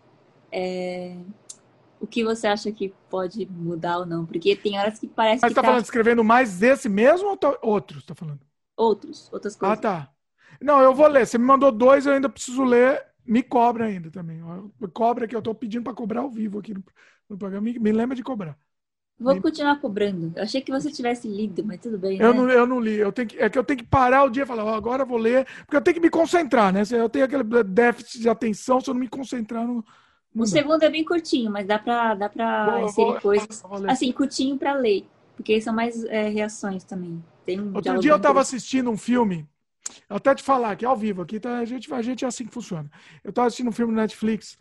é... 0.51 1.16
O 2.01 2.06
que 2.06 2.24
você 2.24 2.48
acha 2.48 2.72
que 2.72 2.93
pode 3.09 3.47
mudar 3.47 3.98
ou 3.98 4.06
não? 4.06 4.26
Porque 4.26 4.56
tem 4.56 4.78
horas 4.78 4.98
que 4.98 5.06
parece 5.06 5.40
Mas 5.40 5.52
que. 5.52 5.55
Mas 5.55 5.55
tá, 5.55 5.62
tá 5.62 5.68
falando 5.68 5.84
escrevendo 5.84 6.24
mais 6.24 6.59
desse 6.59 6.89
mesmo 6.89 7.28
ou 7.28 7.36
tá... 7.36 7.56
outros? 7.62 8.05
Tá 8.05 8.14
falando? 8.14 8.40
Outros, 8.76 9.28
outras 9.32 9.55
coisas. 9.55 9.78
Ah, 9.78 9.80
tá. 9.80 10.12
Não, 10.60 10.80
eu 10.80 10.93
vou 10.93 11.06
ler. 11.06 11.26
Você 11.26 11.39
me 11.39 11.44
mandou 11.44 11.70
dois, 11.70 12.05
eu 12.05 12.12
ainda 12.12 12.28
preciso 12.28 12.64
ler. 12.64 13.05
Me 13.24 13.40
cobra 13.40 13.84
ainda 13.84 14.10
também. 14.10 14.40
Cobra 14.93 15.28
que 15.28 15.36
eu 15.36 15.43
tô 15.43 15.55
pedindo 15.55 15.84
para 15.84 15.94
cobrar 15.94 16.22
ao 16.22 16.30
vivo 16.30 16.59
aqui 16.59 16.74
no, 16.74 16.82
no 17.28 17.39
programa. 17.39 17.62
Me, 17.62 17.78
me 17.78 17.93
lembra 17.93 18.16
de 18.16 18.22
cobrar. 18.24 18.59
Vou 19.18 19.40
continuar 19.40 19.80
cobrando. 19.80 20.32
Eu 20.34 20.43
achei 20.43 20.60
que 20.60 20.72
você 20.72 20.90
tivesse 20.90 21.28
lido, 21.28 21.64
mas 21.64 21.80
tudo 21.80 21.97
bem. 21.97 22.18
Eu, 22.18 22.32
né? 22.32 22.40
não, 22.40 22.51
eu 22.51 22.66
não 22.66 22.80
li. 22.80 22.97
Eu 22.97 23.12
tenho 23.12 23.28
que, 23.28 23.39
é 23.39 23.48
que 23.48 23.59
eu 23.59 23.62
tenho 23.62 23.78
que 23.78 23.86
parar 23.86 24.24
o 24.24 24.30
dia 24.30 24.43
e 24.43 24.47
falar, 24.47 24.64
oh, 24.64 24.74
agora 24.74 25.05
vou 25.05 25.18
ler, 25.18 25.47
porque 25.59 25.76
eu 25.76 25.80
tenho 25.80 25.94
que 25.94 26.01
me 26.01 26.10
concentrar, 26.10 26.72
né? 26.72 26.82
Eu 26.90 27.09
tenho 27.09 27.24
aquele 27.24 27.44
déficit 27.64 28.20
de 28.20 28.28
atenção, 28.28 28.80
se 28.80 28.90
eu 28.90 28.94
não 28.94 29.01
me 29.01 29.09
concentrar 29.09 29.64
no. 29.64 29.84
o 30.34 30.47
segundo 30.47 30.82
é 30.82 30.90
bem 30.90 31.05
curtinho, 31.05 31.51
mas 31.51 31.66
dá 31.66 31.78
pra, 31.78 32.14
dá 32.14 32.28
pra 32.28 32.70
vou, 32.70 32.84
inserir 32.84 33.12
vou, 33.12 33.20
coisas. 33.20 33.64
Assim, 33.89 34.10
curtinho 34.12 34.59
pra 34.59 34.74
ler. 34.74 35.06
Porque 35.36 35.60
são 35.60 35.74
mais 35.74 36.05
é, 36.05 36.28
reações 36.28 36.84
também. 36.84 37.22
Tem 37.44 37.60
um 37.60 37.74
Outro 37.74 37.98
dia 37.98 38.12
eu 38.12 38.20
tava 38.20 38.40
assistindo 38.40 38.90
um 38.90 38.97
filme. 38.97 39.47
Até 40.09 40.34
te 40.34 40.43
falar 40.43 40.76
que 40.76 40.84
é 40.84 40.89
ao 40.89 40.97
vivo 40.97 41.22
aqui, 41.22 41.40
tá, 41.40 41.59
a, 41.59 41.64
gente, 41.64 41.93
a 41.93 42.02
gente 42.02 42.24
é 42.24 42.28
assim 42.28 42.47
que 42.47 42.52
funciona. 42.52 42.90
Eu 43.22 43.32
tava 43.32 43.48
assistindo 43.48 43.68
um 43.68 43.72
filme 43.72 43.93
no 43.93 44.01
Netflix 44.01 44.59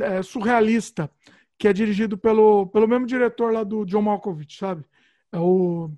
é, 0.00 0.22
surrealista 0.22 1.10
que 1.58 1.68
é 1.68 1.72
dirigido 1.72 2.18
pelo, 2.18 2.66
pelo 2.66 2.88
mesmo 2.88 3.06
diretor 3.06 3.52
lá 3.52 3.64
do 3.64 3.84
John 3.84 4.02
Malkovich, 4.02 4.58
sabe? 4.58 4.84
É 5.32 5.38
o. 5.38 5.90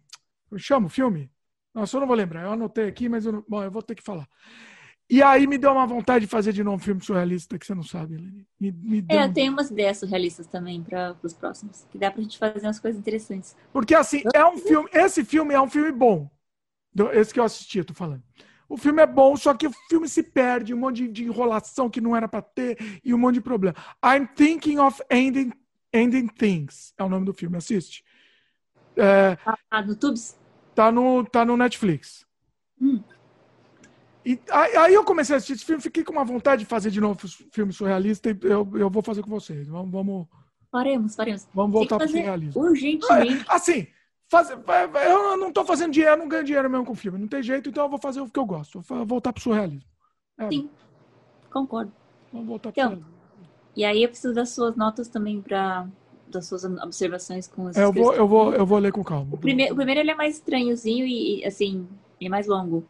Chama 0.56 0.86
o 0.86 0.90
filme? 0.90 1.30
Nossa, 1.74 1.96
eu 1.96 2.00
não 2.00 2.06
vou 2.06 2.16
lembrar. 2.16 2.44
Eu 2.44 2.52
anotei 2.52 2.86
aqui, 2.86 3.08
mas 3.08 3.26
eu 3.26 3.32
não... 3.32 3.44
Bom, 3.46 3.62
eu 3.62 3.70
vou 3.70 3.82
ter 3.82 3.94
que 3.94 4.02
falar. 4.02 4.26
E 5.10 5.22
aí 5.22 5.46
me 5.46 5.56
deu 5.56 5.72
uma 5.72 5.86
vontade 5.86 6.26
de 6.26 6.30
fazer 6.30 6.52
de 6.52 6.62
novo 6.62 6.76
um 6.76 6.80
filme 6.80 7.02
surrealista 7.02 7.58
que 7.58 7.64
você 7.64 7.74
não 7.74 7.82
sabe, 7.82 8.14
Helene. 8.14 8.46
Me, 8.60 8.72
me 8.72 9.04
é, 9.08 9.24
eu 9.24 9.32
tenho 9.32 9.52
umas 9.52 9.70
ideias 9.70 9.98
surrealistas 9.98 10.46
também 10.46 10.82
para 10.82 11.16
os 11.22 11.32
próximos, 11.32 11.86
que 11.90 11.96
dá 11.96 12.10
pra 12.10 12.20
gente 12.20 12.36
fazer 12.36 12.66
umas 12.66 12.78
coisas 12.78 13.00
interessantes. 13.00 13.56
Porque 13.72 13.94
assim, 13.94 14.22
é 14.34 14.44
um 14.44 14.58
filme, 14.58 14.88
esse 14.92 15.24
filme 15.24 15.54
é 15.54 15.60
um 15.60 15.68
filme 15.68 15.92
bom. 15.92 16.30
Esse 17.12 17.32
que 17.32 17.40
eu 17.40 17.44
assisti, 17.44 17.78
eu 17.78 17.84
tô 17.84 17.94
falando. 17.94 18.22
O 18.68 18.76
filme 18.76 19.00
é 19.00 19.06
bom, 19.06 19.34
só 19.34 19.54
que 19.54 19.66
o 19.66 19.72
filme 19.88 20.08
se 20.08 20.22
perde, 20.22 20.74
um 20.74 20.78
monte 20.78 21.08
de, 21.08 21.24
enrolação 21.24 21.88
que 21.88 22.00
não 22.00 22.14
era 22.14 22.28
para 22.28 22.42
ter 22.42 23.00
e 23.02 23.14
um 23.14 23.18
monte 23.18 23.34
de 23.34 23.40
problema. 23.40 23.74
I'm 24.04 24.26
Thinking 24.26 24.78
of 24.78 25.02
Ending, 25.10 25.52
Ending 25.92 26.26
Things 26.26 26.92
é 26.98 27.02
o 27.02 27.08
nome 27.08 27.24
do 27.24 27.32
filme, 27.32 27.56
assiste. 27.56 28.04
É, 28.94 29.38
ah, 29.70 29.82
no 29.82 29.96
Tubes? 29.96 30.38
Tá 30.74 30.92
no, 30.92 31.24
tá 31.24 31.44
no 31.44 31.56
Netflix. 31.56 32.26
Hum. 32.80 33.02
E 34.24 34.38
aí 34.52 34.92
eu 34.92 35.02
comecei 35.04 35.34
a 35.34 35.38
assistir 35.38 35.54
esse 35.54 35.64
filme, 35.64 35.82
fiquei 35.82 36.04
com 36.04 36.12
uma 36.12 36.24
vontade 36.24 36.64
de 36.64 36.68
fazer 36.68 36.90
de 36.90 37.00
novo 37.00 37.26
filme 37.50 37.72
surrealista 37.72 38.30
e 38.30 38.38
eu, 38.42 38.70
eu 38.74 38.90
vou 38.90 39.02
fazer 39.02 39.22
com 39.22 39.30
vocês. 39.30 39.66
Vamos, 39.66 39.90
vamos... 39.90 40.26
Faremos, 40.70 41.16
faremos. 41.16 41.48
Vamos 41.54 41.72
voltar 41.72 41.96
para 41.96 42.06
o 42.06 42.10
surrealismo. 42.10 42.62
Urgentemente. 42.62 43.46
Assim, 43.48 43.86
Faz, 44.30 44.50
eu 44.50 45.36
não 45.38 45.48
estou 45.48 45.64
fazendo 45.64 45.92
dinheiro, 45.92 46.18
não 46.18 46.28
ganho 46.28 46.44
dinheiro 46.44 46.68
mesmo 46.68 46.84
com 46.84 46.94
filme. 46.94 47.18
Não 47.18 47.26
tem 47.26 47.42
jeito, 47.42 47.70
então 47.70 47.84
eu 47.84 47.88
vou 47.88 47.98
fazer 47.98 48.20
o 48.20 48.28
que 48.28 48.38
eu 48.38 48.44
gosto. 48.44 48.80
Vou 48.82 49.06
voltar 49.06 49.32
pro 49.32 49.42
surrealismo. 49.42 49.88
É. 50.38 50.48
Sim, 50.50 50.68
concordo. 51.50 51.90
Vamos 52.32 52.46
voltar 52.46 52.70
pro 52.70 52.80
então, 52.80 52.90
surrealismo. 52.90 53.18
E 53.74 53.84
aí 53.84 54.02
eu 54.02 54.08
preciso 54.08 54.34
das 54.34 54.50
suas 54.50 54.76
notas 54.76 55.08
também 55.08 55.40
para 55.40 55.86
das 56.26 56.46
suas 56.46 56.62
observações 56.64 57.48
com 57.48 57.64
os 57.64 57.76
é, 57.76 57.84
eu 57.84 57.90
vou 57.90 58.14
eu 58.14 58.28
vou 58.28 58.52
eu 58.52 58.66
vou 58.66 58.78
ler 58.78 58.92
com 58.92 59.02
calma. 59.02 59.28
O 59.32 59.38
primeiro, 59.38 59.72
o 59.72 59.76
primeiro 59.76 60.00
ele 60.00 60.10
é 60.10 60.14
mais 60.14 60.34
estranhozinho 60.34 61.06
e 61.06 61.42
assim, 61.44 61.88
ele 62.20 62.28
é 62.28 62.30
mais 62.30 62.46
longo. 62.46 62.86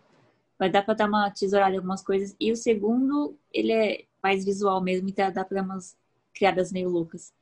vai 0.58 0.68
dar 0.68 0.82
para 0.82 0.94
dar 0.94 1.06
uma 1.06 1.30
tesourada 1.30 1.72
em 1.72 1.76
algumas 1.76 2.02
coisas. 2.02 2.34
E 2.40 2.50
o 2.50 2.56
segundo, 2.56 3.38
ele 3.52 3.70
é 3.70 4.04
mais 4.20 4.44
visual 4.44 4.80
mesmo, 4.82 5.08
então 5.08 5.32
dá 5.32 5.44
para 5.44 5.60
dar 5.60 5.64
umas 5.64 5.96
criadas 6.34 6.72
meio 6.72 6.88
loucas. 6.88 7.32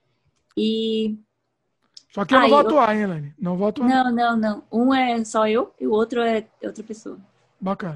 E. 0.56 1.16
Só 2.16 2.24
que 2.24 2.34
eu 2.34 2.40
não 2.40 2.48
vou 2.48 2.60
eu... 2.62 2.66
atuar, 2.66 2.96
hein, 2.96 3.02
Elaine? 3.02 3.34
Não 3.38 3.58
vou 3.58 3.68
atuar. 3.68 3.86
Não, 3.86 4.10
não, 4.10 4.36
não. 4.38 4.64
Um 4.72 4.94
é 4.94 5.22
só 5.22 5.46
eu 5.46 5.74
e 5.78 5.86
o 5.86 5.92
outro 5.92 6.22
é 6.22 6.46
outra 6.62 6.82
pessoa. 6.82 7.18
Bacana. 7.60 7.94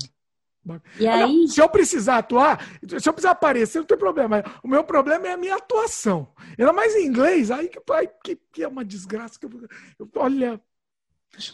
E 0.98 1.08
aí... 1.08 1.48
se 1.48 1.58
eu 1.58 1.66
precisar 1.70 2.18
atuar, 2.18 2.62
se 2.86 3.08
eu 3.08 3.14
precisar 3.14 3.30
aparecer, 3.30 3.78
não 3.78 3.86
tem 3.86 3.96
problema. 3.96 4.44
O 4.62 4.68
meu 4.68 4.84
problema 4.84 5.26
é 5.26 5.32
a 5.32 5.38
minha 5.38 5.56
atuação. 5.56 6.28
Ainda 6.58 6.70
mais 6.70 6.94
em 6.96 7.06
inglês, 7.06 7.50
aí 7.50 7.66
que, 7.66 7.80
aí, 7.92 8.10
que, 8.22 8.36
que 8.52 8.62
é 8.62 8.68
uma 8.68 8.84
desgraça. 8.84 9.40
Que 9.40 9.46
eu, 9.46 9.50
eu, 9.98 10.10
olha. 10.16 10.60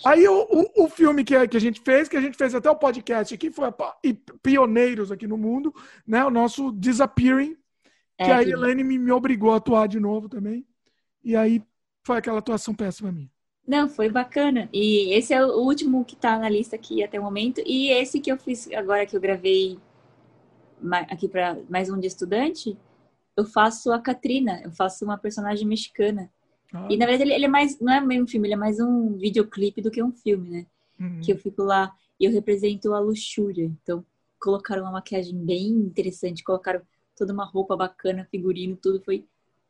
Aí 0.05 0.27
o, 0.27 0.35
o, 0.35 0.87
o, 0.87 0.89
filme 0.89 1.23
que, 1.23 1.47
que 1.47 1.57
a 1.57 1.61
gente 1.61 1.81
fez, 1.81 2.09
que 2.09 2.17
a 2.17 2.21
gente 2.21 2.37
fez 2.37 2.53
até 2.53 2.69
o 2.69 2.75
podcast 2.75 3.33
aqui, 3.33 3.49
foi 3.49 3.73
e 4.03 4.13
pioneiros 4.43 5.13
aqui 5.13 5.29
no 5.29 5.37
mundo, 5.37 5.73
né? 6.05 6.25
O 6.25 6.31
nosso 6.31 6.73
Disappearing, 6.73 7.57
é, 8.19 8.25
que 8.25 8.31
a 8.33 8.43
Elaine 8.43 8.83
me, 8.83 8.99
me 8.99 9.13
obrigou 9.13 9.53
a 9.53 9.59
atuar 9.59 9.87
de 9.87 10.01
novo 10.01 10.29
também. 10.29 10.67
E 11.23 11.37
aí 11.37 11.63
foi 12.07 12.19
aquela 12.19 12.39
atuação 12.39 12.73
péssima 12.73 13.11
minha. 13.11 13.29
Não, 13.67 13.89
foi 13.89 14.09
bacana. 14.09 14.69
E 14.73 15.13
esse 15.13 15.35
é 15.35 15.45
o 15.45 15.59
último 15.59 16.05
que 16.05 16.15
tá 16.15 16.39
na 16.39 16.49
lista 16.49 16.77
aqui 16.77 17.03
até 17.03 17.19
o 17.19 17.23
momento. 17.25 17.61
E 17.67 17.91
esse 17.91 18.21
que 18.21 18.31
eu 18.31 18.39
fiz 18.39 18.71
agora 18.73 19.05
que 19.05 19.17
eu 19.17 19.21
gravei 19.21 19.77
aqui 21.11 21.27
para 21.27 21.59
mais 21.69 21.91
um 21.91 21.99
de 21.99 22.07
estudante, 22.07 22.79
eu 23.37 23.45
faço 23.45 23.91
a 23.91 23.99
Katrina, 23.99 24.61
eu 24.63 24.71
faço 24.71 25.05
uma 25.05 25.19
personagem 25.19 25.67
mexicana. 25.67 26.31
Ah. 26.73 26.87
E 26.89 26.97
na 26.97 27.07
verdade 27.07 27.25
ele, 27.25 27.35
ele, 27.35 27.47
é 27.47 27.49
mais, 27.49 27.81
não 27.81 27.93
é 27.93 28.01
meio 28.01 28.23
um 28.23 28.27
filme, 28.29 28.47
ele 28.47 28.55
é 28.55 28.59
mais 28.59 28.79
um 28.79 29.17
videoclipe 29.17 29.83
do 29.83 29.91
que 29.91 30.01
um 30.01 30.13
filme, 30.13 30.49
né? 30.49 30.67
Uhum. 31.01 31.21
Que 31.21 31.33
eu 31.33 31.39
fico 31.39 31.65
lá 31.65 31.93
e 32.21 32.25
eu 32.25 32.31
represento 32.31 32.95
a 32.95 33.01
luxúria. 33.01 33.65
Então, 33.83 34.05
colocaram 34.39 34.83
uma 34.83 34.93
maquiagem 34.93 35.37
bem 35.37 35.71
interessante, 35.71 36.45
colocaram 36.45 36.83
toda 37.17 37.33
uma 37.33 37.45
roupa 37.45 37.77
bacana, 37.77 38.29
figurino, 38.31 38.77
tudo 38.77 39.01
foi 39.01 39.25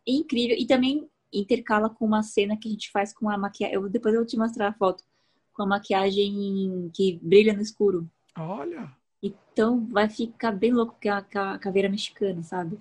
incrível. 0.07 0.55
E 0.59 0.67
também 0.67 1.09
intercala 1.33 1.91
com 1.91 2.05
uma 2.05 2.23
cena 2.23 2.57
que 2.57 2.69
a 2.69 2.71
gente 2.71 2.91
faz 2.91 3.13
com 3.13 3.29
a 3.29 3.39
maquiagem. 3.39 3.75
Eu, 3.75 3.89
depois 3.89 4.15
eu 4.15 4.21
vou 4.21 4.27
te 4.27 4.37
mostrar 4.37 4.69
a 4.69 4.73
foto. 4.73 5.05
Com 5.53 5.63
a 5.63 5.67
maquiagem 5.67 6.91
que 6.95 7.19
brilha 7.23 7.53
no 7.53 7.63
escuro. 7.63 8.09
Olha! 8.39 8.91
Então 9.23 9.87
vai 9.87 10.09
ficar 10.09 10.53
bem 10.53 10.73
louco 10.73 10.97
que 11.01 11.09
a, 11.09 11.19
a 11.19 11.59
caveira 11.59 11.89
mexicana, 11.89 12.43
sabe? 12.43 12.79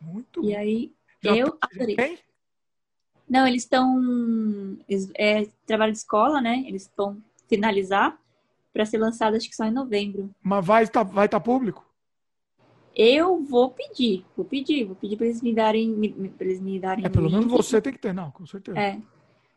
Muito 0.00 0.44
E 0.44 0.54
aí, 0.54 0.92
Já 1.22 1.36
eu 1.36 1.58
adorei. 1.60 2.18
Não, 3.28 3.46
eles 3.46 3.62
estão. 3.62 4.78
É 5.16 5.46
trabalho 5.66 5.92
de 5.92 5.98
escola, 5.98 6.40
né? 6.40 6.64
Eles 6.66 6.82
estão 6.82 7.22
finalizar 7.48 8.18
para 8.72 8.84
ser 8.84 8.98
lançado, 8.98 9.36
acho 9.36 9.48
que 9.48 9.54
só 9.54 9.64
em 9.64 9.70
novembro. 9.70 10.34
Mas 10.42 10.66
vai 10.66 10.82
estar 10.82 11.04
vai 11.04 11.28
tá 11.28 11.38
público? 11.38 11.86
Eu 12.94 13.42
vou 13.42 13.70
pedir, 13.70 14.24
vou 14.36 14.44
pedir, 14.44 14.84
vou 14.84 14.94
pedir 14.94 15.16
para 15.16 15.26
eles 15.26 15.42
me 15.42 15.52
darem, 15.52 15.88
me, 15.88 16.28
pra 16.28 16.46
eles 16.46 16.60
me 16.60 16.78
darem. 16.78 17.04
É, 17.04 17.08
pelo 17.08 17.30
menos 17.30 17.46
você 17.46 17.80
tem 17.80 17.92
que 17.92 17.98
ter, 17.98 18.14
não, 18.14 18.30
com 18.30 18.46
certeza. 18.46 18.78
É. 18.78 19.00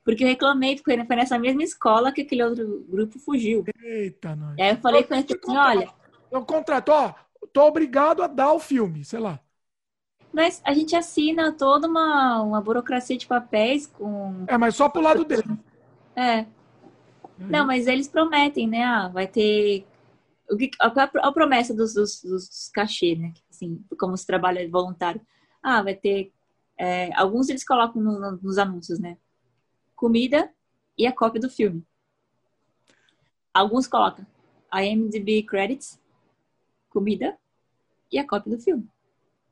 Porque 0.03 0.23
eu 0.23 0.27
reclamei, 0.27 0.76
porque 0.76 1.05
foi 1.05 1.15
nessa 1.15 1.38
mesma 1.38 1.61
escola 1.64 2.11
que 2.11 2.22
aquele 2.22 2.43
outro 2.43 2.85
grupo 2.89 3.19
fugiu. 3.19 3.64
Eita, 3.84 4.35
nós. 4.35 4.57
E 4.57 4.61
aí 4.61 4.72
eu 4.72 4.77
falei 4.77 5.03
com 5.03 5.14
ele 5.14 5.23
assim, 5.23 5.57
olha. 5.57 5.89
Eu 6.31 6.43
contrato, 6.43 6.89
ó, 6.89 7.14
tô 7.53 7.64
obrigado 7.64 8.23
a 8.23 8.27
dar 8.27 8.53
o 8.53 8.59
filme, 8.59 9.03
sei 9.03 9.19
lá. 9.19 9.39
Mas 10.31 10.61
a 10.64 10.73
gente 10.73 10.95
assina 10.95 11.51
toda 11.51 11.88
uma, 11.88 12.41
uma 12.41 12.61
burocracia 12.61 13.18
de 13.18 13.27
papéis 13.27 13.88
com. 13.88 14.45
É, 14.47 14.57
mas 14.57 14.76
só 14.76 14.89
pro 14.89 15.01
lado 15.01 15.23
dele. 15.23 15.43
É. 16.15 16.45
Não, 17.38 17.65
mas 17.68 17.85
eles 17.85 18.07
prometem, 18.07 18.68
né? 18.68 18.84
Ah, 18.84 19.07
vai 19.09 19.27
ter 19.27 19.85
o 20.49 20.57
que, 20.57 20.69
a, 20.80 20.88
a, 20.88 21.32
promessa 21.32 21.74
dos, 21.74 21.94
dos, 21.94 22.22
dos 22.24 22.69
cachê, 22.74 23.15
né? 23.15 23.34
Assim, 23.49 23.84
como 23.99 24.15
se 24.15 24.26
trabalha 24.26 24.69
voluntário. 24.69 25.22
Ah, 25.61 25.82
vai 25.82 25.95
ter. 25.95 26.32
É, 26.78 27.14
alguns 27.15 27.49
eles 27.49 27.65
colocam 27.65 28.02
no, 28.02 28.19
no, 28.19 28.38
nos 28.38 28.57
anúncios, 28.57 28.99
né? 28.99 29.18
Comida 29.95 30.52
e 30.98 31.06
a 31.06 31.11
cópia 31.11 31.41
do 31.41 31.49
filme. 31.49 31.86
Alguns 33.53 33.88
colocam 33.88 34.26
IMDb 34.74 35.44
credits, 35.44 35.99
comida 36.90 37.38
e 38.11 38.19
a 38.19 38.28
cópia 38.28 38.56
do 38.56 38.61
filme. 38.61 38.88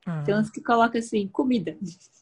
Ah. 0.05 0.23
Tem 0.23 0.35
uns 0.35 0.49
que 0.49 0.61
colocam 0.61 0.99
assim, 0.99 1.27
comida. 1.27 1.77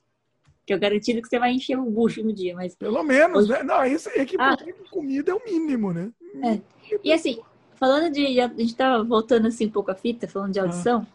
Que 0.66 0.72
é 0.72 0.78
garantido 0.78 1.22
que 1.22 1.28
você 1.28 1.38
vai 1.38 1.52
encher 1.52 1.78
o 1.78 1.84
bucho 1.92 2.24
no 2.24 2.32
dia, 2.32 2.56
mas. 2.56 2.74
Pelo 2.74 3.04
menos, 3.04 3.50
Hoje... 3.50 3.52
né? 3.52 3.64
Não, 3.64 3.84
isso 3.84 4.08
é 4.08 4.24
que 4.24 4.38
ah. 4.40 4.56
comida 4.90 5.32
é 5.32 5.34
o 5.34 5.44
mínimo, 5.44 5.92
né? 5.92 6.10
É. 6.42 6.62
E 7.04 7.12
assim, 7.12 7.42
Falando 7.84 8.14
de. 8.14 8.40
A 8.40 8.48
gente 8.48 8.78
tá 8.78 9.04
voltando 9.04 9.50
assim 9.50 9.66
um 9.66 9.70
pouco 9.70 9.92
a 9.92 9.94
fita, 9.94 10.26
falando 10.26 10.54
de 10.54 10.60
audição. 10.62 11.06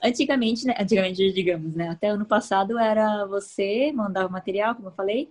Ah. 0.00 0.08
Antigamente, 0.08 0.64
né? 0.64 0.74
Antigamente, 0.80 1.30
digamos, 1.34 1.74
né? 1.74 1.90
Até 1.90 2.08
ano 2.08 2.24
passado 2.24 2.78
era 2.78 3.26
você 3.26 3.92
mandava 3.92 4.26
material, 4.30 4.74
como 4.74 4.88
eu 4.88 4.92
falei, 4.92 5.30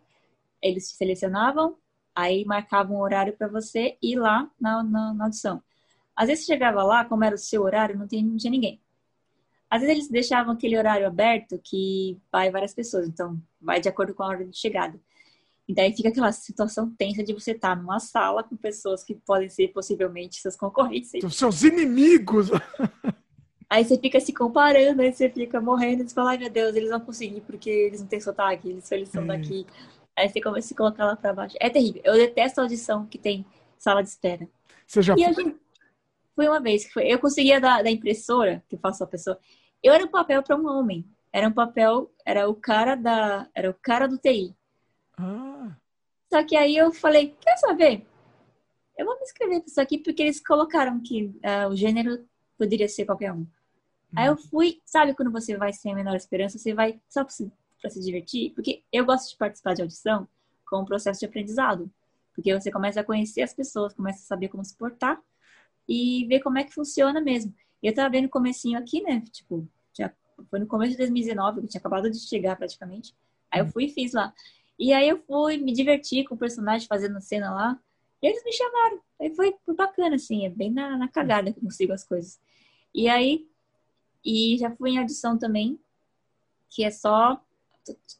eles 0.62 0.92
te 0.92 0.96
selecionavam, 0.96 1.76
aí 2.14 2.46
marcavam 2.46 2.98
um 2.98 3.02
horário 3.02 3.34
para 3.34 3.48
você 3.48 3.98
ir 4.04 4.20
lá 4.20 4.48
na, 4.62 4.84
na, 4.84 5.16
na, 5.16 5.24
audição. 5.24 5.64
Às 6.16 6.28
vezes 6.28 6.46
você 6.46 6.54
chegava 6.54 6.84
lá, 6.84 7.04
como 7.06 7.24
era 7.24 7.34
o 7.34 7.40
seu 7.40 7.64
horário, 7.64 7.98
não, 7.98 8.08
tem, 8.08 8.24
não 8.24 8.38
tinha 8.38 8.52
ninguém. 8.52 8.80
Às 9.68 9.82
vezes 9.82 9.96
eles 9.96 10.12
deixavam 10.12 10.54
aquele 10.54 10.78
horário 10.78 11.08
aberto 11.08 11.60
que 11.64 12.22
vai 12.32 12.52
várias 12.52 12.76
pessoas, 12.76 13.08
então 13.08 13.42
vai 13.60 13.82
de 13.82 13.90
acordo 13.90 14.14
com 14.14 14.22
a 14.22 14.28
ordem 14.28 14.48
de 14.48 14.58
chegada. 14.60 15.00
E 15.68 15.74
daí 15.74 15.94
fica 15.94 16.10
aquela 16.10 16.32
situação 16.32 16.90
tensa 16.98 17.24
de 17.24 17.34
você 17.34 17.52
estar 17.52 17.76
numa 17.76 18.00
sala 18.00 18.44
com 18.44 18.56
pessoas 18.56 19.04
que 19.04 19.14
podem 19.14 19.50
ser 19.50 19.68
possivelmente 19.70 20.40
seus 20.40 20.56
concorrentes. 20.56 21.12
Seus 21.34 21.64
inimigos! 21.64 22.50
Aí 23.70 23.84
você 23.84 23.98
fica 23.98 24.18
se 24.22 24.32
comparando, 24.32 25.02
aí 25.02 25.12
você 25.12 25.30
fica 25.30 25.60
morrendo, 25.60 26.02
e 26.02 26.08
você 26.08 26.16
fala, 26.16 26.30
ai 26.30 26.38
meu 26.38 26.50
Deus, 26.50 26.74
eles 26.74 26.90
vão 26.90 27.02
conseguir 27.02 27.42
porque 27.42 27.70
eles 27.70 28.00
não 28.00 28.08
têm 28.08 28.22
sotaque, 28.22 28.70
eles, 28.70 28.90
eles 28.90 29.10
são 29.10 29.24
é. 29.24 29.28
daqui. 29.28 29.68
Aí 30.16 30.30
você 30.30 30.40
começa 30.40 30.66
a 30.66 30.70
se 30.70 30.74
colocar 30.74 31.06
lá 31.06 31.18
pra 31.18 31.34
baixo. 31.34 31.58
É 31.60 31.70
terrível. 31.70 32.02
Eu 32.06 32.14
detesto 32.14 32.62
a 32.62 32.64
audição 32.64 33.06
que 33.06 33.18
tem 33.18 33.46
sala 33.78 34.02
de 34.02 34.08
espera. 34.08 34.48
Você 34.88 35.02
já 35.02 35.16
e 35.18 35.34
foi? 35.34 35.56
foi 36.34 36.48
uma 36.48 36.62
vez 36.62 36.86
que 36.86 36.94
foi. 36.94 37.12
Eu 37.12 37.20
conseguia 37.20 37.60
da, 37.60 37.82
da 37.82 37.92
impressora, 37.92 38.64
que 38.70 38.76
eu 38.76 38.80
faço 38.80 39.04
a 39.04 39.08
pessoa. 39.08 39.38
Eu 39.84 39.94
era 39.94 40.04
um 40.04 40.10
papel 40.10 40.42
para 40.42 40.56
um 40.56 40.66
homem. 40.66 41.06
Era 41.32 41.48
um 41.48 41.52
papel, 41.52 42.12
era 42.26 42.50
o 42.50 42.56
cara 42.56 42.96
da. 42.96 43.48
Era 43.54 43.70
o 43.70 43.74
cara 43.74 44.08
do 44.08 44.18
TI. 44.18 44.56
Ah. 45.18 45.76
Só 46.32 46.44
que 46.44 46.56
aí 46.56 46.76
eu 46.76 46.94
falei, 46.94 47.36
quer 47.42 47.58
saber? 47.58 48.06
Eu 48.98 49.06
vou 49.06 49.16
me 49.16 49.24
inscrever 49.24 49.60
para 49.60 49.68
isso 49.68 49.82
aqui 49.82 49.98
porque 49.98 50.22
eles 50.22 50.40
colocaram 50.40 51.00
que 51.00 51.26
uh, 51.26 51.70
o 51.70 51.76
gênero 51.76 52.28
poderia 52.58 52.88
ser 52.88 53.06
qualquer 53.06 53.32
um. 53.32 53.40
Hum. 53.40 53.48
Aí 54.16 54.28
eu 54.28 54.34
uhum. 54.34 54.38
fui, 54.38 54.82
sabe 54.86 55.14
quando 55.14 55.32
você 55.32 55.56
vai 55.56 55.72
sem 55.72 55.92
a 55.92 55.96
menor 55.96 56.16
esperança, 56.16 56.58
você 56.58 56.74
vai 56.74 57.00
só 57.08 57.24
para 57.24 57.32
se, 57.32 57.52
se 57.90 58.00
divertir? 58.02 58.52
Porque 58.54 58.84
eu 58.92 59.06
gosto 59.06 59.30
de 59.30 59.38
participar 59.38 59.74
de 59.74 59.82
audição 59.82 60.28
com 60.66 60.82
um 60.82 60.86
processo 60.86 61.20
de 61.20 61.26
aprendizado. 61.26 61.92
Porque 62.34 62.54
você 62.54 62.72
começa 62.72 63.02
a 63.02 63.04
conhecer 63.04 63.42
as 63.42 63.54
pessoas, 63.54 63.94
começa 63.94 64.20
a 64.20 64.28
saber 64.28 64.50
como 64.50 64.64
se 64.64 64.76
portar 64.76 65.20
e 65.88 66.26
ver 66.26 66.42
como 66.42 66.58
é 66.58 66.64
que 66.64 66.74
funciona 66.74 67.22
mesmo. 67.22 67.54
Eu 67.82 67.94
tava 67.94 68.10
vendo 68.10 68.26
o 68.26 68.30
comecinho 68.30 68.78
aqui, 68.78 69.02
né? 69.02 69.24
Tipo, 69.32 69.68
já 69.98 70.12
foi 70.50 70.60
no 70.60 70.68
começo 70.68 70.92
de 70.92 70.98
2019, 70.98 71.62
eu 71.62 71.68
tinha 71.68 71.80
acabado 71.80 72.12
de 72.12 72.20
chegar 72.20 72.56
praticamente. 72.56 73.16
Aí 73.50 73.62
eu 73.62 73.66
hum. 73.66 73.72
fui 73.72 73.86
e 73.86 73.90
fiz 73.90 74.14
lá. 74.14 74.34
E 74.78 74.94
aí 74.94 75.10
eu 75.10 75.22
fui 75.24 75.58
me 75.58 75.74
divertir 75.74 76.26
com 76.26 76.36
o 76.36 76.38
personagem 76.38 76.88
fazendo 76.88 77.20
cena 77.22 77.54
lá. 77.54 77.80
E 78.22 78.28
eles 78.28 78.44
me 78.44 78.52
chamaram. 78.52 79.02
Aí 79.20 79.36
foi, 79.36 79.56
bacana, 79.76 80.16
assim, 80.16 80.46
é 80.46 80.50
bem 80.50 80.72
na, 80.72 80.98
na 80.98 81.08
cagada 81.08 81.52
que 81.52 81.60
eu 81.60 81.64
consigo 81.64 81.94
as 81.94 82.04
coisas. 82.04 82.40
E 82.94 83.08
aí, 83.08 83.48
e 84.24 84.58
já 84.58 84.70
fui 84.72 84.92
em 84.92 85.00
audição 85.00 85.38
também, 85.38 85.80
que 86.70 86.84
é 86.84 86.92
só. 86.92 87.42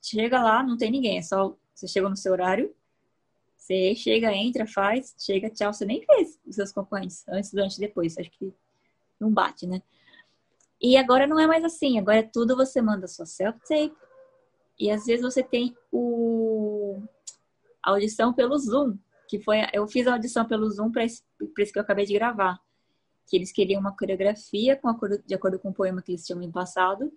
Chega 0.02 0.42
lá, 0.42 0.64
não 0.64 0.78
tem 0.78 0.92
ninguém, 0.92 1.18
é 1.18 1.22
só. 1.22 1.56
Você 1.74 1.88
chega 1.88 2.10
no 2.10 2.18
seu 2.18 2.32
horário, 2.32 2.74
você 3.56 3.94
chega, 3.94 4.34
entra, 4.34 4.66
faz, 4.66 5.14
chega, 5.18 5.50
tchau. 5.50 5.74
Você 5.74 5.86
nem 5.86 6.04
fez 6.06 6.40
os 6.48 6.56
seus 6.56 6.72
concorrentes, 6.72 7.28
antes, 7.28 7.52
durante 7.52 7.80
depois. 7.80 8.18
Acho 8.18 8.32
que 8.32 8.54
não 9.20 9.32
bate, 9.32 9.68
né? 9.68 9.82
E 10.82 10.96
agora 10.96 11.28
não 11.28 11.40
é 11.40 11.48
mais 11.48 11.64
assim, 11.64 11.98
agora 11.98 12.20
é 12.20 12.24
tudo 12.24 12.56
você 12.56 12.82
manda 12.82 13.08
sua 13.08 13.26
self-tape, 13.26 13.96
e 14.80 14.92
às 14.92 15.06
vezes 15.06 15.22
você 15.22 15.42
tem 15.42 15.76
o 15.92 17.02
a 17.84 17.92
audição 17.92 18.34
pelo 18.34 18.58
Zoom, 18.58 18.98
que 19.28 19.40
foi 19.40 19.60
eu 19.74 19.88
fiz 19.88 20.08
a 20.08 20.14
audição 20.14 20.46
pelo 20.46 20.70
Zoom 20.70 20.92
para 20.92 21.06
esse, 21.06 21.24
esse 21.58 21.72
que 21.72 21.80
eu 21.80 21.84
acabei 21.84 22.06
de 22.06 22.14
gravar, 22.14 22.60
que 23.26 23.36
eles 23.36 23.52
queriam 23.52 23.80
uma 23.80 23.96
coreografia 23.96 24.76
com 24.76 24.88
acordo, 24.88 25.22
de 25.26 25.34
acordo 25.34 25.60
com 25.60 25.70
o 25.70 25.74
poema 25.74 26.02
que 26.02 26.12
eles 26.12 26.26
tinham 26.26 26.40
me 26.40 26.52
passado. 26.52 27.12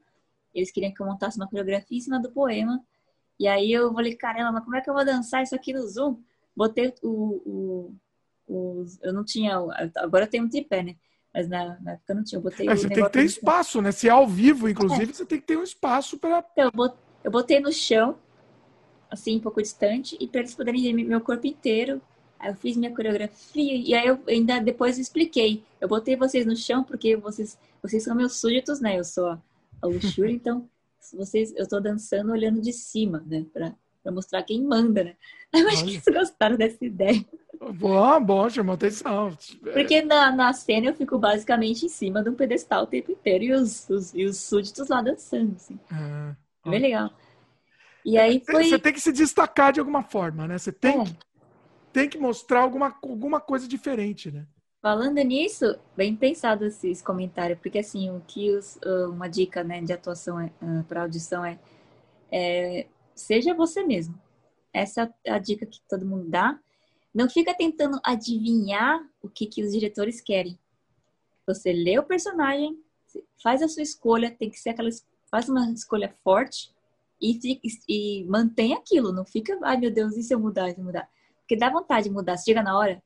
Eles 0.54 0.70
queriam 0.72 0.92
que 0.92 1.00
eu 1.00 1.06
montasse 1.06 1.36
uma 1.36 1.48
coreografia 1.48 1.96
em 1.96 2.00
cima 2.00 2.20
do 2.20 2.30
poema. 2.32 2.82
E 3.38 3.46
aí 3.46 3.72
eu 3.72 3.92
falei, 3.92 4.16
caramba, 4.16 4.52
mas 4.52 4.64
como 4.64 4.76
é 4.76 4.80
que 4.80 4.90
eu 4.90 4.94
vou 4.94 5.04
dançar 5.04 5.42
isso 5.42 5.54
aqui 5.54 5.72
no 5.72 5.86
Zoom? 5.86 6.20
Botei 6.56 6.92
o, 7.02 7.08
o, 7.08 7.94
o 8.48 8.84
eu 9.02 9.12
não 9.12 9.24
tinha, 9.24 9.56
agora 9.96 10.24
eu 10.24 10.30
tenho 10.30 10.44
um 10.44 10.48
tripé, 10.48 10.82
né? 10.82 10.96
Mas 11.32 11.48
na, 11.48 11.78
na 11.80 11.92
época 11.92 12.12
eu 12.12 12.16
não 12.16 12.24
tinha. 12.24 12.38
Eu 12.38 12.42
botei 12.42 12.68
é, 12.68 12.74
você 12.74 12.88
tem 12.88 13.04
que 13.04 13.10
ter 13.10 13.24
espaço, 13.24 13.80
né? 13.80 13.92
Se 13.92 14.08
é 14.08 14.10
ao 14.10 14.26
vivo, 14.26 14.68
inclusive, 14.68 15.10
é. 15.10 15.14
você 15.14 15.24
tem 15.24 15.40
que 15.40 15.46
ter 15.46 15.56
um 15.56 15.62
espaço 15.62 16.18
para. 16.18 16.44
Então, 16.52 16.64
eu 16.64 16.72
botei 16.72 17.09
eu 17.22 17.30
botei 17.30 17.60
no 17.60 17.72
chão, 17.72 18.16
assim, 19.10 19.36
um 19.36 19.40
pouco 19.40 19.62
distante, 19.62 20.16
e 20.20 20.26
para 20.26 20.40
eles 20.40 20.54
poderem 20.54 20.82
ver 20.82 21.04
meu 21.04 21.20
corpo 21.20 21.46
inteiro 21.46 22.00
Aí 22.40 22.50
eu 22.50 22.54
fiz 22.54 22.74
minha 22.74 22.94
coreografia 22.94 23.76
e 23.76 23.94
aí 23.94 24.06
eu 24.06 24.18
ainda 24.26 24.58
depois 24.58 24.98
expliquei. 24.98 25.62
Eu 25.78 25.86
botei 25.86 26.16
vocês 26.16 26.46
no 26.46 26.56
chão 26.56 26.82
porque 26.82 27.14
vocês, 27.14 27.58
vocês 27.82 28.02
são 28.02 28.16
meus 28.16 28.40
súditos, 28.40 28.80
né? 28.80 28.98
Eu 28.98 29.04
sou 29.04 29.26
a, 29.26 29.38
a 29.82 29.86
luxúria, 29.86 30.32
então 30.32 30.66
vocês, 31.12 31.52
eu 31.54 31.68
tô 31.68 31.78
dançando 31.78 32.32
olhando 32.32 32.60
de 32.62 32.72
cima, 32.72 33.22
né? 33.26 33.44
Pra, 33.52 33.74
pra 34.02 34.10
mostrar 34.10 34.42
quem 34.42 34.62
manda, 34.62 35.04
né? 35.04 35.16
Eu 35.52 35.68
acho 35.68 35.84
que 35.84 36.00
vocês 36.00 36.16
gostaram 36.16 36.56
dessa 36.56 36.84
ideia. 36.84 37.24
Bom, 37.74 38.24
bom, 38.24 38.48
chamou 38.48 38.76
atenção. 38.76 39.36
Porque 39.60 40.00
na, 40.00 40.30
na 40.30 40.52
cena 40.52 40.86
eu 40.86 40.94
fico 40.94 41.18
basicamente 41.18 41.86
em 41.86 41.88
cima 41.88 42.22
de 42.22 42.30
um 42.30 42.34
pedestal 42.36 42.84
o 42.84 42.86
tempo 42.86 43.10
inteiro 43.10 43.44
e 43.44 43.52
os, 43.52 43.90
os, 43.90 44.14
e 44.14 44.24
os 44.24 44.38
súditos 44.38 44.88
lá 44.88 45.02
dançando, 45.02 45.56
assim. 45.56 45.78
É, 45.92 46.36
é 46.64 46.70
bem 46.70 46.80
legal. 46.80 47.10
E 48.04 48.18
aí 48.18 48.42
foi... 48.44 48.64
Você 48.64 48.78
tem 48.78 48.92
que 48.92 49.00
se 49.00 49.12
destacar 49.12 49.72
de 49.72 49.80
alguma 49.80 50.02
forma, 50.02 50.46
né? 50.46 50.58
Você 50.58 50.72
tem, 50.72 51.00
é. 51.00 51.04
que, 51.04 51.16
tem 51.92 52.08
que 52.08 52.18
mostrar 52.18 52.60
alguma, 52.60 52.96
alguma 53.02 53.40
coisa 53.40 53.68
diferente, 53.68 54.30
né? 54.30 54.46
Falando 54.82 55.18
nisso, 55.18 55.78
bem 55.94 56.16
pensado 56.16 56.64
esse 56.64 57.04
comentário, 57.04 57.56
porque 57.58 57.80
assim, 57.80 58.08
o 58.10 58.22
que 58.26 58.50
os, 58.50 58.78
uma 59.10 59.28
dica 59.28 59.62
né, 59.62 59.82
de 59.82 59.92
atuação 59.92 60.40
é, 60.40 60.50
para 60.88 61.02
audição 61.02 61.44
é, 61.44 61.58
é 62.32 62.86
seja 63.14 63.52
você 63.52 63.84
mesmo. 63.84 64.18
Essa 64.72 65.12
é 65.24 65.32
a 65.32 65.38
dica 65.38 65.66
que 65.66 65.80
todo 65.88 66.06
mundo 66.06 66.28
dá. 66.28 66.58
Não 67.12 67.28
fica 67.28 67.52
tentando 67.52 68.00
adivinhar 68.04 69.04
o 69.20 69.28
que, 69.28 69.46
que 69.46 69.62
os 69.62 69.72
diretores 69.72 70.20
querem. 70.20 70.58
Você 71.46 71.72
lê 71.72 71.98
o 71.98 72.04
personagem, 72.04 72.78
faz 73.42 73.60
a 73.62 73.68
sua 73.68 73.82
escolha, 73.82 74.30
tem 74.30 74.48
que 74.48 74.58
ser 74.58 74.70
aquela. 74.70 74.88
Faz 75.30 75.48
uma 75.48 75.70
escolha 75.70 76.14
forte 76.24 76.72
e, 77.20 77.60
e 77.88 78.24
mantém 78.24 78.74
aquilo. 78.74 79.12
Não 79.12 79.24
fica, 79.24 79.58
ai 79.62 79.76
meu 79.76 79.90
Deus, 79.90 80.16
e 80.16 80.22
se 80.22 80.34
eu 80.34 80.40
mudar, 80.40 80.68
e 80.68 80.74
se 80.74 80.80
eu 80.80 80.84
mudar? 80.84 81.08
Porque 81.40 81.56
dá 81.56 81.70
vontade 81.70 82.08
de 82.08 82.14
mudar. 82.14 82.36
Chega 82.36 82.62
na 82.62 82.76
hora, 82.76 83.02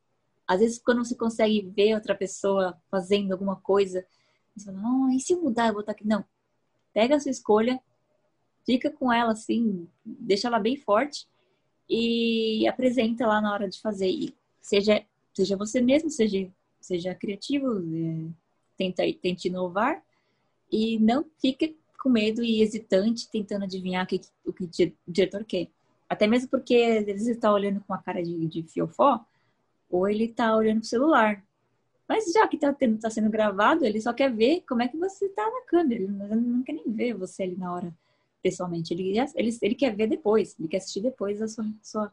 às 0.46 0.60
vezes 0.60 0.78
quando 0.78 1.04
você 1.04 1.14
consegue 1.14 1.62
ver 1.74 1.94
outra 1.94 2.14
pessoa 2.14 2.78
fazendo 2.90 3.32
alguma 3.32 3.56
coisa, 3.56 4.06
você 4.56 4.66
fala, 4.66 4.78
não, 4.78 5.10
e 5.10 5.20
se 5.20 5.32
eu 5.32 5.42
mudar, 5.42 5.68
eu 5.68 5.72
vou 5.72 5.80
estar 5.80 5.92
aqui? 5.92 6.06
Não. 6.06 6.24
Pega 6.92 7.16
a 7.16 7.20
sua 7.20 7.30
escolha, 7.30 7.80
fica 8.64 8.90
com 8.90 9.12
ela 9.12 9.32
assim, 9.32 9.88
deixa 10.04 10.48
ela 10.48 10.58
bem 10.58 10.76
forte 10.76 11.26
e 11.88 12.66
apresenta 12.68 13.26
lá 13.26 13.40
na 13.40 13.52
hora 13.52 13.68
de 13.68 13.80
fazer. 13.80 14.08
E 14.08 14.34
seja, 14.60 15.04
seja 15.32 15.56
você 15.56 15.80
mesmo, 15.80 16.08
seja, 16.10 16.48
seja 16.80 17.14
criativo, 17.14 17.78
é, 17.78 18.30
tenta, 18.76 19.02
tente 19.20 19.48
inovar 19.48 20.02
e 20.70 20.98
não 20.98 21.24
fique 21.40 21.76
com 22.04 22.10
medo 22.10 22.44
e 22.44 22.60
hesitante 22.60 23.30
tentando 23.30 23.64
adivinhar 23.64 24.04
o 24.04 24.06
que, 24.06 24.20
o 24.44 24.52
que 24.52 24.64
o 24.64 25.10
diretor 25.10 25.42
quer. 25.42 25.68
Até 26.06 26.26
mesmo 26.26 26.50
porque 26.50 26.74
às 26.98 27.06
vezes 27.06 27.26
ele 27.26 27.36
está 27.36 27.50
olhando 27.50 27.80
com 27.80 27.94
a 27.94 27.98
cara 27.98 28.22
de, 28.22 28.46
de 28.46 28.62
fiofó 28.62 29.24
ou 29.88 30.06
ele 30.06 30.24
está 30.26 30.54
olhando 30.54 30.80
pro 30.80 30.88
celular. 30.88 31.42
Mas 32.06 32.30
já 32.30 32.46
que 32.46 32.56
está 32.56 32.76
tá 33.00 33.08
sendo 33.08 33.30
gravado, 33.30 33.86
ele 33.86 33.98
só 34.02 34.12
quer 34.12 34.30
ver 34.30 34.62
como 34.68 34.82
é 34.82 34.88
que 34.88 34.98
você 34.98 35.24
está 35.24 35.42
na 35.50 35.62
câmera. 35.62 36.02
Ele 36.02 36.12
não, 36.12 36.36
não 36.36 36.62
quer 36.62 36.74
nem 36.74 36.84
ver 36.92 37.14
você 37.14 37.44
ali 37.44 37.56
na 37.56 37.72
hora 37.72 37.94
pessoalmente. 38.42 38.92
Ele, 38.92 39.18
ele, 39.34 39.58
ele 39.62 39.74
quer 39.74 39.96
ver 39.96 40.06
depois, 40.06 40.54
ele 40.58 40.68
quer 40.68 40.76
assistir 40.76 41.00
depois 41.00 41.40
a 41.40 41.48
sua. 41.48 41.64
sua 41.82 42.12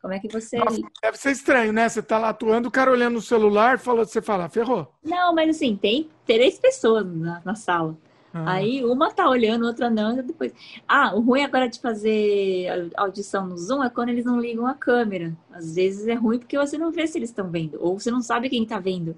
como 0.00 0.14
é 0.14 0.18
que 0.18 0.28
você. 0.28 0.56
Nossa, 0.56 0.80
deve 1.02 1.18
ser 1.18 1.32
estranho, 1.32 1.72
né? 1.72 1.86
Você 1.86 2.00
tá 2.00 2.18
lá 2.18 2.30
atuando, 2.30 2.68
o 2.68 2.70
cara 2.70 2.90
olhando 2.90 3.14
no 3.14 3.20
celular, 3.20 3.78
falou, 3.78 4.06
você 4.06 4.22
fala, 4.22 4.48
ferrou. 4.48 4.90
Não, 5.02 5.34
mas 5.34 5.50
assim, 5.50 5.76
tem 5.76 6.08
três 6.24 6.58
pessoas 6.58 7.04
na, 7.04 7.42
na 7.44 7.54
sala. 7.54 7.98
Ah. 8.32 8.52
Aí 8.54 8.84
uma 8.84 9.10
tá 9.10 9.28
olhando, 9.28 9.66
outra 9.66 9.88
não, 9.88 10.14
depois. 10.16 10.52
Ah, 10.86 11.14
o 11.14 11.20
ruim 11.20 11.42
agora 11.42 11.68
de 11.68 11.80
fazer 11.80 12.90
audição 12.96 13.46
no 13.46 13.56
Zoom 13.56 13.82
é 13.82 13.90
quando 13.90 14.10
eles 14.10 14.24
não 14.24 14.40
ligam 14.40 14.66
a 14.66 14.74
câmera. 14.74 15.36
Às 15.50 15.74
vezes 15.74 16.06
é 16.06 16.14
ruim 16.14 16.38
porque 16.38 16.58
você 16.58 16.76
não 16.76 16.90
vê 16.92 17.06
se 17.06 17.18
eles 17.18 17.30
estão 17.30 17.50
vendo, 17.50 17.78
ou 17.80 17.98
você 17.98 18.10
não 18.10 18.20
sabe 18.20 18.50
quem 18.50 18.66
tá 18.66 18.78
vendo. 18.78 19.16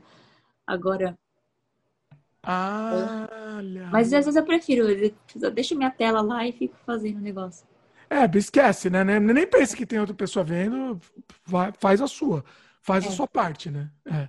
Agora, 0.66 1.18
ah, 2.42 3.28
Mas 3.92 4.12
às 4.12 4.24
vezes 4.24 4.36
eu 4.36 4.44
prefiro, 4.44 4.86
eu 4.88 5.50
deixo 5.50 5.76
minha 5.76 5.90
tela 5.90 6.20
lá 6.22 6.46
e 6.46 6.52
fico 6.52 6.74
fazendo 6.86 7.18
o 7.18 7.22
negócio. 7.22 7.66
É, 8.08 8.24
esquece, 8.36 8.88
né? 8.90 9.04
Nem 9.04 9.46
pense 9.46 9.76
que 9.76 9.86
tem 9.86 10.00
outra 10.00 10.14
pessoa 10.14 10.44
vendo, 10.44 10.98
vai, 11.44 11.72
faz 11.78 12.00
a 12.00 12.06
sua. 12.06 12.44
Faz 12.82 13.04
é. 13.04 13.08
a 13.08 13.10
sua 13.10 13.28
parte, 13.28 13.70
né? 13.70 13.90
É. 14.06 14.28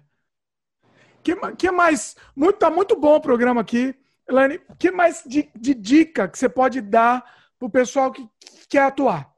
Que, 1.23 1.35
que 1.55 1.71
mais? 1.71 2.15
Muito, 2.35 2.57
tá 2.57 2.69
muito 2.69 2.99
bom 2.99 3.15
o 3.15 3.21
programa 3.21 3.61
aqui. 3.61 3.95
Elaine, 4.27 4.59
que 4.79 4.91
mais 4.91 5.23
de, 5.25 5.49
de 5.55 5.73
dica 5.73 6.27
que 6.27 6.37
você 6.37 6.47
pode 6.49 6.81
dar 6.81 7.23
pro 7.59 7.69
pessoal 7.69 8.11
que, 8.11 8.23
que 8.39 8.67
quer 8.69 8.83
atuar? 8.83 9.33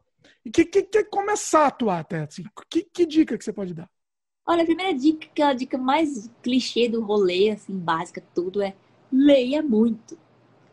E 0.45 0.51
que, 0.51 0.65
que 0.65 0.83
quer 0.83 1.09
começar 1.09 1.63
a 1.63 1.67
atuar 1.67 1.99
até? 1.99 2.21
Assim, 2.21 2.43
que, 2.69 2.83
que 2.83 3.05
dica 3.05 3.37
que 3.37 3.43
você 3.43 3.53
pode 3.53 3.73
dar? 3.73 3.89
Olha, 4.45 4.63
a 4.63 4.65
primeira 4.65 4.93
dica, 4.93 5.27
que 5.33 5.41
é 5.41 5.45
a 5.45 5.53
dica 5.53 5.77
mais 5.77 6.29
clichê 6.41 6.89
do 6.89 7.01
rolê, 7.01 7.49
assim, 7.51 7.77
básica, 7.77 8.21
tudo, 8.35 8.61
é 8.61 8.75
leia 9.11 9.63
muito. 9.63 10.17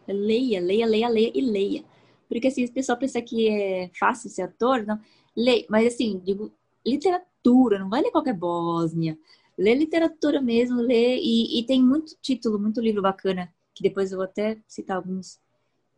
Leia, 0.08 0.60
leia, 0.60 0.86
leia, 0.86 1.08
leia 1.08 1.32
e 1.34 1.40
leia. 1.40 1.84
Porque 2.28 2.48
assim, 2.48 2.64
o 2.64 2.72
pessoal 2.72 2.98
pensa 2.98 3.22
que 3.22 3.48
é 3.48 3.90
fácil 3.98 4.28
ser 4.28 4.42
ator, 4.42 4.84
não. 4.84 4.98
Leia, 5.36 5.64
mas 5.68 5.94
assim, 5.94 6.20
digo, 6.24 6.52
literatura, 6.84 7.78
não 7.78 7.88
vai 7.88 8.02
ler 8.02 8.10
qualquer 8.10 8.34
Bósnia. 8.34 9.16
Lê 9.56 9.74
literatura 9.74 10.40
mesmo, 10.40 10.80
lê, 10.80 11.18
e, 11.18 11.60
e 11.60 11.66
tem 11.66 11.82
muito 11.82 12.16
título, 12.20 12.58
muito 12.58 12.80
livro 12.80 13.02
bacana, 13.02 13.52
que 13.80 13.88
depois 13.88 14.12
eu 14.12 14.18
vou 14.18 14.26
até 14.26 14.58
citar 14.68 14.98
alguns, 14.98 15.40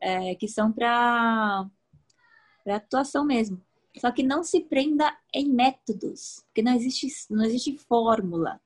é, 0.01 0.37
que 0.37 0.47
são 0.47 0.71
para 0.71 1.69
atuação 2.65 3.25
mesmo. 3.25 3.61
Só 3.99 4.13
que 4.13 4.23
não 4.23 4.45
se 4.45 4.61
prenda 4.61 5.15
em 5.35 5.49
métodos, 5.49 6.45
porque 6.47 6.63
não 6.63 6.75
existe, 6.75 7.09
não 7.29 7.45
existe 7.45 7.77
fórmula. 7.77 8.61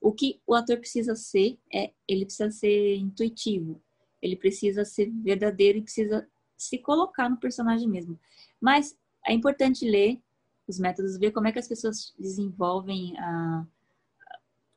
O 0.00 0.10
que 0.10 0.40
o 0.46 0.54
ator 0.54 0.78
precisa 0.78 1.14
ser 1.14 1.58
é, 1.72 1.92
ele 2.08 2.24
precisa 2.24 2.50
ser 2.50 2.96
intuitivo, 2.96 3.80
ele 4.22 4.36
precisa 4.36 4.86
ser 4.86 5.10
verdadeiro 5.10 5.78
e 5.78 5.82
precisa 5.82 6.26
se 6.56 6.78
colocar 6.78 7.28
no 7.28 7.36
personagem 7.36 7.86
mesmo. 7.86 8.18
Mas 8.58 8.96
é 9.26 9.34
importante 9.34 9.84
ler 9.84 10.18
os 10.66 10.78
métodos, 10.78 11.18
ver 11.18 11.30
como 11.30 11.46
é 11.46 11.52
que 11.52 11.58
as 11.58 11.68
pessoas 11.68 12.14
desenvolvem 12.18 13.18
a, 13.18 13.66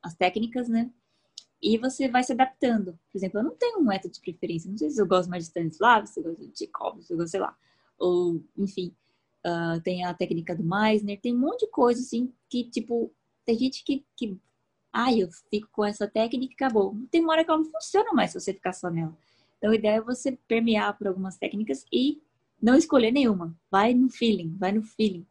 as 0.02 0.14
técnicas, 0.14 0.68
né? 0.68 0.90
E 1.66 1.76
você 1.78 2.08
vai 2.08 2.22
se 2.22 2.32
adaptando. 2.32 2.96
Por 3.10 3.18
exemplo, 3.18 3.40
eu 3.40 3.42
não 3.42 3.56
tenho 3.56 3.80
um 3.80 3.84
método 3.84 4.14
de 4.14 4.20
preferência. 4.20 4.70
Não 4.70 4.78
sei 4.78 4.88
se 4.88 5.02
eu 5.02 5.06
gosto 5.06 5.28
mais 5.28 5.42
de 5.42 5.48
Stanislavski, 5.48 6.14
se 6.14 6.20
eu 6.20 6.24
gosto 6.24 6.46
de 6.46 6.52
Tchaikovsky, 6.52 7.02
se 7.02 7.12
eu 7.12 7.16
gosto, 7.16 7.30
sei 7.32 7.40
lá. 7.40 7.56
Ou, 7.98 8.40
enfim, 8.56 8.94
uh, 9.44 9.80
tem 9.80 10.04
a 10.04 10.14
técnica 10.14 10.54
do 10.54 10.62
Meisner, 10.62 11.20
tem 11.20 11.34
um 11.34 11.40
monte 11.40 11.66
de 11.66 11.72
coisa 11.72 12.00
assim 12.00 12.32
que, 12.48 12.70
tipo, 12.70 13.12
tem 13.44 13.58
gente 13.58 13.82
que, 13.82 14.04
que 14.16 14.38
ah, 14.92 15.12
eu 15.12 15.28
fico 15.50 15.68
com 15.72 15.84
essa 15.84 16.06
técnica 16.06 16.52
e 16.52 16.54
acabou. 16.54 16.96
Tem 17.10 17.20
uma 17.20 17.32
hora 17.32 17.44
que 17.44 17.50
ela 17.50 17.58
não 17.58 17.68
funciona 17.68 18.12
mais 18.12 18.30
se 18.30 18.38
você 18.38 18.54
ficar 18.54 18.72
só 18.72 18.88
nela. 18.88 19.16
Então 19.58 19.72
a 19.72 19.74
ideia 19.74 19.96
é 19.96 20.00
você 20.00 20.38
permear 20.46 20.96
por 20.96 21.08
algumas 21.08 21.36
técnicas 21.36 21.84
e 21.92 22.22
não 22.62 22.76
escolher 22.76 23.10
nenhuma. 23.10 23.52
Vai 23.68 23.92
no 23.92 24.08
feeling, 24.08 24.54
vai 24.56 24.70
no 24.70 24.84
feeling. 24.84 25.26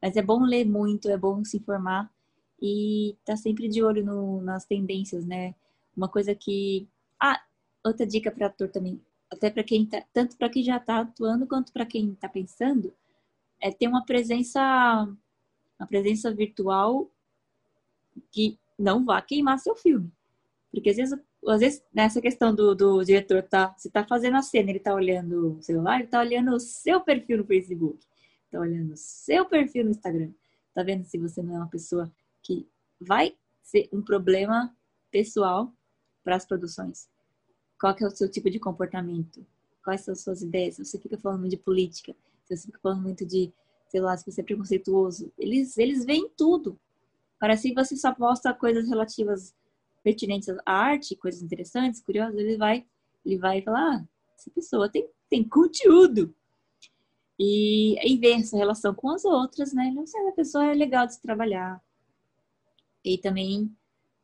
Mas 0.00 0.16
é 0.16 0.22
bom 0.22 0.42
ler 0.42 0.64
muito, 0.64 1.10
é 1.10 1.18
bom 1.18 1.44
se 1.44 1.58
informar 1.58 2.10
e 2.62 3.14
tá 3.26 3.36
sempre 3.36 3.68
de 3.68 3.82
olho 3.82 4.02
no, 4.02 4.40
nas 4.40 4.64
tendências, 4.64 5.26
né? 5.26 5.54
Uma 5.96 6.08
coisa 6.08 6.34
que. 6.34 6.88
Ah, 7.20 7.42
outra 7.84 8.06
dica 8.06 8.30
para 8.30 8.46
ator 8.46 8.68
também, 8.68 9.00
até 9.30 9.50
para 9.50 9.64
quem 9.64 9.86
tá, 9.86 10.04
tanto 10.12 10.36
para 10.36 10.50
quem 10.50 10.62
já 10.62 10.78
tá 10.78 11.00
atuando 11.00 11.46
quanto 11.46 11.72
para 11.72 11.86
quem 11.86 12.14
tá 12.14 12.28
pensando, 12.28 12.92
é 13.60 13.70
ter 13.70 13.88
uma 13.88 14.04
presença, 14.04 14.60
uma 15.78 15.86
presença 15.86 16.32
virtual 16.32 17.10
que 18.30 18.58
não 18.78 19.04
vá 19.04 19.20
queimar 19.22 19.58
seu 19.58 19.74
filme. 19.74 20.12
Porque 20.70 20.90
às 20.90 20.96
vezes, 20.96 21.18
às 21.46 21.60
vezes 21.60 21.84
nessa 21.92 22.20
questão 22.20 22.54
do, 22.54 22.74
do 22.74 23.02
diretor, 23.02 23.42
tá, 23.42 23.74
você 23.76 23.90
tá 23.90 24.04
fazendo 24.04 24.36
a 24.36 24.42
cena, 24.42 24.70
ele 24.70 24.80
tá 24.80 24.94
olhando 24.94 25.56
o 25.58 25.62
celular, 25.62 26.00
ele 26.00 26.08
tá 26.08 26.20
olhando 26.20 26.54
o 26.54 26.60
seu 26.60 27.00
perfil 27.00 27.38
no 27.38 27.46
Facebook, 27.46 28.04
tá 28.50 28.60
olhando 28.60 28.92
o 28.92 28.96
seu 28.96 29.46
perfil 29.46 29.84
no 29.84 29.90
Instagram, 29.90 30.32
tá 30.74 30.82
vendo 30.82 31.04
se 31.04 31.18
você 31.18 31.42
não 31.42 31.54
é 31.54 31.58
uma 31.58 31.68
pessoa 31.68 32.12
que 32.42 32.68
vai 33.00 33.34
ser 33.62 33.88
um 33.92 34.02
problema 34.02 34.74
pessoal 35.10 35.72
para 36.26 36.34
as 36.34 36.44
produções. 36.44 37.08
Qual 37.80 37.94
é 38.00 38.04
o 38.04 38.10
seu 38.10 38.28
tipo 38.28 38.50
de 38.50 38.58
comportamento? 38.58 39.46
Quais 39.84 40.00
são 40.00 40.12
as 40.12 40.22
suas 40.22 40.42
ideias? 40.42 40.76
Você 40.76 40.98
fica 40.98 41.16
falando 41.16 41.48
de 41.48 41.56
política, 41.56 42.16
você 42.44 42.56
fica 42.56 42.80
falando 42.80 43.02
muito 43.02 43.24
de, 43.24 43.52
sei 43.88 44.00
lá, 44.00 44.16
se 44.16 44.28
você 44.28 44.40
é 44.40 44.44
preconceituoso, 44.44 45.32
eles, 45.38 45.78
eles 45.78 46.04
veem 46.04 46.28
tudo. 46.36 46.76
Parece 47.38 47.68
que 47.68 47.74
você 47.76 47.96
só 47.96 48.12
posta 48.12 48.52
coisas 48.52 48.88
relativas, 48.88 49.54
pertinentes 50.02 50.48
à 50.48 50.72
arte, 50.72 51.14
coisas 51.14 51.42
interessantes, 51.42 52.00
curiosas, 52.00 52.36
ele 52.36 52.56
vai, 52.56 52.84
ele 53.24 53.38
vai 53.38 53.62
falar, 53.62 53.98
ah, 53.98 54.04
essa 54.36 54.50
pessoa 54.50 54.88
tem, 54.88 55.08
tem 55.30 55.48
conteúdo. 55.48 56.34
E, 57.38 57.94
e 58.02 58.32
essa 58.32 58.56
relação 58.56 58.92
com 58.92 59.10
as 59.10 59.24
outras, 59.24 59.72
né? 59.72 59.92
Não 59.94 60.06
sei, 60.08 60.28
a 60.28 60.32
pessoa 60.32 60.64
é 60.64 60.74
legal 60.74 61.06
de 61.06 61.14
se 61.14 61.22
trabalhar. 61.22 61.80
E 63.04 63.16
também, 63.16 63.70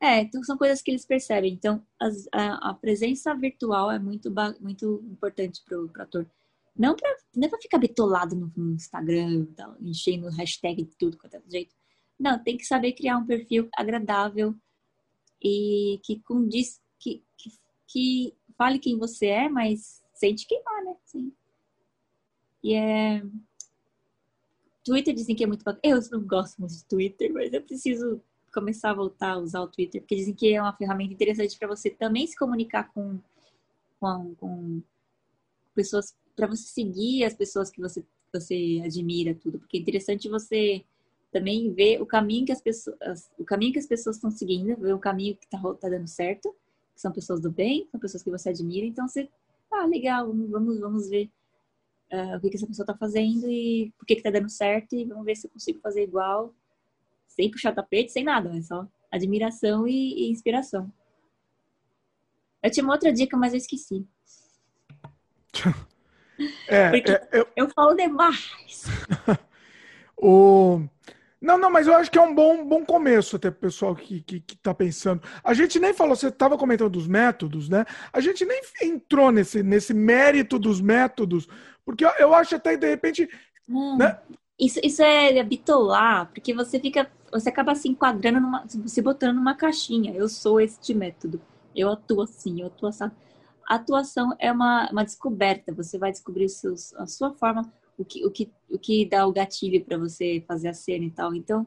é, 0.03 0.19
então 0.19 0.43
são 0.43 0.57
coisas 0.57 0.81
que 0.81 0.91
eles 0.91 1.05
percebem. 1.05 1.53
Então, 1.53 1.81
as, 1.97 2.27
a, 2.33 2.71
a, 2.71 2.73
presença 2.73 3.33
virtual 3.33 3.89
é 3.89 3.97
muito, 3.97 4.29
muito 4.59 5.01
importante 5.09 5.63
para 5.63 5.79
o 5.79 5.89
ator. 5.97 6.29
Não 6.77 6.93
pra, 6.93 7.15
não 7.33 7.47
é 7.47 7.61
ficar 7.61 7.77
bitolado 7.77 8.35
no, 8.35 8.51
no 8.53 8.73
Instagram, 8.73 9.45
tá, 9.55 9.73
enchendo 9.79 10.27
hashtag 10.27 10.83
de 10.83 10.93
tudo 10.97 11.17
quanto 11.17 11.35
é 11.35 11.41
jeito. 11.47 11.73
Não, 12.19 12.37
tem 12.37 12.57
que 12.57 12.65
saber 12.65 12.91
criar 12.91 13.17
um 13.17 13.25
perfil 13.25 13.69
agradável 13.77 14.53
e 15.41 16.01
que 16.03 16.19
condiz, 16.19 16.81
que, 16.99 17.23
que, 17.37 17.51
que 17.87 18.33
fale 18.57 18.79
quem 18.79 18.97
você 18.97 19.27
é, 19.27 19.47
mas 19.47 20.03
sente 20.13 20.45
queimar, 20.45 20.83
né? 20.83 20.95
Sim. 21.05 21.31
E 22.61 22.73
é. 22.73 23.23
Twitter 24.83 25.13
dizem 25.13 25.33
que 25.33 25.45
é 25.45 25.47
muito 25.47 25.63
bacana. 25.63 25.95
Eu 25.95 26.01
não 26.11 26.27
gosto 26.27 26.59
muito 26.59 26.75
de 26.75 26.83
Twitter, 26.83 27.31
mas 27.31 27.53
eu 27.53 27.61
preciso 27.61 28.21
começar 28.53 28.91
a 28.91 28.93
voltar 28.93 29.31
a 29.31 29.37
usar 29.37 29.61
o 29.61 29.67
Twitter, 29.67 30.01
porque 30.01 30.15
dizem 30.15 30.33
que 30.33 30.53
é 30.53 30.61
uma 30.61 30.75
ferramenta 30.75 31.13
interessante 31.13 31.57
para 31.57 31.67
você 31.67 31.89
também 31.89 32.27
se 32.27 32.37
comunicar 32.37 32.91
com, 32.93 33.19
com, 33.99 34.35
com 34.35 34.81
pessoas, 35.73 36.15
para 36.35 36.47
você 36.47 36.63
seguir 36.63 37.23
as 37.25 37.33
pessoas 37.33 37.69
que 37.69 37.81
você, 37.81 38.03
você 38.31 38.81
admira, 38.85 39.35
tudo, 39.35 39.59
porque 39.59 39.77
é 39.77 39.81
interessante 39.81 40.29
você 40.29 40.83
também 41.31 41.73
ver 41.73 41.99
o 41.99 42.05
caminho 42.05 42.45
que 42.45 42.51
as 42.51 42.61
pessoas, 42.61 43.31
o 43.39 43.43
caminho 43.43 43.73
que 43.73 43.79
as 43.79 43.87
pessoas 43.87 44.17
estão 44.17 44.29
seguindo, 44.29 44.79
ver 44.79 44.93
o 44.93 44.99
caminho 44.99 45.35
que 45.35 45.45
está 45.45 45.59
tá 45.73 45.89
dando 45.89 46.07
certo, 46.07 46.55
que 46.93 47.01
são 47.01 47.11
pessoas 47.11 47.41
do 47.41 47.51
bem, 47.51 47.87
são 47.89 47.99
pessoas 47.99 48.21
que 48.21 48.29
você 48.29 48.49
admira, 48.49 48.85
então 48.85 49.07
você, 49.07 49.27
ah, 49.71 49.85
legal, 49.87 50.27
vamos, 50.27 50.79
vamos, 50.79 51.09
ver 51.09 51.29
uh, 52.11 52.37
o 52.37 52.39
que, 52.39 52.51
que 52.51 52.57
essa 52.57 52.67
pessoa 52.67 52.83
está 52.83 52.95
fazendo 52.95 53.49
e 53.49 53.91
por 53.97 54.05
que 54.05 54.13
está 54.13 54.29
dando 54.29 54.49
certo 54.49 54.93
e 54.95 55.05
vamos 55.05 55.25
ver 55.25 55.35
se 55.35 55.47
eu 55.47 55.51
consigo 55.51 55.79
fazer 55.79 56.03
igual 56.03 56.53
sem 57.35 57.49
puxar 57.49 57.73
tapete, 57.73 58.11
sem 58.11 58.23
nada, 58.23 58.55
é 58.55 58.61
só 58.61 58.87
admiração 59.11 59.87
e, 59.87 60.25
e 60.25 60.31
inspiração. 60.31 60.91
Eu 62.61 62.71
tinha 62.71 62.83
uma 62.83 62.93
outra 62.93 63.11
dica, 63.11 63.37
mas 63.37 63.53
eu 63.53 63.57
esqueci. 63.57 64.07
É, 66.67 66.97
é 66.97 67.19
eu... 67.31 67.47
eu 67.55 67.69
falo 67.69 67.93
demais. 67.93 68.83
o... 70.17 70.81
Não, 71.41 71.57
não, 71.57 71.69
mas 71.69 71.87
eu 71.87 71.95
acho 71.95 72.09
que 72.09 72.17
é 72.17 72.21
um 72.21 72.33
bom, 72.33 72.65
bom 72.65 72.85
começo 72.85 73.35
até 73.35 73.51
pro 73.51 73.59
pessoal 73.59 73.93
que, 73.93 74.21
que, 74.21 74.39
que 74.39 74.55
tá 74.55 74.73
pensando. 74.73 75.21
A 75.43 75.53
gente 75.53 75.77
nem 75.77 75.93
falou, 75.93 76.15
você 76.15 76.29
estava 76.29 76.57
comentando 76.57 76.91
dos 76.91 77.05
métodos, 77.05 77.67
né? 77.67 77.85
A 78.13 78.21
gente 78.21 78.45
nem 78.45 78.61
entrou 78.81 79.29
nesse, 79.29 79.61
nesse 79.61 79.93
mérito 79.93 80.57
dos 80.57 80.79
métodos, 80.79 81.45
porque 81.83 82.05
eu, 82.05 82.11
eu 82.11 82.33
acho 82.33 82.55
até, 82.55 82.77
de 82.77 82.87
repente. 82.87 83.29
Hum, 83.67 83.97
né? 83.97 84.17
Isso, 84.59 84.79
isso 84.83 85.01
é 85.01 85.43
bitolar, 85.43 86.31
porque 86.31 86.53
você 86.53 86.79
fica 86.79 87.09
você 87.33 87.49
acaba 87.49 87.73
se 87.73 87.89
enquadrando, 87.89 88.39
numa, 88.39 88.65
se 88.67 89.01
botando 89.01 89.35
numa 89.35 89.55
caixinha. 89.55 90.13
Eu 90.13 90.29
sou 90.29 90.61
este 90.61 90.93
método. 90.93 91.41
Eu 91.75 91.89
atuo 91.91 92.21
assim, 92.21 92.61
eu 92.61 92.67
atuo 92.67 92.89
assim. 92.89 93.05
A 93.67 93.75
atuação 93.75 94.35
é 94.39 94.51
uma, 94.51 94.89
uma 94.91 95.03
descoberta. 95.03 95.73
Você 95.73 95.97
vai 95.97 96.11
descobrir 96.11 96.45
a 96.45 97.07
sua 97.07 97.33
forma, 97.33 97.73
o 97.97 98.05
que, 98.05 98.25
o 98.25 98.31
que, 98.31 98.51
o 98.69 98.77
que 98.77 99.05
dá 99.05 99.25
o 99.25 99.33
gatilho 99.33 99.83
para 99.83 99.97
você 99.97 100.43
fazer 100.47 100.67
a 100.67 100.73
cena 100.73 101.05
e 101.05 101.11
tal. 101.11 101.33
Então, 101.33 101.65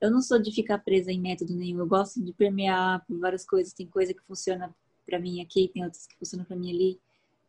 eu 0.00 0.10
não 0.10 0.20
sou 0.20 0.40
de 0.40 0.50
ficar 0.50 0.78
presa 0.78 1.12
em 1.12 1.20
método 1.20 1.54
nenhum. 1.54 1.78
Eu 1.78 1.86
gosto 1.86 2.22
de 2.22 2.32
permear 2.32 3.04
por 3.06 3.18
várias 3.18 3.46
coisas. 3.46 3.72
Tem 3.72 3.86
coisa 3.86 4.12
que 4.12 4.22
funciona 4.22 4.74
para 5.06 5.20
mim 5.20 5.40
aqui, 5.40 5.70
tem 5.72 5.84
outras 5.84 6.06
que 6.06 6.16
funcionam 6.18 6.44
para 6.44 6.56
mim 6.56 6.70
ali. 6.70 7.00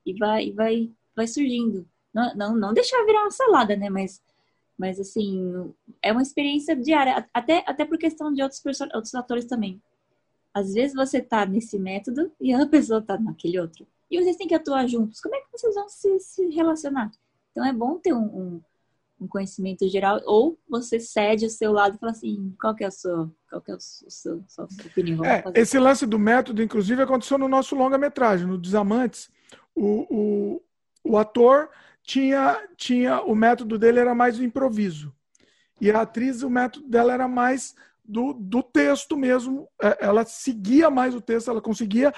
E 0.05 0.13
vai, 0.13 0.45
e 0.47 0.51
vai, 0.51 0.91
vai 1.15 1.27
surgindo. 1.27 1.87
Não, 2.13 2.35
não, 2.35 2.55
não 2.55 2.73
deixar 2.73 3.03
virar 3.03 3.21
uma 3.21 3.31
salada, 3.31 3.75
né? 3.75 3.89
Mas 3.89 4.21
mas, 4.77 4.99
assim, 4.99 5.73
é 6.01 6.11
uma 6.11 6.21
experiência 6.21 6.75
diária, 6.75 7.27
até, 7.33 7.63
até 7.65 7.83
por 7.83 7.97
questão 7.97 8.31
de 8.31 8.43
outros, 8.43 8.61
outros 8.93 9.15
atores 9.15 9.45
também. 9.45 9.81
Às 10.53 10.73
vezes 10.73 10.95
você 10.95 11.21
tá 11.21 11.45
nesse 11.45 11.79
método 11.79 12.31
e 12.39 12.53
a 12.53 12.65
pessoa 12.67 13.01
tá 13.01 13.17
naquele 13.17 13.59
outro. 13.59 13.87
E 14.09 14.21
vocês 14.21 14.37
têm 14.37 14.47
que 14.47 14.55
atuar 14.55 14.87
juntos. 14.87 15.19
Como 15.19 15.35
é 15.35 15.39
que 15.39 15.51
vocês 15.51 15.75
vão 15.75 15.89
se, 15.89 16.19
se 16.19 16.47
relacionar? 16.49 17.11
Então 17.51 17.65
é 17.65 17.73
bom 17.73 17.97
ter 17.97 18.13
um, 18.13 18.23
um, 18.23 18.61
um, 19.21 19.27
conhecimento 19.27 19.87
geral, 19.89 20.21
ou 20.25 20.57
você 20.69 20.99
cede 20.99 21.47
o 21.47 21.49
seu 21.49 21.71
lado 21.71 21.95
e 21.95 21.99
fala 21.99 22.11
assim, 22.11 22.55
qual 22.61 22.75
que 22.75 22.83
é 22.83 22.87
a 22.87 22.91
sua, 22.91 23.31
qual 23.49 23.61
que 23.61 23.71
é 23.71 23.73
a 23.73 23.79
sua, 23.79 24.09
sua, 24.09 24.41
sua 24.47 24.67
opinião? 24.85 25.25
É, 25.25 25.43
esse 25.55 25.79
lance 25.79 26.05
do 26.05 26.19
método, 26.19 26.61
inclusive, 26.61 27.01
aconteceu 27.01 27.37
no 27.37 27.47
nosso 27.47 27.75
longa-metragem, 27.75 28.45
no 28.45 28.59
Desamantes. 28.59 29.29
O, 29.75 30.05
o, 30.09 30.61
o 31.03 31.17
ator 31.17 31.69
tinha, 32.07 32.57
tinha 32.77 33.21
o 33.21 33.35
método 33.35 33.77
dele 33.77 33.99
era 33.99 34.15
mais 34.15 34.39
o 34.39 34.43
improviso. 34.43 35.13
E 35.79 35.91
a 35.91 36.01
atriz, 36.01 36.41
o 36.41 36.49
método 36.49 36.88
dela 36.88 37.13
era 37.13 37.27
mais 37.27 37.75
do, 38.03 38.34
do 38.34 38.63
texto 38.63 39.17
mesmo. 39.17 39.67
É, 39.79 40.05
ela 40.05 40.25
seguia 40.25 40.89
mais 40.89 41.13
o 41.13 41.21
texto, 41.21 41.51
ela 41.51 41.61
conseguia 41.61 42.13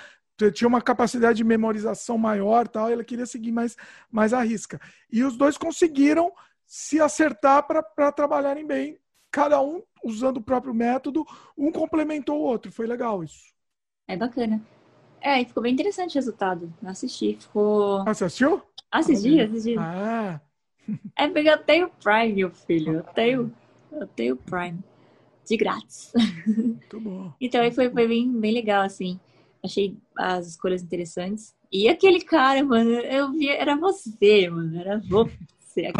tinha 0.53 0.69
uma 0.69 0.81
capacidade 0.81 1.39
de 1.39 1.43
memorização 1.43 2.17
maior 2.17 2.65
tal, 2.65 2.89
e 2.89 2.93
ela 2.93 3.03
queria 3.03 3.25
seguir 3.25 3.51
mais, 3.51 3.75
mais 4.09 4.31
a 4.31 4.41
risca. 4.41 4.79
E 5.11 5.21
os 5.21 5.35
dois 5.35 5.57
conseguiram 5.57 6.31
se 6.65 7.01
acertar 7.01 7.67
para 7.67 8.09
trabalharem 8.13 8.65
bem, 8.65 8.97
cada 9.29 9.61
um 9.61 9.83
usando 10.01 10.37
o 10.37 10.41
próprio 10.41 10.73
método, 10.73 11.25
um 11.57 11.73
complementou 11.73 12.39
o 12.39 12.43
outro. 12.43 12.71
Foi 12.71 12.87
legal 12.87 13.21
isso. 13.21 13.53
É 14.07 14.15
bacana. 14.15 14.61
É, 15.19 15.43
ficou 15.43 15.61
bem 15.61 15.73
interessante 15.73 16.13
o 16.13 16.15
resultado. 16.15 16.73
Eu 16.81 16.89
assisti, 16.89 17.37
ficou. 17.37 18.05
Ah, 18.07 18.13
você 18.13 18.23
assistiu? 18.23 18.61
Assisti, 18.91 19.39
assisti. 19.39 19.75
Ah. 19.77 20.41
É 21.15 21.27
porque 21.27 21.49
eu 21.49 21.57
tenho 21.57 21.89
Prime, 22.03 22.33
meu 22.33 22.51
filho. 22.51 22.95
Eu 22.95 23.03
tenho, 23.03 23.53
eu 23.91 24.07
tenho 24.07 24.35
Prime. 24.35 24.79
De 25.45 25.57
grátis. 25.57 26.11
Muito 26.45 26.99
bom. 26.99 27.33
então 27.41 27.61
aí 27.61 27.71
foi, 27.71 27.89
foi 27.89 28.07
bem, 28.07 28.31
bem 28.31 28.53
legal, 28.53 28.83
assim. 28.83 29.19
Achei 29.63 29.97
as 30.17 30.47
escolhas 30.47 30.83
interessantes. 30.83 31.55
E 31.71 31.87
aquele 31.87 32.21
cara, 32.21 32.63
mano, 32.63 32.91
eu 32.91 33.31
vi, 33.31 33.49
era 33.49 33.75
você, 33.75 34.49
mano. 34.49 34.79
Era 34.79 34.99
você. 34.99 35.91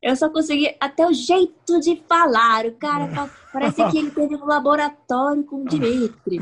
Eu 0.00 0.14
só 0.14 0.30
consegui 0.30 0.74
até 0.80 1.06
o 1.06 1.12
jeito 1.12 1.80
de 1.80 2.02
falar. 2.08 2.66
O 2.66 2.72
cara 2.72 3.08
parece 3.52 3.84
que 3.90 3.98
ele 3.98 4.10
teve 4.10 4.36
um 4.36 4.44
laboratório 4.44 5.44
com 5.44 5.62
o 5.62 5.68
Dimitri. 5.68 6.40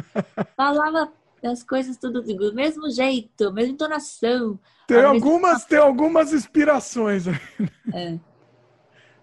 Falava 0.57 1.13
as 1.47 1.63
coisas 1.63 1.97
tudo 1.97 2.23
do 2.23 2.55
mesmo 2.55 2.91
jeito, 2.91 3.53
mesma 3.53 3.73
entonação. 3.73 4.59
Tem 4.87 5.03
algumas, 5.03 5.65
tem 5.65 5.79
algumas 5.79 6.33
inspirações 6.33 7.27
aí. 7.29 7.35
É. 7.93 8.19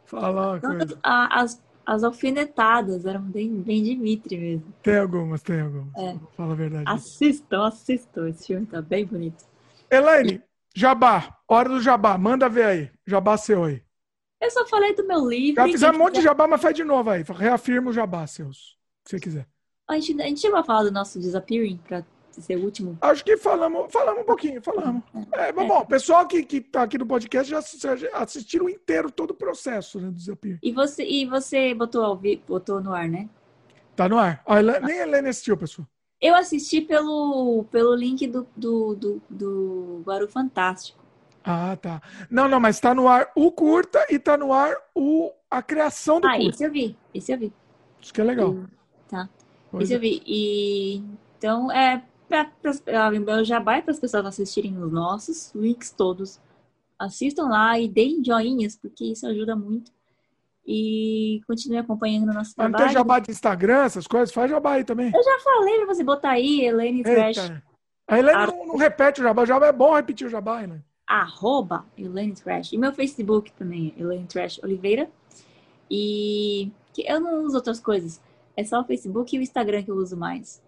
Falar 0.05 0.59
as, 1.03 1.61
as 1.85 2.03
alfinetadas 2.03 3.05
eram 3.05 3.21
bem, 3.21 3.49
bem 3.61 3.83
Dimitri 3.83 4.37
mesmo. 4.37 4.73
Tem 4.81 4.97
algumas, 4.97 5.41
tem 5.41 5.61
algumas. 5.61 5.95
É. 5.95 6.17
Fala 6.35 6.53
a 6.53 6.55
verdade. 6.55 6.83
Assistam, 6.87 7.65
assistam. 7.65 8.29
Esse 8.29 8.47
filme 8.47 8.65
tá 8.65 8.81
bem 8.81 9.05
bonito. 9.05 9.43
Elaine, 9.89 10.41
Jabá, 10.75 11.37
hora 11.47 11.69
do 11.69 11.81
Jabá, 11.81 12.17
manda 12.17 12.49
ver 12.49 12.65
aí. 12.65 12.91
Jabá 13.05 13.37
seu 13.37 13.63
aí. 13.63 13.81
Eu 14.43 14.51
só 14.51 14.65
falei 14.65 14.93
do 14.93 15.07
meu 15.07 15.25
livro. 15.25 15.61
Já 15.61 15.71
fizer 15.71 15.91
um 15.91 15.97
monte 15.97 16.15
de 16.15 16.21
jabá, 16.21 16.45
mas 16.45 16.61
faz 16.61 16.75
de 16.75 16.83
novo 16.83 17.09
aí. 17.09 17.23
Reafirma 17.23 17.91
o 17.91 17.93
jabá 17.93 18.27
seus, 18.27 18.77
se 19.05 19.11
você 19.11 19.19
quiser. 19.19 19.47
A 19.87 19.97
gente, 19.97 20.21
a 20.21 20.25
gente 20.25 20.41
chegou 20.41 20.59
a 20.59 20.63
falar 20.63 20.83
do 20.83 20.91
nosso 20.91 21.17
Disappearing 21.17 21.77
pra 21.77 22.03
o 22.55 22.63
último? 22.63 22.97
Acho 23.01 23.23
que 23.23 23.37
falamos, 23.37 23.91
falamos 23.91 24.21
um 24.21 24.25
pouquinho, 24.25 24.61
falamos. 24.61 25.03
É, 25.33 25.45
é, 25.45 25.49
é. 25.49 25.51
bom, 25.51 25.79
o 25.79 25.85
pessoal 25.85 26.27
que, 26.27 26.43
que 26.43 26.61
tá 26.61 26.83
aqui 26.83 26.97
no 26.97 27.05
podcast 27.05 27.49
já 27.49 27.59
assistiram 28.13 28.69
inteiro 28.69 29.11
todo 29.11 29.31
o 29.31 29.35
processo 29.35 29.99
né, 29.99 30.07
do 30.07 30.13
Disappearing. 30.13 30.59
E 30.61 30.71
você, 30.71 31.03
e 31.03 31.25
você 31.25 31.73
botou, 31.73 32.19
botou 32.47 32.81
no 32.81 32.93
ar, 32.93 33.07
né? 33.07 33.29
Tá 33.95 34.09
no 34.09 34.17
ar. 34.17 34.41
A 34.45 34.59
Helene, 34.59 34.85
nem 34.85 34.99
a 34.99 35.03
Helene 35.03 35.29
assistiu, 35.29 35.57
pessoal. 35.57 35.87
Eu 36.19 36.35
assisti 36.35 36.81
pelo, 36.81 37.65
pelo 37.69 37.93
link 37.93 38.25
do, 38.27 38.47
do, 38.55 38.95
do, 38.95 39.21
do 39.29 40.03
Guaru 40.05 40.27
Fantástico. 40.27 41.03
Ah, 41.43 41.75
tá. 41.75 42.01
Não, 42.29 42.47
não, 42.47 42.59
mas 42.59 42.79
tá 42.79 42.95
no 42.95 43.07
ar 43.09 43.29
o 43.35 43.51
curta 43.51 44.05
e 44.09 44.17
tá 44.17 44.37
no 44.37 44.53
ar 44.53 44.75
o, 44.95 45.31
a 45.51 45.61
criação 45.61 46.21
do 46.21 46.27
ah, 46.27 46.31
curta. 46.31 46.45
Ah, 46.45 46.49
esse 46.49 46.63
eu 46.63 46.71
vi. 46.71 46.97
Esse 47.13 47.31
eu 47.33 47.37
vi. 47.37 47.53
Isso 48.01 48.13
que 48.13 48.21
é 48.21 48.23
legal. 48.23 48.55
tá. 49.09 49.29
Pois 49.69 49.83
esse 49.83 49.93
é. 49.93 49.97
eu 49.97 49.99
vi. 49.99 50.23
E 50.25 51.03
então 51.37 51.69
é 51.69 52.01
o 52.29 53.43
jabá 53.43 53.77
é 53.77 53.81
para 53.81 53.91
as 53.91 53.99
pessoas 53.99 54.25
assistirem 54.25 54.77
os 54.77 54.91
nossos 54.91 55.51
links 55.53 55.91
todos. 55.91 56.39
Assistam 56.97 57.47
lá 57.47 57.79
e 57.79 57.87
deem 57.87 58.23
joinhas, 58.23 58.75
porque 58.75 59.05
isso 59.05 59.27
ajuda 59.27 59.55
muito. 59.55 59.91
E 60.65 61.41
continue 61.45 61.77
acompanhando 61.77 62.29
o 62.29 62.33
nosso 62.33 62.55
trabalho. 62.55 62.71
Não 62.71 62.85
tem 62.85 62.93
jabá 62.93 63.19
de 63.19 63.31
Instagram, 63.31 63.83
essas 63.83 64.07
coisas? 64.07 64.33
Faz 64.33 64.49
jabá 64.49 64.73
aí 64.73 64.83
também. 64.83 65.11
Eu 65.13 65.23
já 65.23 65.39
falei 65.39 65.77
para 65.77 65.93
você 65.93 66.03
botar 66.03 66.31
aí, 66.31 66.61
Helene 66.61 67.03
Trash. 67.03 67.51
A 68.07 68.17
Helene 68.17 68.37
a... 68.37 68.47
não, 68.47 68.67
não, 68.67 68.77
repete 68.77 69.19
o 69.19 69.23
jabá. 69.23 69.43
O 69.43 69.45
jabá 69.45 69.67
é 69.67 69.73
bom 69.73 69.93
repetir 69.93 70.25
o 70.25 70.29
jabá, 70.29 70.63
Helene 70.63 70.83
arroba 71.05 71.85
Elaine 71.97 72.33
Trash. 72.33 72.73
E 72.73 72.77
meu 72.77 72.93
Facebook 72.93 73.51
também, 73.53 73.93
Elaine 73.97 74.25
Trash 74.25 74.59
Oliveira. 74.63 75.09
E 75.89 76.71
eu 76.97 77.19
não 77.19 77.43
uso 77.43 77.55
outras 77.55 77.79
coisas. 77.79 78.21
É 78.55 78.63
só 78.63 78.81
o 78.81 78.83
Facebook 78.83 79.35
e 79.35 79.39
o 79.39 79.41
Instagram 79.41 79.83
que 79.83 79.91
eu 79.91 79.95
uso 79.95 80.17
mais. 80.17 80.61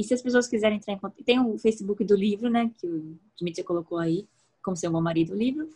E 0.00 0.04
se 0.04 0.14
as 0.14 0.22
pessoas 0.22 0.48
quiserem 0.48 0.78
entrar 0.78 0.94
em 0.94 0.98
contato. 0.98 1.22
Tem 1.24 1.38
o 1.38 1.58
Facebook 1.58 2.04
do 2.04 2.16
livro, 2.16 2.48
né? 2.48 2.70
Que 2.78 2.86
o 2.86 3.18
Dimitri 3.36 3.62
colocou 3.62 3.98
aí, 3.98 4.26
como 4.62 4.76
seu 4.76 4.90
bom 4.90 5.00
marido, 5.00 5.34
o 5.34 5.36
livro. 5.36 5.68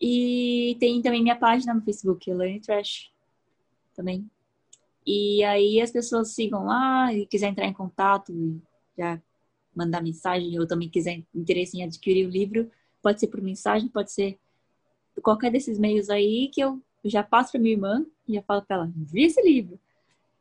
E 0.00 0.76
tem 0.80 1.02
também 1.02 1.22
minha 1.22 1.36
página 1.36 1.74
no 1.74 1.82
Facebook, 1.82 2.30
Elaine 2.30 2.60
Trash. 2.60 3.10
Também. 3.94 4.28
E 5.06 5.42
aí 5.44 5.80
as 5.80 5.90
pessoas 5.90 6.30
sigam 6.30 6.64
lá 6.64 7.12
e 7.12 7.26
quiser 7.26 7.48
entrar 7.48 7.66
em 7.66 7.72
contato, 7.72 8.32
já 8.96 9.20
mandar 9.74 10.02
mensagem, 10.02 10.58
ou 10.58 10.66
também 10.66 10.88
quiser 10.88 11.22
interesse 11.34 11.78
em 11.78 11.84
adquirir 11.84 12.26
o 12.26 12.30
livro, 12.30 12.70
Pode 13.02 13.20
ser 13.20 13.28
por 13.28 13.40
mensagem, 13.40 13.88
pode 13.88 14.12
ser 14.12 14.38
qualquer 15.22 15.50
desses 15.50 15.78
meios 15.78 16.10
aí 16.10 16.48
que 16.52 16.60
eu 16.60 16.80
já 17.04 17.22
passo 17.22 17.52
para 17.52 17.60
minha 17.60 17.74
irmã 17.74 18.04
e 18.26 18.34
já 18.34 18.42
falo 18.42 18.62
pra 18.62 18.76
ela, 18.76 18.92
vi 18.94 19.24
esse 19.24 19.40
livro. 19.40 19.78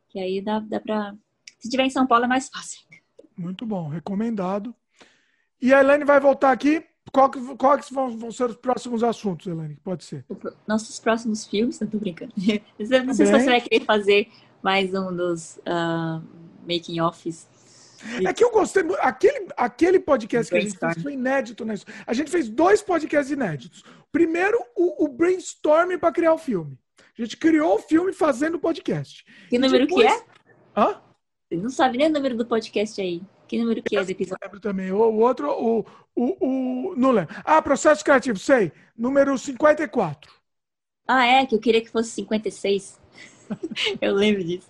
Que 0.09 0.19
aí 0.19 0.41
dá, 0.41 0.59
dá 0.59 0.79
pra. 0.79 1.15
Se 1.59 1.69
tiver 1.69 1.85
em 1.85 1.89
São 1.89 2.07
Paulo 2.07 2.25
é 2.25 2.27
mais 2.27 2.49
fácil. 2.49 2.86
Muito 3.37 3.65
bom, 3.65 3.87
recomendado. 3.87 4.73
E 5.61 5.73
a 5.73 5.79
Elaine 5.79 6.03
vai 6.03 6.19
voltar 6.19 6.51
aqui. 6.51 6.83
Qual 7.11 7.29
que, 7.29 7.39
qual 7.55 7.77
que 7.77 7.93
vão, 7.93 8.17
vão 8.17 8.31
ser 8.31 8.49
os 8.49 8.55
próximos 8.55 9.03
assuntos, 9.03 9.47
Elaine? 9.47 9.77
Pode 9.83 10.03
ser. 10.03 10.25
Nossos 10.67 10.99
próximos 10.99 11.45
filmes, 11.45 11.79
eu 11.79 11.87
tô 11.87 11.97
brincando. 11.97 12.33
Não 13.05 13.13
sei 13.13 13.25
se 13.25 13.31
você 13.31 13.45
vai 13.45 13.61
querer 13.61 13.85
fazer 13.85 14.29
mais 14.61 14.93
um 14.93 15.15
dos 15.15 15.57
uh, 15.59 16.21
making 16.67 16.99
offs. 16.99 17.47
É 18.23 18.33
que 18.33 18.43
eu 18.43 18.51
gostei. 18.51 18.83
Aquele, 18.99 19.47
aquele 19.55 19.99
podcast 19.99 20.51
que 20.51 20.57
a 20.57 20.61
gente 20.61 20.77
fez 20.77 21.01
foi 21.01 21.13
inédito. 21.13 21.65
Né? 21.65 21.75
A 22.05 22.13
gente 22.13 22.29
fez 22.29 22.49
dois 22.49 22.81
podcasts 22.81 23.31
inéditos. 23.31 23.83
Primeiro, 24.11 24.59
o, 24.75 25.05
o 25.05 25.07
brainstorming 25.07 25.97
para 25.97 26.11
criar 26.11 26.33
o 26.33 26.37
filme. 26.37 26.77
A 27.17 27.21
gente 27.21 27.37
criou 27.37 27.75
o 27.75 27.79
filme 27.79 28.13
fazendo 28.13 28.59
podcast. 28.59 29.25
Que 29.49 29.57
número 29.57 29.87
depois... 29.87 30.05
que 30.05 30.13
é? 30.13 30.25
Hã? 30.75 31.01
Você 31.49 31.55
não 31.55 31.69
sabe 31.69 31.97
nem 31.97 32.07
o 32.07 32.13
número 32.13 32.35
do 32.35 32.45
podcast 32.45 32.99
aí. 32.99 33.21
Que 33.47 33.57
número 33.57 33.81
que 33.81 33.95
é 33.95 34.03
do 34.03 34.11
episódio? 34.11 34.37
lembro 34.43 34.59
também. 34.59 34.91
O, 34.91 34.97
o 34.97 35.19
outro, 35.19 35.49
o, 35.49 35.85
o, 36.13 36.45
o. 36.91 36.95
Não 36.97 37.11
lembro. 37.11 37.33
Ah, 37.45 37.61
processo 37.61 38.03
criativo, 38.03 38.37
sei. 38.37 38.71
Número 38.97 39.37
54. 39.37 40.31
Ah, 41.07 41.25
é, 41.25 41.45
que 41.45 41.55
eu 41.55 41.59
queria 41.59 41.81
que 41.81 41.89
fosse 41.89 42.09
56. 42.11 42.99
eu 44.01 44.13
lembro 44.13 44.43
disso. 44.43 44.69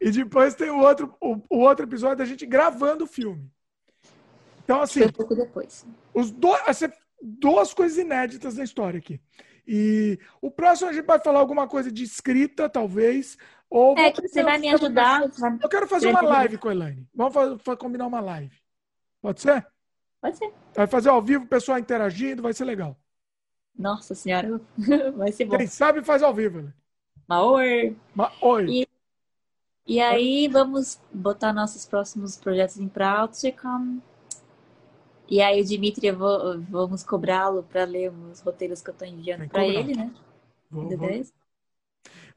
E 0.00 0.10
depois 0.10 0.54
tem 0.54 0.70
o 0.70 0.78
outro, 0.78 1.14
o, 1.20 1.38
o 1.50 1.58
outro 1.58 1.84
episódio 1.84 2.16
da 2.16 2.24
gente 2.24 2.46
gravando 2.46 3.04
o 3.04 3.06
filme. 3.06 3.50
Então, 4.64 4.80
assim. 4.80 5.00
Foi 5.00 5.08
um 5.08 5.12
pouco 5.12 5.34
depois. 5.34 5.86
Os 6.14 6.30
dois, 6.30 6.62
assim, 6.66 6.86
duas 7.20 7.74
coisas 7.74 7.98
inéditas 7.98 8.56
na 8.56 8.64
história 8.64 8.98
aqui. 8.98 9.20
E 9.66 10.18
o 10.40 10.50
próximo 10.50 10.88
a 10.88 10.92
gente 10.92 11.04
vai 11.04 11.20
falar 11.20 11.38
alguma 11.38 11.68
coisa 11.68 11.92
de 11.92 12.02
escrita, 12.02 12.68
talvez. 12.68 13.36
Ou 13.70 13.96
é, 13.96 14.10
que 14.10 14.26
você 14.26 14.42
vai 14.42 14.58
me 14.58 14.68
ajudar. 14.68 15.22
Eu 15.62 15.68
quero 15.68 15.86
fazer 15.86 16.08
uma 16.08 16.20
live 16.20 16.58
com 16.58 16.68
a 16.68 16.72
Elaine. 16.72 17.08
Vamos 17.14 17.32
fazer, 17.62 17.76
combinar 17.78 18.08
uma 18.08 18.20
live. 18.20 18.56
Pode 19.22 19.40
ser? 19.40 19.64
Pode 20.20 20.36
ser. 20.36 20.52
Vai 20.74 20.88
fazer 20.88 21.08
ao 21.08 21.22
vivo, 21.22 21.44
o 21.44 21.48
pessoal 21.48 21.78
interagindo, 21.78 22.42
vai 22.42 22.52
ser 22.52 22.64
legal. 22.64 22.98
Nossa 23.78 24.14
senhora, 24.14 24.60
vai 25.16 25.30
ser 25.30 25.44
bom. 25.44 25.56
Quem 25.56 25.68
sabe 25.68 26.02
faz 26.02 26.20
ao 26.22 26.34
vivo, 26.34 26.58
Elaine. 26.58 26.74
Maor. 27.28 27.94
Maor. 28.12 28.68
E, 28.68 28.88
e 29.86 30.00
aí 30.00 30.48
vamos 30.48 31.00
botar 31.12 31.52
nossos 31.52 31.86
próximos 31.86 32.36
projetos 32.36 32.76
em 32.76 32.88
prática. 32.88 33.68
E 35.28 35.40
aí 35.40 35.60
o 35.60 35.64
Dimitri, 35.64 36.10
vou, 36.10 36.60
vamos 36.62 37.04
cobrá-lo 37.04 37.62
para 37.62 37.84
ler 37.84 38.10
os 38.10 38.40
roteiros 38.40 38.82
que 38.82 38.90
eu 38.90 38.92
estou 38.92 39.06
enviando 39.06 39.48
para 39.48 39.64
ele, 39.64 39.94
né? 39.94 40.12
Vou, 40.68 40.88
vou, 40.88 41.08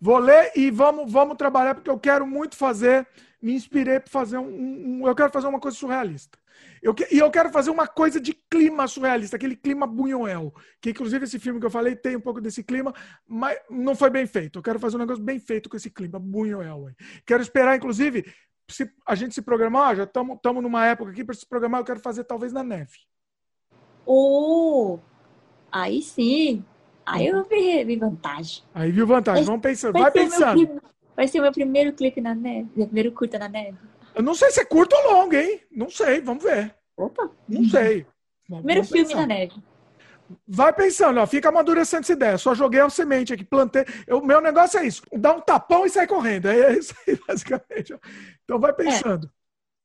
vou, 0.04 0.18
ler 0.18 0.52
e 0.54 0.70
vamos, 0.70 1.10
vamos 1.10 1.38
trabalhar, 1.38 1.76
porque 1.76 1.90
eu 1.90 1.98
quero 1.98 2.28
muito 2.28 2.58
fazer, 2.58 3.08
me 3.42 3.54
inspirei 3.54 4.02
para 4.02 4.12
fazer 4.12 4.38
um, 4.38 5.02
um, 5.02 5.08
Eu 5.08 5.16
quero 5.16 5.32
fazer 5.32 5.48
uma 5.48 5.62
coisa 5.62 5.78
surrealista. 5.78 6.38
Eu, 6.82 6.94
e 7.10 7.20
eu 7.20 7.32
quero 7.32 7.50
fazer 7.50 7.72
uma 7.72 7.88
coisa 7.88 8.20
de 8.20 8.34
clima 8.34 8.86
surrealista, 8.86 9.38
aquele 9.38 9.56
clima 9.56 9.88
Buñuel, 9.88 10.54
que 10.82 10.90
inclusive 10.90 11.24
esse 11.24 11.40
filme 11.40 11.58
que 11.58 11.66
eu 11.66 11.72
falei 11.72 11.96
tem 11.96 12.18
um 12.18 12.22
pouco 12.22 12.42
desse 12.42 12.62
clima, 12.62 12.94
mas 13.26 13.58
não 13.70 13.96
foi 13.96 14.10
bem 14.10 14.28
feito. 14.28 14.60
Eu 14.60 14.64
quero 14.64 14.78
fazer 14.78 14.98
um 14.98 15.00
negócio 15.00 15.24
bem 15.24 15.40
feito 15.40 15.70
com 15.70 15.78
esse 15.78 15.90
clima 15.90 16.20
Buñuel. 16.20 16.92
Quero 17.26 17.42
esperar, 17.42 17.78
inclusive, 17.78 18.26
se 18.70 18.92
a 19.08 19.16
gente 19.16 19.34
se 19.34 19.42
programar, 19.42 19.96
já 19.96 20.04
estamos 20.04 20.38
numa 20.62 20.86
época 20.86 21.12
aqui 21.12 21.24
para 21.24 21.34
se 21.34 21.48
programar, 21.48 21.80
eu 21.80 21.86
quero 21.86 22.02
fazer 22.02 22.26
talvez 22.26 22.52
na 22.52 22.62
neve. 22.62 22.98
Oh, 24.06 25.00
aí 25.72 26.02
sim. 26.02 26.66
Aí 27.06 27.28
eu 27.28 27.44
vi, 27.44 27.84
vi 27.84 27.96
vantagem. 27.98 28.64
Aí 28.74 28.92
viu 28.92 29.06
vantagem. 29.06 29.44
Vamos 29.44 29.62
pensando. 29.62 29.94
Vai, 29.94 30.04
vai 30.04 30.12
pensando. 30.12 30.82
vai 31.16 31.28
ser 31.28 31.40
o 31.40 31.42
meu 31.44 31.52
primeiro 31.52 31.94
clipe 31.94 32.22
na 32.22 32.34
neve, 32.34 32.70
meu 32.76 32.86
primeiro 32.86 33.12
curta 33.12 33.38
na 33.38 33.50
neve. 33.50 33.78
Eu 34.16 34.24
não 34.24 34.36
sei 34.36 34.52
se 34.52 34.62
é 34.62 34.66
curto 34.66 34.96
ou 34.96 35.12
longo, 35.12 35.36
hein? 35.36 35.62
Não 35.72 35.90
sei, 35.90 36.22
vamos 36.22 36.44
ver. 36.44 36.74
Opa! 36.96 37.30
Não 37.48 37.64
sei. 37.66 38.06
Primeiro 38.48 38.84
filme 38.84 39.06
pensar. 39.06 39.22
na 39.22 39.28
neve. 39.28 39.54
Vai 40.48 40.72
pensando, 40.74 41.20
ó, 41.20 41.28
fica 41.28 41.50
amadurecendo 41.50 42.02
essa 42.02 42.14
ideia. 42.14 42.38
Só 42.38 42.56
joguei 42.56 42.80
a 42.80 42.90
semente 42.90 43.34
aqui, 43.34 43.44
plantei. 43.44 43.86
O 44.10 44.22
meu 44.22 44.40
negócio 44.40 44.80
é 44.80 44.86
isso: 44.86 45.02
dá 45.12 45.34
um 45.34 45.42
tapão 45.42 45.86
e 45.86 45.90
sai 45.90 46.08
correndo. 46.08 46.48
É 46.48 46.74
isso 46.74 46.94
aí, 47.08 47.20
basicamente. 47.28 47.96
Então 48.44 48.60
vai 48.60 48.74
pensando. 48.74 49.28
É. 49.28 49.30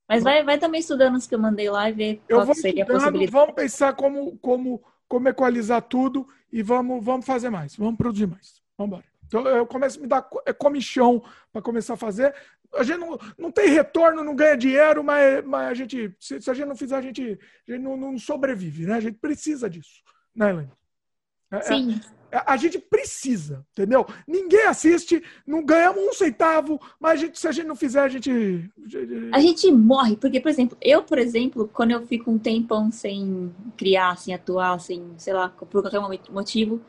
Mas 0.08 0.22
vai, 0.22 0.42
vai 0.42 0.58
também 0.58 0.80
estudando 0.80 1.16
os 1.16 1.26
que 1.26 1.34
eu 1.34 1.38
mandei 1.38 1.68
lá 1.68 1.90
e 1.90 1.92
ver 1.92 2.22
eu 2.28 2.42
qual 2.42 2.54
seria 2.54 2.82
a 2.82 2.86
possibilidade. 2.86 3.30
Vamos 3.30 3.54
pensar 3.54 3.94
como, 3.94 4.38
como, 4.38 4.82
como 5.06 5.28
equalizar 5.28 5.82
tudo 5.82 6.26
e 6.52 6.62
vamos, 6.62 7.04
vamos 7.04 7.26
fazer 7.26 7.50
mais. 7.50 7.76
Vamos 7.76 7.96
produzir 7.96 8.26
mais. 8.26 8.62
Vamos 8.76 8.92
embora. 8.92 9.04
Então 9.26 9.46
eu 9.46 9.66
começo 9.66 9.98
a 9.98 10.02
me 10.02 10.08
dar 10.08 10.28
é 10.46 10.52
comichão 10.52 11.22
para 11.52 11.60
começar 11.62 11.94
a 11.94 11.98
fazer. 11.98 12.34
A 12.74 12.82
gente 12.82 12.98
não, 12.98 13.18
não 13.36 13.50
tem 13.50 13.68
retorno, 13.68 14.24
não 14.24 14.34
ganha 14.34 14.56
dinheiro, 14.56 15.02
mas, 15.04 15.44
mas 15.44 15.68
a 15.70 15.74
gente, 15.74 16.14
se, 16.18 16.40
se 16.40 16.50
a 16.50 16.54
gente 16.54 16.66
não 16.66 16.76
fizer, 16.76 16.96
a 16.96 17.02
gente, 17.02 17.38
a 17.66 17.72
gente 17.72 17.82
não, 17.82 17.96
não, 17.96 18.18
sobrevive, 18.18 18.86
né? 18.86 18.94
A 18.94 19.00
gente 19.00 19.18
precisa 19.18 19.68
disso, 19.68 20.02
né, 20.34 20.50
Helene? 20.50 20.72
É, 21.50 21.56
é 21.56 21.62
Sim. 21.62 22.00
É, 22.04 22.17
a 22.30 22.56
gente 22.56 22.78
precisa, 22.78 23.64
entendeu? 23.72 24.06
Ninguém 24.26 24.64
assiste, 24.64 25.22
não 25.46 25.64
ganhamos 25.64 26.02
um 26.02 26.12
centavo, 26.12 26.80
mas 27.00 27.12
a 27.12 27.16
gente, 27.16 27.38
se 27.38 27.48
a 27.48 27.52
gente 27.52 27.66
não 27.66 27.76
fizer, 27.76 28.00
a 28.00 28.08
gente. 28.08 28.70
A 29.32 29.40
gente 29.40 29.70
morre, 29.72 30.16
porque, 30.16 30.40
por 30.40 30.50
exemplo, 30.50 30.76
eu, 30.80 31.02
por 31.02 31.18
exemplo, 31.18 31.68
quando 31.72 31.92
eu 31.92 32.06
fico 32.06 32.30
um 32.30 32.38
tempão 32.38 32.90
sem 32.90 33.54
criar, 33.76 34.16
sem 34.18 34.34
atuar, 34.34 34.78
sem, 34.78 35.02
sei 35.16 35.32
lá, 35.32 35.48
por 35.48 35.82
qualquer 35.82 36.00
motivo, 36.30 36.80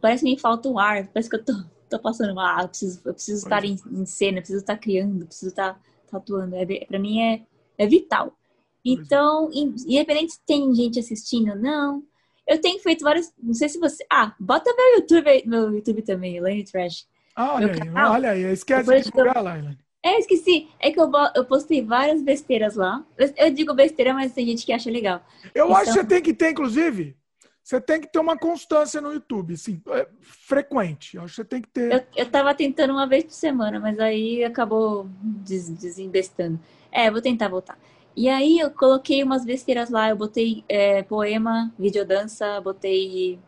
parece 0.00 0.24
que 0.24 0.30
me 0.30 0.38
falta 0.38 0.68
o 0.68 0.78
ar, 0.78 1.06
parece 1.08 1.30
que 1.30 1.36
eu 1.36 1.44
tô, 1.44 1.54
tô 1.88 1.98
passando 1.98 2.34
mal, 2.34 2.62
eu 2.62 2.68
preciso, 2.68 3.00
eu 3.04 3.14
preciso 3.14 3.42
estar 3.42 3.64
em, 3.64 3.78
em, 3.90 4.04
cena, 4.04 4.38
eu 4.38 4.42
preciso 4.42 4.60
estar 4.60 4.76
criando, 4.76 5.26
preciso 5.26 5.48
estar, 5.50 5.80
estar 6.04 6.18
atuando. 6.18 6.56
É, 6.56 6.84
para 6.84 6.98
mim 6.98 7.20
é, 7.20 7.42
é 7.78 7.86
vital. 7.86 8.36
Então, 8.84 9.48
independente 9.52 10.34
se 10.34 10.40
tem 10.44 10.74
gente 10.74 10.98
assistindo 10.98 11.52
ou 11.52 11.56
não, 11.56 12.02
eu 12.46 12.60
tenho 12.60 12.78
feito 12.80 13.04
vários. 13.04 13.32
Não 13.42 13.54
sei 13.54 13.68
se 13.68 13.78
você. 13.78 14.04
Ah, 14.10 14.34
bota 14.38 14.74
meu 14.76 14.96
YouTube, 14.96 15.42
meu 15.46 15.74
YouTube 15.74 16.02
também, 16.02 16.36
Elaine 16.36 16.64
Trash. 16.64 17.06
Ah, 17.34 17.54
olha 17.54 17.72
aí, 17.72 17.90
olha 18.10 18.30
aí. 18.30 18.42
Esquece 18.52 18.94
de 18.94 19.10
divulgar 19.10 19.42
lá, 19.42 19.58
Elaine. 19.58 19.78
É, 20.04 20.18
esqueci. 20.18 20.68
É 20.78 20.90
que 20.90 21.00
eu, 21.00 21.10
eu 21.34 21.46
postei 21.46 21.82
várias 21.82 22.20
besteiras 22.20 22.76
lá. 22.76 23.04
Eu, 23.36 23.50
digo 23.50 23.72
besteira, 23.72 24.12
mas 24.12 24.34
tem 24.34 24.46
gente 24.46 24.66
que 24.66 24.72
acha 24.72 24.90
legal. 24.90 25.24
Eu 25.54 25.64
então... 25.64 25.76
acho 25.76 25.86
que 25.86 25.98
você 25.98 26.04
tem 26.04 26.22
que 26.22 26.34
ter, 26.34 26.50
inclusive, 26.50 27.16
você 27.62 27.80
tem 27.80 28.02
que 28.02 28.12
ter 28.12 28.18
uma 28.18 28.36
constância 28.36 29.00
no 29.00 29.14
YouTube, 29.14 29.54
assim, 29.54 29.80
é, 29.88 30.06
frequente. 30.20 31.16
Eu 31.16 31.22
acho 31.22 31.30
que 31.30 31.36
você 31.36 31.44
tem 31.46 31.62
que 31.62 31.68
ter. 31.68 31.90
Eu, 31.90 32.02
eu 32.14 32.30
tava 32.30 32.54
tentando 32.54 32.92
uma 32.92 33.06
vez 33.06 33.24
por 33.24 33.32
semana, 33.32 33.80
mas 33.80 33.98
aí 33.98 34.44
acabou 34.44 35.08
des, 35.22 35.70
desinvestando. 35.70 36.60
É, 36.92 37.10
vou 37.10 37.22
tentar 37.22 37.48
voltar. 37.48 37.78
E 38.16 38.28
aí 38.28 38.58
eu 38.58 38.70
coloquei 38.70 39.22
umas 39.22 39.44
besteiras 39.44 39.90
lá, 39.90 40.10
eu 40.10 40.16
botei 40.16 40.64
é, 40.68 41.02
poema, 41.02 41.74
videodança, 41.78 42.60
botei 42.60 43.40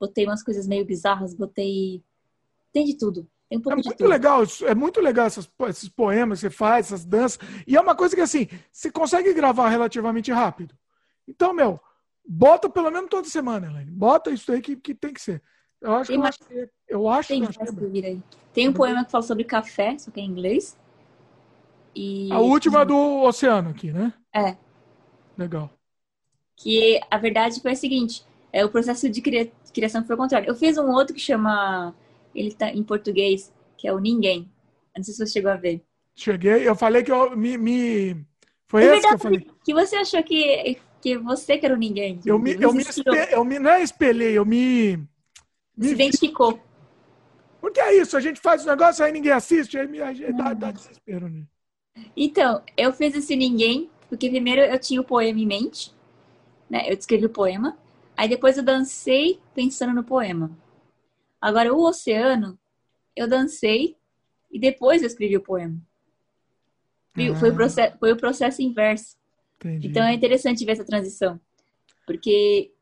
botei 0.00 0.26
umas 0.26 0.42
coisas 0.42 0.66
meio 0.66 0.84
bizarras, 0.84 1.34
botei 1.34 2.02
tem 2.72 2.84
de 2.84 2.96
tudo. 2.96 3.28
Tem 3.48 3.58
um 3.58 3.62
pouco 3.62 3.78
é 3.78 3.82
de 3.82 3.88
muito 3.88 3.98
tudo. 3.98 4.10
legal, 4.10 4.42
é 4.62 4.74
muito 4.74 5.00
legal 5.00 5.26
essas, 5.26 5.48
esses 5.68 5.88
poemas 5.88 6.40
que 6.40 6.48
você 6.48 6.50
faz, 6.50 6.86
essas 6.86 7.04
danças. 7.04 7.38
E 7.66 7.76
é 7.76 7.80
uma 7.80 7.94
coisa 7.94 8.14
que 8.14 8.22
assim, 8.22 8.48
você 8.72 8.90
consegue 8.90 9.32
gravar 9.32 9.68
relativamente 9.68 10.32
rápido. 10.32 10.74
Então, 11.28 11.52
meu, 11.52 11.78
bota 12.26 12.68
pelo 12.68 12.90
menos 12.90 13.08
toda 13.08 13.28
semana, 13.28 13.66
Elaine. 13.68 13.90
Bota 13.90 14.30
isso 14.30 14.50
aí 14.50 14.60
que, 14.60 14.76
que 14.76 14.94
tem 14.94 15.12
que 15.12 15.20
ser. 15.20 15.42
Eu 15.80 15.94
acho 15.94 16.08
tem 16.08 16.16
que 16.16 16.22
mais, 16.22 16.38
eu 16.40 16.58
acho, 16.58 16.70
eu 16.88 17.08
acho 17.08 17.28
tem, 17.28 17.40
que, 17.46 17.46
eu 17.46 17.92
que 17.92 18.06
é 18.06 18.16
Tem 18.52 18.68
um 18.68 18.72
poema 18.72 19.04
que 19.04 19.10
fala 19.10 19.22
sobre 19.22 19.44
café, 19.44 19.96
só 19.98 20.10
que 20.10 20.18
é 20.18 20.22
em 20.22 20.26
inglês. 20.26 20.76
E... 21.94 22.32
A 22.32 22.38
última 22.40 22.84
do 22.84 23.22
oceano 23.22 23.70
aqui, 23.70 23.92
né? 23.92 24.12
É. 24.34 24.56
Legal. 25.36 25.70
Que 26.56 27.00
a 27.10 27.18
verdade 27.18 27.60
foi 27.60 27.72
a 27.72 27.76
seguinte: 27.76 28.24
é, 28.52 28.64
o 28.64 28.70
processo 28.70 29.08
de 29.08 29.20
cria... 29.20 29.50
criação 29.72 30.04
foi 30.04 30.14
o 30.14 30.18
contrário. 30.18 30.48
Eu 30.48 30.54
fiz 30.54 30.76
um 30.78 30.90
outro 30.90 31.14
que 31.14 31.20
chama. 31.20 31.94
Ele 32.34 32.52
tá 32.52 32.70
em 32.70 32.82
português, 32.82 33.52
que 33.76 33.86
é 33.86 33.92
o 33.92 33.98
Ninguém. 33.98 34.50
Não 34.96 35.02
sei 35.02 35.14
se 35.14 35.26
você 35.26 35.32
chegou 35.32 35.50
a 35.50 35.56
ver. 35.56 35.82
Cheguei, 36.16 36.68
eu 36.68 36.76
falei 36.76 37.02
que 37.02 37.10
eu 37.10 37.36
me. 37.36 37.58
me... 37.58 38.26
Foi 38.68 38.84
é 38.84 38.96
esse 38.96 39.08
que 39.08 39.14
eu 39.14 39.18
falei. 39.18 39.50
Que 39.64 39.74
você 39.74 39.96
achou 39.96 40.22
que, 40.22 40.78
que 41.00 41.18
você 41.18 41.58
que 41.58 41.66
era 41.66 41.74
o 41.74 41.78
ninguém. 41.78 42.20
Eu 42.24 42.38
me, 42.38 42.52
eu 42.52 42.72
me, 42.72 42.84
eu 43.30 43.44
me 43.44 43.58
não 43.58 43.70
é 43.70 43.82
espelhei, 43.82 44.38
eu 44.38 44.44
me. 44.44 44.96
me... 45.76 45.88
Se 45.88 45.92
identificou. 45.92 46.60
Porque 47.60 47.80
é 47.80 47.96
isso, 47.96 48.16
a 48.16 48.20
gente 48.20 48.40
faz 48.40 48.64
o 48.64 48.68
negócio, 48.68 49.04
aí 49.04 49.10
ninguém 49.10 49.32
assiste, 49.32 49.78
aí, 49.78 49.88
me, 49.88 50.00
aí 50.00 50.32
dá, 50.34 50.52
dá 50.52 50.70
desespero, 50.70 51.28
né? 51.28 51.44
Então, 52.16 52.62
eu 52.76 52.92
fiz 52.92 53.14
esse 53.14 53.36
ninguém, 53.36 53.90
porque 54.08 54.28
primeiro 54.28 54.60
eu 54.60 54.78
tinha 54.78 55.00
o 55.00 55.04
poema 55.04 55.38
em 55.38 55.46
mente, 55.46 55.92
né? 56.68 56.88
Eu 56.88 56.94
escrevi 56.94 57.26
o 57.26 57.30
poema, 57.30 57.76
aí 58.16 58.28
depois 58.28 58.56
eu 58.56 58.62
dancei 58.62 59.40
pensando 59.54 59.94
no 59.94 60.04
poema. 60.04 60.50
Agora, 61.40 61.72
o 61.72 61.86
oceano, 61.86 62.58
eu 63.14 63.28
dancei 63.28 63.96
e 64.50 64.58
depois 64.58 65.02
eu 65.02 65.08
escrevi 65.08 65.36
o 65.36 65.42
poema. 65.42 65.78
Ah. 67.16 67.34
Foi, 67.36 67.50
o 67.50 67.54
processo, 67.54 67.98
foi 67.98 68.12
o 68.12 68.16
processo 68.16 68.62
inverso. 68.62 69.16
Entendi. 69.56 69.88
Então 69.88 70.04
é 70.04 70.12
interessante 70.12 70.64
ver 70.64 70.72
essa 70.72 70.84
transição, 70.84 71.40
porque 72.06 72.72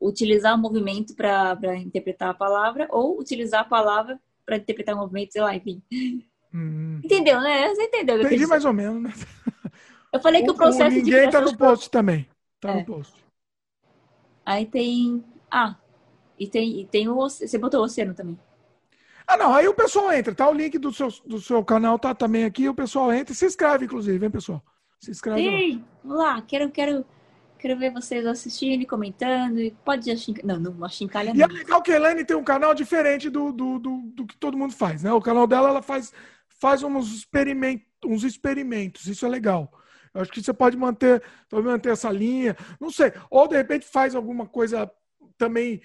utilizar 0.00 0.54
o 0.54 0.58
movimento 0.58 1.14
para 1.14 1.76
interpretar 1.76 2.30
a 2.30 2.34
palavra 2.34 2.88
ou 2.90 3.18
utilizar 3.18 3.62
a 3.62 3.64
palavra 3.64 4.20
para 4.44 4.56
interpretar 4.56 4.94
o 4.94 4.98
movimento, 4.98 5.32
sei 5.32 5.42
lá, 5.42 5.54
enfim. 5.54 5.82
Hum. 6.54 7.00
Entendeu, 7.04 7.40
né? 7.40 7.68
Você 7.68 7.82
entendeu? 7.84 8.20
Entendi 8.20 8.46
mais 8.46 8.64
ou 8.64 8.72
menos, 8.72 9.02
né? 9.02 9.12
Eu 10.12 10.20
falei 10.20 10.42
que 10.42 10.50
o, 10.50 10.54
o 10.54 10.56
processo 10.56 10.96
ninguém 10.96 11.26
de 11.26 11.32
tá 11.32 11.40
no 11.40 11.56
post 11.56 11.90
também. 11.90 12.26
Tá 12.60 12.70
é. 12.70 12.74
no 12.76 12.84
post. 12.84 13.14
Aí 14.44 14.64
tem. 14.64 15.22
Ah, 15.50 15.76
e 16.38 16.46
tem, 16.46 16.80
e 16.80 16.86
tem 16.86 17.08
o. 17.08 17.14
Você 17.14 17.58
botou 17.58 17.80
o 17.80 17.84
oceano 17.84 18.14
também. 18.14 18.38
Ah, 19.26 19.36
não, 19.36 19.54
aí 19.54 19.68
o 19.68 19.74
pessoal 19.74 20.10
entra, 20.10 20.34
tá? 20.34 20.48
O 20.48 20.54
link 20.54 20.78
do 20.78 20.90
seu, 20.90 21.08
do 21.26 21.38
seu 21.38 21.62
canal 21.62 21.98
tá 21.98 22.14
também 22.14 22.44
aqui, 22.44 22.66
o 22.66 22.74
pessoal 22.74 23.12
entra 23.12 23.34
e 23.34 23.36
se 23.36 23.44
inscreve, 23.44 23.84
inclusive, 23.84 24.24
hein, 24.24 24.30
pessoal? 24.30 24.62
Se 24.98 25.10
inscreve. 25.10 25.42
Sim, 25.42 25.84
vamos 26.02 26.18
lá, 26.18 26.40
quero, 26.40 26.70
quero, 26.70 27.04
quero 27.58 27.78
ver 27.78 27.92
vocês 27.92 28.24
assistindo 28.24 28.80
e 28.80 28.86
comentando. 28.86 29.60
E 29.60 29.70
pode 29.84 30.10
achincalhar. 30.10 30.58
Não, 30.58 30.72
não 30.72 30.84
achincalha 30.84 31.32
E 31.34 31.42
é 31.42 31.46
legal 31.46 31.82
que 31.82 31.92
a 31.92 31.96
Elaine 31.96 32.24
tem 32.24 32.34
um 32.34 32.42
canal 32.42 32.72
diferente 32.72 33.28
do, 33.28 33.52
do, 33.52 33.78
do, 33.78 34.00
do, 34.14 34.26
que 34.26 34.34
todo 34.38 34.56
mundo 34.56 34.72
faz, 34.72 35.02
né? 35.02 35.12
O 35.12 35.20
canal 35.20 35.46
dela, 35.46 35.68
ela 35.68 35.82
faz, 35.82 36.10
faz 36.60 36.82
uns, 36.82 37.14
experiment, 37.14 37.80
uns 38.04 38.24
experimentos, 38.24 39.06
isso 39.06 39.26
é 39.26 39.28
legal. 39.28 39.72
Eu 40.14 40.22
acho 40.22 40.32
que 40.32 40.42
você 40.42 40.52
pode 40.52 40.76
manter, 40.76 41.22
manter 41.52 41.90
essa 41.90 42.10
linha, 42.10 42.56
não 42.80 42.90
sei. 42.90 43.12
Ou 43.30 43.46
de 43.46 43.56
repente 43.56 43.86
faz 43.86 44.14
alguma 44.14 44.46
coisa 44.46 44.90
também 45.36 45.80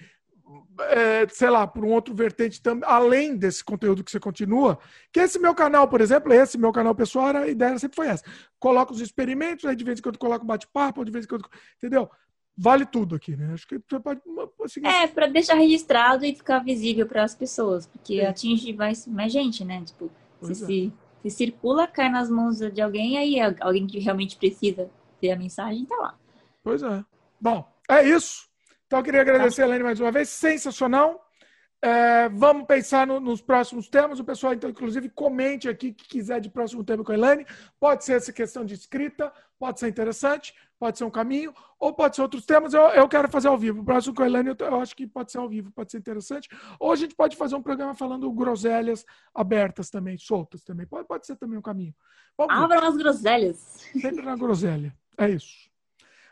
é, 0.80 1.26
sei 1.28 1.48
lá, 1.48 1.66
por 1.66 1.84
um 1.84 1.92
outro 1.92 2.14
vertente 2.14 2.60
também, 2.60 2.88
além 2.88 3.36
desse 3.36 3.64
conteúdo 3.64 4.04
que 4.04 4.10
você 4.10 4.20
continua, 4.20 4.78
que 5.12 5.20
esse 5.20 5.38
meu 5.38 5.54
canal, 5.54 5.88
por 5.88 6.00
exemplo, 6.00 6.32
esse 6.32 6.58
meu 6.58 6.72
canal 6.72 6.94
pessoal, 6.94 7.36
a 7.36 7.48
ideia 7.48 7.78
sempre 7.78 7.96
foi 7.96 8.08
essa. 8.08 8.24
Coloca 8.58 8.92
os 8.92 9.00
experimentos, 9.00 9.64
aí 9.64 9.74
de 9.74 9.84
vez 9.84 9.98
em 9.98 10.02
quando 10.02 10.18
coloca 10.18 10.44
um 10.44 10.46
bate-papo, 10.46 11.04
de 11.04 11.10
vez 11.10 11.24
em 11.24 11.28
quando. 11.28 11.48
Entendeu? 11.76 12.10
Vale 12.56 12.86
tudo 12.86 13.16
aqui, 13.16 13.36
né? 13.36 13.52
Acho 13.52 13.66
que 13.66 13.80
você 13.88 13.98
pode. 13.98 14.20
Assim, 14.62 14.86
é, 14.86 15.08
para 15.08 15.26
deixar 15.26 15.54
registrado 15.54 16.24
e 16.24 16.34
ficar 16.34 16.60
visível 16.60 17.06
para 17.06 17.24
as 17.24 17.34
pessoas, 17.34 17.86
porque 17.86 18.20
é. 18.20 18.28
atinge 18.28 18.72
mais, 18.72 19.06
mais 19.06 19.32
gente, 19.32 19.64
né? 19.64 19.82
Tipo, 19.84 20.10
se, 20.44 20.52
é. 20.52 20.66
se, 20.66 20.92
se 21.22 21.30
circula, 21.30 21.86
cai 21.86 22.08
nas 22.08 22.28
mãos 22.28 22.58
de 22.58 22.80
alguém, 22.80 23.18
aí 23.18 23.40
alguém 23.60 23.86
que 23.86 23.98
realmente 23.98 24.36
precisa 24.36 24.90
ter 25.20 25.30
a 25.30 25.36
mensagem 25.36 25.84
tá 25.86 25.96
lá. 25.96 26.18
Pois 26.62 26.82
é. 26.82 27.04
Bom, 27.40 27.66
é 27.88 28.02
isso. 28.02 28.48
Então, 28.86 28.98
eu 28.98 29.04
queria 29.04 29.22
agradecer 29.22 29.62
a 29.62 29.66
Helene 29.66 29.84
mais 29.84 30.00
uma 30.00 30.12
vez. 30.12 30.28
Sensacional. 30.28 31.23
É, 31.84 32.30
vamos 32.30 32.66
pensar 32.66 33.06
no, 33.06 33.20
nos 33.20 33.42
próximos 33.42 33.90
temas. 33.90 34.18
O 34.18 34.24
pessoal, 34.24 34.54
então, 34.54 34.70
inclusive, 34.70 35.10
comente 35.10 35.68
aqui 35.68 35.92
que 35.92 36.08
quiser 36.08 36.40
de 36.40 36.48
próximo 36.48 36.82
tema 36.82 37.04
com 37.04 37.12
a 37.12 37.14
Helene. 37.14 37.46
Pode 37.78 38.06
ser 38.06 38.14
essa 38.14 38.32
questão 38.32 38.64
de 38.64 38.72
escrita, 38.72 39.30
pode 39.58 39.80
ser 39.80 39.88
interessante, 39.88 40.54
pode 40.78 40.96
ser 40.96 41.04
um 41.04 41.10
caminho, 41.10 41.52
ou 41.78 41.92
pode 41.92 42.16
ser 42.16 42.22
outros 42.22 42.46
temas. 42.46 42.72
Eu, 42.72 42.84
eu 42.84 43.06
quero 43.06 43.28
fazer 43.28 43.48
ao 43.48 43.58
vivo. 43.58 43.82
O 43.82 43.84
próximo 43.84 44.14
com 44.14 44.22
a 44.22 44.26
Helene, 44.26 44.48
eu, 44.48 44.66
eu, 44.66 44.80
acho 44.80 44.96
que 44.96 45.06
pode 45.06 45.30
ser 45.30 45.36
ao 45.36 45.46
vivo, 45.46 45.70
pode 45.72 45.92
ser 45.92 45.98
interessante. 45.98 46.48
Ou 46.80 46.90
a 46.90 46.96
gente 46.96 47.14
pode 47.14 47.36
fazer 47.36 47.54
um 47.54 47.62
programa 47.62 47.94
falando 47.94 48.32
groselhas 48.32 49.04
abertas 49.34 49.90
também, 49.90 50.16
soltas 50.16 50.64
também. 50.64 50.86
Pode, 50.86 51.06
pode 51.06 51.26
ser 51.26 51.36
também 51.36 51.58
um 51.58 51.62
caminho. 51.62 51.94
Abra 52.48 52.88
as 52.88 52.96
groselhas. 52.96 53.58
Sempre 54.00 54.22
na 54.22 54.36
groselha. 54.36 54.96
É 55.18 55.28
isso. 55.28 55.68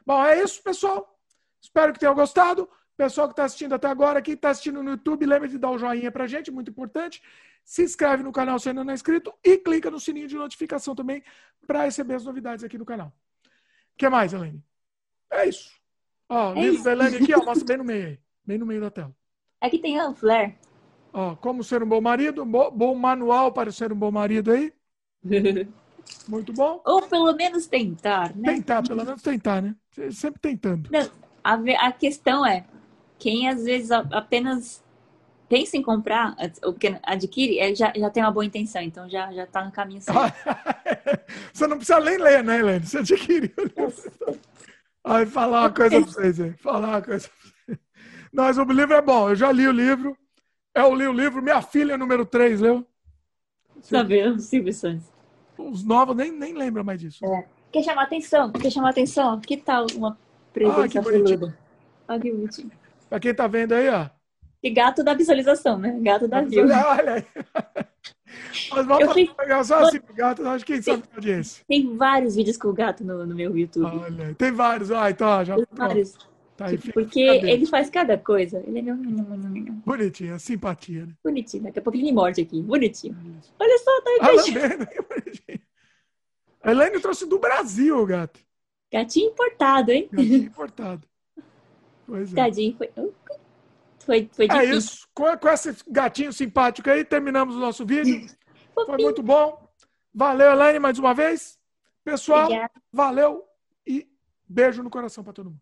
Bom, 0.07 0.25
é 0.25 0.43
isso, 0.43 0.63
pessoal. 0.63 1.15
Espero 1.61 1.93
que 1.93 2.01
tenham 2.01 2.15
gostado. 2.15 2.67
Pessoal 2.97 3.27
que 3.29 3.33
está 3.33 3.45
assistindo 3.45 3.75
até 3.75 3.89
agora, 3.89 4.21
quem 4.21 4.35
está 4.35 4.51
assistindo 4.51 4.83
no 4.83 4.91
YouTube, 4.91 5.27
lembre 5.27 5.49
de 5.49 5.59
dar 5.59 5.71
o 5.71 5.75
um 5.75 5.79
joinha 5.79 6.11
para 6.11 6.27
gente, 6.27 6.51
muito 6.51 6.71
importante. 6.71 7.23
Se 7.65 7.83
inscreve 7.83 8.23
no 8.23 8.33
canal 8.33 8.59
se 8.59 8.69
ainda 8.69 8.85
não 8.85 8.91
é 8.91 8.95
inscrito 8.95 9.33
e 9.43 9.57
clica 9.59 9.91
no 9.91 10.01
sininho 10.01 10.29
de 10.29 10.37
notificação 10.37 10.95
também 10.95 11.23
para 11.67 11.85
receber 11.85 12.15
as 12.15 12.25
novidades 12.25 12.65
aqui 12.65 12.77
no 12.77 12.85
canal. 12.85 13.09
O 13.95 13.99
que 13.99 14.09
mais, 14.09 14.33
Helene? 14.33 14.63
É 15.31 15.49
isso. 15.49 15.73
Ó, 16.29 16.53
o 16.53 16.59
é 16.59 16.63
livro 16.63 16.83
da 16.83 16.93
Helene 16.93 17.17
aqui, 17.17 17.35
ó, 17.35 17.45
mostra 17.45 17.65
bem 17.65 17.77
no 17.77 17.85
meio 17.85 18.07
aí. 18.07 18.19
Bem 18.45 18.59
no 18.59 18.67
meio 18.67 18.81
da 18.81 18.91
tela. 18.91 19.15
Aqui 19.61 19.79
tem 19.79 20.01
o 20.01 20.15
flare. 20.15 20.57
Ó, 21.13 21.37
como 21.37 21.63
ser 21.63 21.83
um 21.83 21.89
bom 21.89 22.01
marido, 22.01 22.45
bom, 22.45 22.71
bom 22.71 22.95
manual 22.95 23.53
para 23.53 23.71
ser 23.71 23.93
um 23.93 23.97
bom 23.97 24.11
marido 24.11 24.51
aí. 24.51 24.73
Muito 26.27 26.53
bom. 26.53 26.83
Ou 26.85 27.03
pelo 27.03 27.33
menos 27.35 27.67
tentar, 27.67 28.35
né? 28.35 28.55
Tentar, 28.55 28.83
pelo 28.83 29.05
menos 29.05 29.23
tentar, 29.23 29.63
né? 29.63 29.77
Sempre 30.11 30.41
tentando. 30.41 30.91
Não, 30.91 31.09
a, 31.45 31.87
a 31.87 31.93
questão 31.93 32.45
é, 32.45 32.67
quem 33.23 33.49
às 33.49 33.63
vezes 33.63 33.93
apenas 33.93 34.83
pensa 35.49 35.77
em 35.77 35.83
comprar, 35.83 36.35
o 36.65 36.73
que 36.73 36.99
adquire, 37.05 37.57
é, 37.61 37.73
já, 37.73 37.93
já 37.95 38.11
tem 38.11 38.21
uma 38.21 38.33
boa 38.33 38.45
intenção, 38.45 38.83
então 38.83 39.09
já, 39.09 39.33
já 39.33 39.47
tá 39.47 39.65
no 39.65 39.71
caminho 39.71 40.01
certo. 40.01 40.35
Você 41.55 41.69
não 41.69 41.77
precisa 41.77 42.01
nem 42.01 42.19
ler, 42.19 42.43
né, 42.43 42.59
Helene? 42.59 42.85
Você 42.85 42.99
adquiriu. 42.99 43.53
Aí, 45.05 45.25
falar 45.25 45.61
uma 45.61 45.71
coisa 45.71 46.01
pra 46.01 46.11
vocês 46.11 46.41
aí. 46.41 46.53
Falar 46.55 46.89
uma 46.89 47.03
coisa 47.03 47.29
pra 47.29 47.37
vocês. 47.67 47.79
Mas 48.33 48.59
o 48.59 48.65
livro 48.65 48.95
é 48.95 49.03
bom, 49.03 49.29
eu 49.29 49.37
já 49.37 49.53
li 49.53 49.69
o 49.69 49.73
livro. 49.73 50.17
Eu 50.75 50.93
li 50.93 51.07
o 51.07 51.13
livro, 51.13 51.41
minha 51.41 51.63
filha 51.63 51.97
número 51.97 52.27
3, 52.27 52.61
leu? 52.61 52.85
Sabendo, 53.83 54.41
Silvio 54.41 54.73
Santos. 54.73 55.07
Os 55.57 55.85
novos 55.85 56.17
nem, 56.17 56.33
nem 56.33 56.55
lembram 56.55 56.83
mais 56.83 56.99
disso. 56.99 57.25
É. 57.25 57.45
Quer 57.71 57.85
chamar 57.85 58.03
atenção? 58.03 58.51
Quer 58.51 58.71
chamar 58.71 58.91
atenção? 58.91 59.39
Que 59.39 59.57
tal 59.57 59.87
uma 59.95 60.19
Presença 60.53 60.83
ah, 60.83 60.89
que 60.89 61.01
bonitinho. 61.01 61.55
Olha 62.09 62.21
que 62.21 62.33
bonitinho. 62.33 62.82
Pra 63.13 63.21
quem 63.21 63.35
tá 63.35 63.47
vendo 63.47 63.75
aí, 63.75 63.91
ó. 63.91 64.09
E 64.63 64.71
gato 64.71 65.05
da 65.05 65.13
visualização, 65.13 65.79
né? 65.79 65.95
Gato 66.01 66.27
da 66.27 66.41
view. 66.41 66.65
Olha 66.73 67.17
aí. 67.17 67.27
Mas 68.71 68.87
vamos 68.87 69.13
fiz... 69.13 69.31
pegar 69.35 69.63
só 69.65 69.81
assim 69.81 70.01
pro 70.01 70.15
gato, 70.15 70.49
acho 70.49 70.65
que 70.65 70.73
quem 70.73 70.81
sabe 70.81 71.03
a 71.13 71.17
audiência. 71.17 71.63
Tem 71.69 71.95
vários 71.95 72.37
vídeos 72.37 72.57
com 72.57 72.69
o 72.69 72.73
gato 72.73 73.05
no, 73.05 73.27
no 73.27 73.35
meu 73.35 73.55
YouTube. 73.55 73.85
Olha, 73.85 74.35
tem 74.35 74.51
vários. 74.51 74.91
Ah, 74.91 75.11
então, 75.11 75.45
já. 75.45 75.57
Tem 75.57 75.67
vários. 75.73 76.17
Tá, 76.57 76.71
tipo, 76.71 76.91
porque 76.91 77.21
ele 77.21 77.67
faz 77.67 77.91
cada 77.91 78.17
coisa. 78.17 78.65
Ele 78.67 78.79
é 78.79 78.83
meu. 78.83 78.97
Bonitinho, 79.85 80.41
simpatia, 80.41 81.05
né? 81.05 81.13
Bonitinho. 81.23 81.65
Daqui 81.65 81.81
a 81.81 81.83
pouco 81.83 81.99
ele 81.99 82.13
morde 82.13 82.41
aqui. 82.41 82.63
Bonitinho. 82.63 83.15
Olha 83.59 83.79
só, 83.79 84.01
tá 84.01 84.11
aí. 84.11 84.21
Ah, 85.53 85.59
a 86.65 86.71
Elaine 86.71 86.99
trouxe 86.99 87.27
do 87.27 87.39
Brasil 87.39 87.99
o 87.99 88.07
gato. 88.07 88.41
Gatinho 88.91 89.33
importado, 89.33 89.93
hein? 89.93 90.09
Gatinho 90.11 90.45
importado. 90.45 91.12
Pois 92.13 92.31
é. 92.31 92.37
Tadinho, 92.37 92.77
foi, 92.77 92.91
foi, 94.05 94.31
foi 94.31 94.45
é 94.45 94.49
difícil. 94.49 94.59
É 94.59 94.65
isso. 94.77 95.09
Com, 95.15 95.39
com 95.39 95.49
esse 95.49 95.75
gatinho 95.89 96.31
simpático 96.31 96.91
aí, 96.91 97.07
terminamos 97.07 97.57
o 97.57 97.59
nosso 97.59 97.87
vídeo. 97.87 98.27
foi 98.75 98.99
muito 98.99 99.23
bom. 99.23 99.67
Valeu, 100.15 100.53
Elaine, 100.53 100.79
mais 100.79 100.99
uma 100.99 101.15
vez. 101.15 101.59
Pessoal, 102.05 102.45
Obrigada. 102.45 102.73
valeu 102.93 103.47
e 103.87 104.07
beijo 104.47 104.83
no 104.83 104.91
coração 104.91 105.25
para 105.25 105.33
todo 105.33 105.47
mundo. 105.47 105.61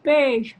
Beijo. 0.00 0.54